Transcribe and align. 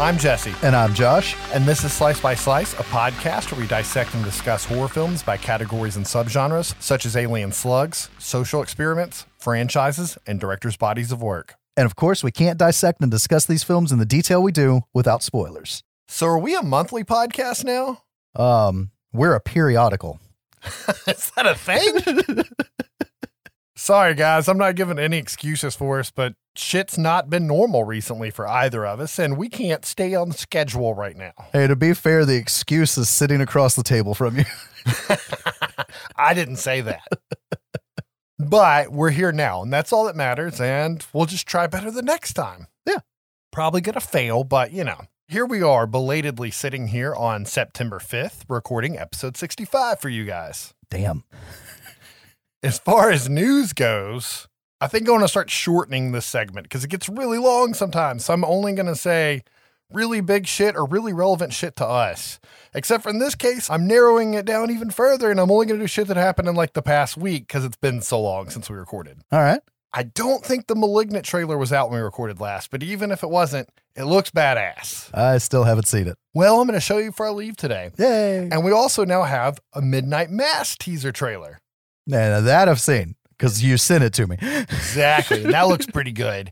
I'm 0.00 0.16
Jesse, 0.16 0.54
And 0.62 0.74
I'm 0.74 0.94
Josh. 0.94 1.36
and 1.52 1.66
this 1.66 1.84
is 1.84 1.92
Slice 1.92 2.20
by 2.20 2.34
Slice, 2.34 2.72
a 2.74 2.84
podcast 2.84 3.52
where 3.52 3.60
we 3.60 3.66
dissect 3.66 4.14
and 4.14 4.24
discuss 4.24 4.64
horror 4.64 4.88
films 4.88 5.22
by 5.22 5.36
categories 5.36 5.96
and 5.96 6.06
subgenres, 6.06 6.74
such 6.80 7.04
as 7.04 7.16
alien 7.16 7.52
slugs, 7.52 8.08
social 8.18 8.62
experiments, 8.62 9.26
franchises, 9.38 10.16
and 10.26 10.40
directors' 10.40 10.78
bodies 10.78 11.12
of 11.12 11.22
work. 11.22 11.54
And 11.76 11.84
of 11.84 11.96
course, 11.96 12.24
we 12.24 12.32
can't 12.32 12.58
dissect 12.58 13.02
and 13.02 13.10
discuss 13.10 13.44
these 13.44 13.62
films 13.62 13.92
in 13.92 13.98
the 13.98 14.06
detail 14.06 14.42
we 14.42 14.52
do 14.52 14.80
without 14.94 15.22
spoilers. 15.22 15.82
So, 16.08 16.26
are 16.28 16.38
we 16.38 16.56
a 16.56 16.62
monthly 16.62 17.04
podcast 17.04 17.64
now? 17.64 18.02
Um, 18.34 18.90
we're 19.12 19.34
a 19.34 19.40
periodical. 19.40 20.18
is 21.06 21.30
that 21.36 21.46
a 21.46 21.54
thing? 21.54 22.44
Sorry, 23.80 24.14
guys, 24.14 24.46
I'm 24.46 24.58
not 24.58 24.74
giving 24.74 24.98
any 24.98 25.16
excuses 25.16 25.74
for 25.74 26.00
us, 26.00 26.10
but 26.10 26.34
shit's 26.54 26.98
not 26.98 27.30
been 27.30 27.46
normal 27.46 27.84
recently 27.84 28.30
for 28.30 28.46
either 28.46 28.84
of 28.84 29.00
us, 29.00 29.18
and 29.18 29.38
we 29.38 29.48
can't 29.48 29.86
stay 29.86 30.14
on 30.14 30.32
schedule 30.32 30.92
right 30.92 31.16
now. 31.16 31.32
Hey, 31.50 31.66
to 31.66 31.74
be 31.74 31.94
fair, 31.94 32.26
the 32.26 32.36
excuse 32.36 32.98
is 32.98 33.08
sitting 33.08 33.40
across 33.40 33.76
the 33.76 33.82
table 33.82 34.14
from 34.14 34.36
you. 34.36 34.44
I 36.16 36.34
didn't 36.34 36.56
say 36.56 36.82
that. 36.82 37.08
but 38.38 38.92
we're 38.92 39.12
here 39.12 39.32
now, 39.32 39.62
and 39.62 39.72
that's 39.72 39.94
all 39.94 40.04
that 40.04 40.14
matters. 40.14 40.60
And 40.60 41.02
we'll 41.14 41.24
just 41.24 41.48
try 41.48 41.66
better 41.66 41.90
the 41.90 42.02
next 42.02 42.34
time. 42.34 42.66
Yeah. 42.84 42.98
Probably 43.50 43.80
to 43.80 43.98
fail, 43.98 44.44
but 44.44 44.72
you 44.72 44.84
know, 44.84 45.00
here 45.26 45.46
we 45.46 45.62
are, 45.62 45.86
belatedly 45.86 46.50
sitting 46.50 46.88
here 46.88 47.14
on 47.14 47.46
September 47.46 47.98
5th, 47.98 48.42
recording 48.46 48.98
episode 48.98 49.38
65 49.38 50.00
for 50.00 50.10
you 50.10 50.26
guys. 50.26 50.74
Damn. 50.90 51.24
As 52.62 52.78
far 52.78 53.10
as 53.10 53.26
news 53.26 53.72
goes, 53.72 54.46
I 54.82 54.86
think 54.86 55.02
I'm 55.02 55.14
going 55.14 55.20
to 55.22 55.28
start 55.28 55.48
shortening 55.48 56.12
this 56.12 56.26
segment 56.26 56.64
because 56.64 56.84
it 56.84 56.90
gets 56.90 57.08
really 57.08 57.38
long 57.38 57.72
sometimes. 57.72 58.26
So 58.26 58.34
I'm 58.34 58.44
only 58.44 58.74
going 58.74 58.84
to 58.84 58.94
say 58.94 59.44
really 59.90 60.20
big 60.20 60.46
shit 60.46 60.76
or 60.76 60.84
really 60.84 61.14
relevant 61.14 61.54
shit 61.54 61.74
to 61.76 61.86
us. 61.86 62.38
Except 62.74 63.02
for 63.02 63.08
in 63.08 63.18
this 63.18 63.34
case, 63.34 63.70
I'm 63.70 63.86
narrowing 63.86 64.34
it 64.34 64.44
down 64.44 64.70
even 64.70 64.90
further 64.90 65.30
and 65.30 65.40
I'm 65.40 65.50
only 65.50 65.64
going 65.64 65.80
to 65.80 65.84
do 65.84 65.88
shit 65.88 66.06
that 66.08 66.18
happened 66.18 66.48
in 66.48 66.54
like 66.54 66.74
the 66.74 66.82
past 66.82 67.16
week 67.16 67.46
because 67.46 67.64
it's 67.64 67.78
been 67.78 68.02
so 68.02 68.20
long 68.20 68.50
since 68.50 68.68
we 68.68 68.76
recorded. 68.76 69.22
All 69.32 69.40
right. 69.40 69.60
I 69.94 70.02
don't 70.02 70.44
think 70.44 70.66
the 70.66 70.76
Malignant 70.76 71.24
trailer 71.24 71.56
was 71.56 71.72
out 71.72 71.90
when 71.90 71.98
we 71.98 72.04
recorded 72.04 72.40
last, 72.40 72.70
but 72.70 72.82
even 72.82 73.10
if 73.10 73.22
it 73.22 73.30
wasn't, 73.30 73.70
it 73.96 74.04
looks 74.04 74.30
badass. 74.30 75.08
I 75.16 75.38
still 75.38 75.64
haven't 75.64 75.88
seen 75.88 76.06
it. 76.08 76.18
Well, 76.34 76.60
I'm 76.60 76.66
going 76.68 76.76
to 76.76 76.80
show 76.80 76.98
you 76.98 77.10
before 77.10 77.26
I 77.26 77.30
leave 77.30 77.56
today. 77.56 77.90
Yay. 77.98 78.50
And 78.52 78.62
we 78.64 78.70
also 78.70 79.06
now 79.06 79.22
have 79.22 79.58
a 79.72 79.80
Midnight 79.80 80.30
Mass 80.30 80.76
teaser 80.76 81.10
trailer. 81.10 81.58
Now, 82.06 82.40
that 82.40 82.68
I've 82.68 82.80
seen 82.80 83.14
because 83.38 83.62
you 83.62 83.76
sent 83.76 84.04
it 84.04 84.12
to 84.14 84.26
me. 84.26 84.36
Exactly. 84.40 85.44
and 85.44 85.52
that 85.52 85.62
looks 85.68 85.86
pretty 85.92 86.12
good. 86.12 86.50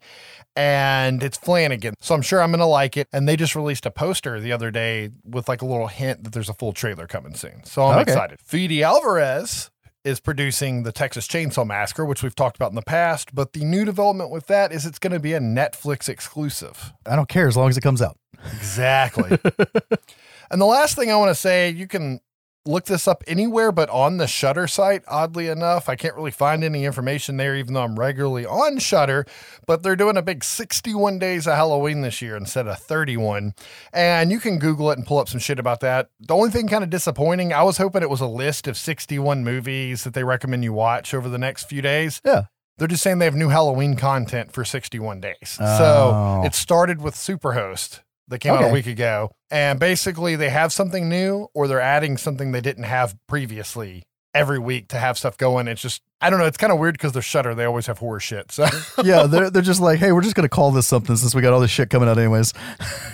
And 0.57 1.23
it's 1.23 1.37
Flanagan. 1.39 1.95
So 2.01 2.15
I'm 2.15 2.23
sure 2.23 2.43
I'm 2.43 2.51
going 2.51 2.59
to 2.61 2.67
like 2.67 2.97
it. 2.97 3.07
And 3.13 3.29
they 3.29 3.37
just 3.37 3.55
released 3.55 3.87
a 3.87 3.91
poster 3.93 4.41
the 4.41 4.51
other 4.53 4.71
day 4.71 5.11
with 5.25 5.49
like 5.49 5.63
a 5.63 5.67
little 5.67 5.87
hint 5.87 6.25
that 6.25 6.33
there's 6.33 6.49
a 6.49 6.55
full 6.55 6.73
trailer 6.73 7.07
coming 7.07 7.35
soon. 7.35 7.63
So 7.65 7.85
I'm 7.85 8.01
Okay. 8.01 8.11
excited. 8.13 8.41
Fede 8.41 8.83
Alvarez 8.83 9.71
is 10.05 10.19
producing 10.21 10.83
the 10.85 10.91
Texas 10.93 11.29
Chainsaw 11.29 11.67
Massacre, 11.67 12.05
which 12.05 12.23
we've 12.23 12.35
talked 12.35 12.57
about 12.57 12.71
in 12.71 12.77
the 12.77 12.83
past. 12.83 13.35
But 13.35 13.53
the 13.53 13.65
new 13.65 13.85
development 13.85 14.31
with 14.31 14.47
that 14.49 14.73
is 14.73 14.85
it's 14.87 14.99
going 14.99 15.13
to 15.13 15.21
be 15.21 15.35
a 15.35 15.41
Netflix 15.41 16.09
exclusive. 16.09 16.93
I 17.07 17.15
don't 17.15 17.29
care 17.29 17.47
as 17.47 17.57
long 17.57 17.69
as 17.69 17.77
it 17.77 17.83
comes 17.83 18.03
out. 18.03 18.17
Exactly. 18.57 19.39
and 20.51 20.61
the 20.61 20.67
last 20.67 20.97
thing 20.97 21.11
I 21.11 21.17
want 21.17 21.31
to 21.31 21.35
say, 21.35 21.71
you 21.71 21.87
can 21.87 22.21
look 22.67 22.85
this 22.85 23.09
up 23.09 23.25
anywhere 23.27 23.73
but 23.73 23.89
on 23.91 24.19
the 24.19 24.27
Shudder 24.27 24.67
site. 24.67 25.03
Oddly 25.09 25.49
enough, 25.49 25.89
I 25.89 25.97
can't 25.97 26.15
really 26.15 26.31
find 26.31 26.63
any 26.63 26.85
information 26.85 27.37
there, 27.37 27.57
even 27.57 27.75
though 27.75 27.83
I'm 27.83 27.99
regularly 27.99 28.47
on 28.47 28.79
Shudder. 28.79 29.27
But 29.67 29.83
they're 29.83 29.97
doing 29.97 30.17
a 30.17 30.23
big 30.23 30.45
61 30.45 31.19
days 31.19 31.47
of 31.47 31.55
Halloween 31.55 32.03
this 32.03 32.21
year 32.23 32.37
instead 32.37 32.67
of 32.67 32.79
31, 32.79 33.55
and 33.93 34.31
you 34.31 34.41
can 34.41 34.59
Google 34.59 34.91
it 34.91 34.99
and 34.99 35.07
pull 35.07 35.19
up 35.19 35.29
some 35.29 35.41
shit 35.41 35.59
about 35.59 35.81
that. 35.81 36.11
The 36.21 36.35
only 36.35 36.51
thing 36.51 36.69
kind 36.69 36.85
of 36.85 36.91
disappointing, 36.91 37.53
I 37.53 37.63
was 37.63 37.79
hoping 37.79 38.03
it 38.03 38.11
was 38.11 38.21
a 38.21 38.27
list 38.27 38.67
of 38.69 38.77
61 38.77 39.45
movies 39.45 40.05
that 40.05 40.15
they 40.15 40.25
recommend 40.25 40.65
you 40.65 40.73
watch 40.73 41.15
over 41.15 41.29
the 41.29 41.39
next 41.39 41.65
few 41.65 41.83
days. 41.83 42.21
Yeah. 42.25 42.45
They're 42.79 42.87
just 42.87 43.03
saying 43.03 43.19
they 43.19 43.25
have 43.25 43.35
new 43.35 43.49
Halloween 43.49 43.97
content 43.97 44.53
for 44.53 44.65
61 44.65 45.21
days. 45.21 45.59
Oh. 45.61 45.79
So 45.79 46.43
it 46.47 46.55
started 46.55 47.03
with 47.03 47.15
Superhost 47.15 48.01
that 48.29 48.39
came 48.39 48.53
out 48.55 48.65
a 48.65 48.73
week 48.73 48.87
ago. 48.87 49.31
And 49.51 49.81
basically, 49.81 50.37
they 50.37 50.51
have 50.51 50.73
something 50.73 51.09
new 51.09 51.49
or 51.55 51.67
they're 51.69 51.81
adding 51.81 52.17
something 52.17 52.53
they 52.53 52.61
didn't 52.61 52.85
have 52.85 53.17
previously 53.27 54.05
every 54.35 54.59
week 54.59 54.89
to 54.89 54.99
have 54.99 55.17
stuff 55.19 55.37
going. 55.39 55.69
It's 55.69 55.81
just, 55.81 56.03
I 56.21 56.31
don't 56.31 56.39
know. 56.39 56.45
It's 56.47 56.59
kind 56.59 56.73
of 56.73 56.79
weird 56.79 56.95
because 56.95 57.13
they're 57.13 57.23
Shudder. 57.23 57.55
They 57.55 57.65
always 57.65 57.87
have 57.87 57.99
horror 57.99 58.21
shit. 58.21 58.53
So, 58.53 58.67
yeah, 59.05 59.25
they're, 59.27 59.51
they're 59.51 59.63
just 59.63 59.81
like, 59.81 59.99
hey, 59.99 60.13
we're 60.13 60.21
just 60.23 60.35
going 60.37 60.45
to 60.45 60.55
call 60.55 60.71
this 60.71 60.87
something 60.87 61.17
since 61.17 61.35
we 61.35 61.43
got 61.43 61.53
all 61.53 61.61
this 61.61 61.71
shit 61.71 61.91
coming 61.91 62.09
out 62.09 62.19
anyways. 62.19 62.53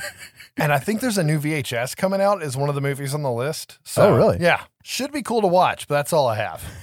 and 0.56 0.72
I 0.72 0.78
think 0.78 1.00
there's 1.00 1.18
a 1.18 1.24
new 1.24 1.38
VHS 1.38 1.96
coming 1.96 2.20
out 2.20 2.42
as 2.42 2.56
one 2.56 2.68
of 2.68 2.74
the 2.74 2.80
movies 2.80 3.14
on 3.14 3.22
the 3.22 3.30
list. 3.32 3.78
So, 3.84 4.08
Oh, 4.08 4.16
really? 4.16 4.38
Yeah. 4.40 4.62
Should 4.82 5.12
be 5.12 5.22
cool 5.22 5.40
to 5.40 5.46
watch, 5.46 5.86
but 5.88 5.94
that's 5.94 6.12
all 6.12 6.26
I 6.26 6.36
have. 6.36 6.64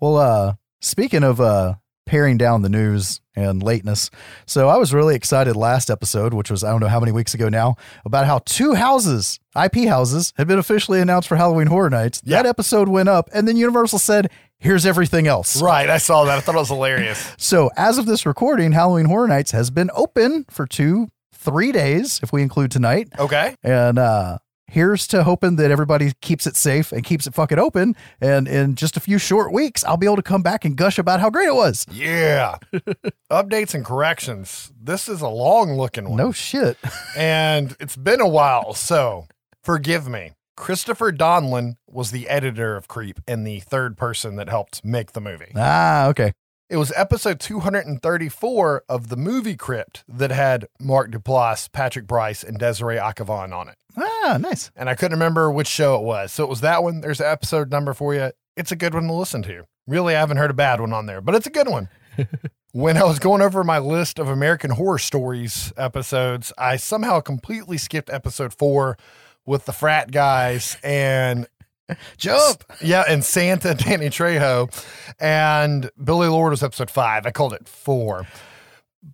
Well, 0.00 0.16
uh, 0.16 0.54
speaking 0.80 1.22
of 1.22 1.40
uh, 1.42 1.74
paring 2.10 2.36
down 2.36 2.62
the 2.62 2.68
news 2.68 3.20
and 3.36 3.62
lateness, 3.62 4.10
so 4.44 4.68
I 4.68 4.76
was 4.78 4.92
really 4.92 5.14
excited 5.14 5.54
last 5.54 5.90
episode, 5.90 6.34
which 6.34 6.50
was 6.50 6.64
I 6.64 6.72
don't 6.72 6.80
know 6.80 6.88
how 6.88 6.98
many 6.98 7.12
weeks 7.12 7.34
ago 7.34 7.48
now, 7.48 7.76
about 8.04 8.26
how 8.26 8.40
two 8.44 8.74
houses, 8.74 9.38
IP 9.54 9.86
houses, 9.86 10.32
had 10.36 10.48
been 10.48 10.58
officially 10.58 11.00
announced 11.00 11.28
for 11.28 11.36
Halloween 11.36 11.68
Horror 11.68 11.88
Nights. 11.88 12.20
Yeah. 12.24 12.42
That 12.42 12.48
episode 12.48 12.88
went 12.88 13.08
up, 13.08 13.30
and 13.32 13.46
then 13.46 13.56
Universal 13.56 14.00
said, 14.00 14.28
"Here's 14.58 14.84
everything 14.84 15.28
else." 15.28 15.62
Right. 15.62 15.88
I 15.88 15.98
saw 15.98 16.24
that. 16.24 16.36
I 16.36 16.40
thought 16.40 16.56
it 16.56 16.58
was 16.58 16.68
hilarious. 16.68 17.30
So 17.38 17.70
as 17.76 17.96
of 17.96 18.06
this 18.06 18.26
recording, 18.26 18.72
Halloween 18.72 19.06
Horror 19.06 19.28
Nights 19.28 19.52
has 19.52 19.70
been 19.70 19.88
open 19.94 20.46
for 20.50 20.66
two, 20.66 21.08
three 21.32 21.70
days, 21.70 22.18
if 22.24 22.32
we 22.32 22.42
include 22.42 22.72
tonight. 22.72 23.08
Okay. 23.20 23.54
And 23.62 24.00
uh 24.00 24.38
here's 24.70 25.06
to 25.08 25.24
hoping 25.24 25.56
that 25.56 25.70
everybody 25.70 26.12
keeps 26.20 26.46
it 26.46 26.56
safe 26.56 26.92
and 26.92 27.04
keeps 27.04 27.26
it 27.26 27.34
fucking 27.34 27.58
open. 27.58 27.96
And 28.20 28.46
in 28.48 28.76
just 28.76 28.96
a 28.96 29.00
few 29.00 29.18
short 29.18 29.52
weeks, 29.52 29.84
I'll 29.84 29.96
be 29.96 30.06
able 30.06 30.16
to 30.16 30.22
come 30.22 30.42
back 30.42 30.64
and 30.64 30.76
gush 30.76 30.98
about 30.98 31.20
how 31.20 31.28
great 31.28 31.48
it 31.48 31.54
was. 31.54 31.86
Yeah. 31.92 32.56
Updates 33.30 33.74
and 33.74 33.84
corrections. 33.84 34.72
This 34.80 35.08
is 35.08 35.20
a 35.20 35.28
long 35.28 35.72
looking 35.74 36.08
one. 36.08 36.16
No 36.16 36.32
shit. 36.32 36.78
and 37.16 37.76
it's 37.80 37.96
been 37.96 38.20
a 38.20 38.28
while, 38.28 38.72
so 38.74 39.26
forgive 39.62 40.08
me. 40.08 40.32
Christopher 40.56 41.10
Donlon 41.10 41.76
was 41.88 42.10
the 42.10 42.28
editor 42.28 42.76
of 42.76 42.86
Creep 42.86 43.20
and 43.26 43.46
the 43.46 43.60
third 43.60 43.96
person 43.96 44.36
that 44.36 44.48
helped 44.48 44.84
make 44.84 45.12
the 45.12 45.20
movie. 45.20 45.52
Ah, 45.56 46.06
okay. 46.08 46.32
It 46.68 46.76
was 46.76 46.92
episode 46.94 47.40
234 47.40 48.84
of 48.88 49.08
the 49.08 49.16
movie 49.16 49.56
Crypt 49.56 50.04
that 50.06 50.30
had 50.30 50.66
Mark 50.78 51.10
Duplass, 51.10 51.72
Patrick 51.72 52.06
Brice, 52.06 52.44
and 52.44 52.58
Desiree 52.58 52.96
Akhavan 52.96 53.52
on 53.52 53.68
it. 53.68 53.74
Ah, 53.96 54.02
Ah, 54.22 54.36
nice. 54.38 54.70
And 54.76 54.88
I 54.88 54.94
couldn't 54.94 55.18
remember 55.18 55.50
which 55.50 55.66
show 55.68 55.96
it 55.96 56.02
was. 56.02 56.32
So 56.32 56.44
it 56.44 56.50
was 56.50 56.60
that 56.60 56.82
one. 56.82 57.00
There's 57.00 57.20
an 57.20 57.26
episode 57.26 57.70
number 57.70 57.94
for 57.94 58.14
you. 58.14 58.32
It's 58.56 58.72
a 58.72 58.76
good 58.76 58.94
one 58.94 59.06
to 59.06 59.12
listen 59.12 59.42
to. 59.44 59.64
Really, 59.86 60.14
I 60.14 60.20
haven't 60.20 60.36
heard 60.36 60.50
a 60.50 60.54
bad 60.54 60.80
one 60.80 60.92
on 60.92 61.06
there, 61.06 61.20
but 61.20 61.34
it's 61.34 61.46
a 61.46 61.50
good 61.50 61.68
one. 61.68 61.88
when 62.72 62.96
I 62.96 63.04
was 63.04 63.18
going 63.18 63.40
over 63.42 63.64
my 63.64 63.78
list 63.78 64.18
of 64.18 64.28
American 64.28 64.70
Horror 64.72 64.98
Stories 64.98 65.72
episodes, 65.76 66.52
I 66.58 66.76
somehow 66.76 67.20
completely 67.20 67.78
skipped 67.78 68.10
episode 68.10 68.52
four 68.52 68.98
with 69.46 69.64
the 69.64 69.72
frat 69.72 70.10
guys 70.12 70.76
and 70.82 71.46
Jump. 72.18 72.62
yeah, 72.80 73.04
and 73.08 73.24
Santa 73.24 73.74
Danny 73.74 74.10
Trejo 74.10 74.70
and 75.18 75.90
Billie 76.02 76.28
Lourd 76.28 76.50
was 76.50 76.62
episode 76.62 76.90
five. 76.90 77.26
I 77.26 77.30
called 77.30 77.52
it 77.52 77.66
four. 77.68 78.26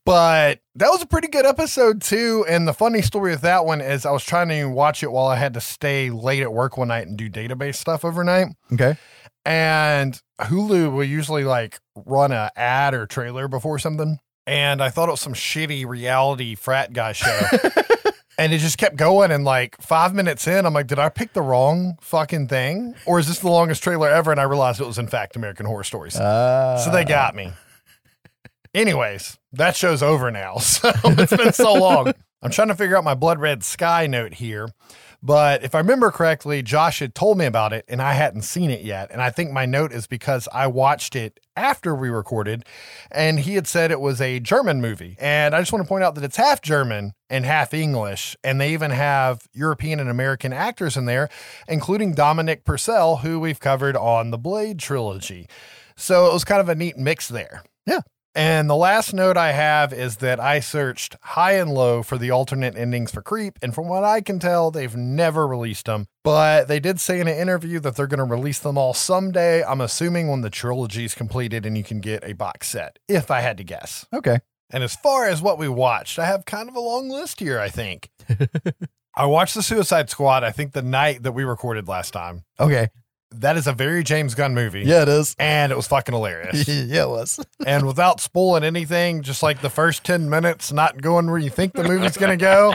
But 0.05 0.61
that 0.75 0.89
was 0.89 1.03
a 1.03 1.07
pretty 1.07 1.29
good 1.29 1.47
episode 1.47 2.03
too. 2.03 2.45
And 2.49 2.67
the 2.67 2.73
funny 2.73 3.03
story 3.03 3.31
with 3.31 3.43
that 3.43 3.65
one 3.65 3.81
is 3.81 4.05
I 4.05 4.11
was 4.11 4.25
trying 4.25 4.49
to 4.49 4.65
watch 4.67 5.03
it 5.03 5.13
while 5.13 5.27
I 5.27 5.37
had 5.37 5.55
to 5.55 5.61
stay 5.61 6.11
late 6.11 6.43
at 6.43 6.53
work 6.53 6.77
one 6.77 6.89
night 6.89 7.07
and 7.07 7.17
do 7.17 7.31
database 7.31 7.77
stuff 7.77 8.05
overnight. 8.05 8.49
Okay. 8.73 8.97
And 9.45 10.21
Hulu 10.41 10.93
will 10.93 11.05
usually 11.05 11.45
like 11.45 11.79
run 11.95 12.33
a 12.33 12.51
ad 12.57 12.95
or 12.95 13.07
trailer 13.07 13.47
before 13.47 13.79
something. 13.79 14.19
And 14.47 14.83
I 14.83 14.91
thought 14.91 15.09
it 15.09 15.13
was 15.13 15.21
some 15.21 15.35
shitty 15.35 15.87
reality 15.87 16.55
frat 16.57 16.93
guy 16.93 17.13
show. 17.13 17.41
and 18.39 18.53
it 18.53 18.59
just 18.59 18.79
kept 18.79 18.97
going. 18.97 19.31
And 19.31 19.45
like 19.45 19.81
five 19.81 20.15
minutes 20.15 20.47
in, 20.49 20.67
I'm 20.67 20.75
like, 20.75 20.87
did 20.89 20.99
I 20.99 21.09
pick 21.09 21.33
the 21.33 21.43
wrong 21.43 21.97
fucking 22.01 22.49
thing? 22.49 22.95
Or 23.07 23.19
is 23.19 23.29
this 23.29 23.41
the 23.41 23.49
longest 23.49 23.83
trailer 23.83 24.09
ever? 24.09 24.31
And 24.31 24.41
I 24.41 24.45
realized 24.45 24.81
it 24.81 24.87
was, 24.87 24.99
in 24.99 25.09
fact, 25.09 25.37
American 25.37 25.67
Horror 25.67 25.85
Stories. 25.85 26.17
Uh, 26.17 26.79
so 26.79 26.91
they 26.91 27.05
got 27.05 27.35
me. 27.35 27.53
Anyways, 28.77 29.39
that 29.53 29.75
show's 29.75 30.03
over 30.03 30.31
now. 30.31 30.59
So 30.61 30.93
it's 31.05 31.35
been 31.35 31.55
so 31.55 31.73
long. 31.73 32.13
I'm 32.43 32.51
trying 32.51 32.69
to 32.69 32.75
figure 32.75 32.97
out 32.97 33.05
my 33.05 33.15
blood 33.15 33.41
red 33.41 33.65
sky 33.65 34.07
note 34.07 34.35
here. 34.35 34.69
But 35.23 35.65
if 35.65 35.75
I 35.75 35.79
remember 35.79 36.11
correctly, 36.11 36.63
Josh 36.63 36.99
had 36.99 37.15
told 37.15 37.39
me 37.39 37.47
about 37.47 37.73
it 37.73 37.87
and 37.89 38.03
I 38.03 38.13
hadn't 38.13 38.43
seen 38.43 38.71
it 38.71 38.83
yet. 38.83 39.11
And 39.11 39.23
I 39.23 39.31
think 39.31 39.51
my 39.51 39.65
note 39.65 39.93
is 39.93 40.07
because 40.07 40.47
I 40.53 40.67
watched 40.67 41.17
it 41.17 41.41
after 41.57 41.95
we 41.95 42.11
recorded 42.11 42.67
and 43.11 43.41
he 43.41 43.55
had 43.55 43.67
said 43.67 43.91
it 43.91 44.01
was 44.01 44.21
a 44.21 44.41
German 44.41 44.83
movie. 44.83 45.17
And 45.19 45.55
I 45.55 45.61
just 45.61 45.73
want 45.73 45.83
to 45.85 45.89
point 45.89 46.05
out 46.05 46.15
that 46.17 46.25
it's 46.25 46.37
half 46.37 46.61
German 46.61 47.15
and 47.31 47.47
half 47.47 47.73
English. 47.73 48.37
And 48.45 48.61
they 48.61 48.75
even 48.75 48.91
have 48.91 49.49
European 49.55 50.01
and 50.01 50.11
American 50.11 50.53
actors 50.53 50.99
in 50.99 51.07
there, 51.07 51.31
including 51.67 52.13
Dominic 52.13 52.65
Purcell, 52.65 53.17
who 53.19 53.41
we've 53.41 53.61
covered 53.61 53.97
on 53.97 54.31
the 54.31 54.39
Blade 54.39 54.79
trilogy. 54.79 55.49
So 55.97 56.27
it 56.27 56.35
was 56.35 56.45
kind 56.45 56.61
of 56.61 56.69
a 56.69 56.75
neat 56.75 56.99
mix 56.99 57.27
there. 57.29 57.63
Yeah. 57.87 58.01
And 58.37 58.69
the 58.69 58.77
last 58.77 59.15
note 59.15 59.39
I 59.39 59.53
have 59.53 59.95
is 59.95 60.17
that 60.17 60.39
I 60.39 60.61
searched 60.61 61.17
high 61.23 61.53
and 61.53 61.73
low 61.73 62.03
for 62.03 62.19
the 62.19 62.31
alternate 62.31 62.77
endings 62.77 63.11
for 63.11 63.23
Creep, 63.23 63.59
and 63.63 63.75
from 63.75 63.89
what 63.89 64.05
I 64.05 64.21
can 64.21 64.39
tell, 64.39 64.71
they've 64.71 64.95
never 64.95 65.47
released 65.47 65.87
them. 65.87 66.07
But 66.23 66.69
they 66.69 66.79
did 66.79 67.01
say 67.01 67.19
in 67.19 67.29
an 67.29 67.39
interview 67.39 67.81
that 67.81 67.97
they're 67.97 68.07
going 68.07 68.19
to 68.19 68.25
release 68.25 68.59
them 68.59 68.77
all 68.77 68.93
someday. 68.93 69.65
I'm 69.65 69.81
assuming 69.81 70.29
when 70.29 70.43
the 70.43 70.51
trilogy 70.51 71.07
is 71.07 71.15
completed 71.15 71.65
and 71.65 71.79
you 71.79 71.83
can 71.83 72.01
get 72.01 72.25
a 72.25 72.35
box 72.35 72.69
set, 72.69 72.99
if 73.09 73.31
I 73.31 73.41
had 73.41 73.57
to 73.57 73.65
guess. 73.65 74.05
Okay. 74.13 74.41
And 74.69 74.85
as 74.85 74.95
far 74.95 75.27
as 75.27 75.41
what 75.41 75.59
we 75.59 75.69
watched, 75.71 76.19
I 76.19 76.27
have 76.27 76.45
kind 76.45 76.69
of 76.69 76.77
a 76.77 76.81
long 76.81 77.09
list 77.09 77.41
here, 77.41 77.59
I 77.59 77.71
think. 77.71 78.11
I 79.17 79.25
watched 79.25 79.55
The 79.55 79.63
Suicide 79.63 80.11
Squad, 80.11 80.45
I 80.45 80.51
think 80.51 80.73
the 80.73 80.83
night 80.83 81.23
that 81.23 81.33
we 81.33 81.45
recorded 81.45 81.89
last 81.89 82.11
time. 82.11 82.45
Okay. 82.61 82.89
That 83.33 83.57
is 83.57 83.67
a 83.67 83.73
very 83.73 84.03
James 84.05 84.35
Gunn 84.35 84.55
movie. 84.55 84.83
Yeah, 84.83 85.03
it 85.03 85.09
is. 85.09 85.35
And 85.39 85.73
it 85.73 85.75
was 85.75 85.89
fucking 85.89 86.15
hilarious. 86.15 86.69
yeah, 86.69 87.05
it 87.05 87.09
was. 87.09 87.45
and 87.67 87.87
without 87.87 88.21
spoiling 88.21 88.65
anything, 88.65 89.23
just 89.23 89.43
like 89.43 89.61
the 89.61 89.71
first 89.71 90.05
10 90.05 90.31
minutes, 90.31 90.73
not 90.73 91.03
going 91.03 91.29
where 91.29 91.39
you 91.39 91.51
think 91.51 91.73
the 91.73 91.85
movie's 91.85 92.17
going 92.17 92.37
to 92.37 92.43
go, 92.43 92.75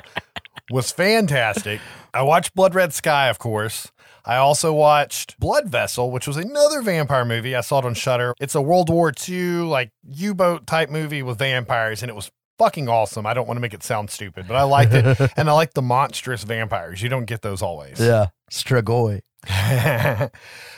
was 0.69 0.91
fantastic. 0.91 1.79
I 2.13 2.23
watched 2.23 2.53
Blood 2.53 2.75
Red 2.75 2.93
Sky, 2.93 3.29
of 3.29 3.39
course. 3.39 3.91
I 4.23 4.35
also 4.35 4.71
watched 4.71 5.39
Blood 5.39 5.67
Vessel, 5.67 6.11
which 6.11 6.27
was 6.27 6.37
another 6.37 6.81
vampire 6.81 7.25
movie. 7.25 7.55
I 7.55 7.61
saw 7.61 7.79
it 7.79 7.85
on 7.85 7.93
Shudder. 7.93 8.35
It's 8.39 8.53
a 8.53 8.61
World 8.61 8.89
War 8.89 9.11
II 9.27 9.63
like 9.63 9.91
U-boat 10.03 10.67
type 10.67 10.89
movie 10.89 11.23
with 11.23 11.39
vampires, 11.39 12.03
and 12.03 12.09
it 12.09 12.13
was 12.13 12.29
fucking 12.59 12.87
awesome. 12.87 13.25
I 13.25 13.33
don't 13.33 13.47
want 13.47 13.57
to 13.57 13.61
make 13.61 13.73
it 13.73 13.81
sound 13.81 14.11
stupid, 14.11 14.47
but 14.47 14.55
I 14.55 14.63
liked 14.63 14.93
it, 14.93 15.31
and 15.37 15.49
I 15.49 15.53
like 15.53 15.73
the 15.73 15.81
monstrous 15.81 16.43
vampires. 16.43 17.01
You 17.01 17.09
don't 17.09 17.25
get 17.25 17.41
those 17.41 17.63
always. 17.63 17.99
Yeah. 17.99 18.27
Strigoi. 18.51 19.21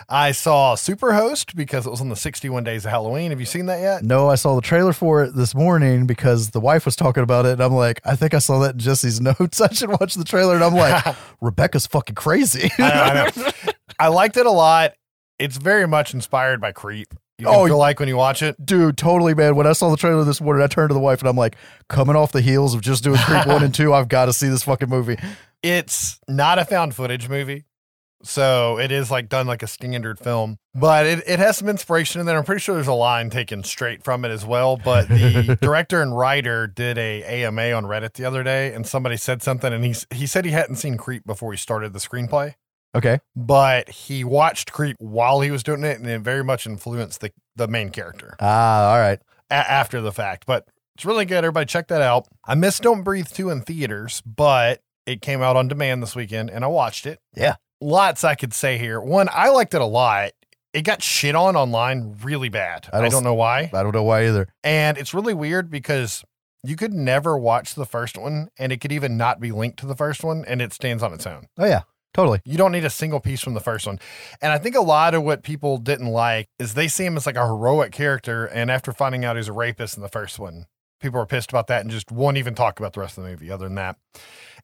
I 0.10 0.32
saw 0.32 0.76
Superhost 0.76 1.56
because 1.56 1.86
it 1.86 1.90
was 1.90 2.02
on 2.02 2.10
the 2.10 2.16
61 2.16 2.64
Days 2.64 2.86
of 2.86 2.92
Halloween. 2.92 3.32
Have 3.32 3.40
you 3.40 3.46
seen 3.46 3.66
that 3.68 3.80
yet? 3.82 4.04
No, 4.04 4.30
I 4.30 4.36
saw 4.36 4.56
the 4.56 4.62
trailer 4.62 4.94
for 4.94 5.24
it 5.24 5.36
this 5.36 5.56
morning 5.56 6.06
because 6.06 6.52
the 6.52 6.60
wife 6.60 6.86
was 6.86 6.96
talking 6.96 7.24
about 7.24 7.46
it. 7.46 7.54
And 7.54 7.62
I'm 7.64 7.74
like, 7.74 8.00
I 8.06 8.16
think 8.16 8.34
I 8.34 8.40
saw 8.40 8.60
that 8.60 8.74
in 8.74 8.80
Jesse's 8.80 9.20
notes. 9.40 9.60
I 9.62 9.72
should 9.74 9.90
watch 9.90 10.16
the 10.16 10.24
trailer. 10.24 10.56
And 10.56 10.64
I'm 10.64 10.76
like, 10.76 11.16
Rebecca's 11.42 11.88
fucking 11.88 12.16
crazy. 12.16 12.70
I, 12.78 12.82
know, 12.82 12.88
I, 12.88 13.32
know. 13.36 13.52
I 14.00 14.08
liked 14.10 14.38
it 14.38 14.46
a 14.46 14.52
lot. 14.52 14.94
It's 15.40 15.58
very 15.58 15.88
much 15.88 16.14
inspired 16.14 16.62
by 16.62 16.72
Creep. 16.72 17.14
You 17.40 17.48
Oh, 17.48 17.66
feel 17.66 17.80
like 17.80 18.00
when 18.00 18.08
you 18.08 18.16
watch 18.16 18.44
it. 18.44 18.56
Dude, 18.64 18.98
totally, 18.98 19.34
man. 19.34 19.56
When 19.56 19.66
I 19.66 19.74
saw 19.74 19.90
the 19.90 19.98
trailer 19.98 20.24
this 20.24 20.40
morning, 20.40 20.64
I 20.64 20.68
turned 20.68 20.90
to 20.90 20.94
the 20.94 21.00
wife 21.00 21.20
and 21.20 21.28
I'm 21.28 21.36
like, 21.36 21.56
coming 21.90 22.16
off 22.16 22.32
the 22.32 22.42
heels 22.42 22.76
of 22.76 22.82
just 22.82 23.04
doing 23.04 23.18
Creep 23.18 23.48
1 23.48 23.64
and 23.64 23.74
2, 23.74 23.94
I've 23.94 24.08
got 24.08 24.26
to 24.26 24.34
see 24.34 24.48
this 24.48 24.64
fucking 24.64 24.90
movie. 24.90 25.18
It's 25.64 26.20
not 26.28 26.60
a 26.60 26.66
found 26.66 26.94
footage 26.94 27.28
movie. 27.30 27.66
So 28.24 28.80
it 28.80 28.92
is 28.92 29.12
like 29.12 29.28
done 29.30 29.48
like 29.48 29.64
a 29.64 29.68
standard 29.68 30.18
film, 30.20 30.58
but 30.74 31.06
it, 31.06 31.24
it 31.28 31.40
has 31.40 31.58
some 31.58 31.68
inspiration 31.68 32.22
in 32.22 32.26
there. 32.26 32.38
I'm 32.38 32.46
pretty 32.46 32.62
sure 32.62 32.76
there's 32.76 32.88
a 32.88 32.94
line 32.94 33.30
taken 33.30 33.64
straight 33.64 34.04
from 34.04 34.24
it 34.26 34.30
as 34.30 34.46
well. 34.46 34.78
But 34.78 35.10
the 35.10 35.58
director 35.62 36.02
and 36.02 36.18
writer 36.18 36.66
did 36.68 36.98
a 36.98 37.24
AMA 37.24 37.72
on 37.74 37.84
Reddit 37.84 38.14
the 38.14 38.26
other 38.26 38.42
day, 38.44 38.74
and 38.74 38.88
somebody 38.88 39.18
said 39.18 39.42
something, 39.42 39.74
and 39.74 39.84
he 39.84 39.94
he 40.14 40.26
said 40.26 40.46
he 40.46 40.52
hadn't 40.52 40.78
seen 40.78 40.98
Creep 40.98 41.26
before 41.26 41.52
he 41.52 41.58
started 41.58 41.92
the 41.94 42.00
screenplay, 42.00 42.54
Okay. 42.96 43.20
but 43.36 43.90
he 43.90 44.24
watched 44.24 44.72
Creep 44.72 44.96
while 45.00 45.42
he 45.42 45.52
was 45.52 45.62
doing 45.64 45.84
it, 45.84 46.00
and 46.00 46.08
it 46.08 46.22
very 46.22 46.44
much 46.44 46.66
influenced 46.66 47.20
the 47.22 47.32
the 47.56 47.68
main 47.68 47.90
character 47.90 48.36
Ah, 48.40 48.92
all 48.94 49.00
right. 49.00 49.20
a- 49.52 49.54
after 49.54 50.00
the 50.02 50.12
fact. 50.14 50.46
But 50.48 50.68
it's 50.96 51.06
really 51.06 51.26
good. 51.26 51.38
Everybody 51.44 51.66
check 51.66 51.88
that 51.90 52.02
out. 52.02 52.28
I 52.46 52.56
missed 52.56 52.84
Don't 52.84 53.04
Breathe 53.04 53.28
2 53.28 53.50
in 53.50 53.62
theaters, 53.62 54.22
but 54.26 54.82
it 55.06 55.22
came 55.22 55.42
out 55.42 55.56
on 55.58 55.68
demand 55.68 56.02
this 56.02 56.16
weekend 56.16 56.50
and 56.50 56.64
I 56.64 56.68
watched 56.68 57.06
it. 57.06 57.20
Yeah. 57.36 57.56
Lots 57.84 58.24
I 58.24 58.36
could 58.36 58.54
say 58.54 58.78
here. 58.78 59.02
One, 59.02 59.28
I 59.32 59.50
liked 59.50 59.74
it 59.74 59.82
a 59.82 59.86
lot. 59.86 60.32
It 60.74 60.84
got 60.84 61.04
shit 61.04 61.36
on 61.36 61.56
online 61.58 62.16
really 62.24 62.48
bad. 62.48 62.88
I 62.94 62.98
I 62.98 63.02
don't 63.02 63.12
don't, 63.12 63.24
know 63.26 63.34
why. 63.34 63.70
I 63.74 63.84
don't 63.84 63.94
know 63.94 64.04
why 64.04 64.26
either. 64.26 64.48
And 64.64 64.98
it's 64.98 65.14
really 65.14 65.34
weird 65.34 65.70
because 65.70 66.24
you 66.64 66.78
could 66.78 66.94
never 66.94 67.38
watch 67.38 67.76
the 67.76 67.86
first 67.86 68.18
one 68.18 68.48
and 68.58 68.72
it 68.72 68.78
could 68.80 68.94
even 68.94 69.18
not 69.18 69.42
be 69.42 69.52
linked 69.52 69.80
to 69.80 69.86
the 69.86 69.96
first 69.98 70.24
one 70.24 70.46
and 70.48 70.62
it 70.62 70.72
stands 70.72 71.04
on 71.04 71.14
its 71.14 71.28
own. 71.28 71.48
Oh, 71.58 71.66
yeah. 71.66 71.82
Totally. 72.14 72.40
You 72.46 72.58
don't 72.58 72.72
need 72.72 72.86
a 72.86 72.90
single 72.90 73.20
piece 73.20 73.42
from 73.42 73.54
the 73.54 73.60
first 73.60 73.86
one. 73.86 74.00
And 74.42 74.54
I 74.54 74.60
think 74.60 74.76
a 74.76 74.82
lot 74.82 75.14
of 75.14 75.24
what 75.24 75.44
people 75.44 75.78
didn't 75.78 76.08
like 76.08 76.48
is 76.60 76.76
they 76.76 76.88
see 76.88 77.06
him 77.06 77.18
as 77.18 77.26
like 77.26 77.36
a 77.36 77.46
heroic 77.46 77.92
character. 77.92 78.46
And 78.46 78.72
after 78.72 78.94
finding 78.94 79.26
out 79.26 79.36
he's 79.36 79.48
a 79.50 79.54
rapist 79.54 79.98
in 79.98 80.04
the 80.04 80.10
first 80.10 80.40
one, 80.40 80.68
people 81.02 81.20
were 81.20 81.26
pissed 81.26 81.50
about 81.50 81.68
that 81.68 81.82
and 81.82 81.92
just 81.92 82.12
won't 82.12 82.38
even 82.38 82.56
talk 82.56 82.80
about 82.80 82.94
the 82.94 83.02
rest 83.02 83.18
of 83.18 83.24
the 83.24 83.30
movie 83.30 83.52
other 83.52 83.66
than 83.66 83.76
that. 83.76 83.98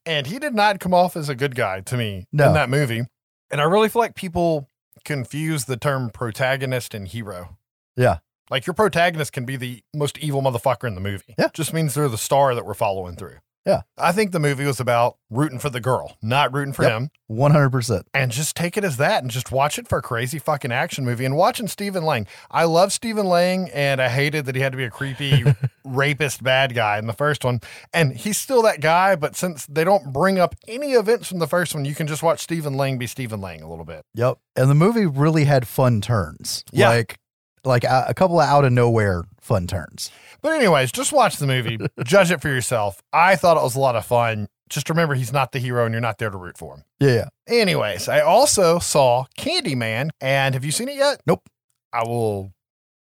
And 0.06 0.28
he 0.28 0.40
did 0.40 0.54
not 0.54 0.80
come 0.80 0.94
off 0.94 1.16
as 1.16 1.30
a 1.30 1.36
good 1.36 1.56
guy 1.56 1.82
to 1.82 1.98
me 1.98 2.26
No. 2.32 2.48
in 2.48 2.54
that 2.54 2.70
movie. 2.70 3.04
And 3.52 3.60
I 3.62 3.64
really 3.66 3.90
feel 3.90 4.02
like 4.02 4.16
people 4.16 4.68
confuse 5.06 5.66
the 5.66 5.78
term 5.78 6.10
protagonist 6.10 6.94
and 6.94 7.08
hero. 7.08 7.58
Yeah. 7.96 8.20
Like 8.50 8.66
your 8.66 8.74
protagonist 8.74 9.32
can 9.34 9.46
be 9.46 9.56
the 9.56 9.84
most 9.94 10.18
evil 10.18 10.42
motherfucker 10.42 10.88
in 10.88 10.96
the 10.96 11.02
movie. 11.02 11.36
Yeah. 11.38 11.50
Just 11.54 11.74
means 11.74 11.94
they're 11.94 12.08
the 12.10 12.18
star 12.18 12.56
that 12.56 12.66
we're 12.66 12.74
following 12.74 13.16
through. 13.16 13.38
Yeah. 13.70 13.82
I 13.98 14.12
think 14.12 14.32
the 14.32 14.40
movie 14.40 14.66
was 14.66 14.80
about 14.80 15.18
rooting 15.30 15.60
for 15.60 15.70
the 15.70 15.80
girl, 15.80 16.18
not 16.22 16.54
rooting 16.54 16.74
for 16.74 16.84
Yep. 16.84 16.92
him 16.92 17.10
One 17.28 17.52
hundred 17.52 17.70
percent. 17.72 18.08
and 18.14 18.32
just 18.32 18.56
take 18.56 18.78
it 18.78 18.84
as 18.84 18.98
that 18.98 19.22
and 19.22 19.30
just 19.32 19.52
watch 19.52 19.78
it 19.78 19.88
for 19.88 20.00
a 20.00 20.02
crazy 20.02 20.40
fucking 20.40 20.72
action 20.72 21.06
movie 21.06 21.26
and 21.26 21.36
watching 21.36 21.68
Stephen 21.68 22.04
Lang. 22.04 22.26
I 22.50 22.64
love 22.64 22.92
Stephen 22.92 23.26
Lang 23.28 23.70
and 23.74 24.02
I 24.02 24.10
hated 24.10 24.46
that 24.46 24.56
he 24.56 24.62
had 24.62 24.72
to 24.72 24.78
be 24.78 24.86
a 24.86 24.90
creepy 24.90 25.44
rapist 25.86 26.44
bad 26.44 26.74
guy 26.74 26.98
in 26.98 27.08
the 27.08 27.14
first 27.14 27.44
one. 27.44 27.60
And 27.94 28.14
he's 28.16 28.38
still 28.38 28.62
that 28.64 28.82
guy, 28.82 29.16
but 29.16 29.36
since 29.36 29.66
they 29.68 29.84
don't 29.84 30.12
bring 30.12 30.40
up 30.40 30.56
any 30.68 30.94
events 30.94 31.28
from 31.28 31.40
the 31.40 31.48
first 31.48 31.74
one, 31.76 31.86
you 31.86 31.96
can 31.96 32.08
just 32.08 32.24
watch 32.24 32.40
Stephen 32.42 32.74
Lang 32.76 32.98
be 32.98 33.08
Stephen 33.08 33.42
Lang 33.42 33.62
a 33.62 33.70
little 33.70 33.86
bit. 33.86 34.04
Yep. 34.16 34.38
And 34.56 34.70
the 34.70 34.76
movie 34.76 35.06
really 35.06 35.46
had 35.46 35.68
fun 35.68 36.02
turns. 36.02 36.64
Yeah. 36.72 36.90
Like, 36.90 37.18
like 37.64 37.84
a, 37.84 38.06
a 38.10 38.14
couple 38.14 38.40
of 38.40 38.48
out 38.48 38.66
of 38.66 38.72
nowhere 38.72 39.24
fun 39.40 39.68
turns. 39.68 40.12
But 40.42 40.54
anyways, 40.54 40.92
just 40.92 41.12
watch 41.12 41.38
the 41.38 41.48
movie, 41.48 41.78
judge 42.04 42.32
it 42.32 42.42
for 42.42 42.50
yourself. 42.50 43.02
I 43.12 43.36
thought 43.36 43.58
it 43.58 43.64
was 43.64 43.76
a 43.76 43.80
lot 43.80 43.96
of 43.96 44.06
fun. 44.06 44.48
Just 44.70 44.90
remember 44.90 45.16
he's 45.16 45.34
not 45.34 45.52
the 45.52 45.60
hero 45.60 45.86
and 45.86 45.94
you're 45.94 46.02
not 46.02 46.20
there 46.20 46.30
to 46.30 46.38
root 46.38 46.58
for 46.58 46.76
him. 46.76 46.84
Yeah. 47.00 47.14
yeah. 47.48 47.62
Anyways, 47.62 48.08
I 48.08 48.22
also 48.22 48.78
saw 48.80 49.26
Candyman, 49.38 50.12
and 50.22 50.54
have 50.54 50.64
you 50.64 50.72
seen 50.72 50.90
it 50.90 50.96
yet? 50.96 51.22
Nope. 51.26 51.50
I 51.92 52.04
will 52.04 52.54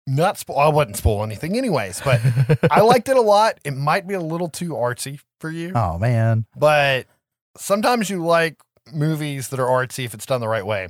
not 0.08 0.38
spoil. 0.38 0.60
I 0.60 0.68
wouldn't 0.68 0.98
spoil 0.98 1.24
anything, 1.24 1.58
anyways. 1.58 2.02
But 2.02 2.22
I 2.72 2.82
liked 2.82 3.10
it 3.10 3.18
a 3.18 3.22
lot. 3.22 3.60
It 3.64 3.76
might 3.76 4.08
be 4.08 4.14
a 4.14 4.22
little 4.22 4.50
too 4.50 4.70
artsy 4.72 5.20
for 5.40 5.50
you, 5.50 5.74
oh 5.76 5.98
man. 5.98 6.46
but 6.56 7.08
sometimes 7.58 8.10
you 8.10 8.24
like 8.24 8.62
movies 8.94 9.50
that 9.50 9.60
are 9.60 9.68
artsy 9.68 10.06
if 10.06 10.14
it's 10.14 10.26
done 10.26 10.42
the 10.42 10.48
right 10.48 10.66
way. 10.66 10.90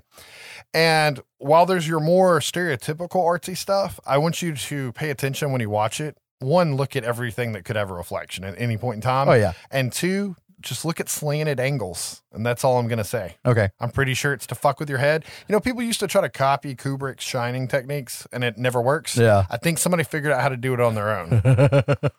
And 0.76 1.22
while 1.38 1.66
there's 1.66 1.88
your 1.88 2.02
more 2.02 2.40
stereotypical 2.42 3.24
artsy 3.24 3.56
stuff, 3.56 3.98
I 4.06 4.18
want 4.18 4.42
you 4.42 4.54
to 4.54 4.92
pay 4.92 5.10
attention 5.10 5.54
when 5.54 5.62
you 5.62 5.70
watch 5.70 6.02
it. 6.02 6.18
One, 6.40 6.76
look 6.76 6.98
at 6.98 7.06
everything 7.06 7.54
that 7.54 7.64
could 7.64 7.78
have 7.78 7.90
a 7.90 7.94
reflection 7.94 8.44
at 8.44 8.60
any 8.60 8.76
point 8.76 8.96
in 8.96 9.02
time. 9.02 9.30
Oh 9.30 9.34
yeah. 9.34 9.54
And 9.72 9.90
two, 9.90 10.36
just 10.62 10.84
look 10.84 11.00
at 11.00 11.08
slanted 11.08 11.62
angles. 11.62 12.24
And 12.34 12.46
that's 12.46 12.66
all 12.66 12.78
I'm 12.78 12.90
going 12.90 12.98
to 12.98 13.06
say. 13.06 13.38
Okay. 13.46 13.70
I'm 13.80 13.90
pretty 13.90 14.14
sure 14.16 14.34
it's 14.34 14.46
to 14.48 14.56
fuck 14.56 14.82
with 14.82 14.90
your 14.90 14.98
head. 14.98 15.24
You 15.48 15.54
know, 15.54 15.62
people 15.62 15.82
used 15.82 16.02
to 16.02 16.08
try 16.08 16.20
to 16.22 16.30
copy 16.30 16.76
Kubrick's 16.76 17.24
shining 17.24 17.70
techniques 17.70 18.28
and 18.34 18.44
it 18.44 18.58
never 18.58 18.82
works. 18.82 19.16
Yeah. 19.16 19.46
I 19.50 19.56
think 19.56 19.78
somebody 19.78 20.04
figured 20.04 20.34
out 20.34 20.42
how 20.42 20.50
to 20.50 20.58
do 20.58 20.74
it 20.74 20.82
on 20.82 20.94
their 20.94 21.18
own. 21.18 21.42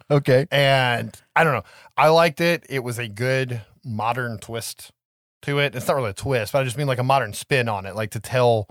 okay. 0.11 0.47
and 0.51 1.15
I 1.35 1.45
don't 1.45 1.53
know. 1.53 1.65
I 1.99 2.09
liked 2.09 2.41
it. 2.41 2.65
It 2.71 2.79
was 2.79 2.99
a 2.99 3.07
good 3.07 3.61
modern 3.85 4.39
twist 4.39 4.93
to 5.43 5.59
it. 5.59 5.75
It's 5.75 5.87
not 5.89 5.97
really 5.97 6.11
a 6.11 6.15
twist, 6.15 6.53
but 6.53 6.61
I 6.61 6.65
just 6.65 6.77
mean 6.77 6.87
like 6.87 6.99
a 6.99 7.05
modern 7.05 7.33
spin 7.33 7.69
on 7.69 7.87
it, 7.87 7.95
like 7.95 8.11
to 8.11 8.21
tell 8.21 8.69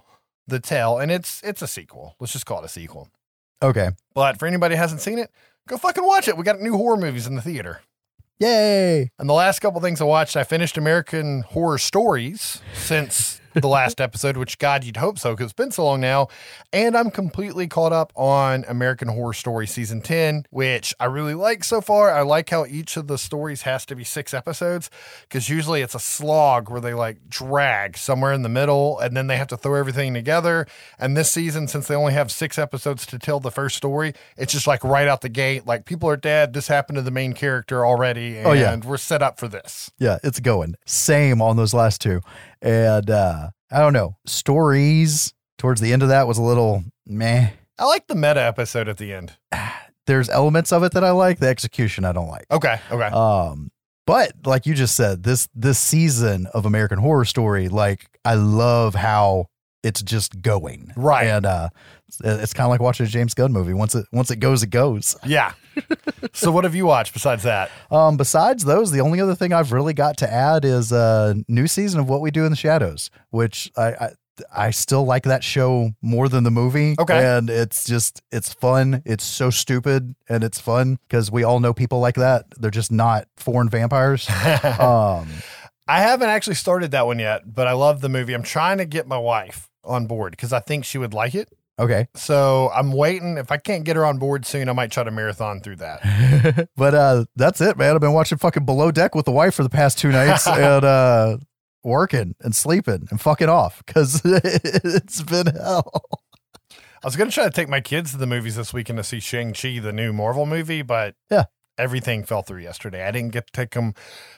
the 0.47 0.59
tale. 0.59 0.97
And 0.97 1.11
it's 1.11 1.41
it's 1.43 1.61
a 1.61 1.67
sequel. 1.67 2.15
Let's 2.19 2.33
just 2.33 2.45
call 2.45 2.59
it 2.59 2.65
a 2.65 2.69
sequel. 2.69 3.09
Okay. 3.61 3.91
But 4.13 4.37
for 4.37 4.47
anybody 4.47 4.75
who 4.75 4.81
hasn't 4.81 5.01
seen 5.01 5.19
it, 5.19 5.31
go 5.67 5.77
fucking 5.77 6.05
watch 6.05 6.27
it. 6.27 6.37
We 6.37 6.43
got 6.43 6.61
new 6.61 6.75
horror 6.77 6.97
movies 6.97 7.27
in 7.27 7.35
the 7.35 7.41
theater. 7.41 7.81
Yay. 8.39 9.11
And 9.17 9.29
the 9.29 9.33
last 9.33 9.59
couple 9.59 9.79
things 9.79 10.01
I 10.01 10.03
watched, 10.03 10.35
I 10.35 10.43
finished 10.43 10.77
American 10.77 11.41
Horror 11.43 11.77
Stories 11.77 12.61
since 12.73 13.39
the 13.55 13.67
last 13.67 13.99
episode, 14.01 14.37
which 14.37 14.57
God, 14.59 14.83
you'd 14.83 14.97
hope 14.97 15.17
so 15.19 15.31
because 15.31 15.45
it's 15.45 15.53
been 15.53 15.71
so 15.71 15.85
long 15.85 16.01
now. 16.01 16.27
And 16.73 16.95
I'm 16.95 17.09
completely 17.11 17.67
caught 17.67 17.93
up 17.93 18.11
on 18.15 18.65
American 18.67 19.07
Horror 19.07 19.33
Story 19.33 19.65
season 19.67 20.01
10, 20.01 20.45
which 20.49 20.93
I 20.99 21.05
really 21.05 21.33
like 21.33 21.63
so 21.63 21.81
far. 21.81 22.11
I 22.11 22.21
like 22.21 22.49
how 22.49 22.65
each 22.65 22.97
of 22.97 23.07
the 23.07 23.17
stories 23.17 23.63
has 23.63 23.85
to 23.87 23.95
be 23.95 24.03
six 24.03 24.33
episodes 24.33 24.89
because 25.23 25.49
usually 25.49 25.81
it's 25.81 25.95
a 25.95 25.99
slog 25.99 26.69
where 26.69 26.81
they 26.81 26.93
like 26.93 27.29
drag 27.29 27.97
somewhere 27.97 28.33
in 28.33 28.41
the 28.41 28.49
middle 28.49 28.99
and 28.99 29.15
then 29.15 29.27
they 29.27 29.37
have 29.37 29.47
to 29.47 29.57
throw 29.57 29.79
everything 29.79 30.13
together. 30.13 30.67
And 30.99 31.15
this 31.15 31.31
season, 31.31 31.67
since 31.67 31.87
they 31.87 31.95
only 31.95 32.13
have 32.13 32.31
six 32.31 32.57
episodes 32.57 33.05
to 33.07 33.19
tell 33.19 33.39
the 33.39 33.51
first 33.51 33.75
story, 33.77 34.13
it's 34.37 34.53
just 34.53 34.67
like 34.67 34.83
right 34.83 35.07
out 35.07 35.21
the 35.21 35.29
gate, 35.29 35.65
like 35.65 35.85
people 35.85 36.09
are 36.09 36.17
dead. 36.17 36.53
This 36.53 36.67
happened 36.67 36.97
to 36.97 37.01
the 37.01 37.11
main 37.11 37.33
character 37.33 37.85
already. 37.85 38.37
And 38.37 38.47
Oh, 38.47 38.51
yeah. 38.51 38.75
we're 38.75 38.97
set 38.97 39.21
up 39.21 39.39
for 39.39 39.47
this. 39.47 39.91
Yeah, 39.97 40.17
it's 40.23 40.39
going. 40.39 40.75
Same 40.85 41.41
on 41.41 41.57
those 41.57 41.73
last 41.73 42.01
two. 42.01 42.21
And 42.65 43.09
uh 43.09 43.51
I 43.71 43.79
don't 43.79 43.93
know. 43.93 44.17
Stories 44.25 45.33
towards 45.57 45.79
the 45.79 45.93
end 45.93 46.03
of 46.03 46.09
that 46.09 46.27
was 46.27 46.37
a 46.37 46.43
little 46.43 46.83
meh. 47.05 47.49
I 47.77 47.85
like 47.85 48.07
the 48.07 48.15
meta 48.15 48.41
episode 48.41 48.87
at 48.87 48.97
the 48.97 49.13
end. 49.13 49.33
There's 50.07 50.29
elements 50.29 50.71
of 50.71 50.83
it 50.83 50.91
that 50.93 51.03
I 51.03 51.11
like. 51.11 51.39
The 51.39 51.47
execution 51.47 52.05
I 52.05 52.11
don't 52.11 52.27
like. 52.27 52.45
Okay. 52.51 52.79
Okay. 52.91 53.07
Um, 53.07 53.71
but 54.05 54.33
like 54.45 54.65
you 54.65 54.75
just 54.75 54.95
said, 54.95 55.23
this 55.23 55.47
this 55.55 55.79
season 55.79 56.47
of 56.53 56.65
American 56.65 56.99
Horror 56.99 57.25
Story, 57.25 57.69
like 57.69 58.07
I 58.23 58.35
love 58.35 58.93
how 58.93 59.47
it's 59.85 60.01
just 60.01 60.41
going. 60.41 60.91
Right. 60.95 61.27
And 61.27 61.45
uh, 61.45 61.69
it's 62.23 62.53
kind 62.53 62.65
of 62.65 62.71
like 62.71 62.81
watching 62.81 63.05
a 63.05 63.09
James 63.09 63.35
Gunn 63.35 63.53
movie. 63.53 63.73
Once 63.73 63.93
it 63.93 64.07
once 64.11 64.31
it 64.31 64.37
goes, 64.37 64.63
it 64.63 64.71
goes. 64.71 65.15
Yeah. 65.25 65.53
so 66.33 66.51
what 66.51 66.63
have 66.63 66.73
you 66.73 66.87
watched 66.87 67.13
besides 67.13 67.43
that? 67.43 67.69
Um, 67.91 68.17
besides 68.17 68.65
those, 68.65 68.91
the 68.91 69.01
only 69.01 69.21
other 69.21 69.35
thing 69.35 69.53
I've 69.53 69.71
really 69.71 69.93
got 69.93 70.17
to 70.17 70.31
add 70.31 70.65
is 70.65 70.91
a 70.91 71.35
new 71.47 71.67
season 71.67 71.99
of 71.99 72.09
What 72.09 72.21
We 72.21 72.31
Do 72.31 72.45
in 72.45 72.51
the 72.51 72.57
Shadows, 72.57 73.11
which 73.29 73.71
I, 73.77 73.87
I 73.87 74.09
I 74.53 74.71
still 74.71 75.05
like 75.05 75.23
that 75.23 75.45
show 75.45 75.91
more 76.01 76.27
than 76.27 76.43
the 76.43 76.51
movie. 76.51 76.95
Okay. 76.99 77.37
And 77.37 77.49
it's 77.49 77.85
just, 77.85 78.21
it's 78.33 78.53
fun. 78.53 79.01
It's 79.05 79.23
so 79.23 79.49
stupid 79.49 80.13
and 80.27 80.43
it's 80.43 80.59
fun 80.59 80.99
because 81.07 81.31
we 81.31 81.45
all 81.45 81.61
know 81.61 81.73
people 81.73 82.01
like 82.01 82.15
that. 82.15 82.43
They're 82.57 82.69
just 82.69 82.91
not 82.91 83.29
foreign 83.37 83.69
vampires. 83.69 84.29
um, 84.79 85.29
I 85.87 86.01
haven't 86.01 86.27
actually 86.29 86.55
started 86.55 86.91
that 86.91 87.05
one 87.05 87.19
yet, 87.19 87.53
but 87.53 87.67
I 87.67 87.73
love 87.73 88.01
the 88.01 88.09
movie. 88.09 88.33
I'm 88.33 88.43
trying 88.43 88.79
to 88.79 88.85
get 88.85 89.07
my 89.07 89.17
wife 89.17 89.69
on 89.85 90.07
board 90.07 90.31
because 90.31 90.51
I 90.53 90.59
think 90.59 90.85
she 90.85 90.97
would 90.97 91.13
like 91.13 91.35
it. 91.35 91.49
okay. 91.79 92.07
So 92.15 92.69
I'm 92.73 92.91
waiting. 92.91 93.37
If 93.37 93.51
I 93.51 93.57
can't 93.57 93.83
get 93.83 93.95
her 93.95 94.05
on 94.05 94.17
board 94.17 94.45
soon, 94.45 94.69
I 94.69 94.73
might 94.73 94.91
try 94.91 95.03
to 95.03 95.11
marathon 95.11 95.59
through 95.61 95.77
that. 95.77 96.69
but 96.77 96.95
uh, 96.95 97.25
that's 97.35 97.61
it, 97.61 97.77
man. 97.77 97.95
I've 97.95 98.01
been 98.01 98.13
watching 98.13 98.37
fucking 98.37 98.65
Below 98.65 98.91
Deck 98.91 99.13
with 99.15 99.25
the 99.25 99.31
wife 99.31 99.55
for 99.55 99.63
the 99.63 99.69
past 99.69 99.97
two 99.97 100.11
nights 100.11 100.47
and 100.47 100.85
uh, 100.85 101.37
working 101.83 102.35
and 102.41 102.55
sleeping 102.55 103.07
and 103.11 103.19
fucking 103.21 103.49
off 103.49 103.83
because 103.85 104.21
it's 104.25 105.21
been 105.21 105.47
hell. 105.47 105.91
I 106.71 107.07
was 107.07 107.15
going 107.15 107.29
to 107.29 107.33
try 107.33 107.43
to 107.43 107.51
take 107.51 107.69
my 107.69 107.81
kids 107.81 108.11
to 108.11 108.17
the 108.17 108.25
movies 108.25 108.55
this 108.55 108.73
weekend 108.73 108.97
to 108.97 109.03
see 109.03 109.19
Shang-Chi, 109.19 109.77
the 109.79 109.93
new 109.93 110.11
Marvel 110.11 110.47
movie, 110.47 110.81
but 110.81 111.13
Yeah. 111.29 111.43
everything 111.77 112.23
fell 112.23 112.41
through 112.41 112.61
yesterday. 112.61 113.05
I 113.05 113.11
didn't 113.11 113.31
get 113.31 113.45
to 113.45 113.53
take 113.53 113.71
them 113.71 113.93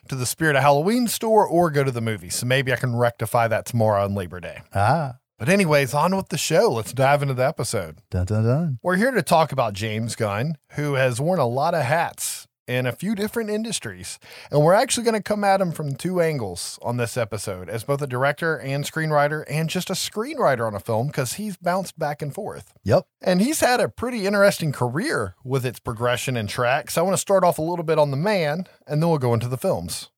to 0.09 0.15
the 0.15 0.25
Spirit 0.25 0.57
of 0.57 0.63
Halloween 0.63 1.07
store 1.07 1.47
or 1.47 1.71
go 1.71 1.85
to 1.85 1.91
the 1.91 2.01
movie, 2.01 2.29
So 2.29 2.45
maybe 2.45 2.73
I 2.73 2.75
can 2.75 2.93
rectify 2.95 3.47
that 3.47 3.65
tomorrow 3.67 4.03
on 4.03 4.15
Labor 4.15 4.41
Day. 4.41 4.63
Ah, 4.75 5.15
But 5.37 5.49
anyways, 5.49 5.93
on 5.93 6.15
with 6.15 6.29
the 6.29 6.37
show. 6.37 6.71
Let's 6.71 6.91
dive 6.93 7.21
into 7.21 7.35
the 7.35 7.45
episode. 7.45 7.99
dun 8.09 8.25
dun 8.25 8.43
dun. 8.43 8.79
We're 8.81 8.95
here 8.95 9.11
to 9.11 9.21
talk 9.21 9.51
about 9.51 9.73
James 9.73 10.15
Gunn, 10.15 10.57
who 10.71 10.95
has 10.95 11.21
worn 11.21 11.37
a 11.39 11.45
lot 11.45 11.75
of 11.75 11.83
hats 11.83 12.47
in 12.67 12.87
a 12.87 12.91
few 12.91 13.13
different 13.13 13.51
industries. 13.51 14.17
And 14.49 14.63
we're 14.63 14.73
actually 14.73 15.03
going 15.03 15.13
to 15.13 15.21
come 15.21 15.43
at 15.43 15.61
him 15.61 15.71
from 15.71 15.95
two 15.95 16.19
angles 16.21 16.79
on 16.81 16.97
this 16.97 17.17
episode 17.17 17.69
as 17.69 17.83
both 17.83 18.01
a 18.01 18.07
director 18.07 18.57
and 18.57 18.83
screenwriter 18.83 19.43
and 19.47 19.69
just 19.69 19.91
a 19.91 19.93
screenwriter 19.93 20.65
on 20.65 20.73
a 20.73 20.79
film 20.79 21.05
because 21.07 21.33
he's 21.33 21.55
bounced 21.55 21.99
back 21.99 22.23
and 22.23 22.33
forth. 22.33 22.73
Yep. 22.83 23.05
And 23.21 23.39
he's 23.39 23.59
had 23.59 23.79
a 23.79 23.89
pretty 23.89 24.25
interesting 24.25 24.71
career 24.71 25.35
with 25.43 25.67
its 25.67 25.79
progression 25.79 26.35
and 26.35 26.49
tracks. 26.49 26.97
I 26.97 27.03
want 27.03 27.13
to 27.13 27.21
start 27.21 27.43
off 27.43 27.59
a 27.59 27.61
little 27.61 27.85
bit 27.85 27.99
on 27.99 28.09
the 28.09 28.17
man 28.17 28.65
and 28.87 29.03
then 29.03 29.09
we'll 29.09 29.19
go 29.19 29.35
into 29.35 29.47
the 29.47 29.55
films. 29.55 30.09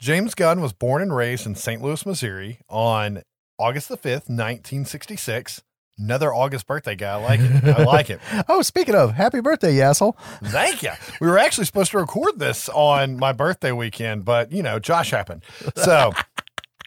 James 0.00 0.36
Gunn 0.36 0.60
was 0.60 0.72
born 0.72 1.02
and 1.02 1.14
raised 1.14 1.46
in 1.46 1.56
St. 1.56 1.82
Louis, 1.82 2.06
Missouri 2.06 2.60
on 2.68 3.22
August 3.58 3.88
the 3.88 3.96
5th, 3.96 4.28
1966. 4.28 5.62
Another 5.98 6.32
August 6.32 6.68
birthday 6.68 6.94
guy. 6.94 7.14
I 7.14 7.16
like 7.16 7.40
it. 7.40 7.64
I 7.64 7.82
like 7.82 8.08
it. 8.10 8.20
Oh, 8.48 8.62
speaking 8.62 8.94
of, 8.94 9.14
happy 9.14 9.40
birthday, 9.40 9.74
you 9.74 9.82
asshole. 9.82 10.16
Thank 10.44 10.84
you. 10.84 10.92
We 11.20 11.26
were 11.26 11.38
actually 11.38 11.64
supposed 11.64 11.90
to 11.90 11.98
record 11.98 12.38
this 12.38 12.68
on 12.68 13.16
my 13.16 13.32
birthday 13.32 13.72
weekend, 13.72 14.24
but 14.24 14.52
you 14.52 14.62
know, 14.62 14.78
Josh 14.78 15.10
happened. 15.10 15.42
So 15.74 16.12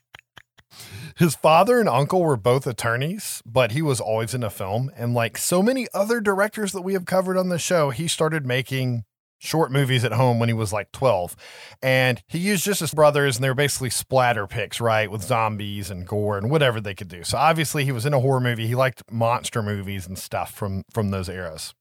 his 1.18 1.36
father 1.36 1.78
and 1.80 1.90
uncle 1.90 2.22
were 2.22 2.38
both 2.38 2.66
attorneys, 2.66 3.44
but 3.46 3.74
he 3.74 3.82
was 3.82 4.00
always 4.00 4.34
in 4.34 4.44
a 4.44 4.50
film. 4.50 4.90
And 4.96 5.14
like 5.14 5.38
so 5.38 5.62
many 5.62 5.88
other 5.94 6.22
directors 6.22 6.72
that 6.72 6.84
we 6.84 6.94
have 6.94 7.06
covered 7.06 7.38
on 7.38 7.50
the 7.50 7.60
show, 7.60 7.90
he 7.90 8.08
started 8.08 8.46
making 8.46 9.04
short 9.42 9.72
movies 9.72 10.06
at 10.06 10.14
home 10.14 10.40
when 10.40 10.48
he 10.48 10.54
was 10.54 10.72
like 10.72 10.92
12. 10.92 11.36
And 11.82 12.22
he 12.28 12.38
used 12.38 12.64
just 12.64 12.80
his 12.80 12.94
brothers, 12.94 13.36
and 13.36 13.44
they 13.44 13.50
were 13.50 13.56
basically 13.56 13.90
splatter 13.90 14.48
picks, 14.48 14.80
right? 14.80 15.12
With 15.12 15.24
zombies 15.24 15.90
and 15.90 16.08
gore 16.08 16.38
and 16.38 16.50
whatever 16.50 16.80
they 16.80 16.94
could 16.94 17.10
do. 17.10 17.24
So 17.24 17.38
obviously 17.38 17.84
he 17.84 17.92
was 17.92 18.06
in 18.06 18.14
a 18.14 18.20
horror 18.20 18.40
movie. 18.40 18.68
He 18.68 18.76
liked 18.76 19.04
monster 19.12 19.62
movies 19.64 20.08
and 20.08 20.18
stuff 20.18 20.54
from 20.54 20.84
from 20.94 21.10
those 21.10 21.28
eras. 21.28 21.74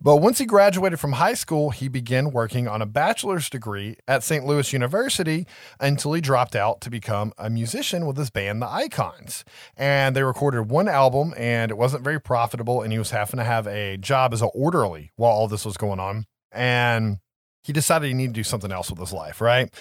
But 0.00 0.18
once 0.18 0.38
he 0.38 0.44
graduated 0.44 1.00
from 1.00 1.14
high 1.14 1.34
school, 1.34 1.70
he 1.70 1.88
began 1.88 2.30
working 2.30 2.68
on 2.68 2.80
a 2.80 2.86
bachelor's 2.86 3.50
degree 3.50 3.96
at 4.06 4.22
St. 4.22 4.46
Louis 4.46 4.72
University 4.72 5.44
until 5.80 6.12
he 6.12 6.20
dropped 6.20 6.54
out 6.54 6.80
to 6.82 6.90
become 6.90 7.32
a 7.36 7.50
musician 7.50 8.06
with 8.06 8.16
his 8.16 8.30
band, 8.30 8.62
The 8.62 8.68
Icons. 8.68 9.44
And 9.76 10.14
they 10.14 10.22
recorded 10.22 10.70
one 10.70 10.86
album, 10.86 11.34
and 11.36 11.72
it 11.72 11.76
wasn't 11.76 12.04
very 12.04 12.20
profitable, 12.20 12.80
and 12.80 12.92
he 12.92 12.98
was 12.98 13.10
having 13.10 13.38
to 13.38 13.44
have 13.44 13.66
a 13.66 13.96
job 13.96 14.32
as 14.32 14.40
an 14.40 14.50
orderly 14.54 15.10
while 15.16 15.32
all 15.32 15.48
this 15.48 15.64
was 15.64 15.76
going 15.76 15.98
on. 15.98 16.26
And 16.52 17.18
he 17.62 17.72
decided 17.72 18.08
he 18.08 18.14
needed 18.14 18.34
to 18.34 18.40
do 18.40 18.44
something 18.44 18.72
else 18.72 18.90
with 18.90 18.98
his 18.98 19.12
life, 19.12 19.40
right? 19.40 19.72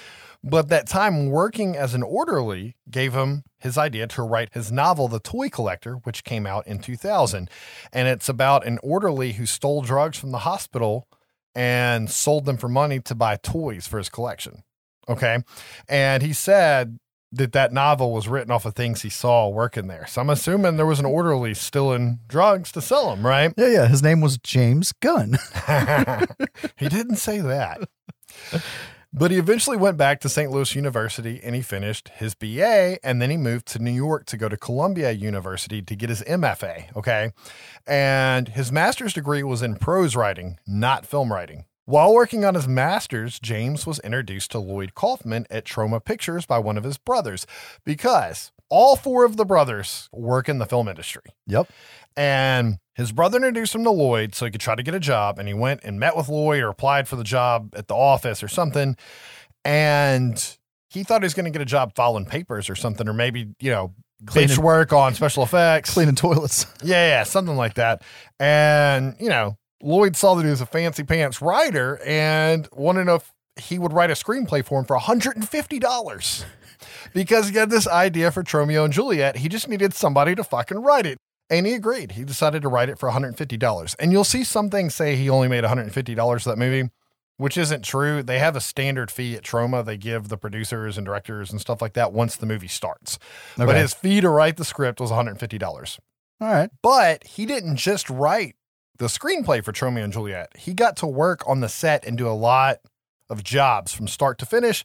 But 0.44 0.70
that 0.70 0.88
time 0.88 1.28
working 1.28 1.76
as 1.76 1.94
an 1.94 2.04
orderly 2.04 2.76
gave 2.90 3.14
him 3.14 3.44
his 3.60 3.78
idea 3.78 4.08
to 4.08 4.22
write 4.22 4.54
his 4.54 4.72
novel, 4.72 5.08
The 5.08 5.20
Toy 5.20 5.50
Collector, 5.50 5.96
which 6.04 6.24
came 6.24 6.46
out 6.46 6.68
in 6.68 6.80
2000. 6.80 7.50
And 7.92 8.08
it's 8.08 8.30
about 8.30 8.66
an 8.66 8.80
orderly 8.84 9.34
who 9.34 9.46
stole 9.46 9.82
drugs 9.82 10.18
from 10.18 10.32
the 10.32 10.40
hospital 10.40 11.08
and 11.56 12.10
sold 12.10 12.46
them 12.46 12.58
for 12.58 12.70
money 12.70 13.00
to 13.00 13.16
buy 13.16 13.36
toys 13.36 13.88
for 13.88 13.98
his 13.98 14.10
collection. 14.10 14.64
Okay. 15.10 15.40
And 15.88 16.22
he 16.22 16.34
said 16.34 17.00
that 17.32 17.52
that 17.52 17.74
novel 17.74 18.14
was 18.14 18.28
written 18.28 18.52
off 18.52 18.66
of 18.66 18.76
things 18.76 19.02
he 19.02 19.10
saw 19.10 19.50
working 19.50 19.88
there. 19.88 20.08
So 20.08 20.22
I'm 20.22 20.30
assuming 20.30 20.78
there 20.78 20.86
was 20.86 21.00
an 21.00 21.06
orderly 21.06 21.54
stealing 21.54 22.20
drugs 22.28 22.72
to 22.74 22.82
sell 22.82 23.10
them, 23.10 23.26
right? 23.26 23.54
Yeah, 23.58 23.68
yeah. 23.68 23.88
His 23.88 24.02
name 24.02 24.22
was 24.22 24.38
James 24.38 24.94
Gunn. 24.94 25.38
he 26.78 26.88
didn't 26.88 27.18
say 27.18 27.40
that. 27.40 27.82
But 29.14 29.32
he 29.32 29.38
eventually 29.38 29.78
went 29.78 29.98
back 29.98 30.20
to 30.22 30.30
St. 30.30 30.52
Louis 30.52 30.76
University 30.76 31.40
and 31.44 31.56
he 31.56 31.62
finished 31.62 32.10
his 32.10 32.36
BA 32.36 33.00
and 33.04 33.22
then 33.22 33.30
he 33.30 33.38
moved 33.38 33.66
to 33.68 33.80
New 33.80 33.92
York 33.92 34.26
to 34.28 34.38
go 34.38 34.48
to 34.48 34.58
Columbia 34.58 35.12
University 35.12 35.82
to 35.82 35.96
get 35.96 36.10
his 36.10 36.22
MFA. 36.24 36.96
Okay. 36.96 37.32
And 37.86 38.50
his 38.50 38.72
master's 38.72 39.14
degree 39.14 39.44
was 39.44 39.62
in 39.62 39.76
prose 39.76 40.16
writing, 40.16 40.60
not 40.68 41.06
film 41.06 41.32
writing. 41.32 41.66
While 41.88 42.14
working 42.14 42.44
on 42.44 42.54
his 42.54 42.68
master's, 42.68 43.40
James 43.40 43.88
was 43.88 44.00
introduced 44.00 44.52
to 44.52 44.60
Lloyd 44.60 44.94
Kaufman 44.94 45.48
at 45.50 45.64
Troma 45.64 46.04
Pictures 46.04 46.46
by 46.46 46.60
one 46.60 46.78
of 46.78 46.84
his 46.84 46.98
brothers 46.98 47.48
because 47.86 48.52
all 48.70 48.98
four 48.98 49.24
of 49.24 49.38
the 49.38 49.46
brothers 49.46 50.10
work 50.12 50.50
in 50.50 50.58
the 50.58 50.66
film 50.66 50.90
industry. 50.90 51.22
Yep. 51.46 51.72
And 52.18 52.80
his 52.96 53.14
brother 53.14 53.38
introduced 53.38 53.74
him 53.74 53.86
to 53.86 53.90
Lloyd 53.90 54.36
so 54.36 54.44
he 54.44 54.52
could 54.52 54.60
try 54.60 54.76
to 54.76 54.84
get 54.84 54.96
a 54.96 55.00
job. 55.00 55.40
And 55.40 55.48
he 55.48 55.54
went 55.54 55.80
and 55.86 55.98
met 55.98 56.18
with 56.18 56.28
Lloyd 56.28 56.62
or 56.62 56.68
applied 56.68 57.08
for 57.08 57.16
the 57.16 57.24
job 57.24 57.74
at 57.74 57.88
the 57.88 57.96
office 57.96 58.44
or 58.44 58.50
something. 58.50 58.98
And 59.64 60.58
he 60.90 61.06
thought 61.06 61.22
he 61.22 61.26
was 61.26 61.34
going 61.34 61.46
to 61.46 61.52
get 61.52 61.62
a 61.62 61.66
job 61.66 61.94
filing 61.96 62.26
papers 62.26 62.70
or 62.70 62.76
something, 62.76 63.08
or 63.08 63.14
maybe, 63.14 63.56
you 63.62 63.72
know, 63.72 63.94
Cleaning- 64.26 64.62
work 64.62 64.92
on 64.92 65.14
special 65.14 65.44
effects. 65.44 65.94
Cleaning 65.94 66.16
toilets. 66.16 66.66
Yeah, 66.84 67.08
yeah, 67.08 67.24
something 67.24 67.56
like 67.56 67.76
that. 67.76 68.02
And, 68.42 69.16
you 69.22 69.30
know, 69.30 69.58
Lloyd 69.82 70.16
saw 70.16 70.36
that 70.36 70.44
he 70.44 70.50
was 70.50 70.62
a 70.62 70.66
fancy 70.66 71.04
pants 71.04 71.42
writer 71.42 72.00
and 72.06 72.68
wanted 72.74 73.02
to 73.02 73.06
know 73.06 73.16
if 73.16 73.34
he 73.58 73.80
would 73.80 73.94
write 73.94 74.10
a 74.10 74.14
screenplay 74.14 74.64
for 74.64 74.80
him 74.80 74.86
for 74.86 74.98
$150 74.98 76.46
because 77.14 77.50
he 77.50 77.58
had 77.58 77.70
this 77.70 77.88
idea 77.88 78.32
for 78.32 78.44
Tromeo 78.44 78.86
and 78.86 78.94
Juliet. 78.94 79.38
He 79.38 79.50
just 79.50 79.68
needed 79.68 79.94
somebody 79.94 80.36
to 80.36 80.44
fucking 80.44 80.80
write 80.80 81.06
it. 81.06 81.18
And 81.50 81.66
he 81.66 81.74
agreed. 81.74 82.14
He 82.14 82.26
decided 82.26 82.62
to 82.64 82.68
write 82.68 82.90
it 82.90 83.00
for 83.00 83.10
$150. 83.10 83.96
And 84.00 84.12
you'll 84.12 84.26
see 84.26 84.44
some 84.44 84.70
things 84.70 84.94
say 84.94 85.16
he 85.16 85.30
only 85.30 85.48
made 85.48 85.64
$150 85.64 86.44
for 86.44 86.50
that 86.50 86.58
movie, 86.58 86.90
which 87.38 87.58
isn't 87.58 87.86
true. 87.86 88.22
They 88.22 88.40
have 88.40 88.58
a 88.58 88.62
standard 88.62 89.10
fee 89.10 89.36
at 89.36 89.44
Troma 89.44 89.86
they 89.86 89.96
give 89.96 90.28
the 90.28 90.38
producers 90.38 90.98
and 90.98 91.06
directors 91.06 91.50
and 91.50 91.62
stuff 91.62 91.82
like 91.82 91.94
that 91.94 92.12
once 92.12 92.36
the 92.36 92.46
movie 92.46 92.68
starts. 92.68 93.18
But 93.56 93.78
his 93.78 93.94
fee 93.94 94.20
to 94.20 94.30
write 94.30 94.58
the 94.58 94.66
script 94.66 95.00
was 95.00 95.10
$150. 95.10 96.00
All 96.42 96.48
right. 96.50 96.70
But 96.84 97.24
he 97.24 97.46
didn't 97.46 97.78
just 97.78 98.10
write 98.10 98.57
the 98.98 99.08
screenplay 99.08 99.64
for 99.64 99.72
Tromeo 99.72 100.04
and 100.04 100.14
Juliet. 100.14 100.52
He 100.58 100.74
got 100.74 100.98
to 100.98 101.08
work 101.08 101.44
on 101.48 101.62
the 101.62 101.70
set 101.70 102.06
and 102.06 102.18
do 102.18 102.28
a 102.28 102.32
lot 102.32 102.80
of 103.30 103.44
jobs 103.44 103.94
from 103.94 104.08
start 104.08 104.38
to 104.40 104.46
finish. 104.46 104.84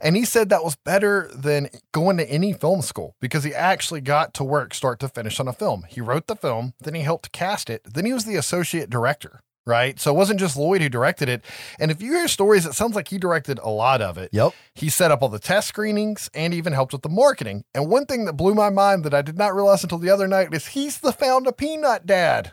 And 0.00 0.16
he 0.16 0.24
said 0.24 0.48
that 0.48 0.64
was 0.64 0.76
better 0.76 1.30
than 1.34 1.68
going 1.92 2.16
to 2.18 2.30
any 2.30 2.52
film 2.52 2.82
school 2.82 3.16
because 3.20 3.44
he 3.44 3.54
actually 3.54 4.00
got 4.00 4.34
to 4.34 4.44
work 4.44 4.74
start 4.74 4.98
to 5.00 5.08
finish 5.08 5.38
on 5.40 5.48
a 5.48 5.52
film. 5.52 5.84
He 5.88 6.00
wrote 6.00 6.26
the 6.26 6.36
film, 6.36 6.74
then 6.80 6.94
he 6.94 7.02
helped 7.02 7.32
cast 7.32 7.68
it, 7.70 7.82
then 7.84 8.04
he 8.04 8.12
was 8.12 8.24
the 8.24 8.36
associate 8.36 8.90
director. 8.90 9.40
Right. 9.64 10.00
So 10.00 10.12
it 10.12 10.16
wasn't 10.16 10.40
just 10.40 10.56
Lloyd 10.56 10.82
who 10.82 10.88
directed 10.88 11.28
it. 11.28 11.44
And 11.78 11.92
if 11.92 12.02
you 12.02 12.14
hear 12.14 12.26
stories, 12.26 12.66
it 12.66 12.74
sounds 12.74 12.96
like 12.96 13.06
he 13.06 13.18
directed 13.18 13.60
a 13.60 13.68
lot 13.68 14.02
of 14.02 14.18
it. 14.18 14.30
Yep. 14.32 14.54
He 14.74 14.88
set 14.88 15.12
up 15.12 15.22
all 15.22 15.28
the 15.28 15.38
test 15.38 15.68
screenings 15.68 16.28
and 16.34 16.52
even 16.52 16.72
helped 16.72 16.92
with 16.92 17.02
the 17.02 17.08
marketing. 17.08 17.62
And 17.72 17.88
one 17.88 18.06
thing 18.06 18.24
that 18.24 18.32
blew 18.32 18.54
my 18.54 18.70
mind 18.70 19.04
that 19.04 19.14
I 19.14 19.22
did 19.22 19.38
not 19.38 19.54
realize 19.54 19.84
until 19.84 19.98
the 19.98 20.10
other 20.10 20.26
night 20.26 20.52
is 20.52 20.68
he's 20.68 20.98
the 20.98 21.12
found 21.12 21.46
a 21.46 21.52
peanut 21.52 22.06
dad. 22.06 22.52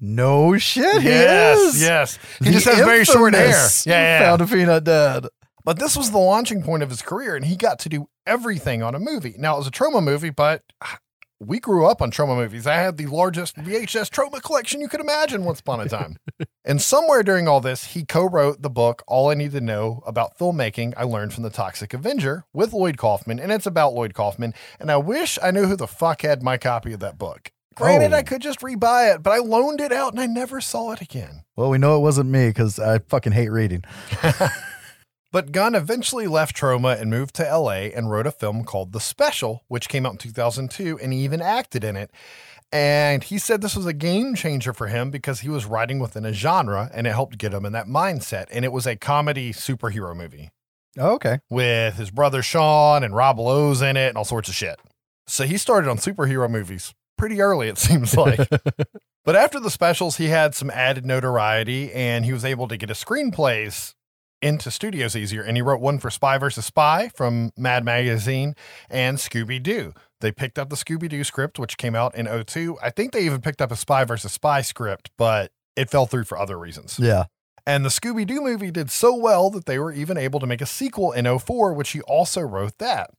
No 0.00 0.58
shit. 0.58 1.02
He 1.02 1.08
yes, 1.08 1.74
is. 1.74 1.82
yes. 1.82 2.18
He 2.38 2.46
The 2.46 2.50
just 2.52 2.66
has 2.66 2.78
very 2.78 3.04
short 3.04 3.34
hair. 3.34 3.48
Yeah, 3.48 3.68
yeah. 3.86 4.18
Found 4.20 4.42
a 4.42 4.46
peanut 4.46 4.84
dad. 4.84 5.26
But 5.64 5.78
this 5.78 5.96
was 5.96 6.10
the 6.10 6.18
launching 6.18 6.62
point 6.62 6.82
of 6.82 6.90
his 6.90 7.02
career, 7.02 7.34
and 7.34 7.44
he 7.44 7.56
got 7.56 7.80
to 7.80 7.88
do 7.88 8.08
everything 8.26 8.82
on 8.82 8.94
a 8.94 9.00
movie. 9.00 9.34
Now 9.38 9.54
it 9.54 9.58
was 9.58 9.66
a 9.66 9.72
Troma 9.72 10.02
movie, 10.02 10.30
but 10.30 10.62
we 11.40 11.58
grew 11.60 11.86
up 11.86 12.00
on 12.00 12.10
Troma 12.10 12.36
movies. 12.36 12.66
I 12.66 12.76
had 12.76 12.96
the 12.96 13.06
largest 13.06 13.56
VHS 13.56 14.10
Troma 14.10 14.42
collection 14.42 14.80
you 14.80 14.88
could 14.88 15.00
imagine 15.00 15.44
once 15.44 15.60
upon 15.60 15.80
a 15.80 15.88
time. 15.88 16.18
and 16.64 16.80
somewhere 16.80 17.22
during 17.22 17.48
all 17.48 17.60
this, 17.60 17.86
he 17.86 18.04
co 18.04 18.28
wrote 18.28 18.62
the 18.62 18.70
book, 18.70 19.02
All 19.06 19.30
I 19.30 19.34
Need 19.34 19.52
to 19.52 19.60
Know 19.60 20.02
About 20.06 20.38
Filmmaking 20.38 20.94
I 20.96 21.04
Learned 21.04 21.34
from 21.34 21.42
the 21.42 21.50
Toxic 21.50 21.92
Avenger 21.92 22.44
with 22.52 22.72
Lloyd 22.72 22.96
Kaufman. 22.96 23.38
And 23.38 23.52
it's 23.52 23.66
about 23.66 23.92
Lloyd 23.92 24.14
Kaufman. 24.14 24.54
And 24.80 24.90
I 24.90 24.96
wish 24.96 25.38
I 25.42 25.50
knew 25.50 25.66
who 25.66 25.76
the 25.76 25.86
fuck 25.86 26.22
had 26.22 26.42
my 26.42 26.58
copy 26.58 26.92
of 26.92 27.00
that 27.00 27.18
book. 27.18 27.50
Granted, 27.76 28.12
Oh. 28.12 28.16
I 28.16 28.22
could 28.22 28.42
just 28.42 28.60
rebuy 28.60 29.14
it, 29.14 29.22
but 29.22 29.30
I 29.30 29.38
loaned 29.38 29.80
it 29.80 29.92
out 29.92 30.12
and 30.12 30.20
I 30.20 30.26
never 30.26 30.60
saw 30.60 30.92
it 30.92 31.00
again. 31.00 31.44
Well, 31.54 31.70
we 31.70 31.78
know 31.78 31.96
it 31.96 32.00
wasn't 32.00 32.30
me 32.30 32.48
because 32.48 32.78
I 32.80 32.98
fucking 32.98 33.32
hate 33.32 33.50
reading. 33.50 33.84
But 35.32 35.52
Gunn 35.52 35.74
eventually 35.74 36.26
left 36.28 36.56
Troma 36.56 36.98
and 36.98 37.10
moved 37.10 37.34
to 37.34 37.42
LA 37.42 37.90
and 37.94 38.10
wrote 38.10 38.26
a 38.26 38.30
film 38.30 38.64
called 38.64 38.92
The 38.92 39.00
Special, 39.00 39.64
which 39.68 39.88
came 39.88 40.06
out 40.06 40.12
in 40.12 40.18
2002, 40.18 40.98
and 41.02 41.12
he 41.12 41.18
even 41.24 41.42
acted 41.42 41.84
in 41.84 41.94
it. 41.94 42.10
And 42.72 43.22
he 43.22 43.36
said 43.36 43.60
this 43.60 43.76
was 43.76 43.84
a 43.84 43.92
game 43.92 44.34
changer 44.34 44.72
for 44.72 44.86
him 44.86 45.10
because 45.10 45.40
he 45.40 45.50
was 45.50 45.66
writing 45.66 45.98
within 45.98 46.24
a 46.24 46.32
genre 46.32 46.90
and 46.94 47.06
it 47.06 47.10
helped 47.12 47.36
get 47.38 47.52
him 47.52 47.66
in 47.66 47.72
that 47.72 47.86
mindset. 47.86 48.46
And 48.50 48.64
it 48.64 48.72
was 48.72 48.86
a 48.86 48.96
comedy 48.96 49.52
superhero 49.52 50.16
movie 50.16 50.50
Oh, 50.96 51.14
okay. 51.16 51.40
with 51.50 51.96
his 51.96 52.10
brother 52.10 52.40
Sean 52.40 53.04
and 53.04 53.14
Rob 53.14 53.38
Lowe's 53.38 53.82
in 53.82 53.96
it 53.98 54.08
and 54.08 54.16
all 54.16 54.24
sorts 54.24 54.48
of 54.48 54.54
shit. 54.54 54.80
So 55.26 55.44
he 55.44 55.58
started 55.58 55.90
on 55.90 55.98
superhero 55.98 56.48
movies 56.48 56.94
pretty 57.16 57.40
early, 57.40 57.68
it 57.68 57.78
seems 57.78 58.16
like. 58.16 58.40
but 59.24 59.36
after 59.36 59.60
the 59.60 59.70
specials, 59.70 60.16
he 60.16 60.28
had 60.28 60.54
some 60.54 60.70
added 60.70 61.04
notoriety 61.04 61.92
and 61.92 62.24
he 62.24 62.32
was 62.32 62.44
able 62.44 62.68
to 62.68 62.76
get 62.76 62.88
his 62.88 63.02
screenplays 63.02 63.94
into 64.42 64.70
studios 64.70 65.16
easier. 65.16 65.42
And 65.42 65.56
he 65.56 65.62
wrote 65.62 65.80
one 65.80 65.98
for 65.98 66.10
Spy 66.10 66.38
vs. 66.38 66.64
Spy 66.64 67.10
from 67.14 67.50
Mad 67.56 67.84
Magazine 67.84 68.54
and 68.90 69.18
Scooby 69.18 69.62
Doo. 69.62 69.92
They 70.20 70.32
picked 70.32 70.58
up 70.58 70.70
the 70.70 70.76
Scooby 70.76 71.08
Doo 71.08 71.24
script, 71.24 71.58
which 71.58 71.76
came 71.76 71.94
out 71.94 72.14
in 72.14 72.26
02. 72.26 72.78
I 72.82 72.90
think 72.90 73.12
they 73.12 73.24
even 73.24 73.40
picked 73.40 73.60
up 73.60 73.70
a 73.70 73.76
Spy 73.76 74.04
vs. 74.04 74.32
Spy 74.32 74.62
script, 74.62 75.10
but 75.18 75.52
it 75.74 75.90
fell 75.90 76.06
through 76.06 76.24
for 76.24 76.38
other 76.38 76.58
reasons. 76.58 76.98
Yeah. 76.98 77.24
And 77.66 77.84
the 77.84 77.90
Scooby 77.90 78.26
Doo 78.26 78.40
movie 78.40 78.70
did 78.70 78.90
so 78.90 79.14
well 79.14 79.50
that 79.50 79.66
they 79.66 79.78
were 79.78 79.92
even 79.92 80.16
able 80.16 80.38
to 80.40 80.46
make 80.46 80.60
a 80.60 80.66
sequel 80.66 81.12
in 81.12 81.38
04, 81.38 81.72
which 81.72 81.90
he 81.90 82.00
also 82.02 82.40
wrote 82.40 82.78
that. 82.78 83.10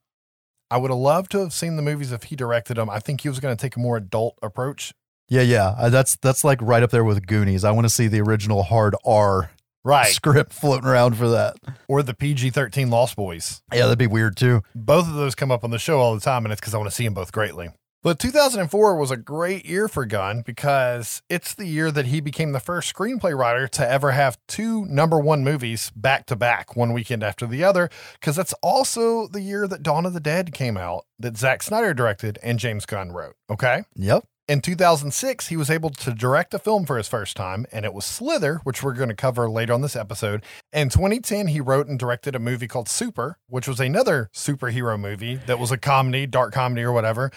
I 0.70 0.78
would 0.78 0.92
have 0.92 1.00
loved 1.00 1.32
to 1.32 1.40
have 1.40 1.54
seen 1.54 1.76
the 1.76 1.82
movies 1.82 2.12
if 2.12 2.24
he 2.24 2.36
directed 2.36 2.76
them. 2.78 2.90
I 2.90 3.00
think 3.00 3.22
he 3.22 3.30
was 3.30 3.40
going 3.40 3.56
to 3.56 3.62
take 3.62 3.76
a 3.76 3.80
more 3.80 3.98
adult 3.98 4.38
approach. 4.42 4.94
Yeah, 5.30 5.42
yeah. 5.42 5.76
Uh, 5.78 5.90
that's 5.90 6.16
that's 6.18 6.44
like 6.44 6.62
right 6.62 6.84
up 6.84 6.92
there 6.92 7.04
with 7.04 7.26
Goonies. 7.28 7.64
I 7.64 7.72
want 7.72 7.86
to 7.86 7.90
see 7.90 8.08
the 8.08 8.22
original 8.22 8.64
hard 8.64 8.96
R 9.06 9.52
Right. 9.84 10.08
script 10.12 10.52
floating 10.52 10.88
around 10.88 11.16
for 11.16 11.30
that. 11.30 11.56
Or 11.88 12.04
the 12.04 12.14
PG 12.14 12.50
13 12.50 12.90
Lost 12.90 13.16
Boys. 13.16 13.62
Yeah, 13.74 13.84
that'd 13.84 13.98
be 13.98 14.08
weird 14.08 14.36
too. 14.36 14.62
Both 14.76 15.08
of 15.08 15.14
those 15.14 15.34
come 15.36 15.50
up 15.52 15.64
on 15.64 15.70
the 15.72 15.80
show 15.80 16.00
all 16.00 16.14
the 16.14 16.20
time, 16.22 16.46
and 16.46 16.52
it's 16.52 16.60
because 16.60 16.74
I 16.74 16.78
want 16.78 16.90
to 16.90 16.96
see 16.96 17.06
them 17.06 17.14
both 17.14 17.32
greatly. 17.32 17.70
But 18.04 18.20
2004 18.20 18.96
was 18.96 19.10
a 19.10 19.18
great 19.18 19.66
year 19.66 19.88
for 19.88 20.06
Gunn 20.06 20.42
because 20.42 21.24
it's 21.30 21.56
the 21.56 21.66
year 21.66 21.92
that 21.92 22.06
he 22.06 22.22
became 22.22 22.52
the 22.52 22.60
first 22.60 22.94
screenplay 22.94 23.36
writer 23.36 23.68
to 23.70 23.90
ever 23.90 24.12
have 24.12 24.38
two 24.48 24.86
number 24.86 25.20
one 25.20 25.44
movies 25.44 25.92
back 25.96 26.28
to 26.28 26.36
back, 26.36 26.76
one 26.76 26.94
weekend 26.94 27.24
after 27.24 27.48
the 27.48 27.64
other. 27.64 27.90
Because 28.14 28.36
that's 28.36 28.54
also 28.62 29.28
the 29.28 29.42
year 29.42 29.68
that 29.68 29.82
Dawn 29.82 30.06
of 30.06 30.14
the 30.14 30.20
Dead 30.20 30.54
came 30.54 30.78
out, 30.78 31.06
that 31.18 31.38
Zack 31.38 31.64
Snyder 31.64 31.94
directed 31.94 32.38
and 32.44 32.60
James 32.60 32.86
Gunn 32.86 33.12
wrote. 33.12 33.36
Okay. 33.50 33.84
Yep. 33.96 34.26
In 34.48 34.62
2006, 34.62 35.48
he 35.48 35.58
was 35.58 35.70
able 35.70 35.90
to 35.90 36.14
direct 36.14 36.54
a 36.54 36.60
film 36.60 36.86
for 36.86 36.98
his 36.98 37.10
first 37.10 37.36
time, 37.36 37.66
and 37.74 37.84
it 37.84 37.94
was 37.94 38.06
Slither, 38.06 38.62
which 38.64 38.82
we're 38.82 38.94
going 38.94 39.10
to 39.10 39.16
cover 39.16 39.50
later 39.50 39.74
on 39.74 39.82
this 39.82 39.96
episode. 39.98 40.42
In 40.72 40.88
2010, 40.88 41.48
he 41.48 41.60
wrote 41.60 41.88
and 41.88 42.00
directed 42.00 42.34
a 42.34 42.40
movie 42.40 42.68
called 42.68 42.88
Super, 42.88 43.40
which 43.50 43.68
was 43.68 43.82
another 43.82 44.30
superhero 44.34 44.98
movie 44.98 45.36
that 45.48 45.60
was 45.60 45.70
a 45.74 45.78
comedy, 45.78 46.26
dark 46.26 46.54
comedy, 46.54 46.84
or 46.84 46.94
whatever. 46.94 47.30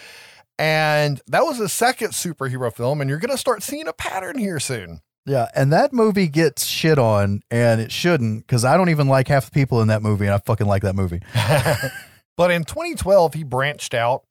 And 0.61 1.23
that 1.27 1.45
was 1.45 1.57
his 1.57 1.73
second 1.73 2.11
superhero 2.11 2.71
film, 2.71 3.01
and 3.01 3.09
you're 3.09 3.19
going 3.19 3.31
to 3.31 3.39
start 3.39 3.63
seeing 3.63 3.89
a 3.89 3.95
pattern 3.95 4.37
here 4.37 4.61
soon. 4.61 5.01
Yeah, 5.25 5.49
and 5.55 5.73
that 5.73 5.95
movie 5.95 6.29
gets 6.29 6.67
shit 6.67 6.99
on, 6.99 7.41
and 7.51 7.81
it 7.81 7.91
shouldn't 7.91 8.47
because 8.47 8.65
I 8.65 8.77
don't 8.77 8.91
even 8.91 9.09
like 9.09 9.29
half 9.29 9.47
the 9.47 9.53
people 9.53 9.81
in 9.81 9.89
that 9.89 10.03
movie, 10.03 10.27
and 10.27 10.35
I 10.35 10.39
fucking 10.39 10.67
like 10.67 10.83
that 10.83 10.95
movie. 10.95 11.23
but 12.37 12.51
in 12.51 12.65
2012, 12.65 13.35
he 13.35 13.43
branched 13.43 13.95
out 13.95 14.25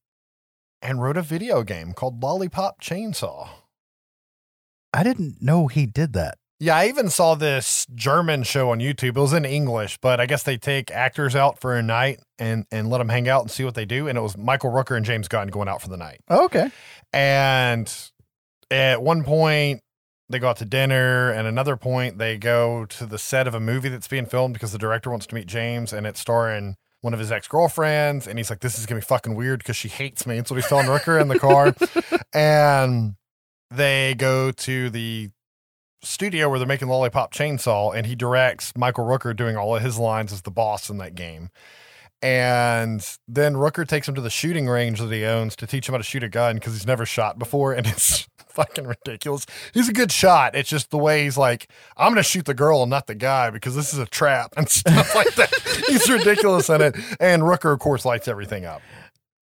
and 0.81 1.01
wrote 1.01 1.17
a 1.17 1.21
video 1.21 1.63
game 1.63 1.93
called 1.93 2.21
Lollipop 2.21 2.81
Chainsaw. 2.81 3.49
I 4.93 5.03
didn't 5.03 5.41
know 5.41 5.67
he 5.67 5.85
did 5.85 6.13
that. 6.13 6.38
Yeah, 6.61 6.75
I 6.75 6.87
even 6.87 7.09
saw 7.09 7.35
this 7.35 7.87
German 7.95 8.43
show 8.43 8.71
on 8.71 8.79
YouTube. 8.79 9.15
It 9.15 9.21
was 9.21 9.31
in 9.31 9.45
English, 9.45 9.97
but 10.01 10.19
I 10.19 10.25
guess 10.25 10.43
they 10.43 10.57
take 10.57 10.91
actors 10.91 11.33
out 11.33 11.59
for 11.59 11.75
a 11.75 11.81
night 11.81 12.19
and 12.37 12.65
and 12.69 12.89
let 12.89 12.97
them 12.97 13.07
hang 13.07 13.29
out 13.29 13.43
and 13.43 13.49
see 13.49 13.63
what 13.63 13.75
they 13.75 13.85
do. 13.85 14.09
And 14.09 14.17
it 14.17 14.21
was 14.21 14.37
Michael 14.37 14.69
Rooker 14.69 14.97
and 14.97 15.05
James 15.05 15.29
Gunn 15.29 15.47
going 15.47 15.69
out 15.69 15.81
for 15.81 15.87
the 15.87 15.95
night. 15.95 16.19
Oh, 16.27 16.45
okay. 16.45 16.69
And 17.13 17.91
at 18.69 19.01
one 19.01 19.23
point, 19.23 19.79
they 20.27 20.37
go 20.37 20.49
out 20.49 20.57
to 20.57 20.65
dinner, 20.65 21.31
and 21.31 21.47
another 21.47 21.77
point, 21.77 22.17
they 22.17 22.37
go 22.37 22.85
to 22.85 23.05
the 23.05 23.17
set 23.17 23.47
of 23.47 23.55
a 23.55 23.59
movie 23.61 23.89
that's 23.89 24.09
being 24.09 24.25
filmed 24.25 24.53
because 24.53 24.73
the 24.73 24.77
director 24.77 25.09
wants 25.09 25.25
to 25.27 25.35
meet 25.35 25.47
James, 25.47 25.93
and 25.93 26.05
it's 26.05 26.19
starring 26.19 26.75
one 26.99 27.13
of 27.13 27.21
his 27.21 27.31
ex 27.31 27.47
girlfriends. 27.47 28.27
And 28.27 28.37
he's 28.37 28.49
like, 28.49 28.59
"This 28.59 28.77
is 28.77 28.85
gonna 28.85 28.99
be 28.99 29.05
fucking 29.05 29.33
weird 29.33 29.59
because 29.59 29.77
she 29.77 29.87
hates 29.87 30.27
me." 30.27 30.35
That's 30.35 30.51
what 30.51 30.57
he's 30.57 30.67
telling 30.67 30.87
Rooker 30.87 31.21
in 31.21 31.29
the 31.29 31.39
car. 31.39 31.73
and 32.33 33.15
they 33.71 34.13
go 34.15 34.51
to 34.51 34.89
the 34.89 35.29
studio 36.01 36.49
where 36.49 36.59
they're 36.59 36.67
making 36.67 36.87
Lollipop 36.87 37.33
Chainsaw, 37.33 37.95
and 37.95 38.05
he 38.05 38.15
directs 38.15 38.73
Michael 38.75 39.05
Rooker 39.05 39.35
doing 39.35 39.57
all 39.57 39.75
of 39.75 39.81
his 39.81 39.97
lines 39.97 40.31
as 40.31 40.41
the 40.41 40.51
boss 40.51 40.89
in 40.89 40.97
that 40.97 41.15
game. 41.15 41.49
And 42.21 43.05
then 43.27 43.53
Rooker 43.53 43.87
takes 43.87 44.07
him 44.07 44.15
to 44.15 44.21
the 44.21 44.29
shooting 44.29 44.67
range 44.67 44.99
that 44.99 45.11
he 45.11 45.23
owns 45.23 45.55
to 45.57 45.67
teach 45.67 45.87
him 45.87 45.93
how 45.93 45.99
to 45.99 46.03
shoot 46.03 46.23
a 46.23 46.29
gun 46.29 46.55
because 46.55 46.73
he's 46.73 46.87
never 46.87 47.05
shot 47.05 47.39
before, 47.39 47.73
and 47.75 47.87
it's 47.87 48.27
fucking 48.49 48.85
ridiculous. 48.85 49.45
He's 49.73 49.87
a 49.87 49.93
good 49.93 50.11
shot. 50.11 50.55
It's 50.55 50.69
just 50.69 50.89
the 50.89 50.97
way 50.97 51.23
he's 51.23 51.37
like, 51.37 51.69
I'm 51.95 52.11
gonna 52.11 52.23
shoot 52.23 52.45
the 52.45 52.53
girl 52.53 52.81
and 52.81 52.89
not 52.89 53.07
the 53.07 53.15
guy 53.15 53.49
because 53.51 53.75
this 53.75 53.93
is 53.93 53.99
a 53.99 54.05
trap 54.05 54.53
and 54.57 54.67
stuff 54.69 55.15
like 55.15 55.33
that. 55.35 55.53
he's 55.87 56.09
ridiculous 56.09 56.69
in 56.69 56.81
it. 56.81 56.95
And 57.19 57.43
Rooker, 57.43 57.71
of 57.71 57.79
course, 57.79 58.05
lights 58.05 58.27
everything 58.27 58.65
up. 58.65 58.81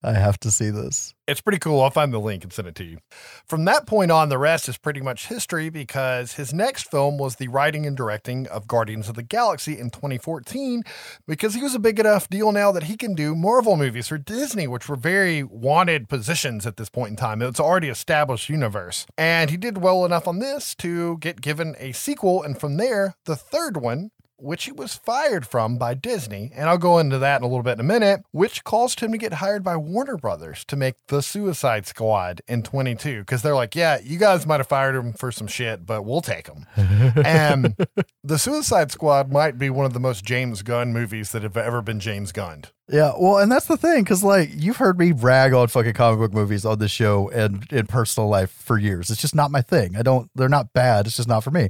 I 0.02 0.12
have 0.12 0.38
to 0.40 0.50
see 0.50 0.70
this. 0.70 1.14
It's 1.26 1.40
pretty 1.40 1.58
cool. 1.58 1.82
I'll 1.82 1.90
find 1.90 2.12
the 2.12 2.20
link 2.20 2.44
and 2.44 2.52
send 2.52 2.68
it 2.68 2.76
to 2.76 2.84
you. 2.84 2.98
From 3.46 3.64
that 3.64 3.86
point 3.86 4.10
on, 4.10 4.28
the 4.28 4.38
rest 4.38 4.68
is 4.68 4.78
pretty 4.78 5.00
much 5.00 5.26
history 5.26 5.70
because 5.70 6.34
his 6.34 6.54
next 6.54 6.90
film 6.90 7.18
was 7.18 7.36
the 7.36 7.48
writing 7.48 7.84
and 7.84 7.96
directing 7.96 8.46
of 8.46 8.68
Guardians 8.68 9.08
of 9.08 9.16
the 9.16 9.24
Galaxy 9.24 9.76
in 9.78 9.90
2014 9.90 10.84
because 11.26 11.54
he 11.54 11.62
was 11.62 11.74
a 11.74 11.80
big 11.80 11.98
enough 11.98 12.28
deal 12.28 12.52
now 12.52 12.70
that 12.70 12.84
he 12.84 12.96
can 12.96 13.14
do 13.14 13.34
Marvel 13.34 13.76
movies 13.76 14.08
for 14.08 14.18
Disney, 14.18 14.68
which 14.68 14.88
were 14.88 14.96
very 14.96 15.42
wanted 15.42 16.08
positions 16.08 16.64
at 16.64 16.76
this 16.76 16.88
point 16.88 17.10
in 17.10 17.16
time. 17.16 17.42
It's 17.42 17.60
already 17.60 17.88
established 17.88 18.48
universe. 18.48 19.04
And 19.18 19.50
he 19.50 19.56
did 19.56 19.78
well 19.78 20.04
enough 20.04 20.28
on 20.28 20.38
this 20.38 20.76
to 20.76 21.18
get 21.18 21.40
given 21.40 21.74
a 21.78 21.92
sequel. 21.92 22.42
And 22.42 22.58
from 22.58 22.76
there, 22.76 23.16
the 23.24 23.36
third 23.36 23.76
one 23.76 24.12
which 24.38 24.64
he 24.64 24.72
was 24.72 24.94
fired 24.94 25.46
from 25.46 25.76
by 25.76 25.94
Disney, 25.94 26.52
and 26.54 26.68
I'll 26.68 26.78
go 26.78 26.98
into 26.98 27.18
that 27.18 27.40
in 27.40 27.44
a 27.44 27.48
little 27.48 27.62
bit 27.62 27.74
in 27.74 27.80
a 27.80 27.82
minute, 27.84 28.22
which 28.30 28.64
caused 28.64 29.00
him 29.00 29.12
to 29.12 29.18
get 29.18 29.34
hired 29.34 29.62
by 29.62 29.76
Warner 29.76 30.16
Brothers 30.16 30.64
to 30.66 30.76
make 30.76 30.94
The 31.08 31.22
Suicide 31.22 31.86
Squad 31.86 32.40
in 32.48 32.62
22 32.62 33.20
because 33.20 33.42
they're 33.42 33.54
like, 33.54 33.74
yeah, 33.74 33.98
you 34.02 34.18
guys 34.18 34.46
might 34.46 34.60
have 34.60 34.68
fired 34.68 34.94
him 34.94 35.12
for 35.12 35.32
some 35.32 35.46
shit, 35.46 35.84
but 35.84 36.04
we'll 36.04 36.20
take 36.20 36.46
him. 36.46 36.66
and 36.76 37.76
The 38.24 38.38
Suicide 38.38 38.90
Squad 38.92 39.30
might 39.32 39.58
be 39.58 39.70
one 39.70 39.86
of 39.86 39.92
the 39.92 40.00
most 40.00 40.24
James 40.24 40.62
Gunn 40.62 40.92
movies 40.92 41.32
that 41.32 41.42
have 41.42 41.56
ever 41.56 41.82
been 41.82 42.00
James 42.00 42.32
Gunned. 42.32 42.70
Yeah, 42.90 43.12
well, 43.20 43.36
and 43.36 43.52
that's 43.52 43.66
the 43.66 43.76
thing, 43.76 44.02
because 44.02 44.24
like 44.24 44.48
you've 44.54 44.78
heard 44.78 44.98
me 44.98 45.12
rag 45.12 45.52
on 45.52 45.68
fucking 45.68 45.92
comic 45.92 46.20
book 46.20 46.32
movies 46.32 46.64
on 46.64 46.78
this 46.78 46.90
show 46.90 47.28
and 47.28 47.70
in 47.70 47.86
personal 47.86 48.30
life 48.30 48.50
for 48.50 48.78
years. 48.78 49.10
It's 49.10 49.20
just 49.20 49.34
not 49.34 49.50
my 49.50 49.60
thing. 49.60 49.94
I 49.94 50.00
don't. 50.00 50.30
They're 50.34 50.48
not 50.48 50.72
bad. 50.72 51.06
It's 51.06 51.16
just 51.16 51.28
not 51.28 51.44
for 51.44 51.50
me. 51.50 51.68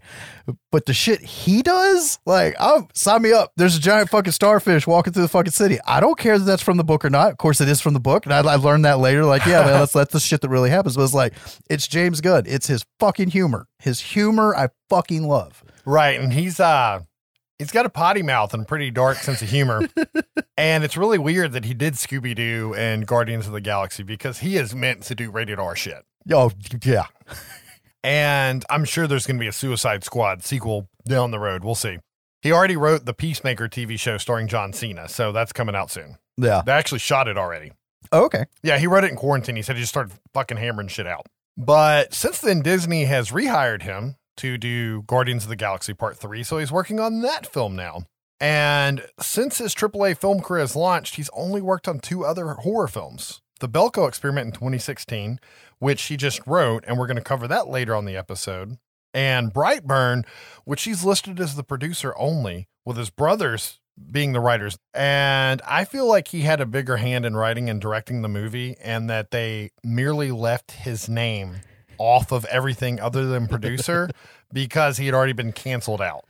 But 0.70 0.86
the 0.86 0.94
shit 0.94 1.20
he 1.20 1.62
does, 1.62 2.20
like, 2.24 2.54
oh, 2.60 2.86
sign 2.94 3.22
me 3.22 3.32
up. 3.32 3.50
There's 3.56 3.76
a 3.76 3.80
giant 3.80 4.10
fucking 4.10 4.30
starfish 4.30 4.86
walking 4.86 5.12
through 5.12 5.22
the 5.22 5.28
fucking 5.28 5.50
city. 5.50 5.78
I 5.84 5.98
don't 5.98 6.16
care 6.16 6.38
that 6.38 6.44
that's 6.44 6.62
from 6.62 6.76
the 6.76 6.84
book 6.84 7.04
or 7.04 7.10
not. 7.10 7.32
Of 7.32 7.38
course, 7.38 7.60
it 7.60 7.68
is 7.68 7.80
from 7.80 7.94
the 7.94 8.00
book, 8.00 8.24
and 8.24 8.32
I, 8.32 8.38
I 8.38 8.54
learned 8.54 8.84
that 8.84 9.00
later. 9.00 9.24
Like, 9.24 9.44
yeah, 9.44 9.62
man, 9.64 9.72
that's 9.72 9.94
that's 9.94 10.12
the 10.12 10.20
shit 10.20 10.40
that 10.42 10.50
really 10.50 10.70
happens. 10.70 10.94
But 10.94 11.02
it's 11.02 11.14
like, 11.14 11.34
it's 11.68 11.88
James 11.88 12.20
Gunn. 12.20 12.44
It's 12.46 12.68
his 12.68 12.84
fucking 13.00 13.30
humor. 13.30 13.66
His 13.80 13.98
humor, 13.98 14.54
I 14.54 14.68
fucking 14.88 15.26
love. 15.26 15.64
Right. 15.84 16.20
And 16.20 16.32
he's, 16.32 16.60
uh, 16.60 17.00
He's 17.58 17.72
got 17.72 17.86
a 17.86 17.90
potty 17.90 18.22
mouth 18.22 18.54
and 18.54 18.66
pretty 18.68 18.90
dark 18.90 19.16
sense 19.18 19.42
of 19.42 19.50
humor. 19.50 19.88
and 20.56 20.84
it's 20.84 20.96
really 20.96 21.18
weird 21.18 21.52
that 21.52 21.64
he 21.64 21.74
did 21.74 21.94
Scooby 21.94 22.34
Doo 22.34 22.72
and 22.76 23.06
Guardians 23.06 23.46
of 23.46 23.52
the 23.52 23.60
Galaxy 23.60 24.04
because 24.04 24.38
he 24.38 24.56
is 24.56 24.74
meant 24.74 25.02
to 25.04 25.14
do 25.14 25.30
rated 25.30 25.58
R 25.58 25.74
shit. 25.74 26.04
Oh 26.30 26.52
yeah, 26.84 27.06
And 28.04 28.64
I'm 28.70 28.84
sure 28.84 29.06
there's 29.06 29.26
going 29.26 29.38
to 29.38 29.40
be 29.40 29.48
a 29.48 29.52
Suicide 29.52 30.04
Squad 30.04 30.44
sequel 30.44 30.88
down 31.06 31.30
the 31.30 31.38
road. 31.38 31.64
We'll 31.64 31.74
see. 31.74 31.98
He 32.42 32.52
already 32.52 32.76
wrote 32.76 33.04
the 33.04 33.14
Peacemaker 33.14 33.68
TV 33.68 33.98
show 33.98 34.18
starring 34.18 34.46
John 34.46 34.72
Cena, 34.72 35.08
so 35.08 35.32
that's 35.32 35.52
coming 35.52 35.74
out 35.74 35.90
soon. 35.90 36.16
yeah. 36.36 36.62
They 36.64 36.72
actually 36.72 37.00
shot 37.00 37.26
it 37.26 37.36
already. 37.36 37.72
Oh, 38.12 38.24
okay. 38.26 38.44
Yeah, 38.62 38.78
he 38.78 38.86
wrote 38.86 39.02
it 39.04 39.10
in 39.10 39.16
quarantine. 39.16 39.56
He 39.56 39.62
said 39.62 39.74
he 39.76 39.82
just 39.82 39.92
started 39.92 40.12
fucking 40.32 40.56
hammering 40.56 40.88
shit 40.88 41.06
out. 41.06 41.26
But 41.56 42.14
since 42.14 42.38
then, 42.40 42.62
Disney 42.62 43.06
has 43.06 43.30
rehired 43.30 43.82
him 43.82 44.14
to 44.38 44.58
do 44.58 45.02
Guardians 45.02 45.44
of 45.44 45.50
the 45.50 45.56
Galaxy 45.56 45.94
Part 45.94 46.16
3, 46.16 46.42
so 46.42 46.58
he's 46.58 46.72
working 46.72 46.98
on 46.98 47.20
that 47.22 47.46
film 47.46 47.76
now. 47.76 48.04
And 48.40 49.04
since 49.20 49.58
his 49.58 49.74
AAA 49.74 50.16
film 50.16 50.40
career 50.40 50.60
has 50.60 50.76
launched, 50.76 51.16
he's 51.16 51.30
only 51.32 51.60
worked 51.60 51.88
on 51.88 51.98
two 51.98 52.24
other 52.24 52.48
horror 52.54 52.88
films. 52.88 53.40
The 53.60 53.68
Belko 53.68 54.06
Experiment 54.06 54.46
in 54.46 54.52
2016, 54.52 55.40
which 55.80 56.02
he 56.04 56.16
just 56.16 56.46
wrote, 56.46 56.84
and 56.86 56.98
we're 56.98 57.08
going 57.08 57.16
to 57.16 57.22
cover 57.22 57.48
that 57.48 57.68
later 57.68 57.94
on 57.94 58.04
the 58.04 58.16
episode. 58.16 58.78
And 59.12 59.52
Brightburn, 59.52 60.24
which 60.64 60.84
he's 60.84 61.04
listed 61.04 61.40
as 61.40 61.56
the 61.56 61.64
producer 61.64 62.14
only, 62.16 62.68
with 62.84 62.96
his 62.96 63.10
brothers 63.10 63.80
being 64.12 64.32
the 64.32 64.40
writers. 64.40 64.78
And 64.94 65.60
I 65.66 65.84
feel 65.84 66.06
like 66.06 66.28
he 66.28 66.42
had 66.42 66.60
a 66.60 66.66
bigger 66.66 66.98
hand 66.98 67.26
in 67.26 67.34
writing 67.34 67.68
and 67.68 67.80
directing 67.80 68.22
the 68.22 68.28
movie, 68.28 68.76
and 68.80 69.10
that 69.10 69.32
they 69.32 69.70
merely 69.82 70.30
left 70.30 70.70
his 70.72 71.08
name 71.08 71.56
off 71.98 72.32
of 72.32 72.44
everything 72.46 73.00
other 73.00 73.26
than 73.26 73.46
producer 73.46 74.08
because 74.52 74.96
he 74.96 75.06
had 75.06 75.14
already 75.14 75.32
been 75.32 75.52
canceled 75.52 76.00
out. 76.00 76.24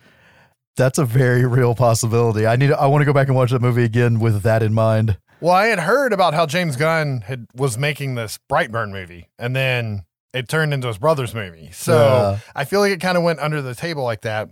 That's 0.76 0.98
a 0.98 1.04
very 1.04 1.44
real 1.44 1.74
possibility. 1.74 2.46
I 2.46 2.56
need. 2.56 2.72
I 2.72 2.86
want 2.86 3.02
to 3.02 3.06
go 3.06 3.12
back 3.12 3.26
and 3.28 3.36
watch 3.36 3.50
that 3.50 3.60
movie 3.60 3.84
again 3.84 4.20
with 4.20 4.42
that 4.42 4.62
in 4.62 4.72
mind. 4.72 5.18
Well, 5.40 5.54
I 5.54 5.66
had 5.66 5.80
heard 5.80 6.12
about 6.12 6.34
how 6.34 6.46
James 6.46 6.76
Gunn 6.76 7.22
had 7.22 7.46
was 7.54 7.76
making 7.78 8.14
this 8.14 8.38
Brightburn 8.50 8.90
movie, 8.92 9.28
and 9.38 9.54
then 9.56 10.04
it 10.32 10.48
turned 10.48 10.72
into 10.74 10.88
his 10.88 10.98
brother's 10.98 11.34
movie. 11.34 11.70
So 11.72 11.94
Yeah. 11.96 12.38
I 12.54 12.64
feel 12.64 12.80
like 12.80 12.92
it 12.92 13.00
kind 13.00 13.16
of 13.16 13.24
went 13.24 13.40
under 13.40 13.62
the 13.62 13.74
table 13.74 14.04
like 14.04 14.20
that. 14.22 14.50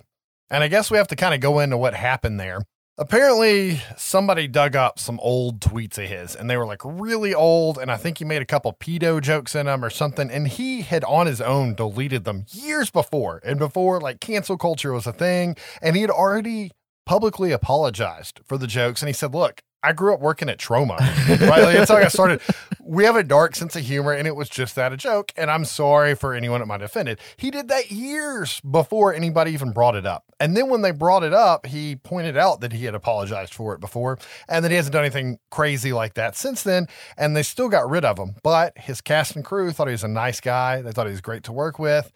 And 0.51 0.63
I 0.65 0.69
guess 0.69 0.91
we 0.91 0.97
have 0.97 1.09
to 1.09 1.17
kind 1.17 1.35
of 1.35 1.41
go 1.41 1.59
into 1.59 1.77
what 1.77 1.95
happened 1.95 2.39
there. 2.41 2.61
Apparently, 2.99 3.83
somebody 3.99 4.49
dug 4.49 4.75
up 4.75 4.99
some 4.99 5.21
old 5.21 5.61
tweets 5.61 5.99
of 5.99 6.09
his, 6.09 6.35
and 6.35 6.49
they 6.49 6.57
were 6.57 6.65
like 6.65 6.81
really 6.83 7.35
old. 7.35 7.77
And 7.77 7.91
I 7.91 7.99
think 7.99 8.17
he 8.17 8.25
made 8.25 8.41
a 8.41 8.47
couple 8.47 8.73
pedo 8.73 9.21
jokes 9.21 9.55
in 9.55 9.67
them 9.67 9.85
or 9.85 9.91
something. 9.91 10.31
And 10.31 10.49
he 10.49 10.81
had 10.81 11.05
on 11.05 11.27
his 11.27 11.43
own 11.43 11.75
deleted 11.75 12.25
them 12.25 12.47
years 12.51 12.91
before, 12.91 13.43
and 13.45 13.59
before 13.59 14.01
like 14.01 14.21
cancel 14.21 14.57
culture 14.57 14.95
was 14.95 15.07
a 15.07 15.13
thing. 15.13 15.57
And 15.83 15.95
he 15.95 16.01
had 16.01 16.11
already 16.11 16.71
publicly 17.05 17.53
apologized 17.53 18.41
for 18.47 18.57
the 18.57 18.67
jokes. 18.67 19.03
And 19.03 19.09
he 19.09 19.13
said, 19.13 19.35
Look, 19.35 19.61
I 19.83 19.93
grew 19.93 20.15
up 20.15 20.21
working 20.21 20.49
at 20.49 20.59
Troma, 20.59 20.99
right? 21.49 21.63
Like, 21.63 21.77
that's 21.77 21.91
how 21.91 21.97
I 21.97 22.03
got 22.03 22.13
started. 22.13 22.41
We 22.81 23.05
have 23.05 23.17
a 23.17 23.23
dark 23.23 23.55
sense 23.55 23.77
of 23.77 23.83
humor, 23.83 24.13
and 24.13 24.27
it 24.27 24.35
was 24.35 24.49
just 24.49 24.75
that 24.75 24.93
a 24.93 24.97
joke. 24.97 25.33
And 25.37 25.51
I'm 25.51 25.65
sorry 25.65 26.15
for 26.15 26.35
anyone 26.35 26.61
that 26.61 26.67
might 26.67 26.81
have 26.81 26.91
offended. 26.91 27.21
He 27.37 27.51
did 27.51 27.69
that 27.69 27.91
years 27.91 28.61
before 28.61 29.15
anybody 29.15 29.53
even 29.53 29.73
brought 29.73 29.95
it 29.95 30.07
up. 30.07 30.25
And 30.41 30.57
then 30.57 30.69
when 30.69 30.83
they 30.83 30.91
brought 30.91 31.23
it 31.23 31.33
up, 31.33 31.67
he 31.67 31.97
pointed 31.97 32.37
out 32.37 32.61
that 32.61 32.73
he 32.73 32.85
had 32.85 32.95
apologized 32.95 33.55
for 33.55 33.75
it 33.75 33.81
before 33.81 34.19
and 34.49 34.65
that 34.65 34.71
he 34.71 34.77
hasn't 34.77 34.93
done 34.93 35.05
anything 35.05 35.39
crazy 35.51 35.93
like 35.93 36.15
that 36.15 36.37
since 36.37 36.63
then. 36.63 36.87
And 37.17 37.37
they 37.37 37.43
still 37.43 37.69
got 37.69 37.89
rid 37.89 38.05
of 38.05 38.19
him. 38.19 38.35
But 38.43 38.77
his 38.77 39.01
cast 39.01 39.37
and 39.37 39.45
crew 39.45 39.73
thought 39.73 39.89
he 39.89 39.93
was 39.93 40.05
a 40.05 40.09
nice 40.09 40.41
guy. 40.41 40.83
They 40.83 40.93
thought 40.93 41.07
he 41.07 41.13
was 41.13 41.21
great 41.21 41.45
to 41.45 41.53
work 41.53 41.79
with. 41.79 42.13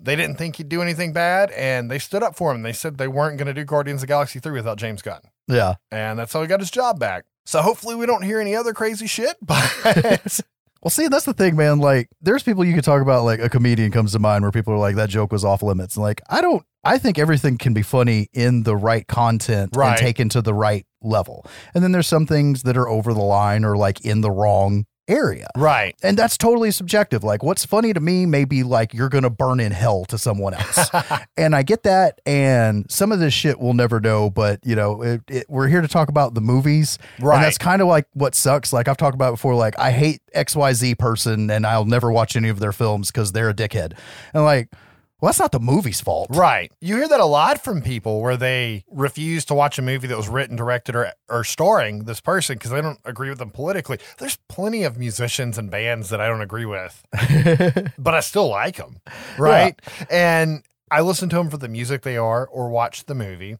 They 0.00 0.14
didn't 0.16 0.36
think 0.36 0.56
he'd 0.56 0.68
do 0.68 0.80
anything 0.82 1.12
bad, 1.12 1.50
and 1.52 1.90
they 1.90 1.98
stood 1.98 2.22
up 2.22 2.36
for 2.36 2.54
him. 2.54 2.62
They 2.62 2.72
said 2.72 2.98
they 2.98 3.08
weren't 3.08 3.36
going 3.38 3.46
to 3.48 3.54
do 3.54 3.64
Guardians 3.64 3.98
of 3.98 4.00
the 4.02 4.06
Galaxy 4.12 4.38
3 4.38 4.52
without 4.52 4.78
James 4.78 5.02
Gunn 5.02 5.20
Yeah. 5.48 5.74
and 5.90 6.18
that's 6.18 6.32
how 6.32 6.40
he 6.40 6.46
got 6.46 6.60
his 6.60 6.70
job 6.70 6.98
back. 7.00 7.24
So 7.46 7.62
hopefully 7.62 7.94
we 7.96 8.06
don't 8.06 8.22
hear 8.22 8.40
any 8.40 8.54
other 8.54 8.72
crazy 8.74 9.06
shit, 9.06 9.36
but 9.42 10.40
Well, 10.82 10.90
see, 10.90 11.08
that's 11.08 11.24
the 11.24 11.34
thing, 11.34 11.56
man. 11.56 11.80
Like, 11.80 12.08
there's 12.22 12.44
people 12.44 12.64
you 12.64 12.72
could 12.72 12.84
talk 12.84 13.02
about. 13.02 13.24
Like, 13.24 13.40
a 13.40 13.48
comedian 13.48 13.90
comes 13.90 14.12
to 14.12 14.20
mind 14.20 14.42
where 14.42 14.52
people 14.52 14.72
are 14.72 14.78
like, 14.78 14.94
"That 14.94 15.08
joke 15.08 15.32
was 15.32 15.44
off 15.44 15.60
limits." 15.60 15.96
And 15.96 16.04
like, 16.04 16.20
I 16.30 16.40
don't. 16.40 16.62
I 16.84 16.98
think 16.98 17.18
everything 17.18 17.58
can 17.58 17.74
be 17.74 17.82
funny 17.82 18.28
in 18.32 18.62
the 18.62 18.76
right 18.76 19.04
content 19.08 19.74
Right. 19.74 19.88
and 19.90 19.98
taken 19.98 20.28
to 20.28 20.40
the 20.40 20.54
right 20.54 20.86
level. 21.02 21.44
And 21.74 21.82
then 21.82 21.90
there's 21.90 22.06
some 22.06 22.26
things 22.26 22.62
that 22.62 22.76
are 22.76 22.88
over 22.88 23.12
the 23.12 23.20
line 23.20 23.64
or 23.64 23.76
like 23.76 24.02
in 24.04 24.20
the 24.20 24.30
wrong 24.30 24.86
area. 25.08 25.48
right. 25.56 25.96
And 26.02 26.16
that's 26.16 26.36
totally 26.36 26.70
subjective. 26.70 27.24
Like, 27.24 27.42
what's 27.42 27.64
funny 27.64 27.92
to 27.92 28.00
me 28.00 28.26
may 28.26 28.44
be 28.44 28.62
like 28.62 28.94
you're 28.94 29.08
gonna 29.08 29.30
burn 29.30 29.60
in 29.60 29.72
hell 29.72 30.04
to 30.06 30.18
someone 30.18 30.54
else. 30.54 30.90
and 31.36 31.56
I 31.56 31.62
get 31.62 31.82
that. 31.82 32.20
And 32.26 32.90
some 32.90 33.12
of 33.12 33.18
this 33.18 33.34
shit 33.34 33.58
we'll 33.58 33.74
never 33.74 34.00
know. 34.00 34.30
But 34.30 34.60
you 34.64 34.76
know, 34.76 35.02
it, 35.02 35.22
it, 35.28 35.46
we're 35.48 35.68
here 35.68 35.80
to 35.80 35.88
talk 35.88 36.08
about 36.08 36.34
the 36.34 36.40
movies, 36.40 36.98
Right. 37.20 37.36
And 37.36 37.44
that's 37.44 37.58
kind 37.58 37.82
of 37.82 37.88
like 37.88 38.06
what 38.12 38.34
sucks. 38.34 38.72
Like 38.72 38.88
I've 38.88 38.96
talked 38.96 39.14
about 39.14 39.32
before. 39.32 39.54
Like 39.54 39.78
I 39.78 39.90
hate 39.90 40.20
X 40.32 40.54
Y 40.54 40.72
Z 40.72 40.94
person, 40.96 41.50
and 41.50 41.66
I'll 41.66 41.84
never 41.84 42.12
watch 42.12 42.36
any 42.36 42.48
of 42.48 42.60
their 42.60 42.72
films 42.72 43.10
because 43.10 43.32
they're 43.32 43.48
a 43.48 43.54
dickhead. 43.54 43.96
And 44.34 44.44
like, 44.44 44.70
well, 45.20 45.28
that's 45.28 45.40
not 45.40 45.52
the 45.52 45.60
movie's 45.60 46.00
fault. 46.00 46.28
Right. 46.30 46.70
You 46.80 46.96
hear 46.96 47.08
that 47.08 47.20
a 47.20 47.24
lot 47.24 47.62
from 47.62 47.82
people 47.82 48.20
where 48.20 48.36
they 48.36 48.84
refuse 48.88 49.44
to 49.46 49.54
watch 49.54 49.78
a 49.78 49.82
movie 49.82 50.06
that 50.06 50.16
was 50.16 50.28
written, 50.28 50.54
directed, 50.54 50.94
or, 50.94 51.12
or 51.28 51.42
starring 51.42 52.04
this 52.04 52.20
person 52.20 52.56
because 52.56 52.70
they 52.70 52.80
don't 52.80 53.00
agree 53.04 53.28
with 53.28 53.38
them 53.38 53.50
politically. 53.50 53.98
There's 54.18 54.38
plenty 54.48 54.84
of 54.84 54.96
musicians 54.96 55.58
and 55.58 55.70
bands 55.70 56.10
that 56.10 56.20
I 56.20 56.28
don't 56.28 56.40
agree 56.40 56.66
with, 56.66 57.04
but 57.98 58.14
I 58.14 58.20
still 58.20 58.48
like 58.48 58.76
them. 58.76 59.00
Right. 59.36 59.80
And 60.08 60.62
I 60.90 61.00
listen 61.00 61.28
to 61.30 61.36
them 61.36 61.50
for 61.50 61.58
the 61.58 61.68
music 61.68 62.02
they 62.02 62.16
are 62.16 62.46
or 62.46 62.68
watch 62.68 63.06
the 63.06 63.14
movie. 63.14 63.56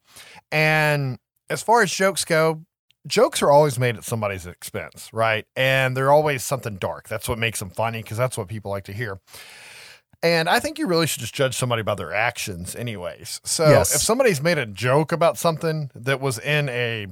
And 0.52 1.18
as 1.50 1.62
far 1.62 1.82
as 1.82 1.90
jokes 1.90 2.24
go, 2.24 2.62
jokes 3.06 3.42
are 3.42 3.50
always 3.50 3.78
made 3.78 3.96
at 3.96 4.04
somebody's 4.04 4.46
expense, 4.46 5.10
right? 5.12 5.46
And 5.56 5.96
they're 5.96 6.12
always 6.12 6.44
something 6.44 6.76
dark. 6.76 7.08
That's 7.08 7.28
what 7.28 7.38
makes 7.38 7.58
them 7.58 7.70
funny 7.70 8.02
because 8.02 8.18
that's 8.18 8.38
what 8.38 8.48
people 8.48 8.70
like 8.70 8.84
to 8.84 8.92
hear. 8.92 9.18
And 10.22 10.48
I 10.48 10.58
think 10.58 10.78
you 10.78 10.86
really 10.86 11.06
should 11.06 11.20
just 11.20 11.34
judge 11.34 11.56
somebody 11.56 11.82
by 11.82 11.94
their 11.94 12.12
actions, 12.12 12.74
anyways. 12.74 13.40
So 13.44 13.68
Yes. 13.68 13.94
if 13.94 14.00
somebody's 14.02 14.42
made 14.42 14.58
a 14.58 14.66
joke 14.66 15.12
about 15.12 15.38
something 15.38 15.90
that 15.94 16.20
was 16.20 16.38
in 16.40 16.68
a 16.68 17.06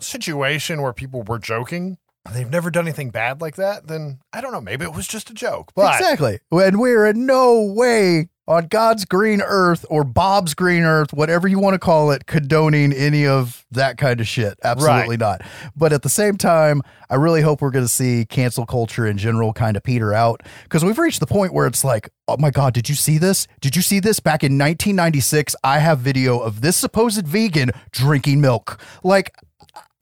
situation 0.00 0.82
where 0.82 0.92
people 0.92 1.22
were 1.22 1.38
joking, 1.38 1.98
and 2.24 2.34
they've 2.34 2.50
never 2.50 2.70
done 2.70 2.86
anything 2.86 3.10
bad 3.10 3.40
like 3.40 3.56
that, 3.56 3.86
then 3.88 4.20
I 4.32 4.40
don't 4.40 4.52
know. 4.52 4.60
Maybe 4.60 4.84
it 4.84 4.94
was 4.94 5.08
just 5.08 5.30
a 5.30 5.34
joke. 5.34 5.72
But 5.74 5.96
exactly. 5.98 6.40
And 6.52 6.78
we're 6.78 7.06
in 7.06 7.26
no 7.26 7.62
way 7.62 8.28
on 8.50 8.66
God's 8.66 9.04
green 9.04 9.40
earth 9.40 9.86
or 9.88 10.02
Bob's 10.02 10.54
green 10.54 10.82
earth, 10.82 11.12
whatever 11.12 11.46
you 11.46 11.60
want 11.60 11.74
to 11.74 11.78
call 11.78 12.10
it, 12.10 12.26
condoning 12.26 12.92
any 12.92 13.24
of 13.24 13.64
that 13.70 13.96
kind 13.96 14.20
of 14.20 14.26
shit. 14.26 14.58
Absolutely 14.64 15.16
not. 15.16 15.42
But 15.76 15.92
at 15.92 16.02
the 16.02 16.08
same 16.08 16.36
time, 16.36 16.82
I 17.08 17.14
really 17.14 17.42
hope 17.42 17.62
we're 17.62 17.70
going 17.70 17.84
to 17.84 17.88
see 17.88 18.26
cancel 18.28 18.66
culture 18.66 19.06
in 19.06 19.18
general 19.18 19.52
kind 19.52 19.76
of 19.76 19.84
peter 19.84 20.12
out 20.12 20.42
because 20.64 20.84
we've 20.84 20.98
reached 20.98 21.20
the 21.20 21.28
point 21.28 21.54
where 21.54 21.68
it's 21.68 21.84
like, 21.84 22.10
oh 22.26 22.36
my 22.38 22.50
God, 22.50 22.74
did 22.74 22.88
you 22.88 22.96
see 22.96 23.18
this? 23.18 23.46
Did 23.60 23.76
you 23.76 23.82
see 23.82 24.00
this 24.00 24.18
back 24.18 24.42
in 24.42 24.58
1996? 24.58 25.54
I 25.62 25.78
have 25.78 26.00
video 26.00 26.40
of 26.40 26.60
this 26.60 26.76
supposed 26.76 27.24
vegan 27.24 27.70
drinking 27.92 28.40
milk. 28.40 28.80
Like, 29.04 29.32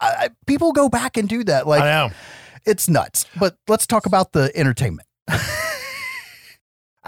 I, 0.00 0.30
people 0.46 0.72
go 0.72 0.88
back 0.88 1.18
and 1.18 1.28
do 1.28 1.44
that. 1.44 1.66
Like, 1.66 1.82
I 1.82 1.84
know. 1.84 2.10
it's 2.64 2.88
nuts. 2.88 3.26
But 3.38 3.58
let's 3.68 3.86
talk 3.86 4.06
about 4.06 4.32
the 4.32 4.50
entertainment. 4.54 5.06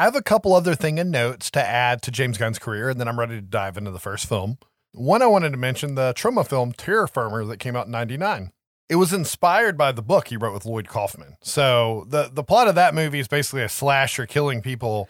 I 0.00 0.04
have 0.04 0.16
a 0.16 0.22
couple 0.22 0.54
other 0.54 0.74
thing 0.74 0.98
and 0.98 1.10
notes 1.10 1.50
to 1.50 1.62
add 1.62 2.00
to 2.02 2.10
James 2.10 2.38
Gunn's 2.38 2.58
career, 2.58 2.88
and 2.88 2.98
then 2.98 3.06
I'm 3.06 3.20
ready 3.20 3.34
to 3.34 3.42
dive 3.42 3.76
into 3.76 3.90
the 3.90 3.98
first 3.98 4.26
film. 4.26 4.56
One 4.92 5.20
I 5.20 5.26
wanted 5.26 5.50
to 5.50 5.58
mention 5.58 5.94
the 5.94 6.14
Troma 6.16 6.48
film 6.48 6.72
Terror 6.72 7.06
Firmer 7.06 7.44
that 7.44 7.58
came 7.58 7.76
out 7.76 7.84
in 7.84 7.92
99. 7.92 8.50
It 8.88 8.94
was 8.94 9.12
inspired 9.12 9.76
by 9.76 9.92
the 9.92 10.00
book 10.00 10.28
he 10.28 10.38
wrote 10.38 10.54
with 10.54 10.64
Lloyd 10.64 10.88
Kaufman. 10.88 11.36
So 11.42 12.06
the, 12.08 12.30
the 12.32 12.42
plot 12.42 12.66
of 12.66 12.76
that 12.76 12.94
movie 12.94 13.18
is 13.18 13.28
basically 13.28 13.60
a 13.60 13.68
slasher 13.68 14.24
killing 14.24 14.62
people 14.62 15.06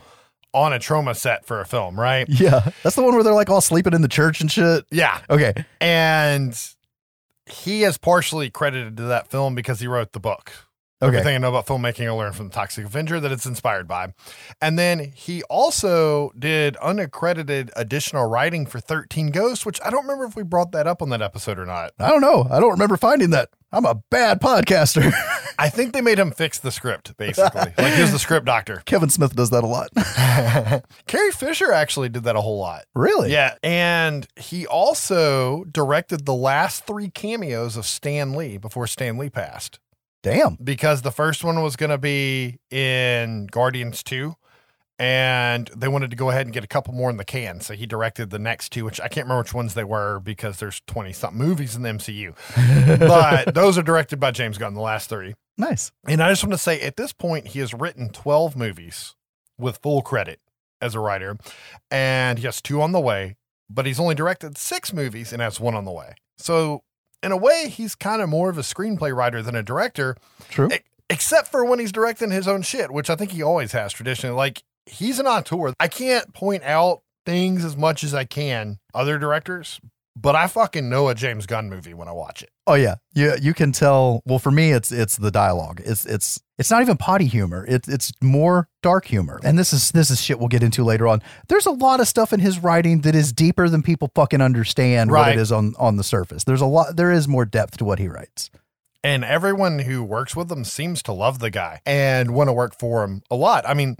on 0.52 0.72
a 0.72 0.80
Troma 0.80 1.14
set 1.14 1.46
for 1.46 1.60
a 1.60 1.66
film, 1.66 1.98
right? 1.98 2.26
Yeah. 2.28 2.68
That's 2.82 2.96
the 2.96 3.04
one 3.04 3.14
where 3.14 3.22
they're 3.22 3.32
like 3.32 3.48
all 3.48 3.60
sleeping 3.60 3.92
in 3.92 4.02
the 4.02 4.08
church 4.08 4.40
and 4.40 4.50
shit. 4.50 4.86
Yeah. 4.90 5.20
Okay. 5.30 5.54
And 5.80 6.60
he 7.46 7.84
is 7.84 7.96
partially 7.96 8.50
credited 8.50 8.96
to 8.96 9.04
that 9.04 9.30
film 9.30 9.54
because 9.54 9.78
he 9.78 9.86
wrote 9.86 10.14
the 10.14 10.20
book. 10.20 10.50
Okay. 11.02 11.16
Everything 11.16 11.34
I 11.36 11.38
know 11.38 11.48
about 11.48 11.66
filmmaking, 11.66 12.06
I 12.06 12.10
learned 12.10 12.36
from 12.36 12.48
the 12.48 12.54
Toxic 12.54 12.84
Avenger 12.84 13.20
that 13.20 13.32
it's 13.32 13.46
inspired 13.46 13.88
by. 13.88 14.12
And 14.60 14.78
then 14.78 15.12
he 15.14 15.42
also 15.44 16.30
did 16.38 16.76
unaccredited 16.76 17.70
additional 17.74 18.26
writing 18.26 18.66
for 18.66 18.80
13 18.80 19.30
Ghosts, 19.30 19.64
which 19.64 19.80
I 19.82 19.88
don't 19.88 20.02
remember 20.02 20.26
if 20.26 20.36
we 20.36 20.42
brought 20.42 20.72
that 20.72 20.86
up 20.86 21.00
on 21.00 21.08
that 21.08 21.22
episode 21.22 21.58
or 21.58 21.64
not. 21.64 21.92
I 21.98 22.10
don't 22.10 22.20
know. 22.20 22.46
I 22.50 22.60
don't 22.60 22.72
remember 22.72 22.98
finding 22.98 23.30
that. 23.30 23.48
I'm 23.72 23.86
a 23.86 23.94
bad 23.94 24.42
podcaster. 24.42 25.10
I 25.58 25.70
think 25.70 25.94
they 25.94 26.02
made 26.02 26.18
him 26.18 26.32
fix 26.32 26.58
the 26.58 26.70
script, 26.72 27.16
basically. 27.16 27.60
like 27.78 27.94
he 27.94 28.02
was 28.02 28.12
the 28.12 28.18
script 28.18 28.44
doctor. 28.44 28.82
Kevin 28.84 29.08
Smith 29.08 29.34
does 29.34 29.50
that 29.50 29.64
a 29.64 29.66
lot. 29.66 29.90
Carrie 31.06 31.32
Fisher 31.32 31.72
actually 31.72 32.10
did 32.10 32.24
that 32.24 32.36
a 32.36 32.40
whole 32.42 32.58
lot. 32.58 32.84
really? 32.94 33.32
Yeah. 33.32 33.54
And 33.62 34.26
he 34.36 34.66
also 34.66 35.64
directed 35.64 36.26
the 36.26 36.34
last 36.34 36.86
three 36.86 37.08
cameos 37.08 37.76
of 37.76 37.86
Stan 37.86 38.34
Lee 38.34 38.58
before 38.58 38.86
Stan 38.86 39.16
Lee 39.16 39.30
passed. 39.30 39.78
Damn. 40.22 40.56
because 40.62 41.02
the 41.02 41.10
first 41.10 41.42
one 41.44 41.62
was 41.62 41.76
going 41.76 41.90
to 41.90 41.98
be 41.98 42.58
in 42.70 43.46
Guardians 43.46 44.02
2 44.02 44.34
and 45.00 45.70
they 45.74 45.88
wanted 45.88 46.10
to 46.10 46.16
go 46.16 46.28
ahead 46.28 46.46
and 46.46 46.52
get 46.52 46.62
a 46.62 46.66
couple 46.66 46.92
more 46.92 47.08
in 47.08 47.16
the 47.16 47.24
can. 47.24 47.62
So 47.62 47.72
he 47.72 47.86
directed 47.86 48.28
the 48.28 48.38
next 48.38 48.70
two, 48.70 48.84
which 48.84 49.00
I 49.00 49.08
can't 49.08 49.24
remember 49.24 49.40
which 49.40 49.54
ones 49.54 49.72
they 49.72 49.82
were 49.82 50.20
because 50.20 50.58
there's 50.58 50.82
20 50.86 51.14
something 51.14 51.38
movies 51.38 51.74
in 51.74 51.80
the 51.80 51.88
MCU. 51.88 52.34
but 52.98 53.54
those 53.54 53.78
are 53.78 53.82
directed 53.82 54.20
by 54.20 54.30
James 54.30 54.58
Gunn, 54.58 54.74
the 54.74 54.82
last 54.82 55.08
three. 55.08 55.34
Nice. 55.56 55.90
And 56.06 56.22
I 56.22 56.28
just 56.28 56.44
want 56.44 56.52
to 56.52 56.58
say 56.58 56.82
at 56.82 56.96
this 56.96 57.14
point, 57.14 57.48
he 57.48 57.60
has 57.60 57.72
written 57.72 58.10
12 58.10 58.56
movies 58.56 59.16
with 59.56 59.78
full 59.78 60.02
credit 60.02 60.38
as 60.82 60.94
a 60.94 61.00
writer, 61.00 61.38
and 61.90 62.38
he 62.38 62.44
has 62.44 62.60
two 62.60 62.82
on 62.82 62.92
the 62.92 63.00
way, 63.00 63.36
but 63.70 63.86
he's 63.86 64.00
only 64.00 64.14
directed 64.14 64.58
six 64.58 64.92
movies 64.92 65.32
and 65.32 65.40
has 65.40 65.58
one 65.58 65.74
on 65.74 65.86
the 65.86 65.92
way. 65.92 66.14
So, 66.36 66.82
in 67.22 67.32
a 67.32 67.36
way, 67.36 67.68
he's 67.68 67.94
kind 67.94 68.22
of 68.22 68.28
more 68.28 68.48
of 68.50 68.58
a 68.58 68.62
screenplay 68.62 69.14
writer 69.14 69.42
than 69.42 69.54
a 69.54 69.62
director, 69.62 70.16
True. 70.48 70.68
e- 70.72 70.78
except 71.08 71.48
for 71.48 71.64
when 71.64 71.78
he's 71.78 71.92
directing 71.92 72.30
his 72.30 72.48
own 72.48 72.62
shit, 72.62 72.90
which 72.90 73.10
I 73.10 73.16
think 73.16 73.32
he 73.32 73.42
always 73.42 73.72
has 73.72 73.92
traditionally. 73.92 74.36
Like, 74.36 74.62
he's 74.86 75.18
an 75.18 75.26
auteur. 75.26 75.72
I 75.78 75.88
can't 75.88 76.32
point 76.32 76.62
out 76.64 77.02
things 77.26 77.64
as 77.64 77.76
much 77.76 78.02
as 78.02 78.14
I 78.14 78.24
can 78.24 78.78
other 78.94 79.18
directors, 79.18 79.80
but 80.16 80.34
I 80.34 80.46
fucking 80.46 80.88
know 80.88 81.08
a 81.08 81.14
James 81.14 81.46
Gunn 81.46 81.68
movie 81.68 81.94
when 81.94 82.08
I 82.08 82.12
watch 82.12 82.42
it. 82.42 82.50
Oh 82.66 82.74
yeah, 82.74 82.96
you 83.14 83.34
you 83.40 83.52
can 83.54 83.72
tell. 83.72 84.22
Well, 84.26 84.38
for 84.38 84.50
me, 84.50 84.72
it's 84.72 84.90
it's 84.92 85.16
the 85.16 85.30
dialogue. 85.30 85.80
It's 85.84 86.06
it's 86.06 86.40
it's 86.60 86.70
not 86.70 86.82
even 86.82 86.98
potty 86.98 87.24
humor. 87.24 87.64
It's 87.66 87.88
it's 87.88 88.12
more 88.20 88.68
dark 88.82 89.06
humor. 89.06 89.40
And 89.42 89.58
this 89.58 89.72
is 89.72 89.90
this 89.92 90.10
is 90.10 90.20
shit 90.20 90.38
we'll 90.38 90.48
get 90.48 90.62
into 90.62 90.84
later 90.84 91.08
on. 91.08 91.22
There's 91.48 91.64
a 91.64 91.70
lot 91.70 92.00
of 92.00 92.06
stuff 92.06 92.34
in 92.34 92.40
his 92.40 92.58
writing 92.58 93.00
that 93.00 93.14
is 93.14 93.32
deeper 93.32 93.66
than 93.70 93.82
people 93.82 94.10
fucking 94.14 94.42
understand 94.42 95.10
what 95.10 95.30
it 95.30 95.38
is 95.38 95.50
on 95.50 95.74
on 95.78 95.96
the 95.96 96.04
surface. 96.04 96.44
There's 96.44 96.60
a 96.60 96.66
lot. 96.66 96.96
There 96.96 97.10
is 97.10 97.26
more 97.26 97.46
depth 97.46 97.78
to 97.78 97.86
what 97.86 97.98
he 97.98 98.08
writes. 98.08 98.50
And 99.02 99.24
everyone 99.24 99.78
who 99.78 100.04
works 100.04 100.36
with 100.36 100.52
him 100.52 100.62
seems 100.64 101.02
to 101.04 101.12
love 101.12 101.38
the 101.38 101.48
guy 101.50 101.80
and 101.86 102.34
want 102.34 102.48
to 102.48 102.52
work 102.52 102.78
for 102.78 103.02
him 103.04 103.22
a 103.30 103.36
lot. 103.36 103.66
I 103.66 103.72
mean, 103.72 103.96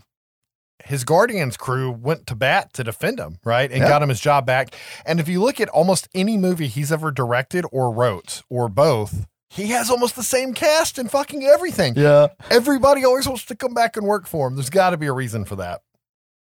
his 0.85 1.05
Guardians 1.05 1.57
crew 1.57 1.91
went 1.91 2.27
to 2.27 2.35
bat 2.35 2.75
to 2.75 2.85
defend 2.85 3.19
him, 3.19 3.39
right? 3.43 3.71
And 3.71 3.81
Yeah. 3.81 3.89
got 3.89 4.03
him 4.03 4.11
his 4.11 4.21
job 4.21 4.45
back. 4.45 4.75
And 5.07 5.19
if 5.19 5.29
you 5.29 5.41
look 5.43 5.59
at 5.63 5.71
almost 5.71 6.09
any 6.15 6.37
movie 6.37 6.67
he's 6.67 6.93
ever 6.93 7.11
directed 7.11 7.65
or 7.73 7.91
wrote 7.91 8.43
or 8.51 8.69
both, 8.69 9.27
he 9.51 9.67
has 9.69 9.91
almost 9.91 10.15
the 10.15 10.23
same 10.23 10.55
cast 10.55 10.97
and 10.97 11.11
fucking 11.11 11.45
everything. 11.45 11.95
Yeah. 11.97 12.29
Everybody 12.51 13.05
always 13.05 13.27
wants 13.27 13.45
to 13.47 13.57
come 13.57 13.75
back 13.75 13.97
and 13.97 14.07
work 14.07 14.27
for 14.27 14.47
him. 14.47 14.55
There's 14.55 14.71
got 14.71 14.91
to 14.91 14.97
be 14.97 15.07
a 15.07 15.13
reason 15.13 15.45
for 15.45 15.57
that. 15.57 15.83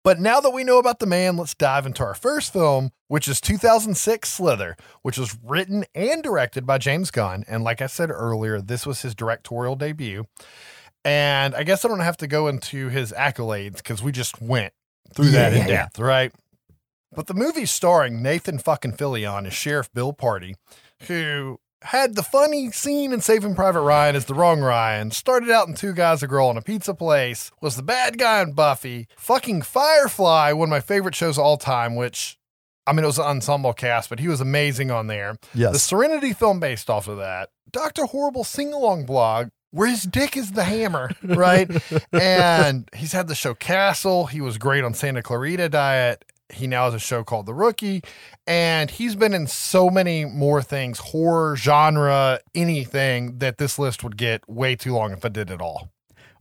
But 0.02 0.18
now 0.18 0.40
that 0.40 0.50
we 0.50 0.64
know 0.64 0.78
about 0.78 1.00
the 1.00 1.06
man, 1.06 1.36
let's 1.36 1.54
dive 1.54 1.84
into 1.84 2.02
our 2.04 2.14
first 2.14 2.52
film, 2.52 2.92
which 3.08 3.28
is 3.28 3.40
2006 3.40 4.28
Slither, 4.28 4.76
which 5.02 5.18
was 5.18 5.36
written 5.44 5.84
and 5.94 6.22
directed 6.22 6.64
by 6.64 6.78
James 6.78 7.10
Gunn. 7.10 7.44
And 7.48 7.64
like 7.64 7.82
I 7.82 7.86
said 7.86 8.10
earlier, 8.10 8.62
this 8.62 8.86
was 8.86 9.02
his 9.02 9.14
directorial 9.14 9.76
debut. 9.76 10.24
And 11.04 11.54
I 11.54 11.64
guess 11.64 11.84
I 11.84 11.88
don't 11.88 12.00
have 12.00 12.16
to 12.18 12.26
go 12.26 12.46
into 12.46 12.88
his 12.88 13.12
accolades 13.12 13.78
because 13.78 14.02
we 14.02 14.12
just 14.12 14.40
went 14.40 14.72
through 15.12 15.30
that 15.30 15.52
in 15.52 15.58
yeah, 15.58 15.68
yeah. 15.68 15.76
depth, 15.82 15.98
right? 15.98 16.32
But 17.12 17.26
the 17.26 17.34
movie 17.34 17.66
starring 17.66 18.22
Nathan 18.22 18.58
fucking 18.58 18.92
Fillion 18.92 19.46
as 19.46 19.52
Sheriff 19.52 19.92
Bill 19.92 20.12
Pardy, 20.12 20.54
who 21.08 21.58
had 21.82 22.14
the 22.14 22.22
funny 22.22 22.70
scene 22.70 23.12
in 23.12 23.20
Saving 23.20 23.54
Private 23.54 23.80
Ryan 23.80 24.16
as 24.16 24.26
the 24.26 24.34
wrong 24.34 24.60
Ryan, 24.60 25.10
started 25.10 25.50
out 25.50 25.68
in 25.68 25.74
Two 25.74 25.92
Guys, 25.92 26.22
a 26.22 26.26
Girl 26.26 26.50
in 26.50 26.56
a 26.56 26.62
Pizza 26.62 26.94
Place, 26.94 27.50
was 27.60 27.76
the 27.76 27.82
bad 27.82 28.18
guy 28.18 28.42
in 28.42 28.52
Buffy, 28.52 29.08
fucking 29.16 29.62
Firefly, 29.62 30.52
one 30.52 30.68
of 30.68 30.70
my 30.70 30.80
favorite 30.80 31.14
shows 31.14 31.38
of 31.38 31.44
all 31.44 31.56
time, 31.56 31.96
which, 31.96 32.38
I 32.86 32.92
mean, 32.92 33.04
it 33.04 33.08
was 33.08 33.18
an 33.18 33.24
ensemble 33.24 33.72
cast, 33.72 34.10
but 34.10 34.20
he 34.20 34.28
was 34.28 34.40
amazing 34.40 34.90
on 34.90 35.06
there. 35.06 35.38
Yes. 35.54 35.72
The 35.72 35.78
Serenity 35.78 36.32
film 36.32 36.60
based 36.60 36.90
off 36.90 37.08
of 37.08 37.18
that, 37.18 37.50
Dr. 37.70 38.04
Horrible 38.04 38.44
sing 38.44 38.72
along 38.72 39.06
blog, 39.06 39.48
where 39.70 39.88
his 39.88 40.02
dick 40.02 40.36
is 40.36 40.52
the 40.52 40.64
hammer, 40.64 41.10
right? 41.22 41.70
and 42.12 42.88
he's 42.94 43.12
had 43.12 43.28
the 43.28 43.34
show 43.34 43.54
Castle. 43.54 44.26
He 44.26 44.40
was 44.40 44.58
great 44.58 44.84
on 44.84 44.94
Santa 44.94 45.22
Clarita 45.22 45.68
Diet. 45.68 46.24
He 46.52 46.66
now 46.66 46.84
has 46.84 46.94
a 46.94 46.98
show 46.98 47.24
called 47.24 47.46
The 47.46 47.54
Rookie. 47.54 48.02
And 48.46 48.90
he's 48.90 49.14
been 49.14 49.34
in 49.34 49.46
so 49.46 49.90
many 49.90 50.24
more 50.24 50.62
things, 50.62 50.98
horror, 50.98 51.56
genre, 51.56 52.40
anything, 52.54 53.38
that 53.38 53.58
this 53.58 53.78
list 53.78 54.02
would 54.04 54.16
get 54.16 54.48
way 54.48 54.76
too 54.76 54.94
long 54.94 55.12
if 55.12 55.24
I 55.24 55.28
did 55.28 55.50
it 55.50 55.60
all. 55.60 55.90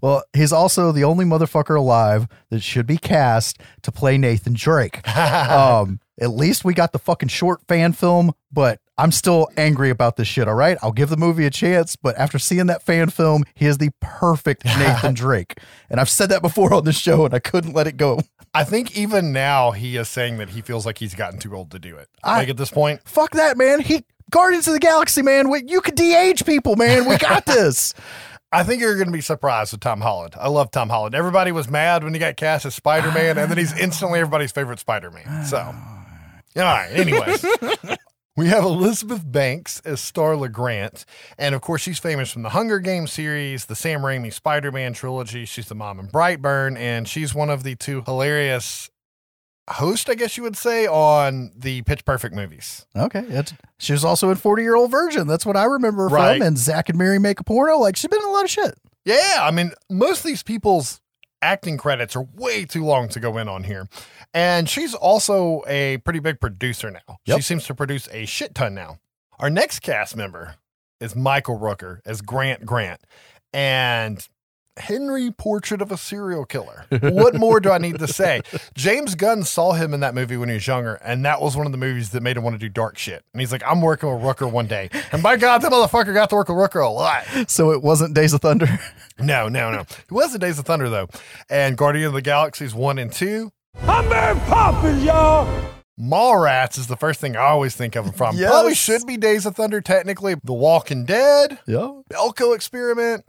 Well, 0.01 0.23
he's 0.33 0.53
also 0.53 0.91
the 0.91 1.03
only 1.03 1.25
motherfucker 1.25 1.77
alive 1.77 2.27
that 2.49 2.61
should 2.61 2.87
be 2.87 2.97
cast 2.97 3.59
to 3.81 3.91
play 3.91 4.17
Nathan 4.17 4.53
Drake. 4.53 5.05
um, 5.17 5.99
at 6.19 6.31
least 6.31 6.63
we 6.63 6.73
got 6.73 6.91
the 6.91 6.99
fucking 6.99 7.29
short 7.29 7.61
fan 7.67 7.93
film, 7.93 8.33
but 8.51 8.79
I'm 8.97 9.11
still 9.11 9.49
angry 9.57 9.89
about 9.89 10.15
this 10.15 10.27
shit. 10.27 10.47
All 10.47 10.55
right, 10.55 10.77
I'll 10.81 10.91
give 10.91 11.09
the 11.09 11.17
movie 11.17 11.45
a 11.45 11.49
chance, 11.49 11.95
but 11.95 12.17
after 12.17 12.39
seeing 12.39 12.67
that 12.67 12.83
fan 12.83 13.09
film, 13.09 13.43
he 13.55 13.65
is 13.65 13.77
the 13.77 13.91
perfect 13.99 14.65
Nathan 14.79 15.13
Drake, 15.13 15.57
and 15.89 15.99
I've 15.99 16.09
said 16.09 16.29
that 16.29 16.41
before 16.41 16.73
on 16.73 16.85
the 16.85 16.93
show, 16.93 17.25
and 17.25 17.33
I 17.33 17.39
couldn't 17.39 17.73
let 17.73 17.87
it 17.87 17.97
go. 17.97 18.19
I 18.53 18.63
think 18.63 18.97
even 18.97 19.31
now 19.31 19.71
he 19.71 19.95
is 19.97 20.09
saying 20.09 20.37
that 20.37 20.49
he 20.49 20.61
feels 20.61 20.85
like 20.85 20.97
he's 20.97 21.13
gotten 21.15 21.39
too 21.39 21.55
old 21.55 21.71
to 21.71 21.79
do 21.79 21.95
it. 21.97 22.09
I- 22.23 22.39
like 22.39 22.49
at 22.49 22.57
this 22.57 22.71
point, 22.71 23.01
Fuck 23.05 23.31
that, 23.31 23.57
man. 23.57 23.79
He 23.81 24.03
Guardians 24.31 24.67
of 24.67 24.73
the 24.73 24.79
Galaxy, 24.79 25.21
man. 25.23 25.49
We, 25.49 25.63
you 25.67 25.81
could 25.81 25.95
de-age 25.95 26.45
people, 26.45 26.75
man. 26.75 27.05
We 27.09 27.17
got 27.17 27.45
this. 27.47 27.93
I 28.51 28.63
think 28.63 28.81
you're 28.81 28.95
going 28.95 29.07
to 29.07 29.13
be 29.13 29.21
surprised 29.21 29.71
with 29.73 29.81
Tom 29.81 30.01
Holland. 30.01 30.35
I 30.39 30.49
love 30.49 30.71
Tom 30.71 30.89
Holland. 30.89 31.13
Everybody 31.15 31.51
was 31.51 31.69
mad 31.69 32.03
when 32.03 32.13
he 32.13 32.19
got 32.19 32.35
cast 32.35 32.65
as 32.65 32.73
Spider 32.75 33.11
Man, 33.11 33.37
and 33.37 33.49
then 33.49 33.57
he's 33.59 33.77
instantly 33.77 34.19
everybody's 34.19 34.51
favorite 34.51 34.79
Spider 34.79 35.11
Man. 35.11 35.45
So, 35.45 35.57
all 35.59 35.73
right. 36.55 36.89
Anyways, 36.91 37.43
we 38.39 38.47
have 38.47 38.63
Elizabeth 38.63 39.21
Banks 39.29 39.81
as 39.83 39.99
Starla 39.99 40.51
Grant, 40.51 41.05
and 41.37 41.53
of 41.53 41.61
course, 41.61 41.81
she's 41.81 41.99
famous 41.99 42.31
from 42.31 42.41
the 42.43 42.49
Hunger 42.49 42.79
Games 42.79 43.11
series, 43.11 43.65
the 43.65 43.75
Sam 43.75 44.01
Raimi 44.01 44.31
Spider 44.31 44.71
Man 44.71 44.93
trilogy. 44.93 45.45
She's 45.45 45.67
the 45.67 45.75
mom 45.75 45.99
in 45.99 46.07
Brightburn, 46.07 46.77
and 46.77 47.07
she's 47.07 47.35
one 47.35 47.49
of 47.49 47.63
the 47.63 47.75
two 47.75 48.01
hilarious 48.05 48.89
hosts, 49.69 50.09
I 50.09 50.15
guess 50.15 50.37
you 50.37 50.43
would 50.43 50.55
say, 50.57 50.87
on 50.87 51.51
the 51.55 51.81
Pitch 51.83 52.05
Perfect 52.05 52.33
movies. 52.33 52.85
Okay, 52.95 53.23
it's, 53.27 53.53
she 53.77 53.91
was 53.93 54.05
also 54.05 54.29
in 54.29 54.35
Forty 54.37 54.63
Year 54.63 54.75
Old 54.75 54.89
Virgin. 54.91 55.27
That's 55.27 55.45
what 55.45 55.57
I 55.57 55.65
remember 55.65 56.07
Right. 56.07 56.37
from. 56.39 56.47
And 56.47 56.57
Zack 56.57 56.89
and 56.89 56.97
Miri 56.97 57.19
make 57.19 57.39
a 57.39 57.43
porno. 57.43 57.77
Like 57.77 57.95
she's 57.97 58.09
been 58.09 58.21
in 58.21 58.25
a 58.27 58.31
lot 58.31 58.45
of 58.45 58.49
shit. 58.49 58.73
Yeah, 59.05 59.39
I 59.41 59.51
mean, 59.51 59.71
most 59.89 60.19
of 60.19 60.23
these 60.25 60.43
people's 60.43 61.01
acting 61.41 61.77
credits 61.77 62.15
are 62.15 62.27
way 62.35 62.65
too 62.65 62.83
long 62.83 63.09
to 63.09 63.19
go 63.19 63.37
in 63.37 63.47
on 63.47 63.63
here. 63.63 63.87
And 64.33 64.69
she's 64.69 64.93
also 64.93 65.63
a 65.67 65.97
pretty 65.97 66.19
big 66.19 66.39
producer 66.39 66.91
now. 66.91 67.17
She 67.25 67.41
seems 67.41 67.65
to 67.67 67.75
produce 67.75 68.07
a 68.11 68.25
shit 68.25 68.55
ton 68.55 68.73
now. 68.73 68.99
Our 69.39 69.49
next 69.49 69.79
cast 69.79 70.15
member 70.15 70.55
is 70.99 71.15
Michael 71.15 71.57
Rooker 71.57 71.99
as 72.05 72.21
Grant 72.21 72.65
Grant. 72.65 73.01
And 73.53 74.27
Henry 74.79 75.31
Portrait 75.31 75.81
of 75.81 75.91
a 75.91 75.97
Serial 75.97 76.45
Killer. 76.45 76.85
What 77.01 77.35
more 77.35 77.59
do 77.59 77.71
I 77.71 77.77
need 77.77 77.99
to 77.99 78.07
say? 78.07 78.41
James 78.75 79.15
Gunn 79.15 79.43
saw 79.43 79.73
him 79.73 79.93
in 79.93 79.99
that 79.99 80.15
movie 80.15 80.37
when 80.37 80.49
he 80.49 80.55
was 80.55 80.65
younger, 80.67 80.95
and 80.95 81.23
that 81.25 81.41
was 81.41 81.55
one 81.57 81.65
of 81.65 81.71
the 81.71 81.77
movies 81.77 82.11
that 82.11 82.21
made 82.23 82.37
him 82.37 82.43
want 82.43 82.55
to 82.55 82.59
do 82.59 82.69
dark 82.69 82.97
shit. 82.97 83.23
And 83.33 83.41
he's 83.41 83.51
like, 83.51 83.63
I'm 83.65 83.81
working 83.81 84.09
with 84.11 84.21
Rooker 84.21 84.51
one 84.51 84.67
day. 84.67 84.89
And 85.11 85.21
by 85.21 85.37
God, 85.37 85.61
that 85.61 85.71
motherfucker 85.71 86.13
got 86.13 86.29
to 86.29 86.35
work 86.35 86.49
with 86.49 86.57
Rooker 86.57 86.85
a 86.85 86.89
lot. 86.89 87.25
So 87.49 87.71
it 87.71 87.81
wasn't 87.81 88.13
Days 88.15 88.33
of 88.33 88.41
Thunder. 88.41 88.67
No, 89.21 89.49
no, 89.49 89.69
no. 89.69 89.81
It 89.81 90.11
was 90.11 90.31
the 90.31 90.39
Days 90.39 90.59
of 90.59 90.65
Thunder 90.65 90.87
though, 90.89 91.09
and 91.49 91.77
Guardian 91.77 92.07
of 92.07 92.13
the 92.13 92.21
Galaxies 92.21 92.73
one 92.73 92.97
and 92.97 93.11
two. 93.11 93.51
I'm 93.81 94.07
very 94.07 94.39
popular, 94.39 94.95
y'all. 94.95 95.65
Mallrats 95.99 96.77
is 96.77 96.87
the 96.87 96.95
first 96.95 97.19
thing 97.19 97.35
I 97.35 97.41
always 97.41 97.75
think 97.75 97.97
of 97.97 98.15
from. 98.15 98.37
Yes. 98.37 98.49
Probably 98.49 98.73
should 98.75 99.05
be 99.05 99.17
Days 99.17 99.45
of 99.45 99.57
Thunder 99.57 99.81
technically. 99.81 100.35
The 100.41 100.53
Walking 100.53 101.03
Dead, 101.03 101.59
yeah. 101.67 101.91
Belko 102.09 102.55
Experiment, 102.55 103.25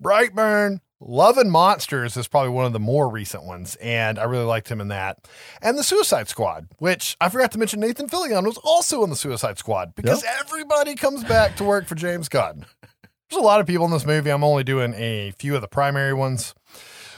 Brightburn, 0.00 0.78
Love 1.04 1.36
and 1.36 1.50
Monsters 1.50 2.16
is 2.16 2.28
probably 2.28 2.50
one 2.50 2.64
of 2.64 2.72
the 2.72 2.80
more 2.80 3.08
recent 3.08 3.44
ones, 3.44 3.76
and 3.76 4.18
I 4.18 4.24
really 4.24 4.44
liked 4.44 4.70
him 4.70 4.80
in 4.80 4.88
that. 4.88 5.18
And 5.60 5.76
the 5.76 5.82
Suicide 5.82 6.28
Squad, 6.28 6.68
which 6.78 7.16
I 7.20 7.28
forgot 7.28 7.52
to 7.52 7.58
mention, 7.58 7.80
Nathan 7.80 8.08
Fillion 8.08 8.44
was 8.44 8.58
also 8.58 9.02
in 9.02 9.10
the 9.10 9.16
Suicide 9.16 9.58
Squad 9.58 9.94
because 9.94 10.24
everybody 10.40 10.94
comes 10.94 11.24
back 11.24 11.56
to 11.56 11.64
work 11.64 11.86
for 11.86 11.94
James 11.94 12.28
Gunn. 12.28 12.66
There's 13.30 13.40
a 13.40 13.44
lot 13.44 13.60
of 13.60 13.66
people 13.66 13.86
in 13.86 13.90
this 13.90 14.06
movie. 14.06 14.30
I'm 14.30 14.44
only 14.44 14.64
doing 14.64 14.94
a 14.94 15.32
few 15.38 15.54
of 15.54 15.60
the 15.60 15.68
primary 15.68 16.12
ones. 16.14 16.54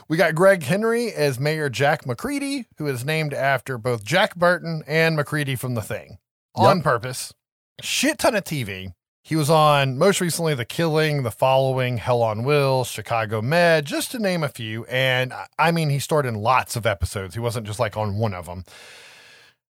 We 0.08 0.16
got 0.16 0.34
Greg 0.34 0.62
Henry 0.62 1.12
as 1.12 1.40
Mayor 1.40 1.68
Jack 1.68 2.06
MacReady, 2.06 2.66
who 2.78 2.86
is 2.86 3.04
named 3.04 3.34
after 3.34 3.78
both 3.78 4.04
Jack 4.04 4.36
Burton 4.36 4.82
and 4.86 5.16
MacReady 5.16 5.56
from 5.56 5.74
The 5.74 5.82
Thing 5.82 6.18
on 6.54 6.82
purpose. 6.82 7.32
Shit 7.80 8.18
ton 8.18 8.34
of 8.34 8.44
TV. 8.44 8.92
He 9.26 9.36
was 9.36 9.48
on 9.48 9.96
most 9.96 10.20
recently 10.20 10.54
The 10.54 10.66
Killing, 10.66 11.22
The 11.22 11.30
Following, 11.30 11.96
Hell 11.96 12.20
on 12.20 12.44
Wheels, 12.44 12.88
Chicago 12.88 13.40
Med, 13.40 13.86
just 13.86 14.10
to 14.10 14.18
name 14.18 14.44
a 14.44 14.50
few. 14.50 14.84
And 14.84 15.32
I- 15.58 15.72
mean, 15.72 15.88
he 15.88 15.98
starred 15.98 16.26
in 16.26 16.34
lots 16.34 16.76
of 16.76 16.84
episodes. 16.84 17.32
He 17.34 17.40
wasn't 17.40 17.66
just 17.66 17.80
like 17.80 17.96
on 17.96 18.18
one 18.18 18.34
of 18.34 18.44
them. 18.44 18.64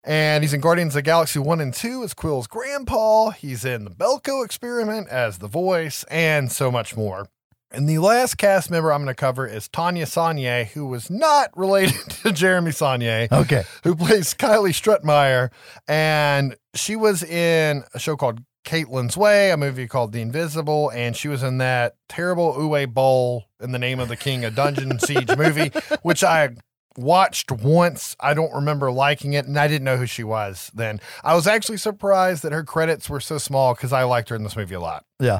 And 0.04 0.44
he's 0.44 0.54
in 0.54 0.60
Guardians 0.60 0.92
of 0.92 0.96
the 0.96 1.02
Galaxy 1.02 1.40
1 1.40 1.62
and 1.62 1.74
2 1.74 2.04
as 2.04 2.14
Quill's 2.14 2.48
grandpa. 2.48 3.30
He's 3.30 3.64
in 3.64 3.86
the 3.86 3.90
Belko 3.90 4.44
experiment 4.44 5.08
as 5.08 5.38
the 5.38 5.48
voice, 5.48 6.04
and 6.12 6.52
so 6.52 6.70
much 6.70 6.98
more. 6.98 7.28
And 7.72 7.88
the 7.90 8.00
last 8.00 8.38
cast 8.38 8.70
member 8.72 8.92
I'm 8.94 9.04
going 9.04 9.14
to 9.14 9.20
cover 9.20 9.46
is 9.48 9.68
Tania 9.70 10.06
Saulnier, 10.06 10.66
who 10.66 10.86
was 10.88 11.10
not 11.10 11.50
related 11.58 12.10
to 12.22 12.34
Jeremy 12.34 12.72
Saulnier 12.72 13.28
Okay. 13.32 13.64
who 13.84 13.96
plays 13.96 14.34
Kylie 14.34 14.72
Strutmeyer. 14.72 15.52
And 15.88 16.56
she 16.76 16.96
was 16.98 17.24
in 17.24 17.84
a 17.94 18.00
show 18.00 18.16
called 18.16 18.42
Caitlin's 18.68 19.16
Way, 19.16 19.50
a 19.52 19.56
movie 19.56 19.88
called 19.88 20.12
The 20.12 20.22
Invisible, 20.22 20.90
and 20.90 21.16
she 21.16 21.30
was 21.30 21.42
in 21.42 21.58
that 21.60 21.96
terrible 22.10 22.54
Uwe 22.54 22.94
Boll 22.94 23.46
in 23.62 23.72
the 23.72 23.80
Name 23.80 24.02
of 24.02 24.10
the 24.10 24.18
King, 24.18 24.44
a 24.44 24.52
Dungeon 24.52 25.00
Siege 25.00 25.38
movie, 25.38 25.72
which 26.02 26.22
I 26.22 26.50
watched 26.98 27.50
once. 27.50 28.18
I 28.20 28.34
don't 28.34 28.54
remember 28.54 28.92
liking 28.92 29.32
it, 29.32 29.46
and 29.46 29.58
I 29.58 29.70
didn't 29.70 29.86
know 29.86 29.96
who 29.96 30.06
she 30.06 30.26
was 30.26 30.70
then. 30.74 31.00
I 31.24 31.34
was 31.34 31.48
actually 31.48 31.78
surprised 31.78 32.44
that 32.44 32.52
her 32.52 32.66
credits 32.66 33.10
were 33.10 33.22
so 33.22 33.38
small 33.38 33.74
because 33.74 33.94
I 33.94 34.04
liked 34.04 34.28
her 34.30 34.36
in 34.36 34.44
this 34.44 34.58
movie 34.58 34.76
a 34.76 34.82
lot. 34.82 35.06
Yeah. 35.18 35.40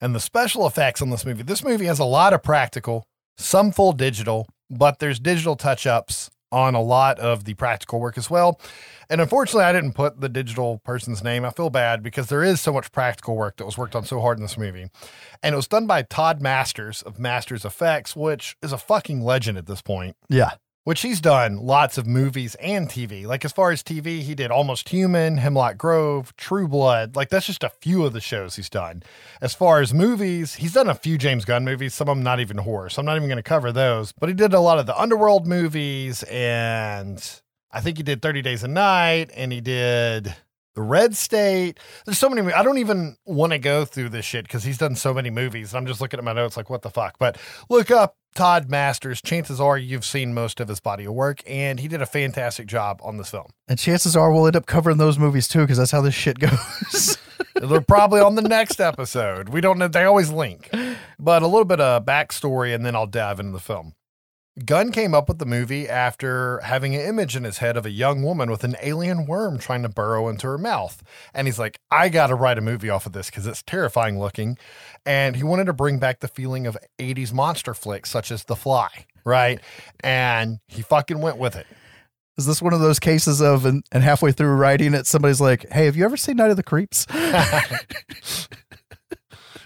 And 0.00 0.14
the 0.14 0.20
special 0.20 0.64
effects 0.64 1.02
on 1.02 1.10
this 1.10 1.26
movie, 1.26 1.42
this 1.42 1.64
movie 1.64 1.86
has 1.86 1.98
a 1.98 2.04
lot 2.04 2.32
of 2.32 2.44
practical, 2.44 3.08
some 3.36 3.72
full 3.72 3.92
digital, 3.92 4.46
but 4.70 5.00
there's 5.00 5.18
digital 5.18 5.56
touch 5.56 5.84
ups 5.84 6.30
on 6.52 6.76
a 6.76 6.80
lot 6.80 7.18
of 7.18 7.44
the 7.44 7.54
practical 7.54 8.00
work 8.00 8.16
as 8.16 8.30
well. 8.30 8.60
And 9.10 9.20
unfortunately, 9.20 9.64
I 9.64 9.72
didn't 9.72 9.92
put 9.94 10.20
the 10.20 10.28
digital 10.28 10.78
person's 10.84 11.24
name. 11.24 11.44
I 11.44 11.50
feel 11.50 11.70
bad 11.70 12.02
because 12.02 12.28
there 12.28 12.44
is 12.44 12.60
so 12.60 12.72
much 12.72 12.92
practical 12.92 13.36
work 13.36 13.56
that 13.56 13.64
was 13.64 13.78
worked 13.78 13.96
on 13.96 14.04
so 14.04 14.20
hard 14.20 14.38
in 14.38 14.42
this 14.42 14.58
movie. 14.58 14.88
And 15.42 15.52
it 15.54 15.56
was 15.56 15.66
done 15.68 15.86
by 15.86 16.02
Todd 16.02 16.42
Masters 16.42 17.00
of 17.02 17.18
Masters 17.18 17.64
Effects, 17.64 18.14
which 18.14 18.56
is 18.62 18.72
a 18.72 18.78
fucking 18.78 19.22
legend 19.22 19.56
at 19.56 19.66
this 19.66 19.80
point. 19.82 20.16
Yeah. 20.28 20.52
which 20.84 21.02
he's 21.02 21.20
done 21.20 21.56
lots 21.58 21.98
of 21.98 22.06
movies 22.06 22.54
and 22.56 22.88
TV. 22.88 23.26
Like 23.26 23.44
as 23.44 23.52
far 23.52 23.70
as 23.70 23.82
TV, 23.82 24.20
he 24.20 24.34
did 24.34 24.50
Almost 24.50 24.88
Human, 24.88 25.36
Hemlock 25.36 25.76
Grove, 25.76 26.34
True 26.36 26.66
Blood. 26.66 27.14
Like 27.14 27.28
that's 27.28 27.46
just 27.46 27.62
a 27.62 27.68
few 27.68 28.06
of 28.06 28.14
the 28.14 28.20
shows 28.22 28.56
he's 28.56 28.70
done. 28.70 29.02
As 29.42 29.54
far 29.54 29.80
as 29.82 29.92
movies, 29.92 30.54
he's 30.54 30.72
done 30.72 30.88
a 30.88 30.94
few 30.94 31.18
James 31.18 31.44
Gunn 31.44 31.64
movies, 31.64 31.92
some 31.94 32.08
of 32.08 32.16
them 32.16 32.24
not 32.24 32.40
even 32.40 32.56
horror. 32.58 32.88
So 32.88 33.00
I'm 33.00 33.06
not 33.06 33.16
even 33.16 33.28
going 33.28 33.36
to 33.36 33.42
cover 33.42 33.70
those. 33.70 34.12
But 34.18 34.30
he 34.30 34.34
did 34.34 34.54
a 34.54 34.60
lot 34.60 34.78
of 34.78 34.86
the 34.86 34.98
Underworld 34.98 35.46
movies 35.46 36.22
and 36.24 37.22
I 37.70 37.80
think 37.80 37.96
he 37.96 38.02
did 38.02 38.22
30 38.22 38.42
Days 38.42 38.64
a 38.64 38.68
Night 38.68 39.30
and 39.34 39.52
he 39.52 39.60
did 39.60 40.34
the 40.78 40.82
Red 40.82 41.16
State. 41.16 41.80
There's 42.04 42.18
so 42.18 42.30
many. 42.30 42.52
I 42.52 42.62
don't 42.62 42.78
even 42.78 43.16
want 43.26 43.52
to 43.52 43.58
go 43.58 43.84
through 43.84 44.10
this 44.10 44.24
shit 44.24 44.44
because 44.44 44.62
he's 44.62 44.78
done 44.78 44.94
so 44.94 45.12
many 45.12 45.28
movies. 45.28 45.72
And 45.72 45.78
I'm 45.78 45.86
just 45.86 46.00
looking 46.00 46.18
at 46.18 46.24
my 46.24 46.32
notes 46.32 46.56
like, 46.56 46.70
what 46.70 46.82
the 46.82 46.90
fuck? 46.90 47.18
But 47.18 47.36
look 47.68 47.90
up 47.90 48.16
Todd 48.36 48.70
Masters. 48.70 49.20
Chances 49.20 49.60
are 49.60 49.76
you've 49.76 50.04
seen 50.04 50.32
most 50.32 50.60
of 50.60 50.68
his 50.68 50.78
body 50.78 51.04
of 51.04 51.14
work, 51.14 51.42
and 51.46 51.80
he 51.80 51.88
did 51.88 52.00
a 52.00 52.06
fantastic 52.06 52.68
job 52.68 53.00
on 53.02 53.16
this 53.16 53.30
film. 53.30 53.50
And 53.66 53.76
chances 53.76 54.14
are 54.14 54.32
we'll 54.32 54.46
end 54.46 54.54
up 54.54 54.66
covering 54.66 54.98
those 54.98 55.18
movies 55.18 55.48
too, 55.48 55.62
because 55.62 55.78
that's 55.78 55.90
how 55.90 56.00
this 56.00 56.14
shit 56.14 56.38
goes. 56.38 57.18
They're 57.56 57.80
probably 57.80 58.20
on 58.20 58.36
the 58.36 58.42
next 58.42 58.80
episode. 58.80 59.48
We 59.48 59.60
don't 59.60 59.78
know. 59.78 59.88
They 59.88 60.04
always 60.04 60.30
link. 60.30 60.70
But 61.18 61.42
a 61.42 61.48
little 61.48 61.64
bit 61.64 61.80
of 61.80 62.04
backstory, 62.04 62.72
and 62.72 62.86
then 62.86 62.94
I'll 62.94 63.08
dive 63.08 63.40
into 63.40 63.50
the 63.50 63.58
film. 63.58 63.94
Gunn 64.64 64.92
came 64.92 65.14
up 65.14 65.28
with 65.28 65.38
the 65.38 65.46
movie 65.46 65.88
after 65.88 66.60
having 66.60 66.94
an 66.94 67.00
image 67.02 67.36
in 67.36 67.44
his 67.44 67.58
head 67.58 67.76
of 67.76 67.86
a 67.86 67.90
young 67.90 68.22
woman 68.22 68.50
with 68.50 68.64
an 68.64 68.76
alien 68.82 69.26
worm 69.26 69.58
trying 69.58 69.82
to 69.82 69.88
burrow 69.88 70.28
into 70.28 70.46
her 70.46 70.58
mouth. 70.58 71.02
And 71.34 71.46
he's 71.46 71.58
like, 71.58 71.80
I 71.90 72.08
got 72.08 72.28
to 72.28 72.34
write 72.34 72.58
a 72.58 72.62
movie 72.62 72.90
off 72.90 73.06
of 73.06 73.12
this 73.12 73.30
because 73.30 73.46
it's 73.46 73.62
terrifying 73.62 74.18
looking. 74.18 74.58
And 75.04 75.36
he 75.36 75.42
wanted 75.42 75.66
to 75.66 75.72
bring 75.72 75.98
back 75.98 76.20
the 76.20 76.28
feeling 76.28 76.66
of 76.66 76.76
80s 76.98 77.32
monster 77.32 77.74
flicks 77.74 78.10
such 78.10 78.30
as 78.30 78.44
The 78.44 78.56
Fly, 78.56 78.88
right? 79.24 79.60
And 80.00 80.58
he 80.66 80.82
fucking 80.82 81.20
went 81.20 81.38
with 81.38 81.56
it. 81.56 81.66
Is 82.36 82.46
this 82.46 82.62
one 82.62 82.72
of 82.72 82.80
those 82.80 83.00
cases 83.00 83.40
of, 83.40 83.64
and, 83.64 83.82
and 83.90 84.02
halfway 84.02 84.32
through 84.32 84.54
writing 84.54 84.94
it, 84.94 85.06
somebody's 85.06 85.40
like, 85.40 85.68
hey, 85.72 85.86
have 85.86 85.96
you 85.96 86.04
ever 86.04 86.16
seen 86.16 86.36
Night 86.36 86.50
of 86.50 86.56
the 86.56 86.62
Creeps? 86.62 87.04
it 87.10 87.78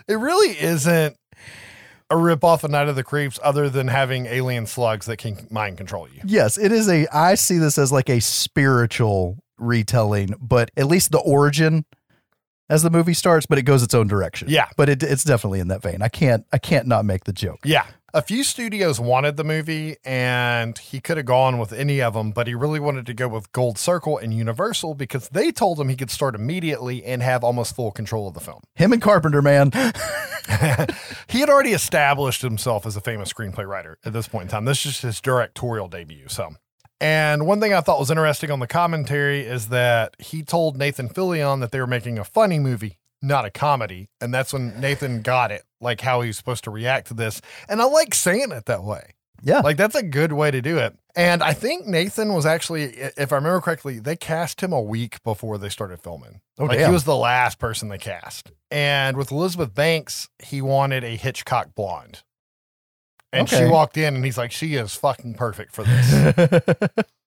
really 0.09 0.59
isn't 0.59 1.17
a 2.13 2.17
rip 2.17 2.45
off 2.45 2.63
of 2.63 2.71
Night 2.71 2.89
of 2.89 2.95
the 2.97 3.03
Creeps 3.03 3.41
other 3.43 3.71
than 3.71 3.89
having 3.89 4.27
alien 4.27 4.67
slugs 4.67 5.07
that 5.07 5.17
can 5.17 5.47
mind 5.51 5.79
control 5.79 6.07
you. 6.09 6.21
Yes, 6.25 6.59
it 6.59 6.71
is 6.71 6.89
a, 6.89 7.07
I 7.09 7.35
see 7.35 7.59
this 7.59 7.79
as 7.79 7.91
like 7.91 8.11
a 8.11 8.21
spiritual 8.21 9.43
retelling, 9.59 10.35
but 10.41 10.71
at 10.77 10.87
least 10.87 11.11
the 11.11 11.21
origin 11.21 11.85
as 12.69 12.83
the 12.83 12.91
movie 12.91 13.15
starts, 13.15 13.47
but 13.47 13.59
it 13.59 13.63
goes 13.63 13.83
its 13.83 13.95
own 13.95 14.09
direction. 14.09 14.49
Yeah. 14.51 14.69
But 14.77 14.89
it, 14.89 15.03
it's 15.03 15.25
definitely 15.25 15.61
in 15.61 15.69
that 15.69 15.83
vein. 15.83 16.03
I 16.03 16.09
can't, 16.09 16.45
I 16.53 16.59
can't 16.59 16.87
not 16.87 17.05
make 17.05 17.25
the 17.25 17.33
joke. 17.33 17.61
Yeah. 17.65 17.87
A 18.15 18.21
few 18.21 18.45
studios 18.45 19.01
wanted 19.01 19.39
the 19.39 19.45
movie 19.45 19.97
and 20.05 20.77
he 20.77 21.01
could 21.01 21.17
have 21.17 21.25
gone 21.25 21.57
with 21.57 21.73
any 21.73 22.03
of 22.03 22.13
them, 22.13 22.31
but 22.31 22.47
he 22.47 22.55
really 22.55 22.79
wanted 22.79 23.07
to 23.07 23.15
go 23.15 23.27
with 23.27 23.51
Gold 23.53 23.79
Circle 23.79 24.19
and 24.19 24.35
Universal 24.35 24.97
because 24.97 25.31
they 25.31 25.51
told 25.51 25.81
him 25.81 25.89
he 25.89 25.97
could 25.97 26.11
start 26.11 26.35
immediately 26.35 27.03
and 27.05 27.23
have 27.23 27.43
almost 27.43 27.75
full 27.75 27.91
control 27.91 28.29
of 28.29 28.35
the 28.35 28.41
film. 28.41 28.61
Him 28.75 28.93
and 28.93 29.01
Carpenter, 29.01 29.41
man. 29.41 29.71
he 31.29 31.41
had 31.41 31.49
already 31.49 31.73
established 31.73 32.43
himself 32.43 32.85
as 32.85 32.97
a 32.97 33.01
famous 33.01 33.33
screenplay 33.33 33.67
writer 33.67 33.97
at 34.05 34.13
this 34.13 34.29
point 34.29 34.43
in 34.43 34.49
time. 34.49 34.67
This 34.67 34.85
is 34.85 34.93
just 34.93 35.03
his 35.03 35.21
directorial 35.23 35.89
debut. 35.89 36.29
So, 36.29 36.51
and 37.01 37.47
one 37.47 37.61
thing 37.61 37.73
I 37.73 37.81
thought 37.81 37.99
was 37.99 38.11
interesting 38.11 38.51
on 38.51 38.61
the 38.61 38.67
commentary 38.67 39.41
is 39.41 39.69
that 39.69 40.17
he 40.19 40.43
told 40.43 40.77
Nathan 40.77 41.09
Fillion 41.09 41.61
that 41.61 41.73
they 41.73 41.81
were 41.81 41.87
making 41.87 42.19
a 42.19 42.25
funny 42.25 42.59
movie, 42.59 42.99
not 43.23 43.47
a 43.47 43.51
comedy. 43.51 44.11
And 44.21 44.35
that's 44.35 44.53
when 44.53 44.79
Nathan 44.79 45.23
got 45.23 45.51
it, 45.51 45.63
like 45.83 46.01
how 46.01 46.21
he's 46.21 46.37
supposed 46.37 46.65
to 46.65 46.71
react 46.71 47.09
to 47.09 47.15
this. 47.15 47.41
And 47.69 47.81
I 47.83 47.85
like 47.85 48.15
saying 48.15 48.53
it 48.53 48.67
that 48.67 48.85
way. 48.85 49.15
Yeah. 49.43 49.61
Like 49.61 49.77
that's 49.77 49.97
a 49.97 50.03
good 50.03 50.33
way 50.33 50.51
to 50.51 50.63
do 50.63 50.79
it. 50.79 50.97
And 51.15 51.43
I 51.43 51.53
think 51.53 51.87
Nathan 51.87 52.33
was 52.33 52.47
actually, 52.47 52.85
if 52.85 53.33
I 53.33 53.37
remember 53.37 53.61
correctly, 53.61 53.99
they 53.99 54.17
cast 54.17 54.63
him 54.63 54.73
a 54.73 54.81
week 54.81 55.23
before 55.25 55.59
they 55.59 55.69
started 55.69 56.01
filming. 56.01 56.41
Oh, 56.59 56.65
like 56.65 56.79
damn. 56.79 56.91
he 56.91 56.93
was 56.93 57.05
the 57.05 57.17
last 57.17 57.59
person 57.59 57.89
they 57.89 57.99
cast. 57.99 58.53
And 58.71 59.17
with 59.17 59.31
Elizabeth 59.33 59.75
Banks, 59.75 60.29
he 60.43 60.63
wanted 60.63 61.05
a 61.05 61.17
Hitchcock 61.17 61.75
blonde. 61.75 62.23
And 63.33 63.49
she 63.49 63.65
walked 63.65 63.97
in 63.97 64.15
and 64.15 64.25
he's 64.25 64.37
like, 64.37 64.53
she 64.53 64.75
is 64.75 64.95
fucking 64.95 65.35
perfect 65.35 65.75
for 65.75 65.85
this. 65.85 66.89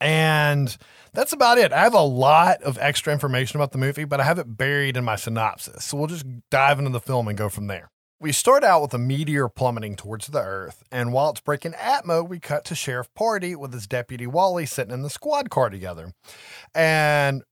and 0.00 0.76
that's 1.12 1.32
about 1.32 1.58
it. 1.58 1.72
I 1.72 1.80
have 1.80 1.94
a 1.94 2.00
lot 2.00 2.62
of 2.62 2.78
extra 2.78 3.12
information 3.12 3.58
about 3.58 3.72
the 3.72 3.78
movie, 3.78 4.04
but 4.04 4.20
I 4.20 4.24
have 4.24 4.38
it 4.38 4.56
buried 4.56 4.96
in 4.96 5.04
my 5.04 5.16
synopsis. 5.16 5.84
So 5.84 5.96
we'll 5.96 6.06
just 6.06 6.26
dive 6.50 6.78
into 6.78 6.90
the 6.90 7.00
film 7.00 7.28
and 7.28 7.36
go 7.36 7.48
from 7.48 7.66
there. 7.66 7.90
We 8.20 8.32
start 8.32 8.64
out 8.64 8.82
with 8.82 8.92
a 8.92 8.98
meteor 8.98 9.48
plummeting 9.48 9.96
towards 9.96 10.26
the 10.26 10.42
Earth, 10.42 10.82
and 10.92 11.10
while 11.12 11.30
it's 11.30 11.40
breaking 11.40 11.72
Atmo, 11.72 12.28
we 12.28 12.38
cut 12.38 12.66
to 12.66 12.74
Sheriff 12.74 13.08
Pardy 13.18 13.56
with 13.56 13.72
his 13.72 13.86
deputy 13.86 14.26
Wally 14.26 14.66
sitting 14.66 14.92
in 14.92 15.00
the 15.02 15.08
squad 15.08 15.48
car 15.48 15.70
together. 15.70 16.12
And 16.74 17.42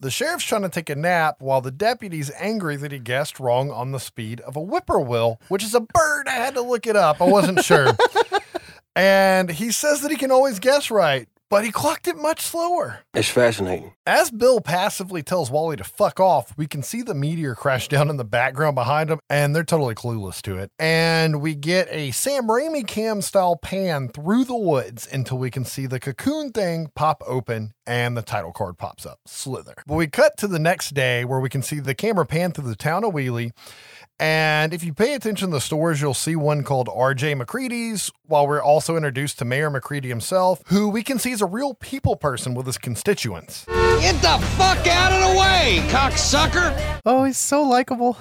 the 0.00 0.10
sheriff's 0.10 0.44
trying 0.44 0.62
to 0.62 0.68
take 0.68 0.90
a 0.90 0.94
nap 0.94 1.36
while 1.40 1.60
the 1.60 1.70
deputy's 1.70 2.30
angry 2.38 2.76
that 2.76 2.92
he 2.92 2.98
guessed 2.98 3.40
wrong 3.40 3.70
on 3.70 3.90
the 3.90 3.98
speed 3.98 4.40
of 4.42 4.54
a 4.54 4.60
whippoorwill, 4.60 5.40
which 5.48 5.64
is 5.64 5.74
a 5.74 5.80
bird. 5.80 6.28
I 6.28 6.32
had 6.32 6.54
to 6.54 6.62
look 6.62 6.86
it 6.86 6.94
up. 6.94 7.20
I 7.20 7.24
wasn't 7.24 7.64
sure. 7.64 7.96
and 8.96 9.50
he 9.50 9.72
says 9.72 10.02
that 10.02 10.10
he 10.10 10.16
can 10.16 10.30
always 10.30 10.58
guess 10.60 10.90
right, 10.90 11.28
but 11.50 11.64
he 11.64 11.72
clocked 11.72 12.08
it 12.08 12.16
much 12.16 12.42
slower. 12.42 13.00
It's 13.14 13.28
fascinating. 13.28 13.92
As 14.06 14.30
Bill 14.30 14.60
passively 14.60 15.22
tells 15.22 15.50
Wally 15.50 15.76
to 15.76 15.84
fuck 15.84 16.20
off, 16.20 16.56
we 16.56 16.66
can 16.66 16.82
see 16.82 17.02
the 17.02 17.14
meteor 17.14 17.54
crash 17.54 17.88
down 17.88 18.10
in 18.10 18.16
the 18.16 18.24
background 18.24 18.74
behind 18.74 19.10
him, 19.10 19.20
and 19.28 19.54
they're 19.54 19.64
totally 19.64 19.94
clueless 19.94 20.42
to 20.42 20.58
it. 20.58 20.70
And 20.78 21.40
we 21.40 21.54
get 21.54 21.88
a 21.90 22.10
Sam 22.10 22.48
Raimi 22.48 22.86
cam 22.86 23.22
style 23.22 23.56
pan 23.56 24.08
through 24.08 24.44
the 24.44 24.56
woods 24.56 25.08
until 25.10 25.38
we 25.38 25.50
can 25.50 25.64
see 25.64 25.86
the 25.86 26.00
cocoon 26.00 26.52
thing 26.52 26.88
pop 26.94 27.22
open 27.26 27.72
and 27.86 28.16
the 28.16 28.22
title 28.22 28.52
card 28.52 28.76
pops 28.76 29.06
up 29.06 29.18
Slither. 29.26 29.74
But 29.86 29.94
we 29.94 30.06
cut 30.06 30.36
to 30.38 30.46
the 30.46 30.58
next 30.58 30.94
day 30.94 31.24
where 31.24 31.40
we 31.40 31.48
can 31.48 31.62
see 31.62 31.80
the 31.80 31.94
camera 31.94 32.26
pan 32.26 32.52
through 32.52 32.68
the 32.68 32.76
town 32.76 33.04
of 33.04 33.12
Wheelsy. 33.12 33.52
And 34.20 34.74
if 34.74 34.82
you 34.82 34.92
pay 34.92 35.14
attention 35.14 35.50
to 35.50 35.56
the 35.56 35.60
stores, 35.60 36.00
you'll 36.00 36.12
see 36.12 36.34
one 36.34 36.64
called 36.64 36.88
RJ 36.88 37.40
MacReady's, 37.40 38.10
while 38.26 38.48
we're 38.48 38.62
also 38.62 38.96
introduced 38.96 39.38
to 39.38 39.44
Mayor 39.44 39.70
MacReady 39.70 40.08
himself, 40.08 40.60
who 40.66 40.88
we 40.88 41.04
can 41.04 41.18
see 41.20 41.30
is 41.30 41.40
a 41.40 41.46
real 41.46 41.74
people 41.74 42.16
person 42.16 42.54
with 42.54 42.66
his 42.66 42.78
constituents. 42.78 43.64
Get 43.66 44.20
the 44.20 44.44
fuck 44.56 44.84
out 44.88 45.12
of 45.12 45.32
the 45.32 45.38
way, 45.38 45.84
cocksucker! 45.88 47.00
oh, 47.06 47.24
he's 47.24 47.38
so 47.38 47.62
likable. 47.62 48.18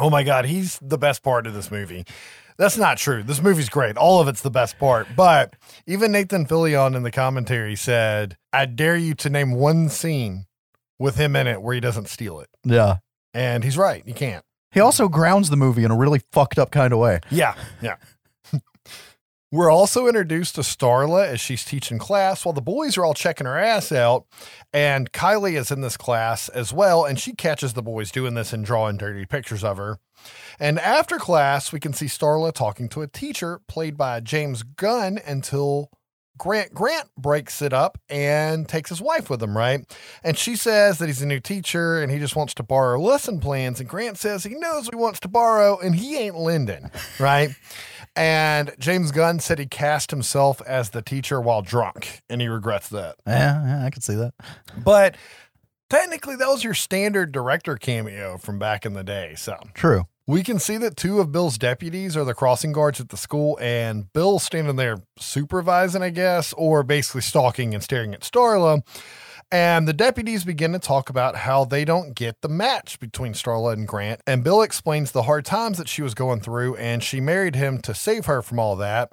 Oh 0.00 0.10
my 0.10 0.24
God, 0.24 0.46
he's 0.46 0.78
the 0.82 0.98
best 0.98 1.22
part 1.22 1.46
of 1.46 1.54
this 1.54 1.70
movie. 1.70 2.04
That's 2.56 2.76
not 2.76 2.98
true. 2.98 3.22
This 3.22 3.40
movie's 3.40 3.68
great. 3.68 3.96
All 3.96 4.20
of 4.20 4.28
it's 4.28 4.42
the 4.42 4.50
best 4.50 4.78
part. 4.78 5.06
But 5.16 5.54
even 5.86 6.12
Nathan 6.12 6.44
Fillion 6.44 6.94
in 6.94 7.04
the 7.04 7.10
commentary 7.10 7.76
said, 7.76 8.36
I 8.52 8.66
dare 8.66 8.96
you 8.96 9.14
to 9.14 9.30
name 9.30 9.52
one 9.52 9.88
scene 9.88 10.46
with 10.98 11.16
him 11.16 11.36
in 11.36 11.46
it 11.46 11.62
where 11.62 11.74
he 11.74 11.80
doesn't 11.80 12.08
steal 12.08 12.40
it. 12.40 12.48
Yeah. 12.64 12.96
And 13.32 13.64
he's 13.64 13.78
right. 13.78 14.02
You 14.06 14.12
can't. 14.12 14.44
He 14.72 14.80
also 14.80 15.08
grounds 15.08 15.50
the 15.50 15.56
movie 15.56 15.84
in 15.84 15.90
a 15.90 15.96
really 15.96 16.20
fucked 16.32 16.58
up 16.58 16.70
kind 16.70 16.92
of 16.92 16.98
way. 16.98 17.20
Yeah, 17.30 17.54
yeah. 17.82 17.96
We're 19.52 19.70
also 19.70 20.06
introduced 20.06 20.54
to 20.54 20.60
Starla 20.60 21.26
as 21.26 21.40
she's 21.40 21.64
teaching 21.64 21.98
class 21.98 22.44
while 22.44 22.52
the 22.52 22.62
boys 22.62 22.96
are 22.96 23.04
all 23.04 23.14
checking 23.14 23.48
her 23.48 23.58
ass 23.58 23.90
out. 23.90 24.26
And 24.72 25.10
Kylie 25.12 25.58
is 25.58 25.72
in 25.72 25.80
this 25.80 25.96
class 25.96 26.48
as 26.48 26.72
well, 26.72 27.04
and 27.04 27.18
she 27.18 27.32
catches 27.32 27.72
the 27.72 27.82
boys 27.82 28.12
doing 28.12 28.34
this 28.34 28.52
and 28.52 28.64
drawing 28.64 28.96
dirty 28.96 29.26
pictures 29.26 29.64
of 29.64 29.76
her. 29.76 29.98
And 30.60 30.78
after 30.78 31.18
class, 31.18 31.72
we 31.72 31.80
can 31.80 31.92
see 31.92 32.06
Starla 32.06 32.52
talking 32.52 32.88
to 32.90 33.02
a 33.02 33.08
teacher 33.08 33.60
played 33.66 33.96
by 33.96 34.20
James 34.20 34.62
Gunn 34.62 35.18
until 35.26 35.90
Grant 36.40 36.72
Grant 36.72 37.14
breaks 37.18 37.60
it 37.60 37.74
up 37.74 37.98
and 38.08 38.66
takes 38.66 38.88
his 38.88 39.00
wife 39.00 39.28
with 39.28 39.42
him, 39.42 39.54
right? 39.54 39.84
And 40.24 40.38
she 40.38 40.56
says 40.56 40.96
that 40.96 41.06
he's 41.06 41.20
a 41.20 41.26
new 41.26 41.38
teacher 41.38 42.00
and 42.00 42.10
he 42.10 42.18
just 42.18 42.34
wants 42.34 42.54
to 42.54 42.62
borrow 42.62 42.98
lesson 42.98 43.40
plans. 43.40 43.78
And 43.78 43.86
Grant 43.88 44.16
says 44.16 44.42
he 44.42 44.54
knows 44.54 44.88
he 44.88 44.96
wants 44.96 45.20
to 45.20 45.28
borrow 45.28 45.78
and 45.78 45.94
he 45.94 46.16
ain't 46.16 46.36
Lyndon, 46.36 46.90
right? 47.20 47.50
and 48.16 48.74
James 48.78 49.12
Gunn 49.12 49.38
said 49.38 49.58
he 49.58 49.66
cast 49.66 50.10
himself 50.10 50.60
as 50.66 50.90
the 50.90 51.02
teacher 51.02 51.40
while 51.40 51.62
drunk 51.62 52.22
and 52.30 52.40
he 52.40 52.48
regrets 52.48 52.88
that. 52.88 53.16
Yeah, 53.26 53.62
yeah, 53.64 53.86
I 53.86 53.90
can 53.90 54.00
see 54.00 54.14
that. 54.14 54.32
But 54.76 55.16
technically, 55.90 56.36
that 56.36 56.48
was 56.48 56.64
your 56.64 56.74
standard 56.74 57.32
director 57.32 57.76
cameo 57.76 58.38
from 58.38 58.58
back 58.58 58.86
in 58.86 58.94
the 58.94 59.04
day. 59.04 59.34
So 59.36 59.58
True. 59.74 60.06
We 60.30 60.44
can 60.44 60.60
see 60.60 60.76
that 60.76 60.96
two 60.96 61.18
of 61.18 61.32
Bill's 61.32 61.58
deputies 61.58 62.16
are 62.16 62.24
the 62.24 62.34
crossing 62.34 62.70
guards 62.70 63.00
at 63.00 63.08
the 63.08 63.16
school, 63.16 63.58
and 63.60 64.12
Bill's 64.12 64.44
standing 64.44 64.76
there 64.76 64.98
supervising, 65.18 66.02
I 66.02 66.10
guess, 66.10 66.52
or 66.52 66.84
basically 66.84 67.22
stalking 67.22 67.74
and 67.74 67.82
staring 67.82 68.14
at 68.14 68.20
Starla. 68.20 68.82
And 69.50 69.88
the 69.88 69.92
deputies 69.92 70.44
begin 70.44 70.72
to 70.72 70.78
talk 70.78 71.10
about 71.10 71.34
how 71.34 71.64
they 71.64 71.84
don't 71.84 72.14
get 72.14 72.40
the 72.42 72.48
match 72.48 73.00
between 73.00 73.32
Starla 73.32 73.72
and 73.72 73.88
Grant. 73.88 74.20
And 74.24 74.44
Bill 74.44 74.62
explains 74.62 75.10
the 75.10 75.24
hard 75.24 75.44
times 75.44 75.78
that 75.78 75.88
she 75.88 76.00
was 76.00 76.14
going 76.14 76.40
through, 76.40 76.76
and 76.76 77.02
she 77.02 77.20
married 77.20 77.56
him 77.56 77.80
to 77.82 77.92
save 77.92 78.26
her 78.26 78.40
from 78.40 78.60
all 78.60 78.76
that. 78.76 79.10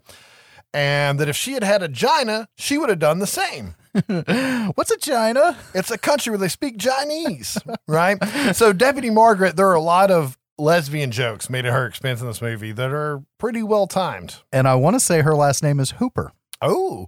And 0.72 1.20
that 1.20 1.30
if 1.30 1.36
she 1.36 1.54
had 1.54 1.64
had 1.64 1.82
a 1.82 1.88
Gina, 1.88 2.48
she 2.56 2.78
would 2.78 2.90
have 2.90 3.00
done 3.00 3.18
the 3.18 3.26
same. 3.26 3.74
What's 4.76 4.92
a 4.92 4.98
China? 4.98 5.58
It's 5.74 5.90
a 5.90 5.98
country 5.98 6.30
where 6.30 6.38
they 6.38 6.50
speak 6.50 6.78
Chinese, 6.78 7.58
right? 7.88 8.24
So, 8.54 8.74
Deputy 8.74 9.10
Margaret, 9.10 9.56
there 9.56 9.70
are 9.70 9.74
a 9.74 9.82
lot 9.82 10.12
of 10.12 10.37
lesbian 10.58 11.12
jokes 11.12 11.50
made 11.50 11.66
at 11.66 11.74
her 11.74 11.86
expense 11.86 12.22
in 12.22 12.28
this 12.28 12.42
movie 12.42 12.72
that 12.72 12.92
are 12.92 13.24
pretty 13.38 13.64
well 13.64 13.88
timed. 13.88 14.38
And 14.52 14.68
I 14.68 14.76
want 14.76 14.96
to 14.96 15.00
say 15.00 15.22
her 15.22 15.36
last 15.36 15.64
name 15.64 15.80
is 15.80 15.92
Hooper. 15.92 16.34
Oh, 16.60 17.06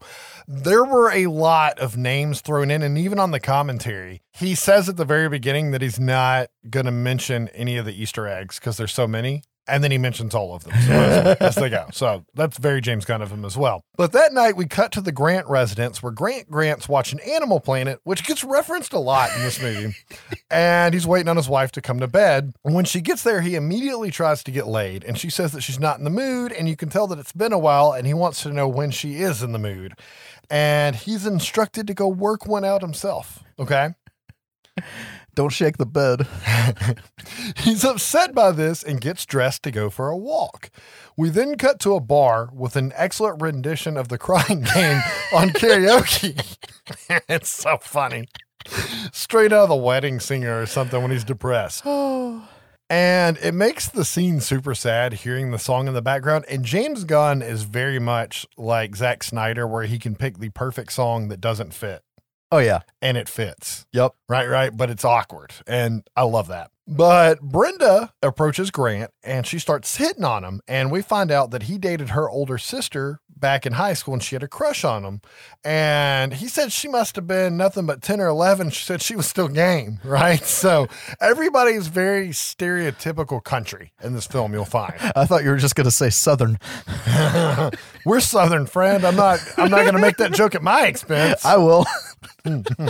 there 0.48 0.84
were 0.84 1.12
a 1.12 1.26
lot 1.26 1.80
of 1.80 1.98
names 1.98 2.42
thrown 2.42 2.70
in, 2.70 2.84
and 2.84 2.98
even 3.00 3.18
on 3.18 3.32
the 3.32 3.40
commentary, 3.40 4.22
he 4.32 4.54
says 4.54 4.88
at 4.88 4.96
the 4.96 5.06
very 5.06 5.28
beginning 5.28 5.72
that 5.72 5.82
he's 5.82 6.00
not 6.00 6.50
going 6.70 6.86
to 6.86 6.92
mention 6.92 7.48
any 7.50 7.76
of 7.78 7.86
the 7.86 8.00
Easter 8.00 8.28
eggs 8.28 8.60
because 8.60 8.78
there's 8.78 8.94
so 8.94 9.08
many. 9.08 9.42
And 9.70 9.84
then 9.84 9.92
he 9.92 9.98
mentions 9.98 10.34
all 10.34 10.56
of 10.56 10.64
them 10.64 10.74
so 10.82 11.38
as 11.40 11.56
they 11.56 11.70
go. 11.70 11.88
So 11.94 12.26
that's 12.34 12.58
very 12.58 12.82
James 12.82 13.06
Gunn 13.06 13.22
of 13.22 13.32
him 13.32 13.46
as 13.46 13.58
well. 13.58 13.84
But 13.96 14.12
that 14.14 14.34
night, 14.34 14.56
we 14.56 14.66
cut 14.66 14.92
to 14.94 15.02
the 15.02 15.12
Grant 15.12 15.48
residence 15.48 16.02
where 16.02 16.12
Grant 16.12 16.50
Grant's 16.50 16.90
watching 16.90 17.20
Animal 17.22 17.60
Planet, 17.60 18.00
which 18.04 18.26
gets 18.26 18.44
referenced 18.44 18.94
a 18.94 19.00
lot 19.00 19.30
in 19.36 19.42
this 19.44 19.62
movie. 19.62 19.96
and 20.52 20.94
he's 20.94 21.08
waiting 21.08 21.30
on 21.30 21.38
his 21.38 21.50
wife 21.50 21.72
to 21.74 21.82
come 21.82 22.00
to 22.00 22.08
bed. 22.08 22.54
And 22.66 22.74
when 22.74 22.86
she 22.86 23.02
gets 23.02 23.24
there, 23.24 23.42
he 23.42 23.56
immediately 23.56 24.12
tries 24.12 24.44
to 24.44 24.52
get 24.52 24.68
laid. 24.68 25.04
And 25.04 25.18
she 25.18 25.30
says 25.30 25.52
that 25.52 25.62
she's 25.62 25.80
not 25.80 25.98
in 25.98 26.04
the 26.04 26.10
mood. 26.10 26.52
And 26.52 26.68
you 26.68 26.76
can 26.76 26.90
tell 26.90 27.08
that 27.08 27.20
it's 27.20 27.34
been 27.34 27.54
a 27.54 27.60
while. 27.60 27.92
And 27.94 28.08
he 28.08 28.14
wants 28.14 28.44
to 28.44 28.50
know 28.52 28.68
when 28.68 28.92
she 28.92 29.16
is 29.16 29.44
in 29.44 29.52
the 29.52 29.60
mood. 29.60 29.94
And 30.50 30.96
he's 30.96 31.26
instructed 31.26 31.88
to 31.88 31.94
go 31.94 32.08
work 32.08 32.48
one 32.48 32.66
out 32.66 32.82
himself. 32.82 33.44
Okay. 33.60 33.90
Don't 35.40 35.54
shake 35.54 35.78
the 35.78 35.86
bed. 35.86 36.28
He's 37.56 37.86
upset 37.86 38.36
by 38.36 38.52
this 38.52 38.84
and 38.84 39.00
gets 39.00 39.26
dressed 39.26 39.64
to 39.64 39.72
go 39.72 39.90
for 39.90 40.10
a 40.10 40.18
walk. 40.18 40.70
We 41.16 41.30
then 41.30 41.56
cut 41.56 41.80
to 41.80 41.96
a 41.96 42.02
bar 42.02 42.50
with 42.52 42.76
an 42.76 42.92
excellent 42.94 43.42
rendition 43.42 43.96
of 43.96 44.10
the 44.10 44.18
crying 44.18 44.64
game 44.76 45.02
on 45.34 45.52
karaoke. 45.52 46.58
it's 47.30 47.48
so 47.48 47.78
funny. 47.78 48.28
Straight 49.14 49.54
out 49.54 49.64
of 49.64 49.70
the 49.70 49.78
wedding 49.78 50.20
singer 50.20 50.62
or 50.62 50.66
something 50.66 51.02
when 51.02 51.12
he's 51.12 51.24
depressed. 51.24 51.86
And 52.92 53.38
it 53.38 53.54
makes 53.54 53.88
the 53.88 54.04
scene 54.04 54.42
super 54.42 54.74
sad 54.74 55.14
hearing 55.14 55.52
the 55.52 55.60
song 55.60 55.88
in 55.88 55.94
the 55.94 56.02
background. 56.02 56.46
And 56.50 56.66
James 56.66 57.04
Gunn 57.04 57.44
is 57.44 57.62
very 57.62 58.00
much 58.00 58.48
like 58.58 58.96
Zack 58.96 59.22
Snyder, 59.22 59.68
where 59.68 59.84
he 59.84 60.00
can 60.00 60.16
pick 60.16 60.40
the 60.40 60.50
perfect 60.50 60.92
song 60.92 61.28
that 61.28 61.40
doesn't 61.40 61.76
fit 61.76 62.02
Oh 62.52 62.58
yeah. 62.58 62.80
and 63.02 63.16
it 63.18 63.30
fits. 63.30 63.86
Yep. 63.94 64.16
Right, 64.28 64.48
right. 64.48 64.76
But 64.76 64.90
it's 64.90 65.06
awkward. 65.06 65.54
And 65.68 66.08
I 66.16 66.24
love 66.24 66.48
that. 66.48 66.72
But 66.88 67.42
Brenda 67.42 68.14
approaches 68.24 68.72
Grant 68.72 69.12
and 69.24 69.46
she 69.46 69.60
starts 69.60 69.96
hitting 69.98 70.24
on 70.24 70.44
him. 70.44 70.62
And 70.68 70.90
we 70.92 71.04
find 71.04 71.30
out 71.32 71.52
that 71.52 71.64
he 71.64 71.78
dated 71.78 72.10
her 72.10 72.28
older 72.28 72.58
sister 72.58 73.20
back 73.40 73.66
in 73.66 73.74
high 73.74 73.94
school 73.94 74.14
and 74.14 74.24
she 74.24 74.36
had 74.36 74.44
a 74.44 74.48
crush 74.48 74.84
on 74.84 75.04
him. 75.04 75.22
And 75.64 76.34
he 76.34 76.48
said 76.48 76.72
she 76.72 76.88
must 76.88 77.16
have 77.16 77.28
been 77.28 77.58
nothing 77.58 77.86
but 77.86 78.02
10 78.02 78.20
or 78.20 78.28
11. 78.28 78.70
She 78.72 78.84
said 78.84 79.02
she 79.02 79.16
was 79.16 79.28
still 79.28 79.48
game, 79.48 80.00
right? 80.04 80.44
So 80.44 80.88
everybody's 81.20 81.88
very 81.88 82.30
stereotypical 82.30 83.44
country 83.44 83.92
in 84.04 84.14
this 84.14 84.28
film, 84.28 84.54
you'll 84.54 84.66
find. 84.66 84.94
I 85.16 85.26
thought 85.26 85.44
you 85.44 85.50
were 85.50 85.58
just 85.58 85.76
gonna 85.76 85.92
say 85.92 86.10
Southern. 86.10 86.60
We're 88.06 88.20
Southern, 88.20 88.66
friend. 88.66 89.06
I'm 89.06 89.16
not 89.16 89.40
I'm 89.58 89.70
not 89.70 89.86
gonna 89.86 90.00
make 90.00 90.18
that 90.18 90.34
joke 90.34 90.56
at 90.56 90.62
my 90.62 90.86
expense. 90.88 91.46
I 91.46 91.58
will. 91.58 91.86
Hmm, 92.46 92.62
hmm. 92.78 92.90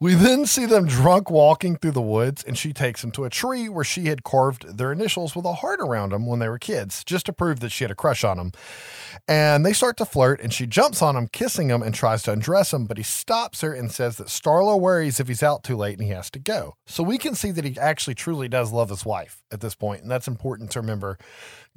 We 0.00 0.14
then 0.14 0.44
see 0.44 0.66
them 0.66 0.86
drunk 0.86 1.30
walking 1.30 1.76
through 1.76 1.92
the 1.92 2.02
woods, 2.02 2.42
and 2.42 2.58
she 2.58 2.72
takes 2.72 3.04
him 3.04 3.12
to 3.12 3.24
a 3.24 3.30
tree 3.30 3.68
where 3.68 3.84
she 3.84 4.06
had 4.06 4.24
carved 4.24 4.76
their 4.76 4.90
initials 4.90 5.36
with 5.36 5.44
a 5.44 5.54
heart 5.54 5.80
around 5.80 6.10
them 6.10 6.26
when 6.26 6.40
they 6.40 6.48
were 6.48 6.58
kids, 6.58 7.04
just 7.04 7.26
to 7.26 7.32
prove 7.32 7.60
that 7.60 7.70
she 7.70 7.84
had 7.84 7.92
a 7.92 7.94
crush 7.94 8.24
on 8.24 8.38
him. 8.38 8.52
And 9.28 9.64
they 9.64 9.72
start 9.72 9.96
to 9.98 10.04
flirt, 10.04 10.40
and 10.40 10.52
she 10.52 10.66
jumps 10.66 11.00
on 11.00 11.16
him, 11.16 11.28
kissing 11.28 11.68
him, 11.68 11.80
and 11.80 11.94
tries 11.94 12.24
to 12.24 12.32
undress 12.32 12.72
him, 12.72 12.86
but 12.86 12.96
he 12.96 13.04
stops 13.04 13.60
her 13.60 13.72
and 13.72 13.92
says 13.92 14.16
that 14.16 14.26
Starla 14.26 14.78
worries 14.78 15.20
if 15.20 15.28
he's 15.28 15.44
out 15.44 15.62
too 15.62 15.76
late 15.76 15.96
and 15.98 16.06
he 16.06 16.12
has 16.12 16.28
to 16.32 16.40
go. 16.40 16.74
So 16.86 17.04
we 17.04 17.16
can 17.16 17.36
see 17.36 17.52
that 17.52 17.64
he 17.64 17.78
actually 17.78 18.16
truly 18.16 18.48
does 18.48 18.72
love 18.72 18.90
his 18.90 19.06
wife 19.06 19.42
at 19.52 19.60
this 19.60 19.76
point, 19.76 20.02
and 20.02 20.10
that's 20.10 20.28
important 20.28 20.72
to 20.72 20.80
remember 20.80 21.18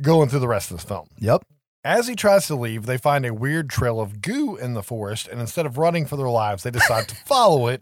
going 0.02 0.28
through 0.30 0.40
the 0.40 0.48
rest 0.48 0.72
of 0.72 0.78
this 0.78 0.86
film. 0.86 1.08
Yep. 1.20 1.46
As 1.88 2.10
he 2.10 2.18
tries 2.18 2.48
to 2.48 2.56
leave, 2.56 2.86
they 2.86 2.98
find 2.98 3.26
a 3.26 3.34
weird 3.34 3.70
trail 3.70 4.02
of 4.02 4.22
goo 4.22 4.58
in 4.58 4.74
the 4.74 4.84
forest, 4.84 5.26
and 5.26 5.40
instead 5.40 5.66
of 5.66 5.78
running 5.78 6.06
for 6.06 6.18
their 6.18 6.28
lives, 6.28 6.64
they 6.64 6.70
decide 6.70 7.08
to 7.08 7.16
follow 7.26 7.68
it. 7.68 7.82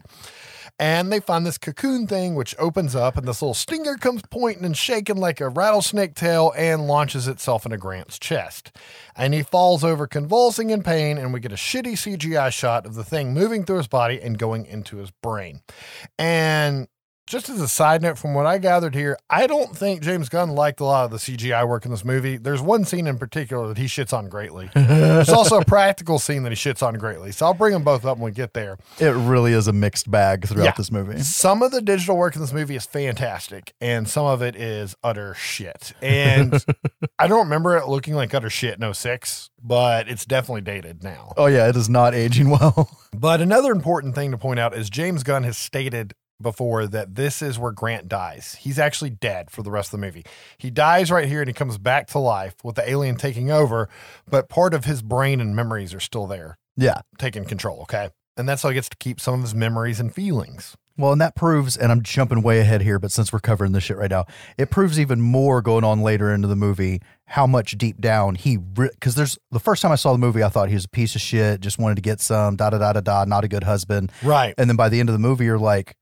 And 0.78 1.10
they 1.10 1.18
find 1.18 1.44
this 1.44 1.58
cocoon 1.58 2.06
thing, 2.06 2.36
which 2.36 2.54
opens 2.56 2.94
up, 2.94 3.16
and 3.16 3.26
this 3.26 3.42
little 3.42 3.52
stinger 3.52 3.96
comes 3.96 4.22
pointing 4.30 4.64
and 4.64 4.76
shaking 4.76 5.16
like 5.16 5.40
a 5.40 5.48
rattlesnake 5.48 6.14
tail 6.14 6.52
and 6.56 6.86
launches 6.86 7.26
itself 7.26 7.66
into 7.66 7.78
Grant's 7.78 8.16
chest. 8.16 8.70
And 9.16 9.34
he 9.34 9.42
falls 9.42 9.82
over, 9.82 10.06
convulsing 10.06 10.70
in 10.70 10.84
pain, 10.84 11.18
and 11.18 11.32
we 11.32 11.40
get 11.40 11.50
a 11.50 11.56
shitty 11.56 11.94
CGI 11.94 12.52
shot 12.52 12.86
of 12.86 12.94
the 12.94 13.02
thing 13.02 13.34
moving 13.34 13.64
through 13.64 13.78
his 13.78 13.88
body 13.88 14.22
and 14.22 14.38
going 14.38 14.66
into 14.66 14.98
his 14.98 15.10
brain. 15.10 15.62
And 16.16 16.86
just 17.26 17.48
as 17.48 17.60
a 17.60 17.68
side 17.68 18.02
note, 18.02 18.18
from 18.18 18.34
what 18.34 18.46
I 18.46 18.58
gathered 18.58 18.94
here, 18.94 19.18
I 19.28 19.46
don't 19.46 19.76
think 19.76 20.00
James 20.02 20.28
Gunn 20.28 20.50
liked 20.50 20.80
a 20.80 20.84
lot 20.84 21.06
of 21.06 21.10
the 21.10 21.16
CGI 21.16 21.66
work 21.68 21.84
in 21.84 21.90
this 21.90 22.04
movie. 22.04 22.36
There's 22.36 22.62
one 22.62 22.84
scene 22.84 23.06
in 23.06 23.18
particular 23.18 23.66
that 23.68 23.78
he 23.78 23.86
shits 23.86 24.12
on 24.12 24.28
greatly. 24.28 24.70
There's 24.74 25.28
also 25.28 25.58
a 25.60 25.64
practical 25.64 26.18
scene 26.18 26.44
that 26.44 26.52
he 26.52 26.56
shits 26.56 26.82
on 26.86 26.94
greatly. 26.94 27.32
So 27.32 27.46
I'll 27.46 27.54
bring 27.54 27.72
them 27.72 27.82
both 27.84 28.04
up 28.04 28.18
when 28.18 28.26
we 28.26 28.30
get 28.32 28.54
there. 28.54 28.78
It 29.00 29.10
really 29.10 29.52
is 29.52 29.66
a 29.66 29.72
mixed 29.72 30.10
bag 30.10 30.46
throughout 30.46 30.64
Yeah. 30.64 30.72
this 30.76 30.92
movie. 30.92 31.20
Some 31.22 31.62
of 31.62 31.72
the 31.72 31.82
digital 31.82 32.16
work 32.16 32.36
in 32.36 32.40
this 32.40 32.52
movie 32.52 32.76
is 32.76 32.86
fantastic, 32.86 33.74
and 33.80 34.08
some 34.08 34.26
of 34.26 34.42
it 34.42 34.54
is 34.56 34.94
utter 35.02 35.34
shit. 35.34 35.92
And 36.00 36.64
I 37.18 37.26
don't 37.26 37.44
remember 37.44 37.76
it 37.76 37.88
looking 37.88 38.14
like 38.14 38.32
utter 38.34 38.50
shit 38.50 38.78
in 38.80 38.94
06, 38.94 39.50
but 39.62 40.08
it's 40.08 40.24
definitely 40.24 40.60
dated 40.60 41.02
now. 41.02 41.32
Oh 41.36 41.46
yeah, 41.46 41.68
it 41.68 41.76
is 41.76 41.88
not 41.88 42.14
aging 42.14 42.50
well. 42.50 42.88
But 43.18 43.40
another 43.40 43.72
important 43.72 44.14
thing 44.14 44.30
to 44.32 44.36
point 44.36 44.60
out 44.60 44.76
is 44.76 44.90
James 44.90 45.22
Gunn 45.22 45.42
has 45.44 45.56
stated 45.56 46.12
before 46.40 46.86
that 46.86 47.14
this 47.14 47.42
is 47.42 47.58
where 47.58 47.72
Grant 47.72 48.08
dies. 48.08 48.56
He's 48.60 48.78
actually 48.78 49.10
dead 49.10 49.50
for 49.50 49.62
the 49.62 49.70
rest 49.70 49.88
of 49.88 50.00
the 50.00 50.06
movie. 50.06 50.24
He 50.58 50.70
dies 50.70 51.10
right 51.10 51.28
here 51.28 51.40
and 51.40 51.48
he 51.48 51.54
comes 51.54 51.78
back 51.78 52.06
to 52.08 52.18
life 52.18 52.54
with 52.62 52.76
the 52.76 52.88
alien 52.88 53.16
taking 53.16 53.50
over, 53.50 53.88
but 54.28 54.48
part 54.48 54.74
of 54.74 54.84
his 54.84 55.02
brain 55.02 55.40
and 55.40 55.56
memories 55.56 55.94
are 55.94 56.00
still 56.00 56.26
there, 56.26 56.58
yeah. 56.76 57.00
taking 57.18 57.44
control, 57.44 57.82
okay? 57.82 58.10
And 58.36 58.48
that's 58.48 58.62
how 58.62 58.68
he 58.68 58.74
gets 58.74 58.88
to 58.90 58.96
keep 58.98 59.20
some 59.20 59.34
of 59.34 59.42
his 59.42 59.54
memories 59.54 59.98
and 59.98 60.14
feelings. 60.14 60.76
Well, 60.98 61.12
and 61.12 61.20
that 61.20 61.36
proves, 61.36 61.76
and 61.76 61.92
I'm 61.92 62.02
jumping 62.02 62.40
way 62.40 62.58
ahead 62.60 62.80
here, 62.80 62.98
but 62.98 63.12
since 63.12 63.30
we're 63.30 63.40
covering 63.40 63.72
this 63.72 63.84
shit 63.84 63.98
right 63.98 64.10
now, 64.10 64.24
it 64.56 64.70
proves 64.70 64.98
even 64.98 65.20
more 65.20 65.60
going 65.60 65.84
on 65.84 66.00
later 66.00 66.32
into 66.32 66.48
the 66.48 66.56
movie 66.56 67.02
how 67.26 67.46
much 67.46 67.76
deep 67.76 68.00
down 68.00 68.34
he, 68.34 68.56
because 68.56 69.14
there's 69.14 69.38
the 69.50 69.60
first 69.60 69.82
time 69.82 69.92
I 69.92 69.96
saw 69.96 70.12
the 70.12 70.18
movie, 70.18 70.42
I 70.42 70.48
thought 70.48 70.68
he 70.68 70.74
was 70.74 70.86
a 70.86 70.88
piece 70.88 71.14
of 71.14 71.20
shit, 71.20 71.60
just 71.60 71.78
wanted 71.78 71.96
to 71.96 72.00
get 72.00 72.20
some, 72.20 72.56
da 72.56 72.70
da 72.70 72.78
da 72.78 72.94
da 72.94 73.00
da, 73.00 73.24
not 73.24 73.44
a 73.44 73.48
good 73.48 73.64
husband. 73.64 74.10
Right. 74.22 74.54
And 74.56 74.70
then 74.70 74.76
by 74.76 74.88
the 74.88 75.00
end 75.00 75.10
of 75.10 75.12
the 75.12 75.18
movie, 75.18 75.44
you're 75.44 75.58
like, 75.58 75.96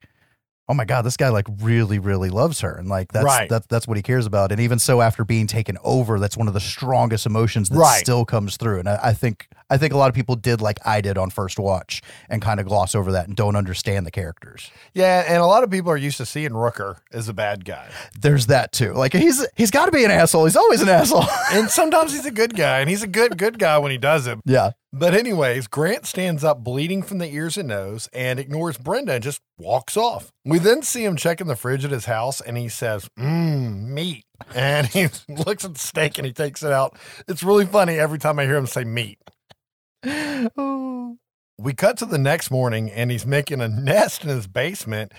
oh 0.68 0.74
my 0.74 0.84
god, 0.84 1.02
this 1.02 1.16
guy 1.16 1.28
like 1.28 1.46
really, 1.60 1.98
really 1.98 2.30
loves 2.30 2.60
her, 2.60 2.74
and 2.74 2.88
like 2.88 3.12
that's 3.12 3.24
Right. 3.24 3.48
that's 3.48 3.66
that's 3.66 3.86
what 3.88 3.96
he 3.96 4.02
cares 4.02 4.26
about. 4.26 4.52
And 4.52 4.60
even 4.60 4.78
so, 4.78 5.00
after 5.00 5.24
being 5.24 5.46
taken 5.46 5.76
over, 5.84 6.18
that's 6.18 6.36
one 6.36 6.48
of 6.48 6.54
the 6.54 6.60
strongest 6.60 7.26
emotions 7.26 7.68
that 7.68 7.78
Right. 7.78 8.00
still 8.00 8.24
comes 8.24 8.56
through. 8.56 8.78
And 8.80 8.88
I, 8.88 8.98
I 9.04 9.12
think 9.12 9.48
I 9.70 9.76
think 9.78 9.92
a 9.92 9.96
lot 9.96 10.08
of 10.08 10.14
people 10.14 10.36
did 10.36 10.60
like 10.60 10.78
I 10.86 11.00
did 11.00 11.16
on 11.18 11.30
first 11.30 11.58
watch 11.58 12.02
and 12.28 12.40
kind 12.42 12.60
of 12.60 12.66
gloss 12.66 12.94
over 12.94 13.12
that 13.12 13.26
and 13.26 13.36
don't 13.36 13.56
understand 13.56 14.06
the 14.06 14.10
characters. 14.10 14.70
Yeah, 14.92 15.24
and 15.26 15.38
a 15.38 15.46
lot 15.46 15.64
of 15.64 15.70
people 15.70 15.90
are 15.90 15.96
used 15.96 16.18
to 16.18 16.26
seeing 16.26 16.50
Rooker 16.50 16.96
as 17.12 17.28
a 17.28 17.34
bad 17.34 17.64
guy. 17.64 17.88
There's 18.20 18.46
that 18.46 18.72
too. 18.72 18.92
Like 18.92 19.12
he's 19.12 19.46
he's 19.56 19.70
got 19.70 19.86
to 19.86 19.92
be 19.92 20.04
an 20.04 20.10
asshole. 20.10 20.44
He's 20.44 20.56
always 20.56 20.80
an 20.82 20.88
asshole. 20.88 21.24
And 21.52 21.68
sometimes 21.70 22.12
he's 22.12 22.26
a 22.26 22.30
good 22.30 22.56
guy, 22.56 22.80
and 22.80 22.88
he's 22.90 23.02
a 23.02 23.06
good 23.06 23.36
good 23.38 23.58
guy 23.58 23.78
when 23.78 23.90
he 23.92 23.98
does 23.98 24.26
it. 24.26 24.38
yeah. 24.44 24.70
But 24.96 25.12
anyways, 25.12 25.66
Grant 25.66 26.06
stands 26.06 26.44
up 26.44 26.62
bleeding 26.62 27.02
from 27.02 27.18
the 27.18 27.26
ears 27.26 27.56
and 27.58 27.66
nose 27.66 28.08
and 28.12 28.38
ignores 28.38 28.78
Brenda 28.78 29.14
and 29.14 29.24
just 29.24 29.40
walks 29.58 29.96
off. 29.96 30.30
We 30.44 30.60
then 30.60 30.82
see 30.82 31.04
him 31.04 31.16
checking 31.16 31.48
the 31.48 31.56
fridge 31.56 31.84
at 31.84 31.90
his 31.90 32.04
house 32.04 32.40
and 32.40 32.56
he 32.56 32.68
says, 32.68 33.08
Mmm, 33.18 33.88
meat. 33.88 34.24
And 34.54 34.86
he 34.92 35.08
looks 35.28 35.64
at 35.64 35.74
the 35.74 35.80
steak 35.80 36.16
and 36.16 36.24
he 36.24 36.32
takes 36.32 36.62
it 36.62 36.70
out. 36.70 36.96
It's 37.26 37.42
really 37.42 37.66
funny 37.66 37.98
every 37.98 38.20
time 38.20 38.38
I 38.38 38.44
hear 38.44 38.56
him 38.56 38.68
say 38.68 38.84
meat. 38.84 39.18
We 41.56 41.72
cut 41.72 41.98
to 41.98 42.06
the 42.06 42.18
next 42.18 42.50
morning 42.50 42.90
and 42.90 43.12
he's 43.12 43.24
making 43.24 43.60
a 43.60 43.68
nest 43.68 44.24
in 44.24 44.28
his 44.28 44.48
basement. 44.48 45.12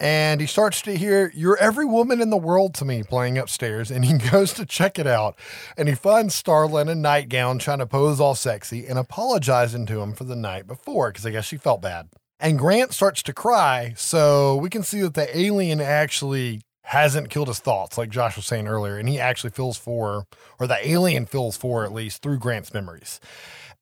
And 0.00 0.40
he 0.40 0.46
starts 0.46 0.82
to 0.82 0.96
hear, 0.96 1.30
You're 1.34 1.58
every 1.58 1.84
woman 1.84 2.20
in 2.20 2.30
the 2.30 2.36
world 2.36 2.74
to 2.74 2.84
me 2.84 3.02
playing 3.02 3.38
upstairs. 3.38 3.90
And 3.90 4.04
he 4.04 4.18
goes 4.30 4.52
to 4.54 4.66
check 4.66 4.98
it 4.98 5.06
out. 5.06 5.38
And 5.76 5.88
he 5.88 5.94
finds 5.94 6.40
Starla 6.40 6.82
in 6.82 6.88
a 6.88 6.94
nightgown 6.94 7.58
trying 7.58 7.78
to 7.78 7.86
pose 7.86 8.20
all 8.20 8.34
sexy 8.34 8.86
and 8.86 8.98
apologizing 8.98 9.86
to 9.86 10.00
him 10.00 10.12
for 10.12 10.24
the 10.24 10.36
night 10.36 10.66
before 10.66 11.10
because 11.10 11.26
I 11.26 11.30
guess 11.30 11.44
she 11.44 11.56
felt 11.56 11.82
bad. 11.82 12.08
And 12.40 12.58
Grant 12.58 12.92
starts 12.92 13.22
to 13.24 13.32
cry. 13.32 13.94
So 13.96 14.56
we 14.56 14.68
can 14.68 14.82
see 14.82 15.00
that 15.02 15.14
the 15.14 15.36
alien 15.36 15.80
actually 15.80 16.62
hasn't 16.82 17.30
killed 17.30 17.48
his 17.48 17.60
thoughts, 17.60 17.96
like 17.96 18.10
Josh 18.10 18.36
was 18.36 18.46
saying 18.46 18.66
earlier. 18.66 18.98
And 18.98 19.08
he 19.08 19.18
actually 19.18 19.50
feels 19.50 19.78
for, 19.78 20.26
or 20.58 20.66
the 20.66 20.86
alien 20.86 21.26
feels 21.26 21.56
for 21.56 21.84
at 21.84 21.92
least 21.92 22.20
through 22.20 22.38
Grant's 22.38 22.74
memories. 22.74 23.20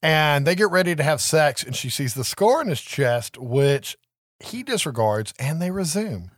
And 0.02 0.46
they 0.46 0.54
get 0.54 0.70
ready 0.70 0.94
to 0.94 1.02
have 1.02 1.20
sex. 1.20 1.64
And 1.64 1.74
she 1.74 1.88
sees 1.88 2.14
the 2.14 2.24
scar 2.24 2.60
on 2.60 2.68
his 2.68 2.80
chest, 2.80 3.38
which 3.38 3.96
he 4.43 4.62
disregards, 4.62 5.32
and 5.38 5.61
they 5.61 5.70
resume. 5.70 6.30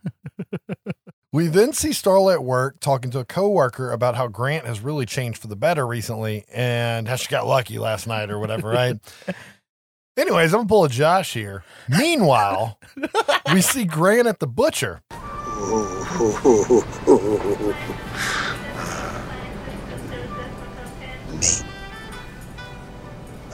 we 1.31 1.47
then 1.47 1.73
see 1.73 1.89
Starla 1.89 2.33
at 2.33 2.43
work 2.43 2.79
talking 2.79 3.11
to 3.11 3.19
a 3.19 3.25
coworker 3.25 3.91
about 3.91 4.15
how 4.15 4.27
Grant 4.27 4.65
has 4.65 4.79
really 4.79 5.05
changed 5.05 5.39
for 5.39 5.47
the 5.47 5.55
better 5.55 5.85
recently 5.85 6.45
and 6.53 7.07
how 7.07 7.15
she 7.15 7.27
got 7.27 7.47
lucky 7.47 7.77
last 7.77 8.07
night 8.07 8.29
or 8.29 8.39
whatever, 8.39 8.69
right? 8.69 8.97
Anyways, 10.17 10.53
I'm 10.53 10.59
gonna 10.59 10.69
pull 10.69 10.85
a 10.85 10.89
Josh 10.89 11.33
here. 11.33 11.65
Meanwhile, 11.89 12.79
we 13.51 13.59
see 13.59 13.83
Grant 13.83 14.27
at 14.27 14.39
the 14.39 14.47
butcher. 14.47 15.01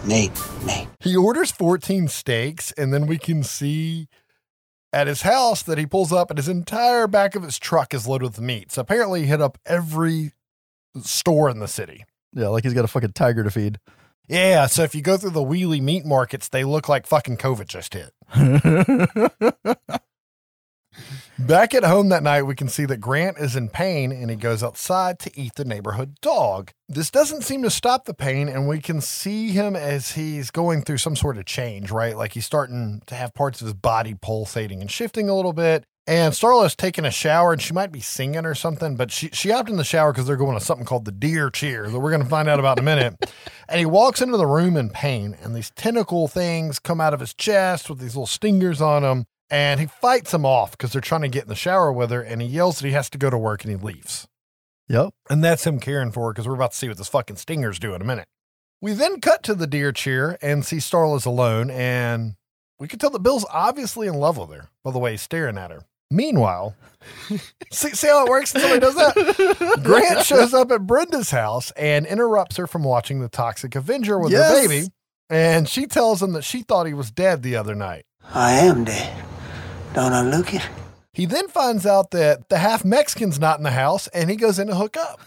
Nate, 0.05 0.31
Nate. 0.65 0.87
He 0.99 1.15
orders 1.15 1.51
14 1.51 2.07
steaks, 2.07 2.71
and 2.73 2.93
then 2.93 3.07
we 3.07 3.17
can 3.17 3.43
see 3.43 4.07
at 4.93 5.07
his 5.07 5.21
house 5.21 5.63
that 5.63 5.77
he 5.77 5.85
pulls 5.85 6.11
up 6.11 6.29
and 6.29 6.37
his 6.37 6.49
entire 6.49 7.07
back 7.07 7.35
of 7.35 7.43
his 7.43 7.57
truck 7.57 7.93
is 7.93 8.07
loaded 8.07 8.25
with 8.25 8.41
meat. 8.41 8.71
So 8.71 8.81
apparently 8.81 9.21
he 9.21 9.27
hit 9.27 9.41
up 9.41 9.57
every 9.65 10.33
store 11.01 11.49
in 11.49 11.59
the 11.59 11.67
city. 11.67 12.05
Yeah, 12.33 12.47
like 12.47 12.63
he's 12.63 12.73
got 12.73 12.85
a 12.85 12.89
fucking 12.89 13.13
tiger 13.13 13.43
to 13.43 13.51
feed. 13.51 13.79
Yeah, 14.27 14.67
so 14.67 14.83
if 14.83 14.95
you 14.95 15.01
go 15.01 15.17
through 15.17 15.31
the 15.31 15.43
Wheelsy 15.43 15.81
meat 15.81 16.05
markets, 16.05 16.47
they 16.47 16.63
look 16.63 16.87
like 16.87 17.05
fucking 17.05 17.37
COVID 17.37 17.67
just 17.67 17.93
hit. 17.93 18.13
Back 21.39 21.73
at 21.73 21.83
home 21.83 22.09
that 22.09 22.23
night, 22.23 22.43
we 22.43 22.55
can 22.55 22.67
see 22.67 22.85
that 22.85 22.97
Grant 22.97 23.37
is 23.37 23.55
in 23.55 23.69
pain 23.69 24.11
and 24.11 24.29
he 24.29 24.35
goes 24.35 24.61
outside 24.61 25.17
to 25.19 25.31
eat 25.39 25.55
the 25.55 25.65
neighborhood 25.65 26.17
dog. 26.21 26.71
This 26.87 27.09
doesn't 27.09 27.43
seem 27.43 27.63
to 27.63 27.69
stop 27.69 28.05
the 28.05 28.13
pain, 28.13 28.49
and 28.49 28.67
we 28.67 28.79
can 28.79 28.99
see 29.01 29.49
him 29.49 29.75
as 29.75 30.11
he's 30.11 30.51
going 30.51 30.83
through 30.83 30.97
some 30.97 31.15
sort 31.15 31.37
of 31.37 31.45
change, 31.45 31.89
right? 31.89 32.17
Like 32.17 32.33
he's 32.33 32.45
starting 32.45 33.01
to 33.07 33.15
have 33.15 33.33
parts 33.33 33.61
of 33.61 33.65
his 33.67 33.73
body 33.73 34.13
pulsating 34.13 34.81
and 34.81 34.91
shifting 34.91 35.29
a 35.29 35.35
little 35.35 35.53
bit. 35.53 35.85
And 36.07 36.33
Starla's 36.33 36.75
taking 36.75 37.05
a 37.05 37.11
shower 37.11 37.53
and 37.53 37.61
she 37.61 37.73
might 37.73 37.91
be 37.91 38.01
singing 38.01 38.45
or 38.45 38.55
something, 38.55 38.95
but 38.95 39.11
she, 39.11 39.29
she 39.29 39.51
hopped 39.51 39.69
in 39.69 39.77
the 39.77 39.83
shower 39.83 40.11
because 40.11 40.27
they're 40.27 40.35
going 40.35 40.57
to 40.57 40.63
something 40.63 40.85
called 40.85 41.05
the 41.05 41.11
deer 41.11 41.49
cheer 41.49 41.89
that 41.89 41.99
we're 41.99 42.09
going 42.09 42.23
to 42.23 42.29
find 42.29 42.49
out 42.49 42.59
about 42.59 42.79
in 42.79 42.83
a 42.83 42.85
minute. 42.85 43.31
and 43.69 43.79
he 43.79 43.85
walks 43.85 44.21
into 44.21 44.37
the 44.37 44.47
room 44.47 44.75
in 44.75 44.89
pain, 44.89 45.37
and 45.41 45.55
these 45.55 45.71
tentacle 45.71 46.27
things 46.27 46.79
come 46.79 46.99
out 46.99 47.13
of 47.13 47.19
his 47.19 47.33
chest 47.33 47.89
with 47.89 47.99
these 47.99 48.15
little 48.15 48.27
stingers 48.27 48.81
on 48.81 49.03
them. 49.03 49.25
And 49.51 49.79
he 49.81 49.85
fights 49.85 50.31
them 50.31 50.45
off 50.45 50.71
because 50.71 50.93
they're 50.93 51.01
trying 51.01 51.21
to 51.23 51.27
get 51.27 51.43
in 51.43 51.49
the 51.49 51.55
shower 51.55 51.91
with 51.91 52.09
her, 52.09 52.21
and 52.21 52.41
he 52.41 52.47
yells 52.47 52.79
that 52.79 52.87
he 52.87 52.93
has 52.93 53.09
to 53.11 53.17
go 53.17 53.29
to 53.29 53.37
work 53.37 53.63
and 53.65 53.69
he 53.71 53.75
leaves. 53.77 54.27
Yep. 54.87 55.09
And 55.29 55.43
that's 55.43 55.67
him 55.67 55.79
caring 55.79 56.11
for 56.11 56.27
her 56.27 56.33
because 56.33 56.47
we're 56.47 56.55
about 56.55 56.71
to 56.71 56.77
see 56.77 56.87
what 56.87 56.97
this 56.97 57.07
fucking 57.09 57.35
stingers 57.35 57.77
do 57.77 57.93
in 57.93 58.01
a 58.01 58.05
minute. 58.05 58.25
We 58.81 58.93
then 58.93 59.19
cut 59.21 59.43
to 59.43 59.53
the 59.53 59.67
deer 59.67 59.91
cheer 59.91 60.37
and 60.41 60.65
see 60.65 60.77
Starla's 60.77 61.25
alone, 61.25 61.69
and 61.69 62.35
we 62.79 62.87
can 62.87 62.97
tell 62.97 63.09
that 63.11 63.21
Bill's 63.23 63.45
obviously 63.51 64.07
in 64.07 64.15
love 64.15 64.37
with 64.37 64.49
her 64.51 64.69
by 64.83 64.91
the 64.91 64.99
way 64.99 65.11
he's 65.11 65.21
staring 65.21 65.57
at 65.57 65.69
her. 65.69 65.83
Meanwhile, 66.09 66.75
see, 67.71 67.89
see 67.91 68.07
how 68.07 68.25
it 68.25 68.29
works 68.29 68.53
when 68.53 68.61
somebody 68.63 68.79
does 68.81 68.95
that? 68.95 69.79
Grant 69.83 70.25
shows 70.25 70.53
up 70.53 70.71
at 70.71 70.87
Brenda's 70.87 71.31
house 71.31 71.71
and 71.77 72.05
interrupts 72.05 72.57
her 72.57 72.67
from 72.67 72.83
watching 72.83 73.19
The 73.21 73.29
Toxic 73.29 73.75
Avenger 73.75 74.17
with 74.17 74.31
Yes. 74.31 74.49
her 74.61 74.67
baby. 74.67 74.87
And 75.29 75.69
she 75.69 75.85
tells 75.87 76.21
him 76.21 76.33
that 76.33 76.43
she 76.43 76.63
thought 76.63 76.87
he 76.87 76.93
was 76.93 77.11
dead 77.11 77.43
the 77.43 77.55
other 77.55 77.75
night. 77.75 78.03
I 78.33 78.53
am 78.53 78.83
dead. 78.83 79.23
Don't 79.93 80.13
I 80.13 80.21
look 80.21 80.53
it? 80.53 80.61
He 81.13 81.25
then 81.25 81.49
finds 81.49 81.85
out 81.85 82.11
that 82.11 82.47
the 82.47 82.57
half 82.57 82.85
Mexican's 82.85 83.39
not 83.39 83.57
in 83.57 83.63
the 83.63 83.71
house 83.71 84.07
and 84.09 84.29
he 84.29 84.37
goes 84.37 84.57
in 84.57 84.67
to 84.67 84.75
hook 84.75 84.95
up. 84.95 85.19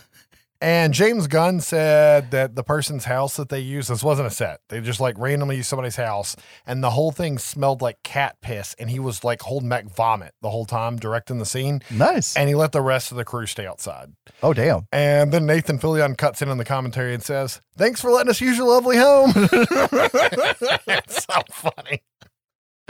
And 0.61 0.95
James 0.95 1.27
Gunn 1.27 1.61
said 1.61 2.31
that 2.31 2.55
the 2.55 2.63
person's 2.63 3.05
house 3.05 3.37
that 3.37 3.51
they 3.51 3.61
used, 3.61 3.91
this 3.91 4.03
wasn't 4.03 4.29
a 4.29 4.31
set. 4.31 4.61
They 4.71 4.81
just 4.81 4.99
like 4.99 5.19
randomly 5.19 5.57
used 5.57 5.69
somebody's 5.69 5.97
house 5.97 6.37
and 6.67 6.83
the 6.83 6.89
whole 6.89 7.13
thing 7.13 7.37
smelled 7.37 7.83
like 7.83 8.03
cat 8.03 8.37
piss. 8.41 8.75
And 8.79 8.89
he 8.89 8.99
was 8.99 9.23
like 9.23 9.43
holding 9.43 9.69
back 9.69 9.85
vomit 9.85 10.33
the 10.41 10.49
whole 10.49 10.65
time 10.65 10.97
directing 10.97 11.39
the 11.39 11.45
scene. 11.45 11.83
Nice. 11.91 12.35
And 12.35 12.49
he 12.49 12.55
let 12.55 12.73
the 12.73 12.81
rest 12.81 13.11
of 13.11 13.19
the 13.19 13.25
crew 13.27 13.45
stay 13.45 13.67
outside. 13.67 14.15
oh, 14.43 14.55
damn. 14.55 14.87
And 14.91 15.31
then 15.31 15.45
Nathan 15.45 15.79
Fillion 15.79 16.17
cuts 16.17 16.41
in 16.41 16.49
on 16.49 16.57
the 16.57 16.65
commentary 16.65 17.13
and 17.13 17.23
says, 17.23 17.61
Thanks 17.77 18.01
for 18.01 18.11
letting 18.11 18.31
us 18.31 18.41
use 18.41 18.57
your 18.57 18.69
lovely 18.69 18.97
home. 18.97 19.33
it's 19.37 21.25
so 21.25 21.43
funny. 21.51 22.01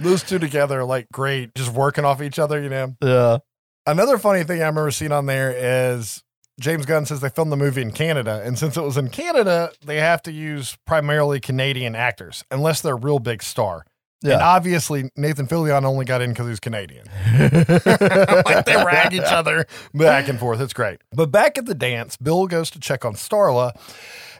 Those 0.05 0.22
two 0.22 0.38
together 0.38 0.80
are 0.80 0.84
like 0.84 1.09
great, 1.12 1.55
just 1.55 1.72
working 1.72 2.05
off 2.05 2.22
each 2.22 2.38
other, 2.38 2.62
you 2.62 2.68
know. 2.68 2.94
Yeah. 3.02 3.38
Another 3.86 4.18
funny 4.18 4.44
thing 4.44 4.62
I 4.62 4.66
remember 4.66 4.90
seeing 4.90 5.12
on 5.12 5.26
there 5.26 5.50
is 5.50 6.22
James 6.61 6.86
Gunn 6.86 7.05
says 7.07 7.20
they 7.20 7.28
filmed 7.28 7.50
the 7.50 7.57
movie 7.57 7.82
in 7.82 7.90
Canada. 7.90 8.42
And 8.44 8.59
since 8.59 8.76
it 8.76 8.82
was 8.82 8.96
in 8.96 9.09
Canada, 9.09 9.72
they 9.84 9.96
have 9.96 10.22
to 10.22 10.32
use 10.32 10.76
primarily 10.86 11.40
Canadian 11.40 11.94
actors, 11.94 12.44
unless 12.50 12.80
they're 12.80 12.94
a 12.94 12.98
real 12.98 13.18
big 13.18 13.42
star. 13.42 13.84
Yeah. 14.22 14.34
And 14.34 14.42
obviously, 14.42 15.11
Nathan 15.16 15.46
Fillion 15.46 15.84
only 15.84 16.07
got 16.07 16.22
in 16.22 16.30
because 16.30 16.48
he's 16.48 16.61
Canadian. 16.61 17.05
like 17.38 18.64
they 18.64 18.76
rag 18.76 19.12
each 19.12 19.20
other 19.20 19.66
back 19.92 20.28
and 20.28 20.38
forth. 20.38 20.61
It's 20.61 20.72
great. 20.72 21.02
But 21.12 21.30
back 21.30 21.59
at 21.59 21.66
the 21.66 21.74
dance, 21.74 22.16
Bill 22.16 22.46
goes 22.46 22.70
to 22.70 22.80
check 22.80 23.05
on 23.05 23.14
Starla, 23.14 23.72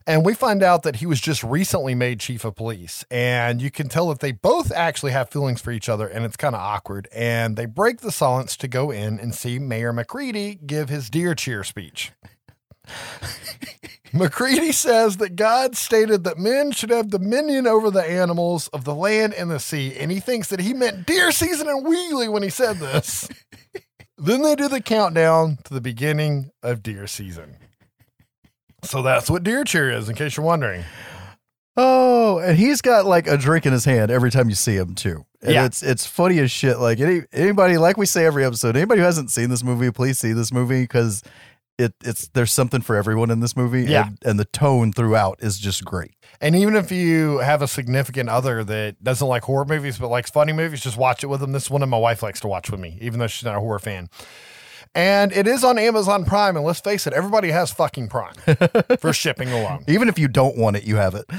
and 0.07 0.25
we 0.25 0.35
find 0.35 0.63
out 0.63 0.83
that 0.83 0.97
he 0.97 1.07
was 1.07 1.21
just 1.21 1.43
recently 1.43 1.95
made 1.95 2.21
chief 2.21 2.45
of 2.45 2.55
police. 2.55 3.05
And 3.11 3.63
you 3.63 3.71
can 3.71 3.89
tell 3.89 4.09
that 4.09 4.21
they 4.21 4.33
both 4.33 4.71
actually 4.71 5.13
have 5.13 5.31
feelings 5.31 5.61
for 5.61 5.71
each 5.71 5.89
other, 5.89 6.07
and 6.07 6.25
it's 6.25 6.37
kind 6.37 6.55
of 6.55 6.61
awkward. 6.61 7.09
And 7.13 7.57
they 7.57 7.67
break 7.67 8.01
the 8.01 8.13
silence 8.13 8.57
to 8.59 8.69
go 8.69 8.91
in 8.91 9.19
and 9.19 9.35
see 9.35 9.59
Mayor 9.59 9.93
MacReady 9.93 10.57
give 10.67 10.91
his 10.91 11.09
deer 11.09 11.35
cheer 11.35 11.65
speech. 11.65 12.13
MacReady 14.13 14.73
says 14.73 15.17
that 15.17 15.37
God 15.37 15.77
stated 15.77 16.23
that 16.25 16.39
men 16.39 16.71
should 16.71 16.91
have 16.91 17.09
dominion 17.09 17.67
over 17.67 17.91
the 17.91 18.05
animals 18.05 18.69
of 18.69 18.85
the 18.85 18.95
land 18.95 19.35
and 19.35 19.51
the 19.51 19.59
sea, 19.59 19.97
and 19.99 20.11
he 20.11 20.21
thinks 20.21 20.49
that 20.51 20.61
he 20.61 20.73
meant 20.75 21.07
deer 21.07 21.33
season 21.33 21.69
and 21.69 21.85
Wheelsy 21.85 22.31
when 22.31 22.43
he 22.43 22.51
said 22.51 22.77
this. 22.77 23.29
then 24.19 24.43
they 24.43 24.55
do 24.55 24.69
the 24.69 24.81
countdown 24.81 25.59
to 25.65 25.75
the 25.75 25.81
beginning 25.81 26.51
of 26.63 26.83
deer 26.83 27.07
season. 27.07 27.57
So 28.85 29.03
that's 29.03 29.31
what 29.31 29.43
deer 29.43 29.65
cheer 29.65 29.91
is, 29.91 30.09
in 30.09 30.15
case 30.15 30.37
you're 30.37 30.47
wondering. 30.47 30.85
Oh, 31.77 32.39
and 32.39 32.57
he's 32.57 32.81
got 32.81 33.05
like 33.05 33.27
a 33.27 33.37
drink 33.37 33.67
in 33.67 33.73
his 33.73 33.85
hand 33.85 34.11
every 34.11 34.31
time 34.31 34.49
you 34.49 34.55
see 34.55 34.77
him 34.77 34.95
too. 34.95 35.25
And 35.43 35.53
Yeah. 35.53 35.65
it's 35.65 35.83
it's 35.83 36.07
funny 36.07 36.39
as 36.39 36.51
shit. 36.51 36.79
Like 36.79 37.01
any 37.01 37.23
anybody, 37.33 37.79
like 37.79 37.97
we 37.97 38.07
say 38.07 38.25
every 38.25 38.45
episode, 38.45 38.77
anybody 38.77 39.01
who 39.01 39.05
hasn't 39.07 39.31
seen 39.31 39.51
this 39.51 39.65
movie, 39.65 39.91
please 39.91 40.19
see 40.19 40.33
this 40.33 40.53
movie 40.53 40.83
because 40.83 41.23
it 41.77 41.93
it's 42.05 42.29
there's 42.29 42.53
something 42.53 42.81
for 42.81 42.95
everyone 42.95 43.31
in 43.31 43.41
this 43.41 43.57
movie. 43.57 43.83
Yeah. 43.87 44.07
And, 44.07 44.19
and 44.25 44.39
the 44.41 44.45
tone 44.45 44.93
throughout 44.93 45.39
is 45.41 45.59
just 45.59 45.85
great. 45.85 46.13
And 46.41 46.55
even 46.55 46.77
if 46.77 46.93
you 46.93 47.39
have 47.39 47.61
a 47.61 47.67
significant 47.67 48.29
other 48.29 48.63
that 48.63 49.03
doesn't 49.03 49.27
like 49.27 49.43
horror 49.43 49.65
movies 49.65 49.99
but 49.99 50.09
likes 50.09 50.31
funny 50.31 50.53
movies, 50.53 50.81
just 50.81 50.97
watch 50.97 51.25
it 51.25 51.27
with 51.27 51.41
them. 51.41 51.51
This 51.51 51.65
is 51.65 51.71
one 51.71 51.81
that 51.81 51.89
my 51.89 51.99
wife 51.99 52.23
likes 52.23 52.39
to 52.41 52.47
watch 52.49 52.71
with 52.71 52.79
me, 52.79 52.99
even 53.01 53.19
though 53.19 53.27
she's 53.27 53.45
not 53.45 53.57
a 53.57 53.61
horror 53.61 53.81
fan. 53.81 54.09
And 54.95 55.33
it 55.33 55.49
is 55.49 55.65
on 55.65 55.77
Amazon 55.79 56.25
Prime, 56.25 56.57
and 56.57 56.65
let's 56.65 56.81
face 56.81 57.07
it, 57.07 57.13
everybody 57.13 57.51
has 57.51 57.73
fucking 57.73 58.09
Prime 58.09 58.35
for 59.01 59.13
shipping 59.13 59.51
alone. 59.51 59.85
Even 59.89 60.09
if 60.09 60.19
you 60.19 60.29
don't 60.29 60.57
want 60.57 60.77
it, 60.77 60.85
you 60.85 60.97
have 60.97 61.15
it. 61.15 61.27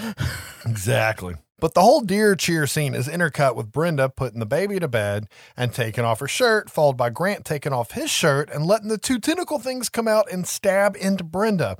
Exactly. 0.68 1.36
But 1.60 1.76
the 1.76 1.82
whole 1.82 2.02
deer 2.02 2.36
cheer 2.36 2.66
scene 2.66 2.96
is 2.96 3.08
intercut 3.08 3.56
with 3.56 3.72
Brenda 3.72 4.10
putting 4.10 4.40
the 4.40 4.46
baby 4.46 4.80
to 4.80 4.88
bed 4.88 5.28
and 5.56 5.72
taking 5.72 6.04
off 6.04 6.20
her 6.20 6.28
shirt, 6.28 6.70
followed 6.72 6.98
by 6.98 7.12
Grant 7.12 7.46
taking 7.46 7.72
off 7.72 7.92
his 7.92 8.10
shirt 8.10 8.50
and 8.50 8.66
letting 8.66 8.90
the 8.90 8.98
two 8.98 9.20
tentacle 9.20 9.60
things 9.60 9.90
come 9.90 10.08
out 10.08 10.30
and 10.32 10.48
stab 10.48 10.98
into 10.98 11.24
Brenda. 11.24 11.78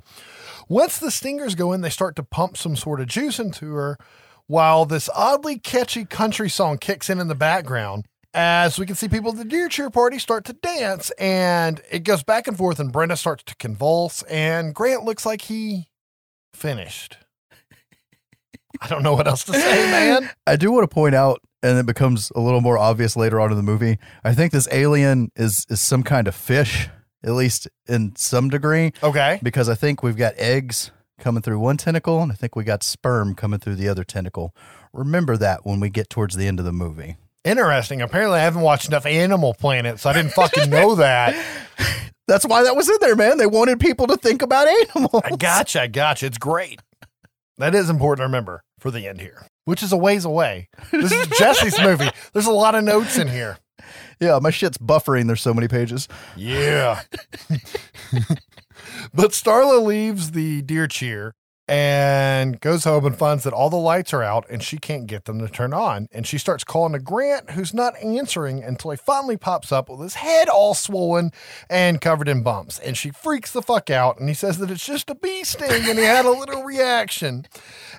Once 0.68 0.98
the 0.98 1.10
stingers 1.10 1.56
go 1.56 1.72
in, 1.72 1.80
they 1.80 1.90
start 1.90 2.16
to 2.16 2.22
pump 2.22 2.56
some 2.56 2.76
sort 2.76 3.00
of 3.00 3.08
juice 3.08 3.38
into 3.38 3.74
her 3.74 3.98
while 4.46 4.86
this 4.86 5.10
oddly 5.14 5.58
catchy 5.58 6.04
country 6.04 6.48
song 6.48 6.78
kicks 6.78 7.10
in 7.10 7.20
in 7.20 7.28
the 7.28 7.34
background. 7.34 8.06
As 8.34 8.78
we 8.78 8.84
can 8.86 8.96
see 8.96 9.08
people 9.08 9.30
at 9.32 9.38
the 9.38 9.44
deer 9.44 9.68
cheer 9.68 9.88
party 9.90 10.18
start 10.18 10.44
to 10.46 10.52
dance, 10.52 11.10
and 11.18 11.80
it 11.90 12.00
goes 12.00 12.22
back 12.22 12.46
and 12.46 12.56
forth, 12.56 12.78
and 12.78 12.92
Brenda 12.92 13.16
starts 13.16 13.42
to 13.44 13.54
convulse, 13.56 14.22
and 14.24 14.74
Grant 14.74 15.04
looks 15.04 15.24
like 15.24 15.42
he 15.42 15.88
finished. 16.52 17.16
I 18.82 18.88
don't 18.88 19.02
know 19.02 19.14
what 19.14 19.26
else 19.26 19.44
to 19.44 19.52
say, 19.54 19.90
man. 19.90 20.30
I 20.46 20.56
do 20.56 20.70
want 20.70 20.88
to 20.88 20.94
point 20.94 21.14
out, 21.14 21.40
and 21.62 21.78
it 21.78 21.86
becomes 21.86 22.30
a 22.36 22.40
little 22.40 22.60
more 22.60 22.76
obvious 22.76 23.16
later 23.16 23.40
on 23.40 23.50
in 23.50 23.56
the 23.56 23.62
movie. 23.62 23.98
I 24.22 24.34
think 24.34 24.52
this 24.52 24.68
alien 24.70 25.30
is 25.34 25.64
is 25.70 25.80
some 25.80 26.02
kind 26.02 26.28
of 26.28 26.34
fish, 26.34 26.88
at 27.24 27.32
least 27.32 27.68
in 27.88 28.14
some 28.16 28.50
degree, 28.50 28.92
Okay. 29.02 29.40
because 29.42 29.70
I 29.70 29.74
think 29.74 30.02
we've 30.02 30.16
got 30.16 30.34
eggs 30.36 30.90
coming 31.18 31.40
through 31.42 31.58
one 31.58 31.78
tentacle, 31.78 32.20
and 32.20 32.30
I 32.30 32.34
think 32.34 32.54
we 32.54 32.64
got 32.64 32.82
sperm 32.82 33.34
coming 33.34 33.60
through 33.60 33.76
the 33.76 33.88
other 33.88 34.04
tentacle. 34.04 34.54
Remember 34.92 35.38
that 35.38 35.64
when 35.64 35.80
we 35.80 35.88
get 35.88 36.10
towards 36.10 36.36
the 36.36 36.46
end 36.46 36.58
of 36.58 36.66
the 36.66 36.72
movie. 36.72 37.16
Interesting. 37.46 38.02
Apparently, 38.02 38.40
I 38.40 38.42
haven't 38.42 38.62
watched 38.62 38.88
enough 38.88 39.06
Animal 39.06 39.54
Planet, 39.54 40.00
so 40.00 40.10
I 40.10 40.14
didn't 40.14 40.32
fucking 40.32 40.68
know 40.68 40.96
that. 40.96 41.34
That's 42.26 42.44
why 42.44 42.64
that 42.64 42.74
was 42.74 42.88
in 42.88 42.96
there, 43.00 43.14
man. 43.14 43.38
They 43.38 43.46
wanted 43.46 43.78
people 43.78 44.08
to 44.08 44.16
think 44.16 44.42
about 44.42 44.66
animals. 44.66 45.22
I 45.24 45.36
gotcha. 45.36 45.82
I 45.82 45.86
gotcha. 45.86 46.26
It's 46.26 46.38
great. 46.38 46.80
That 47.58 47.72
is 47.72 47.88
important 47.88 48.18
to 48.18 48.24
remember 48.24 48.64
for 48.80 48.90
the 48.90 49.06
end 49.06 49.20
here, 49.20 49.46
which 49.64 49.82
is 49.84 49.92
a 49.92 49.96
ways 49.96 50.24
away. 50.24 50.68
This 50.90 51.12
is 51.12 51.26
Jesse's 51.38 51.78
movie. 51.80 52.10
There's 52.32 52.46
a 52.46 52.50
lot 52.50 52.74
of 52.74 52.82
notes 52.82 53.16
in 53.16 53.28
here. 53.28 53.58
Yeah, 54.18 54.40
my 54.42 54.50
shit's 54.50 54.78
buffering. 54.78 55.28
There's 55.28 55.40
so 55.40 55.54
many 55.54 55.68
pages. 55.68 56.08
Yeah. 56.34 57.02
but 59.14 59.30
Starla 59.30 59.84
leaves 59.84 60.32
the 60.32 60.62
deer 60.62 60.88
cheer 60.88 61.34
and 61.68 62.60
goes 62.60 62.84
home 62.84 63.04
and 63.06 63.16
finds 63.16 63.42
that 63.44 63.52
all 63.52 63.70
the 63.70 63.76
lights 63.76 64.14
are 64.14 64.22
out 64.22 64.46
and 64.48 64.62
she 64.62 64.78
can't 64.78 65.06
get 65.06 65.24
them 65.24 65.40
to 65.40 65.48
turn 65.48 65.72
on. 65.72 66.08
And 66.12 66.26
she 66.26 66.38
starts 66.38 66.62
calling 66.62 66.92
to 66.92 66.98
Grant, 66.98 67.50
who's 67.50 67.74
not 67.74 67.94
answering 68.02 68.62
until 68.62 68.92
he 68.92 68.96
finally 68.96 69.36
pops 69.36 69.72
up 69.72 69.88
with 69.88 70.00
his 70.00 70.14
head 70.14 70.48
all 70.48 70.74
swollen 70.74 71.32
and 71.68 72.00
covered 72.00 72.28
in 72.28 72.42
bumps. 72.42 72.78
And 72.78 72.96
she 72.96 73.10
freaks 73.10 73.50
the 73.50 73.62
fuck 73.62 73.90
out 73.90 74.20
and 74.20 74.28
he 74.28 74.34
says 74.34 74.58
that 74.58 74.70
it's 74.70 74.86
just 74.86 75.10
a 75.10 75.14
bee 75.14 75.42
sting 75.42 75.88
and 75.88 75.98
he 75.98 76.04
had 76.04 76.24
a 76.24 76.30
little 76.30 76.62
reaction. 76.62 77.46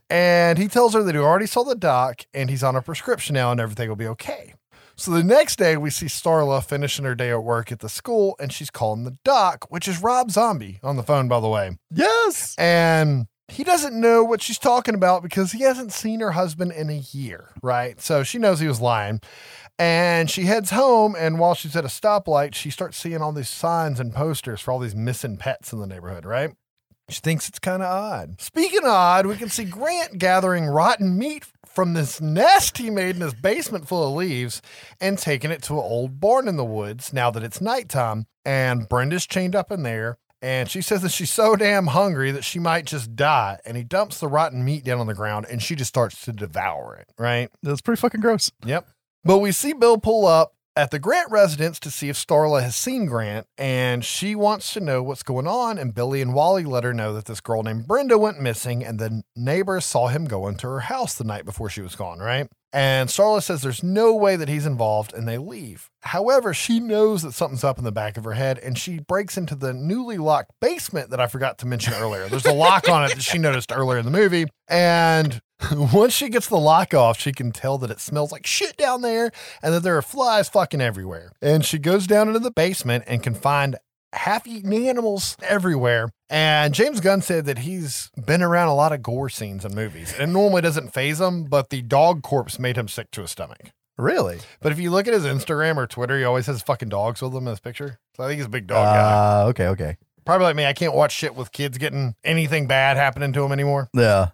And 0.10 0.58
he 0.58 0.68
tells 0.68 0.94
her 0.94 1.04
that 1.04 1.16
he 1.16 1.20
already 1.20 1.48
saw 1.48 1.64
the 1.64 1.76
doc 1.76 2.22
and 2.34 2.50
he's 2.50 2.64
on 2.64 2.76
a 2.76 2.82
prescription 2.82 3.34
now 3.34 3.52
and 3.52 3.60
everything 3.60 3.90
will 3.90 3.96
be 3.98 4.08
okay. 4.08 4.54
So 5.00 5.12
the 5.12 5.24
next 5.24 5.60
day, 5.60 5.78
we 5.78 5.92
see 5.92 6.08
Starla 6.08 6.66
finishing 6.66 7.06
her 7.06 7.14
day 7.14 7.30
at 7.30 7.44
work 7.44 7.72
at 7.72 7.82
the 7.82 7.88
school, 7.88 8.36
and 8.40 8.52
she's 8.52 8.72
calling 8.72 9.04
the 9.04 9.16
doc, 9.24 9.68
which 9.70 9.88
is 9.88 10.02
Rob 10.02 10.32
Zombie 10.32 10.80
on 10.82 10.96
the 10.96 11.04
phone, 11.04 11.28
by 11.28 11.40
the 11.40 11.48
way. 11.48 11.78
Yes. 11.92 12.56
And 12.58 13.28
he 13.50 13.64
doesn't 13.64 14.00
know 14.00 14.24
what 14.24 14.42
she's 14.42 14.60
talking 14.60 14.96
about 14.96 15.24
because 15.24 15.52
he 15.52 15.64
hasn't 15.64 15.94
seen 15.94 16.20
her 16.20 16.32
husband 16.32 16.74
in 16.74 16.90
a 16.90 17.04
year, 17.12 17.52
right? 17.62 18.00
So 18.02 18.24
she 18.24 18.38
knows 18.38 18.60
he 18.60 18.68
was 18.68 18.82
lying. 18.82 19.22
And 19.80 20.30
she 20.30 20.44
heads 20.44 20.72
home, 20.72 21.16
and 21.16 21.38
while 21.38 21.54
she's 21.54 21.76
at 21.76 21.86
a 21.86 21.90
stoplight, 21.90 22.56
she 22.56 22.72
starts 22.72 22.98
seeing 22.98 23.22
all 23.22 23.32
these 23.32 23.48
signs 23.48 24.00
and 24.00 24.14
posters 24.14 24.60
for 24.60 24.72
all 24.72 24.80
these 24.80 24.96
missing 24.96 25.38
pets 25.38 25.72
in 25.72 25.80
the 25.80 25.86
neighborhood, 25.86 26.26
right? 26.26 26.56
She 27.10 27.22
thinks 27.22 27.48
it's 27.48 27.60
kind 27.60 27.82
of 27.82 27.88
odd. 27.88 28.42
Speaking 28.42 28.80
of 28.80 28.90
odd, 28.90 29.28
we 29.28 29.38
can 29.38 29.50
see 29.50 29.64
Grant 29.64 30.18
gathering 30.18 30.66
rotten 30.66 31.18
meat 31.18 31.46
from 31.66 31.94
this 31.94 32.20
nest 32.20 32.80
he 32.80 32.90
made 32.90 33.16
in 33.16 33.22
his 33.22 33.34
basement 33.36 33.88
full 33.88 34.06
of 34.06 34.16
leaves 34.16 34.62
and 35.00 35.18
taking 35.18 35.52
it 35.52 35.62
to 35.64 35.74
an 35.74 35.80
old 35.80 36.20
barn 36.20 36.48
in 36.48 36.58
the 36.58 36.66
woods 36.66 37.14
now 37.14 37.32
that 37.32 37.44
it's 37.44 37.62
nighttime. 37.62 38.26
And 38.44 38.90
Brenda's 38.90 39.28
chained 39.28 39.56
up 39.56 39.72
in 39.72 39.84
there. 39.84 40.18
And 40.42 40.70
she 40.70 40.82
says 40.82 41.02
that 41.02 41.12
she's 41.12 41.32
so 41.32 41.56
damn 41.56 41.88
hungry 41.88 42.32
that 42.32 42.44
she 42.44 42.60
might 42.60 42.86
just 42.86 43.16
die. 43.16 43.60
And 43.66 43.76
he 43.76 43.84
dumps 43.84 44.20
the 44.20 44.28
rotten 44.28 44.64
meat 44.64 44.84
down 44.84 45.00
on 45.00 45.08
the 45.08 45.16
ground 45.16 45.48
and 45.50 45.62
she 45.62 45.76
just 45.76 45.90
starts 45.90 46.22
to 46.26 46.32
devour 46.32 46.96
it, 46.96 47.12
right? 47.18 47.50
That's 47.64 47.82
pretty 47.82 48.00
fucking 48.00 48.22
gross. 48.22 48.52
Yep. 48.64 48.88
But 49.24 49.40
we 49.40 49.52
see 49.52 49.74
Bill 49.74 49.98
pull 49.98 50.26
up 50.26 50.54
at 50.78 50.92
the 50.92 51.00
Grant 51.00 51.32
residence 51.32 51.80
to 51.80 51.90
see 51.90 52.08
if 52.08 52.16
Starla 52.16 52.62
has 52.62 52.76
seen 52.76 53.08
Grant, 53.08 53.48
and 53.58 54.06
she 54.06 54.36
wants 54.36 54.74
to 54.74 54.80
know 54.80 55.02
what's 55.02 55.24
going 55.24 55.48
on. 55.48 55.80
And 55.80 55.94
Billy 55.94 56.22
and 56.22 56.36
Wally 56.36 56.66
let 56.66 56.84
her 56.84 56.94
know 56.94 57.14
that 57.14 57.26
this 57.26 57.42
girl 57.42 57.64
named 57.64 57.88
Brenda 57.88 58.18
went 58.18 58.40
missing, 58.40 58.86
and 58.86 59.00
the 59.00 59.24
neighbors 59.36 59.86
saw 59.86 60.08
him 60.08 60.26
go 60.26 60.48
into 60.48 60.68
her 60.68 60.82
house 60.82 61.16
the 61.16 61.24
night 61.24 61.46
before 61.46 61.70
she 61.70 61.82
was 61.82 61.96
gone, 61.96 62.20
right? 62.20 62.48
And 62.72 63.10
Starla 63.10 63.42
says 63.42 63.62
there's 63.62 63.82
no 63.82 64.14
way 64.14 64.36
that 64.36 64.50
he's 64.50 64.68
involved, 64.68 65.14
and 65.14 65.28
they 65.28 65.40
leave. 65.40 65.90
However, 66.02 66.54
she 66.54 66.80
knows 66.80 67.24
that 67.24 67.34
something's 67.34 67.64
up 67.64 67.80
in 67.80 67.84
the 67.84 67.92
back 67.92 68.16
of 68.18 68.24
her 68.24 68.34
head, 68.34 68.60
and 68.60 68.78
she 68.78 69.00
breaks 69.00 69.36
into 69.36 69.56
the 69.56 69.74
newly 69.74 70.18
locked 70.18 70.52
basement 70.62 71.10
that 71.10 71.20
I 71.20 71.26
forgot 71.26 71.58
to 71.60 71.66
mention 71.66 71.96
earlier. 71.96 72.28
There's 72.28 72.46
a 72.46 72.54
lock 72.54 72.88
on 72.88 73.06
it 73.06 73.16
that 73.16 73.24
she 73.24 73.40
noticed 73.40 73.72
earlier 73.72 73.98
in 73.98 74.06
the 74.06 74.12
movie. 74.12 74.46
And 74.68 75.42
once 75.72 76.14
she 76.14 76.30
gets 76.30 76.48
the 76.48 76.58
lock 76.58 76.94
off, 76.94 77.20
she 77.20 77.32
can 77.32 77.52
tell 77.52 77.78
that 77.80 77.92
it 77.92 78.00
smells 78.00 78.32
like 78.32 78.46
shit 78.46 78.78
down 78.78 79.02
there 79.02 79.32
and 79.62 79.74
that 79.74 79.84
there 79.84 79.98
are 79.98 80.02
flies 80.02 80.50
fucking 80.50 80.82
everywhere. 80.82 81.32
And 81.42 81.66
she 81.66 81.80
goes 81.80 82.08
down 82.08 82.28
into 82.28 82.40
the 82.40 82.52
basement 82.52 83.06
and 83.08 83.24
can 83.24 83.34
find 83.34 83.78
half 84.14 84.48
eaten 84.48 84.74
animals 84.74 85.36
everywhere. 85.42 86.10
And 86.30 86.74
James 86.74 87.00
Gunn 87.00 87.22
said 87.22 87.46
that 87.46 87.60
he's 87.60 88.12
been 88.26 88.42
around 88.42 88.68
a 88.68 88.76
lot 88.76 88.92
of 88.92 89.02
gore 89.02 89.30
scenes 89.30 89.66
in 89.66 89.74
movies. 89.74 90.14
And 90.18 90.34
normally 90.34 90.62
doesn't 90.62 90.94
phase 90.94 91.20
him, 91.20 91.46
but 91.46 91.70
the 91.70 91.82
dog 91.82 92.22
corpse 92.22 92.60
made 92.60 92.78
him 92.78 92.88
sick 92.88 93.12
to 93.12 93.22
his 93.22 93.32
stomach. 93.32 93.72
Really? 93.98 94.40
But 94.62 94.72
if 94.72 94.80
you 94.80 94.92
look 94.92 95.08
at 95.08 95.14
his 95.14 95.24
Instagram 95.24 95.78
or 95.78 95.88
Twitter, 95.88 96.18
he 96.20 96.24
always 96.24 96.46
has 96.46 96.62
fucking 96.62 96.90
dogs 96.90 97.22
with 97.22 97.34
him 97.34 97.48
in 97.48 97.48
his 97.48 97.60
picture. 97.60 98.00
So 98.16 98.24
I 98.24 98.28
think 98.28 98.38
he's 98.38 98.46
a 98.46 98.50
big 98.50 98.68
dog 98.68 98.86
guy. 98.86 99.42
Uh, 99.42 99.48
okay, 99.48 99.68
okay. 99.70 99.98
Probably 100.24 100.46
like 100.46 100.56
me, 100.56 100.66
I 100.66 100.74
can't 100.74 100.94
watch 100.94 101.14
shit 101.14 101.36
with 101.36 101.52
kids 101.52 101.78
getting 101.78 102.14
anything 102.24 102.68
bad 102.68 102.98
happening 102.98 103.34
to 103.34 103.42
them 103.42 103.52
anymore. 103.52 103.90
Yeah. 103.94 104.30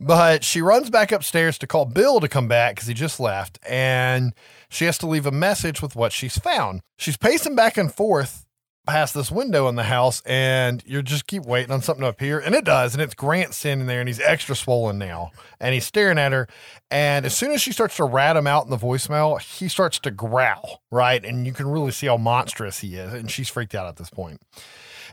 But 0.00 0.44
she 0.44 0.62
runs 0.62 0.90
back 0.90 1.10
upstairs 1.10 1.58
to 1.58 1.66
call 1.66 1.84
Bill 1.84 2.20
to 2.20 2.28
come 2.28 2.46
back 2.46 2.76
because 2.76 2.86
he 2.86 2.94
just 2.94 3.18
left, 3.18 3.58
and 3.68 4.32
she 4.68 4.84
has 4.84 4.96
to 4.98 5.08
leave 5.08 5.26
a 5.26 5.32
message 5.32 5.82
with 5.82 5.96
what 5.96 6.12
she's 6.12 6.38
found. 6.38 6.82
She's 6.96 7.16
pacing 7.16 7.56
back 7.56 7.76
and 7.76 7.92
forth 7.92 8.46
past 8.86 9.12
this 9.12 9.30
window 9.30 9.68
in 9.68 9.74
the 9.74 9.82
house, 9.82 10.22
and 10.24 10.82
you 10.86 11.02
just 11.02 11.26
keep 11.26 11.44
waiting 11.44 11.72
on 11.72 11.82
something 11.82 12.02
to 12.02 12.08
appear, 12.08 12.38
and 12.38 12.54
it 12.54 12.64
does, 12.64 12.94
and 12.94 13.02
it's 13.02 13.14
Grant 13.14 13.52
standing 13.52 13.86
there, 13.86 14.00
and 14.00 14.08
he's 14.08 14.20
extra 14.20 14.56
swollen 14.56 14.98
now, 14.98 15.30
and 15.60 15.74
he's 15.74 15.84
staring 15.84 16.16
at 16.16 16.32
her, 16.32 16.48
and 16.90 17.26
as 17.26 17.36
soon 17.36 17.50
as 17.50 17.60
she 17.60 17.72
starts 17.72 17.96
to 17.96 18.04
rat 18.04 18.36
him 18.36 18.46
out 18.46 18.64
in 18.64 18.70
the 18.70 18.78
voicemail, 18.78 19.38
he 19.40 19.68
starts 19.68 19.98
to 19.98 20.10
growl, 20.10 20.82
right, 20.90 21.22
and 21.22 21.46
you 21.46 21.52
can 21.52 21.68
really 21.68 21.90
see 21.90 22.06
how 22.06 22.16
monstrous 22.16 22.78
he 22.78 22.94
is, 22.94 23.12
and 23.12 23.30
she's 23.30 23.48
freaked 23.48 23.74
out 23.74 23.86
at 23.86 23.96
this 23.96 24.10
point. 24.10 24.40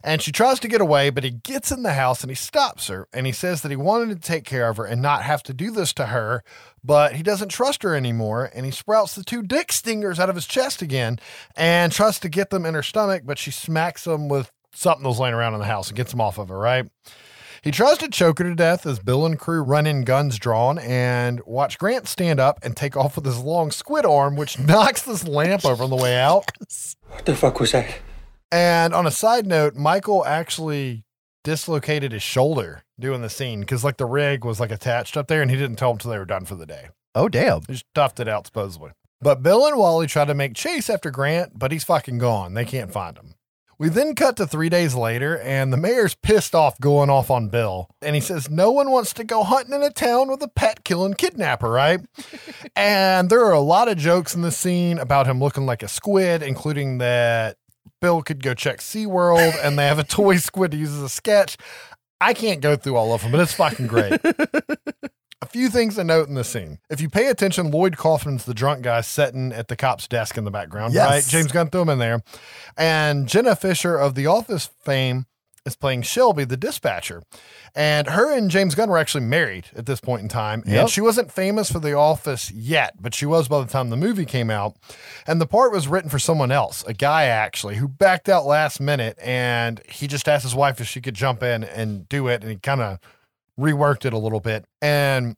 And 0.06 0.22
she 0.22 0.32
tries 0.32 0.60
to 0.60 0.68
get 0.68 0.82
away, 0.82 1.10
but 1.10 1.24
he 1.24 1.32
gets 1.32 1.72
in 1.72 1.82
the 1.82 1.94
house 1.94 2.22
and 2.22 2.30
he 2.30 2.36
stops 2.36 2.90
her. 2.90 3.08
And 3.12 3.26
he 3.26 3.32
says 3.32 3.64
that 3.64 3.72
he 3.72 3.76
wanted 3.76 4.10
to 4.10 4.28
take 4.28 4.46
care 4.46 4.70
of 4.70 4.78
her 4.78 4.86
and 4.86 5.02
not 5.02 5.24
have 5.24 5.42
to 5.44 5.54
do 5.54 5.72
this 5.72 5.94
to 5.94 6.06
her, 6.06 6.44
but 6.84 7.16
he 7.16 7.24
doesn't 7.24 7.50
trust 7.50 7.82
her 7.82 7.96
anymore. 7.96 8.52
And 8.54 8.68
he 8.68 8.72
sprouts 8.72 9.16
the 9.16 9.24
two 9.24 9.42
dick 9.42 9.72
stingers 9.72 10.20
out 10.20 10.30
of 10.30 10.36
his 10.36 10.46
chest 10.46 10.84
again 10.84 11.18
and 11.56 11.92
tries 11.92 12.20
to 12.20 12.30
get 12.30 12.52
them 12.52 12.68
in 12.68 12.76
her 12.76 12.84
stomach, 12.84 13.24
but 13.26 13.40
she 13.40 13.50
smacks 13.50 14.04
them 14.04 14.30
with 14.30 14.52
something 14.76 15.02
that 15.02 15.10
was 15.10 15.20
laying 15.20 15.34
around 15.34 15.56
in 15.56 15.60
the 15.60 15.66
house 15.66 15.88
and 15.88 15.98
gets 15.98 16.12
them 16.12 16.22
off 16.22 16.38
of 16.38 16.50
her, 16.50 16.58
right? 16.58 16.86
He 17.64 17.72
tries 17.72 17.98
to 17.98 18.08
choke 18.08 18.38
her 18.38 18.46
to 18.46 18.54
death 18.54 18.86
as 18.86 19.00
Bill 19.00 19.26
and 19.26 19.40
crew 19.40 19.64
run 19.64 19.88
in 19.88 20.04
guns 20.04 20.38
drawn 20.38 20.78
and 20.78 21.42
watch 21.48 21.80
Grant 21.80 22.08
stand 22.08 22.40
up 22.40 22.60
and 22.62 22.78
take 22.78 22.96
off 22.96 23.16
with 23.16 23.26
his 23.26 23.40
long 23.40 23.72
squid 23.72 24.06
arm, 24.06 24.36
which 24.36 24.60
knocks 24.68 25.02
this 25.02 25.28
lamp 25.28 25.66
over 25.66 25.84
on 25.84 25.90
the 25.90 25.96
way 25.96 26.16
out. 26.16 26.46
What 27.10 27.26
the 27.26 27.36
fuck 27.36 27.60
was 27.60 27.72
that? 27.72 27.98
And 28.52 28.94
on 28.94 29.08
a 29.08 29.12
side 29.12 29.46
note, 29.46 29.76
Michael 29.76 30.26
actually 30.26 31.06
dislocated 31.44 32.12
his 32.12 32.24
shoulder 32.24 32.84
doing 33.00 33.22
the 33.22 33.30
scene 33.30 33.62
because 33.62 33.84
like 33.84 33.98
the 33.98 34.06
rig 34.06 34.44
was 34.44 34.60
like 34.60 34.72
attached 34.72 35.18
up 35.18 35.28
there 35.28 35.42
and 35.42 35.52
he 35.52 35.58
didn't 35.58 35.76
tell 35.78 35.90
them 35.90 35.96
until 35.96 36.12
they 36.12 36.18
were 36.18 36.26
done 36.26 36.46
for 36.46 36.56
the 36.56 36.66
day. 36.66 36.90
Oh, 37.14 37.30
damn. 37.30 37.62
He 37.62 37.74
just 37.74 37.86
toughed 37.94 38.20
it 38.20 38.28
out 38.28 38.46
supposedly. 38.46 38.92
But 39.22 39.42
Bill 39.42 39.66
and 39.66 39.78
Wally 39.78 40.08
try 40.08 40.26
to 40.26 40.34
make 40.34 40.56
chase 40.56 40.90
after 40.90 41.10
Grant, 41.10 41.58
but 41.58 41.72
he's 41.72 41.84
fucking 41.84 42.18
gone. 42.18 42.54
They 42.54 42.66
can't 42.66 42.92
find 42.92 43.18
him. 43.18 43.36
We 43.78 43.90
then 43.90 44.16
cut 44.16 44.38
to 44.38 44.48
three 44.48 44.70
days 44.70 44.96
later, 44.96 45.38
and 45.40 45.72
the 45.72 45.78
mayor's 45.78 46.16
pissed 46.16 46.56
off 46.56 46.80
going 46.80 47.10
off 47.10 47.30
on 47.30 47.50
Bill. 47.50 47.90
And 48.02 48.16
he 48.16 48.22
says, 48.22 48.50
No 48.50 48.72
one 48.72 48.90
wants 48.90 49.12
to 49.14 49.26
go 49.26 49.44
hunting 49.44 49.74
in 49.74 49.84
a 49.84 49.90
town 49.90 50.30
with 50.30 50.42
a 50.42 50.48
pet 50.48 50.86
killing 50.86 51.14
kidnapper, 51.14 51.70
right? 51.70 52.00
and 52.76 53.30
there 53.30 53.44
are 53.44 53.52
a 53.52 53.60
lot 53.60 53.90
of 53.90 53.98
jokes 53.98 54.34
in 54.34 54.44
the 54.44 54.52
scene 54.52 54.98
about 54.98 55.28
him 55.28 55.40
looking 55.40 55.66
like 55.66 55.84
a 55.84 55.90
squid, 55.90 56.42
including 56.42 57.00
that 57.00 57.58
Bill 58.02 58.22
could 58.22 58.44
go 58.44 58.54
check 58.54 58.80
SeaWorld 58.80 59.54
and 59.64 59.78
they 59.80 59.88
have 59.88 60.00
a 60.00 60.04
toy 60.04 60.38
squid 60.38 60.72
to 60.72 60.78
use 60.78 60.94
as 60.94 61.02
a 61.02 61.10
sketch. 61.10 61.58
I 62.22 62.34
can't 62.34 62.62
go 62.62 62.76
through 62.76 62.96
all 62.96 63.14
of 63.14 63.22
them, 63.22 63.32
but 63.32 63.42
it's 63.42 63.54
fucking 63.54 63.88
great. 63.88 64.14
a 65.42 65.46
few 65.48 65.70
things 65.70 65.96
to 65.96 66.04
note 66.04 66.28
in 66.28 66.34
the 66.36 66.44
scene. 66.44 66.80
If 66.90 67.02
you 67.02 67.10
pay 67.10 67.28
attention, 67.28 67.72
Lloyd 67.72 67.98
Kaufman's 67.98 68.46
the 68.46 68.54
drunk 68.54 68.84
guy 68.84 69.02
sitting 69.02 69.52
at 69.52 69.68
the 69.68 69.76
cop's 69.76 70.08
desk 70.08 70.38
in 70.38 70.44
the 70.44 70.52
background, 70.52 70.94
Yes. 70.94 71.10
right? 71.10 71.24
James 71.28 71.52
Gunn 71.52 71.70
threw 71.70 71.82
him 71.82 71.90
in 71.90 72.00
there. 72.00 72.24
And 72.78 73.28
Jenna 73.28 73.56
Fischer 73.56 73.98
of 73.98 74.16
The 74.16 74.28
Office 74.28 74.70
fame 74.84 75.26
is 75.66 75.76
playing 75.76 76.04
Shelby, 76.04 76.44
the 76.44 76.58
dispatcher. 76.58 77.24
And 77.74 78.08
her 78.08 78.32
and 78.32 78.52
James 78.52 78.76
Gunn 78.76 78.90
were 78.90 78.98
actually 78.98 79.26
married 79.26 79.68
at 79.76 79.86
this 79.86 80.00
point 80.00 80.22
in 80.22 80.28
time. 80.28 80.64
Yep. 80.66 80.80
And 80.80 80.90
she 80.90 81.02
wasn't 81.02 81.32
famous 81.32 81.72
for 81.72 81.80
The 81.80 81.94
Office 81.94 82.52
yet, 82.52 82.96
but 83.02 83.14
she 83.14 83.26
was 83.26 83.48
by 83.48 83.62
the 83.62 83.68
time 83.68 83.90
the 83.90 83.98
movie 83.98 84.26
came 84.26 84.50
out. 84.50 84.76
And 85.26 85.42
the 85.42 85.48
part 85.48 85.72
was 85.72 85.88
written 85.88 86.10
for 86.10 86.20
someone 86.20 86.52
else, 86.52 86.84
a 86.86 86.94
guy 86.94 87.26
actually, 87.26 87.78
who 87.78 87.88
backed 87.88 88.30
out 88.30 88.46
last 88.46 88.80
minute. 88.80 89.18
And 89.22 89.82
he 89.90 90.08
just 90.08 90.28
asked 90.28 90.44
his 90.44 90.56
wife 90.56 90.80
if 90.80 90.88
she 90.88 91.02
could 91.02 91.16
jump 91.16 91.42
in 91.42 91.64
and 91.64 92.08
do 92.08 92.28
it. 92.28 92.42
And 92.42 92.52
he 92.52 92.58
kind 92.58 92.82
of 92.82 93.00
reworked 93.60 94.06
it 94.06 94.14
a 94.14 94.20
little 94.20 94.40
bit. 94.40 94.66
And 94.82 95.36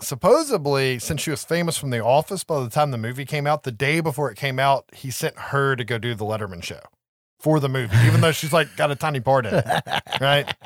supposedly, 0.00 0.98
since 0.98 1.20
she 1.20 1.30
was 1.30 1.44
famous 1.44 1.78
from 1.78 1.90
The 1.90 2.02
Office 2.02 2.42
by 2.42 2.60
the 2.60 2.70
time 2.70 2.90
the 2.90 2.98
movie 2.98 3.24
came 3.24 3.46
out, 3.46 3.62
the 3.62 3.72
day 3.72 4.00
before 4.00 4.30
it 4.30 4.36
came 4.36 4.58
out, 4.58 4.86
he 4.92 5.10
sent 5.10 5.38
her 5.38 5.76
to 5.76 5.84
go 5.84 5.98
do 5.98 6.14
the 6.14 6.24
Letterman 6.24 6.62
show 6.62 6.80
for 7.40 7.58
the 7.60 7.68
movie, 7.68 7.96
even 8.06 8.20
though 8.20 8.32
she's 8.32 8.52
like 8.52 8.76
got 8.76 8.90
a 8.90 8.96
tiny 8.96 9.20
part 9.20 9.46
in 9.46 9.54
it. 9.54 9.64
Right. 10.20 10.52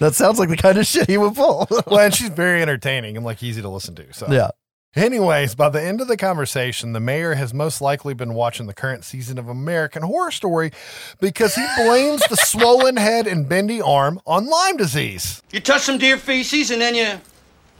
That 0.00 0.14
sounds 0.14 0.38
like 0.38 0.50
the 0.50 0.56
kind 0.58 0.76
of 0.76 0.86
shit 0.86 1.08
he 1.08 1.16
would 1.16 1.34
pull. 1.34 1.66
Well, 1.86 2.00
and 2.00 2.14
she's 2.14 2.28
very 2.28 2.60
entertaining 2.60 3.16
and 3.16 3.24
like 3.24 3.42
easy 3.42 3.62
to 3.62 3.70
listen 3.70 3.94
to. 3.94 4.12
So, 4.12 4.26
yeah. 4.30 4.50
anyways, 4.94 5.54
by 5.54 5.70
the 5.70 5.80
end 5.82 6.02
of 6.02 6.08
the 6.08 6.18
conversation, 6.18 6.92
the 6.92 7.00
mayor 7.00 7.32
has 7.36 7.54
most 7.54 7.80
likely 7.80 8.12
been 8.12 8.34
watching 8.34 8.66
the 8.66 8.74
current 8.74 9.02
season 9.02 9.38
of 9.38 9.48
American 9.48 10.02
Horror 10.02 10.30
Story 10.30 10.72
because 11.20 11.54
he 11.54 11.66
blames 11.78 12.20
the 12.28 12.36
swollen 12.36 12.98
head 12.98 13.26
and 13.26 13.48
bendy 13.48 13.80
arm 13.80 14.20
on 14.26 14.44
Lyme 14.46 14.76
disease. 14.76 15.42
You 15.52 15.60
touch 15.60 15.80
some 15.82 15.96
deer 15.96 16.18
feces 16.18 16.70
and 16.70 16.82
then 16.82 16.94
you 16.94 17.18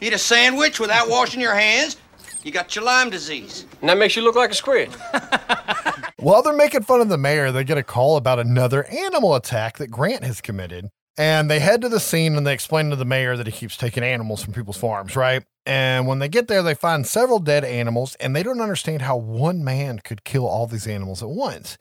eat 0.01 0.15
a 0.15 0.19
sandwich 0.19 0.81
without 0.81 1.11
washing 1.11 1.43
your 1.43 1.55
hands. 1.55 1.99
You 2.43 2.51
got 2.51 2.75
your 2.75 2.85
Lyme 2.85 3.11
disease. 3.11 3.67
And 3.81 3.89
that 3.89 3.99
makes 3.99 4.17
you 4.17 4.23
look 4.23 4.35
like 4.35 4.51
a 4.51 4.55
squid. 4.55 4.91
While 6.19 6.43
they're 6.43 6.53
making 6.53 6.83
fun 6.83 7.01
of 7.01 7.09
the 7.09 7.19
mayor, 7.19 7.53
they 7.53 7.65
get 7.65 7.79
a 7.79 7.83
call 7.83 8.17
about 8.17 8.39
another 8.39 8.85
animal 8.85 9.35
attack 9.35 9.79
that 9.79 9.91
Grant 9.91 10.25
has 10.25 10.41
committed. 10.41 10.89
And 11.19 11.51
they 11.51 11.61
head 11.61 11.83
to 11.83 11.89
the 11.89 12.01
scene 12.01 12.37
and 12.37 12.47
they 12.47 12.55
explain 12.55 12.91
to 12.91 12.97
the 12.97 13.05
mayor 13.05 13.37
that 13.37 13.47
he 13.47 13.53
keeps 13.53 13.77
taking 13.77 14.03
animals 14.03 14.43
from 14.43 14.55
people's 14.55 14.79
farms, 14.79 15.15
right? 15.15 15.45
And 15.67 16.07
when 16.07 16.19
they 16.19 16.29
get 16.29 16.49
there, 16.49 16.63
they 16.63 16.75
find 16.75 17.07
several 17.07 17.39
dead 17.39 17.65
animals 17.65 18.17
and 18.17 18.35
they 18.35 18.43
don't 18.43 18.61
understand 18.61 19.03
how 19.03 19.17
one 19.17 19.63
man 19.63 20.01
could 20.01 20.25
kill 20.25 20.47
all 20.47 20.67
these 20.67 20.87
animals 20.87 21.23
at 21.23 21.29
once. 21.29 21.77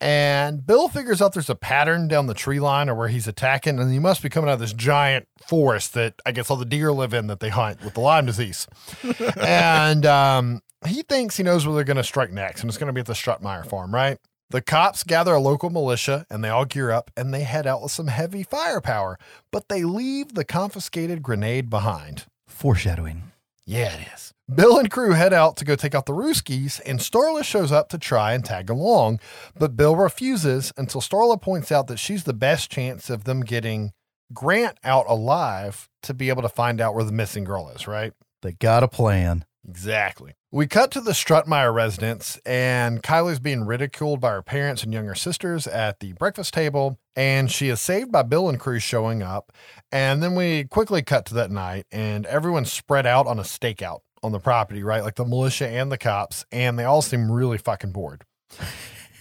And 0.00 0.64
Bill 0.64 0.88
figures 0.88 1.20
out 1.20 1.32
there's 1.32 1.50
a 1.50 1.56
pattern 1.56 2.06
down 2.06 2.26
the 2.26 2.34
tree 2.34 2.60
line 2.60 2.88
or 2.88 2.94
where 2.94 3.08
he's 3.08 3.26
attacking, 3.26 3.80
and 3.80 3.92
he 3.92 3.98
must 3.98 4.22
be 4.22 4.28
coming 4.28 4.48
out 4.48 4.54
of 4.54 4.60
this 4.60 4.72
giant 4.72 5.26
forest 5.46 5.94
that 5.94 6.14
I 6.24 6.30
guess 6.32 6.50
all 6.50 6.56
the 6.56 6.64
deer 6.64 6.92
live 6.92 7.12
in 7.12 7.26
that 7.26 7.40
they 7.40 7.48
hunt 7.48 7.82
with 7.84 7.94
the 7.94 8.00
Lyme 8.00 8.26
disease. 8.26 8.68
and 9.36 10.06
um, 10.06 10.60
he 10.86 11.02
thinks 11.02 11.36
he 11.36 11.42
knows 11.42 11.66
where 11.66 11.74
they're 11.74 11.84
going 11.84 11.96
to 11.96 12.04
strike 12.04 12.30
next, 12.30 12.60
and 12.60 12.70
it's 12.70 12.78
going 12.78 12.86
to 12.86 12.92
be 12.92 13.00
at 13.00 13.06
the 13.06 13.12
Strutemyer 13.12 13.66
farm, 13.66 13.92
right? 13.92 14.18
The 14.50 14.62
cops 14.62 15.02
gather 15.02 15.34
a 15.34 15.40
local 15.40 15.68
militia 15.68 16.24
and 16.30 16.42
they 16.42 16.48
all 16.48 16.64
gear 16.64 16.90
up 16.90 17.10
and 17.14 17.34
they 17.34 17.42
head 17.42 17.66
out 17.66 17.82
with 17.82 17.92
some 17.92 18.06
heavy 18.06 18.42
firepower, 18.42 19.18
but 19.52 19.68
they 19.68 19.84
leave 19.84 20.34
the 20.34 20.44
confiscated 20.44 21.22
grenade 21.22 21.68
behind. 21.68 22.24
Foreshadowing. 22.46 23.24
Yeah, 23.66 23.94
it 23.96 24.08
is. 24.14 24.32
Bill 24.52 24.78
and 24.78 24.90
crew 24.90 25.12
head 25.12 25.34
out 25.34 25.58
to 25.58 25.64
go 25.66 25.76
take 25.76 25.94
out 25.94 26.06
the 26.06 26.14
Ruskies, 26.14 26.80
and 26.86 27.00
Starla 27.00 27.44
shows 27.44 27.70
up 27.70 27.90
to 27.90 27.98
try 27.98 28.32
and 28.32 28.42
tag 28.42 28.70
along, 28.70 29.20
but 29.58 29.76
Bill 29.76 29.94
refuses 29.94 30.72
until 30.78 31.02
Starla 31.02 31.38
points 31.38 31.70
out 31.70 31.86
that 31.88 31.98
she's 31.98 32.24
the 32.24 32.32
best 32.32 32.70
chance 32.70 33.10
of 33.10 33.24
them 33.24 33.42
getting 33.42 33.92
Grant 34.32 34.78
out 34.84 35.06
alive 35.08 35.88
to 36.02 36.12
be 36.12 36.28
able 36.28 36.42
to 36.42 36.50
find 36.50 36.80
out 36.80 36.94
where 36.94 37.04
the 37.04 37.12
missing 37.12 37.44
girl 37.44 37.70
is, 37.70 37.86
right? 37.86 38.12
They 38.42 38.52
got 38.52 38.82
a 38.82 38.88
plan. 38.88 39.44
Exactly. 39.66 40.34
We 40.50 40.66
cut 40.66 40.90
to 40.92 41.00
the 41.02 41.12
Strutemyer 41.12 41.72
residence, 41.74 42.38
and 42.46 43.02
Kylie's 43.02 43.40
being 43.40 43.64
ridiculed 43.66 44.20
by 44.20 44.30
her 44.30 44.42
parents 44.42 44.82
and 44.82 44.92
younger 44.92 45.14
sisters 45.14 45.66
at 45.66 46.00
the 46.00 46.14
breakfast 46.14 46.54
table, 46.54 46.98
and 47.14 47.50
she 47.50 47.68
is 47.68 47.80
saved 47.80 48.12
by 48.12 48.22
Bill 48.22 48.48
and 48.48 48.58
crew 48.58 48.78
showing 48.78 49.22
up. 49.22 49.52
And 49.92 50.22
then 50.22 50.34
we 50.34 50.64
quickly 50.64 51.02
cut 51.02 51.26
to 51.26 51.34
that 51.34 51.50
night, 51.50 51.86
and 51.92 52.24
everyone's 52.26 52.72
spread 52.72 53.06
out 53.06 53.26
on 53.26 53.38
a 53.38 53.42
stakeout 53.42 54.00
on 54.22 54.32
the 54.32 54.40
property, 54.40 54.82
right? 54.82 55.02
Like 55.02 55.16
the 55.16 55.24
militia 55.24 55.68
and 55.68 55.90
the 55.90 55.98
cops, 55.98 56.44
and 56.52 56.78
they 56.78 56.84
all 56.84 57.02
seem 57.02 57.30
really 57.30 57.58
fucking 57.58 57.92
bored. 57.92 58.24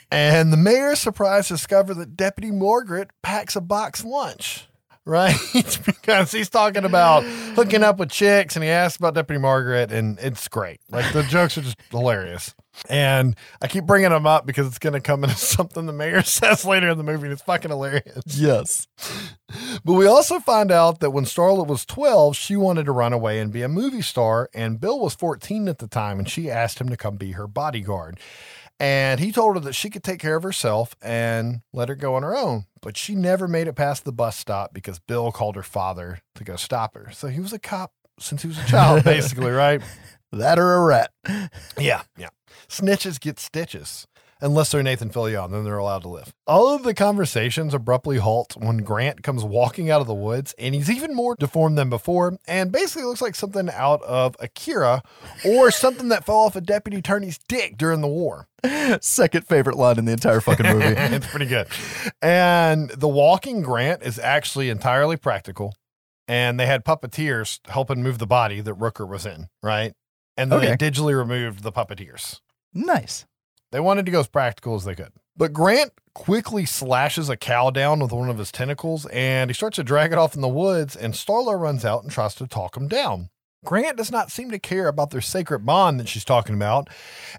And 0.10 0.54
the 0.54 0.58
mayor 0.58 0.92
is 0.94 1.00
surprised 1.00 1.50
to 1.50 1.56
discover 1.56 1.94
that 1.96 2.16
Deputy 2.16 2.52
Margaret 2.52 3.10
packs 3.24 3.56
a 3.58 3.62
box 3.62 4.06
lunch, 4.06 4.68
right? 5.04 5.36
because 5.86 6.32
he's 6.32 6.50
talking 6.50 6.86
about 6.86 7.24
hooking 7.56 7.84
up 7.84 7.98
with 7.98 8.10
chicks 8.10 8.56
and 8.56 8.64
he 8.64 8.70
asks 8.70 8.98
about 8.98 9.16
Deputy 9.16 9.42
Margaret, 9.42 9.92
and 9.92 10.18
it's 10.20 10.48
great. 10.48 10.80
Like 10.90 11.12
the 11.12 11.24
jokes 11.24 11.58
are 11.58 11.62
just 11.62 11.78
hilarious. 11.92 12.56
And 12.90 13.36
I 13.62 13.68
keep 13.68 13.86
bringing 13.86 14.12
them 14.12 14.28
up 14.28 14.46
because 14.46 14.68
it's 14.68 14.80
going 14.80 14.94
to 14.94 15.02
come 15.02 15.24
into 15.24 15.36
something 15.38 15.86
the 15.86 15.94
mayor 15.94 16.22
says 16.24 16.66
later 16.66 16.90
in 16.90 16.98
the 16.98 17.04
movie, 17.04 17.24
and 17.24 17.34
it's 17.34 17.42
fucking 17.42 17.72
hilarious. 17.72 18.24
Yes. 18.26 18.88
But 19.84 19.94
we 19.94 20.06
also 20.06 20.40
find 20.40 20.72
out 20.72 21.00
that 21.00 21.12
when 21.12 21.26
Starlet 21.26 21.68
was 21.68 21.86
12, 21.86 22.36
she 22.36 22.56
wanted 22.56 22.86
to 22.86 22.92
run 22.92 23.14
away 23.14 23.40
and 23.40 23.52
be 23.52 23.64
a 23.64 23.70
movie 23.70 24.02
star, 24.02 24.50
and 24.54 24.80
Bill 24.80 25.00
was 25.00 25.16
14 25.16 25.68
at 25.68 25.80
the 25.80 25.88
time, 25.88 26.20
and 26.20 26.30
she 26.30 26.52
asked 26.52 26.80
him 26.80 26.90
to 26.90 26.98
come 26.98 27.18
be 27.18 27.32
her 27.32 27.48
bodyguard. 27.48 28.20
And 28.80 29.20
he 29.20 29.32
told 29.32 29.56
her 29.56 29.60
that 29.62 29.74
she 29.74 29.90
could 29.90 30.04
take 30.04 30.20
care 30.20 30.36
of 30.36 30.44
herself 30.44 30.96
and 31.02 31.62
let 31.74 31.90
her 31.90 31.96
go 31.96 32.14
on 32.14 32.22
her 32.22 32.36
own. 32.36 32.66
But 32.82 32.96
she 32.96 33.16
never 33.16 33.48
made 33.48 33.68
it 33.68 33.74
past 33.74 34.06
the 34.06 34.12
bus 34.12 34.38
stop 34.38 34.72
because 34.74 35.00
Bill 35.00 35.32
called 35.32 35.56
her 35.56 35.64
father 35.64 36.20
to 36.36 36.44
go 36.44 36.56
stop 36.56 36.94
her. 36.94 37.10
So 37.12 37.28
he 37.28 37.40
was 37.40 37.54
a 37.54 37.60
cop 37.60 37.92
since 38.20 38.44
he 38.44 38.48
was 38.48 38.60
a 38.60 38.66
child, 38.68 39.04
basically, 39.06 39.50
right? 39.50 39.82
That 40.32 40.60
or 40.60 40.74
a 40.76 40.82
rat. 40.82 41.12
Yeah, 41.78 42.04
yeah. 42.18 42.30
Snitches 42.68 43.20
get 43.20 43.40
stitches. 43.40 44.08
Unless 44.40 44.72
they're 44.72 44.84
Nathan 44.84 45.10
Fillion, 45.10 45.50
then 45.50 45.64
they're 45.64 45.80
allowed 45.80 46.04
to 46.04 46.10
live. 46.10 46.32
All 46.46 46.70
of 46.70 46.84
the 46.84 46.94
conversations 46.94 47.74
abruptly 47.74 48.18
halt 48.18 48.56
when 48.56 48.78
Grant 48.80 49.24
comes 49.24 49.44
walking 49.44 49.90
out 49.90 50.00
of 50.00 50.06
the 50.06 50.14
woods, 50.14 50.54
and 50.60 50.76
he's 50.76 50.92
even 50.92 51.16
more 51.16 51.36
deformed 51.36 51.76
than 51.76 51.90
before, 51.90 52.38
and 52.48 52.72
basically 52.72 53.04
looks 53.04 53.22
like 53.22 53.34
something 53.34 53.68
out 53.72 54.04
of 54.04 54.36
Akira 54.40 55.02
or 55.44 55.72
something 55.72 56.10
that 56.10 56.24
fell 56.24 56.36
off 56.36 56.56
a 56.56 56.62
deputy 56.62 56.98
attorney's 56.98 57.40
dick 57.48 57.78
during 57.78 58.02
the 58.02 58.08
war. 58.08 58.48
Second 59.02 59.48
favorite 59.48 59.76
line 59.76 59.98
in 59.98 60.06
the 60.06 60.12
entire 60.12 60.42
fucking 60.42 60.68
movie. 60.68 60.86
it's 61.16 61.28
pretty 61.28 61.48
good. 61.48 61.68
And 62.22 62.92
the 62.92 63.08
walking 63.08 63.64
Grant 63.64 64.04
is 64.04 64.20
actually 64.20 64.70
entirely 64.70 65.18
practical. 65.18 65.74
And 66.28 66.60
they 66.60 66.66
had 66.66 66.84
puppeteers 66.84 67.60
helping 67.70 68.04
move 68.04 68.20
the 68.20 68.28
body 68.28 68.60
that 68.60 68.76
Rooker 68.76 69.08
was 69.08 69.26
in, 69.26 69.48
right? 69.64 69.94
And 70.38 70.52
then 70.52 70.60
Okay. 70.60 70.76
they 70.76 70.90
digitally 70.92 71.18
removed 71.18 71.64
the 71.64 71.72
puppeteers. 71.72 72.40
nice. 72.74 73.26
They 73.72 73.80
wanted 73.82 74.06
to 74.06 74.12
go 74.14 74.22
as 74.22 74.28
practical 74.30 74.76
as 74.76 74.86
they 74.86 74.96
could. 74.96 75.12
But 75.36 75.52
Grant 75.52 75.92
quickly 76.14 76.66
slashes 76.66 77.28
a 77.30 77.36
cow 77.36 77.70
down 77.70 78.00
with 78.00 78.12
one 78.14 78.30
of 78.30 78.38
his 78.38 78.52
tentacles 78.52 79.06
and 79.08 79.50
he 79.50 79.54
starts 79.54 79.76
to 79.76 79.84
drag 79.84 80.12
it 80.14 80.18
off 80.18 80.36
in 80.36 80.42
the 80.42 80.48
woods, 80.48 80.96
and 80.96 81.14
Starla 81.14 81.60
runs 81.60 81.84
out 81.84 82.02
and 82.04 82.12
tries 82.12 82.34
to 82.36 82.48
talk 82.48 82.78
him 82.78 82.88
down. 82.88 83.30
Grant 83.68 83.98
does 83.98 84.14
not 84.14 84.32
seem 84.32 84.50
to 84.52 84.60
care 84.60 84.88
about 84.88 85.10
their 85.10 85.20
sacred 85.20 85.66
bond 85.66 86.00
that 86.00 86.08
she's 86.08 86.24
talking 86.24 86.56
about, 86.56 86.88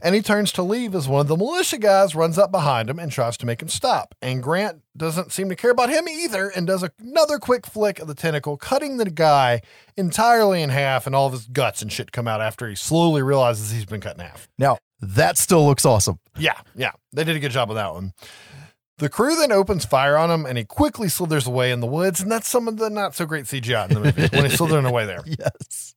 and 0.02 0.14
he 0.14 0.20
turns 0.20 0.52
to 0.52 0.62
leave 0.62 0.94
as 0.94 1.08
one 1.08 1.22
of 1.22 1.26
the 1.26 1.38
militia 1.38 1.78
guys 1.78 2.14
runs 2.14 2.36
up 2.36 2.52
behind 2.52 2.90
him 2.90 2.98
and 2.98 3.10
tries 3.10 3.38
to 3.38 3.46
make 3.46 3.62
him 3.62 3.68
stop. 3.68 4.14
And 4.20 4.42
Grant 4.42 4.82
doesn't 4.94 5.32
seem 5.32 5.48
to 5.48 5.56
care 5.56 5.70
about 5.70 5.88
him 5.88 6.06
either 6.06 6.50
and 6.50 6.66
does 6.66 6.86
another 7.00 7.38
quick 7.38 7.64
flick 7.64 7.98
of 7.98 8.08
the 8.08 8.14
tentacle, 8.14 8.58
cutting 8.58 8.98
the 8.98 9.08
guy 9.08 9.62
entirely 9.96 10.60
in 10.60 10.68
half, 10.68 11.06
and 11.06 11.16
all 11.16 11.28
of 11.28 11.32
his 11.32 11.46
guts 11.46 11.80
and 11.80 11.90
shit 11.90 12.12
come 12.12 12.28
out 12.28 12.42
after 12.42 12.68
he 12.68 12.74
slowly 12.74 13.22
realizes 13.22 13.70
he's 13.70 13.86
been 13.86 14.02
cut 14.02 14.16
in 14.16 14.20
half. 14.20 14.50
Now, 14.58 14.76
that 15.00 15.38
still 15.38 15.64
looks 15.64 15.86
awesome. 15.86 16.18
Yeah, 16.36 16.60
yeah. 16.76 16.92
They 17.10 17.24
did 17.24 17.36
a 17.36 17.40
good 17.40 17.52
job 17.52 17.70
with 17.70 17.76
that 17.76 17.94
one. 17.94 18.12
The 18.98 19.08
crew 19.08 19.34
then 19.34 19.50
opens 19.50 19.86
fire 19.86 20.18
on 20.18 20.30
him 20.30 20.44
and 20.44 20.58
he 20.58 20.64
quickly 20.64 21.08
slithers 21.08 21.46
away 21.46 21.72
in 21.72 21.80
the 21.80 21.86
woods. 21.86 22.20
And 22.20 22.30
that's 22.30 22.48
some 22.48 22.68
of 22.68 22.76
the 22.76 22.90
not 22.90 23.14
so 23.14 23.24
great 23.24 23.46
CGI 23.46 23.88
in 23.88 23.94
the 23.94 24.00
movie 24.00 24.28
when 24.36 24.44
he's 24.44 24.54
slithering 24.58 24.84
away 24.84 25.06
there. 25.06 25.22
Yes. 25.24 25.94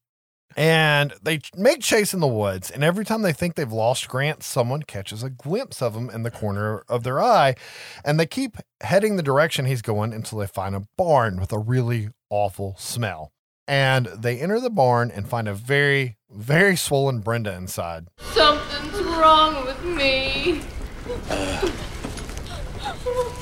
And 0.58 1.14
they 1.22 1.40
make 1.56 1.82
chase 1.82 2.14
in 2.14 2.20
the 2.20 2.28
woods. 2.28 2.70
And 2.70 2.84
every 2.84 3.06
time 3.06 3.22
they 3.22 3.34
think 3.34 3.56
they've 3.56 3.72
lost 3.72 4.08
Grant, 4.08 4.44
someone 4.44 4.84
catches 4.84 5.24
a 5.24 5.30
glimpse 5.30 5.82
of 5.82 5.96
him 5.96 6.10
in 6.10 6.24
the 6.24 6.32
corner 6.32 6.84
of 6.90 7.04
their 7.04 7.22
eye. 7.22 7.56
And 8.04 8.20
they 8.20 8.26
keep 8.26 8.58
heading 8.82 9.16
the 9.16 9.24
direction 9.24 9.66
he's 9.66 9.82
going 9.82 10.14
until 10.14 10.40
they 10.40 10.48
find 10.48 10.76
a 10.76 10.84
barn 10.98 11.40
with 11.40 11.52
a 11.52 11.60
really 11.60 12.10
awful 12.30 12.76
smell. 12.78 13.32
And 13.68 14.08
they 14.08 14.40
enter 14.40 14.60
the 14.60 14.70
barn 14.70 15.12
and 15.12 15.30
find 15.30 15.48
a 15.48 15.54
very, 15.54 16.18
very 16.30 16.76
swollen 16.76 17.20
Brenda 17.20 17.54
inside. 17.54 18.08
Something's 18.18 19.02
wrong 19.02 19.66
with 19.66 19.84
me. 19.84 20.62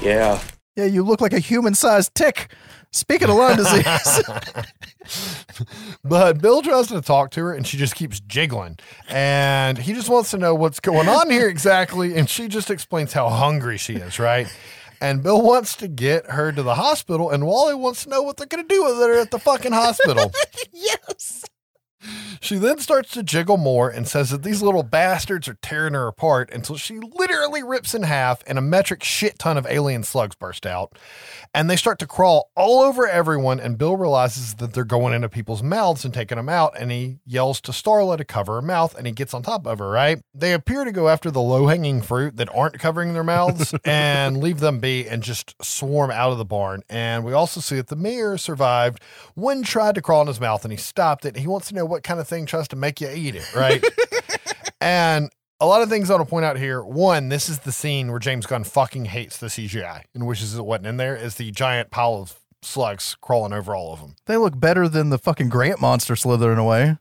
Yeah. 0.04 0.40
Yeah, 0.76 0.86
you 0.86 1.04
look 1.04 1.22
like 1.22 1.34
a 1.34 1.40
human 1.40 1.76
sized 1.76 2.16
tick. 2.16 2.54
Speaking 2.92 3.30
of 3.30 3.36
Lyme 3.36 3.58
disease, 3.58 3.86
But 6.04 6.42
Bill 6.42 6.62
tries 6.62 6.88
to 6.88 7.02
talk 7.02 7.32
to 7.32 7.42
her 7.42 7.54
and 7.54 7.68
she 7.68 7.78
just 7.78 7.96
keeps 7.96 8.20
jiggling. 8.20 8.78
And 9.08 9.78
he 9.78 9.94
just 9.94 10.10
wants 10.10 10.32
to 10.32 10.38
know 10.38 10.56
what's 10.56 10.80
going 10.80 11.08
on 11.08 11.30
here 11.30 11.48
exactly. 11.48 12.16
And 12.16 12.30
she 12.30 12.48
just 12.48 12.72
explains 12.72 13.14
how 13.14 13.30
hungry 13.30 13.78
she 13.78 13.96
is, 13.96 14.18
right? 14.18 14.48
And 15.02 15.22
Bill 15.22 15.42
wants 15.42 15.76
to 15.78 15.88
get 15.88 16.32
her 16.32 16.52
to 16.52 16.64
the 16.64 16.76
hospital. 16.76 17.30
And 17.30 17.46
Wally 17.46 17.76
wants 17.76 18.06
to 18.06 18.10
know 18.10 18.24
what 18.24 18.38
they're 18.38 18.48
going 18.48 18.68
to 18.68 18.74
do 18.74 18.84
with 18.84 18.98
her 18.98 19.20
at 19.20 19.32
the 19.32 19.40
fucking 19.40 19.72
hospital. 19.72 20.32
yes. 20.74 21.46
She 22.42 22.58
then 22.58 22.80
starts 22.80 23.12
to 23.12 23.24
jiggle 23.24 23.58
more 23.58 23.90
and 23.90 24.08
says 24.08 24.30
that 24.30 24.44
these 24.44 24.62
little 24.62 24.84
bastards 24.84 25.48
are 25.48 25.58
tearing 25.62 25.94
her 25.94 26.08
apart 26.08 26.50
until 26.52 26.78
she 26.78 27.00
literally 27.00 27.64
rips 27.64 27.94
in 27.94 28.04
half 28.04 28.44
and 28.48 28.58
a 28.58 28.62
metric 28.62 29.04
shit 29.04 29.38
ton 29.38 29.58
of 29.58 29.68
alien 29.68 30.04
slugs 30.04 30.36
burst 30.36 30.66
out. 30.66 30.98
And 31.54 31.70
they 31.70 31.76
start 31.76 32.00
to 32.00 32.08
crawl 32.08 32.52
all 32.56 32.82
over 32.82 33.08
everyone. 33.08 33.60
And 33.60 33.78
Bill 33.78 33.98
realizes 33.98 34.56
that 34.56 34.74
they're 34.74 34.86
going 34.86 35.14
into 35.14 35.28
people's 35.28 35.62
mouths 35.62 36.06
and 36.06 36.14
taking 36.14 36.38
them 36.38 36.50
out. 36.50 36.80
And 36.80 36.92
he 36.92 37.20
yells 37.26 37.60
to 37.62 37.72
Starla 37.72 38.18
to 38.18 38.26
cover 38.26 38.56
her 38.56 38.62
mouth 38.62 38.96
and 38.96 39.06
he 39.06 39.12
gets 39.12 39.34
on 39.34 39.44
top 39.44 39.68
of 39.68 39.80
her, 39.80 39.90
right? 39.90 40.22
They 40.34 40.54
appear 40.54 40.86
to 40.86 40.92
go 40.92 41.10
after 41.10 41.30
the 41.30 41.42
low 41.42 41.68
hanging 41.68 42.02
fruit 42.02 42.38
that 42.38 42.50
aren't 42.56 42.80
covering 42.80 43.14
their 43.14 43.24
mouths 43.24 43.74
and 43.84 44.38
leave 44.38 44.60
them 44.60 44.80
be 44.80 45.08
and 45.08 45.22
just 45.22 45.56
swarm 45.62 46.12
out 46.12 46.32
of 46.32 46.38
the 46.38 46.46
barn. 46.46 46.84
And 46.90 47.26
we 47.26 47.34
also 47.34 47.60
see 47.60 47.76
that 47.76 47.88
the 47.88 47.96
mayor 47.96 48.38
survived. 48.38 49.02
One 49.36 49.64
tried 49.64 49.96
to 49.96 50.02
crawl 50.02 50.22
in 50.22 50.28
his 50.28 50.40
mouth 50.40 50.64
and 50.64 50.72
he 50.72 50.78
stopped 50.78 51.26
it. 51.26 51.36
He 51.36 51.48
wants 51.48 51.68
to 51.70 51.76
know 51.76 51.89
what 51.90 52.04
kind 52.04 52.20
of 52.20 52.28
thing 52.28 52.46
tries 52.46 52.68
to 52.70 52.76
make 52.76 53.02
you 53.02 53.10
eat 53.10 53.36
it, 53.36 53.54
right? 53.56 53.84
and 54.82 55.30
a 55.60 55.66
lot 55.66 55.82
of 55.82 55.90
things 55.90 56.10
I 56.10 56.16
want 56.16 56.28
to 56.28 56.30
point 56.30 56.46
out 56.46 56.58
here. 56.58 56.82
One, 56.82 57.30
this 57.30 57.50
is 57.50 57.60
the 57.60 57.72
scene 57.72 58.10
where 58.10 58.20
James 58.20 58.46
Gunn 58.46 58.64
fucking 58.64 59.06
hates 59.06 59.38
the 59.38 59.48
CGI 59.48 60.04
and 60.16 60.26
wishes 60.26 60.56
it 60.56 60.66
wasn't 60.66 60.88
in 60.88 60.98
there. 60.98 61.16
Is 61.16 61.36
the 61.36 61.52
giant 61.52 61.92
pile 61.92 62.16
of 62.16 62.40
slugs 62.62 63.16
crawling 63.22 63.54
over 63.54 63.76
all 63.76 63.94
of 63.94 64.00
them. 64.00 64.16
They 64.26 64.38
look 64.38 64.60
better 64.60 64.88
than 64.88 65.10
the 65.10 65.18
fucking 65.18 65.50
Grant 65.50 65.82
monster 65.82 66.16
slithering 66.16 66.58
away. 66.58 66.98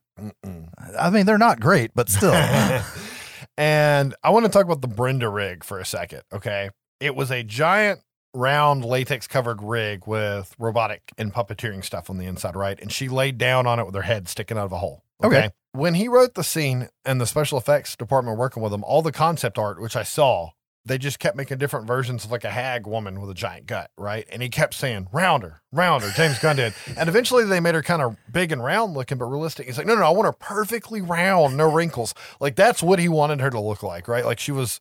I 0.99 1.11
mean, 1.11 1.27
they're 1.27 1.39
not 1.39 1.61
great, 1.61 1.93
but 1.95 2.09
still. 2.09 2.35
and 3.59 4.15
I 4.23 4.31
want 4.31 4.47
to 4.47 4.51
talk 4.51 4.65
about 4.65 4.83
the 4.83 4.89
Brenda 4.89 5.29
rig 5.29 5.65
for 5.65 5.79
a 5.79 5.85
second. 5.85 6.23
Okay. 6.33 6.71
It 7.01 7.15
was 7.15 7.31
a 7.31 7.43
giant 7.43 8.01
round 8.35 8.85
latex 8.85 9.27
covered 9.27 9.63
rig 9.63 10.07
with 10.07 10.55
robotic 10.59 11.13
and 11.17 11.33
puppeteering 11.33 11.85
stuff 11.85 12.11
on 12.11 12.19
the 12.19 12.27
inside, 12.27 12.57
right? 12.57 12.79
And 12.81 12.93
she 12.93 13.09
laid 13.09 13.39
down 13.39 13.67
on 13.67 13.79
it 13.79 13.87
with 13.87 13.95
her 13.95 14.03
head 14.03 14.29
sticking 14.29 14.59
out 14.59 14.67
of 14.67 14.73
a 14.73 14.79
hole. 14.79 15.03
Okay. 15.23 15.51
When 15.73 15.95
he 15.95 16.09
wrote 16.09 16.35
the 16.35 16.45
scene 16.45 16.89
and 17.05 17.21
the 17.21 17.27
special 17.27 17.59
effects 17.59 17.97
department 17.97 18.39
working 18.39 18.63
with 18.63 18.73
him, 18.73 18.85
all 18.85 19.03
the 19.03 19.13
concept 19.13 19.59
art, 19.59 19.81
which 19.81 19.97
I 19.97 20.03
saw, 20.03 20.51
they 20.85 20.99
just 20.99 21.19
kept 21.19 21.37
making 21.37 21.59
different 21.59 21.87
versions 21.87 22.25
of 22.25 22.31
like 22.31 22.45
a 22.45 22.51
hag 22.51 22.87
woman 22.87 23.21
with 23.21 23.31
a 23.31 23.35
giant 23.35 23.67
gut, 23.67 23.91
right? 23.97 24.27
And 24.31 24.43
he 24.43 24.49
kept 24.49 24.75
saying 24.75 25.09
rounder, 25.13 25.61
rounder. 25.73 26.11
James 26.11 26.39
Gunn 26.39 26.57
did, 26.57 26.75
and 26.97 27.09
eventually 27.09 27.45
they 27.45 27.61
made 27.61 27.75
her 27.75 27.83
kind 27.83 28.03
of 28.03 28.17
big 28.33 28.53
and 28.53 28.63
round 28.65 28.95
looking, 28.95 29.19
but 29.19 29.27
realistic. 29.27 29.67
He's 29.67 29.77
like, 29.77 29.87
no, 29.87 29.95
no, 29.95 30.01
no, 30.01 30.07
I 30.07 30.11
want 30.11 30.27
her 30.27 30.33
perfectly 30.33 31.01
round, 31.01 31.57
no 31.57 31.71
wrinkles. 31.71 32.15
Like 32.41 32.57
that's 32.57 32.83
what 32.83 32.99
he 32.99 33.09
wanted 33.09 33.41
her 33.41 33.51
to 33.51 33.61
look 33.61 33.83
like, 33.83 34.09
right? 34.09 34.25
Like 34.25 34.41
she 34.41 34.53
was 34.53 34.81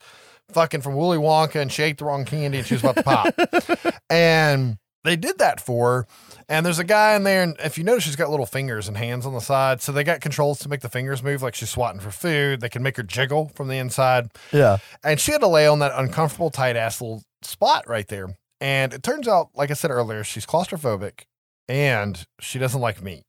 fucking 0.51 0.81
from 0.81 0.95
Willy 0.95 1.17
Wonka 1.17 1.61
and 1.61 1.71
she 1.71 1.83
ate 1.83 1.97
the 1.97 2.05
wrong 2.05 2.25
candy 2.25 2.59
and 2.59 2.67
she 2.67 2.73
was 2.73 2.83
about 2.83 2.95
to 2.95 3.03
pop. 3.03 3.93
and 4.09 4.77
they 5.03 5.15
did 5.15 5.37
that 5.37 5.61
for 5.61 5.89
her. 5.89 6.07
And 6.49 6.65
there's 6.65 6.79
a 6.79 6.83
guy 6.83 7.15
in 7.15 7.23
there, 7.23 7.43
and 7.43 7.55
if 7.59 7.77
you 7.77 7.83
notice, 7.83 8.03
she's 8.03 8.15
got 8.15 8.29
little 8.29 8.45
fingers 8.45 8.87
and 8.87 8.97
hands 8.97 9.25
on 9.25 9.33
the 9.33 9.39
side. 9.39 9.81
So 9.81 9.91
they 9.91 10.03
got 10.03 10.21
controls 10.21 10.59
to 10.59 10.69
make 10.69 10.81
the 10.81 10.89
fingers 10.89 11.23
move 11.23 11.41
like 11.41 11.55
she's 11.55 11.69
swatting 11.69 11.99
for 11.99 12.11
food. 12.11 12.61
They 12.61 12.69
can 12.69 12.83
make 12.83 12.97
her 12.97 13.03
jiggle 13.03 13.51
from 13.55 13.67
the 13.67 13.77
inside. 13.77 14.29
yeah. 14.51 14.77
And 15.03 15.19
she 15.19 15.31
had 15.31 15.41
to 15.41 15.47
lay 15.47 15.67
on 15.67 15.79
that 15.79 15.91
uncomfortable, 15.95 16.49
tight 16.49 16.75
ass 16.75 17.01
little 17.01 17.23
spot 17.41 17.87
right 17.87 18.07
there. 18.07 18.37
And 18.59 18.93
it 18.93 19.03
turns 19.03 19.27
out, 19.27 19.49
like 19.55 19.71
I 19.71 19.75
said 19.75 19.91
earlier, 19.91 20.23
she's 20.23 20.45
claustrophobic 20.45 21.25
and 21.67 22.25
she 22.39 22.59
doesn't 22.59 22.81
like 22.81 23.01
meat. 23.01 23.23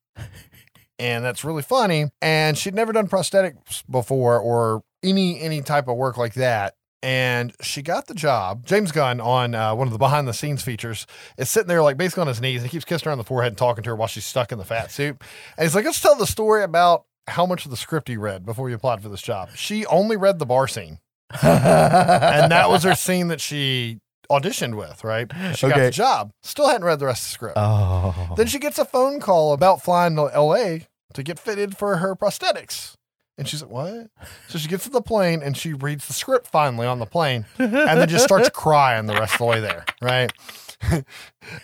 and 0.99 1.25
that's 1.25 1.45
really 1.45 1.63
funny. 1.63 2.07
And 2.23 2.57
she'd 2.57 2.75
never 2.75 2.93
done 2.93 3.09
prosthetics 3.09 3.85
before 3.91 4.39
or 4.39 4.83
any 5.03 5.41
any 5.41 5.63
type 5.63 5.87
of 5.89 5.97
work 5.97 6.17
like 6.17 6.35
that. 6.35 6.75
And 7.03 7.55
she 7.63 7.83
got 7.83 8.07
the 8.07 8.15
job. 8.15 8.67
James 8.67 8.93
Gunn 8.93 9.21
on 9.21 9.55
uh, 9.55 9.75
one 9.75 9.87
of 9.87 9.93
the 9.93 9.99
behind 9.99 10.27
the 10.27 10.35
scenes 10.35 10.63
features 10.63 11.07
is 11.37 11.49
sitting 11.49 11.69
there 11.69 11.83
like 11.83 11.97
basically 11.97 12.23
on 12.23 12.27
his 12.27 12.41
knees 12.41 12.63
and 12.63 12.71
he 12.71 12.77
keeps 12.77 12.85
kissing 12.85 13.07
her 13.07 13.13
on 13.13 13.19
the 13.19 13.25
forehead 13.25 13.53
and 13.53 13.59
talking 13.59 13.85
to 13.85 13.91
her 13.91 13.97
while 13.97 14.09
she's 14.09 14.25
stuck 14.25 14.53
in 14.53 14.59
the 14.59 14.65
fat 14.65 14.91
suit. 14.91 15.17
And 15.57 15.65
he's 15.65 15.75
like, 15.75 15.85
let's 15.85 16.01
tell 16.01 16.17
the 16.17 16.27
story 16.27 16.63
about 16.63 17.05
how 17.29 17.47
much 17.47 17.65
of 17.65 17.71
the 17.71 17.77
script 17.77 18.09
you 18.09 18.21
read 18.21 18.45
before 18.45 18.69
you 18.69 18.75
applied 18.75 19.03
for 19.03 19.09
this 19.09 19.23
job. 19.23 19.51
She 19.55 19.87
only 19.87 20.17
read 20.17 20.39
the 20.39 20.47
bar 20.47 20.67
scene, 20.67 20.99
and 21.43 22.51
that 22.51 22.69
was 22.69 22.85
her 22.85 22.95
scene 22.95 23.29
that 23.29 23.41
she 23.41 23.99
auditioned 24.31 24.77
with. 24.77 25.05
Right? 25.05 25.31
She 25.55 25.69
got 25.69 25.79
the 25.79 25.91
job. 25.91 26.33
Still 26.43 26.69
hadn't 26.69 26.85
read 26.85 26.99
the 26.99 27.07
rest 27.07 27.23
of 27.23 27.29
the 27.29 27.33
script. 27.33 27.59
Oh. 27.59 28.35
Then 28.37 28.47
she 28.47 28.59
gets 28.59 28.79
a 28.79 28.85
phone 28.85 29.21
call 29.21 29.53
about 29.53 29.83
flying 29.83 30.17
to 30.17 30.23
LA 30.23 30.79
to 31.15 31.23
get 31.23 31.39
fitted 31.39 31.77
for 31.77 31.99
her 31.99 32.17
prosthetics. 32.17 32.95
And 33.39 33.49
she's 33.49 33.63
like, 33.63 33.71
What? 33.71 34.11
So 34.49 34.59
she 34.59 34.69
gets 34.69 34.85
to 34.85 34.91
the 34.91 35.01
plane 35.01 35.43
and 35.43 35.57
she 35.57 35.73
reads 35.73 36.07
the 36.07 36.13
script 36.13 36.49
finally 36.49 36.87
on 36.87 36.99
the 36.99 37.07
plane 37.07 37.47
and 37.57 37.73
then 37.73 38.09
just 38.09 38.25
starts 38.25 38.49
crying 38.53 39.07
the 39.07 39.15
rest 39.15 39.35
of 39.35 39.39
the 39.39 39.45
way 39.45 39.61
there. 39.61 39.85
Right. 40.03 40.33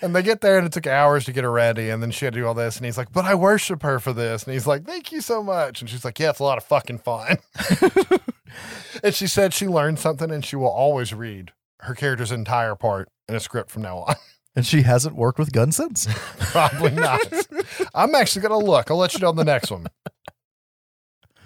and 0.01 0.15
they 0.15 0.23
get 0.23 0.41
there 0.41 0.57
and 0.57 0.67
it 0.67 0.73
took 0.73 0.87
hours 0.87 1.25
to 1.25 1.33
get 1.33 1.45
her 1.45 1.51
ready. 1.51 1.91
And 1.91 2.03
then 2.03 2.11
she 2.11 2.25
had 2.25 2.35
to 2.35 2.41
do 2.41 2.47
all 2.47 2.55
this. 2.55 2.77
And 2.77 2.87
he's 2.87 2.97
like, 2.97 3.13
But 3.13 3.25
I 3.25 3.35
worship 3.35 3.83
her 3.83 3.99
for 3.99 4.13
this. 4.13 4.45
And 4.45 4.55
he's 4.55 4.67
like, 4.67 4.85
Thank 4.85 5.11
you 5.13 5.21
so 5.21 5.43
much. 5.43 5.81
And 5.81 5.91
she's 5.91 6.05
like, 6.05 6.19
Yeah, 6.19 6.31
it's 6.31 6.39
a 6.39 6.45
lot 6.45 6.59
of 6.59 6.65
fucking 6.65 6.99
fun. 6.99 7.39
and 9.03 9.15
she 9.15 9.27
said 9.27 9.53
she 9.53 9.67
learned 9.67 9.99
something 9.99 10.31
and 10.31 10.45
she 10.45 10.57
will 10.57 10.69
always 10.69 11.13
read 11.13 11.53
her 11.81 11.95
character's 11.95 12.33
entire 12.33 12.75
part 12.75 13.09
in 13.29 13.35
a 13.35 13.41
script 13.41 13.71
from 13.71 13.83
now 13.83 13.99
on. 13.99 14.15
and 14.57 14.65
she 14.65 14.83
hasn't 14.83 15.17
worked 15.17 15.39
with 15.39 15.53
Gunn 15.53 15.73
since. 15.73 16.07
Probably 16.39 16.93
not. 16.93 17.21
I'm 17.95 18.15
actually 18.15 18.43
going 18.43 18.61
to 18.61 18.67
look. 18.67 18.91
I'll 18.91 18.97
let 18.97 19.15
you 19.15 19.21
know 19.21 19.29
on 19.29 19.37
the 19.37 19.45
next 19.45 19.71
one. 19.71 19.87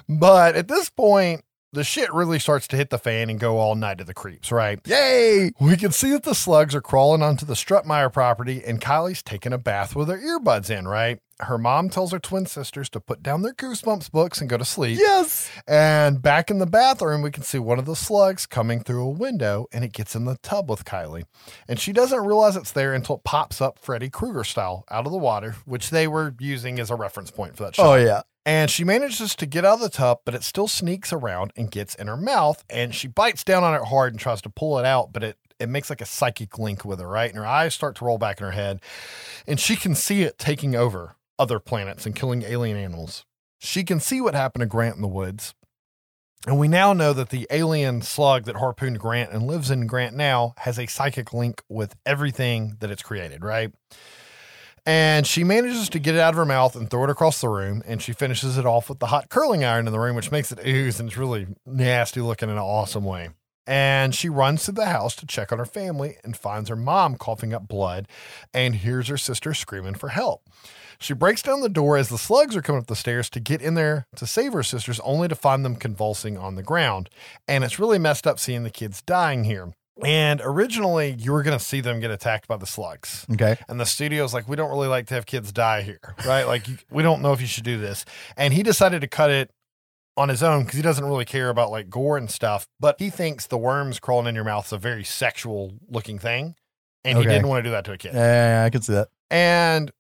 But 0.09 0.57
at 0.57 0.69
this 0.69 0.89
point, 0.91 1.43
the 1.73 1.85
shit 1.85 2.13
really 2.13 2.39
starts 2.39 2.67
to 2.69 2.77
hit 2.77 2.91
the 2.91 2.99
fan 2.99 3.29
and 3.29 3.39
go 3.39 3.59
all 3.59 3.75
night 3.75 3.99
to 3.99 4.05
the 4.05 4.15
creeps, 4.15 4.51
right? 4.51 4.81
Yay! 4.87 5.53
We 5.61 5.77
can 5.77 5.93
see 5.93 6.11
that 6.13 6.23
the 6.23 6.35
slugs 6.35 6.75
are 6.75 6.81
crawling 6.81 7.23
onto 7.23 7.45
the 7.45 7.55
Strutemyer 7.55 8.11
property 8.13 8.63
and 8.65 8.81
Kylie's 8.81 9.23
taking 9.23 9.53
a 9.53 9.59
bath 9.59 9.95
with 9.95 10.09
her 10.09 10.19
earbuds 10.19 10.71
in, 10.71 10.89
right? 10.89 11.21
Her 11.41 11.59
mom 11.59 11.89
tells 11.91 12.11
her 12.11 12.19
twin 12.19 12.47
sisters 12.47 12.89
to 12.91 13.01
put 13.01 13.23
down 13.23 13.43
their 13.43 13.53
Goosebumps 13.53 14.11
books 14.11 14.41
and 14.41 14.51
go 14.51 14.57
to 14.57 14.65
sleep. 14.65 14.99
Yes. 14.99 15.51
And 15.69 16.21
back 16.21 16.51
in 16.51 16.59
the 16.59 16.67
bathroom, 16.67 17.23
we 17.23 17.31
can 17.31 17.45
see 17.45 17.59
one 17.59 17.79
of 17.79 17.85
the 17.85 17.95
slugs 17.95 18.45
coming 18.47 18.81
through 18.81 19.05
a 19.05 19.11
window 19.11 19.67
and 19.71 19.85
it 19.85 19.93
gets 19.93 20.17
in 20.17 20.25
the 20.25 20.39
tub 20.39 20.69
with 20.71 20.85
Kylie. 20.85 21.25
And 21.69 21.79
she 21.79 21.93
doesn't 21.93 22.25
realize 22.25 22.57
it's 22.57 22.73
there 22.73 22.95
until 22.95 23.17
it 23.17 23.25
pops 23.25 23.61
up 23.61 23.79
Freddy 23.79 24.09
Krueger 24.09 24.43
style 24.43 24.85
out 24.91 25.07
of 25.07 25.13
the 25.13 25.19
water, 25.19 25.55
which 25.65 25.91
they 25.91 26.09
were 26.09 26.35
using 26.41 26.81
as 26.81 26.91
a 26.91 26.97
reference 26.97 27.31
point 27.31 27.57
for 27.57 27.65
that 27.65 27.77
shot. 27.77 27.87
Oh 27.87 27.95
yeah. 27.95 28.23
And 28.49 28.71
she 28.71 28.83
manages 28.83 29.35
to 29.35 29.45
get 29.45 29.67
out 29.67 29.75
of 29.75 29.81
the 29.81 29.91
tub, 29.91 30.21
but 30.25 30.35
it 30.35 30.43
still 30.43 30.69
sneaks 30.69 31.13
around 31.13 31.53
and 31.55 31.71
gets 31.71 31.95
in 31.95 32.07
her 32.07 32.17
mouth. 32.17 32.65
And 32.71 32.95
she 32.95 33.07
bites 33.07 33.45
down 33.45 33.63
on 33.63 33.75
it 33.75 33.85
hard 33.85 34.15
and 34.15 34.19
tries 34.19 34.41
to 34.41 34.49
pull 34.49 34.79
it 34.79 34.87
out, 34.87 35.13
but 35.13 35.23
it, 35.23 35.37
it 35.61 35.69
makes 35.69 35.91
like 35.91 36.01
a 36.01 36.07
psychic 36.07 36.59
link 36.59 36.83
with 36.83 36.99
her, 36.99 37.07
right? 37.07 37.29
And 37.29 37.39
her 37.39 37.45
eyes 37.45 37.75
start 37.75 37.97
to 37.97 38.07
roll 38.07 38.17
back 38.17 38.41
in 38.41 38.47
her 38.47 38.53
head. 38.53 38.81
And 39.47 39.61
she 39.61 39.77
can 39.77 39.95
see 39.95 40.23
it 40.23 40.39
taking 40.39 40.75
over 40.75 41.17
other 41.39 41.59
planets 41.59 42.07
and 42.07 42.17
killing 42.17 42.41
alien 42.41 42.79
animals. 42.79 43.27
She 43.59 43.85
can 43.85 44.01
see 44.01 44.23
what 44.23 44.35
happened 44.35 44.63
to 44.63 44.67
Grant 44.67 44.97
in 44.97 45.03
the 45.03 45.09
woods. 45.09 45.53
And 46.47 46.59
we 46.59 46.69
now 46.69 46.95
know 46.95 47.13
that 47.13 47.29
the 47.29 47.47
alien 47.51 48.01
slug 48.01 48.45
that 48.45 48.57
harpooned 48.57 48.99
Grant 48.99 49.31
and 49.31 49.47
lives 49.47 49.71
in 49.71 49.87
Grant 49.87 50.17
now 50.17 50.55
has 50.61 50.79
a 50.79 50.87
psychic 50.87 51.35
link 51.35 51.63
with 51.69 51.97
everything 52.07 52.79
that 52.81 52.91
it's 52.91 53.03
created, 53.03 53.45
right? 53.45 53.75
And 54.89 55.27
she 55.27 55.45
manages 55.45 55.91
to 55.91 55.99
get 55.99 56.15
it 56.15 56.19
out 56.19 56.33
of 56.33 56.39
her 56.39 56.47
mouth 56.47 56.75
and 56.75 56.89
throw 56.89 57.05
it 57.05 57.11
across 57.11 57.43
the 57.43 57.51
room. 57.51 57.83
And 57.85 58.01
she 58.01 58.15
finishes 58.15 58.57
it 58.57 58.65
off 58.65 58.89
with 58.89 59.01
the 59.01 59.09
hot 59.09 59.29
curling 59.29 59.63
iron 59.63 59.87
in 59.87 59.93
the 59.93 60.01
room, 60.01 60.17
which 60.17 60.33
makes 60.33 60.51
it 60.51 60.67
ooze 60.67 60.99
and 60.99 61.11
it's 61.11 61.19
really 61.19 61.47
nasty 61.67 62.23
looking 62.23 62.49
in 62.49 62.55
an 62.55 62.63
awesome 62.63 63.05
way. 63.05 63.29
And 63.67 64.15
she 64.15 64.31
runs 64.31 64.65
to 64.65 64.73
the 64.73 64.87
house 64.87 65.15
to 65.17 65.27
check 65.27 65.53
on 65.53 65.59
her 65.59 65.67
family 65.67 66.17
and 66.25 66.35
finds 66.35 66.71
her 66.71 66.77
mom 66.77 67.17
coughing 67.17 67.53
up 67.53 67.69
blood 67.69 68.09
and 68.55 68.77
hears 68.77 69.09
her 69.09 69.19
sister 69.19 69.53
screaming 69.53 69.93
for 69.93 70.09
help. 70.09 70.49
She 70.99 71.13
breaks 71.13 71.43
down 71.43 71.61
the 71.61 71.69
door 71.69 71.99
as 71.99 72.09
the 72.09 72.17
slugs 72.17 72.57
are 72.57 72.63
coming 72.63 72.81
up 72.81 72.87
the 72.87 72.97
stairs 72.97 73.29
to 73.31 73.41
get 73.41 73.61
in 73.61 73.75
there 73.75 74.07
to 74.17 74.27
save 74.27 74.55
her 74.55 74.63
sisters, 74.63 75.01
only 75.01 75.29
to 75.29 75.35
find 75.35 75.67
them 75.67 75.77
convulsing 75.77 76.39
on 76.39 76.55
the 76.55 76.63
ground. 76.63 77.11
And 77.47 77.63
it's 77.63 77.79
really 77.79 77.99
messed 77.99 78.27
up 78.27 78.39
seeing 78.39 78.63
the 78.63 78.71
kids 78.71 79.03
dying 79.03 79.45
here. 79.45 79.75
And 80.05 80.41
originally, 80.45 81.17
you 81.19 81.33
were 81.33 81.43
going 81.43 81.59
to 81.59 81.65
see 81.65 81.81
them 81.81 82.01
get 82.01 82.11
attacked 82.11 82.47
by 82.47 82.57
the 82.57 82.67
slugs. 82.67 83.27
Okay. 83.33 83.57
And 83.69 83.81
the 83.81 83.87
studio's 83.87 84.33
like, 84.33 84.49
we 84.49 84.57
don't 84.57 84.71
really 84.71 84.89
like 84.89 85.07
to 85.09 85.15
have 85.15 85.27
kids 85.27 85.53
die 85.53 85.83
here, 85.83 86.15
right? 86.25 86.45
Like, 86.45 86.67
we 86.91 87.03
don't 87.03 87.21
know 87.21 87.33
if 87.33 87.41
you 87.41 87.47
should 87.47 87.65
do 87.65 87.79
this. 87.79 88.05
And 88.37 88.55
he 88.55 88.63
decided 88.63 89.01
to 89.01 89.09
cut 89.09 89.31
it 89.31 89.51
on 90.17 90.29
his 90.29 90.43
own 90.43 90.65
because 90.65 90.77
he 90.77 90.83
doesn't 90.83 91.05
really 91.05 91.25
care 91.25 91.49
about 91.49 91.71
like 91.71 91.89
gore 91.89 92.17
and 92.17 92.31
stuff. 92.31 92.69
But 92.81 92.97
he 92.99 93.11
thinks 93.11 93.47
the 93.47 93.59
worms 93.59 94.01
crawling 94.01 94.27
in 94.27 94.35
your 94.35 94.45
mouth 94.45 94.67
is 94.67 94.73
a 94.73 94.79
very 94.79 95.05
sexual 95.05 95.75
looking 95.89 96.19
thing. 96.19 96.55
And 97.05 97.19
he 97.19 97.25
didn't 97.25 97.47
want 97.49 97.61
to 97.61 97.69
do 97.69 97.71
that 97.71 97.85
to 97.85 97.93
a 97.93 97.99
kid. 97.99 98.15
Yeah, 98.15 98.65
I 98.67 98.71
can 98.71 98.83
see 98.83 98.93
that. 98.93 99.09
And 99.31 99.91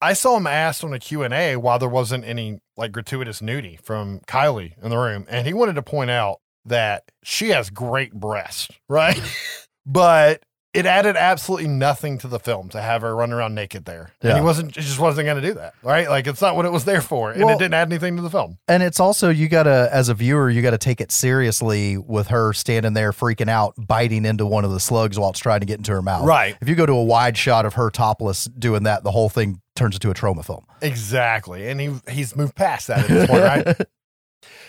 I 0.00 0.14
saw 0.14 0.36
him 0.36 0.46
asked 0.46 0.82
on 0.82 0.92
a 0.92 0.98
Q&A 0.98 1.56
why 1.56 1.78
there 1.78 1.88
wasn't 1.88 2.24
any 2.24 2.58
like 2.76 2.92
gratuitous 2.92 3.40
nudity 3.40 3.78
from 3.82 4.20
Kylie 4.20 4.72
in 4.82 4.90
the 4.90 4.98
room. 4.98 5.26
And 5.28 5.46
he 5.46 5.52
wanted 5.52 5.74
to 5.74 5.82
point 5.82 6.10
out 6.10 6.40
that 6.66 7.04
she 7.22 7.48
has 7.50 7.70
great 7.70 8.12
breasts, 8.12 8.68
right? 8.88 9.20
but 9.86 10.42
it 10.74 10.84
added 10.84 11.16
absolutely 11.16 11.68
nothing 11.68 12.18
to 12.18 12.28
the 12.28 12.38
film 12.38 12.68
to 12.68 12.82
have 12.82 13.00
her 13.00 13.16
run 13.16 13.32
around 13.32 13.54
naked 13.54 13.86
there. 13.86 14.12
And 14.20 14.36
he 14.36 14.44
wasn't, 14.44 14.76
he 14.76 14.82
just 14.82 14.98
wasn't 14.98 15.24
going 15.24 15.40
to 15.40 15.48
do 15.48 15.54
that, 15.54 15.72
right? 15.82 16.06
Like 16.06 16.26
it's 16.26 16.42
not 16.42 16.54
what 16.54 16.66
it 16.66 16.72
was 16.72 16.84
there 16.84 17.00
for. 17.00 17.30
And 17.32 17.42
Well- 17.44 17.54
it 17.54 17.58
didn't 17.58 17.72
add 17.72 17.88
anything 17.90 18.16
to 18.16 18.22
the 18.22 18.28
film. 18.28 18.58
And 18.68 18.82
it's 18.82 19.00
also 19.00 19.30
you 19.30 19.48
gotta, 19.48 19.88
as 19.90 20.10
a 20.10 20.14
viewer, 20.14 20.50
you 20.50 20.60
gotta 20.60 20.76
take 20.76 21.00
it 21.00 21.10
seriously 21.10 21.96
with 21.96 22.26
her 22.26 22.52
standing 22.52 22.92
there 22.92 23.12
freaking 23.12 23.48
out, 23.48 23.72
biting 23.78 24.26
into 24.26 24.44
one 24.44 24.66
of 24.66 24.70
the 24.70 24.80
slugs 24.80 25.18
while 25.18 25.30
it's 25.30 25.38
trying 25.38 25.60
to 25.60 25.66
get 25.66 25.78
into 25.78 25.92
her 25.92 26.02
mouth. 26.02 26.26
Right. 26.26 26.58
If 26.60 26.68
you 26.68 26.74
go 26.74 26.84
to 26.84 26.92
a 26.92 27.04
wide 27.04 27.38
shot 27.38 27.64
of 27.64 27.72
her 27.74 27.88
topless 27.88 28.44
doing 28.44 28.82
that, 28.82 29.02
the 29.02 29.12
whole 29.12 29.30
thing 29.30 29.62
turns 29.76 29.96
into 29.96 30.10
a 30.10 30.14
trauma 30.14 30.42
film. 30.42 30.66
Exactly. 30.82 31.68
And 31.68 31.80
he 31.80 31.94
he's 32.10 32.36
moved 32.36 32.54
past 32.54 32.88
that 32.88 32.98
at 32.98 33.08
this 33.08 33.30
point, 33.30 33.42
right? 33.42 33.76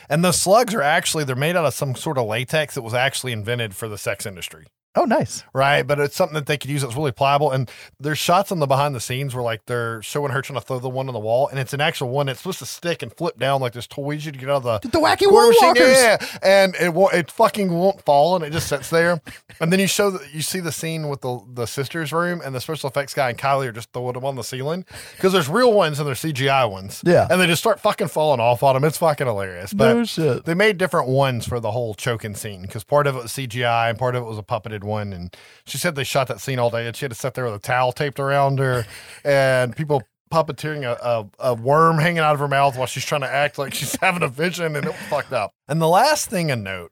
And 0.10 0.24
the 0.24 0.32
slugs 0.32 0.74
are 0.74 0.82
actually 0.82 1.24
they're 1.24 1.36
made 1.36 1.56
out 1.56 1.66
of 1.66 1.74
some 1.74 1.96
sort 1.96 2.18
of 2.18 2.28
latex 2.28 2.76
that 2.76 2.82
was 2.82 2.94
actually 2.94 3.32
invented 3.32 3.76
for 3.76 3.88
the 3.88 3.98
sex 3.98 4.26
industry. 4.26 4.68
Oh, 4.98 5.06
nice. 5.06 5.44
right? 5.54 5.84
But 5.84 6.00
it's 6.00 6.16
something 6.16 6.34
that 6.36 6.46
they 6.48 6.58
could 6.58 6.70
use 6.72 6.82
that's 6.82 6.96
really 6.96 7.12
pliable. 7.12 7.52
And 7.52 7.70
there's 8.00 8.18
shots 8.18 8.52
on 8.52 8.60
the 8.60 8.68
behind 8.68 8.96
the 8.96 9.00
scenes 9.00 9.36
where 9.36 9.44
like 9.44 9.66
they're 9.66 10.02
showing 10.02 10.32
her 10.32 10.42
trying 10.42 10.60
to 10.60 10.66
throw 10.66 10.80
the 10.80 10.90
one 10.90 11.08
on 11.08 11.14
the 11.14 11.20
wall, 11.20 11.48
and 11.48 11.60
it's 11.60 11.74
an 11.74 11.82
actual 11.82 12.10
one 12.10 12.26
that's 12.26 12.40
supposed 12.40 12.60
to 12.60 12.66
stick 12.66 13.02
and 13.04 13.14
flip 13.14 13.38
down 13.38 13.62
like 13.62 13.74
there's 13.74 13.88
toys 13.88 14.26
you 14.26 14.32
to 14.32 14.38
get 14.40 14.50
out 14.50 14.66
of 14.66 14.82
the 14.82 14.90
The 14.90 14.98
wacky 15.00 15.32
wall. 15.32 15.52
Yeah, 15.76 16.18
and 16.42 16.76
it 16.76 16.94
won't, 16.94 17.14
it 17.14 17.32
fucking 17.32 17.72
won't 17.72 18.02
fall, 18.04 18.36
and 18.36 18.44
it 18.46 18.52
just 18.52 18.68
sits 18.68 18.90
there. 18.90 19.22
and 19.60 19.72
then 19.72 19.80
you 19.80 19.88
show 19.88 20.10
that 20.12 20.34
you 20.34 20.42
see 20.42 20.60
the 20.60 20.72
scene 20.72 21.08
with 21.10 21.22
the 21.22 21.40
the 21.54 21.66
sisters' 21.68 22.12
room, 22.12 22.42
and 22.44 22.54
the 22.56 22.60
special 22.62 22.90
effects 22.90 23.14
guy 23.14 23.30
and 23.30 23.38
Kylie 23.38 23.68
are 23.68 23.72
just 23.72 23.92
throwing 23.94 24.14
them 24.14 24.26
on 24.26 24.36
the 24.36 24.44
ceiling 24.44 24.86
because 25.16 25.34
there's 25.34 25.50
real 25.50 25.74
ones 25.74 26.00
and 26.00 26.08
there's 26.08 26.22
CGI 26.22 26.70
ones. 26.70 27.02
Yeah. 27.06 27.28
and 27.30 27.40
they 27.40 27.48
just 27.48 27.62
start 27.62 27.80
fucking 27.80 28.08
falling 28.08 28.40
off 28.40 28.64
on 28.64 28.74
them. 28.74 28.84
It's 28.84 28.98
fucking 28.98 29.28
hilarious. 29.28 29.74
But 29.74 30.18
No 30.18 30.40
they 30.40 30.54
made 30.54 30.78
different 30.78 31.08
ones 31.08 31.48
for 31.48 31.60
the 31.60 31.72
whole 31.72 31.94
choking 31.94 32.36
scene 32.36 32.62
because 32.64 32.84
part 32.84 33.08
of 33.08 33.16
it 33.16 33.24
was 33.24 33.32
CGI 33.32 33.90
and 33.90 33.98
part 33.98 34.16
of 34.16 34.24
it 34.24 34.26
was 34.26 34.38
a 34.38 34.44
puppeted 34.44 34.84
one. 34.88 35.14
And 35.14 35.36
she 35.66 35.78
said 35.78 35.96
they 35.96 36.04
shot 36.04 36.28
that 36.28 36.42
scene 36.42 36.58
all 36.58 36.70
day 36.70 36.88
and 36.88 36.96
she 36.96 37.06
had 37.06 37.12
to 37.12 37.18
sit 37.18 37.36
there 37.36 37.46
with 37.46 37.54
a 37.54 37.60
towel 37.60 37.92
taped 37.92 38.20
around 38.20 38.60
her 38.60 38.86
and 39.24 39.76
people 39.76 40.02
puppeteering 40.32 40.84
a, 40.84 40.98
a, 41.06 41.52
a 41.52 41.54
worm 41.54 42.00
hanging 42.00 42.20
out 42.20 42.34
of 42.34 42.40
her 42.40 42.48
mouth 42.48 42.78
while 42.78 42.88
she's 42.88 43.06
trying 43.06 43.22
to 43.22 43.30
act 43.30 43.58
like 43.58 43.74
she's 43.74 43.96
having 44.02 44.24
a 44.24 44.28
vision 44.28 44.76
and 44.76 44.86
it 44.86 44.92
was 44.92 45.02
fucked 45.10 45.34
up. 45.34 45.54
And 45.68 45.82
the 45.82 45.88
last 45.88 46.30
thing 46.30 46.52
a 46.52 46.56
note 46.56 46.92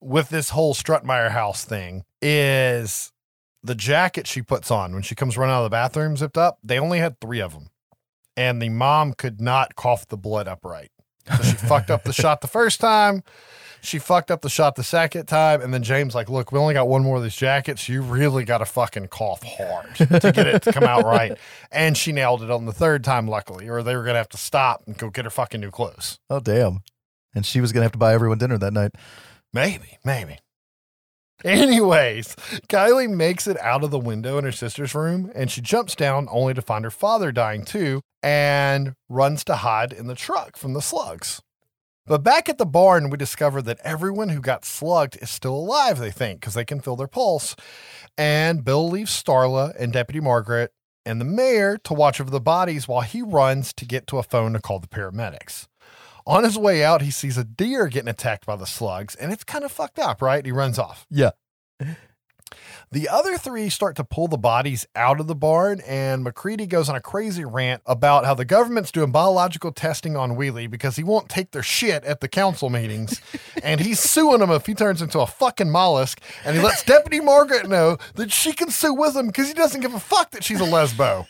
with 0.00 0.30
this 0.30 0.50
whole 0.50 0.74
Strutemyer 0.74 1.30
house 1.30 1.64
thing 1.64 2.04
is 2.20 3.12
the 3.62 3.74
jacket 3.74 4.26
she 4.26 4.42
puts 4.42 4.70
on 4.70 4.92
when 4.92 5.02
she 5.02 5.14
comes 5.14 5.36
running 5.36 5.54
out 5.54 5.60
of 5.60 5.64
the 5.64 5.74
bathroom 5.74 6.16
zipped 6.16 6.38
up. 6.38 6.58
They 6.62 6.78
only 6.78 6.98
had 6.98 7.20
three 7.20 7.40
of 7.40 7.52
them. 7.52 7.70
And 8.36 8.62
the 8.62 8.70
mom 8.70 9.12
could 9.12 9.40
not 9.40 9.76
cough 9.76 10.08
the 10.08 10.16
blood 10.16 10.48
upright. 10.48 10.90
So 11.36 11.42
she 11.42 11.56
fucked 11.56 11.90
up 11.90 12.04
the 12.04 12.12
shot 12.14 12.40
the 12.40 12.46
first 12.48 12.80
time. 12.80 13.22
She 13.82 13.98
fucked 13.98 14.30
up 14.30 14.42
the 14.42 14.48
shot 14.48 14.76
the 14.76 14.84
second 14.84 15.26
time. 15.26 15.60
And 15.62 15.72
then 15.72 15.82
James, 15.82 16.14
like, 16.14 16.28
look, 16.28 16.52
we 16.52 16.58
only 16.58 16.74
got 16.74 16.88
one 16.88 17.02
more 17.02 17.16
of 17.16 17.22
these 17.22 17.36
jackets. 17.36 17.88
You 17.88 18.02
really 18.02 18.44
got 18.44 18.58
to 18.58 18.66
fucking 18.66 19.08
cough 19.08 19.42
hard 19.42 19.94
to 19.96 20.32
get 20.32 20.46
it 20.46 20.62
to 20.62 20.72
come 20.72 20.84
out 20.84 21.04
right. 21.04 21.36
And 21.72 21.96
she 21.96 22.10
nailed 22.10 22.42
it 22.42 22.50
on 22.50 22.66
the 22.66 22.72
third 22.72 23.04
time, 23.04 23.28
luckily, 23.28 23.68
or 23.68 23.82
they 23.82 23.94
were 23.94 24.02
going 24.02 24.14
to 24.14 24.18
have 24.18 24.28
to 24.30 24.36
stop 24.36 24.82
and 24.86 24.98
go 24.98 25.08
get 25.08 25.24
her 25.24 25.30
fucking 25.30 25.60
new 25.60 25.70
clothes. 25.70 26.18
Oh, 26.28 26.40
damn. 26.40 26.80
And 27.34 27.46
she 27.46 27.60
was 27.60 27.72
gonna 27.72 27.84
have 27.84 27.92
to 27.92 27.98
buy 27.98 28.12
everyone 28.12 28.38
dinner 28.38 28.58
that 28.58 28.72
night. 28.72 28.92
Maybe, 29.52 29.98
maybe. 30.04 30.38
Anyways, 31.44 32.36
Kylie 32.68 33.08
makes 33.08 33.46
it 33.46 33.58
out 33.60 33.82
of 33.82 33.90
the 33.90 33.98
window 33.98 34.36
in 34.36 34.44
her 34.44 34.52
sister's 34.52 34.94
room 34.94 35.30
and 35.34 35.50
she 35.50 35.60
jumps 35.62 35.94
down 35.94 36.28
only 36.30 36.52
to 36.52 36.60
find 36.60 36.84
her 36.84 36.90
father 36.90 37.32
dying 37.32 37.64
too 37.64 38.02
and 38.22 38.94
runs 39.08 39.42
to 39.44 39.56
hide 39.56 39.92
in 39.92 40.06
the 40.06 40.14
truck 40.14 40.56
from 40.56 40.74
the 40.74 40.82
slugs. 40.82 41.40
But 42.10 42.24
back 42.24 42.48
at 42.48 42.58
the 42.58 42.66
barn, 42.66 43.08
we 43.08 43.16
discover 43.16 43.62
that 43.62 43.78
everyone 43.84 44.30
who 44.30 44.40
got 44.40 44.64
slugged 44.64 45.16
is 45.22 45.30
still 45.30 45.54
alive, 45.54 46.00
they 46.00 46.10
think, 46.10 46.40
because 46.40 46.54
they 46.54 46.64
can 46.64 46.80
feel 46.80 46.96
their 46.96 47.06
pulse. 47.06 47.54
And 48.18 48.64
Bill 48.64 48.90
leaves 48.90 49.12
Starla 49.12 49.76
and 49.78 49.92
Deputy 49.92 50.18
Margaret 50.18 50.72
and 51.06 51.20
the 51.20 51.24
mayor 51.24 51.78
to 51.84 51.94
watch 51.94 52.20
over 52.20 52.28
the 52.28 52.40
bodies 52.40 52.88
while 52.88 53.02
he 53.02 53.22
runs 53.22 53.72
to 53.74 53.84
get 53.84 54.08
to 54.08 54.18
a 54.18 54.24
phone 54.24 54.54
to 54.54 54.58
call 54.58 54.80
the 54.80 54.88
paramedics. 54.88 55.68
On 56.26 56.42
his 56.42 56.58
way 56.58 56.82
out, 56.82 57.02
he 57.02 57.12
sees 57.12 57.38
a 57.38 57.44
deer 57.44 57.86
getting 57.86 58.08
attacked 58.08 58.44
by 58.44 58.56
the 58.56 58.66
slugs, 58.66 59.14
and 59.14 59.32
it's 59.32 59.44
kind 59.44 59.62
of 59.62 59.70
fucked 59.70 60.00
up, 60.00 60.20
right? 60.20 60.44
He 60.44 60.50
runs 60.50 60.80
off. 60.80 61.06
Yeah. 61.10 61.30
The 62.92 63.08
other 63.08 63.38
three 63.38 63.68
start 63.68 63.94
to 63.96 64.04
pull 64.04 64.26
the 64.26 64.36
bodies 64.36 64.86
out 64.96 65.20
of 65.20 65.26
the 65.26 65.34
barn, 65.34 65.80
and 65.86 66.24
MacReady 66.24 66.66
goes 66.66 66.88
on 66.88 66.96
a 66.96 67.00
crazy 67.00 67.44
rant 67.44 67.82
about 67.86 68.24
how 68.24 68.34
the 68.34 68.44
government's 68.44 68.90
doing 68.90 69.12
biological 69.12 69.70
testing 69.70 70.16
on 70.16 70.36
Wheelsy 70.36 70.68
because 70.68 70.96
he 70.96 71.04
won't 71.04 71.28
take 71.28 71.52
their 71.52 71.62
shit 71.62 72.02
at 72.04 72.20
the 72.20 72.28
council 72.28 72.68
meetings. 72.68 73.20
and 73.62 73.80
he's 73.80 74.00
suing 74.00 74.40
him 74.40 74.50
if 74.50 74.66
he 74.66 74.74
turns 74.74 75.02
into 75.02 75.20
a 75.20 75.26
fucking 75.26 75.70
mollusk. 75.70 76.20
And 76.44 76.56
he 76.56 76.62
lets 76.62 76.82
Deputy 76.82 77.20
Margaret 77.20 77.68
know 77.68 77.96
that 78.14 78.32
she 78.32 78.52
can 78.52 78.70
sue 78.70 78.94
with 78.94 79.16
him 79.16 79.28
because 79.28 79.48
he 79.48 79.54
doesn't 79.54 79.80
give 79.80 79.94
a 79.94 80.00
fuck 80.00 80.32
that 80.32 80.42
she's 80.42 80.60
a 80.60 80.64
lesbo. 80.64 81.26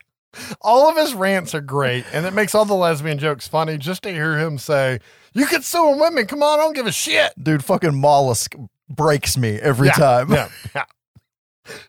all 0.60 0.88
of 0.88 0.96
his 0.96 1.14
rants 1.14 1.54
are 1.54 1.60
great, 1.60 2.04
and 2.12 2.24
it 2.26 2.32
makes 2.32 2.54
all 2.54 2.64
the 2.64 2.74
lesbian 2.74 3.18
jokes 3.18 3.48
funny 3.48 3.76
just 3.76 4.02
to 4.04 4.12
hear 4.12 4.38
him 4.38 4.58
say, 4.58 5.00
You 5.34 5.46
can 5.46 5.62
sue 5.62 5.92
him 5.92 5.98
women. 5.98 6.26
Come 6.26 6.42
on, 6.42 6.58
I 6.58 6.62
don't 6.62 6.74
give 6.74 6.86
a 6.86 6.92
shit. 6.92 7.32
Dude, 7.42 7.64
fucking 7.64 7.94
mollusk 7.94 8.54
breaks 8.88 9.36
me 9.36 9.56
every 9.56 9.88
Yeah, 9.88 9.92
time. 9.94 10.32
Yeah, 10.32 10.48
yeah. 10.74 10.84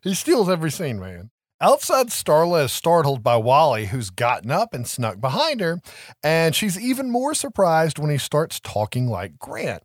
He 0.01 0.13
steals 0.13 0.49
every 0.49 0.71
scene, 0.71 0.99
man. 0.99 1.31
Outside, 1.61 2.07
Starla 2.07 2.65
is 2.65 2.71
startled 2.71 3.21
by 3.21 3.35
Wally, 3.35 3.87
who's 3.87 4.09
gotten 4.09 4.49
up 4.49 4.73
and 4.73 4.87
snuck 4.87 5.19
behind 5.19 5.59
her, 5.59 5.81
and 6.23 6.55
she's 6.55 6.79
even 6.79 7.11
more 7.11 7.33
surprised 7.33 7.99
when 7.99 8.09
he 8.09 8.17
starts 8.17 8.61
talking 8.61 9.07
like 9.07 9.37
Grant. 9.37 9.83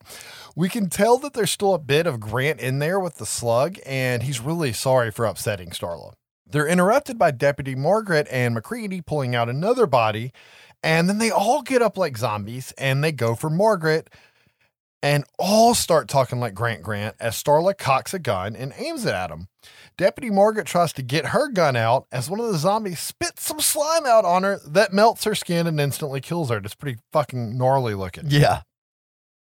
We 0.54 0.68
can 0.68 0.88
tell 0.88 1.18
that 1.18 1.32
there's 1.32 1.50
still 1.50 1.74
a 1.74 1.80
bit 1.80 2.06
of 2.06 2.20
Grant 2.20 2.60
in 2.60 2.78
there 2.78 3.00
with 3.00 3.16
the 3.16 3.26
slug, 3.26 3.78
and 3.84 4.22
he's 4.22 4.38
really 4.40 4.72
sorry 4.72 5.10
for 5.10 5.24
upsetting 5.26 5.70
Starla. 5.70 6.12
They're 6.46 6.68
interrupted 6.68 7.18
by 7.18 7.32
Deputy 7.32 7.74
Margaret 7.74 8.28
and 8.30 8.54
MacReady 8.54 9.00
pulling 9.00 9.34
out 9.34 9.48
another 9.48 9.86
body, 9.88 10.30
and 10.80 11.08
then 11.08 11.18
they 11.18 11.32
all 11.32 11.62
get 11.62 11.82
up 11.82 11.98
like 11.98 12.16
zombies 12.16 12.72
and 12.78 13.02
they 13.02 13.10
go 13.10 13.34
for 13.34 13.50
Margaret, 13.50 14.10
and 15.04 15.22
all 15.38 15.74
start 15.74 16.08
talking 16.08 16.40
like 16.40 16.54
Grant 16.54 16.82
Grant 16.82 17.14
as 17.20 17.40
Starla 17.40 17.76
cocks 17.76 18.14
a 18.14 18.18
gun 18.18 18.56
and 18.56 18.72
aims 18.78 19.04
it 19.04 19.12
at 19.12 19.30
him. 19.30 19.48
Deputy 19.98 20.30
Margaret 20.30 20.66
tries 20.66 20.94
to 20.94 21.02
get 21.02 21.26
her 21.26 21.48
gun 21.50 21.76
out 21.76 22.06
as 22.10 22.30
one 22.30 22.40
of 22.40 22.50
the 22.50 22.56
zombies 22.56 23.00
spits 23.00 23.42
some 23.44 23.60
slime 23.60 24.06
out 24.06 24.24
on 24.24 24.44
her 24.44 24.58
that 24.66 24.94
melts 24.94 25.24
her 25.24 25.34
skin 25.34 25.66
and 25.66 25.78
instantly 25.78 26.22
kills 26.22 26.48
her. 26.48 26.56
It's 26.56 26.74
pretty 26.74 26.98
fucking 27.12 27.58
gnarly 27.58 27.92
looking. 27.94 28.24
Yeah. 28.28 28.62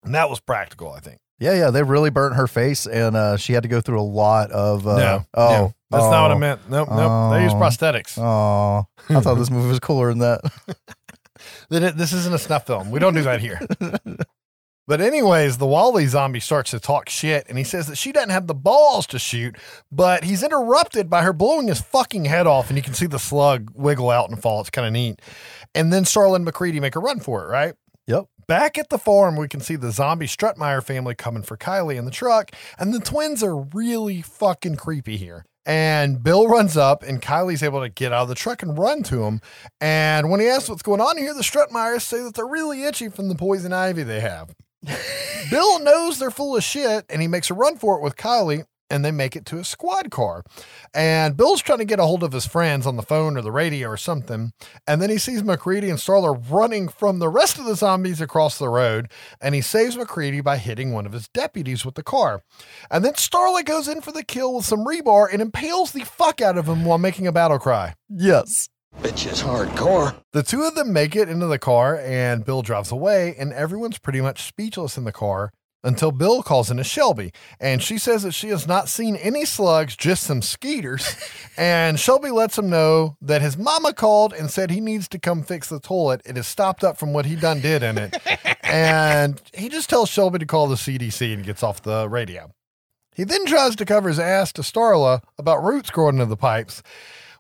And 0.03 0.15
that 0.15 0.31
was 0.31 0.41
practical, 0.41 0.93
I 0.93 1.01
think. 1.01 1.19
Yeah, 1.39 1.53
yeah. 1.53 1.71
They 1.71 1.83
really 1.83 2.11
burnt 2.11 2.37
her 2.37 2.47
face 2.47 2.87
and 2.87 3.15
uh, 3.15 3.37
she 3.37 3.53
had 3.53 3.63
to 3.63 3.69
go 3.69 3.83
through 3.83 4.01
a 4.01 4.03
lot 4.03 4.51
of 4.53 4.87
uh, 4.87 4.97
no, 4.97 5.27
oh, 5.35 5.51
no, 5.51 5.75
that's 5.91 6.05
not 6.05 6.23
what 6.23 6.31
I 6.31 6.35
oh, 6.35 6.39
meant. 6.39 6.61
Nope, 6.71 6.89
nope. 6.89 7.33
They 7.33 7.43
use 7.43 7.53
Oh. 7.53 7.57
prosthetics. 7.57 8.17
Oh, 8.17 8.87
I 9.15 9.21
thought 9.21 9.35
this 9.35 9.51
movie 9.51 9.69
was 9.69 9.79
cooler 9.79 10.09
than 10.09 10.21
that. 10.21 10.41
This 11.71 12.13
isn't 12.13 12.35
a 12.35 12.39
snuff 12.39 12.67
film. 12.67 12.91
We 12.91 12.99
don't 12.99 13.15
do 13.15 13.23
that 13.23 13.41
here. 13.41 13.59
But 14.91 15.01
anyways, 15.01 15.59
the 15.59 15.69
Wally 15.69 16.09
zombie 16.09 16.41
starts 16.41 16.73
to 16.73 16.81
talk 16.81 17.09
shit 17.09 17.47
and 17.49 17.57
he 17.57 17.63
says 17.63 17.87
that 17.87 17.95
she 17.95 18.11
doesn't 18.11 18.31
have 18.31 18.49
the 18.49 18.57
balls 18.57 19.07
to 19.07 19.21
shoot, 19.21 19.57
but 19.93 20.25
he's 20.25 20.43
interrupted 20.43 21.09
by 21.09 21.23
her 21.23 21.33
blowing 21.33 21.69
his 21.69 21.81
fucking 21.81 22.25
head 22.25 22.49
off 22.49 22.71
and 22.71 22.77
you 22.77 22.83
can 22.83 22.95
see 22.95 23.07
the 23.07 23.17
slug 23.17 23.71
wiggle 23.73 24.11
out 24.11 24.31
and 24.31 24.43
fall. 24.43 24.61
It's 24.61 24.69
kind 24.69 24.89
of 24.89 24.93
neat. 24.93 25.23
And 25.77 25.93
then 25.93 26.03
Starla 26.03 26.35
and 26.35 26.45
MacReady 26.45 26.81
make 26.81 26.97
a 26.97 26.99
run 26.99 27.21
for 27.21 27.45
it, 27.45 27.47
right? 27.47 27.75
Yep. 28.09 28.25
Back 28.49 28.79
at 28.79 28.89
the 28.89 28.99
farm, 28.99 29.37
we 29.37 29.47
can 29.47 29.61
see 29.61 29.77
the 29.77 29.93
zombie 29.93 30.27
Strutemyer 30.27 30.83
family 30.83 31.15
coming 31.15 31.45
for 31.45 31.57
Kylie 31.57 31.95
in 31.95 32.05
the 32.05 32.11
truck, 32.11 32.51
and 32.77 32.93
the 32.93 32.99
twins 32.99 33.45
are 33.45 33.57
really 33.57 34.23
fucking 34.23 34.75
creepy 34.75 35.17
here. 35.17 35.45
And 35.65 36.21
Bill 36.21 36.49
runs 36.49 36.77
up, 36.77 37.05
and 37.05 37.23
Kylie's 37.23 37.63
able 37.63 37.81
to 37.81 37.89
get 37.89 38.13
out 38.13 38.23
of 38.23 38.29
the 38.29 38.35
truck 38.35 38.65
and 38.65 38.77
run 38.77 39.05
to 39.05 39.23
him. 39.23 39.41
And 39.81 40.31
when 40.31 40.41
he 40.41 40.49
asks 40.49 40.69
what's 40.69 40.83
going 40.83 41.01
on 41.01 41.17
here, 41.17 41.33
the 41.33 41.43
Strutemyers 41.43 42.01
say 42.01 42.25
that 42.25 42.35
they're 42.35 42.45
really 42.45 42.83
itchy 42.83 43.09
from 43.09 43.29
the 43.29 43.37
poison 43.37 43.73
ivy 43.73 44.03
they 44.03 44.19
have. 44.19 44.53
Bill 45.51 45.79
knows 45.81 46.19
they're 46.19 46.31
full 46.31 46.57
of 46.57 46.65
shit, 46.65 47.05
and 47.09 47.21
he 47.21 47.29
makes 47.29 47.51
a 47.51 47.55
run 47.55 47.77
for 47.77 47.97
it 47.97 48.03
with 48.03 48.17
Kylie, 48.17 48.65
and 48.91 49.05
they 49.05 49.11
make 49.13 49.37
it 49.37 49.47
to 49.47 49.59
a 49.59 49.65
squad 49.65 50.11
car. 50.11 50.43
And 50.93 51.37
Bill's 51.37 51.63
trying 51.63 51.79
to 51.79 51.85
get 51.85 52.01
a 52.01 52.05
hold 52.05 52.25
of 52.25 52.33
his 52.33 52.47
friends 52.47 52.87
on 52.87 52.97
the 52.97 53.03
phone 53.03 53.37
or 53.37 53.43
the 53.43 53.53
radio 53.53 53.89
or 53.89 53.97
something. 53.97 54.53
And 54.87 55.01
then 55.01 55.11
he 55.11 55.19
sees 55.19 55.45
MacReady 55.45 55.89
and 55.89 55.99
Starla 55.99 56.45
running 56.51 56.89
from 56.89 57.21
the 57.21 57.29
rest 57.29 57.59
of 57.59 57.67
the 57.67 57.77
zombies 57.77 58.21
across 58.21 58.59
the 58.59 58.69
road. 58.69 59.11
And 59.41 59.55
he 59.55 59.61
saves 59.61 59.97
MacReady 59.97 60.41
by 60.41 60.57
hitting 60.59 60.93
one 60.93 61.07
of 61.07 61.13
his 61.13 61.29
deputies 61.29 61.85
with 61.85 61.95
the 61.95 62.03
car. 62.03 62.43
And 62.91 63.05
then 63.05 63.13
Starla 63.13 63.65
goes 63.65 63.87
in 63.87 64.01
for 64.01 64.11
the 64.13 64.25
kill 64.25 64.57
with 64.57 64.65
some 64.65 64.85
rebar 64.85 65.29
and 65.33 65.41
impales 65.41 65.93
the 65.93 66.05
fuck 66.05 66.41
out 66.41 66.59
of 66.59 66.69
him 66.69 66.85
while 66.85 66.99
making 66.99 67.29
a 67.29 67.33
battle 67.33 67.59
cry. 67.59 67.95
yes. 68.09 68.69
Bitch 68.99 69.31
is 69.31 69.43
hardcore. 69.43 70.17
The 70.33 70.43
two 70.43 70.63
of 70.63 70.75
them 70.75 70.93
make 70.93 71.17
it 71.17 71.29
into 71.29 71.47
the 71.47 71.59
car, 71.59 71.97
and 71.97 72.45
Bill 72.45 72.63
drives 72.63 72.93
away, 72.93 73.35
and 73.39 73.53
everyone's 73.53 73.99
pretty 73.99 74.21
much 74.21 74.43
speechless 74.43 74.99
in 74.99 75.05
the 75.05 75.13
car 75.13 75.53
until 75.83 76.13
Bill 76.13 76.43
calls 76.43 76.71
in 76.71 76.79
a 76.79 76.85
Shelby. 76.85 77.33
And 77.59 77.83
she 77.83 77.99
says 77.99 78.23
that 78.23 78.33
she 78.33 78.49
has 78.49 78.67
not 78.67 78.89
seen 78.89 79.17
any 79.17 79.45
slugs, 79.45 79.97
just 79.97 80.25
some 80.25 80.43
skeeters. 80.43 81.17
and 81.57 81.99
Shelby 81.99 82.31
lets 82.31 82.59
him 82.59 82.69
know 82.69 83.17
that 83.23 83.41
his 83.41 83.57
mama 83.57 83.95
called 83.95 84.33
and 84.33 84.51
said 84.51 84.71
he 84.71 84.81
needs 84.81 85.09
to 85.09 85.19
come 85.19 85.43
fix 85.43 85.69
the 85.69 85.81
toilet. 85.81 86.21
It 86.27 86.37
has 86.37 86.47
stopped 86.47 86.85
up 86.85 86.99
from 86.99 87.13
what 87.13 87.27
he 87.27 87.37
done 87.37 87.61
did 87.61 87.83
in 87.83 87.97
it. 87.97 88.17
and 88.63 89.41
he 89.55 89.69
just 89.69 89.89
tells 89.89 90.11
Shelby 90.11 90.39
to 90.41 90.47
call 90.47 90.67
the 90.67 90.77
CDC 90.77 91.33
and 91.33 91.45
gets 91.45 91.63
off 91.63 91.83
the 91.83 92.09
radio. 92.09 92.53
He 93.15 93.25
then 93.25 93.45
tries 93.45 93.77
to 93.77 93.85
cover 93.85 94.09
his 94.09 94.19
ass 94.19 94.53
to 94.55 94.63
Starla 94.63 95.23
about 95.39 95.63
roots 95.63 95.91
growing 95.91 96.17
into 96.17 96.27
the 96.27 96.37
pipes. 96.37 96.83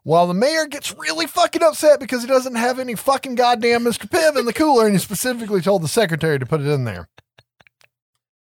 While 0.03 0.26
the 0.26 0.34
mayor 0.34 0.66
gets 0.66 0.96
really 0.96 1.26
fucking 1.26 1.62
upset 1.62 2.01
because 2.01 2.22
he 2.22 2.28
doesn't 2.28 2.55
have 2.55 2.78
any 2.78 2.94
fucking 2.94 3.34
goddamn 3.34 3.84
Mr. 3.84 4.09
Pibb 4.09 4.38
in 4.38 4.46
the 4.46 4.53
cooler 4.53 4.86
and 4.86 4.94
he 4.94 4.98
specifically 4.98 5.61
told 5.61 5.82
the 5.82 5.88
secretary 5.88 6.38
to 6.38 6.46
put 6.46 6.61
it 6.61 6.66
in 6.66 6.84
there. 6.84 7.09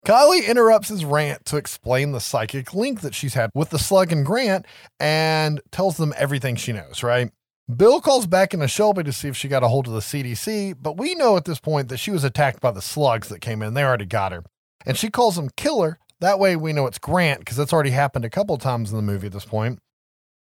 Kylie 0.06 0.46
interrupts 0.46 0.88
his 0.88 1.04
rant 1.04 1.46
to 1.46 1.56
explain 1.56 2.12
the 2.12 2.20
psychic 2.20 2.74
link 2.74 3.00
that 3.00 3.14
she's 3.14 3.34
had 3.34 3.50
with 3.54 3.70
the 3.70 3.78
slug 3.78 4.12
and 4.12 4.24
Grant 4.24 4.66
and 5.00 5.60
tells 5.70 5.96
them 5.96 6.12
everything 6.16 6.56
she 6.56 6.72
knows, 6.72 7.02
right? 7.02 7.30
Bill 7.74 8.02
calls 8.02 8.26
back 8.26 8.52
into 8.52 8.68
Shelby 8.68 9.02
to 9.04 9.12
see 9.12 9.28
if 9.28 9.36
she 9.36 9.48
got 9.48 9.62
a 9.62 9.68
hold 9.68 9.86
of 9.86 9.94
the 9.94 10.00
CDC, 10.00 10.76
but 10.78 10.98
we 10.98 11.14
know 11.14 11.38
at 11.38 11.46
this 11.46 11.58
point 11.58 11.88
that 11.88 11.96
she 11.96 12.10
was 12.10 12.22
attacked 12.22 12.60
by 12.60 12.70
the 12.70 12.82
slugs 12.82 13.28
that 13.30 13.40
came 13.40 13.62
in. 13.62 13.72
They 13.72 13.82
already 13.82 14.04
got 14.04 14.32
her. 14.32 14.44
And 14.84 14.98
she 14.98 15.08
calls 15.08 15.38
him 15.38 15.48
killer. 15.56 15.98
That 16.20 16.38
way 16.38 16.56
we 16.56 16.74
know 16.74 16.86
it's 16.86 16.98
Grant 16.98 17.38
because 17.38 17.56
that's 17.56 17.72
already 17.72 17.90
happened 17.90 18.26
a 18.26 18.30
couple 18.30 18.58
times 18.58 18.90
in 18.90 18.96
the 18.96 19.02
movie 19.02 19.28
at 19.28 19.32
this 19.32 19.46
point. 19.46 19.78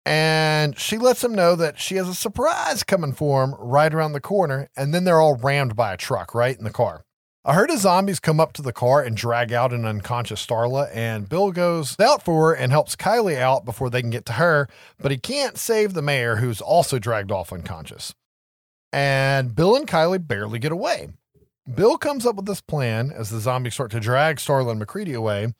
And 0.07 0.79
she 0.79 0.97
lets 0.97 1.21
him 1.21 1.35
know 1.35 1.57
that 1.57 1.81
she 1.81 1.95
has 1.95 2.07
a 2.07 2.15
surprise 2.15 2.81
coming 2.81 3.11
for 3.11 3.43
him 3.43 3.53
right 3.59 3.93
around 3.93 4.13
the 4.13 4.21
corner. 4.21 4.69
And 4.77 4.93
then 4.93 5.03
they're 5.03 5.19
all 5.19 5.35
rammed 5.35 5.75
by 5.75 5.93
a 5.93 5.97
truck 5.97 6.33
right 6.33 6.57
in 6.57 6.63
the 6.63 6.69
car. 6.71 7.03
A 7.43 7.53
herd 7.53 7.69
of 7.71 7.79
zombies 7.79 8.21
come 8.21 8.39
up 8.39 8.53
to 8.53 8.61
the 8.61 8.71
car 8.71 9.03
and 9.03 9.17
drag 9.17 9.51
out 9.51 9.73
an 9.73 9.83
unconscious 9.83 10.45
Starla, 10.45 10.89
and 10.93 11.27
Bill 11.27 11.51
goes 11.51 11.97
out 11.99 12.23
for 12.23 12.49
her 12.49 12.53
and 12.53 12.71
helps 12.71 12.95
Kylie 12.95 13.37
out 13.37 13.65
before 13.65 13.89
they 13.89 14.01
can 14.01 14.09
get 14.09 14.25
to 14.27 14.33
her, 14.33 14.67
but 14.97 15.11
he 15.11 15.17
can't 15.17 15.57
save 15.57 15.93
the 15.93 16.01
mayor, 16.01 16.37
who's 16.37 16.59
also 16.59 16.99
dragged 16.99 17.31
off 17.31 17.53
unconscious. 17.53 18.13
And 18.91 19.55
Bill 19.55 19.77
and 19.77 19.87
Kylie 19.87 20.25
barely 20.25 20.59
get 20.59 20.73
away. 20.73 21.09
Bill 21.73 21.97
comes 21.97 22.25
up 22.25 22.35
with 22.35 22.45
this 22.45 22.61
plan 22.61 23.11
as 23.13 23.29
the 23.29 23.39
zombies 23.39 23.73
start 23.73 23.91
to 23.91 23.99
drag 24.01 24.37
Starla 24.37 24.71
and 24.71 24.79
MacReady 24.79 25.13
away 25.13 25.53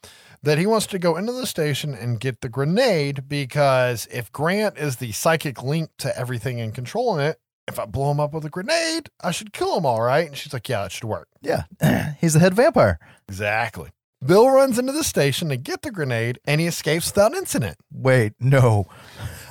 that 0.47 0.57
he 0.57 0.65
wants 0.65 0.87
to 0.87 0.97
go 0.97 1.17
into 1.17 1.33
the 1.33 1.45
station 1.45 1.93
and 1.93 2.21
get 2.21 2.39
the 2.39 2.47
grenade 2.47 3.27
because 3.27 4.07
if 4.09 4.31
Grant 4.31 4.77
is 4.77 4.95
the 4.95 5.11
psychic 5.11 5.61
link 5.61 5.89
to 5.97 6.17
everything 6.17 6.61
and 6.61 6.73
controlling 6.73 7.19
it, 7.19 7.37
if 7.67 7.77
I 7.77 7.85
blow 7.85 8.11
him 8.11 8.21
up 8.21 8.33
with 8.33 8.45
a 8.45 8.49
grenade, 8.49 9.09
I 9.21 9.31
should 9.31 9.51
kill 9.51 9.77
him 9.77 9.85
all 9.85 10.01
right. 10.01 10.25
And 10.25 10.37
she's 10.37 10.53
like, 10.53 10.69
Yeah, 10.69 10.85
it 10.85 10.93
should 10.93 11.03
work. 11.03 11.27
Yeah. 11.41 11.63
He's 12.21 12.33
the 12.33 12.39
head 12.39 12.53
vampire. 12.53 12.97
Exactly. 13.27 13.89
Bill 14.25 14.49
runs 14.49 14.79
into 14.79 14.93
the 14.93 15.03
station 15.03 15.49
to 15.49 15.57
get 15.57 15.81
the 15.81 15.91
grenade 15.91 16.39
and 16.45 16.61
he 16.61 16.67
escapes 16.67 17.07
without 17.07 17.35
incident. 17.35 17.77
Wait, 17.91 18.33
no. 18.39 18.85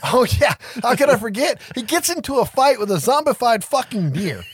Oh, 0.09 0.25
yeah. 0.39 0.55
How 0.83 0.95
could 0.95 1.09
I 1.09 1.17
forget? 1.17 1.61
He 1.75 1.83
gets 1.83 2.11
into 2.11 2.37
a 2.37 2.45
fight 2.45 2.79
with 2.79 2.93
a 2.93 2.97
zombified 2.97 3.65
fucking 3.65 4.13
deer. 4.13 4.45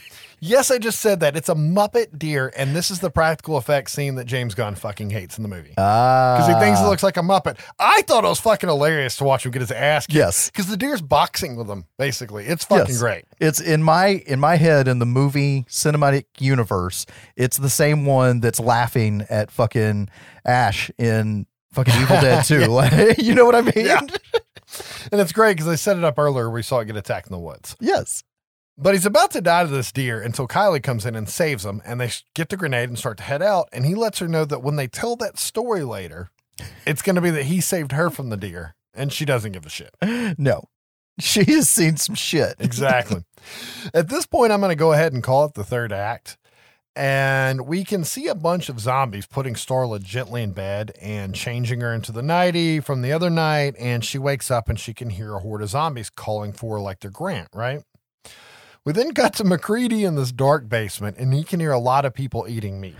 Yes, 0.45 0.69
I 0.71 0.77
just 0.77 0.99
said 0.99 1.21
that. 1.21 1.37
It's 1.37 1.47
a 1.47 1.55
Muppet 1.55 2.19
deer, 2.19 2.51
and 2.57 2.75
this 2.75 2.91
is 2.91 2.99
the 2.99 3.09
practical 3.09 3.55
effect 3.55 3.89
scene 3.89 4.15
that 4.15 4.25
James 4.25 4.53
Gunn 4.55 4.75
fucking 4.75 5.09
hates 5.09 5.37
in 5.37 5.43
the 5.43 5.47
movie. 5.47 5.73
Ah. 5.77 6.35
Because 6.37 6.53
he 6.53 6.59
thinks 6.59 6.81
it 6.81 6.83
looks 6.83 7.01
like 7.01 7.15
a 7.15 7.21
Muppet. 7.21 7.57
I 7.79 8.01
thought 8.01 8.25
it 8.25 8.27
was 8.27 8.41
fucking 8.41 8.67
hilarious 8.67 9.15
to 9.17 9.23
watch 9.23 9.45
him 9.45 9.51
get 9.53 9.61
his 9.61 9.71
ass 9.71 10.05
kicked. 10.05 10.17
Yes. 10.17 10.49
Because 10.49 10.67
the 10.67 10.75
deer's 10.75 11.01
boxing 11.01 11.55
with 11.55 11.69
him, 11.69 11.85
basically. 11.97 12.45
It's 12.45 12.65
fucking 12.65 12.87
Yes. 12.89 12.99
great. 12.99 13.23
It's 13.39 13.61
in 13.61 13.83
my 13.83 14.07
in 14.27 14.41
my 14.41 14.57
head 14.57 14.89
in 14.89 14.99
the 14.99 15.05
movie 15.05 15.63
cinematic 15.69 16.25
universe. 16.39 17.05
It's 17.37 17.55
the 17.57 17.69
same 17.69 18.05
one 18.05 18.41
that's 18.41 18.59
laughing 18.59 19.25
at 19.29 19.49
fucking 19.49 20.09
Ash 20.45 20.91
in 20.97 21.45
fucking 21.71 21.93
Evil 22.01 22.19
Dead 22.19 22.43
2. 22.45 22.65
Like, 22.65 23.17
you 23.23 23.33
know 23.33 23.45
what 23.45 23.55
I 23.55 23.61
mean? 23.61 23.85
Yeah. 23.85 24.01
And 25.11 25.21
it's 25.21 25.31
great 25.31 25.53
because 25.53 25.67
they 25.67 25.75
set 25.77 25.97
it 25.97 26.03
up 26.03 26.19
earlier. 26.19 26.49
We 26.49 26.63
saw 26.63 26.79
it 26.79 26.85
get 26.85 26.97
attacked 26.97 27.27
in 27.27 27.31
the 27.31 27.39
woods. 27.39 27.77
Yes. 27.79 28.23
But 28.77 28.95
he's 28.95 29.05
about 29.05 29.31
to 29.31 29.41
die 29.41 29.63
to 29.63 29.69
this 29.69 29.91
deer 29.91 30.19
until 30.19 30.47
Kylie 30.47 30.81
comes 30.81 31.05
in 31.05 31.15
and 31.15 31.29
saves 31.29 31.65
him, 31.65 31.81
and 31.85 32.01
they 32.01 32.09
get 32.33 32.49
the 32.49 32.57
grenade 32.57 32.89
and 32.89 32.97
start 32.97 33.17
to 33.17 33.23
head 33.23 33.41
out. 33.41 33.69
And 33.71 33.85
he 33.85 33.93
lets 33.93 34.19
her 34.19 34.27
know 34.27 34.45
that 34.45 34.63
when 34.63 34.77
they 34.77 34.87
tell 34.87 35.15
that 35.17 35.37
story 35.37 35.83
later, 35.83 36.29
it's 36.85 37.01
going 37.01 37.15
to 37.15 37.21
be 37.21 37.29
that 37.29 37.45
he 37.45 37.61
saved 37.61 37.91
her 37.91 38.09
from 38.09 38.29
the 38.29 38.37
deer, 38.37 38.75
and 38.93 39.13
she 39.13 39.25
doesn't 39.25 39.51
give 39.51 39.65
a 39.65 39.69
shit. 39.69 39.95
No. 40.37 40.69
She 41.19 41.43
has 41.51 41.69
seen 41.69 41.97
some 41.97 42.15
shit. 42.15 42.55
Exactly. 42.57 43.23
At 43.93 44.09
this 44.09 44.25
point, 44.25 44.51
I'm 44.51 44.61
going 44.61 44.71
to 44.71 44.75
go 44.75 44.93
ahead 44.93 45.13
and 45.13 45.21
call 45.21 45.45
it 45.45 45.53
the 45.53 45.63
third 45.63 45.93
act. 45.93 46.37
And 46.95 47.67
we 47.67 47.83
can 47.83 48.03
see 48.03 48.27
a 48.27 48.35
bunch 48.35 48.69
of 48.69 48.79
zombies 48.79 49.27
putting 49.27 49.53
Starla 49.53 50.01
gently 50.01 50.41
in 50.41 50.53
bed 50.53 50.91
and 51.01 51.35
changing 51.35 51.81
her 51.81 51.93
into 51.93 52.11
the 52.11 52.23
nightie 52.23 52.79
from 52.79 53.03
the 53.03 53.11
other 53.11 53.29
night. 53.29 53.75
And 53.77 54.03
she 54.03 54.17
wakes 54.17 54.49
up 54.49 54.69
and 54.69 54.79
she 54.79 54.93
can 54.93 55.11
hear 55.11 55.35
a 55.35 55.39
horde 55.39 55.61
of 55.61 55.69
zombies 55.69 56.09
calling 56.09 56.51
for 56.51 56.79
like 56.79 56.99
they're 56.99 57.11
Grant, 57.11 57.49
right? 57.53 57.83
We 58.85 58.91
then 58.91 59.13
cut 59.13 59.33
to 59.35 59.43
MacReady 59.45 60.03
in 60.03 60.15
this 60.15 60.31
dark 60.33 60.67
basement 60.67 61.17
and 61.17 61.33
he 61.33 61.43
can 61.43 61.59
hear 61.61 61.71
a 61.71 61.79
lot 61.79 62.03
of 62.05 62.13
people 62.13 62.45
eating 62.49 62.81
meat. 62.81 62.95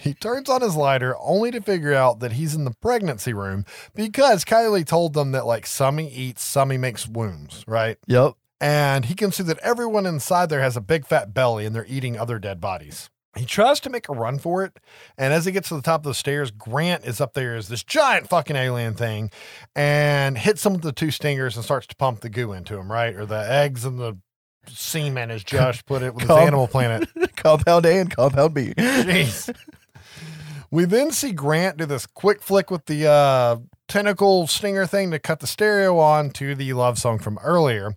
He 0.00 0.14
turns 0.14 0.48
on 0.48 0.62
his 0.62 0.74
lighter 0.74 1.14
only 1.20 1.50
to 1.50 1.60
figure 1.60 1.94
out 1.94 2.20
that 2.20 2.32
he's 2.32 2.54
in 2.54 2.64
the 2.64 2.74
pregnancy 2.80 3.32
room 3.32 3.64
because 3.94 4.44
Kylie 4.44 4.86
told 4.86 5.12
them 5.12 5.32
that 5.32 5.46
like 5.46 5.64
Summy 5.64 6.10
eats, 6.10 6.42
Summy 6.44 6.80
makes 6.80 7.06
wombs, 7.06 7.62
right? 7.68 7.98
Yep. 8.06 8.32
and 8.60 9.04
he 9.04 9.14
can 9.14 9.32
see 9.32 9.42
that 9.44 9.58
everyone 9.58 10.06
inside 10.06 10.48
there 10.48 10.60
has 10.62 10.76
a 10.76 10.80
big 10.80 11.06
fat 11.06 11.34
belly 11.34 11.66
and 11.66 11.74
they're 11.76 11.86
eating 11.88 12.18
other 12.18 12.38
dead 12.38 12.60
bodies. 12.60 13.10
He 13.36 13.44
tries 13.44 13.80
to 13.80 13.90
make 13.90 14.08
a 14.08 14.12
run 14.12 14.38
for 14.38 14.62
it, 14.64 14.78
and 15.16 15.32
as 15.32 15.46
he 15.46 15.52
gets 15.52 15.68
to 15.68 15.76
the 15.76 15.82
top 15.82 16.00
of 16.00 16.04
the 16.04 16.14
stairs, 16.14 16.50
Grant 16.50 17.04
is 17.04 17.18
up 17.20 17.32
there 17.32 17.56
as 17.56 17.68
this 17.68 17.82
giant 17.82 18.28
fucking 18.28 18.56
alien 18.56 18.92
thing 18.94 19.30
and 19.74 20.36
hits 20.36 20.66
him 20.66 20.74
with 20.74 20.82
the 20.82 20.92
two 20.92 21.10
stingers 21.10 21.56
and 21.56 21.64
starts 21.64 21.86
to 21.86 21.96
pump 21.96 22.20
the 22.20 22.28
goo 22.28 22.52
into 22.52 22.76
him, 22.76 22.90
right? 22.92 23.14
Or 23.14 23.24
the 23.24 23.50
eggs 23.50 23.84
and 23.84 23.98
the 23.98 24.18
semen, 24.68 25.30
as 25.30 25.44
Josh 25.44 25.84
put 25.84 26.02
it 26.02 26.14
with 26.14 26.22
his 26.22 26.30
Animal 26.30 26.68
Planet. 26.68 27.08
Compound 27.36 27.86
A 27.86 28.00
and 28.00 28.14
Compound 28.14 28.54
B. 28.54 28.74
Jeez. 28.76 29.54
We 30.70 30.86
then 30.86 31.10
see 31.10 31.32
Grant 31.32 31.76
do 31.76 31.84
this 31.86 32.06
quick 32.06 32.42
flick 32.42 32.70
with 32.70 32.86
the 32.86 33.06
uh, 33.06 33.56
tentacle 33.88 34.46
stinger 34.46 34.86
thing 34.86 35.10
to 35.10 35.18
cut 35.18 35.40
the 35.40 35.46
stereo 35.46 35.98
on 35.98 36.30
to 36.30 36.54
the 36.54 36.72
love 36.72 36.98
song 36.98 37.18
from 37.18 37.38
earlier. 37.42 37.94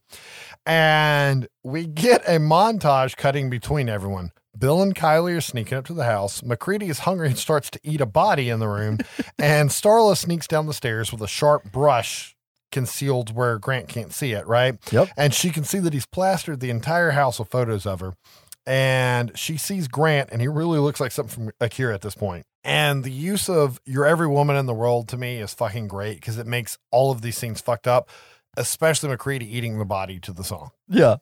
And 0.66 1.48
we 1.64 1.86
get 1.86 2.22
a 2.28 2.40
montage 2.40 3.16
cutting 3.16 3.50
between 3.50 3.88
everyone. 3.88 4.32
Bill 4.58 4.82
and 4.82 4.96
Kylie 4.96 5.38
are 5.38 5.42
sneaking 5.42 5.78
up 5.78 5.86
to 5.86 5.94
the 5.94 6.06
house. 6.06 6.44
MacReady 6.44 6.88
is 6.88 7.00
hungry 7.00 7.28
and 7.30 7.38
starts 7.38 7.70
to 7.72 7.80
eat 7.84 8.02
a 8.02 8.06
body 8.06 8.50
in 8.50 8.60
the 8.60 8.68
room. 8.68 9.00
and 9.40 9.70
Starla 9.70 10.18
sneaks 10.18 10.48
down 10.48 10.66
the 10.66 10.74
stairs 10.74 11.12
with 11.12 11.22
a 11.22 11.28
sharp 11.28 11.72
brush 11.72 12.35
concealed 12.76 13.34
where 13.34 13.58
Grant 13.58 13.88
can't 13.88 14.12
see 14.12 14.34
it, 14.34 14.46
right? 14.46 14.78
Yep. 14.92 15.08
And 15.16 15.34
she 15.34 15.50
can 15.50 15.64
see 15.64 15.80
that 15.80 15.94
he's 15.94 16.06
plastered 16.06 16.60
the 16.60 16.70
entire 16.70 17.12
house 17.12 17.40
with 17.40 17.48
photos 17.48 17.86
of 17.86 18.02
her. 18.02 18.16
And 18.68 19.32
she 19.38 19.56
sees 19.56 19.88
Grant, 19.88 20.30
and 20.32 20.42
he 20.42 20.50
really 20.50 20.80
looks 20.80 21.00
like 21.00 21.14
something 21.14 21.34
from 21.34 21.52
Akira 21.62 21.94
at 21.94 22.02
this 22.02 22.16
point. 22.16 22.46
And 22.66 23.06
the 23.06 23.12
use 23.12 23.48
of 23.48 23.80
You're 23.86 24.06
Every 24.06 24.28
Woman 24.28 24.58
in 24.58 24.66
the 24.66 24.74
World 24.74 25.08
to 25.10 25.18
me 25.18 25.38
is 25.38 25.54
fucking 25.54 25.88
great 25.88 26.16
because 26.16 26.38
it 26.38 26.48
makes 26.48 26.78
all 26.92 27.12
of 27.12 27.22
these 27.22 27.38
scenes 27.38 27.62
fucked 27.62 27.88
up, 27.88 28.10
especially 28.58 29.08
MacReady 29.08 29.46
eating 29.46 29.80
the 29.80 29.86
body 29.86 30.20
to 30.20 30.34
the 30.34 30.44
song. 30.44 30.72
Yeah. 30.90 31.18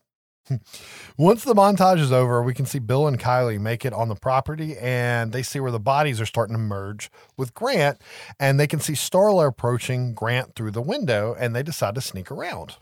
Once 1.17 1.43
the 1.43 1.53
montage 1.53 1.99
is 1.99 2.11
over, 2.11 2.43
we 2.43 2.53
can 2.53 2.65
see 2.65 2.79
Bill 2.79 3.07
and 3.07 3.19
Kylie 3.19 3.59
make 3.59 3.85
it 3.85 3.93
on 3.93 4.09
the 4.09 4.15
property 4.15 4.77
and 4.77 5.31
they 5.31 5.43
see 5.43 5.59
where 5.59 5.71
the 5.71 5.79
bodies 5.79 6.19
are 6.19 6.25
starting 6.25 6.55
to 6.55 6.59
merge 6.61 7.09
with 7.37 7.53
Grant. 7.53 8.01
And 8.39 8.59
they 8.59 8.67
can 8.67 8.79
see 8.79 8.93
Starla 8.93 9.47
approaching 9.47 10.13
Grant 10.13 10.55
through 10.55 10.71
the 10.71 10.81
window 10.81 11.35
and 11.37 11.55
they 11.55 11.63
decide 11.63 11.95
to 11.95 12.01
sneak 12.01 12.31
around. 12.31 12.77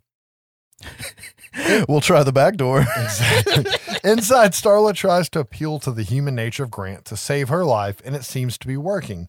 We'll 1.88 2.02
try 2.02 2.24
the 2.24 2.32
back 2.32 2.56
door. 2.56 2.86
Exactly. 2.98 3.66
Inside, 4.10 4.54
Starla 4.54 4.96
tries 4.96 5.30
to 5.32 5.40
appeal 5.40 5.80
to 5.80 5.92
the 5.92 6.04
human 6.04 6.34
nature 6.34 6.64
of 6.64 6.72
Grant 6.72 7.06
to 7.06 7.18
save 7.18 7.50
her 7.50 7.66
life, 7.66 8.02
and 8.06 8.16
it 8.16 8.24
seems 8.24 8.58
to 8.60 8.68
be 8.68 8.78
working. 8.78 9.28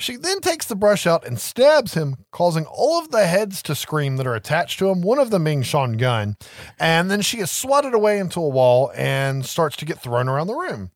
She 0.00 0.16
then 0.16 0.40
takes 0.40 0.64
the 0.64 0.74
brush 0.76 1.06
out 1.06 1.26
and 1.26 1.38
stabs 1.38 1.92
him, 1.92 2.16
causing 2.32 2.64
all 2.64 2.98
of 2.98 3.10
the 3.10 3.26
heads 3.26 3.62
to 3.64 3.74
scream 3.74 4.16
that 4.16 4.26
are 4.26 4.34
attached 4.34 4.78
to 4.78 4.88
him, 4.88 5.02
one 5.02 5.18
of 5.18 5.30
them 5.30 5.44
being 5.44 5.62
Sean 5.62 5.98
Gunn. 5.98 6.38
And 6.78 7.10
then 7.10 7.20
she 7.20 7.38
is 7.38 7.50
swatted 7.50 7.92
away 7.92 8.18
into 8.18 8.40
a 8.40 8.48
wall 8.48 8.90
and 8.96 9.44
starts 9.44 9.76
to 9.76 9.84
get 9.84 10.00
thrown 10.00 10.26
around 10.26 10.46
the 10.46 10.54
room. 10.54 10.90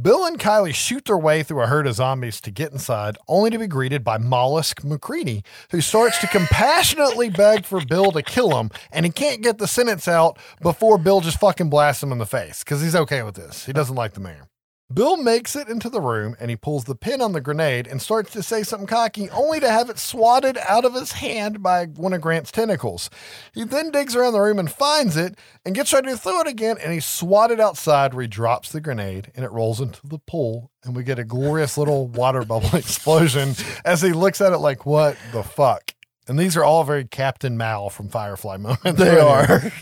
Bill 0.00 0.24
and 0.24 0.40
Kylie 0.40 0.74
shoot 0.74 1.04
their 1.04 1.18
way 1.18 1.44
through 1.44 1.62
a 1.62 1.66
herd 1.66 1.86
of 1.86 1.94
zombies 1.94 2.40
to 2.40 2.50
get 2.50 2.72
inside, 2.72 3.16
only 3.28 3.50
to 3.50 3.58
be 3.58 3.68
greeted 3.68 4.02
by 4.02 4.18
Mollusk 4.18 4.82
MacReady, 4.82 5.44
who 5.70 5.80
starts 5.80 6.18
to 6.18 6.26
compassionately 6.26 7.28
beg 7.28 7.64
for 7.64 7.84
Bill 7.84 8.10
to 8.10 8.22
kill 8.22 8.58
him, 8.58 8.70
and 8.90 9.06
he 9.06 9.12
can't 9.12 9.42
get 9.42 9.58
the 9.58 9.68
sentence 9.68 10.08
out 10.08 10.36
before 10.62 10.98
Bill 10.98 11.20
just 11.20 11.38
fucking 11.38 11.70
blasts 11.70 12.02
him 12.02 12.10
in 12.10 12.18
the 12.18 12.26
face 12.26 12.64
because 12.64 12.80
he's 12.80 12.96
okay 12.96 13.22
with 13.22 13.34
this. 13.34 13.66
He 13.66 13.72
doesn't 13.72 13.94
like 13.94 14.14
the 14.14 14.20
mayor. 14.20 14.48
Bill 14.92 15.16
makes 15.16 15.56
it 15.56 15.68
into 15.68 15.88
the 15.88 16.00
room 16.00 16.36
and 16.38 16.50
he 16.50 16.56
pulls 16.56 16.84
the 16.84 16.94
pin 16.94 17.20
on 17.22 17.32
the 17.32 17.40
grenade 17.40 17.86
and 17.86 18.00
starts 18.02 18.30
to 18.32 18.42
say 18.42 18.62
something 18.62 18.86
cocky, 18.86 19.30
only 19.30 19.58
to 19.60 19.70
have 19.70 19.88
it 19.88 19.98
swatted 19.98 20.58
out 20.68 20.84
of 20.84 20.94
his 20.94 21.12
hand 21.12 21.62
by 21.62 21.86
one 21.86 22.12
of 22.12 22.20
Grant's 22.20 22.52
tentacles. 22.52 23.08
He 23.54 23.64
then 23.64 23.90
digs 23.90 24.14
around 24.14 24.34
the 24.34 24.40
room 24.40 24.58
and 24.58 24.70
finds 24.70 25.16
it 25.16 25.38
and 25.64 25.74
gets 25.74 25.92
ready 25.92 26.08
to 26.10 26.16
throw 26.16 26.40
it 26.40 26.46
again, 26.46 26.76
and 26.82 26.92
he's 26.92 27.06
swatted 27.06 27.60
outside 27.60 28.12
where 28.12 28.22
he 28.22 28.28
drops 28.28 28.70
the 28.70 28.80
grenade 28.80 29.32
and 29.34 29.44
it 29.44 29.52
rolls 29.52 29.80
into 29.80 30.06
the 30.06 30.18
pool, 30.18 30.70
and 30.84 30.94
we 30.94 31.04
get 31.04 31.18
a 31.18 31.24
glorious 31.24 31.78
little 31.78 32.08
water 32.08 32.44
bubble 32.44 32.74
explosion 32.76 33.54
as 33.84 34.02
he 34.02 34.12
looks 34.12 34.40
at 34.40 34.52
it 34.52 34.58
like, 34.58 34.84
what 34.84 35.16
the 35.32 35.42
fuck? 35.42 35.94
And 36.28 36.38
these 36.38 36.56
are 36.56 36.64
all 36.64 36.84
very 36.84 37.04
Captain 37.04 37.56
Mal 37.56 37.90
from 37.90 38.08
Firefly 38.08 38.56
moments. 38.58 38.92
They 38.94 39.16
right 39.16 39.48
here. 39.48 39.56
are. 39.56 39.72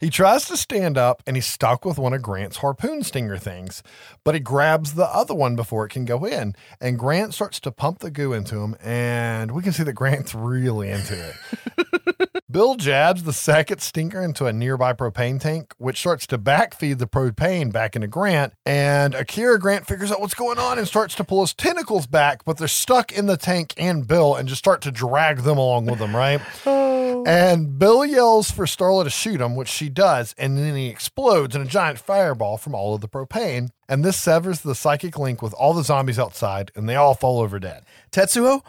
He 0.00 0.08
tries 0.08 0.46
to 0.46 0.56
stand 0.56 0.96
up 0.96 1.22
and 1.26 1.36
he's 1.36 1.44
stuck 1.44 1.84
with 1.84 1.98
one 1.98 2.14
of 2.14 2.22
Grant's 2.22 2.56
harpoon 2.56 3.02
stinger 3.02 3.36
things, 3.36 3.82
but 4.24 4.34
he 4.34 4.40
grabs 4.40 4.94
the 4.94 5.04
other 5.04 5.34
one 5.34 5.56
before 5.56 5.84
it 5.84 5.90
can 5.90 6.06
go 6.06 6.24
in. 6.24 6.54
And 6.80 6.98
Grant 6.98 7.34
starts 7.34 7.60
to 7.60 7.70
pump 7.70 7.98
the 7.98 8.10
goo 8.10 8.32
into 8.32 8.60
him, 8.60 8.76
and 8.82 9.50
we 9.50 9.62
can 9.62 9.72
see 9.72 9.82
that 9.82 9.92
Grant's 9.92 10.34
really 10.34 10.88
into 10.88 11.22
it. 11.28 12.32
Bill 12.50 12.76
jabs 12.76 13.24
the 13.24 13.34
second 13.34 13.80
stinker 13.80 14.22
into 14.22 14.46
a 14.46 14.54
nearby 14.54 14.94
propane 14.94 15.38
tank, 15.38 15.74
which 15.76 15.98
starts 15.98 16.26
to 16.28 16.38
backfeed 16.38 16.96
the 16.96 17.06
propane 17.06 17.70
back 17.70 17.94
into 17.94 18.08
Grant. 18.08 18.54
And 18.64 19.14
Akira 19.14 19.58
Grant 19.58 19.86
figures 19.86 20.10
out 20.10 20.20
what's 20.20 20.34
going 20.34 20.58
on 20.58 20.78
and 20.78 20.88
starts 20.88 21.14
to 21.16 21.24
pull 21.24 21.42
his 21.42 21.52
tentacles 21.52 22.06
back, 22.06 22.46
but 22.46 22.56
they're 22.56 22.68
stuck 22.68 23.12
in 23.12 23.26
the 23.26 23.36
tank 23.36 23.74
and 23.76 24.08
Bill 24.08 24.34
and 24.34 24.48
just 24.48 24.60
start 24.60 24.80
to 24.82 24.90
drag 24.90 25.40
them 25.40 25.58
along 25.58 25.86
with 25.86 25.98
them, 25.98 26.16
right? 26.16 26.40
And 27.26 27.78
Bill 27.78 28.04
yells 28.04 28.50
for 28.50 28.64
Starla 28.66 29.04
to 29.04 29.10
shoot 29.10 29.40
him, 29.40 29.54
which 29.54 29.68
she 29.68 29.88
does, 29.88 30.34
and 30.38 30.56
then 30.56 30.74
he 30.74 30.88
explodes 30.88 31.54
in 31.54 31.62
a 31.62 31.66
giant 31.66 31.98
fireball 31.98 32.56
from 32.56 32.74
all 32.74 32.94
of 32.94 33.00
the 33.00 33.08
propane. 33.08 33.70
And 33.88 34.04
this 34.04 34.16
severs 34.16 34.60
the 34.60 34.74
psychic 34.74 35.18
link 35.18 35.42
with 35.42 35.52
all 35.54 35.74
the 35.74 35.82
zombies 35.82 36.18
outside, 36.18 36.70
and 36.74 36.88
they 36.88 36.96
all 36.96 37.14
fall 37.14 37.40
over 37.40 37.58
dead. 37.58 37.84
Tetsuo? 38.12 38.62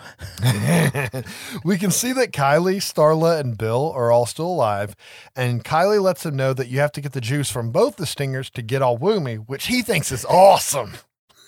we 1.64 1.78
can 1.78 1.92
see 1.92 2.12
that 2.14 2.32
Kylie, 2.32 2.78
Starla, 2.78 3.40
and 3.40 3.58
Bill 3.58 3.92
are 3.96 4.12
all 4.12 4.26
still 4.26 4.48
alive, 4.48 4.96
and 5.36 5.64
Kylie 5.64 6.02
lets 6.02 6.26
him 6.26 6.36
know 6.36 6.54
that 6.54 6.68
you 6.68 6.80
have 6.80 6.92
to 6.94 7.02
get 7.02 7.14
the 7.14 7.22
juice 7.22 7.52
from 7.52 7.72
both 7.72 7.98
the 7.98 8.06
stingers 8.06 8.50
to 8.52 8.62
get 8.62 8.82
all 8.82 8.98
woomy, 8.98 9.38
which 9.48 9.68
he 9.68 9.82
thinks 9.82 10.12
is 10.12 10.26
awesome. 10.26 10.94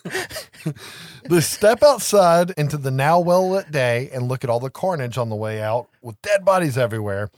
they 1.29 1.39
step 1.39 1.81
outside 1.81 2.51
into 2.51 2.77
the 2.77 2.91
now 2.91 3.19
well 3.19 3.49
lit 3.49 3.71
day 3.71 4.09
and 4.13 4.27
look 4.27 4.43
at 4.43 4.49
all 4.49 4.59
the 4.59 4.69
carnage 4.69 5.17
on 5.17 5.29
the 5.29 5.35
way 5.35 5.61
out 5.61 5.87
with 6.01 6.21
dead 6.21 6.43
bodies 6.43 6.77
everywhere. 6.77 7.29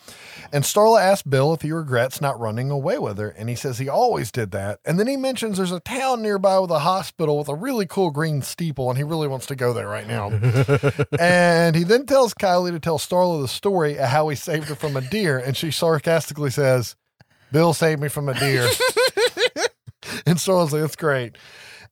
And 0.52 0.64
Starla 0.64 1.02
asks 1.02 1.22
Bill 1.22 1.54
if 1.54 1.62
he 1.62 1.72
regrets 1.72 2.22
not 2.22 2.40
running 2.40 2.72
away 2.72 2.98
with 2.98 3.18
her, 3.20 3.30
and 3.30 3.50
he 3.50 3.56
says 3.56 3.78
he 3.78 3.88
always 3.88 4.32
did 4.32 4.52
that. 4.52 4.80
And 4.84 5.00
then 5.00 5.08
he 5.08 5.16
mentions 5.16 5.58
there's 5.58 5.72
a 5.72 5.80
town 5.80 6.22
nearby 6.22 6.58
with 6.60 6.72
a 6.72 6.80
hospital 6.80 7.38
with 7.38 7.50
a 7.50 7.56
really 7.56 7.86
cool 7.86 8.10
green 8.10 8.42
steeple, 8.42 8.90
and 8.90 8.98
he 8.98 9.04
really 9.04 9.28
wants 9.28 9.46
to 9.48 9.56
go 9.56 9.72
there 9.72 9.88
right 9.88 10.08
now. 10.08 10.30
and 11.20 11.76
he 11.76 11.84
then 11.84 12.06
tells 12.06 12.34
Kylie 12.34 12.72
to 12.72 12.80
tell 12.80 12.98
Starla 12.98 13.42
the 13.42 13.48
story 13.48 13.98
of 13.98 14.10
how 14.10 14.28
he 14.30 14.36
saved 14.36 14.70
her 14.70 14.76
from 14.76 14.98
a 14.98 15.02
deer, 15.02 15.38
and 15.38 15.56
she 15.56 15.70
sarcastically 15.70 16.50
says, 16.50 16.96
Bill 17.52 17.74
saved 17.74 18.02
me 18.02 18.08
from 18.08 18.28
a 18.28 18.34
deer. 18.34 18.64
and 20.26 20.38
Starla's 20.38 20.74
like, 20.74 20.82
that's 20.82 20.96
great. 20.96 21.38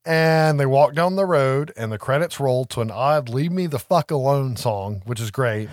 And 0.06 0.60
they 0.60 0.66
walk 0.66 0.94
down 0.94 1.16
the 1.16 1.26
road, 1.26 1.72
and 1.78 1.92
the 1.92 1.98
credits 1.98 2.40
roll 2.40 2.66
to 2.66 2.82
an 2.82 2.92
odd 2.92 3.30
Leave 3.30 3.52
Me 3.52 3.68
the 3.68 3.80
Fuck 3.80 4.12
Alone 4.12 4.58
song, 4.58 5.02
which 5.06 5.22
is 5.22 5.32
great. 5.32 5.70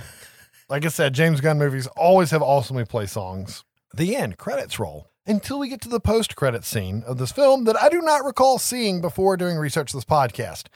Like 0.68 0.84
I 0.84 0.88
said, 0.88 1.14
James 1.14 1.40
Gunn 1.40 1.58
movies 1.58 1.88
always 1.88 2.30
have 2.30 2.42
awesomely 2.42 2.84
play 2.84 3.06
songs. 3.06 3.64
The 3.92 4.14
end, 4.14 4.38
credits 4.38 4.78
roll. 4.78 5.08
Until 5.26 5.58
we 5.58 5.68
get 5.68 5.80
to 5.82 5.88
the 5.88 6.00
post 6.00 6.36
credit 6.36 6.64
scene 6.64 7.02
of 7.06 7.18
this 7.18 7.32
film 7.32 7.64
that 7.64 7.80
I 7.80 7.88
do 7.88 8.00
not 8.00 8.24
recall 8.24 8.58
seeing 8.58 9.00
before 9.00 9.36
doing 9.36 9.56
research 9.56 9.92
this 9.92 10.04
podcast. 10.04 10.66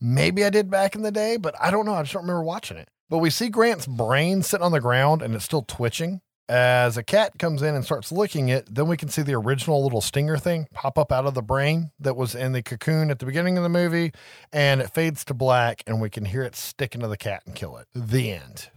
Maybe 0.00 0.44
I 0.44 0.50
did 0.50 0.70
back 0.70 0.94
in 0.94 1.02
the 1.02 1.12
day, 1.12 1.36
but 1.36 1.54
I 1.60 1.70
don't 1.70 1.86
know. 1.86 1.94
I 1.94 2.02
just 2.02 2.14
don't 2.14 2.22
remember 2.22 2.42
watching 2.42 2.78
it. 2.78 2.88
But 3.10 3.18
we 3.18 3.30
see 3.30 3.50
Grant's 3.50 3.86
brain 3.86 4.42
sitting 4.42 4.64
on 4.64 4.72
the 4.72 4.80
ground 4.80 5.20
and 5.20 5.34
it's 5.34 5.44
still 5.44 5.62
twitching. 5.62 6.22
As 6.52 6.98
a 6.98 7.02
cat 7.02 7.38
comes 7.38 7.62
in 7.62 7.74
and 7.74 7.82
starts 7.82 8.12
licking 8.12 8.50
it, 8.50 8.66
then 8.74 8.86
we 8.86 8.98
can 8.98 9.08
see 9.08 9.22
the 9.22 9.32
original 9.32 9.82
little 9.82 10.02
stinger 10.02 10.36
thing 10.36 10.66
pop 10.74 10.98
up 10.98 11.10
out 11.10 11.24
of 11.24 11.32
the 11.32 11.40
brain 11.40 11.92
that 11.98 12.14
was 12.14 12.34
in 12.34 12.52
the 12.52 12.62
cocoon 12.62 13.10
at 13.10 13.20
the 13.20 13.24
beginning 13.24 13.56
of 13.56 13.62
the 13.62 13.70
movie, 13.70 14.12
and 14.52 14.82
it 14.82 14.92
fades 14.92 15.24
to 15.24 15.32
black, 15.32 15.82
and 15.86 15.98
we 15.98 16.10
can 16.10 16.26
hear 16.26 16.42
it 16.42 16.54
stick 16.54 16.94
into 16.94 17.08
the 17.08 17.16
cat 17.16 17.42
and 17.46 17.54
kill 17.54 17.78
it. 17.78 17.86
The 17.94 18.32
end. 18.32 18.68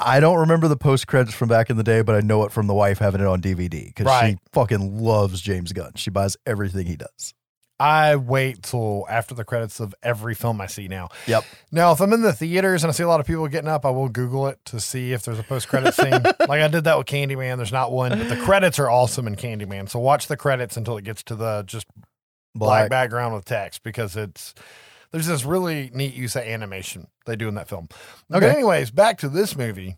I 0.00 0.20
don't 0.20 0.38
remember 0.38 0.68
the 0.68 0.76
post 0.78 1.06
credits 1.06 1.34
from 1.34 1.50
back 1.50 1.68
in 1.68 1.76
the 1.76 1.82
day, 1.84 2.00
but 2.00 2.14
I 2.14 2.20
know 2.20 2.44
it 2.44 2.50
from 2.52 2.66
the 2.66 2.72
wife 2.72 2.98
having 2.98 3.20
it 3.20 3.26
on 3.26 3.42
DVD 3.42 3.88
because 3.88 4.06
Right. 4.06 4.38
she 4.42 4.50
fucking 4.54 4.98
loves 4.98 5.42
James 5.42 5.74
Gunn. 5.74 5.92
She 5.96 6.08
buys 6.08 6.38
everything 6.46 6.86
he 6.86 6.96
does. 6.96 7.34
I 7.78 8.16
wait 8.16 8.62
till 8.62 9.04
after 9.08 9.34
the 9.34 9.44
credits 9.44 9.80
of 9.80 9.94
every 10.02 10.34
film 10.34 10.60
I 10.60 10.66
see 10.66 10.88
now. 10.88 11.08
Yep. 11.26 11.44
Now, 11.70 11.92
if 11.92 12.00
I'm 12.00 12.12
in 12.14 12.22
the 12.22 12.32
theaters 12.32 12.82
and 12.82 12.90
I 12.90 12.92
see 12.92 13.02
a 13.02 13.08
lot 13.08 13.20
of 13.20 13.26
people 13.26 13.46
getting 13.48 13.68
up, 13.68 13.84
I 13.84 13.90
will 13.90 14.08
Google 14.08 14.46
it 14.46 14.58
to 14.66 14.80
see 14.80 15.12
if 15.12 15.24
there's 15.24 15.38
a 15.38 15.42
post 15.42 15.68
credit 15.68 15.92
scene. 15.92 16.12
like 16.48 16.62
I 16.62 16.68
did 16.68 16.84
that 16.84 16.96
with 16.96 17.06
Candyman. 17.06 17.56
There's 17.58 17.72
not 17.72 17.92
one, 17.92 18.10
but 18.18 18.28
the 18.28 18.36
credits 18.36 18.78
are 18.78 18.90
awesome 18.90 19.26
in 19.26 19.36
Candyman. 19.36 19.88
So 19.90 19.98
watch 19.98 20.26
the 20.26 20.36
credits 20.38 20.76
until 20.76 20.96
it 20.96 21.04
gets 21.04 21.22
to 21.24 21.34
the 21.34 21.64
just 21.66 21.86
black, 22.54 22.88
background 22.88 23.34
with 23.34 23.44
text 23.44 23.82
because 23.82 24.16
it's 24.16 24.54
there's 25.12 25.26
this 25.26 25.44
really 25.44 25.90
neat 25.92 26.14
use 26.14 26.34
of 26.34 26.42
animation 26.44 27.08
they 27.26 27.36
do 27.36 27.46
in 27.48 27.54
that 27.56 27.68
film. 27.68 27.88
But 28.30 28.42
Okay. 28.42 28.52
anyways, 28.54 28.90
back 28.90 29.18
to 29.18 29.28
this 29.28 29.54
movie. 29.56 29.96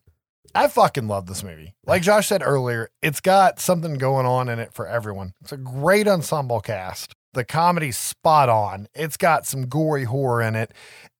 I 0.54 0.66
fucking 0.66 1.06
love 1.06 1.26
this 1.26 1.44
movie. 1.44 1.74
Like 1.86 2.02
Josh 2.02 2.26
said 2.26 2.42
earlier, 2.42 2.90
it's 3.02 3.20
got 3.20 3.60
something 3.60 3.94
going 3.94 4.26
on 4.26 4.48
in 4.48 4.58
it 4.58 4.72
for 4.74 4.88
everyone. 4.88 5.34
It's 5.42 5.52
a 5.52 5.56
great 5.58 6.08
ensemble 6.08 6.60
cast. 6.60 7.14
The 7.38 7.44
comedy's 7.44 7.96
spot 7.96 8.48
on. 8.48 8.88
It's 8.96 9.16
got 9.16 9.46
some 9.46 9.66
gory 9.66 10.02
horror 10.02 10.42
in 10.42 10.56
it. 10.56 10.72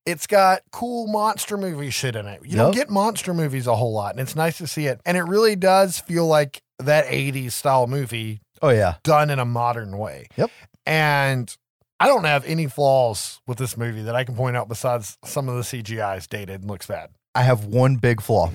It's 0.04 0.26
got 0.26 0.62
cool 0.72 1.06
monster 1.06 1.56
movie 1.56 1.90
shit 1.90 2.16
in 2.16 2.26
it. 2.26 2.40
You 2.44 2.56
don't 2.56 2.74
get 2.74 2.90
monster 2.90 3.32
movies 3.32 3.68
a 3.68 3.76
whole 3.76 3.92
lot, 3.92 4.10
and 4.12 4.20
it's 4.20 4.34
nice 4.34 4.58
to 4.58 4.66
see 4.66 4.86
it. 4.86 5.00
And 5.06 5.16
it 5.16 5.22
really 5.22 5.54
does 5.54 6.00
feel 6.00 6.26
like 6.26 6.60
that 6.80 7.04
80s 7.06 7.52
style 7.52 7.86
movie 7.86 8.40
Oh 8.60 8.70
yeah. 8.70 8.94
done 9.04 9.30
in 9.30 9.38
a 9.38 9.44
modern 9.44 9.96
way. 9.96 10.26
Yep. 10.36 10.50
And 10.86 11.56
I 12.00 12.06
don't 12.08 12.24
have 12.24 12.44
any 12.46 12.66
flaws 12.66 13.40
with 13.46 13.58
this 13.58 13.76
movie 13.76 14.02
that 14.02 14.16
I 14.16 14.24
can 14.24 14.34
point 14.34 14.56
out 14.56 14.68
besides 14.68 15.18
some 15.24 15.48
of 15.48 15.54
the 15.54 15.62
CGI 15.62 16.16
is 16.18 16.26
dated 16.26 16.62
and 16.62 16.70
looks 16.70 16.86
bad. 16.86 17.10
I 17.36 17.42
have 17.42 17.64
one 17.66 17.94
big 17.96 18.20
flaw. 18.20 18.48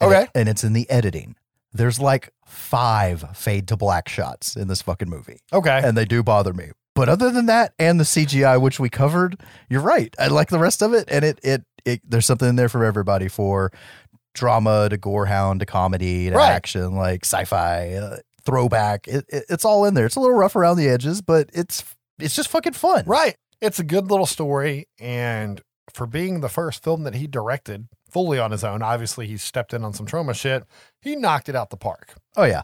And 0.00 0.10
Okay. 0.10 0.22
it- 0.22 0.30
and 0.34 0.48
it's 0.48 0.64
in 0.64 0.72
the 0.72 0.90
editing. 0.90 1.36
There's 1.72 2.00
like 2.00 2.30
five 2.46 3.36
fade 3.36 3.68
to 3.68 3.76
black 3.76 4.08
shots 4.08 4.56
in 4.56 4.66
this 4.68 4.82
fucking 4.82 5.10
movie. 5.10 5.38
Okay. 5.52 5.80
and 5.84 5.96
they 5.96 6.04
do 6.04 6.22
bother 6.24 6.52
me. 6.52 6.70
But 6.94 7.08
other 7.08 7.30
than 7.30 7.46
that, 7.46 7.74
and 7.78 7.98
the 7.98 8.04
CGI 8.04 8.60
which 8.60 8.78
we 8.78 8.88
covered, 8.88 9.40
you're 9.68 9.80
right. 9.80 10.14
I 10.18 10.28
like 10.28 10.48
the 10.48 10.58
rest 10.58 10.82
of 10.82 10.92
it, 10.94 11.08
and 11.10 11.24
it 11.24 11.40
it, 11.42 11.62
it 11.84 12.00
there's 12.08 12.26
something 12.26 12.48
in 12.48 12.56
there 12.56 12.68
for 12.68 12.84
everybody 12.84 13.28
for 13.28 13.72
drama 14.34 14.88
to 14.88 14.98
gorehound 14.98 15.60
to 15.60 15.66
comedy 15.66 16.30
to 16.30 16.36
Right. 16.36 16.50
action, 16.50 16.94
like 16.96 17.24
sci-fi, 17.24 17.94
uh, 17.94 18.16
throwback. 18.44 19.06
It, 19.08 19.24
it, 19.28 19.44
it's 19.48 19.64
all 19.64 19.84
in 19.84 19.94
there. 19.94 20.06
It's 20.06 20.16
a 20.16 20.20
little 20.20 20.36
rough 20.36 20.56
around 20.56 20.76
the 20.76 20.88
edges, 20.88 21.22
but 21.22 21.50
it's 21.52 21.84
it's 22.18 22.34
just 22.36 22.48
fucking 22.48 22.72
fun. 22.74 23.04
Right. 23.06 23.36
It's 23.60 23.78
a 23.78 23.84
good 23.84 24.10
little 24.10 24.26
story. 24.26 24.86
And 25.00 25.60
for 25.92 26.06
being 26.06 26.40
the 26.40 26.48
first 26.48 26.82
film 26.82 27.02
that 27.04 27.14
he 27.14 27.26
directed 27.26 27.88
fully 28.10 28.38
on 28.38 28.50
his 28.50 28.62
own, 28.64 28.82
obviously 28.82 29.26
he 29.26 29.36
stepped 29.36 29.72
in 29.74 29.84
on 29.84 29.92
some 29.92 30.06
Troma 30.06 30.34
shit. 30.34 30.64
He 31.00 31.16
knocked 31.16 31.48
it 31.48 31.56
out 31.56 31.70
the 31.70 31.76
park. 31.76 32.14
Oh 32.36 32.44
yeah, 32.44 32.62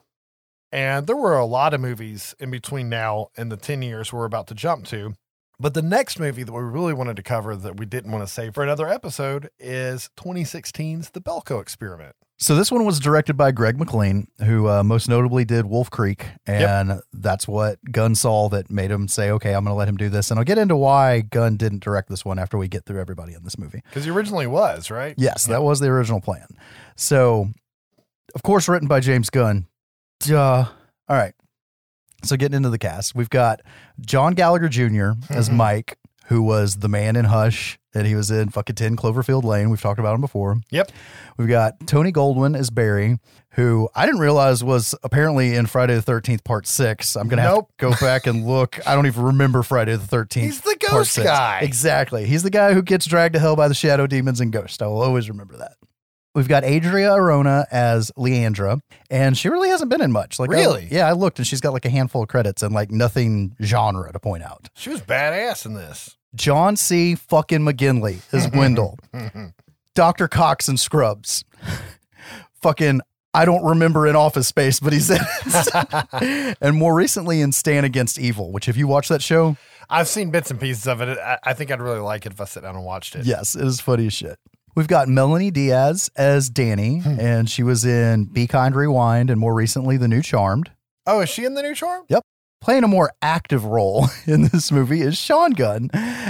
And 0.72 1.06
there 1.06 1.16
were 1.16 1.36
a 1.36 1.44
lot 1.44 1.74
of 1.74 1.80
movies 1.80 2.34
in 2.38 2.50
between 2.50 2.88
now 2.88 3.28
and 3.36 3.50
the 3.50 3.56
10 3.56 3.82
years 3.82 4.12
we're 4.12 4.24
about 4.24 4.46
to 4.48 4.54
jump 4.54 4.86
to. 4.86 5.14
But 5.58 5.74
the 5.74 5.82
next 5.82 6.18
movie 6.18 6.42
that 6.42 6.52
we 6.52 6.62
really 6.62 6.94
wanted 6.94 7.16
to 7.16 7.22
cover 7.22 7.54
that 7.54 7.76
we 7.76 7.84
didn't 7.84 8.12
want 8.12 8.26
to 8.26 8.32
save 8.32 8.54
for 8.54 8.62
another 8.62 8.88
episode 8.88 9.50
is 9.58 10.08
2016's 10.16 11.10
The 11.10 11.20
Belko 11.20 11.60
Experiment. 11.60 12.16
So 12.38 12.56
this 12.56 12.72
one 12.72 12.86
was 12.86 12.98
directed 12.98 13.36
by 13.36 13.50
Greg 13.50 13.78
McLean, 13.78 14.26
who 14.42 14.66
uh, 14.66 14.82
most 14.82 15.10
notably 15.10 15.44
did 15.44 15.66
Wolf 15.66 15.90
Creek, 15.90 16.24
and 16.46 17.02
that's 17.12 17.46
what 17.46 17.78
Gunn 17.92 18.14
saw 18.14 18.48
that 18.48 18.70
made 18.70 18.90
him 18.90 19.08
say, 19.08 19.30
"Okay, 19.32 19.52
I'm 19.52 19.62
going 19.62 19.74
to 19.74 19.78
let 19.78 19.90
him 19.90 19.98
do 19.98 20.08
this." 20.08 20.30
And 20.30 20.38
I'll 20.40 20.44
get 20.44 20.56
into 20.56 20.74
why 20.74 21.20
Gunn 21.20 21.58
didn't 21.58 21.82
direct 21.82 22.08
this 22.08 22.24
one 22.24 22.38
after 22.38 22.56
we 22.56 22.66
get 22.66 22.86
through 22.86 22.98
everybody 22.98 23.34
in 23.34 23.44
this 23.44 23.58
movie. 23.58 23.82
Because 23.90 24.06
he 24.06 24.10
originally 24.10 24.46
was, 24.46 24.90
right? 24.90 25.14
Yes, 25.18 25.44
that 25.48 25.62
was 25.62 25.80
the 25.80 25.88
original 25.88 26.22
plan. 26.22 26.46
So, 26.96 27.50
of 28.34 28.42
course, 28.42 28.70
written 28.70 28.88
by 28.88 29.00
James 29.00 29.28
Gunn. 29.28 29.66
Duh. 30.20 30.64
All 31.08 31.16
right. 31.16 31.34
So, 32.22 32.36
getting 32.36 32.56
into 32.56 32.68
the 32.70 32.78
cast, 32.78 33.14
we've 33.14 33.30
got 33.30 33.60
John 34.00 34.34
Gallagher 34.34 34.68
Jr. 34.68 35.12
as 35.30 35.48
Mhm. 35.48 35.54
Mike, 35.56 35.96
who 36.26 36.42
was 36.42 36.76
the 36.76 36.88
man 36.88 37.16
in 37.16 37.24
Hush, 37.24 37.78
and 37.94 38.06
he 38.06 38.14
was 38.14 38.30
in 38.30 38.50
fucking 38.50 38.76
10 38.76 38.94
Cloverfield 38.96 39.42
Lane. 39.42 39.70
We've 39.70 39.80
talked 39.80 39.98
about 39.98 40.14
him 40.14 40.20
before. 40.20 40.60
Yep. 40.70 40.92
We've 41.38 41.48
got 41.48 41.86
Tony 41.86 42.12
Goldwyn 42.12 42.54
as 42.56 42.68
Barry, 42.68 43.18
who 43.52 43.88
I 43.94 44.04
didn't 44.04 44.20
realize 44.20 44.62
was 44.62 44.94
apparently 45.02 45.54
in 45.56 45.64
Friday 45.66 45.94
the 45.94 46.02
13th, 46.02 46.44
part 46.44 46.66
six. 46.66 47.16
I'm 47.16 47.26
going 47.26 47.38
to 47.42 47.48
Nope. 47.48 47.70
have 47.80 47.90
to 47.90 47.96
go 47.98 48.06
back 48.06 48.26
and 48.26 48.46
look. 48.46 48.78
I 48.86 48.94
don't 48.94 49.06
even 49.06 49.22
remember 49.24 49.62
Friday 49.62 49.96
the 49.96 50.06
13th. 50.06 50.42
He's 50.44 50.60
the 50.60 50.76
part 50.78 50.90
ghost 50.92 51.12
six. 51.14 51.26
guy. 51.26 51.60
Exactly. 51.62 52.26
He's 52.26 52.42
the 52.42 52.50
guy 52.50 52.74
who 52.74 52.82
gets 52.82 53.06
dragged 53.06 53.32
to 53.32 53.40
hell 53.40 53.56
by 53.56 53.66
the 53.68 53.74
shadow 53.74 54.06
demons 54.06 54.40
and 54.42 54.52
ghosts. 54.52 54.82
I 54.82 54.86
will 54.86 55.00
always 55.02 55.30
remember 55.30 55.56
that. 55.56 55.72
We've 56.34 56.46
got 56.48 56.62
Adria 56.62 57.10
Arjona 57.10 57.64
as 57.72 58.12
Leandra, 58.16 58.80
and 59.10 59.36
she 59.36 59.48
really 59.48 59.68
hasn't 59.68 59.90
been 59.90 60.00
in 60.00 60.12
much. 60.12 60.38
Like, 60.38 60.50
I- 60.50 60.54
Really? 60.54 60.88
yeah, 60.90 61.08
I 61.08 61.12
looked, 61.12 61.38
and 61.38 61.46
she's 61.46 61.60
got 61.60 61.72
like 61.72 61.84
a 61.84 61.90
handful 61.90 62.22
of 62.22 62.28
credits 62.28 62.62
and 62.62 62.72
like 62.74 62.90
nothing 62.90 63.56
genre 63.62 64.12
to 64.12 64.18
point 64.20 64.44
out. 64.44 64.68
She 64.74 64.90
was 64.90 65.00
badass 65.00 65.66
in 65.66 65.74
this. 65.74 66.16
John 66.36 66.76
C. 66.76 67.16
fucking 67.16 67.60
McGinley 67.60 68.20
is 68.32 68.48
Wendell. 68.54 68.98
Dr. 69.96 70.28
Cox 70.28 70.68
and 70.68 70.78
Scrubs. 70.78 71.44
fucking, 72.62 73.00
I 73.34 73.44
don't 73.44 73.64
remember 73.64 74.06
in 74.06 74.14
Office 74.16 74.46
Space, 74.48 74.78
but 74.80 74.92
he's 74.92 75.10
in 75.10 75.18
it. 75.20 76.56
and 76.60 76.76
more 76.76 76.94
recently 76.94 77.40
in 77.40 77.52
Stan 77.52 77.84
Against 77.84 78.18
Evil, 78.18 78.52
which, 78.52 78.68
if 78.68 78.76
you 78.76 78.86
watch 78.86 79.08
that 79.08 79.22
show, 79.22 79.56
I've 79.88 80.06
seen 80.08 80.30
bits 80.30 80.50
and 80.52 80.60
pieces 80.60 80.86
of 80.86 81.00
it. 81.00 81.18
I, 81.18 81.38
I 81.42 81.52
think 81.54 81.70
I'd 81.72 81.80
really 81.80 81.98
like 81.98 82.26
it 82.26 82.32
if 82.32 82.40
I 82.40 82.44
sit 82.44 82.62
down 82.62 82.76
and 82.76 82.84
watched 82.84 83.16
it. 83.16 83.26
Yes, 83.26 83.56
it 83.56 83.66
is 83.66 83.80
funny 83.80 84.06
as 84.06 84.12
shit. 84.12 84.38
We've 84.74 84.88
got 84.88 85.08
Melonie 85.08 85.52
Diaz 85.52 86.10
as 86.16 86.48
Danny, 86.48 87.00
hmm. 87.00 87.18
and 87.18 87.50
she 87.50 87.62
was 87.62 87.84
in 87.84 88.26
Be 88.26 88.46
Kind 88.46 88.74
Rewind 88.74 89.30
and 89.30 89.40
more 89.40 89.54
recently 89.54 89.96
The 89.96 90.08
New 90.08 90.22
Charmed. 90.22 90.70
Oh, 91.06 91.20
is 91.20 91.28
she 91.28 91.44
in 91.44 91.54
the 91.54 91.62
new 91.62 91.74
charm? 91.74 92.04
Playing 92.60 92.84
a 92.84 92.88
more 92.88 93.10
active 93.22 93.64
role 93.64 94.08
in 94.26 94.42
this 94.48 94.70
movie 94.70 95.00
is 95.00 95.16
Sean 95.16 95.52
Gunn 95.52 95.88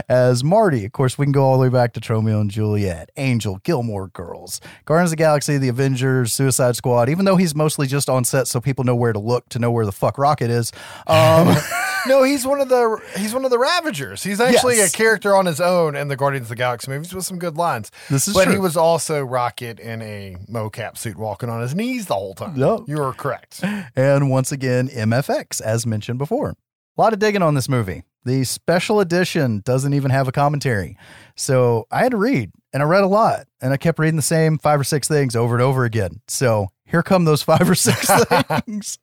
as 0.08 0.44
Marty. 0.44 0.84
Of 0.84 0.92
course, 0.92 1.18
we 1.18 1.26
can 1.26 1.32
go 1.32 1.42
all 1.42 1.56
the 1.58 1.62
way 1.62 1.68
back 1.68 1.92
to 1.94 2.12
Romeo 2.12 2.40
and 2.40 2.48
Juliet, 2.48 3.10
Angel, 3.16 3.56
Gilmore 3.64 4.06
Girls, 4.06 4.60
Guardians 4.84 5.08
of 5.10 5.18
the 5.18 5.24
Galaxy, 5.24 5.58
The 5.58 5.68
Avengers, 5.68 6.32
Suicide 6.32 6.76
Squad, 6.76 7.08
even 7.08 7.24
though 7.24 7.34
he's 7.34 7.56
mostly 7.56 7.88
just 7.88 8.08
on 8.08 8.22
set 8.22 8.46
so 8.46 8.60
people 8.60 8.84
know 8.84 8.94
where 8.94 9.12
to 9.12 9.18
look 9.18 9.48
to 9.48 9.58
know 9.58 9.72
where 9.72 9.84
the 9.84 9.90
fuck 9.90 10.18
Rocket 10.18 10.50
is. 10.50 10.70
Um, 11.08 11.56
No, 12.06 12.22
he's 12.22 12.46
one 12.46 12.62
of 12.62 12.70
the 12.70 12.98
he's 13.18 13.34
one 13.34 13.44
of 13.44 13.50
the 13.50 13.58
Ravagers. 13.58 14.22
He's 14.22 14.40
actually 14.40 14.76
Yes. 14.76 14.94
a 14.94 14.96
character 14.96 15.36
on 15.36 15.44
his 15.44 15.60
own 15.60 15.94
in 15.94 16.08
the 16.08 16.16
Guardians 16.16 16.44
of 16.46 16.48
the 16.48 16.54
Galaxy 16.54 16.90
movies 16.90 17.12
with 17.14 17.26
some 17.26 17.38
good 17.38 17.58
lines. 17.58 17.90
This 18.08 18.26
is 18.26 18.32
but 18.32 18.48
he 18.50 18.56
was 18.56 18.74
also 18.74 19.22
Rocket 19.22 19.78
in 19.78 20.00
a 20.00 20.36
mocap 20.50 20.96
suit, 20.96 21.18
walking 21.18 21.50
on 21.50 21.60
his 21.60 21.74
knees 21.74 22.06
the 22.06 22.14
whole 22.14 22.32
time. 22.34 22.56
Yep. 22.56 22.80
you 22.86 23.02
are 23.02 23.12
correct. 23.12 23.60
and 23.96 24.30
once 24.30 24.50
again, 24.50 24.88
MFX, 24.88 25.60
as 25.60 25.84
mentioned 25.86 26.18
before. 26.20 26.50
A 26.50 27.00
lot 27.00 27.12
of 27.12 27.18
digging 27.18 27.42
on 27.42 27.54
this 27.54 27.68
movie. 27.68 28.04
The 28.24 28.44
special 28.44 29.00
edition 29.00 29.62
doesn't 29.64 29.94
even 29.94 30.10
have 30.10 30.28
a 30.28 30.32
commentary. 30.32 30.96
So 31.36 31.86
I 31.90 32.00
had 32.00 32.12
to 32.12 32.18
read, 32.18 32.52
and 32.72 32.82
I 32.82 32.86
read 32.86 33.02
a 33.02 33.08
lot, 33.08 33.46
and 33.60 33.72
I 33.72 33.78
kept 33.78 33.98
reading 33.98 34.16
the 34.16 34.22
same 34.22 34.58
five 34.58 34.78
or 34.78 34.84
six 34.84 35.08
things 35.08 35.34
over 35.34 35.54
and 35.54 35.62
over 35.62 35.84
again. 35.84 36.20
So 36.28 36.68
here 36.90 37.02
come 37.02 37.24
those 37.24 37.42
five 37.42 37.68
or 37.68 37.74
six 37.74 38.08
things. 38.24 38.98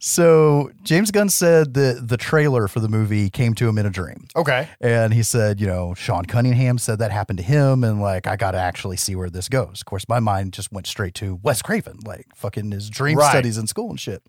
So 0.00 0.70
James 0.82 1.10
Gunn 1.10 1.28
said 1.28 1.74
that 1.74 2.08
the 2.08 2.16
trailer 2.16 2.68
for 2.68 2.80
the 2.80 2.88
movie 2.88 3.30
came 3.30 3.54
to 3.54 3.68
him 3.68 3.78
in 3.78 3.86
a 3.86 3.90
dream. 3.90 4.26
Okay, 4.36 4.68
And 4.80 5.14
he 5.14 5.22
said, 5.22 5.60
you 5.60 5.66
know, 5.66 5.94
Sean 5.94 6.24
Cunningham 6.24 6.78
said 6.78 6.98
that 6.98 7.10
happened 7.12 7.38
to 7.38 7.44
him. 7.44 7.84
And 7.84 8.00
like, 8.00 8.26
I 8.26 8.36
got 8.36 8.52
to 8.52 8.58
actually 8.58 8.96
see 8.96 9.14
where 9.14 9.30
this 9.30 9.48
goes. 9.48 9.80
Of 9.80 9.86
course, 9.86 10.08
my 10.08 10.20
mind 10.20 10.52
just 10.52 10.72
went 10.72 10.86
straight 10.86 11.14
to 11.14 11.38
Wes 11.42 11.62
Craven, 11.62 11.98
like 12.04 12.26
fucking 12.34 12.70
his 12.72 12.90
dream 12.90 13.18
Right. 13.18 13.30
studies 13.30 13.58
in 13.58 13.66
school 13.66 13.90
and 13.90 14.00
shit. 14.00 14.22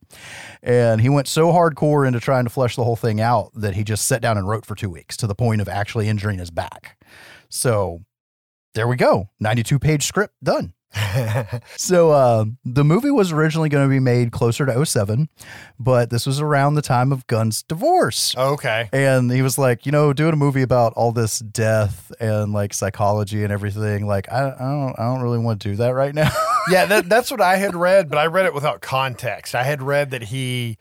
And 0.62 1.02
he 1.02 1.10
went 1.10 1.28
so 1.28 1.52
hardcore 1.52 2.08
into 2.08 2.20
trying 2.20 2.44
to 2.44 2.50
flesh 2.50 2.76
the 2.76 2.84
whole 2.84 2.96
thing 2.96 3.20
out 3.20 3.52
that 3.56 3.74
he 3.76 3.84
just 3.84 4.06
sat 4.06 4.22
down 4.22 4.38
and 4.38 4.48
wrote 4.48 4.66
for 4.66 4.76
two 4.76 4.90
weeks 4.90 5.18
to 5.18 5.28
the 5.28 5.36
point 5.36 5.62
of 5.62 5.68
actually 5.68 6.08
injuring 6.08 6.40
his 6.40 6.52
back. 6.52 6.98
So 7.50 8.04
there 8.74 8.88
we 8.88 8.96
go 8.98 9.30
92 9.40 9.80
page 9.80 10.06
script 10.06 10.34
done. 10.44 10.74
So 11.78 12.12
uh, 12.12 12.46
the 12.64 12.84
movie 12.84 13.12
was 13.12 13.32
originally 13.32 13.70
going 13.70 13.86
to 13.86 13.90
be 13.90 14.00
made 14.00 14.32
closer 14.32 14.66
to 14.66 14.86
07, 14.86 15.30
but 15.80 16.10
this 16.10 16.26
was 16.26 16.40
around 16.40 16.76
the 16.76 16.82
time 16.82 17.12
of 17.12 17.28
Gunn's 17.28 17.64
divorce. 17.64 18.36
okay. 18.38 18.90
And 18.92 19.32
he 19.32 19.42
was 19.42 19.58
like, 19.58 19.86
you 19.86 19.92
know, 19.92 20.14
doing 20.14 20.34
a 20.34 20.38
movie 20.38 20.62
about 20.62 20.94
all 20.94 21.12
this 21.12 21.40
death 21.40 22.12
and 22.20 22.54
like 22.54 22.74
psychology 22.74 23.44
and 23.44 23.52
everything. 23.52 24.08
Like, 24.08 24.32
I, 24.32 24.52
I 24.52 24.58
don't, 24.58 24.96
I 24.98 25.04
don't 25.04 25.22
really 25.22 25.40
want 25.40 25.62
to 25.62 25.70
do 25.70 25.76
that 25.78 25.90
right 25.92 26.14
now. 26.14 26.32
Yeah, 26.68 26.86
that, 26.86 27.08
that's 27.08 27.30
what 27.30 27.42
I 27.42 27.58
had 27.58 27.76
read, 27.76 28.10
but 28.10 28.18
I 28.18 28.26
read 28.26 28.48
it 28.48 28.54
without 28.56 28.82
context. 28.82 29.54
I 29.54 29.62
had 29.62 29.84
read 29.84 30.10
that 30.10 30.24
he 30.24 30.80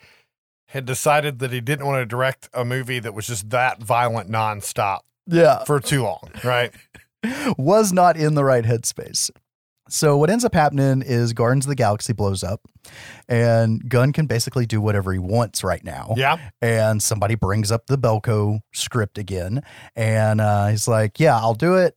had 0.68 0.86
decided 0.86 1.40
that 1.40 1.52
he 1.52 1.60
didn't 1.60 1.84
want 1.84 2.00
to 2.00 2.06
direct 2.06 2.48
a 2.54 2.64
movie 2.64 3.00
that 3.00 3.12
was 3.12 3.26
just 3.26 3.50
that 3.50 3.82
violent 3.82 4.30
nonstop 4.30 5.00
yeah, 5.26 5.62
for 5.64 5.80
too 5.80 6.04
long, 6.04 6.30
right? 6.42 6.72
was 7.58 7.92
not 7.92 8.16
in 8.16 8.34
the 8.34 8.44
right 8.44 8.64
headspace. 8.64 9.30
So 9.88 10.16
what 10.16 10.30
ends 10.30 10.44
up 10.44 10.54
happening 10.54 11.02
is 11.02 11.32
Guardians 11.32 11.66
of 11.66 11.68
the 11.68 11.74
Galaxy 11.74 12.12
blows 12.12 12.42
up, 12.42 12.60
and 13.28 13.86
Gunn 13.88 14.12
can 14.12 14.26
basically 14.26 14.64
do 14.66 14.80
whatever 14.80 15.12
he 15.12 15.18
wants 15.18 15.62
right 15.62 15.84
now. 15.84 16.14
Yeah. 16.16 16.38
and 16.62 17.02
somebody 17.02 17.34
brings 17.34 17.70
up 17.70 17.86
the 17.86 17.98
Belko 17.98 18.60
script 18.72 19.18
again, 19.18 19.62
and 19.94 20.40
uh, 20.40 20.68
he's 20.68 20.88
like, 20.88 21.20
"Yeah, 21.20 21.36
I'll 21.36 21.54
do 21.54 21.74
it." 21.74 21.96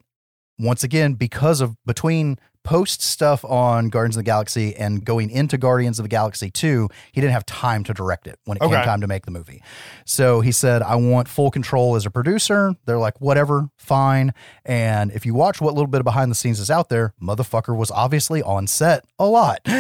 Once 0.60 0.84
again, 0.84 1.14
because 1.14 1.62
of 1.62 1.78
between 1.86 2.40
post 2.68 3.02
stuff 3.02 3.46
on 3.46 3.88
Guardians 3.90 4.18
of 4.18 4.20
the 4.20 4.24
Galaxy 4.26 4.76
and 4.76 5.04
going 5.06 5.30
into 5.30 5.58
Guardians 5.58 6.00
of 6.00 6.04
the 6.04 6.10
Galaxy 6.10 6.52
2, 6.52 6.90
he 7.14 7.22
didn't 7.22 7.34
have 7.34 7.46
time 7.46 7.84
to 7.86 7.94
direct 7.94 8.28
it 8.28 8.38
when 8.46 8.58
it 8.58 8.62
Okay. 8.64 8.76
came 8.76 8.84
time 8.84 9.02
to 9.02 9.08
make 9.08 9.26
the 9.26 9.32
movie. 9.32 9.64
So 10.06 10.42
he 10.42 10.52
said, 10.52 10.82
I 10.82 10.96
want 10.96 11.28
full 11.30 11.50
control 11.50 11.96
as 11.96 12.06
a 12.06 12.12
producer. 12.12 12.74
They're 12.86 12.98
like, 12.98 13.22
whatever, 13.22 13.70
fine. 13.78 14.34
And 14.66 15.12
if 15.14 15.26
you 15.26 15.34
watch 15.34 15.62
what 15.62 15.74
little 15.74 15.88
bit 15.88 16.02
of 16.02 16.06
behind 16.06 16.30
the 16.30 16.36
scenes 16.36 16.60
is 16.60 16.70
out 16.70 16.90
there, 16.90 17.14
motherfucker 17.22 17.76
was 17.76 17.90
obviously 17.92 18.44
on 18.44 18.68
set 18.68 19.06
a 19.18 19.26
lot. 19.26 19.62
so 19.66 19.72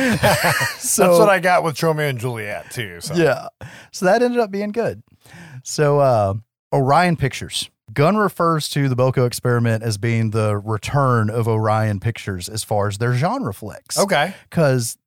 That's 1.08 1.20
what 1.20 1.30
I 1.30 1.40
got 1.40 1.64
with 1.64 1.82
Romeo 1.84 2.08
and 2.08 2.20
Juliet 2.20 2.72
too. 2.72 3.02
So. 3.02 3.16
yeah. 3.16 3.48
So 3.92 4.06
that 4.06 4.22
ended 4.22 4.40
up 4.40 4.50
being 4.52 4.72
good. 4.72 5.04
So 5.64 6.00
uh 6.00 6.36
Orion 6.74 7.16
Pictures. 7.18 7.70
Gunn 7.94 8.18
refers 8.18 8.70
to 8.70 8.90
the 8.90 8.96
Belko 8.96 9.26
experiment 9.26 9.84
as 9.84 9.98
being 9.98 10.32
the 10.32 10.58
return 10.58 11.30
of 11.30 11.48
Orion 11.48 12.00
Pictures 12.00 12.50
as 12.50 12.64
far 12.64 12.88
as 12.88 12.98
their 12.98 13.14
genre 13.14 13.54
flicks. 13.54 13.98
Okay. 13.98 14.34
Because 14.50 14.98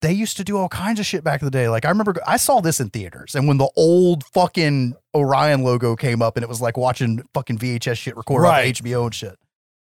they 0.00 0.12
used 0.12 0.36
to 0.36 0.44
do 0.44 0.56
all 0.56 0.68
kinds 0.68 1.00
of 1.00 1.06
shit 1.06 1.24
back 1.24 1.42
in 1.42 1.46
the 1.46 1.50
day. 1.50 1.68
Like 1.68 1.84
I 1.84 1.88
remember 1.88 2.14
I 2.26 2.36
saw 2.36 2.60
this 2.60 2.78
in 2.80 2.90
theaters, 2.90 3.34
and 3.34 3.48
when 3.48 3.58
the 3.58 3.68
old 3.76 4.24
fucking 4.24 4.94
Orion 5.14 5.62
logo 5.62 5.96
came 5.96 6.22
up, 6.22 6.36
and 6.36 6.44
it 6.44 6.48
was 6.48 6.60
like 6.60 6.76
watching 6.76 7.22
fucking 7.34 7.58
VHS 7.58 7.96
shit 7.96 8.16
recorded 8.16 8.44
Right. 8.46 8.74
HBO 8.74 9.04
and 9.06 9.14
shit. 9.14 9.36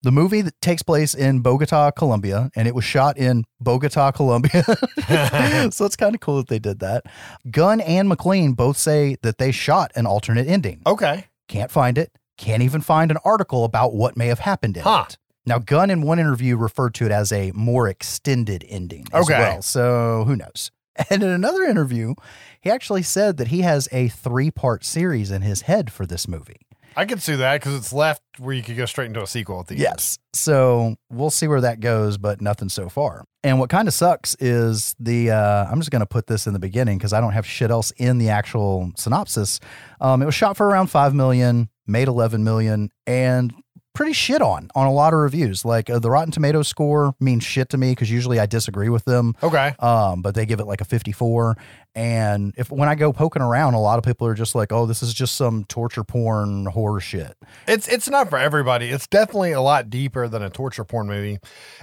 The 0.02 0.10
movie 0.12 0.40
that 0.40 0.60
takes 0.60 0.82
place 0.82 1.14
in 1.14 1.40
Bogota, 1.40 1.92
Colombia, 1.92 2.50
and 2.56 2.66
it 2.66 2.74
was 2.74 2.84
shot 2.84 3.16
in 3.16 3.44
Bogota, 3.60 4.10
Colombia. 4.10 4.64
so 5.70 5.84
it's 5.84 5.94
kind 5.94 6.12
of 6.14 6.20
cool 6.20 6.38
that 6.38 6.48
they 6.48 6.58
did 6.58 6.80
that. 6.80 7.04
Gunn 7.48 7.80
and 7.80 8.08
McLean 8.08 8.54
both 8.54 8.76
say 8.76 9.16
that 9.22 9.38
they 9.38 9.52
shot 9.52 9.92
an 9.94 10.04
alternate 10.06 10.48
ending. 10.48 10.82
Okay. 10.86 11.26
Can't 11.46 11.70
find 11.70 11.98
it. 11.98 12.10
Can't 12.38 12.62
even 12.62 12.80
find 12.80 13.10
an 13.10 13.18
article 13.24 13.64
about 13.64 13.94
what 13.94 14.16
may 14.16 14.26
have 14.28 14.40
happened 14.40 14.76
in 14.76 14.82
Huh. 14.82 15.04
it. 15.08 15.18
Now, 15.44 15.58
Gunn 15.58 15.90
in 15.90 16.02
one 16.02 16.18
interview 16.18 16.56
referred 16.56 16.94
to 16.94 17.06
it 17.06 17.12
as 17.12 17.32
a 17.32 17.50
more 17.52 17.88
extended 17.88 18.64
ending 18.68 19.06
as 19.12 19.24
Okay. 19.28 19.38
well. 19.38 19.62
So 19.62 20.24
who 20.26 20.36
knows? 20.36 20.70
And 21.10 21.22
in 21.22 21.30
another 21.30 21.62
interview, 21.62 22.14
he 22.60 22.70
actually 22.70 23.02
said 23.02 23.38
that 23.38 23.48
he 23.48 23.62
has 23.62 23.88
a 23.92 24.08
three 24.08 24.50
part 24.50 24.84
series 24.84 25.30
in 25.30 25.40
his 25.40 25.62
head 25.62 25.90
for 25.90 26.04
this 26.04 26.28
movie. 26.28 26.60
I 26.94 27.06
could 27.06 27.22
see 27.22 27.34
that 27.34 27.54
because 27.54 27.74
it's 27.74 27.94
left 27.94 28.20
where 28.38 28.54
you 28.54 28.62
could 28.62 28.76
go 28.76 28.84
straight 28.84 29.06
into 29.06 29.22
a 29.22 29.26
sequel 29.26 29.60
at 29.60 29.68
the 29.68 29.74
end. 29.76 29.80
Yes. 29.82 30.18
So 30.34 30.96
we'll 31.10 31.30
see 31.30 31.48
where 31.48 31.62
that 31.62 31.80
goes, 31.80 32.18
but 32.18 32.42
nothing 32.42 32.68
so 32.68 32.90
far. 32.90 33.24
And 33.42 33.58
what 33.58 33.70
kind 33.70 33.88
of 33.88 33.94
sucks 33.94 34.36
is 34.38 34.94
the, 35.00 35.30
uh, 35.30 35.64
I'm 35.70 35.80
just 35.80 35.90
going 35.90 36.00
to 36.00 36.06
put 36.06 36.26
this 36.26 36.46
in 36.46 36.52
the 36.52 36.58
beginning 36.58 36.98
because 36.98 37.14
I 37.14 37.22
don't 37.22 37.32
have 37.32 37.46
shit 37.46 37.70
else 37.70 37.90
in 37.92 38.18
the 38.18 38.28
actual 38.28 38.92
synopsis. 38.98 39.58
Um, 40.02 40.20
it 40.20 40.26
was 40.26 40.34
shot 40.34 40.58
for 40.58 40.66
around 40.68 40.88
5 40.88 41.14
million, 41.14 41.70
made 41.92 42.08
11 42.08 42.42
million, 42.42 42.90
and 43.06 43.54
pretty 43.94 44.12
shit 44.12 44.40
on 44.40 44.70
on 44.74 44.86
a 44.86 44.92
lot 44.92 45.12
of 45.12 45.20
reviews. 45.20 45.64
Like 45.64 45.90
uh, 45.90 45.98
the 45.98 46.10
Rotten 46.10 46.32
Tomatoes 46.32 46.68
score 46.68 47.14
means 47.20 47.44
shit 47.44 47.68
to 47.70 47.78
me 47.78 47.92
because 47.92 48.10
usually 48.10 48.40
I 48.40 48.46
disagree 48.46 48.88
with 48.88 49.04
them. 49.04 49.34
Okay. 49.42 49.74
Um, 49.78 50.22
but 50.22 50.34
they 50.34 50.46
give 50.46 50.60
it 50.60 50.66
like 50.66 50.80
a 50.80 50.84
54. 50.84 51.56
And 51.94 52.54
if 52.56 52.70
when 52.70 52.88
I 52.88 52.94
go 52.94 53.12
poking 53.12 53.42
around, 53.42 53.74
a 53.74 53.80
lot 53.80 53.98
of 53.98 54.04
people 54.04 54.26
are 54.26 54.34
just 54.34 54.54
like, 54.54 54.72
"Oh, 54.72 54.86
this 54.86 55.02
is 55.02 55.12
just 55.12 55.36
some 55.36 55.64
torture 55.64 56.04
porn 56.04 56.66
horror 56.66 57.00
shit." 57.00 57.36
It's 57.68 57.86
it's 57.86 58.08
not 58.08 58.30
for 58.30 58.38
everybody. 58.38 58.88
It's 58.88 59.06
definitely 59.06 59.52
a 59.52 59.60
lot 59.60 59.90
deeper 59.90 60.26
than 60.26 60.42
a 60.42 60.48
torture 60.48 60.84
porn 60.84 61.06
movie. 61.06 61.38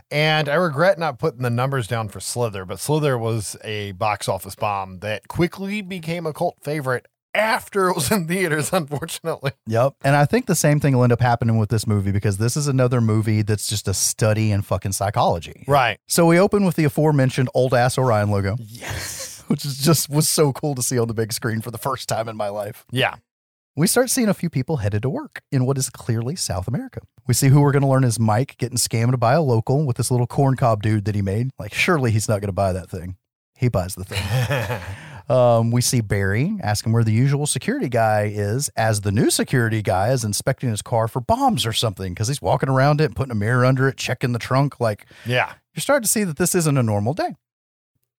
And 0.10 0.50
I 0.50 0.56
regret 0.56 0.98
not 0.98 1.20
putting 1.20 1.44
the 1.44 1.52
numbers 1.52 1.88
down 1.88 2.10
for 2.10 2.20
Slither, 2.20 2.66
but 2.66 2.80
Slither 2.80 3.18
was 3.18 3.56
a 3.64 3.92
box 3.94 4.28
office 4.28 4.56
bomb 4.56 5.00
that 5.00 5.28
quickly 5.28 5.82
became 5.82 6.26
a 6.26 6.34
cult 6.34 6.58
favorite 6.64 7.06
after 7.34 7.90
it 7.90 7.96
was 7.96 8.12
in 8.12 8.28
theaters, 8.28 8.70
unfortunately. 8.74 9.52
Yep. 9.68 9.96
And 10.04 10.16
I 10.16 10.26
think 10.26 10.46
the 10.46 10.56
same 10.56 10.80
thing 10.80 10.96
will 10.96 11.04
end 11.04 11.14
up 11.14 11.22
happening 11.22 11.58
with 11.58 11.70
this 11.70 11.86
movie 11.88 12.12
because 12.12 12.38
this 12.38 12.58
is 12.58 12.68
another 12.68 13.02
movie 13.02 13.42
that's 13.42 13.68
just 13.68 13.88
a 13.88 13.94
study 13.94 14.52
in 14.52 14.62
fucking 14.62 14.94
psychology. 14.94 15.64
Right. 15.68 16.00
So 16.08 16.26
we 16.26 16.40
open 16.40 16.66
with 16.66 16.76
the 16.76 16.86
aforementioned 16.86 17.50
old 17.54 17.74
ass 17.74 17.98
Orion 17.98 18.30
logo. 18.30 18.56
Yes. 18.60 19.44
Which 19.48 19.66
is 19.66 19.80
just 19.80 20.10
was 20.10 20.30
so 20.30 20.54
cool 20.54 20.76
to 20.76 20.84
see 20.84 21.00
on 21.00 21.08
the 21.08 21.14
big 21.14 21.34
screen 21.34 21.62
for 21.62 21.72
the 21.72 21.78
first 21.80 22.08
time 22.08 22.30
in 22.30 22.38
my 22.38 22.50
life. 22.50 22.86
Yeah. 22.92 23.16
We 23.76 23.88
start 23.88 24.10
seeing 24.10 24.28
a 24.28 24.34
few 24.34 24.50
people 24.50 24.78
headed 24.78 25.04
to 25.04 25.10
work 25.10 25.42
in 25.52 25.66
what 25.66 25.78
is 25.78 25.90
clearly 25.90 26.36
South 26.36 26.68
America. 26.68 27.00
We 27.28 27.34
see 27.34 27.48
who 27.48 27.62
we're 27.62 27.72
going 27.72 27.84
to 27.84 27.88
learn 27.88 28.04
is 28.04 28.20
Mike 28.20 28.58
getting 28.58 28.78
scammed 28.78 29.20
by 29.20 29.34
a 29.34 29.42
local 29.42 29.86
with 29.86 29.98
this 29.98 30.12
little 30.12 30.28
corn 30.28 30.56
cob 30.56 30.84
dude 30.84 31.06
that 31.06 31.16
he 31.16 31.22
made. 31.22 31.52
Like, 31.58 31.74
surely 31.74 32.12
he's 32.12 32.28
not 32.28 32.42
going 32.42 32.50
to 32.50 32.52
buy 32.52 32.74
that 32.74 32.90
thing. 32.90 33.16
He 33.56 33.70
buys 33.70 33.96
the 33.96 34.04
thing. 34.04 34.22
Um, 35.30 35.70
we 35.70 35.82
see 35.82 36.02
Barry 36.02 36.58
asking 36.62 36.92
where 36.92 37.04
the 37.04 37.12
usual 37.12 37.46
security 37.46 37.88
guy 37.88 38.32
is, 38.34 38.70
as 38.70 39.02
the 39.02 39.12
new 39.12 39.30
security 39.30 39.84
guy 39.84 40.12
is 40.12 40.24
inspecting 40.24 40.70
his 40.70 40.82
car 40.82 41.08
for 41.08 41.22
bombs 41.22 41.66
or 41.68 41.74
something 41.74 42.14
because 42.14 42.28
he's 42.28 42.42
walking 42.42 42.70
around 42.70 43.00
it, 43.00 43.06
and 43.06 43.16
putting 43.16 43.32
a 43.32 43.36
mirror 43.36 43.64
under 43.64 43.88
it, 43.88 43.98
checking 43.98 44.32
the 44.32 44.40
trunk. 44.40 44.80
Like, 44.80 45.06
yeah. 45.26 45.54
you're 45.76 45.82
starting 45.82 46.04
to 46.04 46.10
see 46.10 46.24
that 46.24 46.38
this 46.38 46.56
isn't 46.56 46.78
a 46.78 46.84
normal 46.84 47.14
day. 47.14 47.36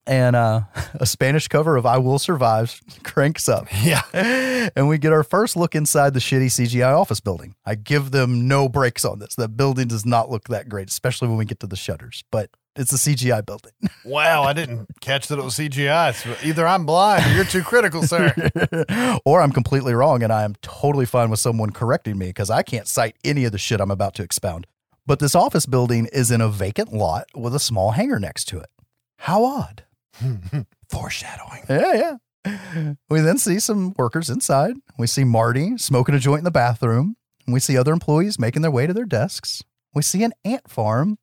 And 0.07 0.35
uh, 0.37 0.62
a 0.95 1.07
Spanish 1.07 1.49
cover 1.49 1.77
of 1.77 1.85
I 1.85 1.99
Will 1.99 2.19
Survive 2.19 2.81
cranks 3.03 3.49
up. 3.49 3.66
Yeah. 3.82 4.03
And 4.77 4.89
we 4.89 4.99
get 4.99 5.15
our 5.15 5.24
first 5.24 5.57
look 5.57 5.74
inside 5.74 6.12
the 6.12 6.20
shitty 6.20 6.47
CGI 6.47 6.95
office 6.95 7.19
building. 7.19 7.55
I 7.65 7.77
give 7.77 8.11
them 8.11 8.47
no 8.47 8.69
breaks 8.69 9.07
on 9.07 9.19
this. 9.19 9.35
That 9.37 9.57
building 9.57 9.89
does 9.89 10.05
not 10.05 10.31
look 10.31 10.49
that 10.49 10.69
great, 10.69 10.91
especially 10.91 11.28
when 11.28 11.39
we 11.39 11.47
get 11.47 11.61
to 11.61 11.66
the 11.66 11.77
shutters, 11.77 12.23
but 12.31 12.51
it's 12.76 12.92
a 12.92 12.97
CGI 12.97 13.44
building. 13.44 13.72
Wow, 14.02 14.44
I 14.44 14.55
didn't 14.55 14.88
catch 15.02 15.28
that 15.28 15.38
it 15.38 15.44
was 15.44 15.55
CGI. 15.55 16.14
So 16.14 16.34
either 16.42 16.66
I'm 16.66 16.86
blind 16.86 17.26
or 17.26 17.34
you're 17.34 17.44
too 17.44 17.62
critical, 17.62 18.02
sir. 18.02 18.32
or 19.26 19.42
I'm 19.42 19.52
completely 19.52 19.92
wrong 19.92 20.22
and 20.22 20.32
I 20.32 20.42
am 20.42 20.55
totally 20.62 21.05
fine 21.05 21.28
with 21.28 21.38
someone 21.38 21.70
correcting 21.70 22.16
me 22.16 22.28
because 22.28 22.48
I 22.48 22.62
can't 22.62 22.88
cite 22.88 23.16
any 23.24 23.44
of 23.44 23.52
the 23.52 23.59
shit 23.59 23.78
I'm 23.78 23.90
about 23.90 24.14
to 24.14 24.22
expound. 24.22 24.66
But 25.06 25.18
this 25.18 25.34
office 25.34 25.66
building 25.66 26.06
is 26.14 26.30
in 26.30 26.40
a 26.40 26.48
vacant 26.48 26.94
lot 26.94 27.26
with 27.34 27.55
a 27.55 27.60
small 27.60 27.90
hangar 27.90 28.18
next 28.18 28.47
to 28.47 28.59
it. 28.59 28.70
How 29.18 29.44
odd. 29.44 29.84
Foreshadowing. 30.88 31.64
Yeah, 31.68 32.16
yeah. 32.44 32.94
We 33.10 33.20
then 33.20 33.36
see 33.36 33.60
some 33.60 33.92
workers 33.98 34.30
inside. 34.30 34.76
We 34.98 35.06
see 35.06 35.24
Marty 35.24 35.76
smoking 35.76 36.14
a 36.14 36.18
joint 36.18 36.38
in 36.38 36.44
the 36.44 36.51
bathroom. 36.51 37.16
We 37.47 37.60
see 37.60 37.76
other 37.76 37.92
employees 37.92 38.38
making 38.38 38.62
their 38.62 38.70
way 38.70 38.86
to 38.86 38.94
their 38.94 39.05
desks. 39.05 39.62
We 39.92 40.02
see 40.02 40.24
an 40.24 40.32
ant 40.44 40.70
farm. 40.70 41.18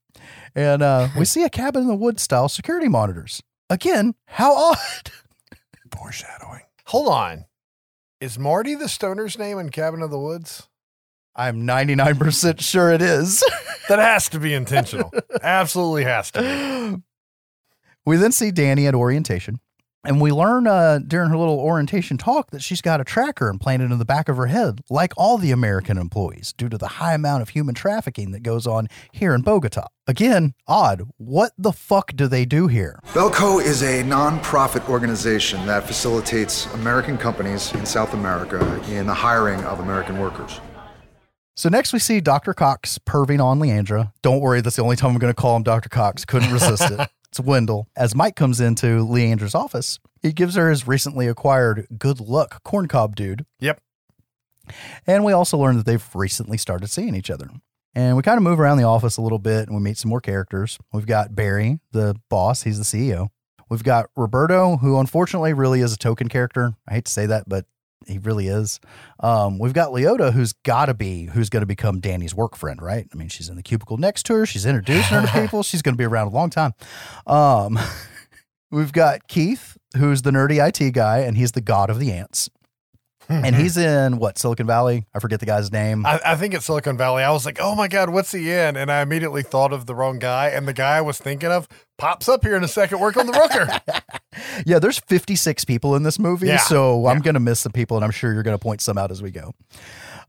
And 0.55 0.81
uh, 0.81 1.09
we 1.17 1.25
see 1.25 1.43
a 1.43 1.49
cabin 1.49 1.83
in 1.83 1.87
the 1.87 1.95
woods 1.95 2.21
style 2.23 2.49
security 2.49 2.87
monitors. 2.87 3.41
Again, 3.69 4.15
how 4.25 4.55
odd. 4.71 5.11
Foreshadowing. 5.95 6.61
Hold 6.85 7.07
on. 7.09 7.45
Is 8.19 8.39
Marty 8.39 8.75
the 8.75 8.89
stoner's 8.89 9.37
name 9.37 9.59
in 9.59 9.69
Cabin 9.69 10.01
of 10.01 10.09
the 10.09 10.19
Woods? 10.19 10.67
I'm 11.35 11.67
99% 11.67 12.61
sure 12.61 12.91
it 12.91 13.01
is. 13.01 13.43
That 13.87 13.99
has 13.99 14.27
to 14.29 14.39
be 14.39 14.53
intentional. 14.53 15.13
Absolutely 15.41 16.03
has 16.03 16.29
to 16.31 16.41
be. 16.41 17.01
we 18.05 18.17
then 18.17 18.33
see 18.33 18.51
Danny 18.51 18.85
at 18.85 18.93
orientation, 18.93 19.61
and 20.07 20.21
we 20.21 20.31
learn 20.31 20.67
uh, 20.67 20.99
during 21.05 21.29
her 21.29 21.37
little 21.37 21.59
orientation 21.59 22.17
talk 22.17 22.51
that 22.51 22.63
she's 22.63 22.81
got 22.81 23.01
a 23.01 23.03
tracker 23.03 23.49
implanted 23.49 23.91
in 23.91 23.99
the 23.99 24.05
back 24.05 24.29
of 24.29 24.37
her 24.37 24.47
head, 24.47 24.81
like 24.89 25.13
all 25.17 25.37
the 25.37 25.51
American 25.51 25.97
employees, 25.97 26.53
due 26.53 26.69
to 26.69 26.77
the 26.77 26.87
high 26.87 27.13
amount 27.13 27.41
of 27.41 27.49
human 27.49 27.75
trafficking 27.75 28.31
that 28.31 28.41
goes 28.41 28.65
on 28.65 28.87
here 29.11 29.35
in 29.35 29.41
Bogota. 29.41 29.87
Again, 30.07 30.53
odd. 30.65 31.03
What 31.17 31.51
the 31.57 31.73
fuck 31.73 32.15
do 32.15 32.27
they 32.27 32.45
do 32.45 32.67
here? 32.67 33.01
Belko 33.07 33.61
is 33.61 33.83
a 33.83 34.01
non-profit 34.03 34.87
organization 34.89 35.65
that 35.65 35.85
facilitates 35.85 36.65
American 36.73 37.17
companies 37.17 37.73
in 37.73 37.85
South 37.85 38.13
America 38.13 38.57
in 38.89 39.07
the 39.07 39.13
hiring 39.13 39.61
of 39.65 39.81
American 39.81 40.19
workers. 40.19 40.61
So 41.57 41.69
next 41.69 41.91
we 41.91 41.97
see 41.97 42.21
Dr. 42.21 42.53
Cox 42.53 42.99
perving 42.99 43.43
on 43.43 43.59
Leandra. 43.59 44.13
Don't 44.21 44.39
worry, 44.39 44.61
that's 44.61 44.75
the 44.75 44.83
only 44.83 44.95
time 44.95 45.11
I'm 45.11 45.17
going 45.17 45.33
to 45.33 45.41
call 45.41 45.55
him 45.55 45.63
Dr. 45.63 45.89
Cox. 45.89 46.23
Couldn't 46.23 46.53
resist 46.53 46.91
it. 46.91 47.09
It's 47.37 47.45
Wendell. 47.45 47.87
As 47.95 48.15
Mike 48.15 48.35
comes 48.35 48.59
into 48.59 49.05
Leandra's 49.05 49.53
office, 49.53 49.99
he 50.23 50.33
gives 50.33 50.55
her 50.55 50.71
his 50.71 50.87
recently 50.87 51.27
acquired 51.27 51.85
good 51.99 52.19
luck 52.19 52.63
corncob 52.63 53.15
dude. 53.15 53.45
Yep. 53.59 53.79
And 55.05 55.23
we 55.23 55.33
also 55.33 55.55
learn 55.55 55.77
that 55.77 55.85
they've 55.85 56.15
recently 56.15 56.57
started 56.57 56.87
seeing 56.87 57.13
each 57.13 57.29
other. 57.29 57.47
And 57.93 58.17
we 58.17 58.23
kind 58.23 58.37
of 58.37 58.43
move 58.43 58.59
around 58.59 58.79
the 58.79 58.85
office 58.85 59.17
a 59.17 59.21
little 59.21 59.37
bit 59.37 59.67
and 59.67 59.77
we 59.77 59.83
meet 59.83 59.99
some 59.99 60.09
more 60.09 60.19
characters. 60.19 60.79
We've 60.91 61.05
got 61.05 61.35
Barry, 61.35 61.79
the 61.91 62.15
boss, 62.27 62.63
he's 62.63 62.79
the 62.79 62.83
CEO. 62.83 63.27
We've 63.69 63.83
got 63.83 64.07
Roberto, 64.15 64.77
who 64.77 64.97
unfortunately 64.97 65.53
really 65.53 65.81
is 65.81 65.93
a 65.93 65.97
token 65.97 66.29
character. 66.29 66.73
I 66.87 66.95
hate 66.95 67.05
to 67.05 67.11
say 67.11 67.27
that, 67.27 67.47
but 67.47 67.65
he 68.05 68.17
really 68.19 68.47
is. 68.47 68.79
Um, 69.19 69.59
we've 69.59 69.73
got 69.73 69.89
Leota, 69.89 70.33
who's 70.33 70.53
got 70.53 70.85
to 70.85 70.93
be, 70.93 71.25
who's 71.25 71.49
going 71.49 71.61
to 71.61 71.67
become 71.67 71.99
Danny's 71.99 72.35
work 72.35 72.55
friend, 72.55 72.81
right? 72.81 73.07
I 73.11 73.15
mean, 73.15 73.29
she's 73.29 73.49
in 73.49 73.55
the 73.55 73.63
cubicle 73.63 73.97
next 73.97 74.25
to 74.27 74.33
her. 74.35 74.45
She's 74.45 74.65
introducing 74.65 75.17
her 75.17 75.25
to 75.25 75.33
people. 75.41 75.63
She's 75.63 75.81
going 75.81 75.95
to 75.95 75.97
be 75.97 76.05
around 76.05 76.27
a 76.27 76.31
long 76.31 76.49
time. 76.49 76.73
Um, 77.25 77.79
we've 78.71 78.93
got 78.93 79.27
Keith, 79.27 79.77
who's 79.97 80.21
the 80.21 80.31
nerdy 80.31 80.65
IT 80.65 80.91
guy, 80.91 81.19
and 81.19 81.37
he's 81.37 81.53
the 81.53 81.61
god 81.61 81.89
of 81.89 81.99
the 81.99 82.11
ants. 82.11 82.49
And 83.29 83.55
he's 83.55 83.77
in 83.77 84.17
what 84.17 84.37
Silicon 84.37 84.67
Valley? 84.67 85.05
I 85.13 85.19
forget 85.19 85.39
the 85.39 85.45
guy's 85.45 85.71
name. 85.71 86.05
I, 86.05 86.19
I 86.25 86.35
think 86.35 86.53
it's 86.53 86.65
Silicon 86.65 86.97
Valley. 86.97 87.23
I 87.23 87.31
was 87.31 87.45
like, 87.45 87.57
oh 87.61 87.75
my 87.75 87.87
God, 87.87 88.09
what's 88.09 88.31
he 88.31 88.51
in? 88.51 88.75
And 88.77 88.91
I 88.91 89.01
immediately 89.01 89.43
thought 89.43 89.73
of 89.73 89.85
the 89.85 89.95
wrong 89.95 90.19
guy. 90.19 90.47
And 90.49 90.67
the 90.67 90.73
guy 90.73 90.97
I 90.97 91.01
was 91.01 91.17
thinking 91.17 91.51
of 91.51 91.67
pops 91.97 92.29
up 92.29 92.43
here 92.43 92.55
in 92.55 92.63
a 92.63 92.67
second, 92.67 92.99
work 92.99 93.17
on 93.17 93.25
the 93.27 93.33
Rooker. 93.33 94.01
Yeah, 94.67 94.77
there's 94.77 94.99
56 94.99 95.65
people 95.65 95.95
in 95.95 96.03
this 96.03 96.19
movie, 96.19 96.47
Yeah, 96.47 96.57
so 96.57 97.07
I'm 97.07 97.21
going 97.21 97.33
to 97.33 97.39
miss 97.39 97.59
some 97.61 97.71
people, 97.71 97.97
and 97.97 98.03
I'm 98.03 98.11
sure 98.11 98.33
you're 98.33 98.43
going 98.43 98.57
to 98.57 98.61
point 98.61 98.81
some 98.81 98.97
out 98.97 99.09
as 99.09 99.19
we 99.21 99.31
go. 99.31 99.53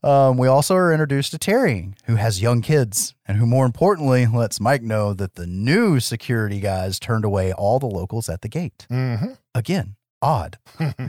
Um, 0.03 0.39
we 0.39 0.47
also 0.49 0.77
are 0.77 0.93
introduced 0.93 1.33
to 1.33 1.39
Terry, 1.39 1.91
who 2.05 2.15
has 2.15 2.41
young 2.41 2.63
kids, 2.63 3.15
and 3.27 3.37
who, 3.37 3.47
more 3.47 3.67
importantly, 3.67 4.27
lets 4.27 4.61
Mike 4.61 4.83
know 4.83 5.13
that 5.13 5.35
the 5.35 5.47
new 5.47 5.99
security 6.01 6.61
guys 6.61 6.99
turned 6.99 7.25
away 7.25 7.53
all 7.53 7.79
the 7.79 7.87
locals 7.87 8.29
at 8.29 8.41
the 8.43 8.49
gate. 8.49 8.87
Mm-hmm. 8.91 9.33
Again, 9.55 9.97
odd. 10.23 10.59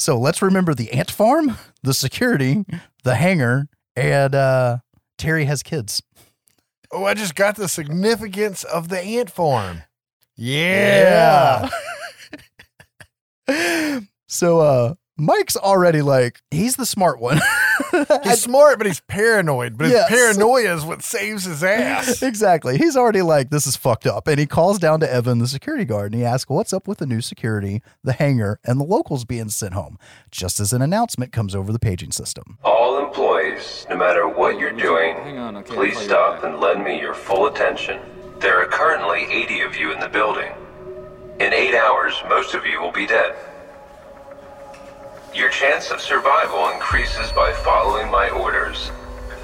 so 0.00 0.18
let's 0.18 0.40
remember 0.40 0.74
the 0.74 0.90
ant 0.92 1.10
farm, 1.10 1.58
the 1.82 1.92
security, 1.92 2.64
the 3.04 3.16
hangar, 3.16 3.68
and 3.94 4.34
uh, 4.34 4.78
Terry 5.18 5.44
has 5.44 5.62
kids. 5.62 6.02
Oh, 6.90 7.04
I 7.04 7.12
just 7.12 7.34
got 7.34 7.56
the 7.56 7.68
significance 7.68 8.64
of 8.64 8.88
the 8.88 8.98
ant 8.98 9.30
farm. 9.30 9.82
Yeah. 10.36 11.68
so 14.26 14.60
uh 14.60 14.94
Mike's 15.18 15.56
already 15.56 16.00
like 16.00 16.40
he's 16.50 16.76
the 16.76 16.86
smart 16.86 17.20
one. 17.20 17.38
He's 18.24 18.42
smart, 18.42 18.78
but 18.78 18.86
he's 18.86 19.00
paranoid. 19.00 19.76
But 19.78 19.84
his 19.86 19.92
Yes. 19.94 20.08
paranoia 20.08 20.74
is 20.74 20.84
what 20.84 21.02
saves 21.02 21.44
his 21.44 21.62
ass. 21.64 22.22
exactly. 22.22 22.78
He's 22.78 22.96
already 22.96 23.22
like 23.22 23.50
this 23.50 23.66
is 23.66 23.76
fucked 23.76 24.06
up 24.06 24.26
and 24.28 24.38
he 24.38 24.46
calls 24.46 24.78
down 24.78 25.00
to 25.00 25.12
Evan 25.12 25.38
the 25.38 25.46
security 25.48 25.84
guard 25.84 26.12
and 26.12 26.20
he 26.20 26.26
asks 26.26 26.48
what's 26.50 26.72
up 26.72 26.86
with 26.88 26.98
the 26.98 27.06
new 27.06 27.20
security, 27.20 27.82
the 28.04 28.12
hangar 28.12 28.60
and 28.64 28.80
the 28.80 28.84
locals 28.84 29.24
being 29.24 29.48
sent 29.48 29.74
home. 29.74 29.98
Just 30.30 30.60
as 30.60 30.72
an 30.72 30.82
announcement 30.82 31.32
comes 31.32 31.54
over 31.54 31.72
the 31.72 31.78
paging 31.78 32.12
system. 32.12 32.58
All 32.64 32.98
employees, 33.04 33.86
no 33.90 33.96
matter 33.96 34.28
what 34.28 34.58
you're 34.58 34.70
doing, 34.72 35.14
Hang 35.16 35.38
on, 35.38 35.56
okay, 35.58 35.74
please 35.74 35.98
stop 35.98 36.44
and 36.44 36.60
lend 36.60 36.84
me 36.84 37.00
your 37.00 37.14
full 37.14 37.46
attention. 37.46 38.00
There 38.38 38.62
are 38.62 38.66
currently 38.66 39.24
80 39.30 39.60
of 39.62 39.76
you 39.76 39.92
in 39.92 40.00
the 40.00 40.08
building. 40.08 40.52
In 41.40 41.52
eight 41.52 41.74
hours, 41.74 42.14
most 42.28 42.54
of 42.54 42.64
you 42.66 42.80
will 42.80 42.92
be 42.92 43.06
dead. 43.06 43.34
Your 45.34 45.48
chance 45.50 45.90
of 45.90 46.00
survival 46.00 46.70
increases 46.70 47.32
by 47.32 47.52
following 47.64 48.10
my 48.10 48.28
orders 48.30 48.90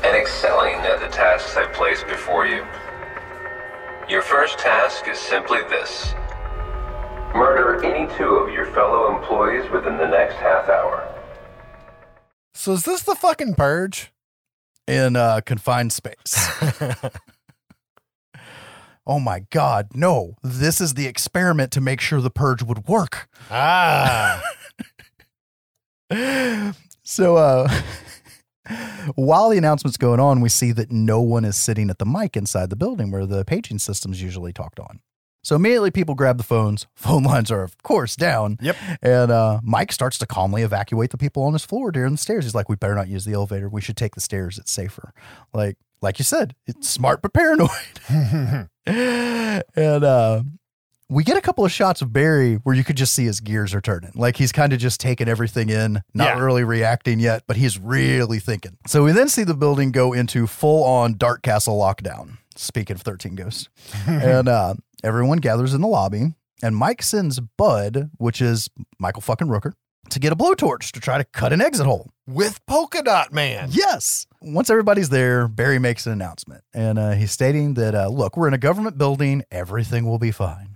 and 0.03 0.17
excelling 0.17 0.75
at 0.75 1.01
the 1.01 1.09
tasks 1.09 1.57
I 1.57 1.67
place 1.73 2.03
before 2.05 2.47
you. 2.47 2.65
Your 4.09 4.23
first 4.23 4.59
task 4.59 5.09
is 5.09 5.19
simply 5.19 5.61
this 5.69 6.15
murder 7.35 7.85
any 7.85 8.13
two 8.17 8.37
of 8.37 8.53
your 8.53 8.67
fellow 8.67 9.17
employees 9.17 9.71
within 9.71 9.97
the 9.97 10.07
next 10.07 10.35
half 10.37 10.69
hour. 10.69 11.13
So 12.55 12.73
is 12.73 12.85
this 12.85 13.03
the 13.03 13.15
fucking 13.15 13.55
purge? 13.55 14.13
in 14.87 15.17
uh, 15.17 15.41
confined 15.45 15.93
space. 15.93 16.49
oh 19.07 19.19
my 19.19 19.41
God, 19.51 19.89
no. 19.95 20.37
This 20.43 20.81
is 20.81 20.95
the 20.95 21.07
experiment 21.07 21.73
to 21.73 21.81
make 21.81 22.01
sure 22.01 22.21
the 22.21 22.31
purge 22.31 22.63
would 22.63 22.87
work. 22.87 23.29
Ah. 23.51 24.43
So, 27.03 27.37
uh, 27.37 27.69
while 29.15 29.49
the 29.51 29.59
announcement's 29.59 29.97
going 29.97 30.19
on, 30.19 30.41
we 30.41 30.49
see 30.49 30.73
that 30.73 30.91
no 30.91 31.21
one 31.21 31.45
is 31.45 31.57
sitting 31.57 31.89
at 31.89 31.99
the 31.99 32.05
mic 32.05 32.37
inside 32.37 32.69
the 32.69 32.77
building 32.77 33.13
where 33.13 33.27
the 33.27 33.45
paging 33.45 33.79
system's 33.79 34.21
usually 34.21 34.53
talked 34.53 34.81
on. 34.81 35.01
So 35.45 35.55
immediately 35.55 35.93
people 35.93 36.17
grab 36.17 36.39
the 36.39 36.43
phones. 36.43 36.89
Phone 36.97 37.23
lines 37.23 37.53
are, 37.53 37.63
of 37.63 37.81
course, 37.85 38.17
down. 38.17 38.59
Yep. 38.61 38.77
And 39.01 39.31
uh, 39.31 39.61
Mike 39.63 39.93
starts 39.93 40.19
to 40.19 40.27
calmly 40.27 40.63
evacuate 40.63 41.11
the 41.11 41.19
people 41.19 41.45
on 41.45 41.53
his 41.53 41.65
floor 41.65 41.93
during 41.93 42.13
the 42.13 42.19
stairs. 42.19 42.45
He's 42.45 42.55
like, 42.57 42.69
"We 42.69 42.75
better 42.75 42.97
not 42.97 43.07
use 43.07 43.25
the 43.25 43.35
elevator. 43.35 43.69
We 43.69 43.81
should 43.81 43.97
take 43.97 44.17
the 44.17 44.21
stairs. 44.21 44.59
It's 44.59 44.73
safer." 44.73 45.13
Like, 45.55 45.77
like 46.03 46.19
you 46.19 46.25
said, 46.25 46.57
it's 46.67 46.89
smart 46.89 47.23
but 47.23 47.33
paranoid. 47.33 47.71
and 48.87 50.05
uh, 50.05 50.43
we 51.09 51.23
get 51.25 51.37
a 51.37 51.41
couple 51.41 51.65
of 51.65 51.71
shots 51.71 52.03
of 52.03 52.13
Barry 52.13 52.55
where 52.57 52.75
you 52.75 52.83
could 52.83 52.97
just 52.97 53.15
see 53.15 53.25
his 53.25 53.41
gears 53.41 53.75
are 53.75 53.81
turning. 53.81 54.11
Like 54.15 54.37
he's 54.37 54.51
kind 54.53 54.73
of 54.73 54.79
just 54.79 55.01
taking 55.01 55.29
everything 55.29 55.69
in, 55.69 56.03
not 56.15 56.37
Yeah. 56.37 56.43
really 56.43 56.65
reacting 56.65 57.21
yet, 57.21 57.45
but 57.47 57.57
he's 57.57 57.79
really 57.79 58.39
thinking. 58.41 58.77
So 58.87 59.05
we 59.05 59.13
then 59.13 59.29
see 59.29 59.45
the 59.45 59.55
building 59.55 59.93
go 59.93 60.13
into 60.13 60.47
full 60.47 60.83
on 60.85 61.17
Dark 61.17 61.43
Castle 61.43 61.79
lockdown. 61.79 62.39
Speaking 62.57 62.95
of 62.97 63.03
13 63.03 63.35
Ghosts. 63.37 63.69
and 64.07 64.49
uh, 64.49 64.75
everyone 65.05 65.39
gathers 65.39 65.75
in 65.75 65.81
the 65.83 65.87
lobby, 65.89 66.35
and 66.63 66.75
Mike 66.75 67.03
sends 67.03 67.39
Bud, 67.39 68.11
which 68.17 68.41
is 68.41 68.69
Michael 68.99 69.21
fucking 69.23 69.47
Rooker, 69.47 69.73
to 70.09 70.19
get 70.19 70.33
a 70.33 70.37
blowtorch 70.37 70.91
to 70.93 71.01
try 71.01 71.19
to 71.19 71.25
cut 71.25 71.53
an 71.53 71.61
exit 71.61 71.85
hole. 71.87 72.11
With 72.27 72.65
Polka 72.67 73.03
Dot 73.03 73.33
Man. 73.33 73.69
Yes. 73.73 74.27
Once 74.41 74.71
everybody's 74.71 75.11
there, 75.11 75.47
Barry 75.49 75.79
makes 75.79 76.07
an 76.07 76.13
announcement, 76.13 76.65
and 76.75 76.99
uh, 76.99 77.11
he's 77.13 77.31
stating 77.31 77.75
that, 77.75 77.95
uh, 77.95 78.09
look, 78.09 78.37
we're 78.37 78.49
in 78.49 78.55
a 78.55 78.59
government 78.59 78.97
building, 78.97 79.45
everything 79.51 80.07
will 80.07 80.19
be 80.19 80.31
fine. 80.31 80.76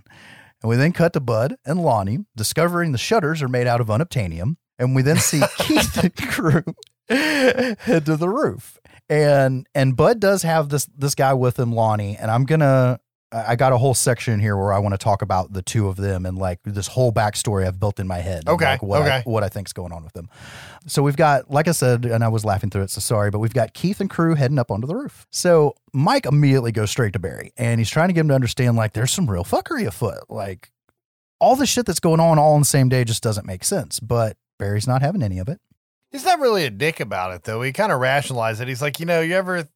And 0.61 0.69
we 0.69 0.75
then 0.75 0.91
cut 0.91 1.13
to 1.13 1.19
Bud 1.19 1.55
and 1.65 1.81
Lonnie 1.81 2.19
discovering 2.35 2.91
the 2.91 2.97
shutters 2.97 3.41
are 3.41 3.47
made 3.47 3.67
out 3.67 3.81
of 3.81 3.87
unobtainium. 3.87 4.57
And 4.77 4.95
we 4.95 5.01
then 5.01 5.17
see 5.17 5.41
Keith 5.57 5.97
and 5.97 6.15
crew 6.15 6.63
head 7.09 8.05
to 8.05 8.15
the 8.15 8.29
roof. 8.29 8.79
And 9.09 9.67
and 9.75 9.95
Bud 9.95 10.19
does 10.19 10.43
have 10.43 10.69
this 10.69 10.87
this 10.97 11.15
guy 11.15 11.33
with 11.33 11.59
him, 11.59 11.73
Lonnie, 11.73 12.17
and 12.17 12.31
I'm 12.31 12.45
gonna 12.45 12.99
I 13.31 13.51
I 13.51 13.55
got 13.55 13.73
a 13.73 13.77
whole 13.77 13.93
section 13.93 14.39
here 14.39 14.55
where 14.57 14.73
I 14.73 14.79
want 14.79 14.93
to 14.93 14.97
talk 14.97 15.21
about 15.21 15.53
the 15.53 15.61
two 15.61 15.87
of 15.87 15.97
them 15.97 16.25
and 16.25 16.37
like 16.37 16.59
this 16.63 16.87
whole 16.87 17.11
backstory 17.11 17.65
I've 17.67 17.79
built 17.79 17.99
in 17.99 18.07
my 18.07 18.19
head. 18.19 18.47
Okay, 18.47 18.65
like, 18.65 18.83
what 18.83 19.01
I, 19.01 19.05
okay. 19.05 19.21
what 19.25 19.43
I 19.43 19.49
think's 19.49 19.73
going 19.73 19.91
on 19.91 20.03
with 20.03 20.13
them. 20.13 20.29
So 20.87 21.03
we've 21.03 21.15
got, 21.15 21.51
like 21.51 21.67
I 21.67 21.71
said, 21.71 22.05
and 22.05 22.23
I 22.23 22.27
was 22.27 22.43
laughing 22.43 22.69
through 22.69 22.83
it, 22.83 22.89
so 22.89 22.99
sorry, 22.99 23.29
but 23.29 23.39
we've 23.39 23.53
got 23.53 23.73
Keith 23.73 23.99
and 23.99 24.09
crew 24.09 24.35
heading 24.35 24.57
up 24.57 24.71
onto 24.71 24.87
the 24.87 24.95
roof. 24.95 25.27
So 25.31 25.75
Mike 25.93 26.25
immediately 26.25 26.71
goes 26.71 26.89
straight 26.89 27.13
to 27.13 27.19
Barry 27.19 27.53
and 27.57 27.79
he's 27.79 27.89
trying 27.89 28.09
to 28.09 28.13
get 28.13 28.21
him 28.21 28.29
to 28.29 28.35
understand 28.35 28.77
like 28.77 28.93
there's 28.93 29.11
some 29.11 29.29
real 29.29 29.43
fuckery 29.43 29.85
afoot. 29.85 30.23
Like 30.29 30.71
all 31.39 31.55
the 31.55 31.65
shit 31.65 31.85
that's 31.85 31.99
going 31.99 32.19
on 32.19 32.39
all 32.39 32.53
on 32.53 32.61
the 32.61 32.65
same 32.65 32.89
day 32.89 33.03
just 33.03 33.23
doesn't 33.23 33.45
make 33.45 33.63
sense. 33.63 33.99
But 33.99 34.37
Barry's 34.59 34.87
not 34.87 35.01
having 35.01 35.23
any 35.23 35.39
of 35.39 35.49
it. 35.49 35.59
He's 36.11 36.25
not 36.25 36.39
really 36.39 36.65
a 36.65 36.69
dick 36.69 36.99
about 36.99 37.33
it 37.33 37.43
though. 37.43 37.61
He 37.61 37.71
kind 37.71 37.91
of 37.91 37.99
rationalized 37.99 38.61
it. 38.61 38.67
He's 38.67 38.81
like, 38.81 38.99
you 38.99 39.05
know, 39.05 39.21
you 39.21 39.35
ever 39.35 39.67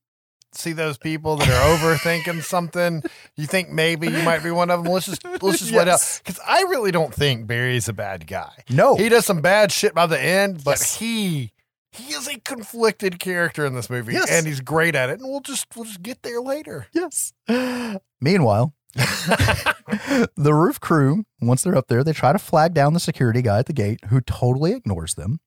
see 0.57 0.73
those 0.73 0.97
people 0.97 1.37
that 1.37 1.49
are 1.49 1.77
overthinking 1.77 2.43
something? 2.43 3.03
You 3.35 3.45
think 3.47 3.69
maybe 3.69 4.07
you 4.07 4.23
might 4.23 4.43
be 4.43 4.51
one 4.51 4.69
of 4.71 4.83
them. 4.83 4.91
Let's 4.93 5.05
just 5.05 5.23
let's 5.41 5.59
just 5.59 5.71
let 5.71 5.87
out 5.87 6.01
because 6.23 6.39
I 6.45 6.61
really 6.63 6.91
don't 6.91 7.13
think 7.13 7.47
Barry's 7.47 7.87
a 7.87 7.93
bad 7.93 8.27
guy. 8.27 8.51
No. 8.69 8.95
He 8.95 9.09
does 9.09 9.25
some 9.25 9.41
bad 9.41 9.71
shit 9.71 9.93
by 9.93 10.05
the 10.05 10.21
end, 10.21 10.63
but 10.63 10.71
Yes. 10.79 10.97
he 10.97 11.51
he 11.91 12.13
is 12.13 12.27
a 12.27 12.39
conflicted 12.41 13.19
character 13.19 13.65
in 13.65 13.73
this 13.73 13.89
movie, 13.89 14.13
Yes. 14.13 14.29
and 14.29 14.45
he's 14.45 14.59
great 14.59 14.95
at 14.95 15.09
it. 15.09 15.19
And 15.21 15.29
we'll 15.29 15.39
just 15.41 15.67
we'll 15.75 15.85
just 15.85 16.01
get 16.03 16.23
there 16.23 16.41
later. 16.41 16.87
Yes. 16.93 17.31
Meanwhile, 18.21 18.73
the 20.35 20.53
roof 20.53 20.79
crew, 20.79 21.25
once 21.41 21.63
they're 21.63 21.75
up 21.75 21.87
there, 21.89 22.01
they 22.01 22.13
try 22.13 22.31
to 22.31 22.39
flag 22.39 22.73
down 22.73 22.93
the 22.93 22.99
security 22.99 23.41
guy 23.41 23.59
at 23.59 23.65
the 23.65 23.73
gate 23.73 23.99
who 24.07 24.21
totally 24.21 24.71
ignores 24.71 25.15
them. 25.15 25.39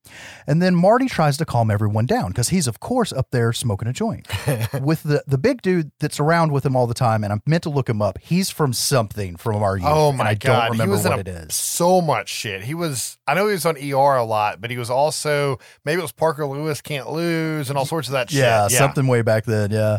And 0.47 0.61
then 0.61 0.75
Marty 0.75 1.07
tries 1.07 1.39
to 1.39 1.47
calm 1.47 1.71
everyone 1.71 2.05
down 2.05 2.29
because 2.29 2.51
he's, 2.51 2.67
of 2.67 2.79
course, 2.79 3.11
up 3.11 3.31
there 3.31 3.55
smoking 3.55 3.89
a 3.89 3.93
joint. 3.95 4.29
with 4.83 5.03
the, 5.03 5.25
the 5.27 5.39
big 5.39 5.63
dude 5.63 5.93
that's 5.99 6.21
around 6.21 6.53
with 6.53 6.67
him 6.67 6.77
all 6.77 6.87
the 6.87 6.93
time, 6.95 7.25
and 7.25 7.33
I'm 7.33 7.43
meant 7.47 7.63
to 7.63 7.71
look 7.71 7.89
him 7.89 8.03
up. 8.03 8.19
He's 8.19 8.51
from 8.51 8.75
something 8.75 9.37
from 9.37 9.63
our 9.63 9.79
youth. 9.79 9.87
Oh 9.89 10.11
and 10.11 10.19
my 10.19 10.29
I 10.31 10.35
god, 10.35 10.61
don't 10.61 10.71
remember 10.73 10.85
he 10.85 10.91
was 10.91 11.09
what 11.09 11.27
in 11.27 11.35
a, 11.35 11.39
is. 11.41 11.55
so 11.55 12.03
much 12.03 12.29
shit. 12.29 12.63
He 12.63 12.75
was. 12.75 13.17
I 13.27 13.33
know 13.35 13.47
he 13.47 13.53
was 13.53 13.65
on 13.65 13.77
ER 13.77 14.17
a 14.17 14.25
lot, 14.25 14.61
but 14.61 14.71
he 14.71 14.77
was 14.77 14.91
also 14.91 15.59
maybe 15.87 16.01
it 16.01 16.03
was 16.03 16.13
Parker 16.13 16.47
Lewis 16.47 16.83
can't 16.83 17.11
lose 17.11 17.71
and 17.71 17.79
all 17.79 17.87
sorts 17.87 18.09
of 18.09 18.13
that 18.13 18.31
shit. 18.31 18.41
Yeah, 18.41 18.69
something 18.69 19.07
way 19.07 19.23
back 19.23 19.45
then. 19.45 19.71
Yeah. 19.71 19.99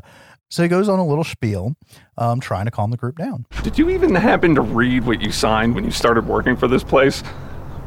So 0.49 0.63
he 0.63 0.69
goes 0.69 0.89
on 0.89 0.97
a 0.97 1.05
little 1.05 1.23
spiel, 1.23 1.75
um, 2.17 2.39
trying 2.39 2.65
to 2.65 2.71
calm 2.71 2.89
the 2.89 2.97
group 2.97 3.17
down. 3.17 3.45
Did 3.61 3.77
you 3.77 3.91
even 3.91 4.15
happen 4.15 4.55
to 4.55 4.61
read 4.61 5.05
what 5.05 5.21
you 5.21 5.31
signed 5.31 5.75
when 5.75 5.83
you 5.83 5.91
started 5.91 6.25
working 6.25 6.57
for 6.57 6.67
this 6.67 6.83
place? 6.83 7.21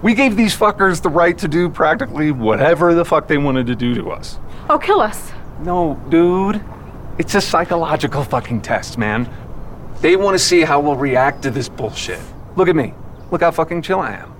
We 0.00 0.14
gave 0.14 0.36
these 0.36 0.56
fuckers 0.56 1.02
the 1.02 1.08
right 1.08 1.36
to 1.38 1.48
do 1.48 1.68
practically 1.68 2.30
whatever 2.30 2.94
the 2.94 3.04
fuck 3.04 3.26
they 3.26 3.38
wanted 3.38 3.66
to 3.66 3.74
do 3.74 3.94
to 3.96 4.10
us. 4.12 4.38
Oh, 4.70 4.78
kill 4.78 5.00
us. 5.00 5.32
No, 5.60 6.00
dude. 6.08 6.62
It's 7.18 7.34
a 7.34 7.40
psychological 7.40 8.22
fucking 8.22 8.62
test, 8.62 8.96
man. 8.96 9.28
They 10.00 10.14
want 10.14 10.36
to 10.36 10.38
see 10.38 10.60
how 10.62 10.80
we'll 10.80 10.96
react 10.96 11.42
to 11.42 11.50
this 11.50 11.68
bullshit. 11.68 12.20
Look 12.56 12.68
at 12.68 12.76
me. 12.76 12.94
Look 13.32 13.40
how 13.42 13.50
fucking 13.50 13.82
chill 13.82 13.98
I 13.98 14.12
am. 14.12 14.34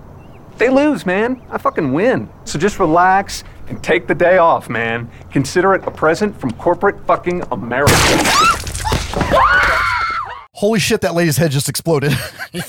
They 0.59 0.69
lose, 0.69 1.05
man. 1.05 1.43
I 1.51 1.59
fucking 1.59 1.93
win. 1.93 2.29
So 2.45 2.57
just 2.57 2.79
relax 2.79 3.43
and 3.69 3.83
take 3.83 4.07
the 4.07 4.15
day 4.15 4.39
off, 4.39 4.69
man. 4.69 5.11
Consider 5.31 5.75
it 5.75 5.83
a 5.87 5.91
present 5.91 6.39
from 6.39 6.53
corporate 6.53 7.05
fucking 7.07 7.43
America. 7.51 7.95
Holy 10.55 10.79
shit, 10.79 11.01
that 11.01 11.15
lady's 11.15 11.37
head 11.37 11.51
just 11.51 11.69
exploded. 11.69 12.13
and 12.53 12.61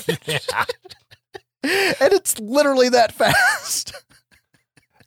it's 1.62 2.38
literally 2.40 2.88
that 2.88 3.12
fast. 3.12 3.94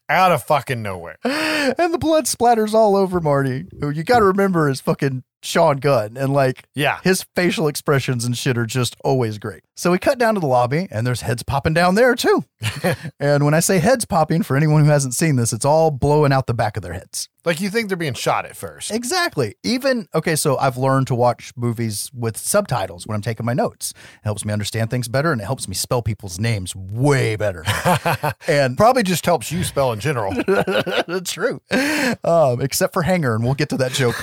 out 0.09 0.31
of 0.31 0.43
fucking 0.43 0.81
nowhere. 0.81 1.17
and 1.23 1.93
the 1.93 1.97
blood 1.99 2.25
splatters 2.25 2.73
all 2.73 2.95
over 2.95 3.19
Marty, 3.19 3.65
who 3.79 3.89
you 3.89 4.03
got 4.03 4.19
to 4.19 4.25
remember 4.25 4.69
is 4.69 4.79
fucking 4.79 5.23
Sean 5.41 5.77
Gunn. 5.77 6.17
And 6.17 6.33
like, 6.33 6.67
Yeah. 6.73 6.99
his 7.03 7.25
facial 7.35 7.67
expressions 7.67 8.25
and 8.25 8.37
shit 8.37 8.57
are 8.57 8.65
just 8.65 8.95
always 9.03 9.37
great. 9.37 9.63
So 9.75 9.91
we 9.91 9.99
cut 9.99 10.17
down 10.17 10.33
to 10.33 10.39
the 10.39 10.47
lobby 10.47 10.87
and 10.89 11.05
there's 11.05 11.21
heads 11.21 11.43
popping 11.43 11.73
down 11.73 11.93
there 11.95 12.15
too. 12.15 12.43
and 13.19 13.45
when 13.45 13.53
I 13.53 13.59
say 13.59 13.77
heads 13.77 14.05
popping, 14.05 14.41
for 14.41 14.57
anyone 14.57 14.83
who 14.83 14.89
hasn't 14.89 15.13
seen 15.13 15.35
this, 15.35 15.53
it's 15.53 15.65
all 15.65 15.91
blowing 15.91 16.33
out 16.33 16.47
the 16.47 16.55
back 16.55 16.77
of 16.77 16.83
their 16.83 16.93
heads. 16.93 17.29
Like 17.45 17.61
you 17.61 17.69
think 17.69 17.87
they're 17.87 17.95
being 17.95 18.15
shot 18.15 18.45
at 18.45 18.57
first. 18.57 18.89
Exactly. 18.91 19.55
Even, 19.63 20.07
okay, 20.15 20.35
so 20.35 20.57
I've 20.57 20.75
learned 20.77 21.07
to 21.07 21.15
watch 21.15 21.53
movies 21.55 22.09
with 22.13 22.35
subtitles 22.37 23.05
when 23.07 23.15
I'm 23.15 23.21
taking 23.21 23.45
my 23.45 23.53
notes. 23.53 23.91
It 23.91 24.23
helps 24.23 24.43
me 24.43 24.51
understand 24.51 24.89
things 24.89 25.07
better 25.07 25.31
and 25.31 25.39
it 25.39 25.45
helps 25.45 25.67
me 25.67 25.75
spell 25.75 26.01
people's 26.01 26.39
names 26.39 26.75
way 26.75 27.35
better. 27.35 27.63
and 28.47 28.75
Probably 28.75 29.03
just 29.03 29.25
helps 29.25 29.51
you 29.51 29.63
spell 29.63 29.93
in 29.93 29.99
general. 29.99 30.33
That's 31.07 31.31
true. 31.31 31.61
Um, 32.23 32.59
except 32.61 32.93
for 32.93 33.03
hanger, 33.03 33.35
and 33.35 33.43
we'll 33.43 33.53
get 33.53 33.69
to 33.69 33.77
that 33.77 33.91
joke. 33.91 34.15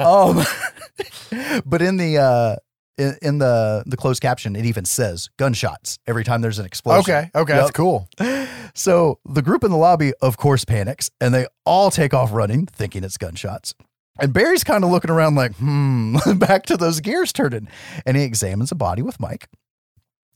um, 0.00 0.44
but 1.66 1.82
in 1.82 1.96
the 1.96 2.18
uh, 2.18 2.56
in, 2.98 3.16
in 3.22 3.38
the 3.38 3.82
the 3.86 3.96
closed 3.96 4.22
caption, 4.22 4.56
it 4.56 4.64
even 4.64 4.84
says 4.84 5.28
gunshots 5.36 5.98
every 6.06 6.24
time 6.24 6.40
there's 6.40 6.58
an 6.58 6.66
explosion. 6.66 7.00
Okay. 7.00 7.30
Okay. 7.34 7.54
Yep. 7.54 7.60
That's 7.62 7.70
cool. 7.72 8.08
So 8.76 9.20
the 9.24 9.40
group 9.40 9.64
in 9.64 9.70
the 9.70 9.76
lobby, 9.78 10.12
of 10.20 10.36
course, 10.36 10.66
panics, 10.66 11.10
and 11.18 11.32
they 11.32 11.46
all 11.64 11.90
take 11.90 12.12
off 12.12 12.30
running, 12.30 12.66
thinking 12.66 13.04
it's 13.04 13.16
gunshots. 13.16 13.74
And 14.20 14.34
Barry's 14.34 14.64
kind 14.64 14.84
of 14.84 14.90
looking 14.90 15.10
around 15.10 15.34
like, 15.34 15.54
hmm, 15.56 16.16
back 16.36 16.66
to 16.66 16.76
those 16.76 17.00
gears 17.00 17.32
turning. 17.32 17.68
And 18.04 18.18
he 18.18 18.22
examines 18.22 18.68
the 18.68 18.74
body 18.74 19.00
with 19.00 19.18
Mike. 19.18 19.48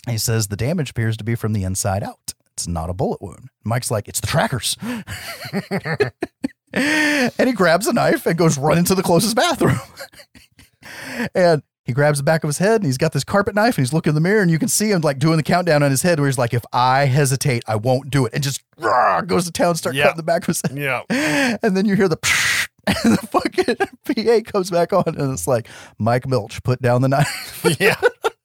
He 0.08 0.16
says 0.16 0.48
the 0.48 0.56
damage 0.56 0.90
appears 0.90 1.18
to 1.18 1.24
be 1.24 1.34
from 1.34 1.52
the 1.52 1.64
inside 1.64 2.02
out. 2.02 2.32
It's 2.54 2.66
not 2.66 2.88
a 2.88 2.94
bullet 2.94 3.20
wound. 3.20 3.50
Mike's 3.62 3.90
like, 3.90 4.08
it's 4.08 4.20
the 4.20 4.26
trackers. 4.26 4.78
And 6.72 7.48
he 7.48 7.52
grabs 7.52 7.86
a 7.86 7.92
knife 7.92 8.26
and 8.26 8.36
goes 8.38 8.56
running 8.58 8.84
to 8.84 8.94
the 8.94 9.02
closest 9.02 9.36
bathroom. 9.36 9.78
and 11.34 11.62
he 11.84 11.92
grabs 11.92 12.18
the 12.18 12.24
back 12.24 12.44
of 12.44 12.48
his 12.48 12.58
head 12.58 12.76
and 12.76 12.84
he's 12.86 12.98
got 12.98 13.12
this 13.12 13.24
carpet 13.24 13.54
knife 13.54 13.76
and 13.76 13.84
he's 13.84 13.92
looking 13.92 14.10
in 14.10 14.14
the 14.14 14.20
mirror 14.20 14.42
and 14.42 14.50
you 14.50 14.58
can 14.58 14.68
see 14.68 14.90
him 14.90 15.00
like 15.00 15.18
doing 15.18 15.36
the 15.36 15.42
countdown 15.42 15.82
on 15.82 15.90
his 15.90 16.02
head 16.02 16.20
where 16.20 16.28
he's 16.28 16.38
like, 16.38 16.54
if 16.54 16.64
I 16.72 17.06
hesitate, 17.06 17.64
I 17.66 17.76
won't 17.76 18.10
do 18.10 18.26
it. 18.26 18.32
And 18.34 18.42
just 18.42 18.62
rah, 18.78 19.20
goes 19.22 19.46
to 19.46 19.52
town, 19.52 19.74
start 19.74 19.94
Yeah. 19.96 20.04
cutting 20.04 20.18
the 20.18 20.22
back 20.22 20.42
of 20.42 20.46
his 20.48 20.62
head. 20.66 20.76
Yeah. 20.78 21.58
And 21.62 21.76
then 21.76 21.84
you 21.86 21.96
hear 21.96 22.08
the 22.08 22.18
and 22.86 23.14
the 23.14 23.26
fucking 23.26 23.76
PA 24.44 24.50
comes 24.52 24.70
back 24.70 24.92
on 24.92 25.04
and 25.06 25.32
it's 25.32 25.46
like, 25.48 25.68
Mike 25.98 26.26
Milch, 26.28 26.62
put 26.62 26.80
down 26.80 27.02
the 27.02 27.08
knife. 27.08 27.64
Yeah. 27.80 27.96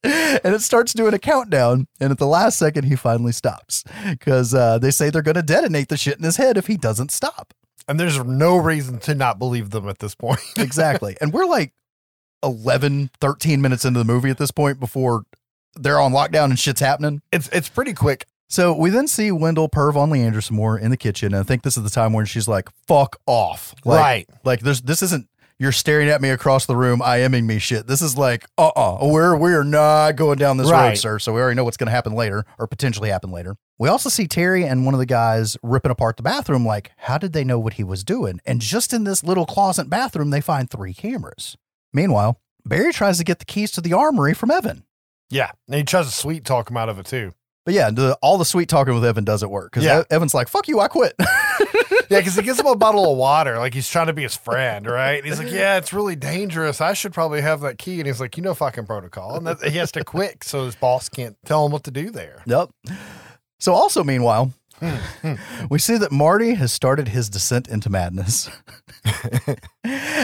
and 0.04 0.54
it 0.56 0.62
starts 0.62 0.94
doing 0.94 1.14
a 1.14 1.20
countdown. 1.20 1.88
And 2.00 2.12
at 2.12 2.18
the 2.18 2.28
last 2.28 2.58
second, 2.58 2.86
he 2.86 2.96
finally 2.96 3.32
stops 3.32 3.84
because 4.10 4.54
uh, 4.54 4.78
they 4.80 4.92
say 4.92 5.10
they're 5.10 5.22
going 5.22 5.36
to 5.36 5.42
detonate 5.44 5.90
the 5.90 5.98
shit 5.98 6.18
in 6.18 6.24
his 6.24 6.38
head 6.38 6.58
if 6.58 6.68
he 6.68 6.78
doesn't 6.78 7.12
stop. 7.12 7.54
And 7.88 8.00
there's 8.00 8.18
no 8.24 8.58
reason 8.58 9.00
to 9.00 9.14
not 9.16 9.38
believe 9.40 9.70
them 9.70 9.88
at 9.88 10.00
this 10.00 10.16
point. 10.16 10.40
Exactly. 10.58 11.16
and 11.22 11.32
we're 11.32 11.46
like 11.46 11.74
11, 12.44 13.12
13 13.20 13.62
minutes 13.62 13.86
into 13.86 14.00
the 14.00 14.06
movie 14.06 14.30
at 14.30 14.38
this 14.38 14.52
point 14.52 14.80
before 14.80 15.24
they're 15.76 16.00
on 16.00 16.12
lockdown 16.12 16.46
and 16.46 16.60
shit's 16.60 16.80
happening. 16.80 17.22
It's 17.32 17.48
it's 17.50 17.70
pretty 17.70 17.94
quick. 17.94 18.26
So 18.48 18.76
we 18.76 18.92
then 18.92 19.08
see 19.08 19.32
Wendell 19.32 19.70
perv 19.70 19.96
on 19.96 20.12
Leandra 20.12 20.44
some 20.44 20.56
more 20.58 20.78
in 20.78 20.92
the 20.92 20.98
kitchen. 20.98 21.34
And 21.34 21.42
I 21.42 21.44
think 21.44 21.64
this 21.64 21.78
is 21.78 21.84
the 21.84 21.90
time 21.90 22.14
when 22.14 22.26
she's 22.26 22.48
like, 22.48 22.70
fuck 22.88 23.18
off. 23.26 23.74
Like, 23.84 24.00
Right. 24.00 24.30
Like 24.44 24.60
there's 24.62 24.82
this 24.82 25.02
isn't 25.02 25.28
you're 25.60 25.72
staring 25.72 26.10
at 26.10 26.22
me 26.22 26.30
across 26.30 26.66
the 26.66 26.76
room, 26.76 27.00
IMing 27.00 27.46
me 27.46 27.60
shit. 27.60 27.88
This 27.88 28.02
is 28.02 28.18
like, 28.18 28.46
uh-uh, 28.58 29.00
we're 29.02 29.38
we 29.38 29.54
are 29.54 29.64
not 29.64 30.16
going 30.16 30.38
down 30.38 30.58
this 30.58 30.68
road, 30.72 30.98
sir. 30.98 31.20
So 31.20 31.34
we 31.34 31.42
already 31.42 31.56
know 31.56 31.64
what's 31.64 31.78
gonna 31.78 31.92
happen 31.92 32.14
later, 32.14 32.46
or 32.60 32.68
potentially 32.68 33.10
happen 33.10 33.32
later. 33.32 33.56
We 33.78 33.90
also 33.90 34.10
see 34.10 34.28
Terry 34.28 34.66
and 34.66 34.86
one 34.86 34.94
of 34.94 35.00
the 35.00 35.06
guys 35.06 35.58
ripping 35.62 35.92
apart 35.92 36.18
the 36.18 36.24
bathroom, 36.24 36.66
like, 36.66 36.92
how 36.98 37.18
did 37.18 37.34
they 37.34 37.44
know 37.44 37.60
what 37.60 37.74
he 37.74 37.84
was 37.84 38.04
doing? 38.04 38.40
And 38.46 38.62
just 38.62 38.94
in 38.94 39.04
this 39.04 39.24
little 39.24 39.46
closet 39.46 39.90
bathroom, 39.90 40.30
they 40.30 40.42
find 40.42 40.70
three 40.70 40.94
cameras. 40.94 41.58
Meanwhile, 41.94 42.40
Barry 42.66 42.94
tries 42.94 43.18
to 43.18 43.24
get 43.24 43.40
the 43.40 43.46
keys 43.46 43.72
to 43.72 43.82
the 43.82 43.94
armory 43.94 44.34
from 44.34 44.52
Evan. 44.52 44.84
Yeah. 45.30 45.52
And 45.68 45.76
he 45.76 45.84
tries 45.84 46.06
to 46.08 46.12
sweet 46.12 46.46
talk 46.46 46.70
him 46.70 46.78
out 46.78 46.90
of 46.90 47.00
it 47.00 47.06
too. 47.06 47.34
But 47.66 47.74
yeah, 47.74 47.90
the, 47.90 48.18
all 48.22 48.38
the 48.38 48.46
sweet 48.46 48.70
talking 48.70 48.94
with 48.94 49.04
Evan 49.04 49.24
doesn't 49.24 49.50
work 49.50 49.72
because 49.72 49.84
Yeah. 49.84 50.04
Evan's 50.12 50.34
like, 50.34 50.48
fuck 50.48 50.68
you, 50.68 50.80
I 50.80 50.88
quit. 50.88 51.14
Yeah, 52.10 52.20
because 52.20 52.36
he 52.36 52.44
gives 52.44 52.60
him 52.60 52.68
a 52.68 52.76
bottle 52.76 53.12
of 53.12 53.18
water, 53.18 53.58
like 53.58 53.74
he's 53.74 53.90
trying 53.90 54.08
to 54.08 54.14
be 54.14 54.22
his 54.22 54.36
friend, 54.36 54.86
right? 54.86 55.16
And 55.18 55.26
he's 55.26 55.40
like, 55.40 55.52
"Yeah, 55.52 55.78
it's 55.78 55.92
really 55.92 56.16
dangerous. 56.16 56.80
I 56.80 56.94
should 56.94 57.14
probably 57.14 57.42
have 57.42 57.62
that 57.62 57.80
key." 57.80 58.00
And 58.00 58.06
he's 58.06 58.20
like, 58.20 58.38
"You 58.38 58.44
know, 58.44 58.54
fucking 58.54 58.86
protocol." 58.86 59.36
And 59.36 59.48
that, 59.48 59.64
he 59.64 59.78
has 59.80 59.92
to 59.94 60.04
quit 60.04 60.44
so 60.44 60.66
his 60.66 60.76
boss 60.76 61.10
can't 61.10 61.36
tell 61.46 61.66
him 61.66 61.72
what 61.72 61.84
to 61.86 61.92
do 61.92 62.12
there. 62.12 62.44
Yep. 62.46 62.70
So, 63.60 63.74
also, 63.74 64.04
meanwhile, 64.04 64.54
hmm, 64.80 64.96
hmm. 65.24 65.34
we 65.70 65.80
see 65.80 65.98
that 65.98 66.12
Marty 66.12 66.54
has 66.54 66.72
started 66.72 67.08
his 67.08 67.28
descent 67.28 67.68
into 67.68 67.90
madness 67.90 68.50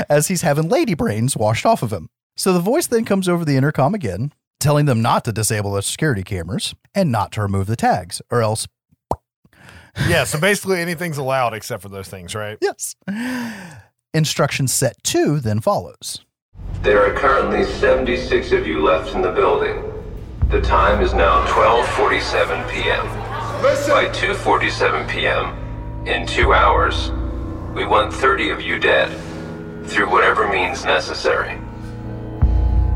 as 0.09 0.27
he's 0.27 0.41
having 0.43 0.69
lady 0.69 0.93
brains 0.93 1.35
washed 1.35 1.65
off 1.65 1.81
of 1.81 1.91
him. 1.91 2.09
So, 2.38 2.53
the 2.53 2.59
voice 2.59 2.88
then 2.88 3.05
comes 3.05 3.27
over 3.27 3.43
the 3.43 3.57
intercom 3.57 3.95
again, 3.95 4.34
telling 4.62 4.86
them 4.86 5.02
not 5.02 5.26
to 5.26 5.32
disable 5.34 5.74
the 5.74 5.82
security 5.82 6.24
cameras 6.24 6.74
and 6.96 7.12
not 7.12 7.32
to 7.34 7.42
remove 7.42 7.68
the 7.68 7.76
tags, 7.76 8.22
or 8.32 8.42
else, 8.42 8.68
Yeah, 10.08 10.24
so 10.24 10.40
basically 10.40 10.80
anything's 10.80 11.18
allowed 11.18 11.54
except 11.54 11.82
for 11.82 11.90
those 11.90 12.08
things, 12.08 12.34
right? 12.36 12.58
yes. 12.62 12.96
Instruction 14.14 14.68
set 14.68 15.02
two 15.04 15.40
then 15.40 15.60
follows. 15.60 16.24
There 16.82 17.06
are 17.06 17.14
currently 17.18 17.64
76 17.66 18.52
of 18.52 18.68
you 18.68 18.82
left 18.82 19.14
in 19.16 19.22
the 19.22 19.32
building. 19.32 19.84
The 20.50 20.62
time 20.62 21.02
is 21.02 21.14
now 21.14 21.46
12:47 21.48 22.70
p.m. 22.70 23.06
By 23.62 24.08
2:47 24.14 25.10
p.m., 25.10 25.58
in 26.08 26.26
2 26.26 26.52
hours, 26.54 27.12
we 27.76 27.86
want 27.86 28.12
30 28.12 28.50
of 28.50 28.60
you 28.62 28.80
dead 28.80 29.10
through 29.88 30.10
whatever 30.10 30.50
means 30.50 30.84
necessary. 30.84 31.61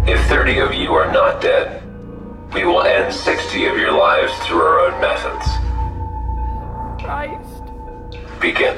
If 0.07 0.23
30 0.27 0.60
of 0.60 0.73
you 0.76 0.94
are 0.94 1.11
not 1.11 1.41
dead, 1.41 1.82
we 2.53 2.64
will 2.64 2.84
end 2.84 3.11
60 3.11 3.65
of 3.65 3.76
your 3.76 3.91
lives 3.91 4.32
through 4.45 4.61
our 4.61 4.80
own 4.82 5.02
methods. 5.02 5.45
Christ. 7.03 8.40
Begin. 8.40 8.77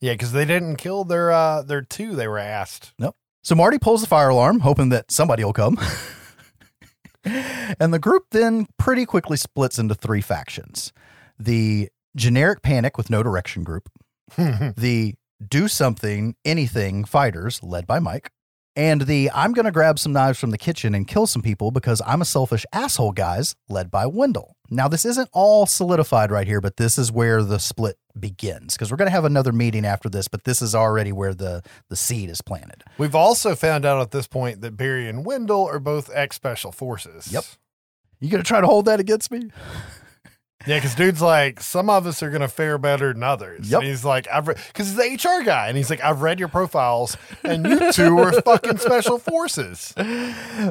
Yeah, 0.00 0.14
because 0.14 0.32
they 0.32 0.46
didn't 0.46 0.76
kill 0.76 1.04
their 1.04 1.30
uh 1.30 1.60
their 1.62 1.82
two 1.82 2.16
they 2.16 2.26
were 2.26 2.38
asked. 2.38 2.94
Nope. 2.98 3.14
So 3.44 3.54
Marty 3.54 3.78
pulls 3.78 4.00
the 4.00 4.06
fire 4.06 4.30
alarm, 4.30 4.60
hoping 4.60 4.88
that 4.88 5.12
somebody 5.12 5.44
will 5.44 5.52
come. 5.52 5.78
and 7.24 7.92
the 7.92 7.98
group 7.98 8.24
then 8.30 8.68
pretty 8.78 9.04
quickly 9.04 9.36
splits 9.36 9.78
into 9.78 9.94
three 9.94 10.22
factions 10.22 10.94
the 11.38 11.90
generic 12.16 12.62
panic 12.62 12.96
with 12.96 13.10
no 13.10 13.22
direction 13.22 13.64
group, 13.64 13.90
the 14.38 15.14
do 15.46 15.68
something, 15.68 16.36
anything 16.44 17.04
fighters 17.04 17.62
led 17.62 17.86
by 17.86 17.98
Mike, 17.98 18.30
and 18.76 19.02
the 19.02 19.30
I'm 19.34 19.52
going 19.52 19.64
to 19.66 19.72
grab 19.72 19.98
some 19.98 20.12
knives 20.12 20.38
from 20.38 20.50
the 20.50 20.58
kitchen 20.58 20.94
and 20.94 21.06
kill 21.06 21.26
some 21.26 21.42
people 21.42 21.70
because 21.70 22.00
I'm 22.06 22.22
a 22.22 22.24
selfish 22.24 22.64
asshole 22.72 23.12
guys 23.12 23.54
led 23.68 23.90
by 23.90 24.06
Wendell. 24.06 24.56
Now, 24.70 24.88
this 24.88 25.04
isn't 25.04 25.28
all 25.32 25.66
solidified 25.66 26.30
right 26.30 26.46
here, 26.46 26.62
but 26.62 26.78
this 26.78 26.96
is 26.96 27.12
where 27.12 27.42
the 27.42 27.58
split 27.58 27.98
begins 28.18 28.74
because 28.74 28.90
we're 28.90 28.96
going 28.96 29.06
to 29.06 29.12
have 29.12 29.26
another 29.26 29.52
meeting 29.52 29.84
after 29.84 30.08
this, 30.08 30.28
but 30.28 30.44
this 30.44 30.62
is 30.62 30.74
already 30.74 31.12
where 31.12 31.34
the, 31.34 31.62
the 31.90 31.96
seed 31.96 32.30
is 32.30 32.40
planted. 32.40 32.82
We've 32.96 33.14
also 33.14 33.54
found 33.54 33.84
out 33.84 34.00
at 34.00 34.12
this 34.12 34.26
point 34.26 34.62
that 34.62 34.76
Barry 34.76 35.08
and 35.08 35.26
Wendell 35.26 35.66
are 35.66 35.78
both 35.78 36.10
ex 36.14 36.36
special 36.36 36.72
forces. 36.72 37.30
Yep. 37.30 37.44
You 38.20 38.30
going 38.30 38.42
to 38.42 38.48
try 38.48 38.62
to 38.62 38.66
hold 38.66 38.86
that 38.86 39.00
against 39.00 39.30
me? 39.30 39.50
Yeah, 40.66 40.76
because 40.78 40.94
dude's 40.94 41.20
like, 41.22 41.60
some 41.60 41.90
of 41.90 42.06
us 42.06 42.22
are 42.22 42.30
gonna 42.30 42.48
fare 42.48 42.78
better 42.78 43.12
than 43.12 43.22
others. 43.22 43.70
Yep. 43.70 43.80
And 43.80 43.88
he's 43.88 44.04
like, 44.04 44.28
I've 44.32 44.46
because 44.46 44.88
he's 44.88 44.96
the 44.96 45.28
HR 45.28 45.44
guy, 45.44 45.68
and 45.68 45.76
he's 45.76 45.90
like, 45.90 46.02
I've 46.02 46.22
read 46.22 46.38
your 46.38 46.48
profiles, 46.48 47.16
and 47.42 47.66
you 47.66 47.92
two 47.92 48.18
are 48.18 48.32
fucking 48.42 48.78
special 48.78 49.18
forces. 49.18 49.92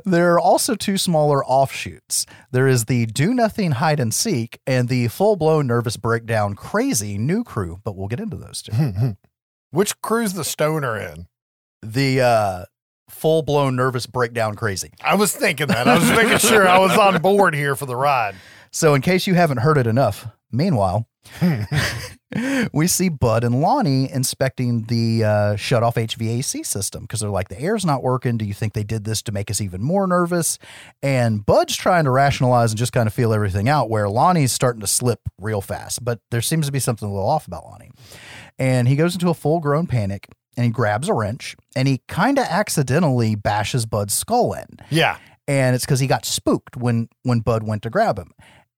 There 0.05 0.33
are 0.33 0.39
also 0.39 0.75
two 0.75 0.97
smaller 0.97 1.43
offshoots. 1.45 2.25
There 2.51 2.67
is 2.67 2.85
the 2.85 3.05
do 3.05 3.33
nothing 3.33 3.71
hide 3.71 3.99
and 3.99 4.13
seek 4.13 4.59
and 4.65 4.87
the 4.87 5.07
full 5.09 5.35
blown 5.35 5.67
nervous 5.67 5.97
breakdown 5.97 6.55
crazy 6.55 7.17
new 7.17 7.43
crew, 7.43 7.79
but 7.83 7.95
we'll 7.95 8.07
get 8.07 8.19
into 8.19 8.37
those 8.37 8.61
two. 8.61 9.15
Which 9.71 9.99
crew's 10.01 10.33
the 10.33 10.43
stoner 10.43 10.97
in? 10.97 11.27
the 11.83 12.21
uh, 12.21 12.65
full 13.09 13.41
blown 13.41 13.75
nervous 13.75 14.05
breakdown 14.05 14.55
crazy. 14.55 14.91
I 15.03 15.15
was 15.15 15.35
thinking 15.35 15.67
that. 15.67 15.87
I 15.87 15.97
was 15.97 16.09
making 16.11 16.37
sure 16.37 16.67
I 16.67 16.79
was 16.79 16.97
on 16.97 17.21
board 17.21 17.55
here 17.55 17.75
for 17.75 17.85
the 17.85 17.95
ride. 17.95 18.35
So, 18.71 18.93
in 18.93 19.01
case 19.01 19.27
you 19.27 19.35
haven't 19.35 19.57
heard 19.59 19.77
it 19.77 19.85
enough, 19.87 20.27
meanwhile, 20.51 21.07
we 22.73 22.87
see 22.87 23.09
Bud 23.09 23.43
and 23.43 23.59
Lonnie 23.61 24.09
inspecting 24.09 24.83
the 24.83 25.23
uh, 25.23 25.55
shut 25.57 25.83
off 25.83 25.95
HVAC 25.95 26.65
system 26.65 27.01
because 27.03 27.19
they're 27.19 27.29
like, 27.29 27.49
the 27.49 27.59
air's 27.59 27.85
not 27.85 28.01
working. 28.01 28.37
Do 28.37 28.45
you 28.45 28.53
think 28.53 28.73
they 28.73 28.83
did 28.83 29.03
this 29.03 29.21
to 29.23 29.31
make 29.31 29.51
us 29.51 29.59
even 29.61 29.81
more 29.81 30.07
nervous? 30.07 30.57
And 31.03 31.45
Bud's 31.45 31.75
trying 31.75 32.05
to 32.05 32.11
rationalize 32.11 32.71
and 32.71 32.79
just 32.79 32.93
kind 32.93 33.07
of 33.07 33.13
feel 33.13 33.33
everything 33.33 33.67
out, 33.67 33.89
where 33.89 34.07
Lonnie's 34.09 34.51
starting 34.53 34.81
to 34.81 34.87
slip 34.87 35.19
real 35.39 35.61
fast. 35.61 36.03
But 36.03 36.19
there 36.31 36.41
seems 36.41 36.65
to 36.67 36.71
be 36.71 36.79
something 36.79 37.07
a 37.07 37.11
little 37.11 37.29
off 37.29 37.47
about 37.47 37.65
Lonnie. 37.65 37.91
And 38.57 38.87
he 38.87 38.95
goes 38.95 39.13
into 39.13 39.29
a 39.29 39.33
full 39.33 39.59
grown 39.59 39.87
panic 39.87 40.27
and 40.55 40.65
he 40.65 40.71
grabs 40.71 41.09
a 41.09 41.13
wrench 41.13 41.55
and 41.75 41.87
he 41.87 42.01
kind 42.07 42.37
of 42.39 42.45
accidentally 42.45 43.35
bashes 43.35 43.85
Bud's 43.85 44.13
skull 44.13 44.53
in 44.53 44.65
Yeah. 44.89 45.17
and 45.47 45.75
it's 45.75 45.85
because 45.85 45.99
he 46.01 46.07
got 46.07 46.25
spooked 46.25 46.75
when 46.77 47.07
when 47.23 47.39
Bud 47.39 47.63
went 47.63 47.81
to 47.83 47.89
grab 47.89 48.19
him. 48.19 48.31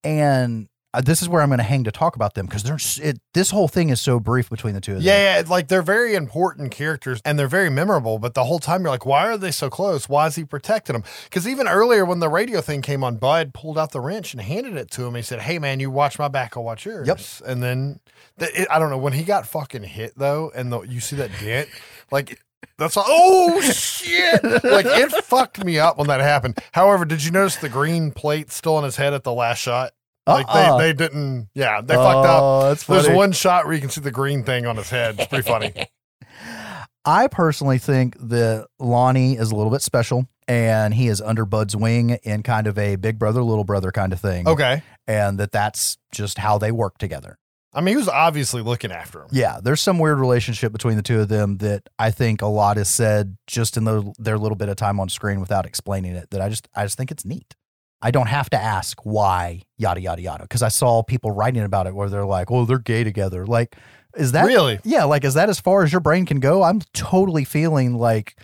And 0.03 0.67
uh, 0.93 1.01
this 1.01 1.23
is 1.23 1.29
where 1.29 1.41
I'm 1.41 1.49
going 1.49 1.57
to 1.57 1.63
hang 1.63 1.83
to 1.85 1.91
talk 1.91 2.15
about 2.15 2.35
them 2.35 2.45
because 2.45 2.61
there's 2.61 2.99
it, 2.99 3.19
this 3.33 3.49
whole 3.49 3.67
thing 3.67 3.89
is 3.89 3.99
so 3.99 4.19
brief 4.19 4.49
between 4.49 4.75
the 4.75 4.81
two 4.81 4.91
of 4.91 4.97
them. 4.99 5.05
Yeah, 5.05 5.39
yeah, 5.39 5.49
like 5.49 5.67
they're 5.67 5.81
very 5.81 6.13
important 6.13 6.71
characters 6.71 7.19
and 7.25 7.39
they're 7.39 7.47
very 7.47 7.71
memorable, 7.71 8.19
but 8.19 8.35
the 8.35 8.43
whole 8.43 8.59
time 8.59 8.81
you're 8.81 8.91
like, 8.91 9.05
why 9.05 9.27
are 9.27 9.37
they 9.37 9.49
so 9.49 9.71
close? 9.71 10.07
Why 10.07 10.27
is 10.27 10.35
he 10.35 10.45
protecting 10.45 10.93
them? 10.93 11.03
Because 11.23 11.47
even 11.47 11.67
earlier 11.67 12.05
when 12.05 12.19
the 12.19 12.29
radio 12.29 12.61
thing 12.61 12.83
came 12.83 13.03
on, 13.03 13.17
Bud 13.17 13.55
pulled 13.55 13.79
out 13.79 13.91
the 13.91 14.01
wrench 14.01 14.33
and 14.33 14.41
handed 14.41 14.75
it 14.75 14.91
to 14.91 15.05
him. 15.05 15.15
He 15.15 15.23
said, 15.23 15.41
Hey, 15.41 15.57
man, 15.57 15.79
you 15.79 15.89
watch 15.89 16.19
my 16.19 16.27
back, 16.27 16.55
I'll 16.55 16.63
watch 16.63 16.85
yours. 16.85 17.07
Yep. 17.07 17.19
And 17.49 17.63
then 17.63 17.99
it, 18.37 18.67
I 18.69 18.77
don't 18.77 18.91
know, 18.91 18.97
when 18.99 19.13
he 19.13 19.23
got 19.23 19.47
fucking 19.47 19.83
hit 19.83 20.13
though, 20.15 20.51
and 20.53 20.71
the, 20.71 20.81
you 20.81 20.99
see 20.99 21.15
that 21.15 21.31
dent, 21.39 21.69
like, 22.11 22.39
that's 22.77 22.97
all, 22.97 23.05
oh 23.07 23.61
shit! 23.61 24.43
Like 24.63 24.85
it 24.85 25.11
fucked 25.23 25.63
me 25.63 25.79
up 25.79 25.97
when 25.97 26.07
that 26.07 26.21
happened. 26.21 26.57
However, 26.71 27.05
did 27.05 27.23
you 27.23 27.31
notice 27.31 27.55
the 27.57 27.69
green 27.69 28.11
plate 28.11 28.51
still 28.51 28.75
on 28.75 28.83
his 28.83 28.95
head 28.95 29.13
at 29.13 29.23
the 29.23 29.33
last 29.33 29.59
shot? 29.59 29.91
Like 30.25 30.47
Uh-uh. 30.47 30.77
they, 30.77 30.87
they 30.87 30.93
didn't, 30.93 31.49
yeah, 31.53 31.81
they 31.81 31.95
fucked 31.95 32.27
up. 32.27 32.41
Oh, 32.41 32.67
that's 32.69 32.85
There's 32.85 33.09
one 33.09 33.33
shot 33.33 33.65
where 33.65 33.73
you 33.73 33.81
can 33.81 33.89
see 33.89 34.01
the 34.01 34.11
green 34.11 34.43
thing 34.43 34.65
on 34.65 34.77
his 34.77 34.89
head. 34.89 35.15
It's 35.19 35.27
pretty 35.27 35.47
funny. 35.47 35.73
I 37.05 37.27
personally 37.27 37.77
think 37.79 38.17
that 38.29 38.67
Lonnie 38.79 39.33
is 39.33 39.51
a 39.51 39.55
little 39.55 39.71
bit 39.71 39.81
special 39.81 40.27
and 40.47 40.93
he 40.93 41.07
is 41.07 41.19
under 41.21 41.45
Bud's 41.45 41.75
wing 41.75 42.11
in 42.23 42.43
kind 42.43 42.67
of 42.67 42.77
a 42.77 42.95
big 42.95 43.19
brother, 43.19 43.43
little 43.43 43.65
brother 43.65 43.91
kind 43.91 44.13
of 44.13 44.21
thing. 44.21 44.47
Okay. 44.47 44.81
And 45.05 45.37
that 45.39 45.51
that's 45.51 45.97
just 46.13 46.37
how 46.37 46.57
they 46.57 46.71
work 46.71 46.97
together. 46.97 47.37
I 47.73 47.81
mean, 47.81 47.93
he 47.93 47.97
was 47.97 48.07
obviously 48.07 48.61
looking 48.61 48.91
after 48.91 49.21
him. 49.21 49.29
Yeah, 49.31 49.59
there's 49.61 49.81
some 49.81 49.97
weird 49.97 50.19
relationship 50.19 50.71
between 50.71 50.95
the 50.95 51.01
two 51.01 51.19
of 51.19 51.27
them 51.27 51.57
that 51.57 51.89
I 51.97 52.11
think 52.11 52.41
a 52.41 52.47
lot 52.47 52.77
is 52.77 52.87
said 52.87 53.37
just 53.47 53.77
in 53.77 53.83
the, 53.85 54.13
their 54.19 54.37
little 54.37 54.55
bit 54.55 54.69
of 54.69 54.75
time 54.75 54.99
on 54.99 55.09
screen 55.09 55.39
without 55.39 55.65
explaining 55.65 56.15
it. 56.15 56.29
That 56.29 56.41
I 56.41 56.49
just 56.49 56.67
I 56.75 56.83
just 56.83 56.97
think 56.97 57.09
it's 57.09 57.25
neat. 57.25 57.55
I 58.01 58.11
don't 58.11 58.27
have 58.27 58.49
to 58.51 58.61
ask 58.61 58.99
why 59.03 59.63
yada 59.77 60.01
yada 60.01 60.21
yada 60.21 60.43
because 60.43 60.61
I 60.61 60.67
saw 60.67 61.03
people 61.03 61.31
writing 61.31 61.63
about 61.63 61.87
it 61.87 61.95
where 61.95 62.09
they're 62.09 62.25
like, 62.25 62.51
"Oh, 62.51 62.65
they're 62.65 62.77
gay 62.77 63.03
together." 63.03 63.45
Like, 63.45 63.75
is 64.15 64.33
that 64.33 64.45
Really? 64.45 64.79
Yeah, 64.83 65.05
like 65.05 65.23
is 65.23 65.33
that 65.33 65.49
as 65.49 65.59
far 65.59 65.83
as 65.83 65.91
your 65.91 66.01
brain 66.01 66.25
can 66.25 66.39
go? 66.39 66.63
I'm 66.63 66.81
totally 66.93 67.45
feeling 67.45 67.95
like 67.95 68.37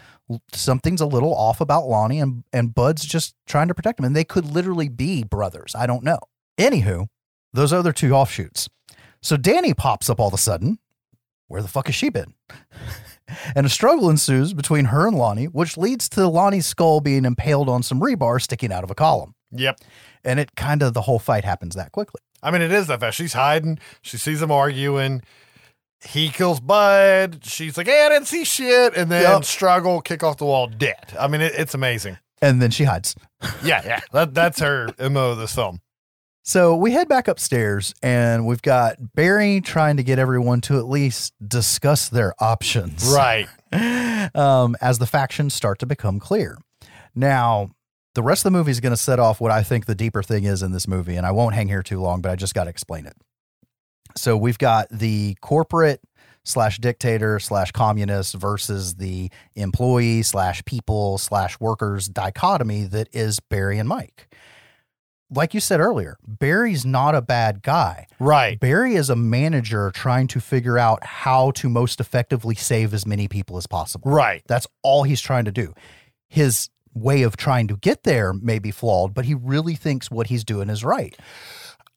something's 0.54 1.02
a 1.02 1.06
little 1.06 1.36
off 1.36 1.62
about 1.62 1.88
Lonnie 1.88 2.20
and 2.20 2.44
and 2.54 2.74
Bud's 2.74 3.06
just 3.06 3.36
trying 3.48 3.68
to 3.68 3.76
protect 3.76 4.00
him, 4.00 4.06
and 4.06 4.16
they 4.16 4.24
could 4.24 4.46
literally 4.46 4.90
be 4.90 5.24
brothers. 5.24 5.76
I 5.76 5.86
don't 5.86 6.04
know. 6.04 6.20
Anywho, 6.58 7.08
those 7.54 7.74
other 7.74 7.94
two 7.94 8.14
offshoots. 8.14 8.70
So 9.22 9.38
Danny 9.38 9.74
pops 9.74 10.10
up 10.10 10.20
all 10.20 10.28
of 10.28 10.34
a 10.34 10.38
sudden. 10.38 10.80
Where 11.48 11.62
the 11.62 11.68
fuck 11.68 11.88
has 11.88 11.96
she 11.96 12.10
been? 12.10 12.36
and 13.56 13.66
a 13.66 13.70
struggle 13.70 14.10
ensues 14.10 14.54
between 14.54 14.86
her 14.86 15.08
and 15.08 15.18
Lonnie, 15.18 15.46
which 15.46 15.78
leads 15.78 16.08
to 16.10 16.28
Lonnie's 16.28 16.68
skull 16.68 17.02
being 17.02 17.26
impaled 17.26 17.68
on 17.70 17.82
some 17.82 18.00
rebar 18.00 18.40
sticking 18.42 18.72
out 18.72 18.84
of 18.84 18.92
a 18.92 18.96
column. 18.96 19.34
Yep. 19.52 19.80
And 20.24 20.40
it 20.40 20.56
kind 20.56 20.84
of 20.84 20.94
the 20.94 21.02
whole 21.02 21.18
fight 21.18 21.44
happens 21.44 21.76
that 21.76 21.92
quickly. 21.92 22.22
I 22.44 22.52
mean, 22.52 22.62
it 22.62 22.72
is 22.72 22.88
that 22.88 23.00
fast. 23.00 23.18
She's 23.18 23.34
hiding. 23.34 23.80
She 24.02 24.18
sees 24.18 24.40
them 24.42 24.52
arguing. 24.52 25.24
He 26.06 26.30
kills 26.30 26.60
Bud. 26.60 27.40
She's 27.44 27.76
like, 27.78 27.88
hey, 27.88 28.06
I 28.06 28.10
didn't 28.10 28.28
see 28.28 28.46
shit. 28.46 28.96
And 28.96 29.12
then 29.12 29.24
Yep. 29.24 29.44
struggle, 29.44 30.02
kick 30.02 30.24
off 30.24 30.38
the 30.38 30.46
wall, 30.46 30.68
dead. 30.68 31.14
I 31.20 31.28
mean, 31.28 31.42
it, 31.42 31.54
it's 31.58 31.74
amazing. 31.74 32.18
And 32.42 32.62
then 32.62 32.72
she 32.72 32.86
hides. 32.86 33.16
Yeah, 33.64 33.82
yeah. 33.84 34.00
That, 34.14 34.34
that's 34.34 34.60
her 34.60 34.90
MO 35.00 35.32
of 35.32 35.40
this 35.40 35.54
film. 35.54 35.82
So 36.50 36.76
we 36.76 36.94
head 36.94 37.08
back 37.08 37.28
upstairs 37.28 37.94
and 38.02 38.48
we've 38.48 38.64
got 38.64 39.14
Barry 39.14 39.62
trying 39.62 39.98
to 39.98 40.04
get 40.04 40.18
everyone 40.18 40.62
to 40.62 40.80
at 40.80 40.88
least 40.88 41.36
discuss 41.48 42.10
their 42.10 42.34
options. 42.40 43.14
Right. 43.16 43.48
um, 44.36 44.76
as 44.82 44.98
the 44.98 45.06
factions 45.06 45.54
start 45.54 45.78
to 45.78 45.86
become 45.86 46.20
clear. 46.20 46.58
Now, 47.14 47.70
the 48.16 48.24
rest 48.24 48.48
of 48.48 48.52
the 48.52 48.58
movie 48.58 48.72
is 48.72 48.80
going 48.80 48.94
to 48.94 48.98
set 48.98 49.20
off 49.20 49.40
what 49.40 49.52
I 49.52 49.62
think 49.62 49.86
the 49.86 49.94
deeper 49.94 50.24
thing 50.24 50.46
is 50.46 50.64
in 50.64 50.72
this 50.72 50.88
movie, 50.88 51.18
and 51.18 51.24
I 51.28 51.34
won't 51.34 51.54
hang 51.54 51.68
here 51.68 51.84
too 51.84 52.02
long, 52.02 52.20
but 52.20 52.32
I 52.32 52.36
just 52.36 52.56
got 52.56 52.64
to 52.64 52.72
explain 52.72 53.06
it. 53.06 53.16
So 54.18 54.36
we've 54.36 54.58
got 54.58 54.88
the 54.90 55.36
corporate 55.42 56.02
slash 56.46 56.80
dictator 56.80 57.38
slash 57.38 57.72
communist 57.74 58.34
versus 58.34 58.96
the 58.96 59.30
employee 59.54 60.24
slash 60.24 60.66
people 60.66 61.20
slash 61.20 61.60
workers 61.60 62.08
dichotomy 62.08 62.86
that 62.86 63.08
is 63.14 63.40
Barry 63.40 63.78
and 63.78 63.88
Mike. 63.88 64.29
Like 65.32 65.54
you 65.54 65.60
said 65.60 65.80
earlier, 65.80 66.18
Barry's 66.28 66.86
not 66.86 67.14
a 67.14 67.22
bad 67.22 67.62
guy. 67.62 68.08
Right. 68.20 68.60
Barry 68.60 68.96
is 68.96 69.10
a 69.10 69.16
manager 69.16 69.92
trying 69.94 70.28
to 70.28 70.40
figure 70.40 70.78
out 70.80 71.04
how 71.04 71.52
to 71.52 71.70
most 71.70 72.00
effectively 72.00 72.56
save 72.56 72.94
as 72.94 73.06
many 73.06 73.28
people 73.28 73.58
as 73.58 73.68
possible. 73.68 74.10
Right. 74.10 74.42
That's 74.48 74.66
all 74.82 75.04
he's 75.04 75.22
trying 75.22 75.46
to 75.46 75.52
do. 75.52 75.76
His 76.28 76.70
way 76.94 77.22
of 77.22 77.38
trying 77.38 77.68
to 77.68 77.78
get 77.78 78.04
there 78.04 78.34
may 78.34 78.58
be 78.60 78.72
flawed, 78.72 79.14
but 79.14 79.26
he 79.26 79.36
really 79.36 79.76
thinks 79.76 80.10
what 80.10 80.28
he's 80.28 80.44
doing 80.44 80.70
is 80.70 80.84
right. 80.84 81.16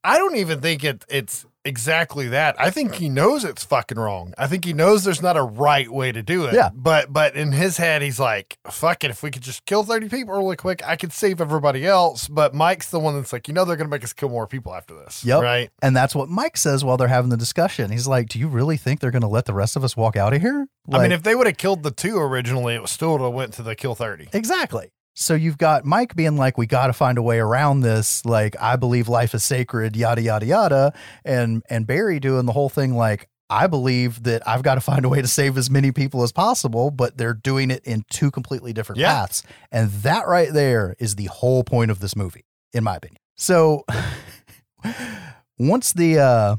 I 0.04 0.18
don't 0.18 0.36
even 0.36 0.60
think 0.60 0.84
it 0.84 1.04
it's 1.08 1.46
exactly 1.64 2.28
that. 2.28 2.56
I 2.58 2.70
think 2.70 2.94
he 2.94 3.08
knows 3.08 3.44
it's 3.44 3.64
fucking 3.64 3.98
wrong. 3.98 4.34
I 4.36 4.46
think 4.46 4.64
he 4.64 4.72
knows 4.72 5.04
there's 5.04 5.22
not 5.22 5.36
a 5.36 5.42
right 5.42 5.90
way 5.90 6.12
to 6.12 6.22
do 6.22 6.44
it. 6.46 6.54
Yeah. 6.54 6.70
But 6.74 7.12
but 7.12 7.36
in 7.36 7.52
his 7.52 7.76
head 7.76 8.02
he's 8.02 8.18
like, 8.20 8.58
fuck 8.70 9.04
it, 9.04 9.10
if 9.10 9.22
we 9.22 9.30
could 9.30 9.42
just 9.42 9.64
kill 9.64 9.84
30 9.84 10.08
people 10.08 10.34
really 10.34 10.56
quick, 10.56 10.82
I 10.86 10.96
could 10.96 11.12
save 11.12 11.40
everybody 11.40 11.86
else. 11.86 12.28
But 12.28 12.54
Mike's 12.54 12.90
the 12.90 13.00
one 13.00 13.16
that's 13.16 13.32
like, 13.32 13.48
you 13.48 13.54
know 13.54 13.64
they're 13.64 13.76
gonna 13.76 13.88
make 13.88 14.04
us 14.04 14.12
kill 14.12 14.28
more 14.28 14.46
people 14.46 14.74
after 14.74 14.94
this. 14.94 15.24
Yep. 15.24 15.42
Right. 15.42 15.70
And 15.82 15.96
that's 15.96 16.14
what 16.14 16.28
Mike 16.28 16.56
says 16.56 16.84
while 16.84 16.96
they're 16.96 17.08
having 17.08 17.30
the 17.30 17.36
discussion. 17.36 17.90
He's 17.90 18.06
like, 18.06 18.28
Do 18.28 18.38
you 18.38 18.48
really 18.48 18.76
think 18.76 19.00
they're 19.00 19.10
going 19.10 19.22
to 19.22 19.28
let 19.28 19.44
the 19.44 19.54
rest 19.54 19.76
of 19.76 19.84
us 19.84 19.96
walk 19.96 20.16
out 20.16 20.32
of 20.32 20.40
here? 20.40 20.66
I 20.90 21.02
mean, 21.02 21.12
if 21.12 21.22
they 21.22 21.34
would 21.34 21.46
have 21.46 21.56
killed 21.56 21.82
the 21.82 21.90
two 21.90 22.18
originally, 22.18 22.74
it 22.74 22.82
was 22.82 22.90
still 22.90 23.12
would 23.12 23.20
have 23.20 23.32
went 23.32 23.52
to 23.54 23.62
the 23.62 23.74
kill 23.74 23.94
30. 23.94 24.28
Exactly. 24.32 24.90
So 25.14 25.34
you've 25.34 25.58
got 25.58 25.84
Mike 25.84 26.16
being 26.16 26.36
like, 26.36 26.56
we 26.56 26.66
got 26.66 26.86
to 26.86 26.92
find 26.92 27.18
a 27.18 27.22
way 27.22 27.38
around 27.38 27.80
this. 27.80 28.24
Like, 28.24 28.56
I 28.60 28.76
believe 28.76 29.08
life 29.08 29.34
is 29.34 29.44
sacred, 29.44 29.94
yada, 29.96 30.22
yada, 30.22 30.46
yada. 30.46 30.92
And, 31.24 31.62
and 31.68 31.86
Barry 31.86 32.18
doing 32.18 32.46
the 32.46 32.52
whole 32.52 32.70
thing 32.70 32.94
like, 32.94 33.28
I 33.50 33.66
believe 33.66 34.22
that 34.22 34.46
I've 34.48 34.62
got 34.62 34.76
to 34.76 34.80
find 34.80 35.04
a 35.04 35.10
way 35.10 35.20
to 35.20 35.28
save 35.28 35.58
as 35.58 35.68
many 35.68 35.92
people 35.92 36.22
as 36.22 36.32
possible, 36.32 36.90
but 36.90 37.18
they're 37.18 37.34
doing 37.34 37.70
it 37.70 37.84
in 37.84 38.04
two 38.10 38.30
completely 38.30 38.72
different 38.72 39.00
Yeah. 39.00 39.12
paths. 39.12 39.42
And 39.70 39.90
that 39.90 40.26
right 40.26 40.50
there 40.50 40.96
is 40.98 41.16
the 41.16 41.26
whole 41.26 41.62
point 41.62 41.90
of 41.90 42.00
this 42.00 42.16
movie, 42.16 42.46
in 42.72 42.82
my 42.82 42.96
opinion. 42.96 43.18
So 43.36 43.84
once 45.58 45.92
the, 45.92 46.18
uh, 46.18 46.56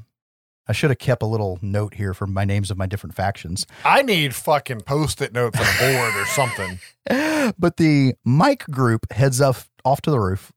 I 0.68 0.72
should 0.74 0.90
have 0.92 1.00
kept 1.00 1.22
a 1.22 1.26
little 1.26 1.60
note 1.62 1.96
here 1.96 2.14
for 2.14 2.26
my 2.26 2.46
names 2.46 2.72
of 2.72 2.78
my 2.78 2.86
different 2.86 3.16
factions. 3.16 3.66
I 3.84 4.02
need 4.02 4.34
fucking 4.34 4.82
post-it 4.82 5.34
notes 5.34 5.60
on 5.60 5.66
a 5.66 5.80
board 5.80 6.16
or 6.16 6.26
something. 6.26 6.80
but 7.60 7.78
the 7.78 8.16
Mike 8.24 8.66
group 8.68 9.12
heads 9.12 9.42
up 9.42 9.58
off 9.84 10.02
to 10.04 10.12
the 10.12 10.20
roof 10.20 10.52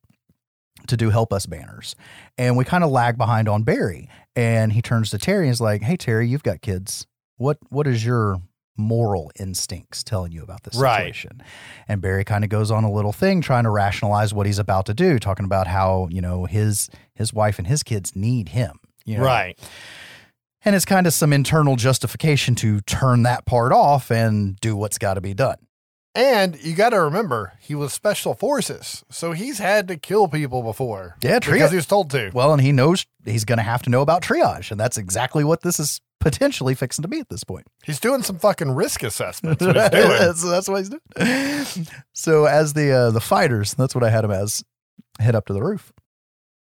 to 0.86 0.96
do 0.96 1.10
help 1.10 1.32
us 1.32 1.46
banners. 1.46 1.96
And 2.38 2.56
we 2.56 2.64
kind 2.64 2.84
of 2.84 2.90
lag 2.90 3.18
behind 3.18 3.48
on 3.48 3.64
Barry. 3.64 4.08
And 4.36 4.72
he 4.72 4.82
turns 4.82 5.10
to 5.10 5.18
Terry 5.18 5.46
and 5.46 5.52
is 5.52 5.60
like, 5.60 5.82
Hey 5.82 5.96
Terry, 5.96 6.28
you've 6.28 6.42
got 6.44 6.60
kids. 6.62 7.06
What 7.36 7.58
what 7.70 7.86
is 7.86 8.04
your 8.04 8.40
moral 8.78 9.32
instincts 9.40 10.04
telling 10.04 10.30
you 10.32 10.42
about 10.42 10.62
this 10.62 10.76
Right. 10.76 11.06
situation? 11.06 11.42
And 11.88 12.00
Barry 12.00 12.24
kind 12.24 12.44
of 12.44 12.50
goes 12.50 12.70
on 12.70 12.84
a 12.84 12.92
little 12.92 13.12
thing 13.12 13.40
trying 13.40 13.64
to 13.64 13.70
rationalize 13.70 14.32
what 14.34 14.46
he's 14.46 14.58
about 14.58 14.86
to 14.86 14.94
do, 14.94 15.18
talking 15.18 15.46
about 15.46 15.66
how, 15.66 16.08
you 16.12 16.20
know, 16.20 16.44
his 16.44 16.88
his 17.14 17.32
wife 17.32 17.58
and 17.58 17.66
his 17.66 17.82
kids 17.82 18.14
need 18.14 18.50
him. 18.50 18.78
You 19.06 19.18
know? 19.18 19.24
Right. 19.24 19.58
And 20.64 20.74
it's 20.74 20.84
kind 20.84 21.06
of 21.06 21.14
some 21.14 21.32
internal 21.32 21.76
justification 21.76 22.54
to 22.56 22.80
turn 22.82 23.22
that 23.22 23.46
part 23.46 23.72
off 23.72 24.10
and 24.10 24.56
do 24.56 24.76
what's 24.76 24.98
got 24.98 25.14
to 25.14 25.20
be 25.20 25.32
done. 25.32 25.56
And 26.16 26.60
you 26.64 26.74
got 26.74 26.90
to 26.90 27.00
remember, 27.00 27.52
he 27.60 27.74
was 27.74 27.92
special 27.92 28.34
forces, 28.34 29.04
so 29.10 29.32
he's 29.32 29.58
had 29.58 29.86
to 29.88 29.98
kill 29.98 30.28
people 30.28 30.62
before. 30.62 31.14
Yeah, 31.22 31.40
because 31.40 31.70
he 31.70 31.76
was 31.76 31.84
told 31.84 32.10
to. 32.12 32.30
Well, 32.32 32.54
and 32.54 32.62
he 32.62 32.72
knows 32.72 33.04
he's 33.24 33.44
going 33.44 33.58
to 33.58 33.62
have 33.62 33.82
to 33.82 33.90
know 33.90 34.00
about 34.00 34.22
triage, 34.22 34.70
and 34.70 34.80
that's 34.80 34.96
exactly 34.96 35.44
what 35.44 35.60
this 35.60 35.78
is 35.78 36.00
potentially 36.18 36.74
fixing 36.74 37.02
to 37.02 37.08
be 37.08 37.20
at 37.20 37.28
this 37.28 37.44
point. 37.44 37.66
He's 37.84 38.00
doing 38.00 38.22
some 38.22 38.38
fucking 38.38 38.70
risk 38.70 39.02
assessments. 39.02 39.62
What 39.66 39.76
he's 39.76 39.90
doing. 39.90 40.34
so 40.34 40.48
that's 40.48 40.68
what 40.68 40.78
he's 40.78 40.88
doing. 40.88 41.86
so 42.14 42.46
as 42.46 42.72
the 42.72 42.90
uh, 42.92 43.10
the 43.10 43.20
fighters, 43.20 43.74
that's 43.74 43.94
what 43.94 44.02
I 44.02 44.08
had 44.08 44.24
him 44.24 44.30
as, 44.30 44.64
head 45.20 45.34
up 45.34 45.44
to 45.46 45.52
the 45.52 45.62
roof. 45.62 45.92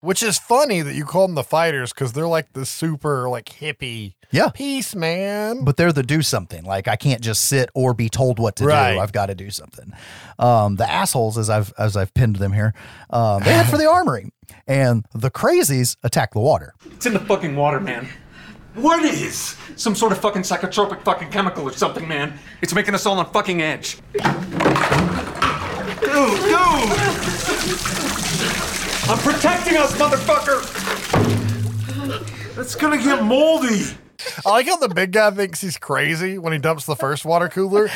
Which 0.02 0.22
is 0.22 0.38
funny 0.38 0.80
that 0.80 0.94
you 0.94 1.04
call 1.04 1.26
them 1.26 1.34
the 1.34 1.44
fighters 1.44 1.92
because 1.92 2.14
they're 2.14 2.26
like 2.26 2.54
the 2.54 2.64
super 2.64 3.28
like 3.28 3.44
hippie 3.44 4.14
Yeah. 4.30 4.48
peace 4.48 4.94
man. 4.94 5.62
But 5.62 5.76
they're 5.76 5.92
the 5.92 6.02
do 6.02 6.22
something. 6.22 6.64
Like 6.64 6.88
I 6.88 6.96
can't 6.96 7.20
just 7.20 7.44
sit 7.44 7.68
or 7.74 7.92
be 7.92 8.08
told 8.08 8.38
what 8.38 8.56
to 8.56 8.64
Right. 8.64 8.94
do. 8.94 9.00
I've 9.00 9.12
got 9.12 9.26
to 9.26 9.34
do 9.34 9.50
something. 9.50 9.92
Um, 10.38 10.76
the 10.76 10.90
assholes, 10.90 11.36
as 11.36 11.50
I've 11.50 11.74
as 11.78 11.98
I've 11.98 12.14
pinned 12.14 12.36
them 12.36 12.54
here, 12.54 12.72
um, 13.10 13.42
they 13.42 13.52
head 13.52 13.66
for 13.66 13.76
the 13.76 13.90
armory, 13.90 14.32
and 14.66 15.04
the 15.14 15.30
crazies 15.30 15.96
attack 16.02 16.32
the 16.32 16.40
water. 16.40 16.72
It's 16.92 17.04
in 17.04 17.12
the 17.12 17.20
fucking 17.20 17.54
water, 17.54 17.78
man. 17.78 18.08
What 18.76 19.04
is? 19.04 19.54
Some 19.76 19.94
sort 19.94 20.12
of 20.12 20.18
fucking 20.18 20.42
psychotropic 20.42 21.02
fucking 21.02 21.28
chemical 21.30 21.64
or 21.68 21.72
something, 21.72 22.08
man. 22.08 22.38
It's 22.62 22.72
making 22.72 22.94
us 22.94 23.04
all 23.04 23.18
on 23.18 23.30
fucking 23.32 23.60
edge. 23.60 23.98
Dude, 24.14 24.22
dude! 26.40 26.50
I'm 29.10 29.18
protecting 29.18 29.76
us, 29.76 29.92
motherfucker! 29.96 30.60
It's 32.56 32.76
gonna 32.76 32.96
get 32.96 33.24
moldy. 33.24 33.82
I 34.46 34.50
like 34.50 34.66
how 34.66 34.76
the 34.76 34.88
big 34.88 35.10
guy 35.10 35.32
thinks 35.32 35.60
he's 35.60 35.76
crazy 35.76 36.38
when 36.38 36.52
he 36.52 36.60
dumps 36.60 36.86
the 36.86 36.94
first 36.94 37.24
water 37.24 37.48
cooler, 37.48 37.90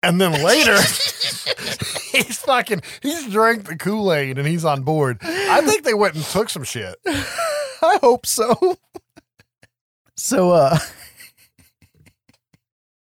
and 0.00 0.20
then 0.20 0.44
later 0.44 0.76
he's 2.12 2.38
fucking 2.38 2.82
he's 3.02 3.28
drank 3.32 3.66
the 3.66 3.74
Kool 3.74 4.12
Aid 4.12 4.38
and 4.38 4.46
he's 4.46 4.64
on 4.64 4.82
board. 4.82 5.18
I 5.24 5.60
think 5.62 5.82
they 5.82 5.92
went 5.92 6.14
and 6.14 6.22
took 6.22 6.48
some 6.48 6.62
shit. 6.62 6.94
I 7.06 7.98
hope 8.00 8.24
so. 8.24 8.76
so, 10.16 10.52
uh, 10.52 10.78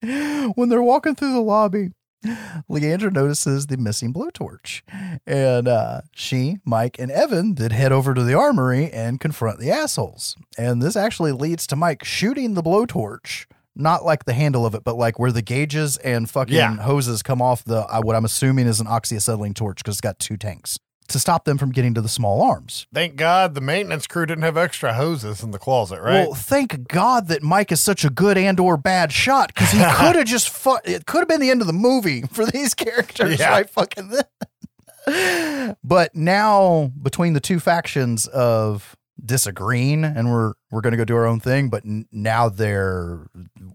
when 0.54 0.70
they're 0.70 0.84
walking 0.84 1.16
through 1.16 1.34
the 1.34 1.42
lobby, 1.42 1.94
Leandra 2.70 3.12
notices 3.12 3.68
the 3.68 3.78
missing 3.78 4.14
blowtorch. 4.14 4.82
And 5.26 5.68
uh, 5.68 6.02
she, 6.14 6.58
Mike, 6.66 6.98
and 7.00 7.12
Evan 7.12 7.56
then 7.56 7.72
head 7.72 7.92
over 7.92 8.14
to 8.14 8.24
the 8.24 8.34
armory 8.34 8.92
and 8.92 9.20
confront 9.20 9.60
the 9.60 9.72
assholes. 9.72 10.36
And 10.58 10.82
this 10.82 10.96
actually 10.96 11.32
leads 11.32 11.68
to 11.68 11.76
Mike 11.76 12.04
shooting 12.04 12.54
the 12.54 12.64
blowtorch. 12.64 13.46
Not 13.78 14.06
like 14.06 14.24
the 14.24 14.34
handle 14.34 14.66
of 14.66 14.74
it, 14.74 14.86
but 14.86 14.96
like 14.96 15.20
where 15.20 15.34
the 15.34 15.42
gauges 15.42 15.98
and 15.98 16.30
fucking 16.30 16.56
Yeah. 16.56 16.76
hoses 16.78 17.22
come 17.22 17.42
off 17.42 17.64
the 17.66 17.86
uh, 17.94 18.02
what 18.02 18.16
I'm 18.16 18.24
assuming 18.24 18.68
is 18.68 18.80
an 18.80 18.88
oxyacetylene 18.88 19.54
torch 19.54 19.80
because 19.80 19.96
it's 19.96 20.02
got 20.02 20.18
two 20.18 20.38
tanks 20.38 20.80
to 21.08 21.20
stop 21.20 21.46
them 21.46 21.58
from 21.58 21.72
getting 21.72 21.94
to 21.94 22.02
the 22.02 22.10
small 22.10 22.42
arms. 22.42 22.88
Thank 22.94 23.16
God 23.16 23.54
the 23.56 23.62
maintenance 23.62 24.08
crew 24.08 24.26
didn't 24.26 24.44
have 24.44 24.58
extra 24.58 24.94
hoses 24.94 25.44
in 25.44 25.52
the 25.52 25.60
closet, 25.60 26.02
right? 26.02 26.26
Well, 26.26 26.34
thank 26.34 26.88
God 26.88 27.28
that 27.28 27.44
Mike 27.44 27.72
is 27.72 27.82
such 27.82 28.04
a 28.04 28.10
good 28.10 28.38
and 28.38 28.60
or 28.60 28.76
bad 28.78 29.12
shot 29.12 29.54
because 29.54 29.72
he 29.72 29.78
could 29.96 30.16
have 30.16 30.26
just 30.26 30.50
fu- 30.50 30.78
it 30.84 31.06
could 31.06 31.20
have 31.20 31.28
been 31.28 31.42
the 31.42 31.52
end 31.52 31.62
of 31.62 31.68
the 31.68 31.74
movie 31.74 32.22
for 32.32 32.46
these 32.46 32.74
characters 32.74 33.40
Yeah. 33.40 33.50
right 33.52 33.70
fucking 33.70 34.10
then. 34.10 35.76
but 35.84 36.16
now 36.16 36.92
between 37.02 37.34
the 37.34 37.40
two 37.40 37.60
factions 37.60 38.26
of 38.28 38.96
disagreeing 39.24 40.04
and 40.04 40.30
we're 40.32 40.54
we're 40.72 40.82
going 40.82 40.92
to 40.92 40.98
go 40.98 41.06
do 41.06 41.16
our 41.16 41.26
own 41.26 41.40
thing 41.40 41.70
but 41.70 41.86
n- 41.86 42.06
now 42.12 42.50
they're 42.50 43.28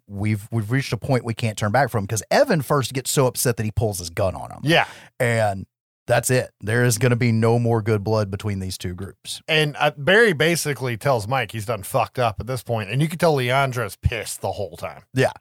we've 0.06 0.46
we've 0.52 0.70
reached 0.70 0.92
a 0.92 0.96
point 0.98 1.24
we 1.24 1.32
can't 1.32 1.56
turn 1.56 1.72
back 1.72 1.88
from 1.88 2.04
because 2.04 2.22
Evan 2.30 2.60
first 2.62 2.92
gets 2.92 3.10
so 3.10 3.26
upset 3.26 3.56
that 3.56 3.62
he 3.64 3.70
pulls 3.70 3.98
his 4.00 4.10
gun 4.10 4.34
on 4.34 4.50
him 4.50 4.58
yeah. 4.64 4.86
and 5.18 5.66
that's 6.10 6.28
it 6.30 6.50
there 6.60 6.84
is 6.84 6.98
going 6.98 7.10
to 7.10 7.16
be 7.16 7.30
no 7.32 7.58
more 7.58 7.80
good 7.80 8.02
blood 8.02 8.30
between 8.30 8.58
these 8.58 8.76
two 8.76 8.94
groups 8.94 9.40
And 9.48 9.76
uh, 9.78 9.92
Barry 9.96 10.32
basically 10.32 10.96
tells 10.96 11.28
Mike 11.28 11.52
he's 11.52 11.66
done 11.66 11.82
fucked 11.84 12.18
up 12.18 12.40
at 12.40 12.46
this 12.46 12.62
point, 12.62 12.90
and 12.90 13.00
you 13.00 13.08
can 13.08 13.18
tell 13.18 13.34
Leandra's 13.36 13.96
pissed 13.96 14.40
the 14.40 14.52
whole 14.52 14.76
time. 14.76 15.02
Yeah. 15.14 15.32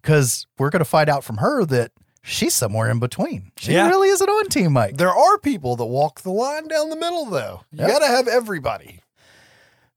Because 0.00 0.46
we're 0.58 0.70
going 0.70 0.80
to 0.80 0.84
find 0.84 1.08
out 1.08 1.24
from 1.24 1.38
her 1.38 1.64
that 1.66 1.90
she's 2.22 2.54
somewhere 2.54 2.90
in 2.90 2.98
between. 3.00 3.50
She 3.56 3.72
Yeah. 3.72 3.88
really 3.88 4.08
isn't 4.08 4.28
on 4.28 4.48
Team 4.48 4.72
Mike. 4.72 4.96
There 4.98 5.12
are 5.14 5.38
people 5.38 5.76
that 5.76 5.86
walk 5.86 6.20
the 6.20 6.30
line 6.30 6.68
down 6.68 6.90
the 6.90 6.96
middle, 6.96 7.24
though. 7.24 7.62
You 7.72 7.80
Yep. 7.80 7.88
got 7.88 7.98
to 8.00 8.06
have 8.06 8.28
everybody. 8.28 9.00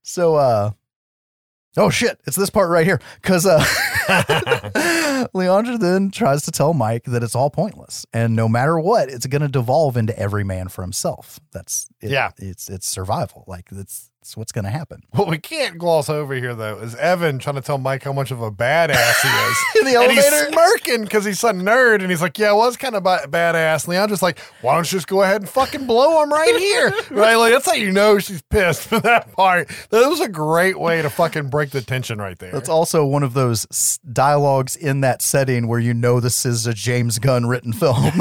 So, 0.02 0.36
uh, 0.36 0.72
oh 1.78 1.90
shit, 1.90 2.20
it's 2.26 2.36
this 2.38 2.50
part 2.50 2.70
right 2.70 2.86
here. 2.86 3.00
Because 3.22 3.46
uh, 3.46 3.64
Leandra 5.34 5.80
then 5.80 6.12
tries 6.12 6.44
to 6.44 6.52
tell 6.52 6.74
Mike 6.74 7.06
that 7.06 7.24
it's 7.24 7.36
all 7.36 7.50
pointless. 7.50 8.06
And 8.14 8.36
no 8.36 8.48
matter 8.48 8.80
what, 8.80 9.10
it's 9.10 9.26
going 9.26 9.42
to 9.42 9.48
devolve 9.48 9.98
into 9.98 10.18
every 10.18 10.44
man 10.44 10.68
for 10.68 10.82
himself. 10.82 11.40
That's 11.52 11.88
it, 12.02 12.12
Yeah. 12.12 12.32
It's, 12.38 12.70
it's 12.70 12.88
survival. 12.88 13.44
Like, 13.48 13.70
that's, 13.70 14.11
that's 14.22 14.38
what's 14.38 14.52
going 14.52 14.66
to 14.66 14.70
happen. 14.70 15.02
What 15.14 15.28
we 15.28 15.40
can't 15.40 15.80
gloss 15.80 16.08
over 16.08 16.36
here, 16.36 16.54
though, 16.54 16.78
is 16.78 16.94
Evan 16.94 17.40
trying 17.40 17.56
to 17.56 17.62
tell 17.62 17.80
Mike 17.80 18.04
how 18.04 18.14
much 18.14 18.30
of 18.30 18.40
a 18.40 18.52
badass 18.52 19.16
he 19.24 19.28
is. 19.28 19.58
In 19.80 19.92
the 19.92 20.00
and 20.00 20.12
he's 20.12 20.24
elevator? 20.24 20.52
smirking 20.52 21.02
because 21.04 21.26
he's 21.26 21.44
a 21.44 21.52
nerd, 21.52 22.02
and 22.02 22.12
he's 22.12 22.22
like, 22.22 22.38
"Yeah, 22.38 22.52
I 22.52 22.54
was 22.54 22.78
kind 22.78 22.94
of 22.96 23.02
ba- 23.02 23.26
badass." 23.28 23.88
Leandra's 23.88 24.22
like, 24.22 24.38
"Why 24.62 24.76
don't 24.76 24.86
you 24.92 24.98
just 24.98 25.08
go 25.08 25.24
ahead 25.24 25.42
and 25.42 25.50
fucking 25.50 25.88
blow 25.88 26.22
him 26.22 26.32
right 26.32 26.56
here?" 26.56 26.94
right? 27.18 27.36
Like 27.36 27.52
that's 27.52 27.66
how 27.66 27.74
you 27.74 27.92
know 27.92 28.20
she's 28.20 28.44
pissed 28.44 28.84
for 28.84 29.00
that 29.00 29.32
part. 29.34 29.72
That 29.90 30.08
was 30.08 30.20
a 30.20 30.30
great 30.30 30.80
way 30.80 31.02
to 31.02 31.10
fucking 31.10 31.50
break 31.50 31.72
the 31.72 31.82
tension 31.82 32.20
right 32.20 32.38
there. 32.38 32.52
That's 32.52 32.70
also 32.70 33.04
one 33.04 33.24
of 33.24 33.34
those 33.34 33.66
s- 33.72 33.98
dialogues 34.14 34.76
in 34.76 35.02
that 35.02 35.24
setting 35.24 35.68
where 35.68 35.80
you 35.80 35.96
know 35.96 36.20
this 36.20 36.46
is 36.46 36.68
a 36.68 36.76
James 36.76 37.18
Gunn 37.18 37.48
written 37.48 37.74
film. 37.74 38.12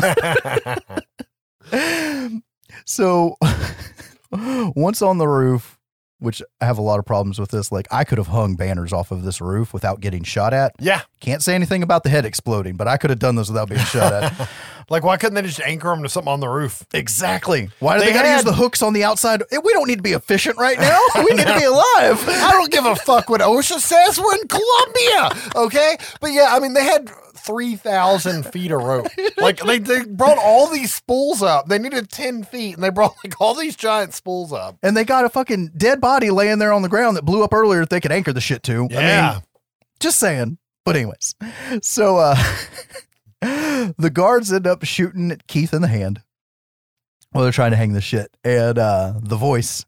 so 2.87 3.37
once 4.33 5.03
on 5.03 5.19
the 5.19 5.29
roof, 5.29 5.77
which 6.21 6.43
I 6.61 6.67
have 6.67 6.79
a 6.79 6.83
lot 6.83 6.99
of 6.99 7.05
problems 7.07 7.39
with 7.39 7.51
this, 7.51 7.73
like 7.73 7.87
I 7.91 8.05
could 8.05 8.19
have 8.19 8.29
hung 8.29 8.55
banners 8.55 8.93
off 8.93 9.11
of 9.11 9.23
this 9.25 9.41
roof 9.41 9.73
without 9.75 10.01
getting 10.01 10.23
shot 10.23 10.55
at. 10.55 10.73
yeah. 10.79 11.01
Can't 11.21 11.43
say 11.43 11.55
anything 11.55 11.83
about 11.83 12.03
the 12.03 12.09
head 12.09 12.25
exploding, 12.25 12.77
but 12.77 12.89
I 12.89 12.97
could 12.97 13.11
have 13.11 13.19
done 13.19 13.35
this 13.37 13.49
without 13.49 13.69
being 13.69 13.81
shot 13.83 14.13
at. 14.13 14.49
Like, 14.89 15.05
why 15.05 15.19
couldn't 15.19 15.35
they 15.37 15.43
just 15.43 15.61
anchor 15.61 15.87
them 15.91 16.03
to 16.03 16.09
something 16.09 16.33
on 16.33 16.41
the 16.41 16.49
roof? 16.49 16.85
exactly. 16.93 17.71
Why 17.79 17.95
do 17.95 18.01
They 18.01 18.07
they, 18.07 18.13
gotta 18.13 18.33
use 18.33 18.43
the 18.43 18.53
hooks 18.53 18.83
on 18.83 18.93
the 18.93 19.05
outside? 19.05 19.41
Eh, 19.53 19.59
We 19.63 19.73
don't 19.73 19.87
need 19.87 19.99
to 19.99 20.03
be 20.03 20.15
efficient 20.15 20.57
right 20.59 20.77
now. 20.81 20.99
We 21.19 21.27
need 21.37 21.47
to 21.47 21.57
be 21.59 21.65
alive. 21.65 22.29
I 22.29 22.49
don't 22.51 22.73
give 22.73 22.85
a 22.85 22.97
fuck 22.97 23.31
what 23.31 23.41
OSHA 23.41 23.79
says. 23.79 24.19
We're 24.19 24.35
in 24.35 24.49
Colombia, 24.49 25.53
okay? 25.55 25.97
But 26.21 26.33
yeah, 26.33 26.49
I 26.51 26.59
mean, 26.59 26.73
they 26.73 26.83
had 26.83 27.09
3,000 27.45 28.45
feet 28.45 28.71
of 28.71 28.83
rope. 28.83 29.07
Like, 29.37 29.61
they, 29.61 29.79
they 29.79 30.05
brought 30.05 30.39
all 30.39 30.67
these 30.69 30.95
spools 30.95 31.43
up. 31.43 31.67
They 31.69 31.79
needed 31.79 32.11
10 32.11 32.45
feet, 32.45 32.75
and 32.75 32.83
they 32.85 32.91
brought 32.91 33.15
like 33.25 33.41
all 33.41 33.55
these 33.55 33.77
giant 33.77 34.15
spools 34.15 34.53
up. 34.53 34.77
and 34.83 34.97
they 34.97 35.05
got 35.05 35.25
a 35.25 35.29
fucking 35.29 35.73
dead 35.77 36.01
body 36.01 36.31
laying 36.31 36.59
there 36.59 36.73
on 36.73 36.83
the 36.83 36.89
ground 36.89 37.17
that 37.17 37.25
blew 37.25 37.43
up 37.45 37.53
earlier 37.55 37.81
that 37.81 37.91
they 37.91 38.01
could 38.01 38.12
anchor 38.12 38.33
the 38.33 38.41
shit 38.41 38.62
to. 38.65 38.87
I 38.91 38.95
Yeah. 38.95 39.33
mean, 39.33 39.43
just 40.01 40.19
saying. 40.19 40.59
But 40.85 40.97
anyways, 40.97 41.35
so 41.83 42.17
uh 42.17 42.35
the 43.41 44.11
guards 44.12 44.53
end 44.53 44.67
up 44.67 44.85
shooting 44.85 45.31
at 45.31 45.47
Keith 45.47 45.73
in 45.75 45.83
the 45.83 45.89
hand 45.89 46.23
while 47.33 47.45
they're 47.45 47.53
trying 47.53 47.71
to 47.71 47.77
hang 47.77 47.93
the 47.93 48.01
shit, 48.01 48.35
and 48.43 48.79
uh 48.79 49.12
the 49.21 49.37
voice 49.37 49.85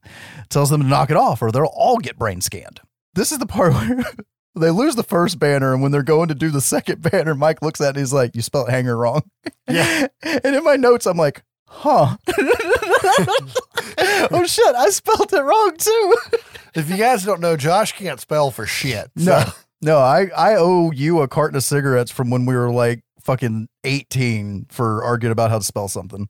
tells 0.50 0.70
them 0.70 0.82
to 0.82 0.86
knock 0.86 1.10
it 1.10 1.16
off, 1.16 1.42
or 1.42 1.50
they'll 1.50 1.64
all 1.64 1.98
get 1.98 2.18
brain 2.18 2.40
scanned. 2.40 2.80
This 3.14 3.32
is 3.32 3.38
the 3.38 3.46
part 3.46 3.72
where. 3.74 4.04
They 4.54 4.70
lose 4.70 4.96
the 4.96 5.02
first 5.02 5.38
banner, 5.38 5.72
and 5.72 5.82
when 5.82 5.92
they're 5.92 6.02
going 6.02 6.28
to 6.28 6.34
do 6.34 6.50
the 6.50 6.60
second 6.60 7.00
banner, 7.10 7.34
Mike 7.34 7.62
looks 7.62 7.80
at 7.80 7.86
it 7.86 7.88
and 7.90 7.98
he's 7.98 8.12
like, 8.12 8.36
You 8.36 8.42
spelled 8.42 8.68
hanger 8.68 8.96
wrong. 8.96 9.22
Yeah. 9.68 10.08
and 10.22 10.56
in 10.56 10.64
my 10.64 10.76
notes, 10.76 11.06
I'm 11.06 11.16
like, 11.16 11.42
Huh. 11.66 12.16
oh 14.30 14.44
shit, 14.46 14.74
I 14.74 14.90
spelled 14.90 15.32
it 15.32 15.42
wrong 15.42 15.74
too. 15.78 16.16
If 16.74 16.90
you 16.90 16.98
guys 16.98 17.24
don't 17.24 17.40
know, 17.40 17.56
Josh 17.56 17.92
can't 17.92 18.20
spell 18.20 18.50
for 18.50 18.66
shit. 18.66 19.10
No, 19.16 19.44
no, 19.80 19.98
I, 19.98 20.26
I 20.36 20.54
owe 20.56 20.90
you 20.90 21.22
a 21.22 21.28
carton 21.28 21.56
of 21.56 21.64
cigarettes 21.64 22.10
from 22.10 22.28
when 22.28 22.44
we 22.44 22.54
were 22.54 22.70
like 22.70 23.02
fucking 23.22 23.68
18 23.84 24.66
for 24.68 25.02
arguing 25.02 25.32
about 25.32 25.50
how 25.50 25.58
to 25.58 25.64
spell 25.64 25.88
something. 25.88 26.28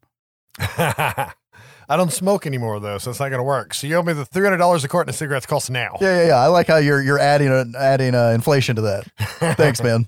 I 1.88 1.96
don't 1.96 2.12
smoke 2.12 2.46
anymore, 2.46 2.80
though, 2.80 2.98
so 2.98 3.10
it's 3.10 3.20
not 3.20 3.28
going 3.28 3.38
to 3.40 3.44
work. 3.44 3.74
So 3.74 3.86
you 3.86 3.96
owe 3.96 4.02
me 4.02 4.12
the 4.12 4.24
$300 4.24 4.84
a 4.84 4.88
carton 4.88 5.08
of 5.10 5.14
cigarettes 5.16 5.46
costs 5.46 5.70
now. 5.70 5.96
Yeah, 6.00 6.20
yeah, 6.22 6.26
yeah. 6.28 6.36
I 6.36 6.46
like 6.46 6.66
how 6.68 6.76
you're 6.76 7.02
you're 7.02 7.18
adding 7.18 7.48
a, 7.48 7.64
adding 7.78 8.14
uh, 8.14 8.28
inflation 8.30 8.76
to 8.76 8.82
that. 8.82 9.04
Thanks, 9.56 9.82
man. 9.82 10.06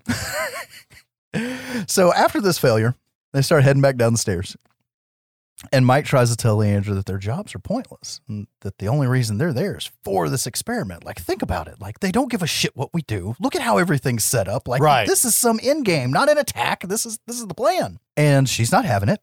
so 1.87 2.13
after 2.13 2.41
this 2.41 2.59
failure, 2.59 2.95
they 3.33 3.43
start 3.43 3.65
heading 3.65 3.83
back 3.83 3.97
down 3.97 4.13
the 4.13 4.19
stairs. 4.19 4.57
And 5.73 5.87
Mike 5.87 6.05
tries 6.05 6.31
to 6.31 6.37
tell 6.37 6.59
Leandra 6.59 6.95
that 6.95 7.07
their 7.07 7.17
jobs 7.17 7.55
are 7.55 7.59
pointless 7.61 8.21
and 8.29 8.49
that 8.61 8.79
the 8.79 8.89
only 8.89 9.07
reason 9.07 9.39
they're 9.39 9.53
there 9.53 9.77
is 9.79 9.91
for 10.03 10.29
this 10.29 10.47
experiment. 10.47 11.05
Like, 11.05 11.19
think 11.21 11.43
about 11.43 11.69
it. 11.69 11.81
Like, 11.81 12.01
they 12.01 12.11
don't 12.13 12.31
give 12.31 12.43
a 12.43 12.47
shit 12.47 12.77
what 12.77 12.91
we 12.93 13.03
do. 13.03 13.35
Look 13.41 13.55
at 13.55 13.63
how 13.63 13.79
everything's 13.79 14.25
set 14.25 14.47
up. 14.49 14.69
Like, 14.69 14.83
Right. 14.83 15.07
this 15.07 15.25
is 15.25 15.35
some 15.35 15.61
end 15.63 15.85
game, 15.85 16.11
not 16.11 16.29
an 16.29 16.39
attack. 16.39 16.83
This 16.89 17.07
is 17.07 17.19
this 17.27 17.37
is 17.39 17.47
the 17.47 17.55
plan. 17.55 17.99
And 18.17 18.49
she's 18.49 18.73
not 18.73 18.85
having 18.85 19.09
it. 19.09 19.21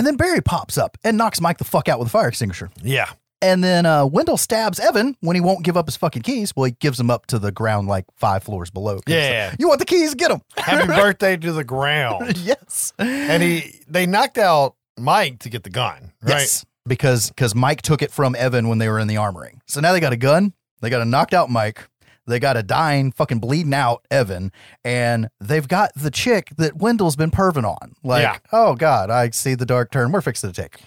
And 0.00 0.06
then 0.06 0.16
Barry 0.16 0.40
pops 0.40 0.78
up 0.78 0.96
and 1.04 1.18
knocks 1.18 1.42
Mike 1.42 1.58
the 1.58 1.64
fuck 1.64 1.86
out 1.86 1.98
with 1.98 2.08
a 2.08 2.10
fire 2.10 2.28
extinguisher. 2.28 2.70
Yeah. 2.82 3.10
And 3.42 3.62
then 3.62 3.84
uh, 3.84 4.06
Wendell 4.06 4.38
stabs 4.38 4.80
Evan 4.80 5.14
when 5.20 5.36
he 5.36 5.42
won't 5.42 5.62
give 5.62 5.76
up 5.76 5.84
his 5.84 5.94
fucking 5.98 6.22
keys. 6.22 6.56
Well, 6.56 6.64
he 6.64 6.70
gives 6.80 6.96
them 6.96 7.10
up 7.10 7.26
to 7.26 7.38
the 7.38 7.52
ground 7.52 7.86
like 7.86 8.06
five 8.16 8.42
floors 8.42 8.70
below. 8.70 9.00
Yeah. 9.06 9.54
you 9.58 9.68
want 9.68 9.78
the 9.78 9.84
keys? 9.84 10.14
Get 10.14 10.30
them. 10.30 10.40
Happy 10.56 10.86
birthday 11.00 11.36
to 11.36 11.52
the 11.52 11.64
ground. 11.64 12.38
yes. 12.42 12.94
And 12.98 13.42
he, 13.42 13.74
they 13.88 14.06
knocked 14.06 14.38
out 14.38 14.74
Mike 14.98 15.40
to 15.40 15.50
get 15.50 15.64
the 15.64 15.70
gun, 15.70 16.12
right? 16.22 16.30
Yes. 16.30 16.64
Because 16.86 17.28
because 17.28 17.54
Mike 17.54 17.82
took 17.82 18.00
it 18.00 18.10
from 18.10 18.34
Evan 18.34 18.68
when 18.68 18.78
they 18.78 18.88
were 18.88 18.98
in 19.00 19.06
the 19.06 19.18
armory. 19.18 19.52
So 19.66 19.82
now 19.82 19.92
they 19.92 20.00
got 20.00 20.14
a 20.14 20.16
gun. 20.16 20.54
They 20.80 20.88
got 20.88 21.02
a 21.02 21.04
knocked 21.04 21.34
out 21.34 21.50
Mike. 21.50 21.86
They 22.30 22.38
got 22.40 22.56
a 22.56 22.62
dying, 22.62 23.12
fucking 23.12 23.40
bleeding 23.40 23.74
out 23.74 24.06
Evan, 24.10 24.50
and 24.84 25.28
they've 25.40 25.68
got 25.68 25.90
the 25.94 26.10
chick 26.10 26.50
that 26.56 26.76
Wendell's 26.76 27.16
been 27.16 27.30
perving 27.30 27.64
on. 27.64 27.94
Like, 28.02 28.22
Yeah. 28.22 28.38
oh 28.52 28.74
god, 28.74 29.10
I 29.10 29.28
see 29.30 29.54
the 29.54 29.66
dark 29.66 29.90
turn. 29.90 30.10
We're 30.12 30.22
fixing 30.22 30.50
to 30.52 30.62
take. 30.62 30.78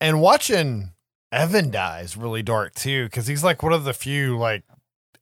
And 0.00 0.20
watching 0.20 0.92
Evan 1.30 1.70
die 1.70 2.00
is 2.00 2.16
really 2.16 2.42
dark 2.42 2.74
too, 2.74 3.04
because 3.04 3.26
he's 3.26 3.44
like 3.44 3.62
one 3.62 3.72
of 3.74 3.84
the 3.84 3.92
few 3.92 4.38
like 4.38 4.62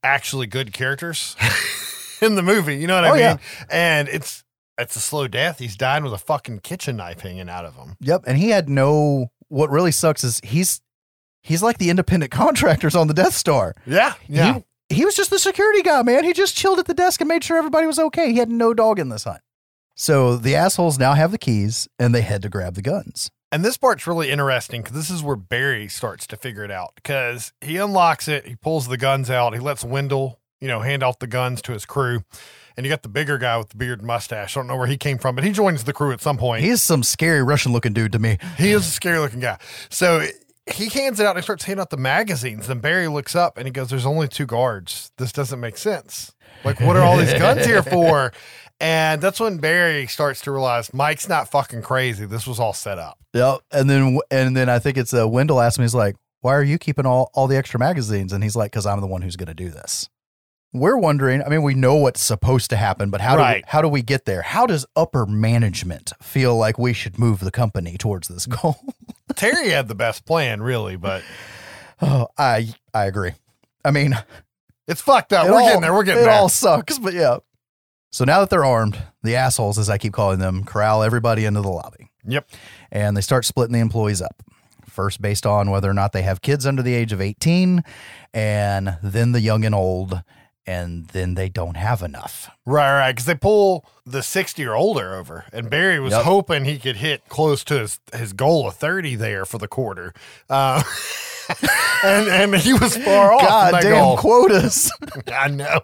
actually 0.04 0.46
good 0.46 0.72
characters 0.72 1.34
in 2.22 2.34
the 2.36 2.42
movie. 2.42 2.76
You 2.76 2.86
know 2.86 2.94
what 2.94 3.04
I 3.04 3.08
Oh, 3.08 3.12
mean? 3.14 3.20
yeah. 3.22 3.36
And 3.70 4.08
it's 4.08 4.44
it's 4.78 4.94
a 4.94 5.00
slow 5.00 5.26
death. 5.26 5.58
He's 5.58 5.76
dying 5.76 6.04
with 6.04 6.12
a 6.12 6.18
fucking 6.18 6.60
kitchen 6.60 6.96
knife 6.98 7.20
hanging 7.20 7.48
out 7.48 7.64
of 7.64 7.74
him. 7.74 7.96
Yep, 8.00 8.24
and 8.28 8.38
he 8.38 8.50
had 8.50 8.68
no. 8.68 9.32
What 9.48 9.70
really 9.70 9.90
sucks 9.92 10.22
is 10.22 10.40
he's 10.44 10.80
he's 11.42 11.62
like 11.64 11.78
the 11.78 11.90
independent 11.90 12.30
contractors 12.32 12.94
on 12.94 13.08
the 13.08 13.14
Death 13.14 13.34
Star. 13.34 13.74
Yeah, 13.86 14.14
yeah. 14.28 14.54
He, 14.54 14.64
he 14.88 15.04
was 15.04 15.14
just 15.14 15.30
the 15.30 15.38
security 15.38 15.82
guy, 15.82 16.02
man. 16.02 16.24
He 16.24 16.32
just 16.32 16.56
chilled 16.56 16.78
at 16.78 16.86
the 16.86 16.94
desk 16.94 17.20
and 17.20 17.28
made 17.28 17.44
sure 17.44 17.58
everybody 17.58 17.86
was 17.86 17.98
okay. 17.98 18.32
He 18.32 18.38
had 18.38 18.50
no 18.50 18.72
dog 18.74 18.98
in 18.98 19.08
this 19.08 19.24
hunt. 19.24 19.40
So 19.94 20.36
the 20.36 20.54
assholes 20.54 20.98
now 20.98 21.14
have 21.14 21.32
the 21.32 21.38
keys 21.38 21.88
and 21.98 22.14
they 22.14 22.22
head 22.22 22.42
to 22.42 22.48
grab 22.48 22.74
the 22.74 22.82
guns. 22.82 23.30
And 23.50 23.64
this 23.64 23.76
part's 23.76 24.06
really 24.06 24.30
interesting 24.30 24.82
because 24.82 24.94
this 24.94 25.10
is 25.10 25.22
where 25.22 25.36
Barry 25.36 25.88
starts 25.88 26.26
to 26.28 26.36
figure 26.36 26.64
it 26.64 26.70
out 26.70 26.92
because 26.94 27.52
he 27.60 27.78
unlocks 27.78 28.28
it, 28.28 28.46
he 28.46 28.56
pulls 28.56 28.88
the 28.88 28.98
guns 28.98 29.30
out, 29.30 29.54
he 29.54 29.60
lets 29.60 29.82
Wendell, 29.82 30.38
you 30.60 30.68
know, 30.68 30.80
hand 30.80 31.02
off 31.02 31.18
the 31.18 31.26
guns 31.26 31.62
to 31.62 31.72
his 31.72 31.86
crew. 31.86 32.22
And 32.76 32.86
you 32.86 32.92
got 32.92 33.02
the 33.02 33.08
bigger 33.08 33.38
guy 33.38 33.56
with 33.56 33.70
the 33.70 33.76
beard 33.76 33.98
and 33.98 34.06
mustache. 34.06 34.56
I 34.56 34.60
don't 34.60 34.68
know 34.68 34.76
where 34.76 34.86
he 34.86 34.96
came 34.96 35.18
from, 35.18 35.34
but 35.34 35.42
he 35.42 35.50
joins 35.50 35.82
the 35.82 35.92
crew 35.92 36.12
at 36.12 36.20
some 36.20 36.36
point. 36.36 36.62
He's 36.62 36.80
some 36.80 37.02
scary 37.02 37.42
Russian 37.42 37.72
looking 37.72 37.92
dude 37.92 38.12
to 38.12 38.20
me. 38.20 38.38
He 38.56 38.70
is 38.70 38.86
a 38.86 38.90
scary 38.90 39.18
looking 39.18 39.40
guy. 39.40 39.58
So 39.90 40.24
he 40.74 40.88
hands 40.88 41.20
it 41.20 41.26
out 41.26 41.30
and 41.30 41.38
he 41.38 41.42
starts 41.42 41.64
handing 41.64 41.80
out 41.80 41.90
the 41.90 41.96
magazines. 41.96 42.66
Then 42.66 42.80
Barry 42.80 43.08
looks 43.08 43.34
up 43.34 43.56
and 43.56 43.66
he 43.66 43.72
goes, 43.72 43.90
There's 43.90 44.06
only 44.06 44.28
two 44.28 44.46
guards. 44.46 45.10
This 45.18 45.32
doesn't 45.32 45.60
make 45.60 45.76
sense. 45.76 46.32
Like, 46.64 46.80
what 46.80 46.96
are 46.96 47.02
all 47.02 47.16
these 47.16 47.34
guns 47.34 47.64
here 47.64 47.82
for? 47.84 48.32
And 48.80 49.20
that's 49.20 49.40
when 49.40 49.58
Barry 49.58 50.06
starts 50.06 50.40
to 50.42 50.52
realize 50.52 50.94
Mike's 50.94 51.28
not 51.28 51.50
fucking 51.50 51.82
crazy. 51.82 52.26
This 52.26 52.46
was 52.46 52.60
all 52.60 52.72
set 52.72 52.98
up. 52.98 53.18
Yep. 53.34 53.60
And 53.72 53.90
then 53.90 54.18
and 54.30 54.56
then 54.56 54.68
I 54.68 54.78
think 54.78 54.96
it's 54.96 55.12
uh, 55.12 55.28
Wendell 55.28 55.60
asked 55.60 55.78
me, 55.78 55.84
he's 55.84 55.94
like, 55.94 56.16
"Why 56.40 56.54
are 56.54 56.62
you 56.62 56.78
keeping 56.78 57.06
all 57.06 57.30
all 57.34 57.48
the 57.48 57.56
extra 57.56 57.80
magazines?" 57.80 58.32
And 58.32 58.42
he's 58.42 58.54
like, 58.54 58.70
"Because 58.70 58.86
I'm 58.86 59.00
the 59.00 59.06
one 59.06 59.22
who's 59.22 59.36
going 59.36 59.48
to 59.48 59.54
do 59.54 59.70
this." 59.70 60.08
We're 60.72 60.98
wondering. 60.98 61.42
I 61.42 61.48
mean, 61.48 61.62
we 61.62 61.74
know 61.74 61.96
what's 61.96 62.20
supposed 62.20 62.70
to 62.70 62.76
happen, 62.76 63.10
but 63.10 63.20
how 63.20 63.36
do 63.36 63.42
we, 63.42 63.62
how 63.66 63.82
do 63.82 63.88
we 63.88 64.02
get 64.02 64.26
there? 64.26 64.42
How 64.42 64.66
does 64.66 64.86
upper 64.94 65.24
management 65.26 66.12
feel 66.22 66.56
like 66.56 66.78
we 66.78 66.92
should 66.92 67.18
move 67.18 67.40
the 67.40 67.50
company 67.50 67.96
towards 67.96 68.28
this 68.28 68.46
goal? 68.46 68.76
Terry 69.36 69.70
had 69.70 69.88
the 69.88 69.94
best 69.94 70.24
plan, 70.26 70.62
really, 70.62 70.96
but 70.96 71.22
oh, 72.02 72.28
I 72.38 72.74
I 72.94 73.06
agree. 73.06 73.32
I 73.84 73.90
mean, 73.90 74.14
it's 74.86 75.00
fucked 75.00 75.32
up. 75.32 75.46
it 75.46 75.50
We're 75.50 75.60
all- 75.60 75.66
getting 75.66 75.80
there. 75.82 75.94
We're 75.94 76.02
getting 76.04 76.22
it 76.22 76.26
there. 76.26 76.34
all 76.34 76.48
sucks, 76.48 76.98
but 76.98 77.14
yeah. 77.14 77.38
So 78.10 78.24
now 78.24 78.40
that 78.40 78.50
they're 78.50 78.64
armed, 78.64 78.98
the 79.22 79.36
assholes, 79.36 79.78
as 79.78 79.90
I 79.90 79.98
keep 79.98 80.12
calling 80.14 80.38
them, 80.38 80.64
corral 80.64 81.02
everybody 81.02 81.44
into 81.44 81.60
the 81.60 81.68
lobby. 81.68 82.10
Yep. 82.26 82.48
and 82.92 83.16
they 83.16 83.20
start 83.22 83.44
splitting 83.46 83.72
the 83.72 83.78
employees 83.80 84.20
up. 84.20 84.42
First, 84.86 85.22
based 85.22 85.46
on 85.46 85.70
whether 85.70 85.88
or 85.88 85.94
not 85.94 86.12
they 86.12 86.22
have 86.22 86.42
kids 86.42 86.66
under 86.66 86.82
the 86.82 86.92
age 86.94 87.12
of 87.12 87.20
18, 87.22 87.82
and 88.34 88.98
then 89.02 89.32
the 89.32 89.40
young 89.40 89.64
and 89.64 89.74
old, 89.74 90.22
and 90.68 91.08
then 91.08 91.34
they 91.34 91.48
don't 91.48 91.76
have 91.78 92.02
enough. 92.02 92.50
Right, 92.66 92.98
right. 92.98 93.12
Because 93.12 93.24
they 93.24 93.34
pull 93.34 93.86
the 94.04 94.22
60 94.22 94.64
or 94.66 94.74
older 94.74 95.14
over, 95.14 95.46
and 95.52 95.70
Barry 95.70 95.98
was 95.98 96.12
Yep. 96.12 96.22
hoping 96.24 96.64
he 96.66 96.78
could 96.78 96.96
hit 96.96 97.28
close 97.30 97.64
to 97.64 97.78
his, 97.80 97.98
his 98.14 98.32
goal 98.34 98.68
of 98.68 98.74
30 98.74 99.14
there 99.16 99.46
for 99.46 99.56
the 99.56 99.66
quarter. 99.68 100.12
Uh, 100.50 100.82
and, 102.04 102.28
and 102.28 102.54
he 102.56 102.74
was 102.74 102.96
far 102.98 103.32
off. 103.32 103.40
God 103.40 103.80
damn 103.80 103.92
goal. 103.92 104.16
quotas. 104.18 104.92
I 105.32 105.48
know. 105.48 105.80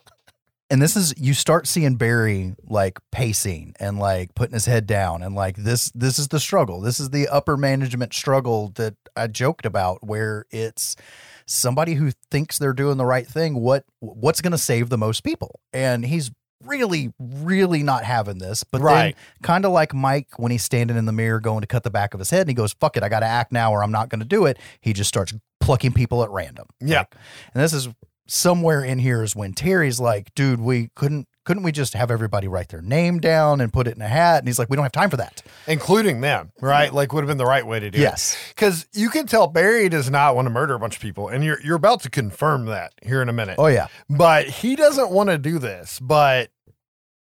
and 0.70 0.82
this 0.82 0.96
is 0.96 1.14
you 1.16 1.32
start 1.32 1.66
seeing 1.66 1.96
Barry 1.96 2.54
like 2.68 2.98
pacing 3.10 3.74
and 3.80 3.98
like 3.98 4.34
putting 4.34 4.54
his 4.54 4.66
head 4.66 4.86
down 4.86 5.22
and 5.22 5.34
like 5.34 5.56
this 5.56 5.90
this 5.94 6.18
is 6.18 6.28
the 6.28 6.40
struggle. 6.40 6.80
This 6.82 7.00
is 7.00 7.10
the 7.10 7.28
upper 7.28 7.56
management 7.56 8.12
struggle 8.12 8.72
that 8.74 8.94
I 9.16 9.26
joked 9.28 9.64
about 9.64 10.06
where 10.06 10.44
it's 10.50 10.96
somebody 11.46 11.94
who 11.94 12.10
thinks 12.30 12.58
they're 12.58 12.72
doing 12.72 12.96
the 12.96 13.04
right 13.06 13.26
thing 13.26 13.54
what 13.56 13.84
what's 14.00 14.40
going 14.40 14.52
to 14.52 14.58
save 14.58 14.88
the 14.88 14.98
most 14.98 15.22
people. 15.24 15.60
And 15.72 16.04
he's 16.04 16.30
really 16.64 17.12
really 17.18 17.82
not 17.82 18.04
having 18.04 18.38
this 18.38 18.64
but 18.64 18.80
Right. 18.80 19.14
then 19.14 19.14
kind 19.42 19.64
of 19.66 19.72
like 19.72 19.92
Mike 19.92 20.28
when 20.38 20.50
he's 20.50 20.64
standing 20.64 20.96
in 20.96 21.04
the 21.04 21.12
mirror 21.12 21.38
going 21.38 21.60
to 21.60 21.66
cut 21.66 21.82
the 21.82 21.90
back 21.90 22.14
of 22.14 22.20
his 22.20 22.30
head 22.30 22.42
and 22.42 22.48
he 22.48 22.54
goes 22.54 22.72
fuck 22.72 22.96
it 22.96 23.02
I 23.02 23.10
got 23.10 23.20
to 23.20 23.26
act 23.26 23.52
now 23.52 23.70
or 23.72 23.82
I'm 23.84 23.92
not 23.92 24.08
going 24.08 24.20
to 24.20 24.26
do 24.26 24.46
it. 24.46 24.58
He 24.80 24.94
just 24.94 25.08
starts 25.08 25.34
plucking 25.60 25.92
people 25.92 26.22
at 26.22 26.30
random. 26.30 26.66
Yeah. 26.80 26.98
Like, 27.00 27.14
and 27.52 27.62
this 27.62 27.74
is 27.74 27.88
somewhere 28.26 28.82
in 28.82 28.98
here 28.98 29.22
is 29.22 29.36
when 29.36 29.52
Terry's 29.52 30.00
like, 30.00 30.34
dude, 30.34 30.60
we 30.60 30.88
couldn't 30.96 31.28
couldn't 31.44 31.62
we 31.62 31.72
just 31.72 31.94
have 31.94 32.10
everybody 32.10 32.48
write 32.48 32.68
their 32.70 32.80
name 32.82 33.20
down 33.20 33.60
and 33.60 33.72
put 33.72 33.86
it 33.86 33.96
in 33.96 34.02
a 34.02 34.08
hat? 34.08 34.38
And 34.38 34.48
he's 34.48 34.58
like, 34.58 34.68
we 34.70 34.76
don't 34.76 34.82
have 34.84 34.92
time 34.92 35.10
for 35.10 35.16
that. 35.18 35.42
Including 35.66 36.20
them, 36.20 36.52
right? 36.60 36.92
Like, 36.92 37.12
would 37.12 37.22
have 37.22 37.28
been 37.28 37.38
the 37.38 37.44
right 37.46 37.66
way 37.66 37.80
to 37.80 37.90
do 37.90 37.98
Yes. 37.98 38.32
it. 38.32 38.36
Yes. 38.38 38.48
Because 38.54 38.86
you 38.92 39.10
can 39.10 39.26
tell 39.26 39.46
Barry 39.46 39.88
does 39.88 40.10
not 40.10 40.34
want 40.34 40.46
to 40.46 40.50
murder 40.50 40.74
a 40.74 40.78
bunch 40.78 40.96
of 40.96 41.02
people, 41.02 41.28
and 41.28 41.44
you're, 41.44 41.60
you're 41.62 41.76
about 41.76 42.00
to 42.02 42.10
confirm 42.10 42.66
that 42.66 42.92
here 43.02 43.20
in 43.22 43.28
a 43.28 43.32
minute. 43.32 43.56
Oh 43.58 43.66
yeah. 43.66 43.88
but 44.08 44.46
he 44.46 44.74
doesn't 44.76 45.10
want 45.10 45.28
to 45.30 45.38
do 45.38 45.58
this 45.58 46.00
but 46.00 46.50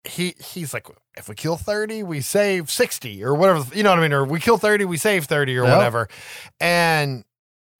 he 0.03 0.35
he's 0.39 0.73
like 0.73 0.88
if 1.18 1.27
we 1.27 1.35
kill 1.35 1.57
30 1.57 2.03
we 2.03 2.22
save 2.22 2.72
60 2.72 3.23
or 3.23 3.34
whatever 3.35 3.65
you 3.76 3.84
know 3.84 3.89
what 3.89 3.99
i 3.99 4.02
mean 4.02 4.14
or 4.14 4.23
we 4.23 4.39
kill 4.39 4.57
30 4.57 4.85
we 4.85 4.95
save 4.95 5.26
30 5.26 5.57
or 5.57 5.64
Yep. 5.65 5.76
whatever 5.76 6.07
and 6.61 7.26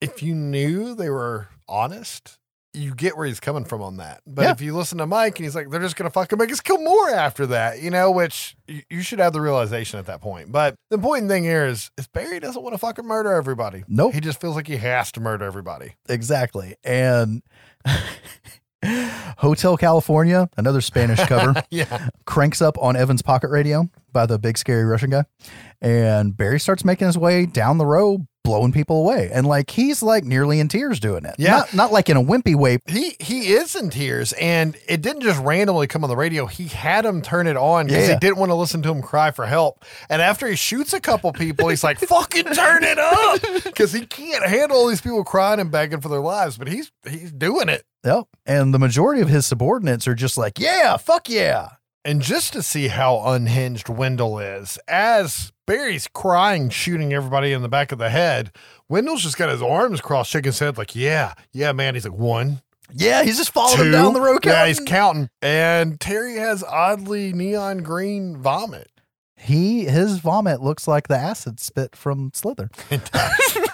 if 0.02 0.22
you 0.22 0.34
knew 0.34 0.94
they 0.94 1.08
were 1.08 1.48
honest 1.66 2.38
you 2.78 2.94
get 2.94 3.16
where 3.16 3.26
he's 3.26 3.40
coming 3.40 3.64
from 3.64 3.82
on 3.82 3.96
that 3.98 4.20
but 4.26 4.42
Yeah. 4.42 4.50
if 4.52 4.60
you 4.60 4.76
listen 4.76 4.98
to 4.98 5.06
mike 5.06 5.38
and 5.38 5.44
he's 5.44 5.54
like 5.54 5.68
they're 5.70 5.80
just 5.80 5.96
gonna 5.96 6.10
fucking 6.10 6.38
make 6.38 6.52
us 6.52 6.60
kill 6.60 6.78
more 6.78 7.10
after 7.10 7.46
that 7.46 7.80
you 7.82 7.90
know 7.90 8.10
which 8.10 8.56
you, 8.66 8.82
you 8.88 9.02
should 9.02 9.18
have 9.18 9.32
the 9.32 9.40
realization 9.40 9.98
at 9.98 10.06
that 10.06 10.20
point 10.20 10.52
but 10.52 10.74
the 10.90 10.94
important 10.96 11.28
thing 11.28 11.42
here 11.44 11.66
is 11.66 11.90
is 11.98 12.06
barry 12.06 12.38
doesn't 12.40 12.62
want 12.62 12.74
to 12.74 12.78
fucking 12.78 13.04
murder 13.06 13.32
everybody 13.32 13.84
Nope. 13.88 14.14
he 14.14 14.20
just 14.20 14.40
feels 14.40 14.54
like 14.56 14.66
he 14.68 14.76
has 14.76 15.10
to 15.12 15.20
murder 15.20 15.44
everybody 15.44 15.94
Exactly. 16.08 16.76
And 16.84 17.42
Hotel 19.38 19.76
California, 19.76 20.48
another 20.56 20.80
Spanish 20.80 21.18
cover, 21.24 21.60
yeah 21.70 22.08
cranks 22.26 22.62
up 22.62 22.78
on 22.78 22.94
Evan's 22.96 23.22
pocket 23.22 23.48
radio 23.50 23.88
by 24.12 24.24
the 24.24 24.38
big 24.38 24.56
scary 24.56 24.84
Russian 24.84 25.10
guy. 25.10 25.24
And 25.80 26.36
Barry 26.36 26.60
starts 26.60 26.84
making 26.84 27.08
his 27.08 27.18
way 27.18 27.44
down 27.44 27.78
the 27.78 27.86
row, 27.86 28.26
blowing 28.48 28.72
people 28.72 28.96
away. 28.98 29.30
And 29.32 29.46
like 29.46 29.70
he's 29.70 30.02
like 30.02 30.24
nearly 30.24 30.58
in 30.60 30.68
tears 30.68 30.98
doing 31.00 31.24
it. 31.24 31.34
Yeah. 31.38 31.50
Not 31.50 31.74
not 31.74 31.92
like 31.92 32.08
in 32.08 32.16
a 32.16 32.22
wimpy 32.22 32.54
way. 32.54 32.78
He 32.86 33.14
he 33.20 33.48
is 33.52 33.76
in 33.76 33.90
tears, 33.90 34.32
and 34.34 34.76
it 34.88 35.02
didn't 35.02 35.22
just 35.22 35.40
randomly 35.42 35.86
come 35.86 36.02
on 36.04 36.08
the 36.10 36.16
radio. 36.16 36.46
He 36.46 36.64
had 36.68 37.04
him 37.04 37.20
turn 37.22 37.46
it 37.46 37.56
on 37.56 37.86
because 37.86 38.08
Yeah. 38.08 38.14
he 38.14 38.18
didn't 38.20 38.38
want 38.38 38.50
to 38.50 38.54
listen 38.54 38.80
to 38.82 38.90
him 38.90 39.02
cry 39.02 39.30
for 39.30 39.46
help. 39.46 39.84
And 40.08 40.22
after 40.22 40.46
he 40.48 40.56
shoots 40.56 40.92
a 40.92 41.00
couple 41.00 41.32
people, 41.32 41.68
he's 41.68 41.84
like, 41.84 41.98
"Fucking 42.00 42.44
turn 42.46 42.84
it 42.84 42.98
up," 42.98 43.40
because 43.64 43.92
he 43.92 44.06
can't 44.06 44.46
handle 44.46 44.78
all 44.78 44.86
these 44.88 45.00
people 45.00 45.22
crying 45.24 45.60
and 45.60 45.70
begging 45.70 46.00
for 46.00 46.08
their 46.08 46.20
lives. 46.20 46.56
But 46.58 46.68
he's 46.68 46.90
he's 47.08 47.30
doing 47.32 47.68
it. 47.68 47.84
Yep. 48.04 48.24
And 48.46 48.72
the 48.72 48.78
majority 48.78 49.20
of 49.20 49.28
his 49.28 49.44
subordinates 49.44 50.06
are 50.08 50.14
just 50.14 50.38
like, 50.38 50.58
yeah, 50.58 50.96
fuck 50.96 51.28
yeah. 51.28 51.68
And 52.04 52.22
just 52.22 52.52
to 52.54 52.62
see 52.62 52.88
how 52.88 53.20
unhinged 53.26 53.88
Wendell 53.88 54.38
is, 54.38 54.78
as 54.88 55.52
Barry's 55.68 56.08
crying, 56.08 56.70
shooting 56.70 57.12
everybody 57.12 57.52
in 57.52 57.62
the 57.62 57.68
back 57.68 57.92
of 57.92 57.98
the 57.98 58.10
head, 58.10 58.50
Wendell's 58.88 59.22
just 59.22 59.36
got 59.36 59.50
his 59.50 59.62
arms 59.62 60.00
crossed, 60.00 60.30
shaking 60.30 60.48
his 60.48 60.58
head 60.58 60.76
like, 60.78 60.96
"Yeah, 60.96 61.34
yeah, 61.52 61.72
man." 61.72 61.94
He's 61.94 62.04
like, 62.08 62.18
"One, 62.18 62.62
Yeah, 62.92 63.22
he's 63.22 63.36
just 63.36 63.52
following 63.52 63.76
two, 63.76 63.82
him 63.84 63.92
down 63.92 64.14
the 64.14 64.20
road. 64.20 64.44
Yeah, 64.44 64.66
he's 64.66 64.80
counting. 64.80 65.28
And 65.42 66.00
Terry 66.00 66.36
has 66.36 66.64
oddly 66.64 67.32
neon 67.34 67.78
green 67.78 68.38
vomit. 68.38 68.90
He 69.36 69.84
his 69.84 70.18
vomit 70.18 70.60
looks 70.62 70.88
like 70.88 71.06
the 71.06 71.16
acid 71.16 71.60
spit 71.60 71.94
from 71.94 72.32
Slither. 72.34 72.70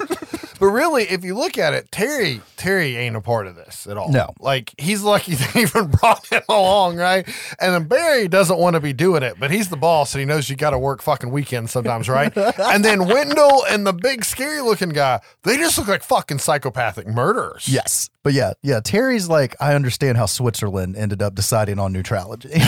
But 0.59 0.67
really, 0.67 1.05
if 1.05 1.25
you 1.25 1.35
look 1.35 1.59
at 1.59 1.75
it, 1.75 1.91
Terry 1.91 2.41
Terry 2.57 2.97
ain't 2.97 3.17
a 3.17 3.21
part 3.21 3.47
of 3.47 3.57
this 3.57 3.87
at 3.87 3.97
all. 3.97 4.11
No. 4.11 4.33
Like 4.41 4.75
he's 4.79 5.03
lucky 5.03 5.35
they 5.35 5.63
even 5.63 5.89
brought 5.89 6.27
him 6.27 6.43
along, 6.49 6.97
right? 6.97 7.27
And 7.61 7.75
then 7.75 7.85
Barry 7.85 8.29
doesn't 8.29 8.59
want 8.59 8.75
to 8.75 8.81
be 8.81 8.93
doing 8.93 9.23
it, 9.23 9.37
but 9.39 9.51
he's 9.51 9.69
the 9.69 9.77
boss 9.77 10.15
and 10.15 10.21
he 10.21 10.27
knows 10.27 10.49
you 10.49 10.57
got 10.57 10.71
to 10.71 10.79
work 10.79 11.03
fucking 11.03 11.31
weekends 11.31 11.73
sometimes, 11.73 12.09
right? 12.09 12.35
and 12.59 12.85
then 12.85 13.07
Wendell 13.07 13.65
and 13.69 13.87
the 13.87 13.93
big 13.93 14.25
scary 14.25 14.61
looking 14.61 14.91
guy, 14.91 15.21
they 15.43 15.57
just 15.57 15.77
look 15.79 15.89
like 15.89 16.03
fucking 16.03 16.39
psychopathic 16.39 17.07
murderers. 17.07 17.69
Yes. 17.69 18.11
But 18.23 18.33
yeah, 18.33 18.55
yeah, 18.63 18.81
Terry's 18.81 19.29
like, 19.29 19.55
I 19.61 19.75
understand 19.75 20.17
how 20.17 20.27
Switzerland 20.27 20.97
ended 20.97 21.21
up 21.21 21.35
deciding 21.35 21.79
on 21.79 21.93
neutrality. 21.93 22.51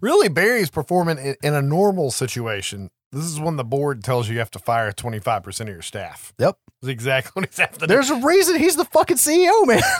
Really, 0.00 0.28
Barry's 0.28 0.70
performing 0.70 1.18
in, 1.18 1.36
in 1.42 1.54
a 1.54 1.62
normal 1.62 2.10
situation. 2.10 2.90
This 3.12 3.24
is 3.24 3.40
when 3.40 3.56
the 3.56 3.64
board 3.64 4.04
tells 4.04 4.28
you 4.28 4.34
you 4.34 4.38
have 4.38 4.50
to 4.52 4.58
fire 4.60 4.92
25% 4.92 5.60
of 5.62 5.68
your 5.68 5.82
staff. 5.82 6.32
yep. 6.38 6.56
That's 6.80 6.90
exactly 6.90 7.30
what 7.42 7.48
he's 7.50 7.78
do. 7.78 7.86
There's 7.86 8.10
a 8.10 8.16
reason 8.16 8.56
he's 8.56 8.76
the 8.76 8.84
fucking 8.84 9.16
CEO, 9.18 9.66
man. 9.66 9.82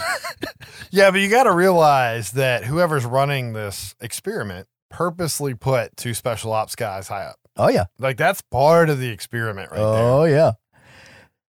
Yeah, 0.93 1.11
but 1.11 1.21
you 1.21 1.29
got 1.29 1.45
to 1.45 1.53
realize 1.53 2.33
that 2.33 2.65
whoever's 2.65 3.05
running 3.05 3.53
this 3.53 3.95
experiment 4.01 4.67
purposely 4.89 5.55
put 5.55 5.97
two 5.97 6.15
special 6.15 6.53
ops 6.53 6.75
guys 6.75 7.07
high 7.07 7.25
up. 7.25 7.37
oh 7.57 7.69
yeah. 7.69 7.85
Like 7.99 8.17
that's 8.17 8.41
part 8.43 8.91
of 8.91 8.99
the 8.99 9.09
experiment 9.09 9.71
right 9.71 9.77
there. 9.79 9.87
Oh 9.87 10.25
yeah. 10.25 10.53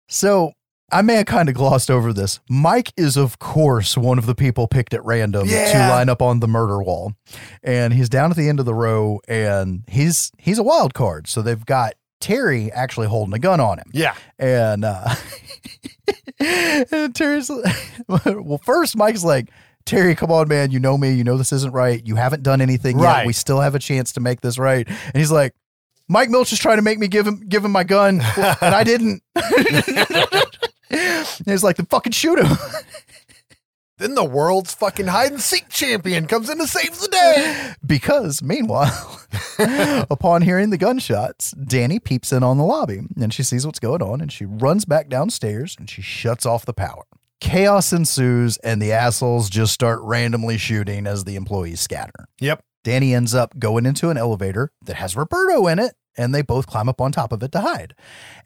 So 0.10 0.52
I 0.92 1.02
may 1.02 1.16
have 1.16 1.26
kind 1.26 1.48
of 1.50 1.56
glossed 1.56 1.90
over 1.90 2.12
this. 2.14 2.40
Mike 2.50 2.92
is, 2.98 3.18
of 3.18 3.40
course, 3.40 3.98
one 3.98 4.18
of 4.18 4.26
the 4.26 4.36
people 4.36 4.68
picked 4.68 4.94
at 4.94 5.04
random 5.06 5.48
to 5.48 5.88
line 5.90 6.10
up 6.10 6.22
on 6.22 6.40
the 6.40 6.48
murder 6.48 6.82
wall, 6.84 7.14
and 7.64 7.94
he's 7.94 8.10
down 8.10 8.32
at 8.32 8.38
the 8.38 8.50
end 8.50 8.60
of 8.60 8.66
the 8.66 8.74
row, 8.74 9.20
and 9.28 9.84
he's 9.88 10.32
he's 10.38 10.58
a 10.60 10.64
wild 10.64 10.94
card. 10.94 11.28
So 11.28 11.42
they've 11.42 11.66
got 11.66 11.94
Terry 12.20 12.72
actually 12.72 13.08
holding 13.08 13.34
a 13.34 13.40
gun 13.40 13.60
on 13.60 13.80
him, 13.80 13.90
Yeah. 13.94 14.16
and 14.38 14.84
uh, 14.86 15.16
and 16.40 17.16
Terry's 17.16 17.50
well. 18.08 18.60
First, 18.64 18.96
Mike's 18.98 19.24
like. 19.24 19.50
Terry, 19.84 20.14
come 20.14 20.32
on, 20.32 20.48
man. 20.48 20.70
You 20.70 20.80
know 20.80 20.96
me. 20.96 21.12
You 21.16 21.24
know 21.24 21.38
this 21.40 21.52
isn't 21.52 21.74
right. 21.74 22.06
You 22.06 22.16
haven't 22.16 22.44
done 22.44 22.62
anything 22.62 23.00
yet. 23.00 23.26
We 23.26 23.34
still 23.34 23.60
have 23.62 23.74
a 23.74 23.80
chance 23.80 24.12
to 24.12 24.20
make 24.20 24.40
this 24.42 24.60
right. 24.60 24.88
And 24.88 25.16
he's 25.16 25.32
like, 25.32 25.56
Mike 26.08 26.30
Milch 26.30 26.54
is 26.54 26.60
trying 26.60 26.76
to 26.76 26.84
make 26.84 27.00
me 27.00 27.08
give 27.08 27.26
him 27.26 27.38
give 27.50 27.66
him 27.66 27.72
my 27.72 27.84
gun, 27.84 28.22
and 28.38 28.76
I 28.76 28.84
didn't. 28.84 29.24
And 31.40 31.48
he's 31.48 31.64
like, 31.64 31.78
the 31.78 31.86
fucking 31.86 32.12
shoot 32.12 32.40
him. 32.40 32.58
Then 33.98 34.16
the 34.16 34.26
world's 34.26 34.74
fucking 34.74 35.06
hide 35.06 35.32
and 35.32 35.40
seek 35.40 35.70
champion 35.70 36.26
comes 36.26 36.50
in 36.50 36.58
to 36.58 36.66
save 36.66 36.98
the 36.98 37.08
day. 37.08 37.74
because 37.86 38.42
meanwhile, 38.42 39.22
upon 40.10 40.42
hearing 40.42 40.72
the 40.72 40.78
gunshots, 40.80 41.52
Danny 41.52 42.00
peeps 42.00 42.32
in 42.34 42.42
on 42.42 42.58
the 42.58 42.64
lobby 42.64 43.02
and 43.22 43.32
she 43.32 43.44
sees 43.44 43.64
what's 43.64 43.78
going 43.78 44.02
on 44.02 44.20
and 44.20 44.32
she 44.32 44.44
runs 44.44 44.86
back 44.86 45.08
downstairs 45.08 45.76
and 45.78 45.88
she 45.88 46.02
shuts 46.02 46.48
off 46.48 46.66
the 46.66 46.74
power. 46.74 47.04
Chaos 47.42 47.94
ensues 47.94 48.58
and 48.58 48.82
the 48.82 48.92
assholes 48.92 49.52
just 49.52 49.72
start 49.72 50.00
randomly 50.02 50.58
shooting 50.58 51.06
as 51.06 51.24
the 51.26 51.36
employees 51.36 51.80
scatter. 51.80 52.28
Yep. 52.40 52.64
Danny 52.84 53.14
ends 53.14 53.36
up 53.36 53.60
going 53.60 53.86
into 53.86 54.10
an 54.10 54.18
elevator 54.18 54.72
that 54.84 54.96
has 54.96 55.16
Roberto 55.16 55.68
in 55.68 55.78
it 55.78 55.94
and 56.18 56.34
they 56.34 56.42
both 56.42 56.68
climb 56.68 56.90
up 56.90 57.02
on 57.02 57.12
top 57.12 57.32
of 57.32 57.44
it 57.44 57.52
to 57.54 57.62
hide. 57.62 57.96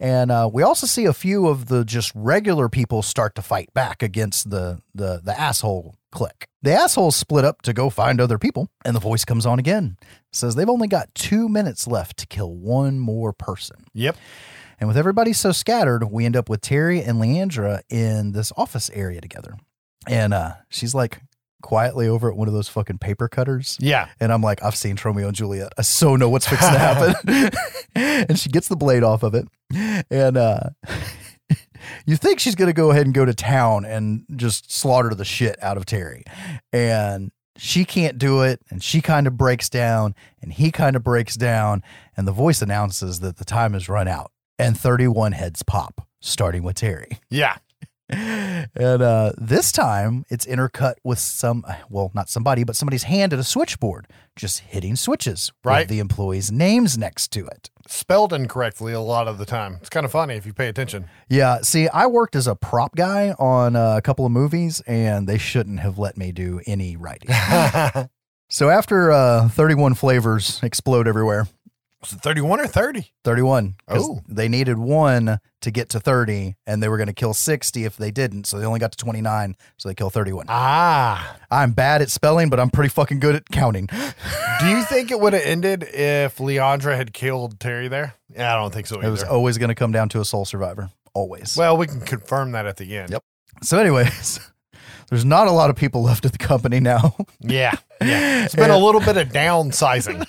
And 0.00 0.30
uh, 0.30 0.48
we 0.52 0.62
also 0.62 0.86
see 0.86 1.04
a 1.04 1.12
few 1.12 1.46
of 1.48 1.66
the 1.66 1.84
just 1.84 2.12
regular 2.14 2.68
people 2.68 3.02
start 3.02 3.34
to 3.36 3.42
fight 3.42 3.72
back 3.74 4.02
against 4.02 4.50
the 4.50 4.80
the 4.94 5.20
the 5.22 5.38
asshole 5.38 5.96
clique. 6.12 6.48
The 6.62 6.72
assholes 6.72 7.16
split 7.16 7.44
up 7.44 7.62
to 7.62 7.72
go 7.72 7.90
find 7.90 8.20
other 8.20 8.38
people, 8.38 8.68
and 8.84 8.96
the 8.96 9.00
voice 9.00 9.24
comes 9.24 9.46
on 9.46 9.58
again. 9.58 9.96
Says 10.32 10.54
they've 10.54 10.68
only 10.68 10.88
got 10.88 11.14
two 11.14 11.48
minutes 11.48 11.86
left 11.86 12.16
to 12.18 12.26
kill 12.26 12.52
one 12.54 12.98
more 12.98 13.32
person. 13.32 13.84
Yep. 13.94 14.16
And 14.78 14.88
with 14.88 14.98
everybody 14.98 15.32
so 15.32 15.52
scattered, 15.52 16.10
we 16.10 16.26
end 16.26 16.36
up 16.36 16.50
with 16.50 16.60
Terry 16.60 17.02
and 17.02 17.18
Leandra 17.18 17.80
in 17.88 18.32
this 18.32 18.52
office 18.56 18.90
area 18.90 19.20
together. 19.20 19.56
And 20.06 20.34
uh, 20.34 20.54
she's 20.68 20.94
like 20.94 21.20
quietly 21.66 22.06
over 22.06 22.30
at 22.30 22.36
one 22.36 22.46
of 22.46 22.54
those 22.54 22.68
fucking 22.68 22.98
paper 22.98 23.26
cutters. 23.26 23.76
Yeah. 23.80 24.08
And 24.20 24.32
I'm 24.32 24.40
like, 24.40 24.62
I've 24.62 24.76
seen 24.76 24.96
Romeo 25.04 25.26
and 25.26 25.36
Juliet. 25.36 25.72
I 25.76 25.82
so 25.82 26.14
know 26.14 26.30
what's 26.30 26.46
fixing 26.46 26.72
to 26.72 26.78
happen. 26.78 27.50
and 27.96 28.38
she 28.38 28.48
gets 28.48 28.68
the 28.68 28.76
blade 28.76 29.02
off 29.02 29.24
of 29.24 29.34
it. 29.34 29.48
And 30.08 30.36
uh, 30.36 30.70
you 32.06 32.16
think 32.16 32.38
she's 32.38 32.54
going 32.54 32.68
to 32.68 32.72
go 32.72 32.92
ahead 32.92 33.04
and 33.06 33.12
go 33.12 33.24
to 33.24 33.34
town 33.34 33.84
and 33.84 34.24
just 34.36 34.72
slaughter 34.72 35.12
the 35.12 35.24
shit 35.24 35.60
out 35.60 35.76
of 35.76 35.86
Terry. 35.86 36.22
And 36.72 37.32
she 37.56 37.84
can't 37.84 38.16
do 38.16 38.42
it. 38.42 38.60
And 38.70 38.80
she 38.80 39.00
kind 39.00 39.26
of 39.26 39.36
breaks 39.36 39.68
down 39.68 40.14
and 40.40 40.52
he 40.52 40.70
kind 40.70 40.94
of 40.94 41.02
breaks 41.02 41.34
down. 41.34 41.82
And 42.16 42.28
the 42.28 42.32
voice 42.32 42.62
announces 42.62 43.18
that 43.20 43.38
the 43.38 43.44
time 43.44 43.72
has 43.72 43.88
run 43.88 44.06
out 44.06 44.30
and 44.56 44.78
31 44.78 45.32
heads 45.32 45.64
pop, 45.64 46.06
starting 46.20 46.62
with 46.62 46.76
Terry. 46.76 47.18
Yeah. 47.28 47.56
And 48.08 49.02
uh, 49.02 49.32
this 49.36 49.72
time 49.72 50.24
it's 50.28 50.46
intercut 50.46 50.94
with 51.02 51.18
some, 51.18 51.64
well, 51.90 52.10
not 52.14 52.28
somebody, 52.28 52.62
but 52.64 52.76
somebody's 52.76 53.04
hand 53.04 53.32
at 53.32 53.38
a 53.38 53.44
switchboard, 53.44 54.06
just 54.36 54.60
hitting 54.60 54.96
switches 54.96 55.52
Right. 55.64 55.80
with 55.80 55.88
the 55.88 55.98
employees' 55.98 56.52
names 56.52 56.96
next 56.96 57.28
to 57.32 57.46
it. 57.46 57.70
Spelled 57.88 58.32
incorrectly 58.32 58.92
a 58.92 59.00
lot 59.00 59.28
of 59.28 59.38
the 59.38 59.44
time. 59.46 59.78
It's 59.80 59.88
kind 59.90 60.04
of 60.04 60.12
funny 60.12 60.34
if 60.34 60.44
you 60.46 60.52
pay 60.52 60.68
attention. 60.68 61.06
Yeah, 61.28 61.58
see, 61.62 61.88
I 61.88 62.06
worked 62.06 62.36
as 62.36 62.46
a 62.46 62.54
prop 62.56 62.96
guy 62.96 63.30
on 63.38 63.76
uh, 63.76 63.96
a 63.96 64.02
couple 64.02 64.26
of 64.26 64.32
movies, 64.32 64.80
and 64.86 65.28
they 65.28 65.38
shouldn't 65.38 65.80
have 65.80 65.98
let 65.98 66.16
me 66.16 66.32
do 66.32 66.60
any 66.66 66.96
writing. 66.96 67.30
so 68.48 68.68
after 68.70 69.10
uh, 69.12 69.48
31 69.48 69.94
flavors 69.94 70.60
explode 70.62 71.06
everywhere, 71.08 71.46
Was 72.06 72.12
it 72.12 72.20
31 72.22 72.60
or 72.60 72.66
30? 72.68 73.10
31. 73.24 73.74
Oh. 73.88 74.20
they 74.28 74.48
needed 74.48 74.78
one 74.78 75.40
to 75.60 75.70
get 75.72 75.88
to 75.88 75.98
30, 75.98 76.54
and 76.64 76.80
they 76.80 76.88
were 76.88 76.98
going 76.98 77.08
to 77.08 77.12
kill 77.12 77.34
60 77.34 77.84
if 77.84 77.96
they 77.96 78.12
didn't, 78.12 78.46
so 78.46 78.58
they 78.60 78.64
only 78.64 78.78
got 78.78 78.92
to 78.92 78.98
29, 78.98 79.56
so 79.76 79.88
they 79.88 79.94
kill 79.94 80.10
31. 80.10 80.46
Ah. 80.48 81.36
I'm 81.50 81.72
bad 81.72 82.02
at 82.02 82.10
spelling, 82.10 82.48
but 82.48 82.60
I'm 82.60 82.70
pretty 82.70 82.90
fucking 82.90 83.18
good 83.18 83.34
at 83.34 83.48
counting. 83.50 83.86
Do 84.60 84.68
you 84.68 84.84
think 84.84 85.10
it 85.10 85.18
would 85.18 85.32
have 85.32 85.42
ended 85.42 85.82
if 85.82 86.36
Leandra 86.38 86.96
had 86.96 87.12
killed 87.12 87.58
Terry 87.58 87.88
there? 87.88 88.14
Yeah, 88.32 88.54
I 88.54 88.60
don't 88.60 88.72
think 88.72 88.86
so 88.86 89.00
It 89.00 89.08
was 89.08 89.24
always 89.24 89.58
going 89.58 89.70
to 89.70 89.74
come 89.74 89.90
down 89.90 90.08
to 90.10 90.20
a 90.20 90.24
sole 90.24 90.44
survivor, 90.44 90.90
always. 91.12 91.56
well, 91.56 91.76
we 91.76 91.88
can 91.88 92.00
confirm 92.00 92.52
that 92.52 92.66
at 92.66 92.76
the 92.76 92.96
end. 92.96 93.10
Yep. 93.10 93.24
So, 93.64 93.78
anyways, 93.78 94.38
there's 95.10 95.24
not 95.24 95.48
a 95.48 95.52
lot 95.52 95.70
of 95.70 95.76
people 95.76 96.02
left 96.04 96.24
at 96.24 96.30
the 96.30 96.38
company 96.38 96.78
now. 96.78 97.16
Yeah. 97.40 97.74
Yeah. 98.00 98.44
It's 98.44 98.54
been 98.54 98.70
a 98.70 98.78
little 98.78 99.00
bit 99.00 99.16
of 99.16 99.30
downsizing. 99.30 100.24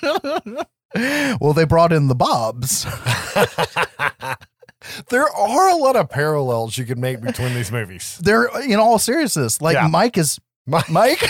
Well, 0.94 1.52
they 1.52 1.64
brought 1.64 1.92
in 1.92 2.08
the 2.08 2.14
Bobs. 2.14 2.84
there 5.10 5.28
are 5.28 5.68
a 5.68 5.76
lot 5.76 5.96
of 5.96 6.08
parallels 6.08 6.78
you 6.78 6.84
can 6.84 7.00
make 7.00 7.20
between 7.20 7.54
these 7.54 7.70
movies. 7.72 8.18
They're 8.22 8.48
in 8.62 8.76
all 8.76 8.98
seriousness. 8.98 9.60
Like 9.60 9.74
Yeah. 9.74 9.88
Mike 9.88 10.16
is 10.16 10.38
Mike. 10.66 10.90
Mike. 10.90 11.22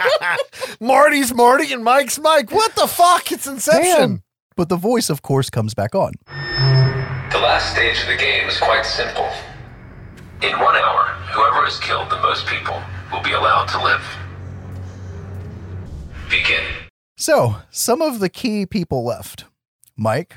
Marty's 0.80 1.34
Marty 1.34 1.72
and 1.72 1.84
Mike's 1.84 2.18
Mike. 2.18 2.50
What 2.52 2.74
the 2.74 2.86
fuck? 2.86 3.32
It's 3.32 3.46
Inception. 3.46 3.82
Damn. 3.82 4.22
But 4.56 4.68
the 4.68 4.76
voice, 4.76 5.10
of 5.10 5.22
course, 5.22 5.50
comes 5.50 5.74
back 5.74 5.94
on. 5.94 6.12
The 6.26 7.38
last 7.38 7.72
stage 7.72 8.00
of 8.02 8.08
the 8.08 8.16
game 8.16 8.48
is 8.48 8.58
quite 8.58 8.84
simple. 8.84 9.28
In 10.42 10.52
one 10.58 10.76
hour, 10.76 11.04
whoever 11.32 11.64
has 11.64 11.78
killed 11.80 12.10
the 12.10 12.20
most 12.20 12.46
people 12.46 12.80
will 13.12 13.22
be 13.22 13.32
allowed 13.32 13.66
to 13.68 13.82
live. 13.82 14.02
Begin. 16.28 16.64
So, 17.20 17.56
some 17.70 18.00
of 18.00 18.18
the 18.18 18.30
key 18.30 18.64
people 18.64 19.04
left 19.04 19.44
Mike, 19.94 20.36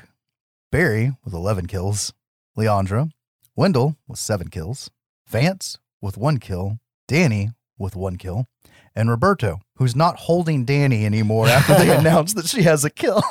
Barry 0.69 1.13
with 1.23 1.33
11 1.33 1.67
kills, 1.67 2.11
Leandra, 2.57 3.09
Wendell 3.55 3.95
with 4.05 4.19
7 4.19 4.49
kills, 4.49 4.91
Vance 5.25 5.77
with 6.01 6.17
1 6.17 6.39
kill, 6.39 6.79
Danny 7.07 7.51
with 7.77 7.95
1 7.95 8.17
kill, 8.17 8.47
and 8.93 9.09
Roberto, 9.09 9.61
who's 9.77 9.95
not 9.95 10.17
holding 10.17 10.65
Danny 10.65 11.05
anymore 11.05 11.47
after 11.47 11.73
they 11.73 11.89
announced 11.97 12.35
that 12.35 12.47
she 12.47 12.63
has 12.63 12.83
a 12.83 12.89
kill. 12.89 13.23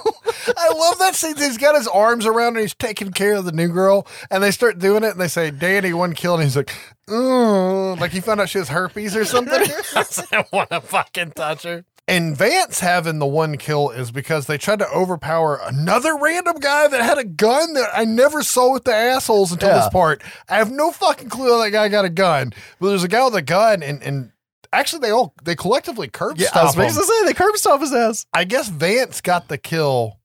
I 0.56 0.72
love 0.74 0.98
that 1.00 1.14
scene. 1.14 1.36
He's 1.36 1.58
got 1.58 1.74
his 1.74 1.86
arms 1.86 2.24
around 2.24 2.54
her. 2.54 2.62
He's 2.62 2.72
taking 2.74 3.12
care 3.12 3.34
of 3.34 3.44
the 3.44 3.52
new 3.52 3.68
girl, 3.68 4.06
and 4.30 4.42
they 4.42 4.50
start 4.50 4.78
doing 4.78 5.04
it. 5.04 5.10
And 5.10 5.20
they 5.20 5.28
say, 5.28 5.50
"Danny, 5.50 5.92
one 5.92 6.14
kill," 6.14 6.34
and 6.34 6.42
he's 6.42 6.56
like, 6.56 6.74
"Ooh," 7.10 7.94
like 7.96 8.12
he 8.12 8.20
found 8.20 8.40
out 8.40 8.48
she 8.48 8.58
has 8.58 8.70
herpes 8.70 9.14
or 9.14 9.24
something. 9.24 9.52
I 9.94 10.44
want 10.52 10.70
to 10.70 10.80
fucking 10.80 11.32
touch 11.32 11.62
her. 11.64 11.84
And 12.08 12.36
Vance 12.36 12.80
having 12.80 13.20
the 13.20 13.26
one 13.26 13.56
kill 13.56 13.90
is 13.90 14.10
because 14.10 14.46
they 14.46 14.58
tried 14.58 14.80
to 14.80 14.88
overpower 14.90 15.60
another 15.62 16.16
random 16.16 16.56
guy 16.58 16.88
that 16.88 17.00
had 17.00 17.16
a 17.16 17.24
gun 17.24 17.74
that 17.74 17.90
I 17.94 18.04
never 18.04 18.42
saw 18.42 18.72
with 18.72 18.84
the 18.84 18.94
assholes 18.94 19.52
until 19.52 19.68
Yeah. 19.68 19.76
this 19.76 19.88
part. 19.90 20.20
I 20.48 20.56
have 20.56 20.70
no 20.72 20.90
fucking 20.90 21.28
clue 21.28 21.52
how 21.52 21.62
that 21.62 21.70
guy 21.70 21.88
got 21.88 22.04
a 22.04 22.10
gun, 22.10 22.52
but 22.80 22.88
there's 22.88 23.04
a 23.04 23.08
guy 23.08 23.24
with 23.24 23.36
a 23.36 23.42
gun, 23.42 23.82
and 23.84 24.02
and 24.02 24.32
actually 24.72 24.98
they 25.00 25.10
all 25.10 25.32
they 25.44 25.54
collectively 25.54 26.08
curb 26.08 26.38
yeah, 26.38 26.48
I 26.54 26.64
was 26.64 26.72
stop 26.72 26.82
him. 26.82 26.88
fixing 26.88 27.02
to 27.02 27.06
say, 27.06 27.24
they 27.24 27.34
curb 27.34 27.56
stop 27.56 27.80
his 27.80 27.92
ass. 27.92 28.26
I 28.34 28.44
guess 28.44 28.68
Vance 28.68 29.20
got 29.20 29.46
the 29.46 29.56
kill 29.56 30.18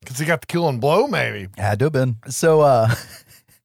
because 0.00 0.18
he 0.18 0.26
got 0.26 0.40
the 0.40 0.46
kill 0.48 0.68
and 0.68 0.80
blow, 0.80 1.06
maybe. 1.06 1.48
Had 1.56 1.78
to 1.78 1.84
have 1.86 1.92
been. 1.92 2.16
So, 2.28 2.62
uh, 2.62 2.92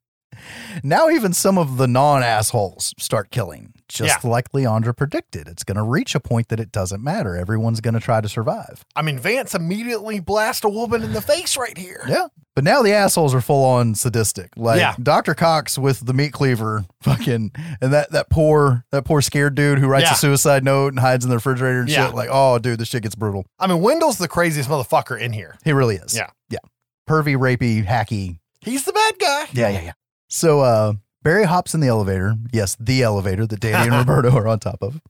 now 0.84 1.10
even 1.10 1.34
some 1.34 1.58
of 1.58 1.78
the 1.78 1.88
non 1.88 2.22
assholes 2.24 2.94
start 3.00 3.32
killing, 3.32 3.74
just 3.90 4.24
Yeah. 4.24 4.30
like 4.30 4.52
Leandra 4.52 4.96
predicted. 4.96 5.48
It's 5.48 5.64
going 5.64 5.76
to 5.78 5.84
reach 5.84 6.16
a 6.16 6.20
point 6.20 6.48
that 6.50 6.60
it 6.60 6.72
doesn't 6.72 7.04
matter. 7.04 7.36
Everyone's 7.36 7.82
going 7.82 7.96
to 7.96 8.00
try 8.00 8.22
to 8.22 8.30
survive. 8.30 8.86
I 8.96 9.02
mean, 9.02 9.20
Vance 9.20 9.54
immediately 9.54 10.20
blast 10.20 10.64
a 10.64 10.70
woman 10.70 11.04
in 11.04 11.12
the 11.14 11.22
face 11.22 11.58
right 11.58 11.78
here. 11.78 12.04
Yeah. 12.08 12.28
But 12.56 12.64
now 12.64 12.82
the 12.82 12.92
assholes 12.94 13.34
are 13.36 13.42
full 13.42 13.64
on 13.66 13.96
sadistic. 13.96 14.52
Like 14.56 14.80
Yeah. 14.80 14.96
Dr. 15.02 15.34
Cox 15.34 15.78
with 15.78 16.06
the 16.06 16.14
meat 16.14 16.34
cleaver, 16.34 16.86
fucking, 17.02 17.52
and 17.82 17.94
that, 17.94 18.12
that 18.12 18.30
poor, 18.30 18.86
that 18.92 19.06
poor 19.06 19.22
scared 19.22 19.56
dude 19.56 19.80
who 19.80 19.88
writes 19.88 20.06
Yeah. 20.08 20.14
a 20.14 20.16
suicide 20.16 20.64
note 20.64 20.94
and 20.94 21.00
hides 21.00 21.26
in 21.26 21.30
the 21.30 21.38
refrigerator 21.38 21.82
and 21.82 21.90
shit. 21.90 22.14
Like, 22.14 22.30
oh, 22.32 22.60
dude, 22.60 22.80
this 22.80 22.88
shit 22.90 23.04
gets 23.04 23.16
brutal. 23.16 23.46
I 23.60 23.68
mean, 23.68 23.82
Wendell's 23.82 24.18
the 24.18 24.28
craziest 24.28 24.70
motherfucker 24.70 25.20
in 25.20 25.34
here. 25.34 25.58
He 25.64 25.72
really 25.74 25.96
is. 25.96 26.16
Yeah. 26.16 26.30
Yeah. 26.50 26.60
Pervy, 27.08 27.36
rapey, 27.38 27.86
hacky, 27.86 28.40
He's 28.62 28.84
the 28.84 28.94
bad 28.94 29.14
guy. 29.20 29.46
Yeah, 29.54 29.70
yeah, 29.70 29.82
yeah. 29.82 29.92
So 30.28 30.60
uh 30.60 30.94
Barry 31.22 31.44
hops 31.44 31.74
in 31.74 31.82
the 31.82 31.88
elevator. 31.88 32.36
Yes, 32.54 32.78
the 32.80 33.04
elevator 33.04 33.46
that 33.46 33.60
Danny 33.60 33.90
and 33.90 33.98
Roberto 34.08 34.32
are 34.38 34.48
on 34.48 34.60
top 34.60 34.82
of. 34.82 35.02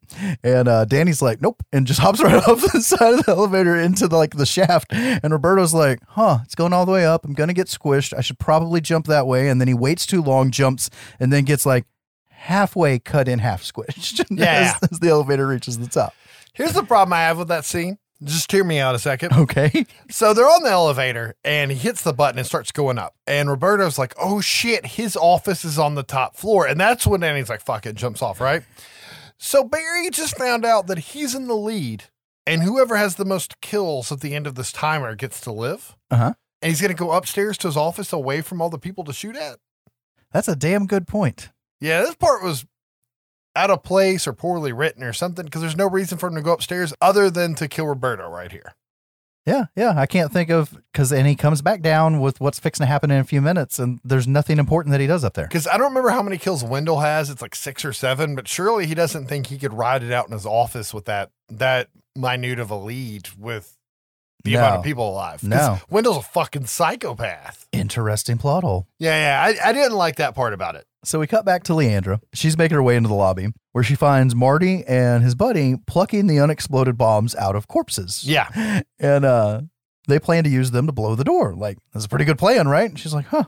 And 0.44 0.68
uh 0.68 0.86
Danny's 0.86 1.22
like, 1.22 1.42
nope, 1.42 1.62
and 1.72 1.86
just 1.86 2.00
hops 2.02 2.22
right 2.22 2.36
off 2.48 2.62
the 2.62 2.82
side 2.82 3.14
of 3.20 3.26
the 3.26 3.32
elevator 3.32 3.76
into 3.76 4.08
the, 4.08 4.18
like 4.18 4.36
the 4.36 4.46
shaft. 4.46 4.88
And 4.92 5.32
Roberto's 5.32 5.74
like, 5.74 6.00
huh, 6.08 6.40
it's 6.44 6.56
going 6.56 6.74
all 6.74 6.86
the 6.86 6.92
way 6.92 7.06
up. 7.06 7.26
I'm 7.26 7.34
gonna 7.34 7.54
get 7.54 7.68
squished. 7.68 8.14
I 8.18 8.22
should 8.22 8.40
probably 8.40 8.82
jump 8.82 9.06
that 9.08 9.28
way. 9.28 9.50
And 9.50 9.62
then 9.62 9.68
he 9.68 9.74
waits 9.74 10.06
too 10.06 10.22
long, 10.24 10.50
jumps, 10.52 10.90
and 11.20 11.32
then 11.32 11.44
gets 11.46 11.66
like 11.66 11.86
halfway 12.30 12.98
cut 13.00 13.28
in 13.28 13.40
half 13.40 13.64
squished 13.64 14.26
Yeah. 14.32 14.78
as, 14.82 14.92
as 14.92 15.00
the 15.00 15.10
elevator 15.10 15.46
reaches 15.48 15.78
the 15.78 15.88
top. 15.88 16.14
Here's 16.54 16.74
the 16.74 16.84
problem 16.84 17.14
I 17.14 17.20
have 17.22 17.38
with 17.38 17.50
that 17.50 17.66
scene. 17.66 17.98
Just 18.24 18.52
hear 18.52 18.64
me 18.64 18.80
out 18.80 18.96
a 18.96 19.00
second. 19.00 19.34
Okay. 19.34 19.86
So 20.12 20.34
they're 20.34 20.50
on 20.50 20.64
the 20.64 20.72
elevator 20.72 21.36
and 21.44 21.70
he 21.72 21.78
hits 21.78 22.02
the 22.02 22.14
button 22.14 22.40
and 22.40 22.48
starts 22.48 22.72
going 22.72 22.98
up. 22.98 23.16
And 23.28 23.48
Roberto's 23.48 24.00
like, 24.00 24.16
oh 24.20 24.42
shit, 24.42 24.86
his 24.86 25.16
office 25.16 25.64
is 25.64 25.78
on 25.78 25.94
the 25.94 26.02
top 26.04 26.36
floor. 26.36 26.66
And 26.68 26.80
that's 26.80 27.06
when 27.06 27.20
Danny's 27.20 27.48
like, 27.48 27.62
fuck 27.62 27.86
it, 27.86 27.96
jumps 27.96 28.24
off, 28.24 28.42
right? 28.42 28.64
So 29.38 29.64
Barry 29.64 30.10
just 30.10 30.36
found 30.36 30.66
out 30.66 30.88
that 30.88 30.98
he's 30.98 31.36
in 31.36 31.48
the 31.48 31.56
lead 31.56 32.06
and 32.48 32.64
whoever 32.64 32.98
has 32.98 33.16
the 33.16 33.26
most 33.26 33.62
kills 33.62 34.12
at 34.12 34.22
the 34.22 34.36
end 34.36 34.48
of 34.48 34.56
this 34.56 34.72
timer 34.72 35.16
gets 35.16 35.40
to 35.42 35.52
live. 35.52 35.96
Uh-huh. 36.10 36.34
And 36.62 36.70
he's 36.70 36.82
going 36.82 36.90
to 36.90 36.98
go 36.98 37.12
upstairs 37.12 37.58
to 37.60 37.68
his 37.68 37.78
office 37.78 38.12
away 38.12 38.42
from 38.42 38.62
all 38.62 38.72
the 38.72 38.80
people 38.80 39.04
to 39.04 39.14
shoot 39.14 39.36
at. 39.36 39.60
That's 40.34 40.48
a 40.48 40.56
damn 40.56 40.88
good 40.88 41.08
point. 41.08 41.52
Yeah, 41.80 42.02
this 42.02 42.16
part 42.16 42.44
was 42.44 42.66
out 43.56 43.70
of 43.70 43.84
place 43.84 44.28
or 44.28 44.34
poorly 44.34 44.72
written 44.72 45.04
or 45.04 45.14
something 45.14 45.46
because 45.46 45.62
there's 45.62 45.78
no 45.78 45.90
reason 45.90 46.18
for 46.18 46.28
him 46.28 46.36
to 46.36 46.42
go 46.42 46.54
upstairs 46.54 46.94
other 47.02 47.30
than 47.30 47.56
to 47.56 47.68
kill 47.68 47.88
Roberto 47.88 48.30
right 48.30 48.52
here. 48.52 48.76
Yeah, 49.46 49.66
yeah. 49.76 49.94
I 49.98 50.06
can't 50.06 50.32
think 50.32 50.50
of 50.50 50.78
because 50.92 51.10
then 51.10 51.26
he 51.26 51.36
comes 51.36 51.62
back 51.62 51.82
down 51.82 52.20
with 52.20 52.40
what's 52.40 52.60
fixing 52.60 52.84
to 52.84 52.88
happen 52.88 53.10
in 53.10 53.20
a 53.20 53.24
few 53.24 53.42
minutes, 53.42 53.80
and 53.80 54.00
there's 54.04 54.28
nothing 54.28 54.60
important 54.60 54.92
that 54.92 55.02
he 55.02 55.08
does 55.08 55.24
up 55.24 55.34
there. 55.34 55.48
Because 55.48 55.66
I 55.66 55.78
don't 55.78 55.88
remember 55.88 56.10
how 56.10 56.22
many 56.22 56.38
kills 56.38 56.64
Wendell 56.64 57.00
has. 57.00 57.30
It's 57.30 57.42
like 57.42 57.56
six 57.56 57.84
or 57.84 57.94
seven, 57.94 58.36
but 58.36 58.48
surely 58.48 58.86
he 58.86 58.94
doesn't 58.94 59.26
think 59.26 59.48
he 59.48 59.58
could 59.58 59.74
ride 59.74 60.04
it 60.04 60.12
out 60.12 60.28
in 60.28 60.34
his 60.34 60.46
office 60.46 60.94
with 60.94 61.06
that 61.06 61.32
that 61.50 61.90
minute 62.16 62.60
of 62.60 62.70
a 62.70 62.76
lead 62.76 63.30
with 63.40 63.76
the 64.44 64.56
amount 64.56 64.76
of 64.78 64.84
people 64.84 65.10
alive. 65.10 65.44
No. 65.44 65.80
Wendell's 65.90 66.18
a 66.18 66.22
fucking 66.22 66.66
psychopath. 66.66 67.68
Interesting 67.72 68.38
plot 68.38 68.64
hole. 68.64 68.88
Yeah, 69.00 69.18
yeah. 69.18 69.62
I, 69.64 69.70
I 69.70 69.74
didn't 69.74 69.98
like 69.98 70.18
that 70.18 70.36
part 70.36 70.54
about 70.54 70.76
it. 70.76 70.86
So 71.04 71.20
we 71.20 71.28
cut 71.28 71.46
back 71.46 71.64
to 71.64 71.74
Leandra. 71.74 72.20
She's 72.34 72.58
making 72.58 72.76
her 72.76 72.84
way 72.84 72.96
into 72.96 73.08
the 73.10 73.16
lobby 73.16 73.48
where 73.72 73.84
she 73.84 73.96
finds 73.96 74.36
Marty 74.36 74.84
and 74.86 75.24
his 75.24 75.36
buddy 75.36 75.76
plucking 75.88 76.28
the 76.28 76.40
unexploded 76.40 76.98
bombs 76.98 77.36
out 77.36 77.56
of 77.56 77.68
corpses. 77.68 78.24
Yeah. 78.26 78.82
And 79.00 79.24
uh 79.26 79.62
they 80.08 80.20
plan 80.20 80.44
to 80.44 80.50
use 80.50 80.72
them 80.72 80.88
to 80.88 80.92
blow 80.92 81.16
the 81.16 81.24
door. 81.24 81.54
Like, 81.56 81.78
that's 81.94 82.06
a 82.06 82.10
pretty 82.10 82.26
good 82.26 82.40
plan, 82.40 82.68
right? 82.68 82.90
And 82.90 83.00
she's 83.00 83.14
like, 83.14 83.28
huh. 83.28 83.46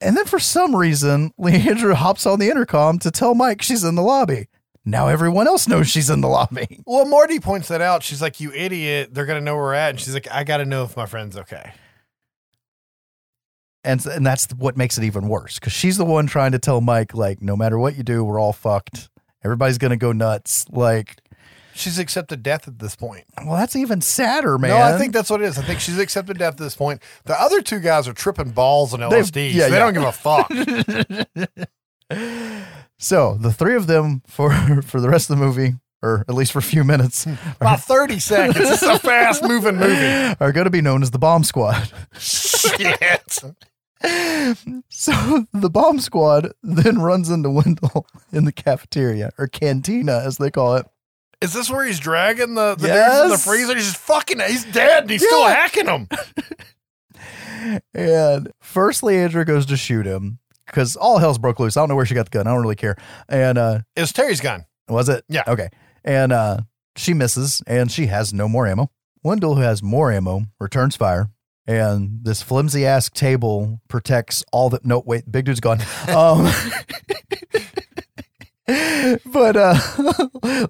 And 0.00 0.16
then 0.16 0.24
for 0.24 0.38
some 0.38 0.74
reason, 0.74 1.32
Leandra 1.38 1.94
hops 1.96 2.26
on 2.26 2.38
the 2.38 2.48
intercom 2.48 2.98
to 3.00 3.10
tell 3.10 3.34
Mike 3.34 3.60
she's 3.60 3.84
in 3.84 3.94
the 3.96 4.02
lobby. 4.02 4.48
Now 4.84 5.08
everyone 5.08 5.46
else 5.46 5.68
knows 5.68 5.88
she's 5.88 6.10
in 6.10 6.22
the 6.22 6.28
lobby. 6.28 6.80
Well, 6.86 7.04
Marty 7.04 7.38
points 7.38 7.68
that 7.68 7.80
out. 7.80 8.02
She's 8.02 8.20
like, 8.20 8.40
"You 8.40 8.52
idiot! 8.52 9.14
They're 9.14 9.26
gonna 9.26 9.40
know 9.40 9.54
where 9.54 9.64
we're 9.64 9.74
at." 9.74 9.90
And 9.90 10.00
she's 10.00 10.12
like, 10.14 10.26
"I 10.28 10.42
gotta 10.42 10.64
know 10.64 10.82
if 10.82 10.96
my 10.96 11.06
friend's 11.06 11.36
okay." 11.36 11.72
And, 13.84 14.04
and 14.06 14.24
that's 14.24 14.46
what 14.52 14.76
makes 14.76 14.96
it 14.96 15.04
even 15.04 15.28
worse 15.28 15.58
because 15.58 15.72
she's 15.72 15.96
the 15.96 16.04
one 16.04 16.26
trying 16.28 16.52
to 16.52 16.58
tell 16.58 16.80
Mike, 16.80 17.14
like, 17.14 17.42
no 17.42 17.56
matter 17.56 17.78
what 17.78 17.96
you 17.96 18.04
do, 18.04 18.22
we're 18.22 18.38
all 18.38 18.52
fucked. 18.52 19.08
Everybody's 19.44 19.78
going 19.78 19.90
to 19.90 19.96
go 19.96 20.12
nuts. 20.12 20.66
Like, 20.70 21.16
She's 21.74 21.98
accepted 21.98 22.42
death 22.42 22.68
at 22.68 22.78
this 22.78 22.94
point. 22.94 23.24
well, 23.44 23.56
that's 23.56 23.74
even 23.76 24.00
sadder, 24.00 24.58
man. 24.58 24.70
No, 24.70 24.76
I 24.76 24.98
think 24.98 25.12
that's 25.12 25.30
what 25.30 25.40
it 25.40 25.46
is. 25.46 25.58
I 25.58 25.62
think 25.62 25.80
she's 25.80 25.98
accepted 25.98 26.38
death 26.38 26.54
at 26.54 26.58
this 26.58 26.76
point. 26.76 27.02
The 27.24 27.40
other 27.40 27.62
two 27.62 27.80
guys 27.80 28.06
are 28.06 28.12
tripping 28.12 28.50
balls 28.50 28.92
on 28.92 29.00
LSD. 29.00 29.32
they 29.32 29.50
yeah. 29.50 29.68
don't 29.68 29.94
give 29.94 30.02
a 30.02 30.12
fuck. 30.12 30.48
so. 32.98 33.36
The 33.40 33.52
three 33.52 33.74
of 33.74 33.86
them 33.86 34.22
for 34.26 34.52
for 34.82 35.00
the 35.00 35.08
rest 35.08 35.30
of 35.30 35.38
the 35.38 35.44
movie, 35.44 35.74
or 36.02 36.24
at 36.28 36.34
least 36.34 36.52
for 36.52 36.58
a 36.58 36.62
few 36.62 36.84
minutes, 36.84 37.26
About 37.60 37.80
30 37.80 38.18
seconds. 38.18 38.68
It's 38.68 38.82
a 38.82 38.98
fast 38.98 39.42
moving 39.42 39.76
movie. 39.76 40.36
are 40.40 40.52
going 40.52 40.64
to 40.66 40.70
be 40.70 40.82
known 40.82 41.02
as 41.02 41.10
the 41.10 41.18
Bomb 41.18 41.44
Squad. 41.44 41.90
Shit. 42.18 43.38
So 44.88 45.46
the 45.52 45.70
bomb 45.70 45.98
squad 46.00 46.52
then 46.62 47.00
runs 47.00 47.30
into 47.30 47.50
Wendell 47.50 48.06
in 48.32 48.44
the 48.44 48.52
cafeteria 48.52 49.30
or 49.38 49.46
cantina, 49.46 50.18
as 50.18 50.38
they 50.38 50.50
call 50.50 50.76
it. 50.76 50.86
Is 51.40 51.52
this 51.52 51.70
where 51.70 51.84
he's 51.84 51.98
dragging 52.00 52.54
the, 52.54 52.74
the 52.76 52.88
in 53.24 53.30
the 53.30 53.38
freezer? 53.38 53.74
He's 53.74 53.86
just 53.86 53.96
fucking, 53.96 54.40
he's 54.40 54.64
dead 54.66 55.04
and 55.04 55.10
he's 55.10 55.24
still 55.26 55.44
hacking 55.44 55.86
him. 55.86 56.08
And 57.94 58.50
first, 58.60 59.02
Leandra 59.02 59.46
goes 59.46 59.66
to 59.66 59.76
shoot 59.76 60.04
him 60.06 60.38
because 60.66 60.96
all 60.96 61.18
hell's 61.18 61.38
broke 61.38 61.60
loose. 61.60 61.76
I 61.76 61.80
don't 61.80 61.88
know 61.90 61.96
where 61.96 62.06
she 62.06 62.14
got 62.14 62.24
the 62.30 62.30
gun. 62.36 62.46
I 62.46 62.50
don't 62.50 62.62
really 62.62 62.74
care. 62.74 62.96
And 63.28 63.56
uh, 63.56 63.80
It 63.94 64.00
was 64.00 64.12
Terry's 64.12 64.40
gun. 64.40 64.64
was 64.88 65.08
it? 65.08 65.24
Yeah. 65.28 65.44
Okay. 65.46 65.68
And 66.04 66.32
uh, 66.32 66.58
she 66.96 67.14
misses, 67.14 67.62
and 67.66 67.90
she 67.90 68.06
has 68.06 68.32
no 68.34 68.48
more 68.48 68.66
ammo. 68.66 68.90
Wendell, 69.22 69.54
who 69.54 69.60
has 69.62 69.82
more 69.82 70.10
ammo, 70.10 70.42
returns 70.60 70.96
fire. 70.96 71.30
And 71.66 72.20
this 72.22 72.42
flimsy 72.42 72.84
ass 72.84 73.08
table 73.08 73.80
protects 73.88 74.42
all 74.52 74.68
that. 74.70 74.84
No, 74.84 75.02
wait, 75.06 75.30
big 75.30 75.44
dude's 75.44 75.60
gone. 75.60 75.80
Um, 76.08 76.50
but 78.66 79.56
uh, 79.56 79.74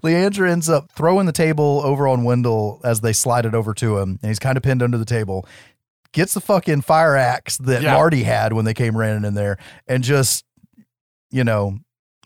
Leandra 0.02 0.50
ends 0.50 0.68
up 0.68 0.90
throwing 0.92 1.26
the 1.26 1.32
table 1.32 1.80
over 1.84 2.08
on 2.08 2.24
Wendell 2.24 2.80
as 2.84 3.00
they 3.00 3.12
slide 3.12 3.46
it 3.46 3.54
over 3.54 3.74
to 3.74 3.98
him, 3.98 4.18
and 4.22 4.30
he's 4.30 4.38
kind 4.38 4.56
of 4.56 4.62
pinned 4.62 4.82
under 4.82 4.98
the 4.98 5.04
table. 5.04 5.46
Gets 6.12 6.34
the 6.34 6.40
fucking 6.40 6.82
fire 6.82 7.16
axe 7.16 7.56
that 7.58 7.82
Yeah. 7.82 7.94
Marty 7.94 8.22
had 8.22 8.52
when 8.52 8.64
they 8.64 8.74
came 8.74 8.96
running 8.96 9.24
in 9.24 9.34
there, 9.34 9.58
and 9.86 10.02
just 10.04 10.44
you 11.30 11.44
know 11.44 11.78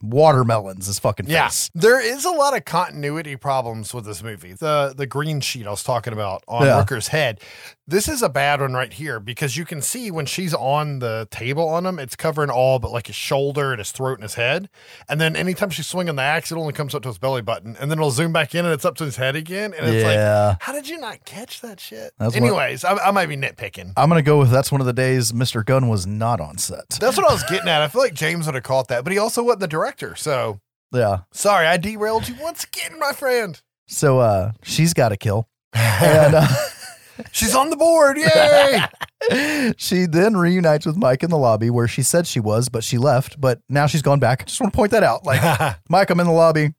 watermelons 0.02 0.86
his 0.86 0.98
fucking 0.98 1.26
Yeah. 1.28 1.48
face. 1.48 1.70
There 1.74 2.00
is 2.00 2.24
a 2.24 2.30
lot 2.30 2.56
of 2.56 2.64
continuity 2.64 3.36
problems 3.36 3.92
with 3.94 4.04
this 4.04 4.22
movie. 4.22 4.52
The 4.52 4.94
the 4.96 5.06
green 5.06 5.40
sheet 5.40 5.66
I 5.66 5.70
was 5.70 5.82
talking 5.82 6.12
about 6.12 6.42
on 6.48 6.66
Yeah. 6.66 6.78
Rooker's 6.82 7.08
head. 7.08 7.40
This 7.88 8.08
is 8.08 8.20
a 8.20 8.28
bad 8.28 8.60
one 8.60 8.72
right 8.74 8.92
here 8.92 9.20
because 9.20 9.56
you 9.56 9.64
can 9.64 9.80
see 9.80 10.10
when 10.10 10.26
she's 10.26 10.52
on 10.52 10.98
the 10.98 11.28
table 11.30 11.68
on 11.68 11.86
him, 11.86 12.00
it's 12.00 12.16
covering 12.16 12.50
all 12.50 12.80
but 12.80 12.90
like 12.90 13.06
his 13.06 13.14
shoulder 13.14 13.70
and 13.72 13.78
his 13.78 13.92
throat 13.92 14.14
and 14.14 14.22
his 14.24 14.34
head. 14.34 14.68
And 15.08 15.20
then 15.20 15.36
anytime 15.36 15.70
she's 15.70 15.86
swinging 15.86 16.16
the 16.16 16.22
axe, 16.22 16.50
it 16.50 16.56
only 16.56 16.72
comes 16.72 16.94
up 16.96 17.02
to 17.02 17.08
his 17.08 17.18
belly 17.18 17.42
button. 17.42 17.76
And 17.78 17.88
then 17.90 17.98
it'll 17.98 18.10
zoom 18.10 18.32
back 18.32 18.54
in 18.56 18.64
and 18.64 18.74
it's 18.74 18.84
up 18.84 18.96
to 18.96 19.04
his 19.04 19.16
head 19.16 19.36
again. 19.36 19.72
And 19.72 19.86
it's 19.86 20.02
Yeah. 20.04 20.48
like, 20.50 20.62
how 20.62 20.72
did 20.72 20.88
you 20.88 20.98
not 20.98 21.24
catch 21.24 21.60
that 21.60 21.78
shit? 21.78 22.12
That's 22.18 22.34
Anyways, 22.34 22.84
I, 22.84 22.94
I 22.96 23.10
might 23.12 23.26
be 23.26 23.36
nitpicking. 23.36 23.92
I'm 23.96 24.08
gonna 24.08 24.20
go 24.22 24.38
with 24.38 24.50
that's 24.50 24.72
one 24.72 24.80
of 24.80 24.86
the 24.88 24.92
days 24.92 25.30
Mr. 25.30 25.64
Gunn 25.64 25.88
was 25.88 26.06
not 26.08 26.40
on 26.40 26.58
set. 26.58 26.90
That's 27.00 27.16
what 27.16 27.28
I 27.30 27.32
was 27.32 27.44
getting 27.44 27.68
at. 27.68 27.82
I 27.82 27.88
feel 27.88 28.02
like 28.02 28.14
James 28.14 28.46
would 28.46 28.56
have 28.56 28.64
caught 28.64 28.88
that, 28.88 29.04
but 29.04 29.12
he 29.12 29.18
also 29.18 29.42
wasn't 29.44 29.60
the 29.60 29.68
director. 29.68 29.85
So 30.16 30.60
Yeah. 30.92 31.20
sorry, 31.32 31.66
I 31.66 31.76
derailed 31.76 32.28
you 32.28 32.34
once 32.40 32.64
again, 32.64 32.98
my 32.98 33.12
friend. 33.12 33.60
So 33.88 34.18
uh 34.20 34.52
she's 34.62 34.94
got 34.94 35.10
to 35.10 35.16
kill. 35.16 35.48
And 35.72 36.34
uh, 36.34 36.46
She's 37.32 37.54
on 37.54 37.70
the 37.70 37.76
board. 37.76 38.18
Yay! 38.18 39.72
she 39.78 40.04
then 40.04 40.36
reunites 40.36 40.84
with 40.84 40.96
Mike 40.98 41.22
in 41.22 41.30
the 41.30 41.38
lobby 41.38 41.70
where 41.70 41.88
she 41.88 42.02
said 42.02 42.26
she 42.26 42.40
was, 42.40 42.68
but 42.68 42.84
she 42.84 42.98
left. 42.98 43.40
But 43.40 43.60
now 43.70 43.86
she's 43.86 44.02
gone 44.02 44.18
back. 44.18 44.44
Just 44.46 44.60
want 44.60 44.70
to 44.72 44.76
point 44.76 44.90
that 44.92 45.02
out. 45.02 45.24
Like, 45.24 45.40
Mike, 45.88 46.10
I'm 46.10 46.20
in 46.20 46.26
the 46.26 46.32
lobby. 46.32 46.74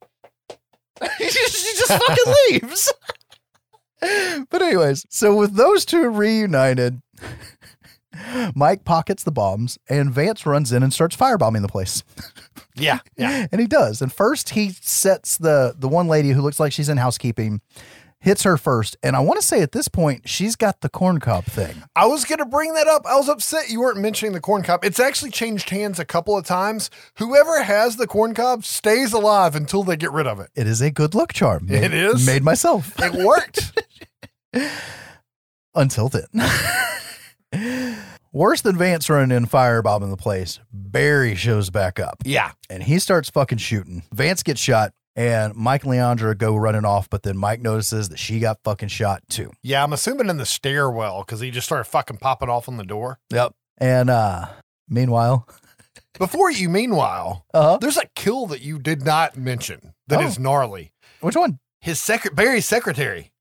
she 1.18 1.26
just 1.28 1.88
fucking 1.88 2.34
leaves. 2.52 2.94
but 4.50 4.62
anyways, 4.62 5.06
so 5.10 5.36
with 5.36 5.56
those 5.56 5.86
two 5.86 6.08
reunited, 6.10 7.02
Mike 8.56 8.84
pockets 8.86 9.24
the 9.24 9.32
bombs 9.32 9.78
and 9.90 10.12
Vance 10.12 10.46
runs 10.46 10.72
in 10.72 10.84
and 10.84 10.94
starts 10.94 11.16
firebombing 11.16 11.62
the 11.62 11.68
place. 11.68 12.04
yeah, 12.76 13.00
yeah. 13.18 13.48
And 13.52 13.62
he 13.62 13.68
does. 13.68 14.02
And 14.02 14.12
first 14.12 14.50
he 14.50 14.72
sets 14.82 15.38
the 15.38 15.76
the 15.78 15.88
one 15.88 16.08
lady 16.08 16.30
who 16.32 16.42
looks 16.42 16.60
like 16.60 16.72
she's 16.72 16.90
in 16.90 16.98
housekeeping, 16.98 17.62
hits 18.20 18.44
her 18.44 18.58
first. 18.58 18.98
And 19.04 19.16
I 19.16 19.20
want 19.20 19.40
to 19.40 19.46
say 19.46 19.62
at 19.62 19.72
this 19.72 19.88
point, 19.88 20.28
she's 20.28 20.56
got 20.56 20.82
the 20.82 20.90
corn 20.90 21.20
cob 21.20 21.46
thing. 21.46 21.84
I 21.96 22.08
was 22.08 22.26
going 22.26 22.40
to 22.40 22.46
bring 22.46 22.74
that 22.74 22.88
up. 22.88 23.06
I 23.06 23.16
was 23.16 23.30
upset 23.30 23.70
you 23.70 23.80
weren't 23.82 24.00
mentioning 24.00 24.34
the 24.34 24.42
corn 24.42 24.64
cob. 24.64 24.84
It's 24.84 25.00
actually 25.00 25.32
changed 25.32 25.70
hands 25.70 26.00
a 26.00 26.06
couple 26.06 26.38
of 26.38 26.46
times. 26.46 26.90
Whoever 27.18 27.64
has 27.64 27.96
the 27.98 28.08
corn 28.08 28.34
cob 28.34 28.66
stays 28.66 29.14
alive 29.14 29.56
until 29.56 29.84
they 29.84 29.98
get 29.98 30.12
rid 30.12 30.28
of 30.28 30.40
it. 30.40 30.50
It 30.56 30.68
is 30.68 30.82
a 30.82 30.92
good 30.92 31.16
luck 31.16 31.34
charm. 31.34 31.68
It 31.70 31.94
is? 31.94 32.26
Made 32.26 32.44
myself. 32.44 32.94
It 33.00 33.14
worked. 33.14 33.80
Until 35.76 36.10
then. 36.10 36.28
Worse 38.34 38.62
than 38.62 38.78
Vance 38.78 39.10
running 39.10 39.36
in 39.36 39.46
firebombing 39.48 40.10
the 40.10 40.18
place, 40.18 40.60
Barry 40.72 41.36
shows 41.36 41.70
back 41.70 42.00
up. 42.00 42.18
yeah. 42.26 42.52
and 42.70 42.84
he 42.84 43.00
starts 43.00 43.30
fucking 43.30 43.58
shooting. 43.60 44.04
Vance 44.14 44.44
gets 44.44 44.60
shot, 44.62 44.94
and 45.16 45.56
Mike 45.56 45.84
and 45.84 45.94
Leandra 45.94 46.38
go 46.38 46.56
running 46.56 46.86
off, 46.86 47.10
but 47.10 47.24
then 47.24 47.38
Mike 47.38 47.62
notices 47.62 48.10
that 48.10 48.20
she 48.20 48.40
got 48.40 48.60
fucking 48.64 48.90
shot 48.90 49.24
too. 49.30 49.52
Yeah, 49.64 49.84
I'm 49.84 49.94
assuming 49.94 50.30
in 50.30 50.38
the 50.38 50.46
stairwell 50.46 51.22
because 51.24 51.40
he 51.40 51.50
just 51.52 51.66
started 51.68 51.86
fucking 51.86 52.18
popping 52.18 52.50
off 52.50 52.68
on 52.70 52.78
the 52.78 52.84
door. 52.86 53.20
Yep. 53.32 53.54
And 53.78 54.10
uh 54.10 54.48
meanwhile, 54.90 55.48
Before 56.20 56.50
you, 56.52 56.68
meanwhile, 56.68 57.46
uh-huh. 57.54 57.78
there's 57.80 57.98
a 57.98 58.08
kill 58.16 58.48
that 58.48 58.62
you 58.62 58.80
did 58.80 59.04
not 59.06 59.38
mention 59.38 59.94
that 60.08 60.20
is 60.22 60.40
Oh. 60.40 60.42
gnarly. 60.42 60.92
which 61.22 61.36
one? 61.36 61.60
His 61.82 62.02
secret, 62.02 62.36
Barry's 62.36 62.66
secretary. 62.66 63.32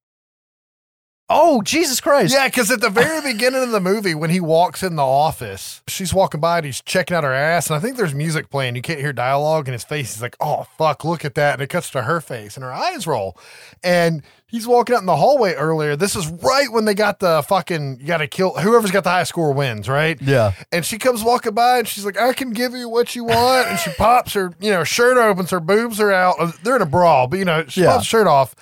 Oh, 1.28 1.60
Jesus 1.62 2.00
Christ. 2.00 2.32
Yeah, 2.32 2.46
because 2.46 2.70
at 2.70 2.80
the 2.80 2.88
very 2.88 3.20
beginning 3.20 3.60
of 3.60 3.70
the 3.72 3.80
movie, 3.80 4.14
when 4.14 4.30
he 4.30 4.38
walks 4.38 4.84
in 4.84 4.94
the 4.94 5.02
office, 5.02 5.82
she's 5.88 6.14
walking 6.14 6.40
by 6.40 6.58
and 6.58 6.66
he's 6.66 6.80
checking 6.80 7.16
out 7.16 7.24
her 7.24 7.32
ass. 7.34 7.66
And 7.68 7.76
I 7.76 7.80
think 7.80 7.96
there's 7.96 8.14
music 8.14 8.48
playing. 8.48 8.76
You 8.76 8.82
can't 8.82 9.00
hear 9.00 9.12
dialogue. 9.12 9.66
And 9.66 9.72
his 9.72 9.82
face 9.82 10.14
is 10.14 10.22
like, 10.22 10.36
oh, 10.38 10.68
fuck, 10.78 11.04
look 11.04 11.24
at 11.24 11.34
that. 11.34 11.54
And 11.54 11.62
it 11.62 11.66
cuts 11.68 11.90
to 11.90 12.02
her 12.02 12.20
face 12.20 12.56
and 12.56 12.62
her 12.62 12.72
eyes 12.72 13.08
roll. 13.08 13.36
And 13.82 14.22
he's 14.46 14.68
walking 14.68 14.94
out 14.94 15.00
in 15.00 15.06
the 15.06 15.16
hallway 15.16 15.54
earlier. 15.54 15.96
This 15.96 16.14
is 16.14 16.28
right 16.28 16.70
when 16.70 16.84
they 16.84 16.94
got 16.94 17.18
the 17.18 17.42
fucking, 17.48 17.98
you 17.98 18.06
got 18.06 18.18
to 18.18 18.28
kill, 18.28 18.52
whoever's 18.52 18.92
got 18.92 19.02
the 19.02 19.10
high 19.10 19.24
score 19.24 19.52
wins, 19.52 19.88
right? 19.88 20.22
Yeah. 20.22 20.52
And 20.70 20.84
she 20.84 20.96
comes 20.96 21.24
walking 21.24 21.54
by 21.54 21.78
and 21.80 21.88
she's 21.88 22.04
like, 22.04 22.20
I 22.20 22.34
can 22.34 22.50
give 22.50 22.72
you 22.72 22.88
what 22.88 23.16
you 23.16 23.24
want. 23.24 23.66
And 23.66 23.80
she 23.80 23.90
pops 23.94 24.32
her, 24.34 24.52
you 24.60 24.70
know, 24.70 24.84
shirt 24.84 25.16
opens, 25.16 25.50
her 25.50 25.58
boobs 25.58 25.98
are 25.98 26.12
out. 26.12 26.36
They're 26.62 26.76
in 26.76 26.82
a 26.82 26.86
brawl, 26.86 27.26
but 27.26 27.40
you 27.40 27.44
know, 27.44 27.64
she 27.66 27.80
Yeah. 27.80 27.94
pops 27.94 28.04
her 28.04 28.10
shirt 28.10 28.26
off. 28.28 28.54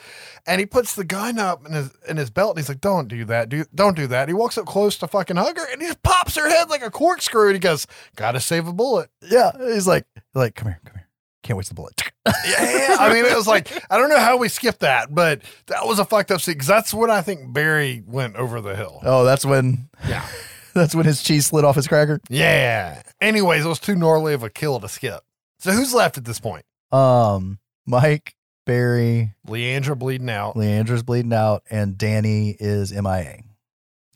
And 0.46 0.60
he 0.60 0.66
puts 0.66 0.94
the 0.94 1.04
gun 1.04 1.38
up 1.38 1.64
in 1.66 1.72
his 1.72 1.90
in 2.08 2.16
his 2.18 2.28
belt 2.30 2.50
and 2.50 2.58
he's 2.58 2.68
like, 2.68 2.80
Don't 2.80 3.08
do 3.08 3.24
that. 3.24 3.48
Do 3.48 3.64
don't 3.74 3.96
do 3.96 4.06
that. 4.08 4.28
He 4.28 4.34
walks 4.34 4.58
up 4.58 4.66
close 4.66 4.96
to 4.98 5.08
fucking 5.08 5.36
hug 5.36 5.56
her 5.56 5.66
and 5.72 5.80
he 5.80 5.86
just 5.88 6.02
pops 6.02 6.36
her 6.36 6.48
head 6.48 6.68
like 6.68 6.82
a 6.82 6.90
corkscrew 6.90 7.46
and 7.46 7.54
he 7.54 7.60
goes, 7.60 7.86
Gotta 8.16 8.40
save 8.40 8.68
a 8.68 8.72
bullet. 8.72 9.08
Yeah. 9.22 9.52
He's 9.58 9.86
like, 9.86 10.04
like, 10.34 10.54
come 10.54 10.68
here, 10.68 10.80
come 10.84 10.94
here. 10.96 11.08
Can't 11.42 11.56
waste 11.56 11.70
the 11.70 11.74
bullet. 11.74 12.00
Yeah. 12.46 12.96
I 13.00 13.12
mean, 13.12 13.24
it 13.26 13.34
was 13.36 13.46
like, 13.46 13.70
I 13.90 13.98
don't 13.98 14.08
know 14.08 14.18
how 14.18 14.36
we 14.38 14.48
skipped 14.48 14.80
that, 14.80 15.14
but 15.14 15.42
that 15.66 15.86
was 15.86 15.98
a 15.98 16.04
fucked 16.04 16.30
up 16.30 16.40
scene 16.40 16.54
because 16.54 16.66
that's 16.68 16.92
when 16.94 17.10
I 17.10 17.20
think 17.20 17.52
Barry 17.52 18.02
went 18.06 18.36
over 18.36 18.60
the 18.62 18.74
hill. 18.76 19.00
Oh, 19.02 19.24
that's 19.24 19.44
when 19.44 19.88
Yeah. 20.08 20.26
that's 20.74 20.94
when 20.94 21.04
his 21.06 21.22
cheese 21.22 21.46
slid 21.46 21.64
off 21.64 21.76
his 21.76 21.86
cracker. 21.86 22.20
Yeah. 22.30 23.02
Anyways, 23.20 23.64
it 23.64 23.68
was 23.68 23.78
too 23.78 23.94
gnarly 23.94 24.32
of 24.34 24.42
a 24.42 24.48
kill 24.50 24.80
to 24.80 24.88
skip. 24.88 25.22
So 25.58 25.72
who's 25.72 25.92
left 25.94 26.16
at 26.18 26.24
this 26.24 26.40
point? 26.40 26.64
Um, 26.92 27.58
Mike, 27.86 28.34
Barry, 28.66 29.34
Leandra 29.46 29.98
bleeding 29.98 30.30
out. 30.30 30.54
Leandra's 30.54 31.02
bleeding 31.02 31.32
out, 31.32 31.62
and 31.70 31.96
Danny 31.98 32.56
is 32.58 32.92
MIA. 32.92 33.38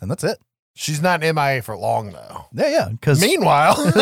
And 0.00 0.10
that's 0.10 0.24
it. 0.24 0.38
She's 0.74 1.02
not 1.02 1.20
MIA 1.20 1.60
for 1.62 1.76
long 1.76 2.12
though. 2.12 2.46
Yeah, 2.52 2.68
yeah. 2.68 2.88
Because 2.90 3.20
Meanwhile, 3.20 3.74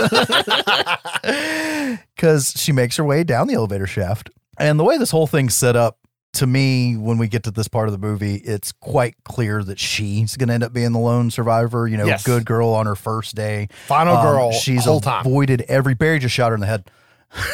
because 2.14 2.52
she 2.56 2.72
makes 2.72 2.96
her 2.96 3.04
way 3.04 3.24
down 3.24 3.46
the 3.48 3.54
elevator 3.54 3.86
shaft. 3.86 4.30
And 4.58 4.78
the 4.78 4.84
way 4.84 4.98
this 4.98 5.10
whole 5.10 5.26
thing's 5.26 5.54
set 5.54 5.76
up, 5.76 5.98
to 6.34 6.46
me, 6.46 6.96
when 6.96 7.16
we 7.16 7.28
get 7.28 7.44
to 7.44 7.50
this 7.50 7.66
part 7.68 7.88
of 7.88 7.92
the 7.92 7.98
movie, 7.98 8.34
it's 8.36 8.72
quite 8.72 9.14
clear 9.24 9.62
that 9.64 9.78
she's 9.78 10.36
going 10.36 10.48
to 10.48 10.54
end 10.54 10.62
up 10.64 10.72
being 10.72 10.92
the 10.92 10.98
lone 10.98 11.30
survivor. 11.30 11.88
You 11.88 11.96
know, 11.96 12.04
Yes. 12.06 12.24
good 12.24 12.44
girl 12.44 12.68
on 12.70 12.84
her 12.84 12.94
first 12.94 13.34
day. 13.34 13.68
final 13.86 14.16
Um, 14.16 14.22
girl, 14.22 14.52
she's 14.52 14.84
whole 14.84 15.00
time. 15.00 15.24
avoided 15.24 15.62
every. 15.62 15.94
Barry 15.94 16.18
just 16.18 16.34
shot 16.34 16.50
her 16.50 16.54
in 16.54 16.60
the 16.60 16.66
head. 16.66 16.90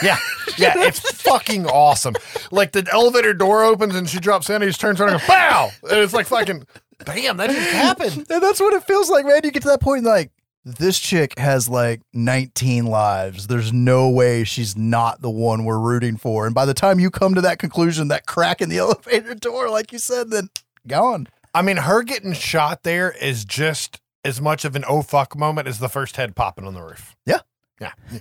Yeah, 0.03 0.19
yeah, 0.59 0.75
it's 0.77 1.01
fucking 1.23 1.67
awesome. 1.67 2.15
Like 2.51 2.73
the 2.73 2.87
elevator 2.93 3.35
door 3.35 3.65
opens 3.65 3.95
and 3.95 4.09
she 4.09 4.21
drops 4.21 4.49
in, 4.49 4.57
and 4.57 4.65
he 4.65 4.71
just 4.71 4.81
turns 4.81 5.01
around 5.01 5.15
and 5.15 5.21
goes, 5.21 5.27
"Pow!" 5.27 5.71
And 5.91 5.99
it's 5.99 6.13
like 6.13 6.27
fucking 6.27 6.65
Bam, 7.05 7.37
that 7.39 7.51
just 7.51 7.71
happened. 7.71 8.27
And 8.31 8.43
that's 8.43 8.61
what 8.61 8.75
it 8.75 8.85
feels 8.85 9.11
like, 9.11 9.27
man. 9.27 9.41
You 9.45 9.51
get 9.51 9.63
to 9.63 9.69
that 9.69 9.81
point, 9.81 10.05
like, 10.05 10.31
this 10.65 10.99
chick 10.99 11.39
has 11.39 11.69
like 11.69 12.03
19 12.13 12.87
lives. 12.87 13.49
There's 13.49 13.73
no 13.73 14.09
way 14.09 14.45
she's 14.45 14.77
not 14.77 15.21
the 15.21 15.31
one 15.31 15.65
we're 15.65 15.79
rooting 15.79 16.17
for. 16.17 16.47
And 16.47 16.55
by 16.55 16.65
the 16.65 16.75
time 16.75 17.01
you 17.01 17.11
come 17.11 17.35
to 17.35 17.41
that 17.41 17.59
conclusion, 17.59 18.09
that 18.09 18.27
crack 18.27 18.61
in 18.61 18.69
the 18.69 18.79
elevator 18.79 19.35
door, 19.35 19.69
like 19.71 19.93
you 19.93 19.99
said, 19.99 20.31
then 20.31 20.51
gone. 20.87 21.27
I 21.55 21.63
mean, 21.63 21.79
her 21.79 22.03
getting 22.03 22.33
shot 22.33 22.83
there 22.85 23.11
is 23.11 23.45
just 23.45 24.01
as 24.25 24.41
much 24.41 24.65
of 24.65 24.77
an 24.77 24.85
oh 24.89 25.03
fuck 25.03 25.37
moment 25.37 25.67
as 25.67 25.81
the 25.81 25.89
first 25.89 26.17
head 26.17 26.37
popping 26.37 26.65
on 26.67 26.75
the 26.75 26.83
roof. 26.83 27.17
Yeah. 27.27 27.41
Yeah. 27.83 28.21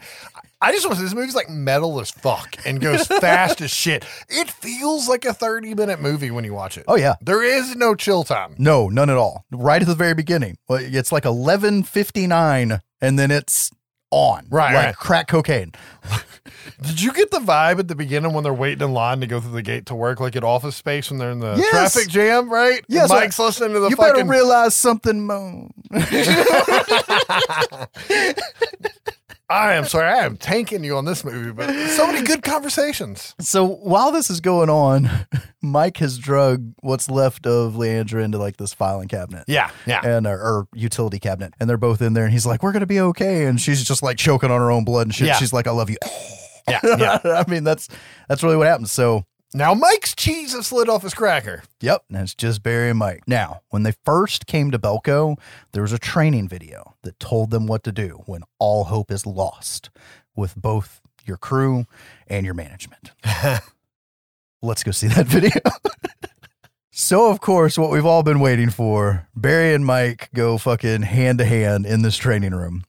I 0.63 0.71
just 0.71 0.85
want 0.85 0.95
to 0.95 0.99
say 1.01 1.05
this 1.05 1.13
movie's 1.15 1.35
like 1.35 1.49
metal 1.49 1.99
as 2.01 2.11
fuck 2.11 2.55
and 2.65 2.79
goes 2.81 3.07
fast 3.21 3.61
as 3.61 3.71
shit. 3.71 4.05
It 4.29 4.49
feels 4.49 5.07
like 5.07 5.23
a 5.25 5.33
30 5.33 5.73
minute 5.75 6.01
movie 6.01 6.31
when 6.31 6.43
you 6.43 6.53
watch 6.53 6.77
it. 6.77 6.85
Oh, 6.87 6.95
yeah. 6.95 7.15
There 7.21 7.43
is 7.43 7.75
no 7.75 7.95
chill 7.95 8.23
time. 8.23 8.55
No, 8.57 8.89
none 8.89 9.09
at 9.09 9.17
all. 9.17 9.45
Right 9.51 9.81
at 9.81 9.87
the 9.87 9.95
very 9.95 10.13
beginning. 10.15 10.57
It's 10.69 11.11
like 11.11 11.23
11:59 11.23 12.79
and 13.01 13.17
then 13.19 13.31
it's 13.31 13.71
on. 14.11 14.45
Right, 14.49 14.73
Like 14.73 14.85
right. 14.87 14.95
crack 14.95 15.27
cocaine. 15.27 15.71
Did 16.81 17.01
you 17.01 17.13
get 17.13 17.31
the 17.31 17.39
vibe 17.39 17.79
at 17.79 17.87
the 17.87 17.95
beginning 17.95 18.33
when 18.33 18.43
they're 18.43 18.53
waiting 18.53 18.83
in 18.85 18.93
line 18.93 19.21
to 19.21 19.27
go 19.27 19.39
through 19.39 19.53
the 19.53 19.61
gate 19.61 19.85
to 19.85 19.95
work, 19.95 20.19
like 20.19 20.35
at 20.35 20.43
office 20.43 20.75
space 20.75 21.09
when 21.09 21.17
they're 21.19 21.31
in 21.31 21.39
the 21.39 21.55
Yes. 21.55 21.93
traffic 21.93 22.09
jam, 22.09 22.49
right? 22.51 22.83
Yes, 22.89 23.09
And 23.09 23.19
Mike's 23.19 23.39
listening 23.39 23.73
to 23.73 23.79
the 23.79 23.89
you 23.89 23.95
fucking. 23.95 24.13
better 24.15 24.27
realize 24.29 24.75
something, 24.75 25.25
Mo. 25.25 25.69
I 29.51 29.73
am 29.73 29.83
sorry, 29.85 30.07
I 30.07 30.25
am 30.25 30.37
tanking 30.37 30.83
you 30.83 30.95
on 30.95 31.03
this 31.03 31.25
movie, 31.25 31.51
but 31.51 31.69
so 31.89 32.07
many 32.07 32.21
good 32.21 32.41
conversations. 32.41 33.35
So 33.41 33.65
while 33.65 34.11
this 34.11 34.29
is 34.29 34.39
going 34.39 34.69
on, 34.69 35.09
Mike 35.61 35.97
has 35.97 36.17
drug 36.17 36.73
what's 36.79 37.09
left 37.09 37.45
of 37.45 37.73
Leandra 37.73 38.23
into 38.23 38.37
like 38.37 38.55
this 38.55 38.73
filing 38.73 39.09
cabinet. 39.09 39.43
Yeah, 39.47 39.69
yeah. 39.85 39.99
And 40.05 40.25
or, 40.25 40.39
or 40.39 40.67
utility 40.73 41.19
cabinet. 41.19 41.53
And 41.59 41.69
they're 41.69 41.77
both 41.77 42.01
in 42.01 42.13
there 42.13 42.23
and 42.23 42.31
he's 42.31 42.45
like, 42.45 42.63
We're 42.63 42.71
gonna 42.71 42.85
be 42.85 43.01
okay. 43.01 43.45
And 43.45 43.59
she's 43.59 43.83
just 43.83 44.01
like 44.01 44.17
choking 44.17 44.51
on 44.51 44.59
her 44.61 44.71
own 44.71 44.85
blood 44.85 45.07
and 45.07 45.13
shit. 45.13 45.27
Yeah. 45.27 45.35
She's 45.35 45.51
like, 45.51 45.67
I 45.67 45.71
love 45.71 45.89
you. 45.89 45.97
Yeah, 46.69 46.79
yeah. 46.83 47.19
I 47.45 47.49
mean, 47.49 47.65
that's 47.65 47.89
that's 48.29 48.43
really 48.43 48.55
what 48.55 48.67
happens. 48.67 48.91
So 48.91 49.25
Now 49.53 49.73
Mike's 49.73 50.15
cheese 50.15 50.53
has 50.53 50.67
slid 50.67 50.87
off 50.87 51.03
his 51.03 51.13
cracker. 51.13 51.63
Yep, 51.81 52.05
and 52.09 52.19
it's 52.19 52.33
just 52.33 52.63
Barry 52.63 52.89
and 52.89 52.99
Mike. 52.99 53.23
Now, 53.27 53.61
when 53.69 53.83
they 53.83 53.93
first 54.05 54.47
came 54.47 54.71
to 54.71 54.79
Belko, 54.79 55.37
there 55.73 55.81
was 55.81 55.91
a 55.91 55.99
training 55.99 56.47
video 56.47 56.95
that 57.03 57.19
told 57.19 57.51
them 57.51 57.67
what 57.67 57.83
to 57.83 57.91
do 57.91 58.21
when 58.27 58.43
all 58.59 58.85
hope 58.85 59.11
is 59.11 59.25
lost 59.25 59.89
with 60.37 60.55
both 60.55 61.01
your 61.25 61.35
crew 61.35 61.85
and 62.27 62.45
your 62.45 62.55
management. 62.55 63.11
Let's 64.61 64.83
go 64.83 64.91
see 64.91 65.07
that 65.07 65.27
video. 65.27 65.59
so, 66.91 67.29
of 67.29 67.41
course, 67.41 67.77
what 67.77 67.91
we've 67.91 68.05
all 68.05 68.23
been 68.23 68.39
waiting 68.39 68.69
for 68.69 69.27
Barry 69.35 69.73
and 69.73 69.85
Mike 69.85 70.29
go 70.33 70.57
fucking 70.57 71.01
hand 71.01 71.39
to 71.39 71.45
hand 71.45 71.85
in 71.85 72.03
this 72.03 72.15
training 72.15 72.55
room. 72.55 72.85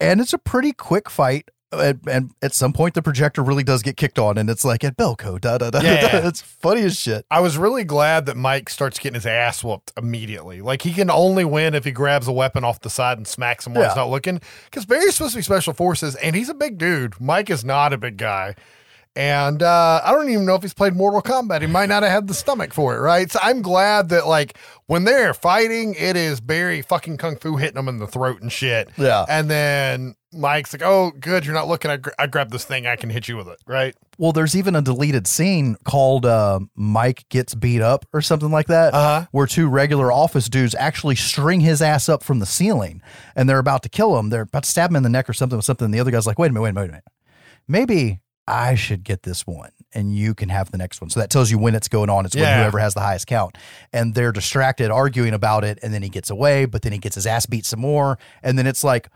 And 0.00 0.22
it's 0.22 0.32
a 0.32 0.38
pretty 0.38 0.72
quick 0.72 1.10
fight. 1.10 1.50
And, 1.70 2.00
and 2.08 2.30
at 2.40 2.54
some 2.54 2.72
point, 2.72 2.94
the 2.94 3.02
projector 3.02 3.42
really 3.42 3.62
does 3.62 3.82
get 3.82 3.96
kicked 3.98 4.18
on, 4.18 4.38
and 4.38 4.48
it's 4.48 4.64
like 4.64 4.84
at 4.84 4.96
Belko, 4.96 5.38
da 5.38 5.58
da 5.58 5.70
da. 5.70 5.80
Yeah, 5.80 6.00
da. 6.00 6.18
yeah. 6.18 6.28
It's 6.28 6.40
funny 6.40 6.82
as 6.82 6.98
shit. 6.98 7.26
I 7.30 7.40
was 7.40 7.58
really 7.58 7.84
glad 7.84 8.26
that 8.26 8.36
Mike 8.36 8.70
starts 8.70 8.98
getting 8.98 9.14
his 9.14 9.26
ass 9.26 9.62
whooped 9.62 9.92
immediately. 9.96 10.62
Like 10.62 10.82
he 10.82 10.92
can 10.94 11.10
only 11.10 11.44
win 11.44 11.74
if 11.74 11.84
he 11.84 11.90
grabs 11.90 12.26
a 12.26 12.32
weapon 12.32 12.64
off 12.64 12.80
the 12.80 12.90
side 12.90 13.18
and 13.18 13.26
smacks 13.26 13.66
him 13.66 13.74
while 13.74 13.84
he's 13.84 13.96
not 13.96 14.08
looking. 14.08 14.40
Because 14.64 14.86
Barry's 14.86 15.14
supposed 15.16 15.32
to 15.34 15.38
be 15.38 15.42
special 15.42 15.74
forces, 15.74 16.14
and 16.16 16.34
he's 16.34 16.48
a 16.48 16.54
big 16.54 16.78
dude. 16.78 17.20
Mike 17.20 17.50
is 17.50 17.64
not 17.64 17.92
a 17.92 17.98
big 17.98 18.16
guy. 18.16 18.54
And 19.18 19.64
uh, 19.64 20.00
I 20.04 20.12
don't 20.12 20.30
even 20.30 20.46
know 20.46 20.54
if 20.54 20.62
he's 20.62 20.72
played 20.74 20.94
Mortal 20.94 21.20
Kombat. 21.20 21.60
He 21.60 21.66
might 21.66 21.88
not 21.88 22.04
have 22.04 22.12
had 22.12 22.28
the 22.28 22.34
stomach 22.34 22.72
for 22.72 22.96
it, 22.96 23.00
right? 23.00 23.28
So 23.28 23.40
I'm 23.42 23.62
glad 23.62 24.10
that 24.10 24.28
like 24.28 24.56
when 24.86 25.02
they're 25.02 25.34
fighting, 25.34 25.96
it 25.98 26.14
is 26.16 26.40
Barry 26.40 26.82
fucking 26.82 27.16
kung 27.16 27.34
fu 27.36 27.56
hitting 27.56 27.76
him 27.76 27.88
in 27.88 27.98
the 27.98 28.06
throat 28.06 28.40
and 28.42 28.52
shit. 28.52 28.90
Yeah. 28.96 29.26
And 29.28 29.50
then 29.50 30.14
Mike's 30.32 30.72
like, 30.72 30.82
"Oh, 30.84 31.10
good, 31.18 31.44
you're 31.44 31.54
not 31.54 31.66
looking. 31.66 31.90
I, 31.90 31.96
gr- 31.96 32.10
I 32.16 32.28
grabbed 32.28 32.52
this 32.52 32.64
thing. 32.64 32.86
I 32.86 32.94
can 32.94 33.10
hit 33.10 33.26
you 33.26 33.36
with 33.36 33.48
it, 33.48 33.58
right?" 33.66 33.92
Well, 34.18 34.30
there's 34.30 34.54
even 34.54 34.76
a 34.76 34.82
deleted 34.82 35.26
scene 35.26 35.74
called 35.84 36.24
uh, 36.24 36.60
Mike 36.76 37.24
Gets 37.28 37.56
Beat 37.56 37.80
Up 37.82 38.04
or 38.12 38.22
something 38.22 38.52
like 38.52 38.68
that, 38.68 38.94
Uh-huh. 38.94 39.26
where 39.32 39.46
two 39.48 39.68
regular 39.68 40.12
office 40.12 40.48
dudes 40.48 40.76
actually 40.76 41.16
string 41.16 41.58
his 41.60 41.82
ass 41.82 42.08
up 42.08 42.22
from 42.22 42.38
the 42.38 42.46
ceiling 42.46 43.02
and 43.34 43.48
they're 43.48 43.58
about 43.58 43.82
to 43.82 43.88
kill 43.88 44.16
him. 44.16 44.28
They're 44.30 44.42
about 44.42 44.62
to 44.62 44.70
stab 44.70 44.90
him 44.90 44.96
in 44.96 45.02
the 45.02 45.08
neck 45.08 45.28
or 45.28 45.32
something 45.32 45.56
with 45.56 45.64
something. 45.64 45.86
And 45.86 45.94
the 45.94 45.98
other 46.00 46.12
guy's 46.12 46.26
like, 46.26 46.38
wait 46.38 46.50
a 46.50 46.52
minute, 46.52 46.62
wait 46.62 46.70
a 46.70 46.72
minute, 46.74 46.82
wait 46.82 46.88
a 46.88 46.92
minute. 46.92 47.04
Maybe 47.66 48.20
I 48.48 48.74
should 48.74 49.04
get 49.04 49.22
this 49.22 49.46
one 49.46 49.70
and 49.92 50.14
you 50.14 50.34
can 50.34 50.48
have 50.48 50.70
the 50.70 50.78
next 50.78 51.00
one. 51.00 51.10
So 51.10 51.20
that 51.20 51.30
tells 51.30 51.50
you 51.50 51.58
when 51.58 51.74
it's 51.74 51.88
going 51.88 52.10
on. 52.10 52.24
It's 52.26 52.34
when 52.34 52.44
whoever 52.44 52.78
has 52.78 52.94
the 52.94 53.00
highest 53.00 53.26
count. 53.26 53.56
And 53.92 54.14
they're 54.14 54.32
distracted 54.32 54.90
arguing 54.90 55.34
about 55.34 55.64
it. 55.64 55.78
And 55.82 55.92
then 55.92 56.02
he 56.02 56.08
gets 56.08 56.30
away, 56.30 56.64
but 56.64 56.82
then 56.82 56.92
he 56.92 56.98
gets 56.98 57.14
his 57.14 57.26
ass 57.26 57.46
beat 57.46 57.66
some 57.66 57.80
more. 57.80 58.18
And 58.42 58.58
then 58.58 58.66
it's 58.66 58.82
like 58.82 59.10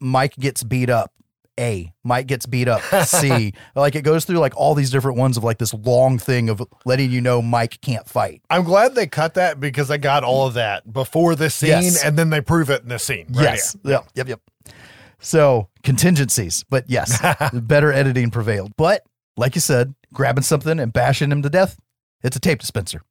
Mike 0.00 0.36
gets 0.36 0.62
beat 0.62 0.90
up. 0.90 1.12
A. 1.58 1.92
Mike 2.02 2.26
gets 2.26 2.46
beat 2.46 2.66
up. 2.66 2.80
C. 3.06 3.52
like 3.76 3.94
it 3.94 4.02
goes 4.02 4.24
through 4.24 4.38
like 4.38 4.56
all 4.56 4.74
these 4.74 4.90
different 4.90 5.18
ones 5.18 5.36
of 5.36 5.44
like 5.44 5.58
this 5.58 5.72
long 5.72 6.18
thing 6.18 6.48
of 6.48 6.60
letting 6.84 7.12
you 7.12 7.20
know 7.20 7.40
Mike 7.40 7.80
can't 7.80 8.08
fight. 8.08 8.42
I'm 8.50 8.64
glad 8.64 8.96
they 8.96 9.06
cut 9.06 9.34
that 9.34 9.60
because 9.60 9.88
I 9.88 9.98
got 9.98 10.24
all 10.24 10.48
of 10.48 10.54
that 10.54 10.92
before 10.92 11.36
this 11.36 11.54
scene, 11.54 11.68
Yes. 11.70 12.04
and 12.04 12.18
then 12.18 12.30
they 12.30 12.40
prove 12.40 12.70
it 12.70 12.82
in 12.82 12.88
this 12.88 13.04
scene. 13.04 13.26
Right 13.30 13.44
yes. 13.44 13.76
here. 13.84 13.92
Yep. 13.92 14.08
Yep. 14.16 14.28
Yep. 14.30 14.40
So 15.24 15.68
contingencies, 15.82 16.64
but 16.68 16.84
yes, 16.88 17.20
better 17.52 17.92
editing 17.92 18.30
prevailed. 18.30 18.72
But 18.76 19.02
like 19.36 19.54
you 19.54 19.60
said, 19.60 19.94
grabbing 20.12 20.42
something 20.44 20.78
and 20.78 20.92
bashing 20.92 21.32
him 21.32 21.42
to 21.42 21.50
death, 21.50 21.78
it's 22.22 22.36
a 22.36 22.40
tape 22.40 22.60
dispenser. 22.60 23.02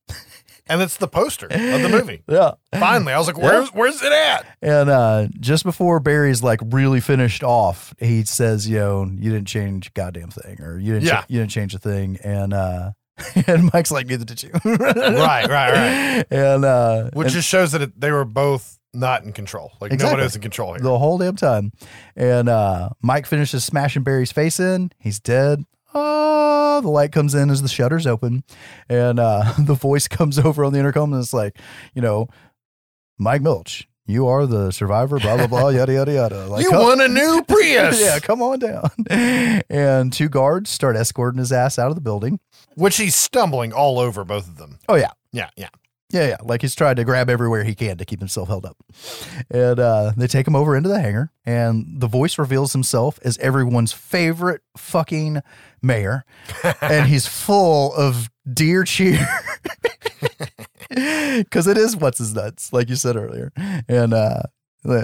And 0.67 0.81
it's 0.81 0.95
the 0.95 1.09
poster 1.09 1.47
of 1.47 1.51
the 1.81 1.89
movie. 1.89 2.21
Yeah. 2.29 2.51
Finally, 2.79 3.11
I 3.11 3.17
was 3.17 3.27
like, 3.27 3.37
"Where's 3.37 3.67
where's 3.73 4.01
it 4.01 4.13
at?" 4.13 4.45
And 4.61 4.89
uh, 4.89 5.27
just 5.39 5.65
before 5.65 5.99
Barry's 5.99 6.41
like 6.41 6.61
really 6.63 7.01
finished 7.01 7.43
off, 7.43 7.93
he 7.99 8.23
says, 8.23 8.67
"You 8.69 8.77
know, 8.79 9.03
you 9.05 9.31
didn't 9.31 9.47
change 9.49 9.87
a 9.87 9.91
goddamn 9.91 10.29
thing, 10.29 10.61
or 10.61 10.79
you 10.79 10.93
didn't, 10.93 11.07
Yeah. 11.07 11.25
you 11.27 11.39
didn't 11.39 11.51
change 11.51 11.75
a 11.75 11.79
thing." 11.79 12.17
And 12.23 12.53
uh, 12.53 12.91
and 13.47 13.69
Mike's 13.73 13.91
like, 13.91 14.07
"Neither 14.07 14.23
did 14.23 14.41
you." 14.41 14.51
right, 14.63 15.47
right, 15.47 15.47
right. 15.49 16.25
And 16.31 16.63
uh, 16.63 17.09
Which 17.11 17.25
and 17.27 17.33
just 17.35 17.49
shows 17.49 17.73
that 17.73 17.81
it, 17.81 17.99
they 17.99 18.11
were 18.11 18.23
both 18.25 18.79
not 18.93 19.23
in 19.23 19.33
control. 19.33 19.71
Like 19.81 19.91
Exactly. 19.91 20.11
nobody 20.13 20.25
was 20.25 20.35
in 20.35 20.41
control 20.41 20.73
here. 20.73 20.81
the 20.81 20.97
whole 20.99 21.17
damn 21.17 21.35
time. 21.35 21.71
And 22.15 22.47
uh, 22.49 22.89
Mike 23.01 23.25
finishes 23.25 23.63
smashing 23.63 24.03
Barry's 24.03 24.31
face 24.31 24.59
in. 24.59 24.91
He's 24.99 25.19
dead. 25.19 25.63
Oh, 25.95 26.79
the 26.81 26.89
light 26.89 27.11
comes 27.11 27.35
in 27.35 27.49
as 27.51 27.61
the 27.61 27.67
shutters 27.67 28.07
open, 28.07 28.43
and 28.89 29.19
uh, 29.19 29.53
the 29.59 29.75
voice 29.75 30.07
comes 30.07 30.39
over 30.39 30.65
on 30.65 30.73
the 30.73 30.79
intercom, 30.79 31.13
and 31.13 31.21
it's 31.21 31.33
like, 31.33 31.57
you 31.93 32.01
know, 32.01 32.27
Mike 33.19 33.41
Milch, 33.43 33.87
you 34.07 34.25
are 34.27 34.47
the 34.47 34.71
survivor. 34.71 35.19
Blah 35.19 35.37
blah 35.37 35.47
blah. 35.47 35.69
Yada 35.69 35.93
yada 35.93 36.11
yada. 36.13 36.47
Like, 36.49 36.63
you 36.63 36.71
come- 36.71 36.81
won 36.81 36.99
a 37.01 37.07
new 37.07 37.43
Prius, 37.47 38.01
yeah, 38.01 38.17
come 38.19 38.41
on 38.41 38.57
down. 38.59 38.89
And 39.69 40.11
two 40.11 40.29
guards 40.29 40.69
start 40.71 40.95
escorting 40.95 41.37
his 41.39 41.51
ass 41.51 41.77
out 41.77 41.89
of 41.89 41.95
the 41.95 42.01
building. 42.01 42.39
which 42.75 42.97
he's 42.97 43.15
stumbling 43.15 43.71
all 43.71 43.99
over 43.99 44.23
both 44.23 44.47
of 44.47 44.57
them. 44.57 44.79
Oh 44.89 44.95
yeah, 44.95 45.11
Yeah, 45.31 45.49
yeah. 45.55 45.69
Yeah, 46.13 46.27
yeah. 46.27 46.37
Like 46.43 46.61
he's 46.61 46.75
tried 46.75 46.97
to 46.97 47.03
grab 47.03 47.27
everywhere 47.27 47.63
he 47.63 47.73
can 47.73 47.97
to 47.97 48.05
keep 48.05 48.19
himself 48.19 48.47
held 48.47 48.65
up. 48.67 48.77
And 49.49 49.79
uh, 49.79 50.11
they 50.15 50.27
take 50.27 50.47
him 50.47 50.55
over 50.55 50.75
into 50.75 50.87
the 50.87 51.01
hangar, 51.01 51.31
and 51.43 51.99
the 51.99 52.07
voice 52.07 52.37
reveals 52.37 52.71
himself 52.71 53.19
as 53.25 53.37
everyone's 53.39 53.91
favorite 53.91 54.61
fucking 54.77 55.41
mayor. 55.81 56.23
and 56.81 57.07
he's 57.07 57.25
full 57.25 57.93
of 57.95 58.29
dear 58.51 58.83
cheer. 58.83 59.27
Because 60.89 61.65
it 61.65 61.75
is 61.75 61.97
what's 61.97 62.19
his 62.19 62.35
nuts, 62.35 62.71
like 62.71 62.87
you 62.87 62.95
said 62.95 63.15
earlier. 63.15 63.51
And 63.87 64.13
uh, 64.13 64.43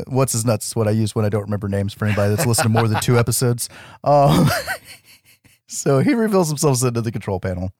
what's 0.07 0.33
his 0.33 0.45
nuts 0.45 0.67
is 0.67 0.75
what 0.75 0.87
I 0.87 0.91
use 0.91 1.15
when 1.15 1.25
I 1.25 1.29
don't 1.29 1.43
remember 1.43 1.67
names 1.67 1.95
for 1.95 2.05
anybody 2.05 2.35
that's 2.35 2.45
listened 2.45 2.65
to 2.65 2.69
more 2.69 2.87
than 2.87 3.01
two 3.01 3.17
episodes. 3.17 3.69
Um, 4.03 4.47
so 5.67 5.99
he 5.99 6.13
reveals 6.13 6.47
himself 6.49 6.83
into 6.83 7.01
the 7.01 7.11
control 7.11 7.39
panel. 7.39 7.71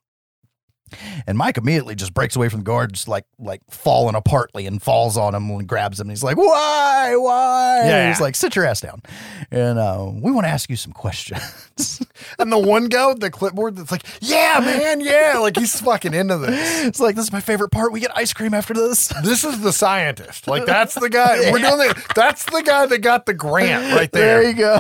And 1.28 1.38
Mike 1.38 1.58
immediately 1.58 1.96
just 1.96 2.14
breaks 2.14 2.36
away 2.36 2.50
from 2.50 2.60
the 2.62 2.66
guards, 2.66 3.08
like 3.08 3.26
like 3.38 3.62
falling 3.70 4.16
apartly, 4.16 4.66
and 4.68 4.82
falls 4.82 5.18
on 5.18 5.34
him 5.36 5.50
and 5.52 5.68
grabs 5.68 6.00
him. 6.00 6.06
And 6.06 6.12
he's 6.12 6.24
like, 6.24 6.38
"Why? 6.38 7.16
Why?" 7.16 7.82
Yeah. 7.86 8.08
He's 8.10 8.22
like, 8.22 8.36
"Sit 8.36 8.56
your 8.56 8.66
ass 8.66 8.82
down." 8.82 9.02
And 9.52 9.80
uh, 9.80 10.10
we 10.14 10.32
want 10.32 10.46
to 10.46 10.50
ask 10.50 10.70
you 10.70 10.76
some 10.76 10.94
questions. 10.94 12.02
And 12.38 12.52
the 12.52 12.60
one 12.60 12.86
guy 12.90 13.08
with 13.08 13.22
the 13.22 13.30
clipboard 13.32 13.78
that's 13.78 13.92
like, 13.92 14.04
"Yeah, 14.20 14.60
man, 14.60 15.00
yeah," 15.00 15.38
like 15.40 15.56
he's 15.58 15.80
fucking 15.80 16.14
into 16.14 16.38
this. 16.38 16.86
it's 16.86 17.00
like 17.00 17.16
this 17.16 17.26
is 17.26 17.32
my 17.32 17.40
favorite 17.40 17.70
part. 17.70 17.94
We 17.94 18.02
get 18.02 18.12
ice 18.16 18.34
cream 18.34 18.54
after 18.54 18.74
this. 18.74 19.12
This 19.24 19.44
is 19.46 19.62
the 19.62 19.72
scientist. 19.72 20.48
Like 20.48 20.66
that's 20.66 20.96
the 20.96 21.10
guy. 21.10 21.52
We're 21.52 21.60
doing 21.60 21.78
the. 21.78 22.04
That's 22.16 22.44
the 22.46 22.62
guy 22.62 22.86
that 22.88 23.00
got 23.00 23.26
the 23.26 23.34
grant 23.34 23.96
right 23.96 24.12
there. 24.12 24.42
There 24.42 24.50
you 24.52 24.58
go. 24.58 24.80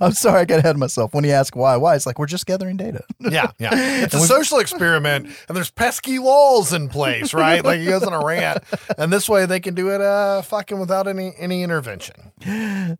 I'm 0.00 0.12
sorry, 0.12 0.40
I 0.40 0.44
got 0.44 0.58
ahead 0.58 0.74
of 0.74 0.78
myself. 0.78 1.14
When 1.14 1.24
you 1.24 1.30
ask 1.30 1.54
why, 1.56 1.76
why, 1.76 1.94
it's 1.96 2.06
like 2.06 2.18
we're 2.18 2.26
just 2.26 2.46
gathering 2.46 2.76
data. 2.76 3.04
Yeah, 3.20 3.50
yeah. 3.58 3.70
It's 4.04 4.14
a 4.14 4.20
social 4.20 4.58
experiment, 4.58 5.26
and 5.48 5.56
there's 5.56 5.70
pesky 5.70 6.18
laws 6.18 6.72
in 6.72 6.88
place, 6.88 7.34
right? 7.34 7.64
Like 7.64 7.80
he 7.80 7.86
goes 7.86 8.02
on 8.04 8.12
a 8.12 8.24
rant, 8.24 8.62
and 8.98 9.12
this 9.12 9.28
way 9.28 9.46
they 9.46 9.60
can 9.60 9.74
do 9.74 9.90
it, 9.90 10.00
uh, 10.00 10.42
fucking 10.42 10.78
without 10.78 11.08
any 11.08 11.32
any 11.38 11.62
intervention. 11.62 12.14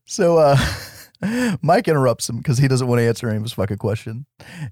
So 0.04 0.38
uh 0.38 0.56
Mike 1.62 1.88
interrupts 1.88 2.28
him 2.28 2.38
because 2.38 2.58
he 2.58 2.68
doesn't 2.68 2.86
want 2.86 2.98
to 2.98 3.04
answer 3.04 3.28
any 3.28 3.36
of 3.36 3.42
his 3.42 3.52
fucking 3.52 3.78
question. 3.78 4.26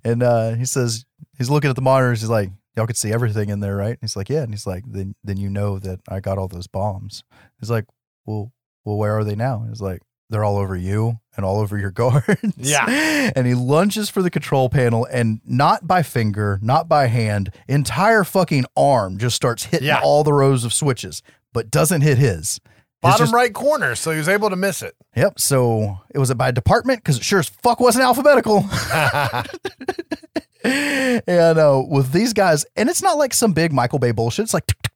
And 0.04 0.22
uh 0.22 0.54
he 0.54 0.64
says 0.64 1.04
he's 1.38 1.50
looking 1.50 1.70
at 1.70 1.76
the 1.76 1.82
monitors, 1.82 2.20
he's 2.20 2.30
like, 2.30 2.50
y'all 2.76 2.86
could 2.86 2.96
see 2.96 3.12
everything 3.12 3.48
in 3.48 3.60
there, 3.60 3.76
right? 3.76 3.90
And 3.90 3.98
he's 4.00 4.16
like, 4.16 4.28
yeah. 4.28 4.42
And 4.42 4.52
he's 4.52 4.66
like, 4.66 4.84
then 4.86 5.14
then 5.24 5.36
you 5.36 5.48
know 5.50 5.78
that 5.78 6.00
I 6.08 6.20
got 6.20 6.38
all 6.38 6.48
those 6.48 6.66
bombs. 6.66 7.22
He's 7.60 7.70
like, 7.70 7.84
well, 8.26 8.52
well, 8.84 8.96
where 8.96 9.16
are 9.16 9.24
they 9.24 9.36
now? 9.36 9.60
And 9.60 9.68
he's 9.68 9.80
like, 9.80 10.02
they're 10.30 10.44
all 10.44 10.56
over 10.56 10.76
you 10.76 11.18
and 11.36 11.44
all 11.44 11.60
over 11.60 11.76
your 11.78 11.90
guards. 12.02 12.54
Yeah. 12.56 13.30
And 13.36 13.46
he 13.46 13.54
lunges 13.54 14.10
for 14.10 14.20
the 14.22 14.30
control 14.30 14.68
panel 14.68 15.06
and 15.10 15.40
not 15.46 15.86
by 15.86 16.02
finger, 16.02 16.58
not 16.62 16.88
by 16.88 17.06
hand, 17.06 17.50
entire 17.68 18.22
fucking 18.22 18.66
arm 18.76 19.16
just 19.18 19.34
starts 19.34 19.64
hitting 19.64 19.86
Yeah. 19.88 20.00
all 20.02 20.22
the 20.24 20.32
rows 20.32 20.64
of 20.64 20.72
switches, 20.74 21.22
but 21.54 21.70
doesn't 21.70 22.02
hit 22.02 22.18
his. 22.18 22.60
Bottom 23.00 23.24
just- 23.26 23.34
right 23.34 23.52
corner, 23.52 23.94
so 23.94 24.10
he 24.10 24.18
was 24.18 24.28
able 24.28 24.50
to 24.50 24.56
miss 24.56 24.82
it. 24.82 24.94
Yep. 25.16 25.38
So 25.40 26.00
it 26.14 26.18
was 26.18 26.30
it 26.30 26.36
by 26.36 26.50
department 26.50 27.00
because 27.00 27.16
it 27.18 27.24
sure 27.24 27.38
as 27.38 27.48
fuck 27.48 27.80
wasn't 27.80 28.04
alphabetical. 28.04 28.64
and 30.64 31.58
uh, 31.58 31.82
with 31.88 32.12
these 32.12 32.32
guys, 32.32 32.64
and 32.76 32.88
it's 32.88 33.02
not 33.02 33.16
like 33.18 33.34
some 33.34 33.52
big 33.52 33.72
Michael 33.72 33.98
Bay 33.98 34.12
bullshit. 34.12 34.44
It's 34.44 34.54
like, 34.54 34.66
tick, 34.66 34.80
tick, 34.82 34.92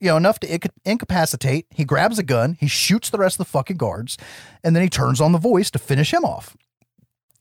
you 0.00 0.08
know, 0.08 0.16
enough 0.16 0.38
to 0.40 0.48
inca- 0.52 0.70
incapacitate. 0.84 1.66
He 1.70 1.84
grabs 1.84 2.18
a 2.18 2.22
gun, 2.22 2.56
he 2.58 2.66
shoots 2.66 3.10
the 3.10 3.18
rest 3.18 3.34
of 3.34 3.46
the 3.46 3.50
fucking 3.50 3.76
guards, 3.76 4.16
and 4.64 4.74
then 4.74 4.82
he 4.82 4.88
turns 4.88 5.20
on 5.20 5.32
the 5.32 5.38
voice 5.38 5.70
to 5.72 5.78
finish 5.78 6.12
him 6.12 6.24
off. 6.24 6.56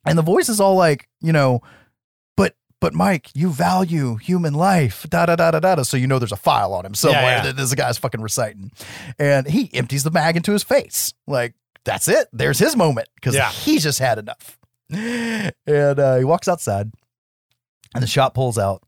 And 0.05 0.17
the 0.17 0.21
voice 0.23 0.49
is 0.49 0.59
all 0.59 0.75
like, 0.75 1.07
you 1.21 1.31
know, 1.33 1.61
but 2.37 2.55
but 2.81 2.93
Mike, 2.93 3.29
you 3.33 3.49
value 3.49 4.15
human 4.15 4.53
life, 4.53 5.05
da 5.09 5.25
da 5.25 5.35
da 5.35 5.51
da 5.51 5.59
da. 5.59 5.75
da. 5.75 5.83
So 5.83 5.97
you 5.97 6.07
know 6.07 6.19
there's 6.19 6.31
a 6.31 6.37
file 6.37 6.73
on 6.73 6.85
him 6.85 6.93
somewhere 6.93 7.21
yeah. 7.21 7.41
that 7.43 7.57
this 7.57 7.73
guy's 7.75 7.97
fucking 7.97 8.21
reciting, 8.21 8.71
and 9.17 9.47
he 9.47 9.69
empties 9.73 10.03
the 10.03 10.11
mag 10.11 10.35
into 10.37 10.51
his 10.53 10.63
face. 10.63 11.13
Like 11.27 11.53
that's 11.85 12.07
it. 12.07 12.27
There's 12.33 12.59
his 12.59 12.75
moment 12.75 13.07
because 13.15 13.35
Yeah. 13.35 13.49
he's 13.51 13.83
just 13.83 13.99
had 13.99 14.19
enough. 14.19 14.57
And 14.91 15.53
uh, 15.99 16.15
he 16.17 16.23
walks 16.23 16.47
outside, 16.47 16.91
and 17.93 18.01
the 18.03 18.07
shot 18.07 18.33
pulls 18.33 18.57
out. 18.57 18.81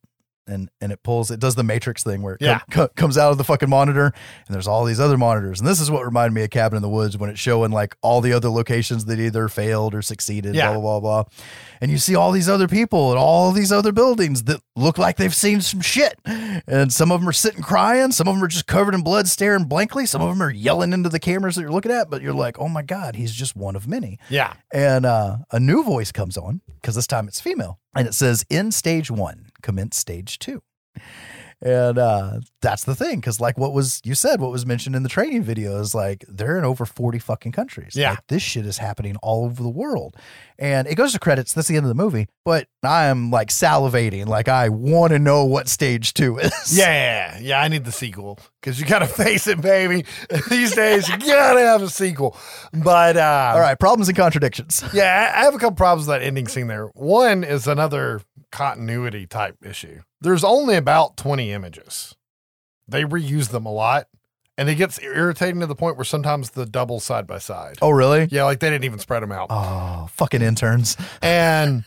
And, 0.48 0.70
and 0.82 0.92
it 0.92 1.04
pulls, 1.04 1.30
it 1.32 1.40
does 1.40 1.54
the 1.56 1.64
Matrix 1.64 2.04
thing 2.04 2.24
where 2.24 2.34
it 2.34 2.40
com- 2.40 2.48
Yeah. 2.48 2.60
co- 2.72 2.88
comes 2.90 3.18
out 3.18 3.32
of 3.32 3.38
the 3.38 3.44
fucking 3.44 3.70
monitor, 3.70 4.06
and 4.06 4.54
there's 4.54 4.68
all 4.68 4.84
these 4.86 5.00
other 5.00 5.18
monitors. 5.18 5.60
And 5.60 5.68
this 5.70 5.80
is 5.80 5.92
what 5.92 6.04
reminded 6.04 6.34
me 6.34 6.44
of 6.44 6.50
Cabin 6.50 6.76
in 6.78 6.82
the 6.82 6.90
Woods 6.90 7.16
when 7.18 7.30
it's 7.30 7.40
showing 7.40 7.72
like 7.72 7.96
all 8.02 8.22
the 8.22 8.34
other 8.34 8.50
locations 8.50 9.06
that 9.06 9.20
either 9.20 9.48
failed 9.48 9.94
or 9.94 10.02
succeeded, 10.02 10.56
Yeah. 10.56 10.72
blah, 10.74 10.82
blah, 10.82 11.00
blah, 11.00 11.24
blah. 11.24 11.32
And 11.80 11.92
you 11.92 11.98
see 12.00 12.16
all 12.16 12.32
these 12.32 12.50
other 12.50 12.68
people 12.68 13.12
and 13.12 13.20
all 13.20 13.52
these 13.52 13.72
other 13.72 13.92
buildings 13.92 14.44
that 14.44 14.62
look 14.76 14.98
like 14.98 15.18
they've 15.18 15.34
seen 15.36 15.62
some 15.62 15.82
shit. 15.82 16.20
And 16.26 16.92
some 16.92 17.12
of 17.12 17.22
them 17.22 17.30
are 17.30 17.34
sitting 17.34 17.62
crying, 17.62 18.12
some 18.12 18.28
of 18.28 18.34
them 18.36 18.44
are 18.44 18.48
just 18.48 18.68
covered 18.68 18.96
in 18.96 19.02
blood, 19.04 19.28
staring 19.28 19.66
blankly, 19.66 20.06
some 20.06 20.22
of 20.22 20.30
them 20.30 20.42
are 20.42 20.52
yelling 20.52 20.92
into 20.92 21.10
the 21.10 21.20
cameras 21.20 21.56
that 21.56 21.62
you're 21.62 21.72
looking 21.72 21.92
at, 21.92 22.10
but 22.10 22.22
you're 22.22 22.34
like, 22.34 22.60
oh 22.60 22.68
my 22.68 22.82
God, 22.82 23.16
he's 23.16 23.32
just 23.34 23.56
one 23.56 23.76
of 23.76 23.88
many 23.88 24.18
Yeah. 24.30 24.54
and 24.74 25.06
uh, 25.06 25.38
a 25.52 25.60
new 25.60 25.84
voice 25.84 26.12
comes 26.12 26.36
on 26.38 26.62
because 26.82 26.96
this 26.96 27.08
time 27.08 27.28
it's 27.28 27.40
female 27.40 27.80
and 27.96 28.08
it 28.08 28.14
says 28.14 28.44
in 28.50 28.72
stage 28.72 29.12
one 29.12 29.48
commence 29.62 29.98
stage 29.98 30.40
two 30.40 30.62
and 31.64 32.00
uh, 32.00 32.40
that's 32.62 32.86
the 32.86 32.96
thing 32.96 33.20
because 33.20 33.40
like 33.40 33.56
what 33.58 33.72
was 33.72 34.02
you 34.04 34.16
said 34.16 34.42
what 34.42 34.52
was 34.52 34.66
mentioned 34.66 34.96
in 34.96 35.04
the 35.04 35.10
training 35.10 35.44
video 35.44 35.80
is 35.80 35.94
like 35.94 36.26
they're 36.28 36.58
in 36.58 36.66
over 36.66 36.86
40 36.86 37.20
fucking 37.20 37.52
countries 37.52 37.96
Yeah. 37.96 38.12
Like, 38.12 38.28
this 38.28 38.42
shit 38.42 38.66
is 38.66 38.80
happening 38.80 39.16
all 39.22 39.46
over 39.46 39.62
the 39.62 39.70
world 39.70 40.16
and 40.58 40.88
it 40.88 40.96
goes 40.96 41.14
to 41.14 41.20
credits 41.20 41.54
that's 41.54 41.68
the 41.68 41.78
end 41.78 41.86
of 41.86 41.90
the 41.90 41.96
movie 42.04 42.28
but 42.46 42.68
i'm 42.84 43.30
like 43.30 43.50
salivating 43.50 44.26
like 44.26 44.48
i 44.48 44.70
want 44.70 45.12
to 45.14 45.20
know 45.20 45.46
what 45.46 45.68
stage 45.70 46.14
two 46.16 46.40
is 46.40 46.52
Yeah, 46.78 46.88
yeah, 46.92 47.40
yeah. 47.40 47.62
I 47.62 47.68
need 47.68 47.86
the 47.86 47.92
sequel 47.92 48.40
because 48.60 48.80
you 48.80 48.86
gotta 48.88 49.06
face 49.24 49.46
it, 49.48 49.62
baby. 49.62 50.06
These 50.50 50.76
days, 50.76 51.08
you 51.10 51.18
gotta 51.18 51.60
have 51.60 51.82
a 51.82 51.90
sequel. 51.90 52.36
But 52.74 53.18
uh, 53.18 53.52
all 53.54 53.60
right 53.60 53.80
problems 53.80 54.08
and 54.08 54.18
contradictions 54.18 54.84
yeah, 54.94 55.32
I 55.36 55.42
I 55.42 55.44
have 55.44 55.54
a 55.56 55.60
couple 55.60 55.76
problems 55.76 56.08
with 56.08 56.20
that 56.20 56.26
ending 56.26 56.48
scene 56.48 56.68
there. 56.68 56.88
One 56.96 57.44
is 57.44 57.68
another 57.68 58.22
continuity 58.52 59.26
type 59.28 59.58
issue. 59.64 60.02
There's 60.20 60.44
only 60.44 60.76
about 60.76 61.18
20 61.18 61.52
images. 61.52 62.16
They 62.88 63.04
reuse 63.04 63.50
them 63.50 63.66
a 63.66 63.72
lot, 63.72 64.08
and 64.58 64.70
it 64.70 64.76
gets 64.76 65.00
irritating 65.02 65.62
to 65.62 65.66
the 65.68 65.76
point 65.76 65.96
where 65.98 66.06
sometimes 66.06 66.52
the 66.52 66.66
double 66.66 67.00
side 67.00 67.26
by 67.26 67.38
side. 67.38 67.78
oh 67.82 67.90
really 67.92 68.28
Yeah, 68.30 68.44
like 68.44 68.60
they 68.60 68.70
didn't 68.70 68.86
even 68.86 69.00
spread 69.00 69.24
them 69.24 69.32
out. 69.32 69.48
oh 69.50 70.08
fucking 70.12 70.42
interns 70.42 70.98
And 71.22 71.86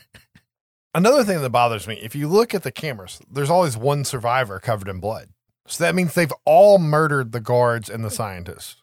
another 0.93 1.23
thing 1.23 1.41
that 1.41 1.49
bothers 1.51 1.87
me, 1.87 1.99
if 2.01 2.15
you 2.15 2.27
look 2.27 2.53
at 2.53 2.63
the 2.63 2.71
cameras, 2.71 3.19
there's 3.31 3.49
always 3.49 3.77
one 3.77 4.03
survivor 4.03 4.59
covered 4.59 4.87
in 4.87 4.99
blood. 4.99 5.29
So 5.67 5.83
that 5.83 5.95
means 5.95 6.13
they've 6.13 6.33
all 6.45 6.77
murdered 6.79 7.31
the 7.31 7.39
guards 7.39 7.89
and 7.89 8.03
the 8.03 8.11
scientists. 8.11 8.81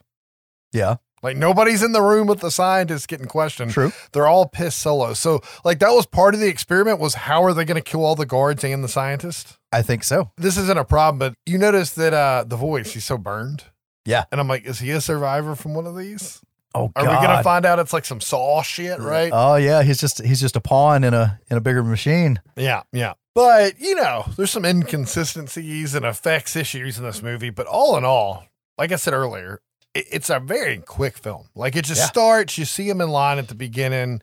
yeah 0.73 0.97
Like 1.23 1.37
nobody's 1.37 1.83
in 1.83 1.93
the 1.93 2.03
room 2.03 2.27
with 2.27 2.41
the 2.41 2.51
scientists 2.51 3.07
getting 3.07 3.27
questioned. 3.27 3.71
True. 3.71 3.93
They're 4.13 4.27
all 4.27 4.47
pissed 4.49 4.81
solo. 4.81 5.15
So 5.15 5.41
like 5.65 5.79
that 5.79 5.91
was 5.91 6.07
part 6.07 6.35
of 6.35 6.41
the 6.41 6.49
experiment 6.49 6.99
was 6.99 7.15
how 7.15 7.45
are 7.45 7.53
they 7.55 7.65
going 7.65 7.77
to 7.83 7.91
kill 7.91 8.05
all 8.05 8.17
the 8.17 8.27
guards 8.27 8.65
and 8.65 8.83
the 8.83 8.89
scientists? 8.89 9.59
i 9.73 9.81
think 9.83 10.05
so 10.05 10.31
This 10.37 10.57
isn't 10.59 10.79
a 10.79 10.85
problem, 10.85 11.19
but 11.19 11.35
you 11.47 11.59
notice 11.59 11.93
that 11.93 12.13
uh 12.13 12.45
the 12.47 12.57
voice, 12.57 12.93
he's 12.93 13.05
so 13.05 13.17
burned. 13.19 13.65
Yeah. 14.05 14.25
And 14.33 14.41
I'm 14.41 14.49
like, 14.49 14.65
is 14.65 14.81
he 14.81 14.91
a 14.91 15.01
survivor 15.01 15.55
from 15.55 15.75
one 15.75 15.87
of 15.87 15.97
these? 15.97 16.41
oh 16.75 16.91
Are 16.97 17.03
we 17.05 17.09
gonna 17.09 17.43
find 17.43 17.65
out 17.65 17.79
it's 17.79 17.93
like 17.93 18.05
some 18.05 18.21
saw 18.21 18.63
shit, 18.63 18.99
right? 18.99 19.31
Oh 19.33 19.55
yeah, 19.57 19.83
he's 19.83 20.01
just 20.01 20.23
he's 20.25 20.41
just 20.41 20.57
a 20.57 20.61
pawn 20.61 21.05
in 21.05 21.15
a 21.15 21.39
in 21.51 21.57
a 21.57 21.61
bigger 21.61 21.85
machine. 21.85 22.41
Yeah, 22.57 22.83
yeah. 22.93 23.13
But, 23.35 23.81
you 23.81 23.95
know, 23.95 24.25
there's 24.37 24.51
some 24.51 24.67
inconsistencies 24.67 25.95
and 25.95 26.05
effects 26.05 26.55
issues 26.57 26.99
in 26.99 27.05
this 27.05 27.23
movie. 27.23 27.49
But 27.51 27.67
all 27.67 27.97
in 27.97 28.05
all, 28.05 28.45
like 28.77 28.93
I 28.93 28.97
said 28.97 29.15
earlier, 29.15 29.61
it's 29.95 30.31
a 30.31 30.41
very 30.41 30.79
quick 30.79 31.17
film. 31.19 31.49
Like 31.55 31.77
it 31.77 31.85
just 31.85 32.01
Yeah. 32.01 32.07
starts, 32.07 32.59
you 32.59 32.65
see 32.65 32.89
him 32.89 33.01
in 33.01 33.09
line 33.11 33.39
at 33.39 33.49
the 33.49 33.55
beginning. 33.55 34.23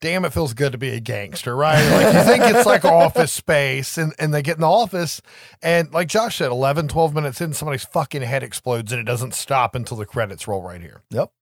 Damn, 0.00 0.24
it 0.24 0.32
feels 0.32 0.54
good 0.54 0.70
to 0.72 0.78
be 0.78 0.90
a 0.90 1.00
gangster, 1.00 1.56
right? 1.56 1.82
Like 1.90 2.14
you 2.14 2.22
think 2.22 2.44
it's 2.54 2.64
like 2.66 2.84
office 2.86 3.32
space 3.32 3.98
and, 3.98 4.14
and 4.20 4.32
they 4.32 4.42
get 4.42 4.56
in 4.56 4.60
the 4.60 4.68
office 4.70 5.20
and 5.60 5.92
like 5.92 6.06
Josh 6.06 6.36
said, 6.36 6.52
11, 6.52 6.86
12 6.86 7.14
minutes 7.14 7.40
in, 7.40 7.52
somebody's 7.52 7.84
fucking 7.84 8.22
head 8.22 8.44
explodes 8.44 8.92
and 8.92 9.00
it 9.00 9.04
doesn't 9.04 9.34
stop 9.34 9.74
until 9.74 9.96
the 9.96 10.06
credits 10.06 10.46
roll 10.46 10.62
right 10.62 10.80
here. 10.80 11.02
Yep. 11.10 11.32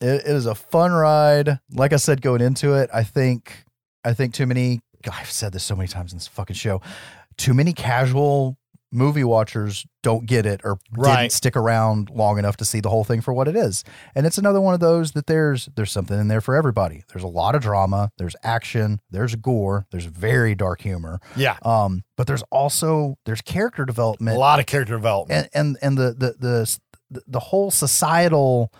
It, 0.00 0.06
it 0.06 0.26
is 0.26 0.46
a 0.46 0.54
fun 0.54 0.92
ride. 0.92 1.58
Like 1.70 1.92
I 1.92 1.96
said 1.96 2.22
going 2.22 2.40
into 2.40 2.72
it, 2.74 2.88
I 2.92 3.02
think 3.02 3.64
I 4.02 4.14
think 4.14 4.32
too 4.32 4.46
many 4.46 4.80
God, 5.02 5.14
I've 5.20 5.30
said 5.30 5.52
this 5.52 5.62
so 5.62 5.76
many 5.76 5.88
times 5.88 6.12
in 6.12 6.16
this 6.18 6.26
fucking 6.26 6.56
show. 6.56 6.80
Too 7.36 7.52
many 7.52 7.74
casual 7.74 8.56
movie 8.96 9.22
watchers 9.24 9.86
don't 10.02 10.26
get 10.26 10.46
it 10.46 10.60
or 10.64 10.78
Right. 10.96 11.22
didn't 11.22 11.32
stick 11.32 11.56
around 11.56 12.10
long 12.10 12.38
enough 12.38 12.56
to 12.58 12.64
see 12.64 12.80
the 12.80 12.88
whole 12.90 13.04
thing 13.04 13.20
for 13.20 13.32
what 13.34 13.46
it 13.48 13.54
is. 13.56 13.84
And 14.14 14.26
it's 14.26 14.38
another 14.38 14.60
one 14.60 14.74
of 14.74 14.80
those 14.80 15.12
that 15.12 15.26
there's 15.26 15.68
there's 15.76 15.92
something 15.92 16.18
in 16.18 16.28
there 16.28 16.40
for 16.40 16.54
everybody. 16.56 17.04
There's 17.12 17.24
a 17.24 17.28
lot 17.28 17.54
of 17.54 17.62
drama, 17.62 18.10
there's 18.18 18.34
action, 18.42 19.00
there's 19.10 19.34
gore, 19.36 19.86
there's 19.90 20.06
very 20.06 20.54
dark 20.54 20.80
humor. 20.80 21.20
Yeah. 21.36 21.56
Um, 21.62 22.02
but 22.16 22.26
there's 22.26 22.42
also 22.50 23.16
there's 23.26 23.42
character 23.42 23.84
development. 23.84 24.36
A 24.36 24.40
lot 24.40 24.58
of 24.60 24.66
character 24.66 24.94
development. 24.94 25.48
and 25.54 25.76
and 25.82 25.98
and 25.98 25.98
the 25.98 26.12
the 26.12 26.78
the 27.10 27.22
the 27.26 27.40
whole 27.40 27.70
societal 27.70 28.72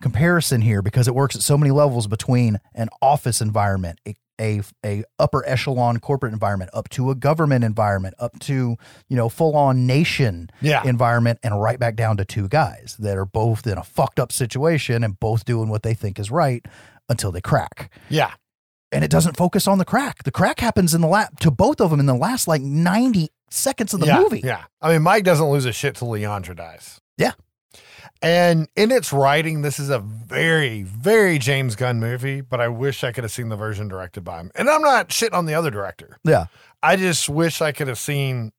comparison 0.00 0.60
here 0.60 0.82
because 0.82 1.08
it 1.08 1.14
works 1.14 1.34
at 1.36 1.42
so 1.42 1.56
many 1.56 1.70
levels 1.70 2.06
between 2.06 2.58
an 2.74 2.88
office 3.00 3.40
environment 3.40 3.98
a 4.06 4.14
a, 4.40 4.60
a 4.84 5.02
upper 5.18 5.46
echelon 5.48 5.98
corporate 5.98 6.32
environment 6.32 6.70
up 6.74 6.88
to 6.90 7.10
a 7.10 7.14
government 7.14 7.64
environment 7.64 8.14
up 8.18 8.38
to 8.40 8.76
you 9.08 9.16
know 9.16 9.28
full 9.28 9.56
on 9.56 9.86
nation 9.86 10.50
Yeah. 10.60 10.82
environment 10.84 11.38
and 11.42 11.60
right 11.60 11.78
back 11.78 11.96
down 11.96 12.16
to 12.18 12.24
two 12.24 12.48
guys 12.48 12.96
that 12.98 13.16
are 13.16 13.24
both 13.26 13.66
in 13.66 13.78
a 13.78 13.82
fucked 13.84 14.20
up 14.20 14.32
situation 14.32 15.02
and 15.04 15.18
both 15.18 15.44
doing 15.44 15.68
what 15.68 15.82
they 15.82 15.94
think 15.94 16.18
is 16.18 16.30
right 16.30 16.64
until 17.08 17.32
they 17.32 17.40
crack 17.40 17.90
yeah. 18.08 18.32
and 18.92 19.04
it 19.04 19.10
doesn't 19.10 19.36
focus 19.36 19.66
on 19.66 19.78
the 19.78 19.84
crack 19.84 20.24
the 20.24 20.30
crack 20.32 20.60
happens 20.60 20.94
in 20.94 21.00
the 21.00 21.06
lap 21.08 21.38
to 21.40 21.50
both 21.50 21.80
of 21.80 21.90
them 21.90 22.00
in 22.00 22.06
the 22.06 22.14
last 22.14 22.46
like 22.48 22.62
90 22.62 23.28
seconds 23.50 23.94
of 23.94 24.00
the 24.00 24.06
yeah, 24.06 24.18
movie 24.18 24.40
Yeah. 24.44 24.64
I 24.82 24.92
mean, 24.92 25.02
Mike 25.02 25.24
doesn't 25.24 25.46
lose 25.46 25.64
a 25.64 25.72
shit 25.72 25.94
till 25.94 26.08
Leandra 26.08 26.56
dies. 26.56 27.00
Yeah. 27.16 27.32
And 28.22 28.68
in 28.76 28.90
its 28.90 29.12
writing, 29.12 29.62
this 29.62 29.78
is 29.78 29.90
a 29.90 29.98
very, 29.98 30.82
very 30.82 31.38
James 31.38 31.76
Gunn 31.76 32.00
movie, 32.00 32.40
but 32.40 32.60
I 32.60 32.68
wish 32.68 33.04
I 33.04 33.12
could 33.12 33.24
have 33.24 33.30
seen 33.30 33.48
the 33.48 33.56
version 33.56 33.88
directed 33.88 34.22
by 34.22 34.40
him. 34.40 34.50
And 34.54 34.68
I'm 34.68 34.82
not 34.82 35.08
shitting 35.10 35.34
on 35.34 35.46
the 35.46 35.54
other 35.54 35.70
director. 35.70 36.18
yeah 36.24 36.46
I 36.82 36.96
just 36.96 37.28
wish 37.28 37.60
I 37.60 37.72
could 37.72 37.88
have 37.88 37.98
seen 37.98 38.52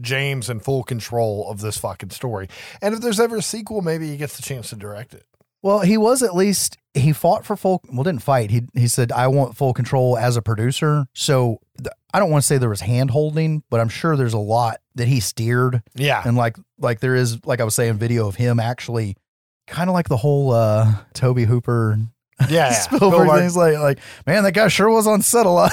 James 0.00 0.50
in 0.50 0.60
full 0.60 0.82
control 0.82 1.50
of 1.50 1.60
this 1.60 1.78
fucking 1.78 2.10
story. 2.10 2.48
And 2.82 2.94
if 2.94 3.00
there's 3.00 3.20
ever 3.20 3.36
a 3.36 3.42
sequel, 3.42 3.82
maybe 3.82 4.08
he 4.08 4.16
gets 4.16 4.36
the 4.36 4.42
chance 4.42 4.70
to 4.70 4.76
direct 4.76 5.14
it. 5.14 5.24
Well, 5.62 5.80
he 5.80 5.96
was 5.96 6.22
at 6.22 6.34
least 6.34 6.78
he 6.94 7.12
fought 7.12 7.44
for 7.44 7.56
full. 7.56 7.82
Well, 7.92 8.02
didn't 8.02 8.22
fight. 8.22 8.50
He 8.50 8.62
he 8.74 8.88
said 8.88 9.12
I 9.12 9.28
want 9.28 9.56
full 9.56 9.74
control 9.74 10.16
as 10.16 10.36
a 10.36 10.42
producer. 10.42 11.06
So 11.14 11.58
th- 11.78 11.92
I 12.12 12.18
don't 12.18 12.30
want 12.30 12.42
to 12.42 12.46
say 12.46 12.58
there 12.58 12.68
was 12.68 12.80
hand 12.80 13.10
holding, 13.10 13.62
but 13.70 13.78
I'm 13.78 13.88
sure 13.88 14.16
there's 14.16 14.32
a 14.34 14.38
lot 14.38 14.80
that 15.00 15.08
he 15.08 15.18
steered 15.20 15.82
Yeah. 15.94 16.22
and 16.24 16.36
like 16.36 16.56
like 16.78 17.00
there 17.00 17.14
is 17.16 17.44
like 17.44 17.60
I 17.60 17.64
was 17.64 17.74
saying 17.74 17.94
video 17.94 18.28
of 18.28 18.36
him 18.36 18.60
actually 18.60 19.16
kind 19.66 19.90
of 19.90 19.94
like 19.94 20.08
the 20.08 20.16
whole 20.16 20.52
uh 20.52 20.94
Tobe 21.14 21.40
Hooper 21.40 21.98
Yeah. 22.48 22.72
Spielberg. 22.80 23.28
things 23.30 23.56
like 23.56 23.76
like 23.78 23.98
man 24.26 24.44
that 24.44 24.52
guy 24.52 24.68
sure 24.68 24.88
was 24.90 25.06
on 25.06 25.22
set 25.22 25.44
a 25.46 25.50
lot. 25.50 25.72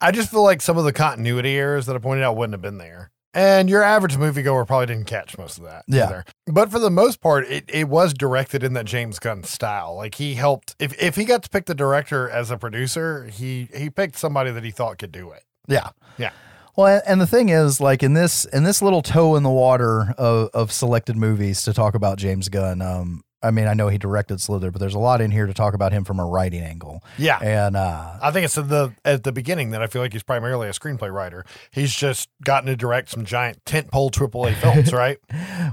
I 0.00 0.10
just 0.12 0.30
feel 0.30 0.42
like 0.42 0.62
some 0.62 0.78
of 0.78 0.84
the 0.84 0.92
continuity 0.92 1.56
errors 1.56 1.86
that 1.86 1.96
I 1.96 1.98
pointed 1.98 2.24
out 2.24 2.36
wouldn't 2.36 2.54
have 2.54 2.62
been 2.62 2.78
there. 2.78 3.10
And 3.34 3.68
your 3.68 3.82
average 3.82 4.16
moviegoer 4.16 4.66
probably 4.66 4.86
didn't 4.86 5.04
catch 5.04 5.36
most 5.36 5.58
of 5.58 5.64
that. 5.64 5.84
Yeah. 5.86 6.04
either. 6.06 6.24
But 6.46 6.70
for 6.70 6.78
the 6.78 6.90
most 6.90 7.20
part, 7.20 7.46
it, 7.46 7.64
it 7.68 7.88
was 7.88 8.14
directed 8.14 8.64
in 8.64 8.72
that 8.72 8.86
James 8.86 9.18
Gunn 9.18 9.44
style. 9.44 9.94
Like 9.96 10.14
he 10.14 10.34
helped 10.34 10.74
if, 10.80 11.00
if 11.00 11.14
he 11.14 11.24
got 11.24 11.42
to 11.42 11.50
pick 11.50 11.66
the 11.66 11.74
director 11.74 12.28
as 12.28 12.50
a 12.50 12.56
producer, 12.56 13.24
he 13.26 13.68
he 13.74 13.90
picked 13.90 14.16
somebody 14.16 14.50
that 14.50 14.64
he 14.64 14.70
thought 14.70 14.98
could 14.98 15.12
do 15.12 15.30
it. 15.32 15.44
yeah. 15.68 15.90
Yeah. 16.16 16.30
Well, 16.78 17.02
and 17.08 17.20
the 17.20 17.26
thing 17.26 17.48
is, 17.48 17.80
like 17.80 18.04
in 18.04 18.14
this 18.14 18.44
in 18.44 18.62
this 18.62 18.80
little 18.80 19.02
toe 19.02 19.34
in 19.34 19.42
the 19.42 19.50
water 19.50 20.14
of, 20.16 20.50
of 20.54 20.70
selected 20.70 21.16
movies 21.16 21.64
to 21.64 21.72
talk 21.74 21.96
about 21.96 22.18
James 22.18 22.48
Gunn. 22.48 22.80
Um, 22.80 23.24
I 23.42 23.50
mean, 23.50 23.66
I 23.66 23.74
know 23.74 23.88
he 23.88 23.98
directed 23.98 24.40
Slither, 24.40 24.70
but 24.70 24.78
there's 24.78 24.94
a 24.94 24.98
lot 25.00 25.20
in 25.20 25.32
here 25.32 25.46
to 25.46 25.54
talk 25.54 25.74
about 25.74 25.90
him 25.90 26.04
from 26.04 26.20
a 26.20 26.24
writing 26.24 26.62
angle. 26.62 27.02
Yeah. 27.18 27.38
and 27.40 27.76
uh, 27.76 28.18
I 28.22 28.30
think 28.30 28.44
it's 28.44 28.56
at 28.56 28.68
the 28.68 28.94
at 29.04 29.24
the 29.24 29.32
beginning 29.32 29.70
that 29.70 29.82
I 29.82 29.88
feel 29.88 30.02
like 30.02 30.12
he's 30.12 30.22
primarily 30.22 30.68
a 30.68 30.72
screenplay 30.72 31.12
writer. 31.12 31.44
He's 31.72 31.92
just 31.92 32.28
gotten 32.44 32.68
to 32.68 32.76
direct 32.76 33.08
some 33.08 33.24
giant 33.24 33.64
tentpole 33.64 34.12
AAA 34.12 34.54
films, 34.54 34.92
right? 34.92 35.18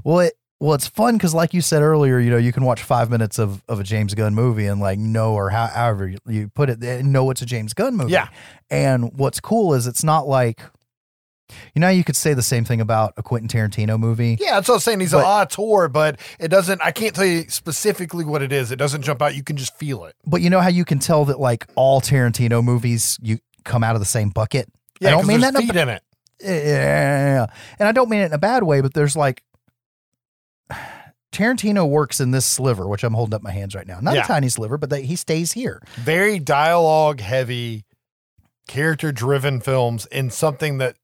well, 0.03 0.21
it 0.21 0.33
well, 0.59 0.73
it's 0.73 0.87
fun 0.87 1.17
because, 1.17 1.35
like 1.35 1.53
you 1.53 1.61
said 1.61 1.83
earlier, 1.83 2.17
you 2.17 2.31
know, 2.31 2.37
you 2.37 2.51
can 2.51 2.63
watch 2.63 2.81
five 2.81 3.11
minutes 3.11 3.37
of, 3.37 3.61
of 3.67 3.79
a 3.79 3.83
James 3.83 4.15
Gunn 4.15 4.33
movie 4.33 4.65
and 4.65 4.81
like 4.81 4.97
know 4.97 5.33
or 5.33 5.51
how, 5.51 5.67
however 5.67 6.15
you, 6.25 6.47
put 6.47 6.71
it, 6.71 6.81
and 6.81 7.13
know 7.13 7.29
it's 7.29 7.43
a 7.43 7.45
James 7.45 7.73
Gunn 7.73 7.95
movie. 7.95 8.13
Yeah. 8.13 8.29
And 8.71 9.11
what's 9.19 9.39
cool 9.39 9.73
is 9.73 9.85
it's 9.85 10.03
not 10.03 10.27
like, 10.27 10.61
you 11.75 11.79
know, 11.79 11.89
you 11.89 12.03
could 12.03 12.15
say 12.15 12.33
the 12.33 12.41
same 12.41 12.65
thing 12.65 12.81
about 12.81 13.13
a 13.17 13.23
Quentin 13.23 13.47
Tarantino 13.47 13.99
movie. 13.99 14.37
Yeah, 14.39 14.55
that's 14.55 14.67
what 14.67 14.75
I'm 14.75 14.79
saying. 14.81 14.99
He's 14.99 15.11
But- 15.11 15.19
an 15.19 15.25
auteur, 15.25 15.87
but 15.87 16.19
it 16.39 16.47
doesn't. 16.49 16.81
I 16.83 16.91
can't 16.91 17.13
tell 17.15 17.25
you 17.25 17.45
specifically 17.49 18.25
what 18.25 18.41
it 18.41 18.51
is. 18.51 18.71
It 18.71 18.77
doesn't 18.77 19.03
jump 19.03 19.21
out. 19.21 19.35
You 19.35 19.43
can 19.43 19.55
just 19.57 19.75
feel 19.77 20.05
it. 20.05 20.15
But 20.25 20.41
you 20.41 20.49
know 20.49 20.61
how 20.61 20.69
you 20.69 20.85
can 20.85 20.99
tell 20.99 21.25
that 21.25 21.39
like 21.39 21.65
all 21.75 22.01
Tarantino 22.01 22.63
movies 22.63 23.17
you 23.21 23.39
come 23.63 23.83
out 23.83 23.95
of 23.95 24.01
the 24.01 24.05
same 24.05 24.29
bucket. 24.29 24.67
Yeah, 24.99 25.09
I 25.09 25.11
don't 25.11 25.27
mean 25.27 25.41
that 25.41 25.49
in 25.55 25.57
a 25.57 25.61
feet 25.61 25.75
in 25.75 25.89
it. 25.89 26.01
Yeah. 26.41 27.45
And 27.79 27.87
I 27.87 27.91
don't 27.91 28.09
mean 28.09 28.21
it 28.21 28.25
in 28.25 28.33
a 28.33 28.37
bad 28.37 28.63
way, 28.63 28.81
but 28.81 28.93
there's 28.93 29.15
like 29.15 29.43
Tarantino 31.31 31.87
works 31.87 32.19
in 32.21 32.31
this 32.31 32.45
sliver, 32.45 32.87
which 32.87 33.03
I'm 33.03 33.13
holding 33.13 33.33
up 33.33 33.41
my 33.43 33.51
hands 33.51 33.75
right 33.75 33.85
now. 33.87 33.99
Not 33.99 34.15
Yeah. 34.15 34.23
a 34.23 34.27
tiny 34.27 34.47
sliver, 34.49 34.77
but 34.77 34.89
that 34.89 35.03
he 35.03 35.15
stays 35.15 35.51
here. 35.51 35.81
Very 35.95 36.39
dialogue 36.39 37.19
heavy, 37.19 37.83
character 38.67 39.11
driven 39.11 39.59
films 39.59 40.05
in 40.07 40.29
something 40.29 40.77
that 40.77 40.95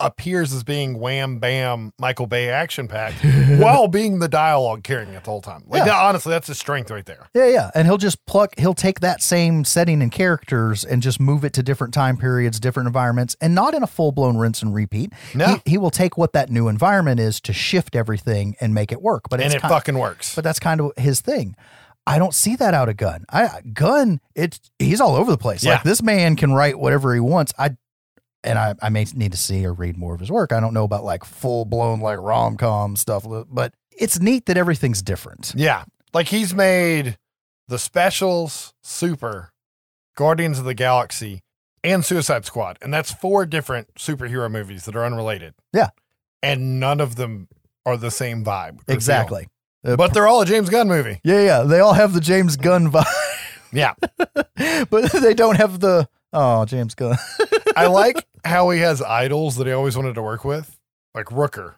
appears 0.00 0.52
as 0.52 0.62
being 0.64 0.98
wham 0.98 1.38
bam 1.38 1.92
Michael 1.98 2.26
Bay 2.26 2.48
action 2.48 2.88
packed 2.88 3.16
while 3.60 3.88
being 3.88 4.18
the 4.18 4.28
dialogue 4.28 4.82
carrying 4.82 5.10
it 5.14 5.24
the 5.24 5.30
whole 5.30 5.40
time. 5.42 5.62
Like 5.66 5.86
Yeah. 5.86 6.00
honestly, 6.00 6.30
that's 6.30 6.46
his 6.46 6.58
strength 6.58 6.90
right 6.90 7.04
there. 7.06 7.28
Yeah, 7.34 7.46
yeah. 7.48 7.70
And 7.74 7.86
he'll 7.86 7.98
just 7.98 8.24
pluck, 8.26 8.58
he'll 8.58 8.74
take 8.74 9.00
that 9.00 9.22
same 9.22 9.64
setting 9.64 10.02
and 10.02 10.10
characters 10.10 10.84
and 10.84 11.02
just 11.02 11.20
move 11.20 11.44
it 11.44 11.52
to 11.54 11.62
different 11.62 11.92
time 11.94 12.16
periods, 12.16 12.58
different 12.60 12.86
environments, 12.86 13.36
and 13.40 13.54
not 13.54 13.74
in 13.74 13.82
a 13.82 13.86
full 13.86 14.12
blown 14.12 14.36
rinse 14.36 14.62
and 14.62 14.74
repeat. 14.74 15.12
No. 15.34 15.60
He, 15.64 15.72
he 15.72 15.78
will 15.78 15.90
take 15.90 16.16
what 16.16 16.32
that 16.32 16.50
new 16.50 16.68
environment 16.68 17.20
is 17.20 17.40
to 17.42 17.52
shift 17.52 17.94
everything 17.94 18.56
and 18.60 18.74
make 18.74 18.92
it 18.92 19.02
work. 19.02 19.28
But 19.28 19.40
and 19.40 19.52
it 19.54 19.60
kind- 19.60 19.72
fucking 19.72 19.98
works. 19.98 20.34
but 20.34 20.44
that's 20.44 20.58
kind 20.58 20.80
of 20.80 20.92
his 20.96 21.20
thing. 21.20 21.54
I 22.06 22.18
don't 22.18 22.34
see 22.34 22.56
that 22.56 22.72
out 22.72 22.88
of 22.88 22.96
Gunn. 22.96 23.24
I 23.30 23.60
Gunn, 23.74 24.20
it's 24.34 24.58
he's 24.78 25.00
all 25.02 25.14
over 25.14 25.30
the 25.30 25.36
place. 25.38 25.62
Yeah. 25.62 25.74
Like 25.74 25.82
this 25.84 26.02
man 26.02 26.34
can 26.34 26.52
write 26.52 26.78
whatever 26.78 27.12
he 27.14 27.20
wants. 27.20 27.52
I 27.58 27.76
and 28.44 28.58
I, 28.58 28.74
I 28.82 28.88
may 28.88 29.06
need 29.14 29.32
to 29.32 29.38
see 29.38 29.64
or 29.66 29.72
read 29.72 29.96
more 29.96 30.14
of 30.14 30.20
his 30.20 30.30
work. 30.30 30.52
I 30.52 30.60
don't 30.60 30.74
know 30.74 30.84
about 30.84 31.04
like 31.04 31.24
full 31.24 31.64
blown 31.64 32.00
like 32.00 32.18
rom 32.18 32.56
com 32.56 32.96
stuff, 32.96 33.24
but 33.50 33.74
it's 33.96 34.18
neat 34.20 34.46
that 34.46 34.56
everything's 34.56 35.02
different. 35.02 35.52
Yeah. 35.56 35.84
Like 36.14 36.28
he's 36.28 36.54
made 36.54 37.16
the 37.68 37.78
specials, 37.78 38.74
Super, 38.82 39.52
Guardians 40.16 40.58
of 40.58 40.64
the 40.64 40.74
Galaxy, 40.74 41.42
and 41.84 42.04
Suicide 42.04 42.44
Squad. 42.44 42.78
And 42.82 42.92
that's 42.92 43.12
four 43.12 43.46
different 43.46 43.94
superhero 43.94 44.50
movies 44.50 44.84
that 44.86 44.96
are 44.96 45.04
unrelated. 45.04 45.54
Yeah. 45.72 45.88
And 46.42 46.80
none 46.80 47.00
of 47.00 47.16
them 47.16 47.48
are 47.86 47.96
the 47.96 48.10
same 48.10 48.44
vibe. 48.44 48.80
Exactly. 48.88 49.48
Uh, 49.84 49.96
But 49.96 50.12
they're 50.14 50.26
all 50.26 50.40
a 50.42 50.46
James 50.46 50.68
Gunn 50.68 50.88
movie. 50.88 51.20
yeah, 51.24 51.42
yeah. 51.44 51.62
They 51.62 51.80
all 51.80 51.92
have 51.94 52.12
the 52.12 52.20
James 52.20 52.56
Gunn 52.56 52.90
vibe, 52.92 53.04
Yeah. 53.72 53.94
but 54.90 55.12
they 55.12 55.32
don't 55.34 55.56
have 55.56 55.80
the 55.80 56.08
oh 56.32 56.64
James 56.64 56.94
Gunn. 56.94 57.16
I 57.76 57.86
like 57.86 58.26
how 58.44 58.70
he 58.70 58.80
has 58.80 59.00
idols 59.02 59.56
that 59.56 59.66
he 59.66 59.72
always 59.72 59.96
wanted 59.96 60.14
to 60.14 60.22
work 60.22 60.44
with, 60.44 60.78
like 61.14 61.26
Rooker. 61.26 61.74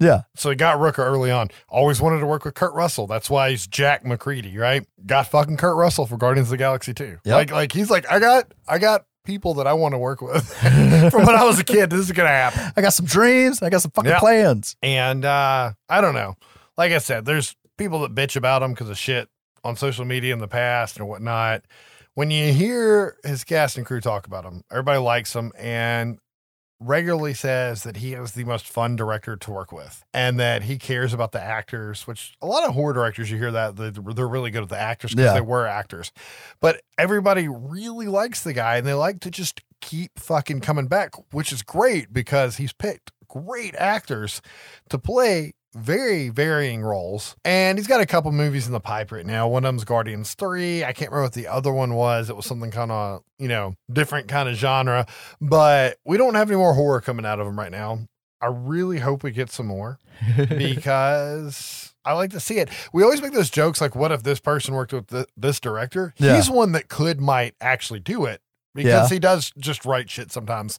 yeah, 0.00 0.22
So 0.36 0.50
he 0.50 0.56
got 0.56 0.78
Rooker 0.78 0.98
early 1.00 1.30
on. 1.30 1.48
Always 1.68 2.00
wanted 2.00 2.20
to 2.20 2.26
work 2.26 2.44
with 2.44 2.54
Kurt 2.54 2.74
Russell. 2.74 3.06
That's 3.06 3.28
why 3.30 3.50
he's 3.50 3.66
Jack 3.66 4.04
MacReady, 4.04 4.56
right? 4.58 4.86
Got 5.06 5.28
fucking 5.28 5.56
Kurt 5.56 5.76
Russell 5.76 6.06
for 6.06 6.16
Guardians 6.16 6.48
of 6.48 6.52
the 6.52 6.56
Galaxy 6.58 6.92
too. 6.94 7.18
Yep. 7.24 7.34
Like, 7.34 7.50
like 7.52 7.72
he's 7.72 7.90
like, 7.90 8.10
I 8.10 8.18
got, 8.18 8.52
I 8.68 8.78
got 8.78 9.04
people 9.24 9.54
that 9.54 9.66
I 9.66 9.74
want 9.74 9.92
to 9.92 9.98
work 9.98 10.20
with 10.22 10.46
from 11.10 11.26
when 11.26 11.34
I 11.36 11.44
was 11.44 11.58
a 11.58 11.64
kid. 11.64 11.90
This 11.90 12.00
is 12.00 12.12
gonna 12.12 12.28
happen. 12.28 12.72
I 12.76 12.80
got 12.80 12.94
some 12.94 13.06
dreams. 13.06 13.62
I 13.62 13.68
got 13.70 13.82
some 13.82 13.90
fucking 13.92 14.10
Yeah. 14.10 14.18
plans. 14.18 14.76
And 14.82 15.24
uh, 15.24 15.72
I 15.88 16.00
don't 16.00 16.14
know. 16.14 16.36
Like 16.78 16.92
I 16.92 16.98
said, 16.98 17.24
there's 17.26 17.54
people 17.76 18.00
that 18.00 18.14
bitch 18.14 18.36
about 18.36 18.62
him 18.62 18.72
because 18.72 18.88
of 18.88 18.98
shit 18.98 19.28
on 19.62 19.76
social 19.76 20.04
media 20.06 20.32
in 20.32 20.38
the 20.38 20.48
past 20.48 20.98
and 20.98 21.06
whatnot. 21.08 21.62
When 22.20 22.30
you 22.30 22.52
hear 22.52 23.16
his 23.24 23.44
cast 23.44 23.78
and 23.78 23.86
crew 23.86 24.02
talk 24.02 24.26
about 24.26 24.44
him, 24.44 24.62
everybody 24.70 24.98
likes 24.98 25.34
him 25.34 25.52
and 25.56 26.18
regularly 26.78 27.32
says 27.32 27.84
that 27.84 27.96
he 27.96 28.12
is 28.12 28.32
the 28.32 28.44
most 28.44 28.68
fun 28.68 28.94
director 28.94 29.36
to 29.36 29.50
work 29.50 29.72
with 29.72 30.04
and 30.12 30.38
that 30.38 30.64
he 30.64 30.76
cares 30.76 31.14
about 31.14 31.32
the 31.32 31.40
actors, 31.42 32.06
which 32.06 32.34
a 32.42 32.46
lot 32.46 32.68
of 32.68 32.74
horror 32.74 32.92
directors, 32.92 33.30
you 33.30 33.38
hear 33.38 33.50
that 33.52 33.76
they're 33.76 33.90
they're 33.92 34.28
really 34.28 34.50
good 34.50 34.62
at 34.64 34.68
the 34.68 34.78
actors 34.78 35.12
because 35.12 35.28
Yeah. 35.28 35.32
they 35.32 35.40
were 35.40 35.66
actors. 35.66 36.12
But 36.60 36.82
everybody 36.98 37.48
really 37.48 38.06
likes 38.06 38.42
the 38.42 38.52
guy 38.52 38.76
and 38.76 38.86
they 38.86 38.92
like 38.92 39.20
to 39.20 39.30
just 39.30 39.62
keep 39.80 40.18
fucking 40.18 40.60
coming 40.60 40.88
back, 40.88 41.14
which 41.32 41.54
is 41.54 41.62
great 41.62 42.12
because 42.12 42.58
he's 42.58 42.74
picked 42.74 43.12
great 43.28 43.74
actors 43.76 44.42
to 44.90 44.98
play 44.98 45.54
very 45.74 46.28
varying 46.30 46.82
roles. 46.82 47.36
And 47.44 47.78
he's 47.78 47.86
got 47.86 48.00
a 48.00 48.06
couple 48.06 48.32
movies 48.32 48.66
in 48.66 48.72
the 48.72 48.80
pipe 48.80 49.12
right 49.12 49.24
now. 49.26 49.46
One 49.48 49.64
of 49.64 49.68
them's 49.68 49.84
Guardians 49.84 50.34
3. 50.34 50.84
I 50.84 50.92
can't 50.92 51.10
remember 51.10 51.22
what 51.26 51.32
the 51.34 51.46
other 51.46 51.72
one 51.72 51.94
was. 51.94 52.28
It 52.30 52.36
was 52.36 52.46
something 52.46 52.70
kind 52.70 52.90
of, 52.90 53.22
you 53.38 53.48
know, 53.48 53.74
different 53.92 54.28
kind 54.28 54.48
of 54.48 54.56
genre. 54.56 55.06
But 55.40 55.98
we 56.04 56.16
don't 56.16 56.34
have 56.34 56.50
any 56.50 56.56
more 56.58 56.74
horror 56.74 57.00
coming 57.00 57.24
out 57.24 57.38
of 57.40 57.46
him 57.46 57.58
right 57.58 57.70
now. 57.72 58.00
I 58.42 58.46
really 58.46 58.98
hope 58.98 59.22
we 59.22 59.32
get 59.32 59.50
some 59.50 59.66
more 59.66 59.98
because 60.70 61.94
I 62.04 62.12
like 62.14 62.30
to 62.30 62.40
see 62.40 62.58
it. 62.58 62.70
We 62.92 63.02
always 63.02 63.20
make 63.22 63.32
those 63.32 63.50
jokes 63.50 63.80
like, 63.80 63.94
what 63.94 64.12
if 64.12 64.22
this 64.22 64.40
person 64.40 64.74
worked 64.74 64.92
with 64.92 65.08
th- 65.08 65.26
this 65.36 65.60
director? 65.60 66.14
Yeah. 66.16 66.36
He's 66.36 66.48
one 66.50 66.72
that 66.72 66.88
could, 66.88 67.20
might 67.20 67.54
actually 67.60 68.00
do 68.00 68.24
it 68.24 68.40
because 68.74 69.10
Yeah. 69.10 69.14
he 69.14 69.18
does 69.18 69.52
just 69.58 69.84
write 69.84 70.08
shit 70.10 70.32
sometimes. 70.32 70.78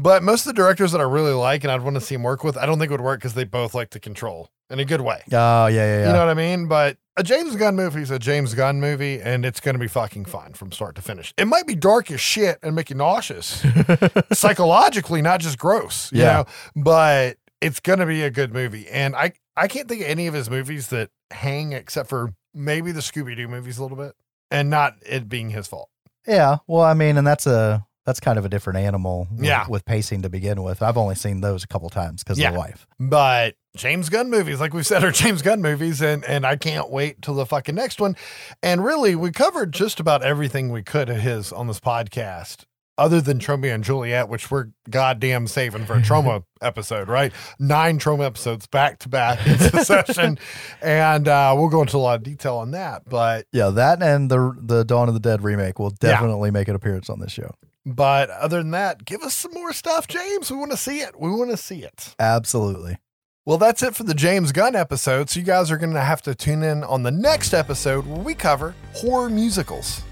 But 0.00 0.22
most 0.22 0.46
of 0.46 0.54
the 0.54 0.60
directors 0.62 0.92
that 0.92 1.00
I 1.00 1.04
really 1.04 1.32
like 1.32 1.64
and 1.64 1.70
I'd 1.72 1.82
want 1.82 1.94
to 1.96 2.00
see 2.00 2.14
him 2.14 2.22
work 2.22 2.44
with, 2.44 2.56
I 2.56 2.66
don't 2.66 2.78
think 2.78 2.90
would 2.92 3.00
work 3.00 3.18
because 3.20 3.34
they 3.34 3.44
both 3.44 3.74
like 3.74 3.90
to 3.90 4.00
control 4.00 4.48
in 4.70 4.78
a 4.78 4.84
good 4.84 5.00
way. 5.00 5.22
Oh 5.32 5.66
yeah, 5.66 5.68
yeah, 5.68 5.84
yeah. 6.00 6.06
You 6.06 6.12
know 6.12 6.20
what 6.20 6.28
I 6.28 6.34
mean? 6.34 6.68
But 6.68 6.98
a 7.16 7.22
James 7.24 7.56
Gunn 7.56 7.74
movie 7.74 8.02
is 8.02 8.10
a 8.12 8.18
James 8.20 8.54
Gunn 8.54 8.80
movie, 8.80 9.20
and 9.20 9.44
it's 9.44 9.58
going 9.58 9.74
to 9.74 9.78
be 9.80 9.88
fucking 9.88 10.26
fun 10.26 10.52
from 10.52 10.70
start 10.70 10.94
to 10.96 11.02
finish. 11.02 11.34
It 11.36 11.46
might 11.46 11.66
be 11.66 11.74
dark 11.74 12.10
as 12.12 12.20
shit 12.20 12.58
and 12.62 12.76
make 12.76 12.90
you 12.90 12.96
nauseous, 12.96 13.64
psychologically, 14.32 15.22
not 15.22 15.40
just 15.40 15.58
gross. 15.58 16.12
You 16.12 16.22
Yeah. 16.22 16.32
know, 16.32 16.44
but 16.76 17.36
it's 17.60 17.80
going 17.80 17.98
to 17.98 18.06
be 18.06 18.22
a 18.22 18.30
good 18.30 18.52
movie. 18.52 18.88
And 18.88 19.16
I 19.16 19.32
I 19.56 19.66
can't 19.68 19.88
think 19.88 20.02
of 20.02 20.06
any 20.08 20.26
of 20.28 20.34
his 20.34 20.48
movies 20.48 20.88
that 20.88 21.10
hang 21.32 21.72
except 21.72 22.08
for 22.08 22.34
maybe 22.54 22.92
the 22.92 23.00
Scooby 23.00 23.34
Doo 23.36 23.48
movies 23.48 23.78
a 23.78 23.82
little 23.82 23.96
bit, 23.96 24.12
and 24.50 24.70
not 24.70 24.94
it 25.04 25.28
being 25.28 25.50
his 25.50 25.66
fault. 25.66 25.88
Yeah, 26.26 26.58
well, 26.66 26.82
I 26.82 26.94
mean, 26.94 27.16
and 27.16 27.26
that's 27.26 27.46
a 27.46 27.84
that's 28.08 28.20
kind 28.20 28.38
of 28.38 28.46
a 28.46 28.48
different 28.48 28.78
animal. 28.78 29.28
With, 29.30 29.44
Yeah. 29.44 29.66
with 29.68 29.84
pacing 29.84 30.22
to 30.22 30.30
begin 30.30 30.62
with. 30.62 30.80
I've 30.82 30.96
only 30.96 31.14
seen 31.14 31.42
those 31.42 31.62
a 31.62 31.66
couple 31.66 31.90
times 31.90 32.24
because 32.24 32.38
Yeah. 32.38 32.48
of 32.48 32.54
the 32.54 32.58
wife. 32.60 32.86
But 32.98 33.56
James 33.76 34.08
Gunn 34.08 34.30
movies, 34.30 34.60
like 34.60 34.72
we 34.72 34.82
said, 34.82 35.04
are 35.04 35.10
James 35.22 35.42
Gunn 35.42 35.60
movies, 35.60 36.00
and 36.00 36.24
and 36.24 36.46
I 36.46 36.56
can't 36.56 36.88
wait 36.90 37.20
till 37.20 37.34
the 37.34 37.44
fucking 37.44 37.74
next 37.74 38.00
one. 38.00 38.16
And 38.62 38.82
really, 38.82 39.14
we 39.14 39.30
covered 39.30 39.72
just 39.72 40.00
about 40.00 40.22
everything 40.22 40.70
we 40.72 40.82
could 40.82 41.10
of 41.10 41.18
his 41.18 41.52
on 41.52 41.66
this 41.66 41.80
podcast, 41.80 42.64
other 42.96 43.20
than 43.20 43.38
Tromeo 43.38 43.74
and 43.74 43.84
Juliet, 43.84 44.30
which 44.30 44.50
we're 44.50 44.68
goddamn 44.88 45.46
saving 45.46 45.84
for 45.84 45.92
a 45.96 46.00
Troma 46.00 46.44
episode, 46.62 47.08
right? 47.08 47.30
Nine 47.58 47.98
Troma 47.98 48.24
episodes 48.24 48.66
back 48.66 48.98
to 49.00 49.10
back 49.10 49.46
in 49.46 49.58
succession, 49.84 50.38
and 50.80 51.28
uh, 51.28 51.54
we'll 51.56 51.68
go 51.68 51.82
into 51.82 51.98
a 51.98 51.98
lot 51.98 52.16
of 52.16 52.22
detail 52.22 52.56
on 52.56 52.70
that. 52.70 53.02
But 53.06 53.46
Yeah, 53.52 53.68
that 53.68 54.02
and 54.02 54.30
the 54.30 54.56
the 54.58 54.82
Dawn 54.82 55.08
of 55.08 55.14
the 55.14 55.20
Dead 55.20 55.42
remake 55.42 55.78
will 55.78 55.92
Yeah. 56.02 56.12
definitely 56.12 56.50
make 56.50 56.68
an 56.68 56.74
appearance 56.74 57.10
on 57.10 57.20
this 57.20 57.32
show. 57.32 57.50
But 57.94 58.30
other 58.30 58.58
than 58.58 58.70
that, 58.72 59.04
give 59.04 59.22
us 59.22 59.34
some 59.34 59.52
more 59.54 59.72
stuff, 59.72 60.06
James. 60.06 60.50
We 60.50 60.56
want 60.56 60.70
to 60.72 60.76
see 60.76 61.00
it. 61.00 61.18
We 61.18 61.30
want 61.30 61.50
to 61.50 61.56
see 61.56 61.82
it. 61.82 62.14
Absolutely. 62.18 62.98
Well, 63.46 63.58
that's 63.58 63.82
it 63.82 63.94
for 63.94 64.04
the 64.04 64.14
James 64.14 64.52
Gunn 64.52 64.76
episode. 64.76 65.30
So 65.30 65.40
you 65.40 65.46
guys 65.46 65.70
are 65.70 65.78
going 65.78 65.94
to 65.94 66.02
have 66.02 66.20
to 66.22 66.34
tune 66.34 66.62
in 66.62 66.84
on 66.84 67.02
the 67.02 67.10
next 67.10 67.54
episode 67.54 68.06
where 68.06 68.20
we 68.20 68.34
cover 68.34 68.74
horror 68.92 69.30
musicals. 69.30 70.02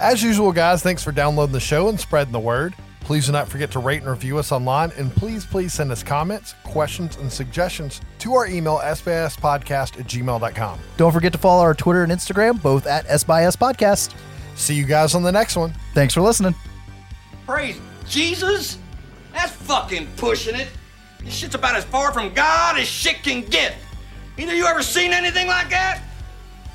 As 0.00 0.22
usual, 0.22 0.52
guys, 0.52 0.82
thanks 0.82 1.02
for 1.02 1.12
downloading 1.12 1.52
the 1.52 1.60
show 1.60 1.88
and 1.88 1.98
spreading 1.98 2.32
the 2.32 2.40
word. 2.40 2.74
Please 3.04 3.26
do 3.26 3.32
not 3.32 3.48
forget 3.48 3.70
to 3.72 3.78
rate 3.80 4.00
and 4.00 4.10
review 4.10 4.38
us 4.38 4.50
online. 4.50 4.90
And 4.96 5.14
please, 5.14 5.44
please 5.44 5.74
send 5.74 5.92
us 5.92 6.02
comments, 6.02 6.54
questions, 6.64 7.16
and 7.16 7.30
suggestions 7.30 8.00
to 8.20 8.34
our 8.34 8.46
email, 8.46 8.78
sbspodcast 8.78 10.00
at 10.00 10.06
gmail.com. 10.06 10.78
Don't 10.96 11.12
forget 11.12 11.32
to 11.32 11.38
follow 11.38 11.62
our 11.62 11.74
Twitter 11.74 12.02
and 12.02 12.10
Instagram, 12.10 12.60
both 12.62 12.86
at 12.86 13.04
S 13.06 13.22
by 13.22 13.44
S 13.44 13.56
Podcast. 13.56 14.14
See 14.54 14.74
you 14.74 14.86
guys 14.86 15.14
on 15.14 15.22
the 15.22 15.32
next 15.32 15.54
one. 15.56 15.74
Thanks 15.92 16.14
for 16.14 16.22
listening. 16.22 16.54
Praise 17.46 17.78
Jesus? 18.08 18.78
That's 19.32 19.52
fucking 19.52 20.08
pushing 20.16 20.54
it. 20.54 20.68
This 21.22 21.34
shit's 21.34 21.54
about 21.54 21.76
as 21.76 21.84
far 21.84 22.12
from 22.12 22.32
God 22.32 22.78
as 22.78 22.88
shit 22.88 23.22
can 23.22 23.42
get. 23.42 23.74
Either 24.38 24.54
you 24.54 24.64
ever 24.66 24.82
seen 24.82 25.12
anything 25.12 25.46
like 25.46 25.68
that? 25.68 26.00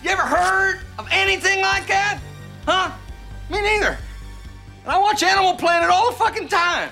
You 0.03 0.11
ever 0.11 0.21
heard 0.21 0.81
of 0.99 1.07
anything 1.11 1.61
like 1.61 1.87
that? 1.87 2.19
Huh? 2.65 2.91
Watch 4.97 5.21
Animal 5.23 5.55
Planet 5.55 5.89
all 5.89 6.09
the 6.09 6.17
fucking 6.17 6.47
time. 6.47 6.89